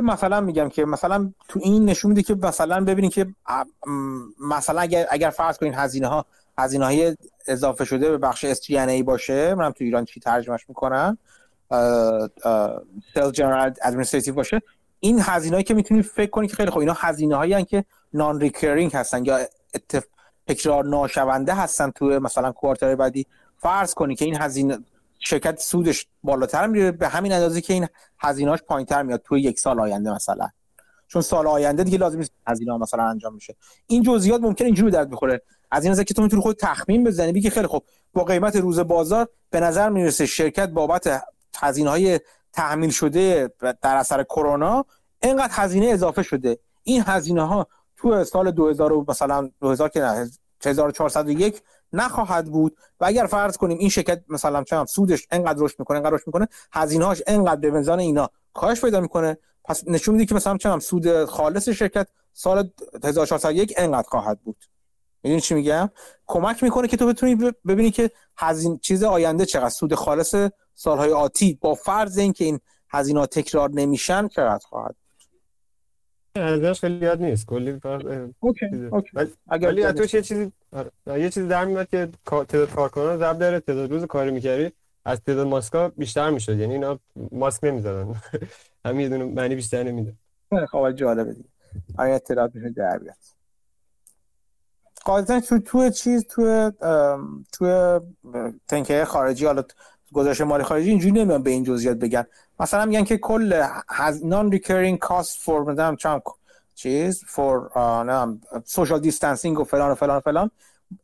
مثلا 0.03 0.41
میگم 0.41 0.69
که 0.69 0.85
مثلا 0.85 1.31
تو 1.47 1.59
این 1.63 1.85
نشون 1.85 2.09
میده 2.09 2.23
که 2.23 2.35
مثلا 2.35 2.83
ببینید 2.83 3.13
که 3.13 3.27
مثلا 4.39 4.81
اگر 4.81 5.05
اگر 5.09 5.29
فرض 5.29 5.57
کنین 5.57 5.73
هزینه 5.73 6.07
ها 6.07 6.25
هزینه 6.57 6.85
های 6.85 7.17
اضافه 7.47 7.85
شده 7.85 8.09
به 8.09 8.17
بخش 8.17 8.45
SG&A 8.53 9.03
باشه 9.03 9.55
منم 9.55 9.71
تو 9.71 9.83
ایران 9.83 10.05
چی 10.05 10.19
ترجمهش 10.19 10.65
می‌کنن 10.69 11.17
sale 13.13 13.31
general 13.31 13.73
administrative 13.81 14.33
باشه. 14.33 14.61
این 14.99 15.19
هزینه‌ای 15.21 15.63
که 15.63 15.73
می‌تونید 15.73 16.05
فکر 16.05 16.29
کنید 16.29 16.49
که 16.49 16.55
خیلی 16.55 16.69
خوب 16.69 16.79
اینا 16.79 16.95
هزینه 16.97 17.35
هایی 17.35 17.65
که 17.65 17.85
non-recurring 18.13 18.95
هستن 18.95 19.25
یا 19.25 19.39
تکرار 20.47 20.85
ناشونده 20.85 21.53
هستن 21.53 21.91
تو 21.91 22.05
مثلا 22.05 22.51
quarter 22.51 22.95
بعدی. 22.95 23.27
فرض 23.63 23.93
کنی 23.93 24.15
که 24.15 24.25
این 24.25 24.41
هزینه 24.41 24.77
شرکت 25.19 25.59
سودش 25.59 26.07
بالاتر 26.23 26.67
میره 26.67 26.91
به 26.91 27.07
همین 27.07 27.31
اندازه 27.31 27.61
که 27.61 27.73
این 27.73 27.87
هزینه‌اش 28.19 28.59
پایینتر 28.61 29.03
میاد 29.03 29.21
توی 29.25 29.41
یک 29.41 29.59
سال 29.59 29.79
آینده 29.79 30.13
مثلا. 30.13 30.49
چون 31.07 31.21
سال 31.21 31.47
آینده 31.47 31.83
دیگه 31.83 31.97
لازم 31.97 32.17
نیست 32.17 32.31
هزینه 32.47 32.77
مثلا 32.77 33.03
انجام 33.03 33.33
میشه 33.33 33.55
این 33.87 34.03
جزئیات 34.03 34.41
ممکن 34.41 34.65
اینجوری 34.65 34.91
درد 34.91 35.09
بخوره. 35.09 35.41
از 35.71 35.83
این 35.83 35.91
نظر 35.91 36.03
که 36.03 36.13
تو 36.13 36.21
می‌تونی 36.21 36.41
خود 36.41 36.55
تخمین 36.55 37.03
بزنی 37.03 37.31
بگی 37.31 37.49
خیلی 37.49 37.67
خوب 37.67 37.83
با 38.13 38.23
قیمت 38.23 38.55
روز 38.55 38.79
بازار 38.79 39.27
به 39.49 39.59
نظر 39.59 39.89
می‌رسه 39.89 40.25
شرکت 40.25 40.69
بابت 40.69 41.23
هزینه 41.57 41.89
های 41.89 42.19
تحمیل 42.53 42.89
شده 42.89 43.49
در 43.81 43.95
اثر 43.95 44.23
کرونا 44.23 44.85
اینقدر 45.23 45.53
هزینه 45.53 45.85
اضافه 45.85 46.23
شده. 46.23 46.57
این 46.83 47.03
هزینه 47.05 47.47
ها 47.47 47.67
تو 47.97 48.23
سال 48.23 48.51
2000 48.51 48.91
مثلا 49.07 49.49
2000 49.61 49.89
که 49.89 49.99
نه 49.99 50.29
1401 50.65 51.61
نخواهد 51.93 52.45
بود 52.45 52.77
و 52.99 53.05
اگر 53.05 53.25
فرض 53.25 53.57
کنیم 53.57 53.77
این 53.77 53.89
شرکت 53.89 54.23
مثلا 54.29 54.63
چه 54.63 54.85
سودش 54.85 55.27
انقدر 55.31 55.59
رشد 55.63 55.75
می‌کنه 55.79 55.97
انقدر 55.97 56.15
رشد 56.15 56.27
می‌کنه 56.27 56.47
هزینه 56.71 57.05
هاش 57.05 57.21
انقدر 57.27 57.61
به 57.61 57.71
میزان 57.71 57.99
اینا 57.99 58.29
کاهش 58.53 58.81
پیدا 58.81 59.01
می‌کنه. 59.01 59.37
پس 59.65 59.83
نشون 59.87 60.15
میده 60.15 60.25
که 60.25 60.35
مثلا 60.35 60.57
چه 60.57 60.79
سود 60.79 61.25
خالص 61.25 61.69
شرکت 61.69 62.07
سال 62.33 62.69
1401 63.03 63.73
انقدر 63.77 64.07
خواهد 64.07 64.39
بود. 64.41 64.57
می‌دونی 65.23 65.41
چی 65.41 65.53
میگم؟ 65.53 65.89
کمک 66.27 66.63
می‌کنه 66.63 66.87
که 66.87 66.97
تو 66.97 67.07
بتونی 67.07 67.35
ببینی 67.67 67.91
که 67.91 68.11
هزینه 68.37 68.77
چیز 68.81 69.03
آینده 69.03 69.45
چقدر 69.45 69.69
سود 69.69 69.95
خالص 69.95 70.35
سالهای 70.75 71.11
آتی 71.11 71.57
با 71.61 71.75
فرض 71.75 72.17
اینکه 72.17 72.45
این 72.45 72.59
هزینه 72.89 73.25
تکرار 73.25 73.69
نمیشن 73.69 74.27
چقدر 74.27 74.65
خواهد 74.65 74.95
ازش 76.35 76.79
خیلی 76.79 77.05
یاد 77.05 77.21
نیست. 77.21 77.45
کلی 77.45 77.79
اوکی 78.39 78.65
اوکی. 78.91 79.17
ولی 79.47 79.83
اتوش 79.83 80.13
یه 80.13 80.21
چیزی 80.21 80.51
آره. 80.71 80.91
یه 81.07 81.29
چیزی 81.29 81.47
در 81.47 81.65
میاد 81.65 81.87
که 81.87 82.09
تعداد 82.25 82.69
کارکنان 82.69 83.17
ضرب 83.17 83.37
داره 83.37 83.59
تعداد 83.59 83.91
روز 83.91 84.05
کاری 84.05 84.31
می‌کردی 84.31 84.71
از 85.05 85.21
تعداد 85.21 85.47
ماسکا 85.47 85.89
بیشتر 85.89 86.29
می‌شد. 86.29 86.57
یعنی 86.57 86.73
اینا 86.73 86.99
ماسک 87.31 87.63
نمی‌زدن. 87.63 88.15
همین 88.85 88.99
یه 88.99 89.09
دونه 89.09 89.23
معنی 89.23 89.55
بیشتر 89.55 89.83
نمیده 89.83 90.13
خب 90.71 90.91
جالبه 90.91 91.33
دیگه. 91.33 91.49
آیا 91.97 92.15
اطلاعات 92.15 92.55
میشه 92.55 92.69
در 92.69 92.97
بیاد؟ 92.97 93.15
قاعدتا 95.05 95.39
تو 95.39 95.59
تو 95.59 95.89
چیز 95.89 96.27
تو 96.27 96.71
تو 97.53 97.99
تنکه 98.67 99.05
خارجی 99.05 99.45
حالا 99.45 99.63
گزارش 100.13 100.41
مالی 100.41 100.63
خارجی 100.63 100.89
اینجوری 100.89 101.11
نمیان 101.11 101.43
به 101.43 101.49
این 101.49 101.63
جزئیات 101.63 101.97
بگن. 101.97 102.25
مثلا 102.59 102.85
میگن 102.85 103.03
که 103.03 103.17
کل 103.17 103.67
non-recurring 104.23 104.99
cost 104.99 105.37
for 105.41 105.71
مثلا 105.71 105.95
چند 105.95 106.21
چیز 106.75 107.23
for 107.27 107.69
نه 108.03 108.39
social 108.65 108.99
distancing 108.99 109.59
و 109.59 109.63
فلان 109.63 109.91
و 109.91 109.95
فلان 109.95 110.17
و 110.17 110.19
فلان. 110.19 110.51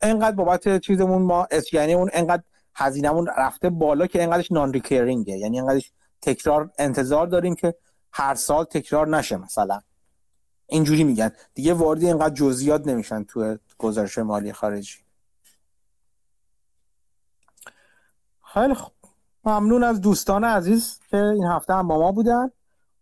انقدر 0.01 0.35
بابت 0.35 0.77
چیزمون 0.81 1.21
ما 1.21 1.47
یعنی 1.73 1.93
اون 1.93 2.09
انقدر 2.13 2.43
هزینهمون 2.75 3.27
رفته 3.37 3.69
بالا 3.69 4.07
که 4.07 4.23
انقدرش 4.23 4.51
non-recurring 4.51 4.73
ه 4.73 5.37
یعنی 5.37 5.59
انقدرش 5.59 5.91
تکرار 6.21 6.71
انتظار 6.79 7.27
داریم 7.27 7.55
که 7.55 7.75
هر 8.11 8.35
سال 8.35 8.63
تکرار 8.65 9.07
نشه 9.07 9.37
مثلا. 9.37 9.81
اینجوری 10.67 11.03
میگن. 11.03 11.31
دیگه 11.53 11.73
وارد 11.73 12.03
اینقدر 12.03 12.33
جزئیات 12.33 12.87
نمیشن 12.87 13.23
تو 13.23 13.57
گزارش 13.77 14.17
مالی 14.17 14.53
خارجی. 14.53 14.97
خیلی 18.53 18.73
خوب 18.73 18.93
ممنون 19.45 19.83
از 19.83 20.01
دوستان 20.01 20.43
عزیز 20.43 20.99
که 21.09 21.17
این 21.17 21.45
هفته 21.45 21.73
هم 21.73 21.87
با 21.87 21.99
ما 21.99 22.11
بودن. 22.11 22.51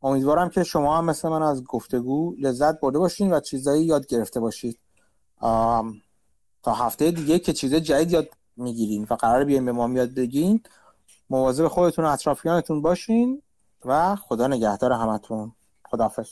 امیدوارم 0.02 0.50
که 0.50 0.64
شما 0.64 0.98
هم 0.98 1.06
مثل 1.06 1.30
من 1.30 1.44
از 1.44 1.64
گفتگو 1.64 2.36
لذت 2.40 2.80
برده 2.80 3.00
باشین 3.00 3.34
و 3.34 3.40
چیزایی 3.40 3.86
یاد 3.86 4.08
گرفته 4.08 4.40
باشید. 4.40 4.80
تا 6.64 6.74
هفته 6.74 7.12
دیگه 7.12 7.40
که 7.40 7.54
چیز 7.54 7.74
جدید 7.76 8.12
یاد 8.12 8.30
می‌گیرین 8.58 9.08
و 9.10 9.14
قرار 9.14 9.44
بیاین 9.44 9.66
به 9.66 9.72
ما 9.72 9.90
یاد 9.90 10.14
بگین 10.14 10.64
مواظب 11.30 11.68
خودتون 11.68 12.06
و 12.06 12.08
اطرافیانتون 12.08 12.82
باشین 12.82 13.42
و 13.86 14.16
خدا 14.16 14.48
نگهدار 14.48 14.92
همتون. 14.92 15.52
خداحافظ. 15.90 16.30